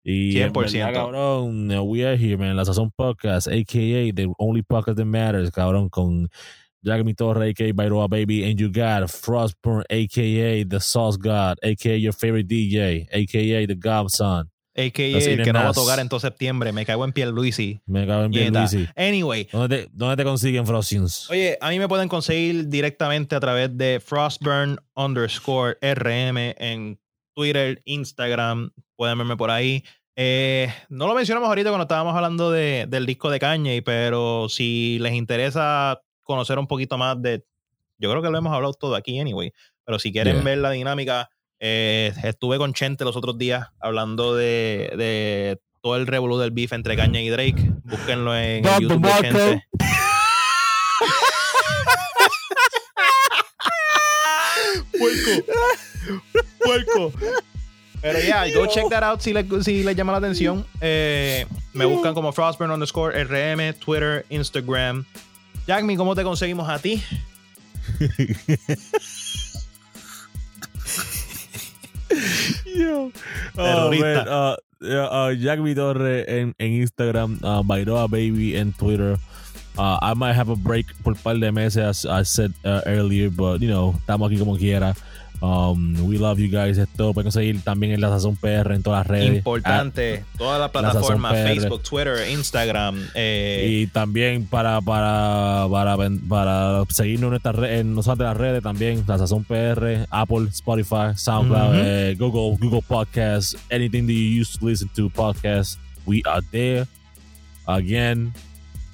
Y 0.04 0.40
en 0.40 0.52
100%. 0.52 0.92
cabrón, 0.92 1.88
we 1.88 2.04
are 2.04 2.16
here, 2.16 2.38
man. 2.38 2.56
La 2.56 2.62
Sazón 2.62 2.92
Podcast, 2.96 3.48
a.k.a. 3.48 4.12
the 4.12 4.32
only 4.38 4.62
podcast 4.62 4.94
that 4.94 5.04
matters, 5.04 5.50
cabrón, 5.50 5.90
con 5.90 6.28
Jagmi 6.84 7.16
Torre, 7.16 7.48
a.k.a. 7.48 7.72
Bairoa 7.72 8.08
Baby, 8.08 8.48
and 8.48 8.60
you 8.60 8.70
got 8.70 9.02
Frostburn, 9.02 9.82
a.k.a. 9.90 10.62
the 10.62 10.78
Sauce 10.78 11.16
God, 11.16 11.58
a.k.a. 11.64 11.96
your 11.96 12.12
favorite 12.12 12.46
DJ, 12.46 13.08
a.k.a. 13.10 13.66
the 13.66 13.74
Godson. 13.74 14.48
Los 14.77 15.27
el 15.27 15.43
que 15.43 15.53
no 15.53 15.61
va 15.61 15.69
a 15.70 15.73
tocar 15.73 15.98
en 16.01 16.09
todo 16.09 16.20
septiembre. 16.20 16.73
Me 16.73 16.85
cago 16.85 17.05
en 17.05 17.12
piel, 17.12 17.31
Luisi. 17.31 17.81
Me 17.86 18.07
cago 18.07 18.24
en 18.24 18.31
bien, 18.31 18.53
Luisi. 18.55 18.86
Anyway, 18.97 19.48
¿Dónde 19.51 19.85
te, 19.85 19.89
¿Dónde 19.93 20.16
te 20.16 20.24
consiguen 20.24 20.66
Frostings? 20.66 21.31
Oye, 21.31 21.57
a 21.61 21.70
mí 21.70 21.78
me 21.78 21.89
pueden 21.89 22.09
conseguir 22.09 22.69
directamente 22.69 23.35
a 23.35 23.40
través 23.40 23.77
de 23.77 24.01
Frostburn 24.05 24.78
underscore 24.94 25.78
RM 25.81 26.55
en 26.59 26.98
Twitter, 27.35 27.81
Instagram. 27.85 28.70
Pueden 28.97 29.19
verme 29.19 29.36
por 29.36 29.51
ahí. 29.51 29.82
Eh, 30.15 30.73
no 30.89 31.07
lo 31.07 31.15
mencionamos 31.15 31.48
ahorita 31.48 31.69
cuando 31.70 31.82
estábamos 31.85 32.15
hablando 32.15 32.51
de- 32.51 32.86
del 32.89 33.05
disco 33.07 33.28
de 33.31 33.39
Kanye, 33.39 33.82
pero 33.82 34.48
si 34.48 34.98
les 35.01 35.12
interesa 35.12 36.01
conocer 36.23 36.59
un 36.59 36.66
poquito 36.66 36.97
más 36.97 37.20
de. 37.20 37.44
Yo 37.98 38.11
creo 38.11 38.23
que 38.23 38.31
lo 38.31 38.39
hemos 38.39 38.53
hablado 38.53 38.73
todo 38.74 38.94
aquí, 38.94 39.19
anyway. 39.19 39.53
Pero 39.85 39.98
si 39.98 40.12
quieren 40.12 40.36
Yeah. 40.36 40.44
ver 40.44 40.59
la 40.59 40.70
dinámica, 40.70 41.31
eh, 41.60 42.12
estuve 42.22 42.58
con 42.58 42.74
Chente 42.74 43.04
los 43.04 43.16
otros 43.16 43.38
días 43.38 43.68
hablando 43.80 44.34
de, 44.34 44.92
de 44.96 45.58
todo 45.82 45.96
el 45.96 46.06
revolú 46.06 46.38
del 46.38 46.50
beef 46.50 46.72
entre 46.72 46.96
Kanye 46.96 47.22
y 47.22 47.28
Drake. 47.28 47.70
Búsquenlo 47.84 48.36
en 48.36 48.66
el. 48.66 48.80
YouTube 48.80 49.06
de. 49.06 49.20
Chente. 49.20 49.66
Puerco. 54.98 55.52
Puerco. 56.58 57.12
Pero 58.02 58.20
ya, 58.20 58.46
go 58.54 58.66
check 58.66 58.88
that 58.88 59.02
out 59.02 59.20
si 59.20 59.32
les 59.32 59.46
si 59.64 59.82
les 59.82 59.96
llama 59.96 60.12
la 60.12 60.18
atención. 60.18 60.66
Eh, 60.80 61.46
me 61.72 61.84
buscan 61.84 62.14
como 62.14 62.32
Frostburn 62.32 62.70
underscore 62.70 63.24
RM, 63.24 63.74
Twitter, 63.78 64.24
Instagram. 64.28 65.04
Jackme, 65.66 65.96
¿cómo 65.96 66.14
te 66.14 66.22
conseguimos 66.22 66.68
a 66.68 66.78
ti? 66.78 67.02
Yo. 72.64 73.10
Oh, 73.58 73.90
man, 73.90 74.28
uh, 74.28 74.56
yeah, 74.80 75.08
uh, 75.08 75.30
Jack 75.34 75.58
Mi 75.60 75.74
Torre 75.74 76.24
en, 76.28 76.54
en 76.58 76.70
Instagram, 76.82 77.38
uh, 77.42 77.62
Bairoa 77.62 78.06
Baby 78.08 78.56
en 78.56 78.72
Twitter. 78.72 79.16
Uh, 79.78 79.98
I 80.00 80.14
might 80.14 80.32
have 80.32 80.48
a 80.48 80.56
break 80.56 80.86
por 81.04 81.14
par 81.14 81.34
de 81.36 81.52
meses, 81.52 81.76
as 81.76 82.06
I 82.06 82.22
said 82.22 82.54
uh, 82.64 82.80
earlier, 82.86 83.28
but 83.28 83.60
you 83.60 83.68
know, 83.68 83.94
estamos 84.00 84.30
aquí 84.30 84.38
como 84.38 84.56
quiera. 84.56 84.96
Um, 85.40 85.94
we 86.06 86.16
love 86.18 86.38
you 86.38 86.48
guys. 86.48 86.78
Esto 86.78 87.12
pueden 87.12 87.26
conseguir 87.26 87.60
también 87.62 87.92
en 87.92 88.00
la 88.00 88.08
Sazón 88.08 88.36
PR 88.36 88.72
en 88.74 88.82
todas 88.82 89.00
las 89.00 89.06
redes. 89.06 89.36
Importante. 89.36 90.24
Todas 90.38 90.58
las 90.58 90.72
La 90.82 90.92
PR. 91.30 91.46
Facebook, 91.54 91.82
Twitter, 91.82 92.30
Instagram. 92.30 92.98
eh, 93.14 93.66
Y 93.82 93.86
también 93.88 94.46
para, 94.46 94.80
para, 94.80 95.66
para, 95.70 95.96
para 96.28 96.82
seguirnos 96.88 97.26
en, 97.26 97.30
nuestras 97.30 97.54
re- 97.54 97.78
en 97.80 97.94
nosotras 97.94 98.28
las 98.30 98.36
redes 98.36 98.62
también, 98.62 99.04
la 99.06 99.18
Sazón 99.18 99.44
PR, 99.44 100.06
Apple, 100.10 100.48
Spotify, 100.50 101.12
SoundCloud, 101.16 101.74
eh, 101.74 102.16
Google, 102.18 102.56
Google 102.58 102.82
Podcasts, 102.86 103.56
anything 103.70 104.06
that 104.06 104.14
you 104.14 104.40
used 104.40 104.58
to 104.58 104.66
listen 104.66 104.88
to 104.96 105.10
podcasts, 105.10 105.78
we 106.06 106.22
are 106.26 106.40
there. 106.50 106.86
Again, 107.66 108.32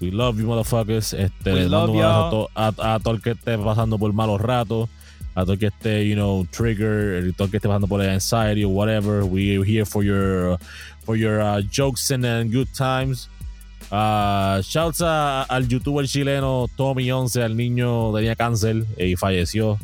we 0.00 0.10
love 0.10 0.38
you 0.40 0.46
motherfuckers. 0.46 1.12
Este, 1.12 1.52
We 1.52 1.68
love 1.68 1.94
a, 2.02 2.48
a, 2.56 2.94
a 2.94 2.98
todo 3.00 3.14
el 3.14 3.20
que 3.22 3.30
esté 3.32 3.56
pasando 3.58 3.98
por 3.98 4.12
malos 4.12 4.40
ratos, 4.40 4.88
a 5.34 5.42
todo 5.42 5.52
el 5.54 5.58
que 5.58 5.66
esté, 5.68 6.06
you 6.08 6.14
know, 6.14 6.46
trigger, 6.50 7.16
a 7.18 7.32
todo 7.32 7.46
el 7.46 7.50
que 7.50 7.56
esté 7.58 7.68
pasando 7.68 7.86
por 7.88 8.00
anxiety 8.02 8.64
or 8.64 8.72
whatever. 8.72 9.24
We're 9.24 9.64
here 9.64 9.84
for 9.84 10.02
your, 10.04 10.58
for 11.04 11.16
your 11.16 11.40
uh, 11.40 11.62
jokes 11.62 12.10
and, 12.10 12.24
good 12.52 12.68
times. 12.74 13.28
Uh, 13.90 14.62
shouts 14.62 15.00
a- 15.00 15.44
al 15.48 15.66
youtuber 15.68 16.06
chileno 16.06 16.66
Tommy11, 16.76 17.42
al 17.42 17.56
niño 17.56 18.12
tenía 18.14 18.34
cáncer 18.36 18.84
y 18.98 19.16
falleció. 19.16 19.78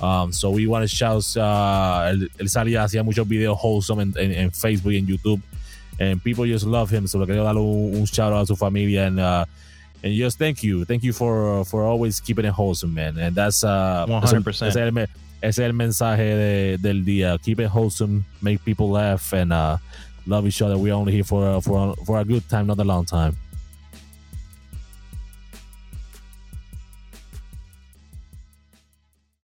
Um, 0.00 0.32
so 0.32 0.50
we 0.50 0.66
want 0.66 0.82
to 0.82 0.88
shout, 0.88 1.24
uh, 1.36 2.08
él, 2.10 2.28
él 2.38 2.48
salía, 2.48 2.82
hacía 2.82 3.02
muchos 3.04 3.26
videos 3.28 3.56
wholesome 3.62 4.02
en, 4.02 4.12
en, 4.18 4.32
en 4.32 4.50
Facebook 4.52 4.92
y 4.92 4.96
en 4.98 5.06
YouTube. 5.06 5.40
And 6.00 6.20
people 6.22 6.44
just 6.46 6.66
love 6.66 6.90
him. 6.90 7.06
So 7.06 7.18
le 7.18 7.26
quería 7.26 7.44
dar 7.44 7.56
un, 7.56 7.94
un 7.94 8.04
shout 8.04 8.32
out 8.32 8.42
a 8.42 8.46
su 8.46 8.56
familia. 8.56 9.06
And, 9.06 9.20
uh, 9.20 9.44
and 10.04 10.14
just 10.14 10.38
thank 10.38 10.62
you. 10.62 10.84
Thank 10.84 11.02
you 11.02 11.12
for, 11.12 11.64
for 11.64 11.82
always 11.84 12.20
keeping 12.20 12.44
it 12.44 12.52
wholesome, 12.52 12.92
man. 12.94 13.16
And 13.18 13.34
that's, 13.34 13.64
uh, 13.64 14.06
100%. 14.08 14.48
Ese, 14.48 14.62
es 14.62 14.76
el, 14.76 14.92
me- 14.92 15.06
ese 15.42 15.58
es 15.58 15.58
el 15.58 15.72
mensaje 15.72 16.18
de- 16.36 16.76
del 16.78 17.04
día. 17.04 17.38
Keep 17.42 17.60
it 17.60 17.68
wholesome, 17.68 18.24
make 18.42 18.62
people 18.64 18.90
laugh, 18.90 19.32
and 19.32 19.52
uh, 19.52 19.78
love 20.26 20.46
each 20.46 20.60
other. 20.62 20.76
We're 20.78 20.94
only 20.94 21.12
here 21.12 21.24
for, 21.24 21.48
uh, 21.56 21.60
for, 21.60 21.94
for 22.06 22.18
a 22.20 22.24
good 22.24 22.48
time, 22.48 22.66
not 22.66 22.78
a 22.78 22.84
long 22.84 23.04
time. 23.06 23.36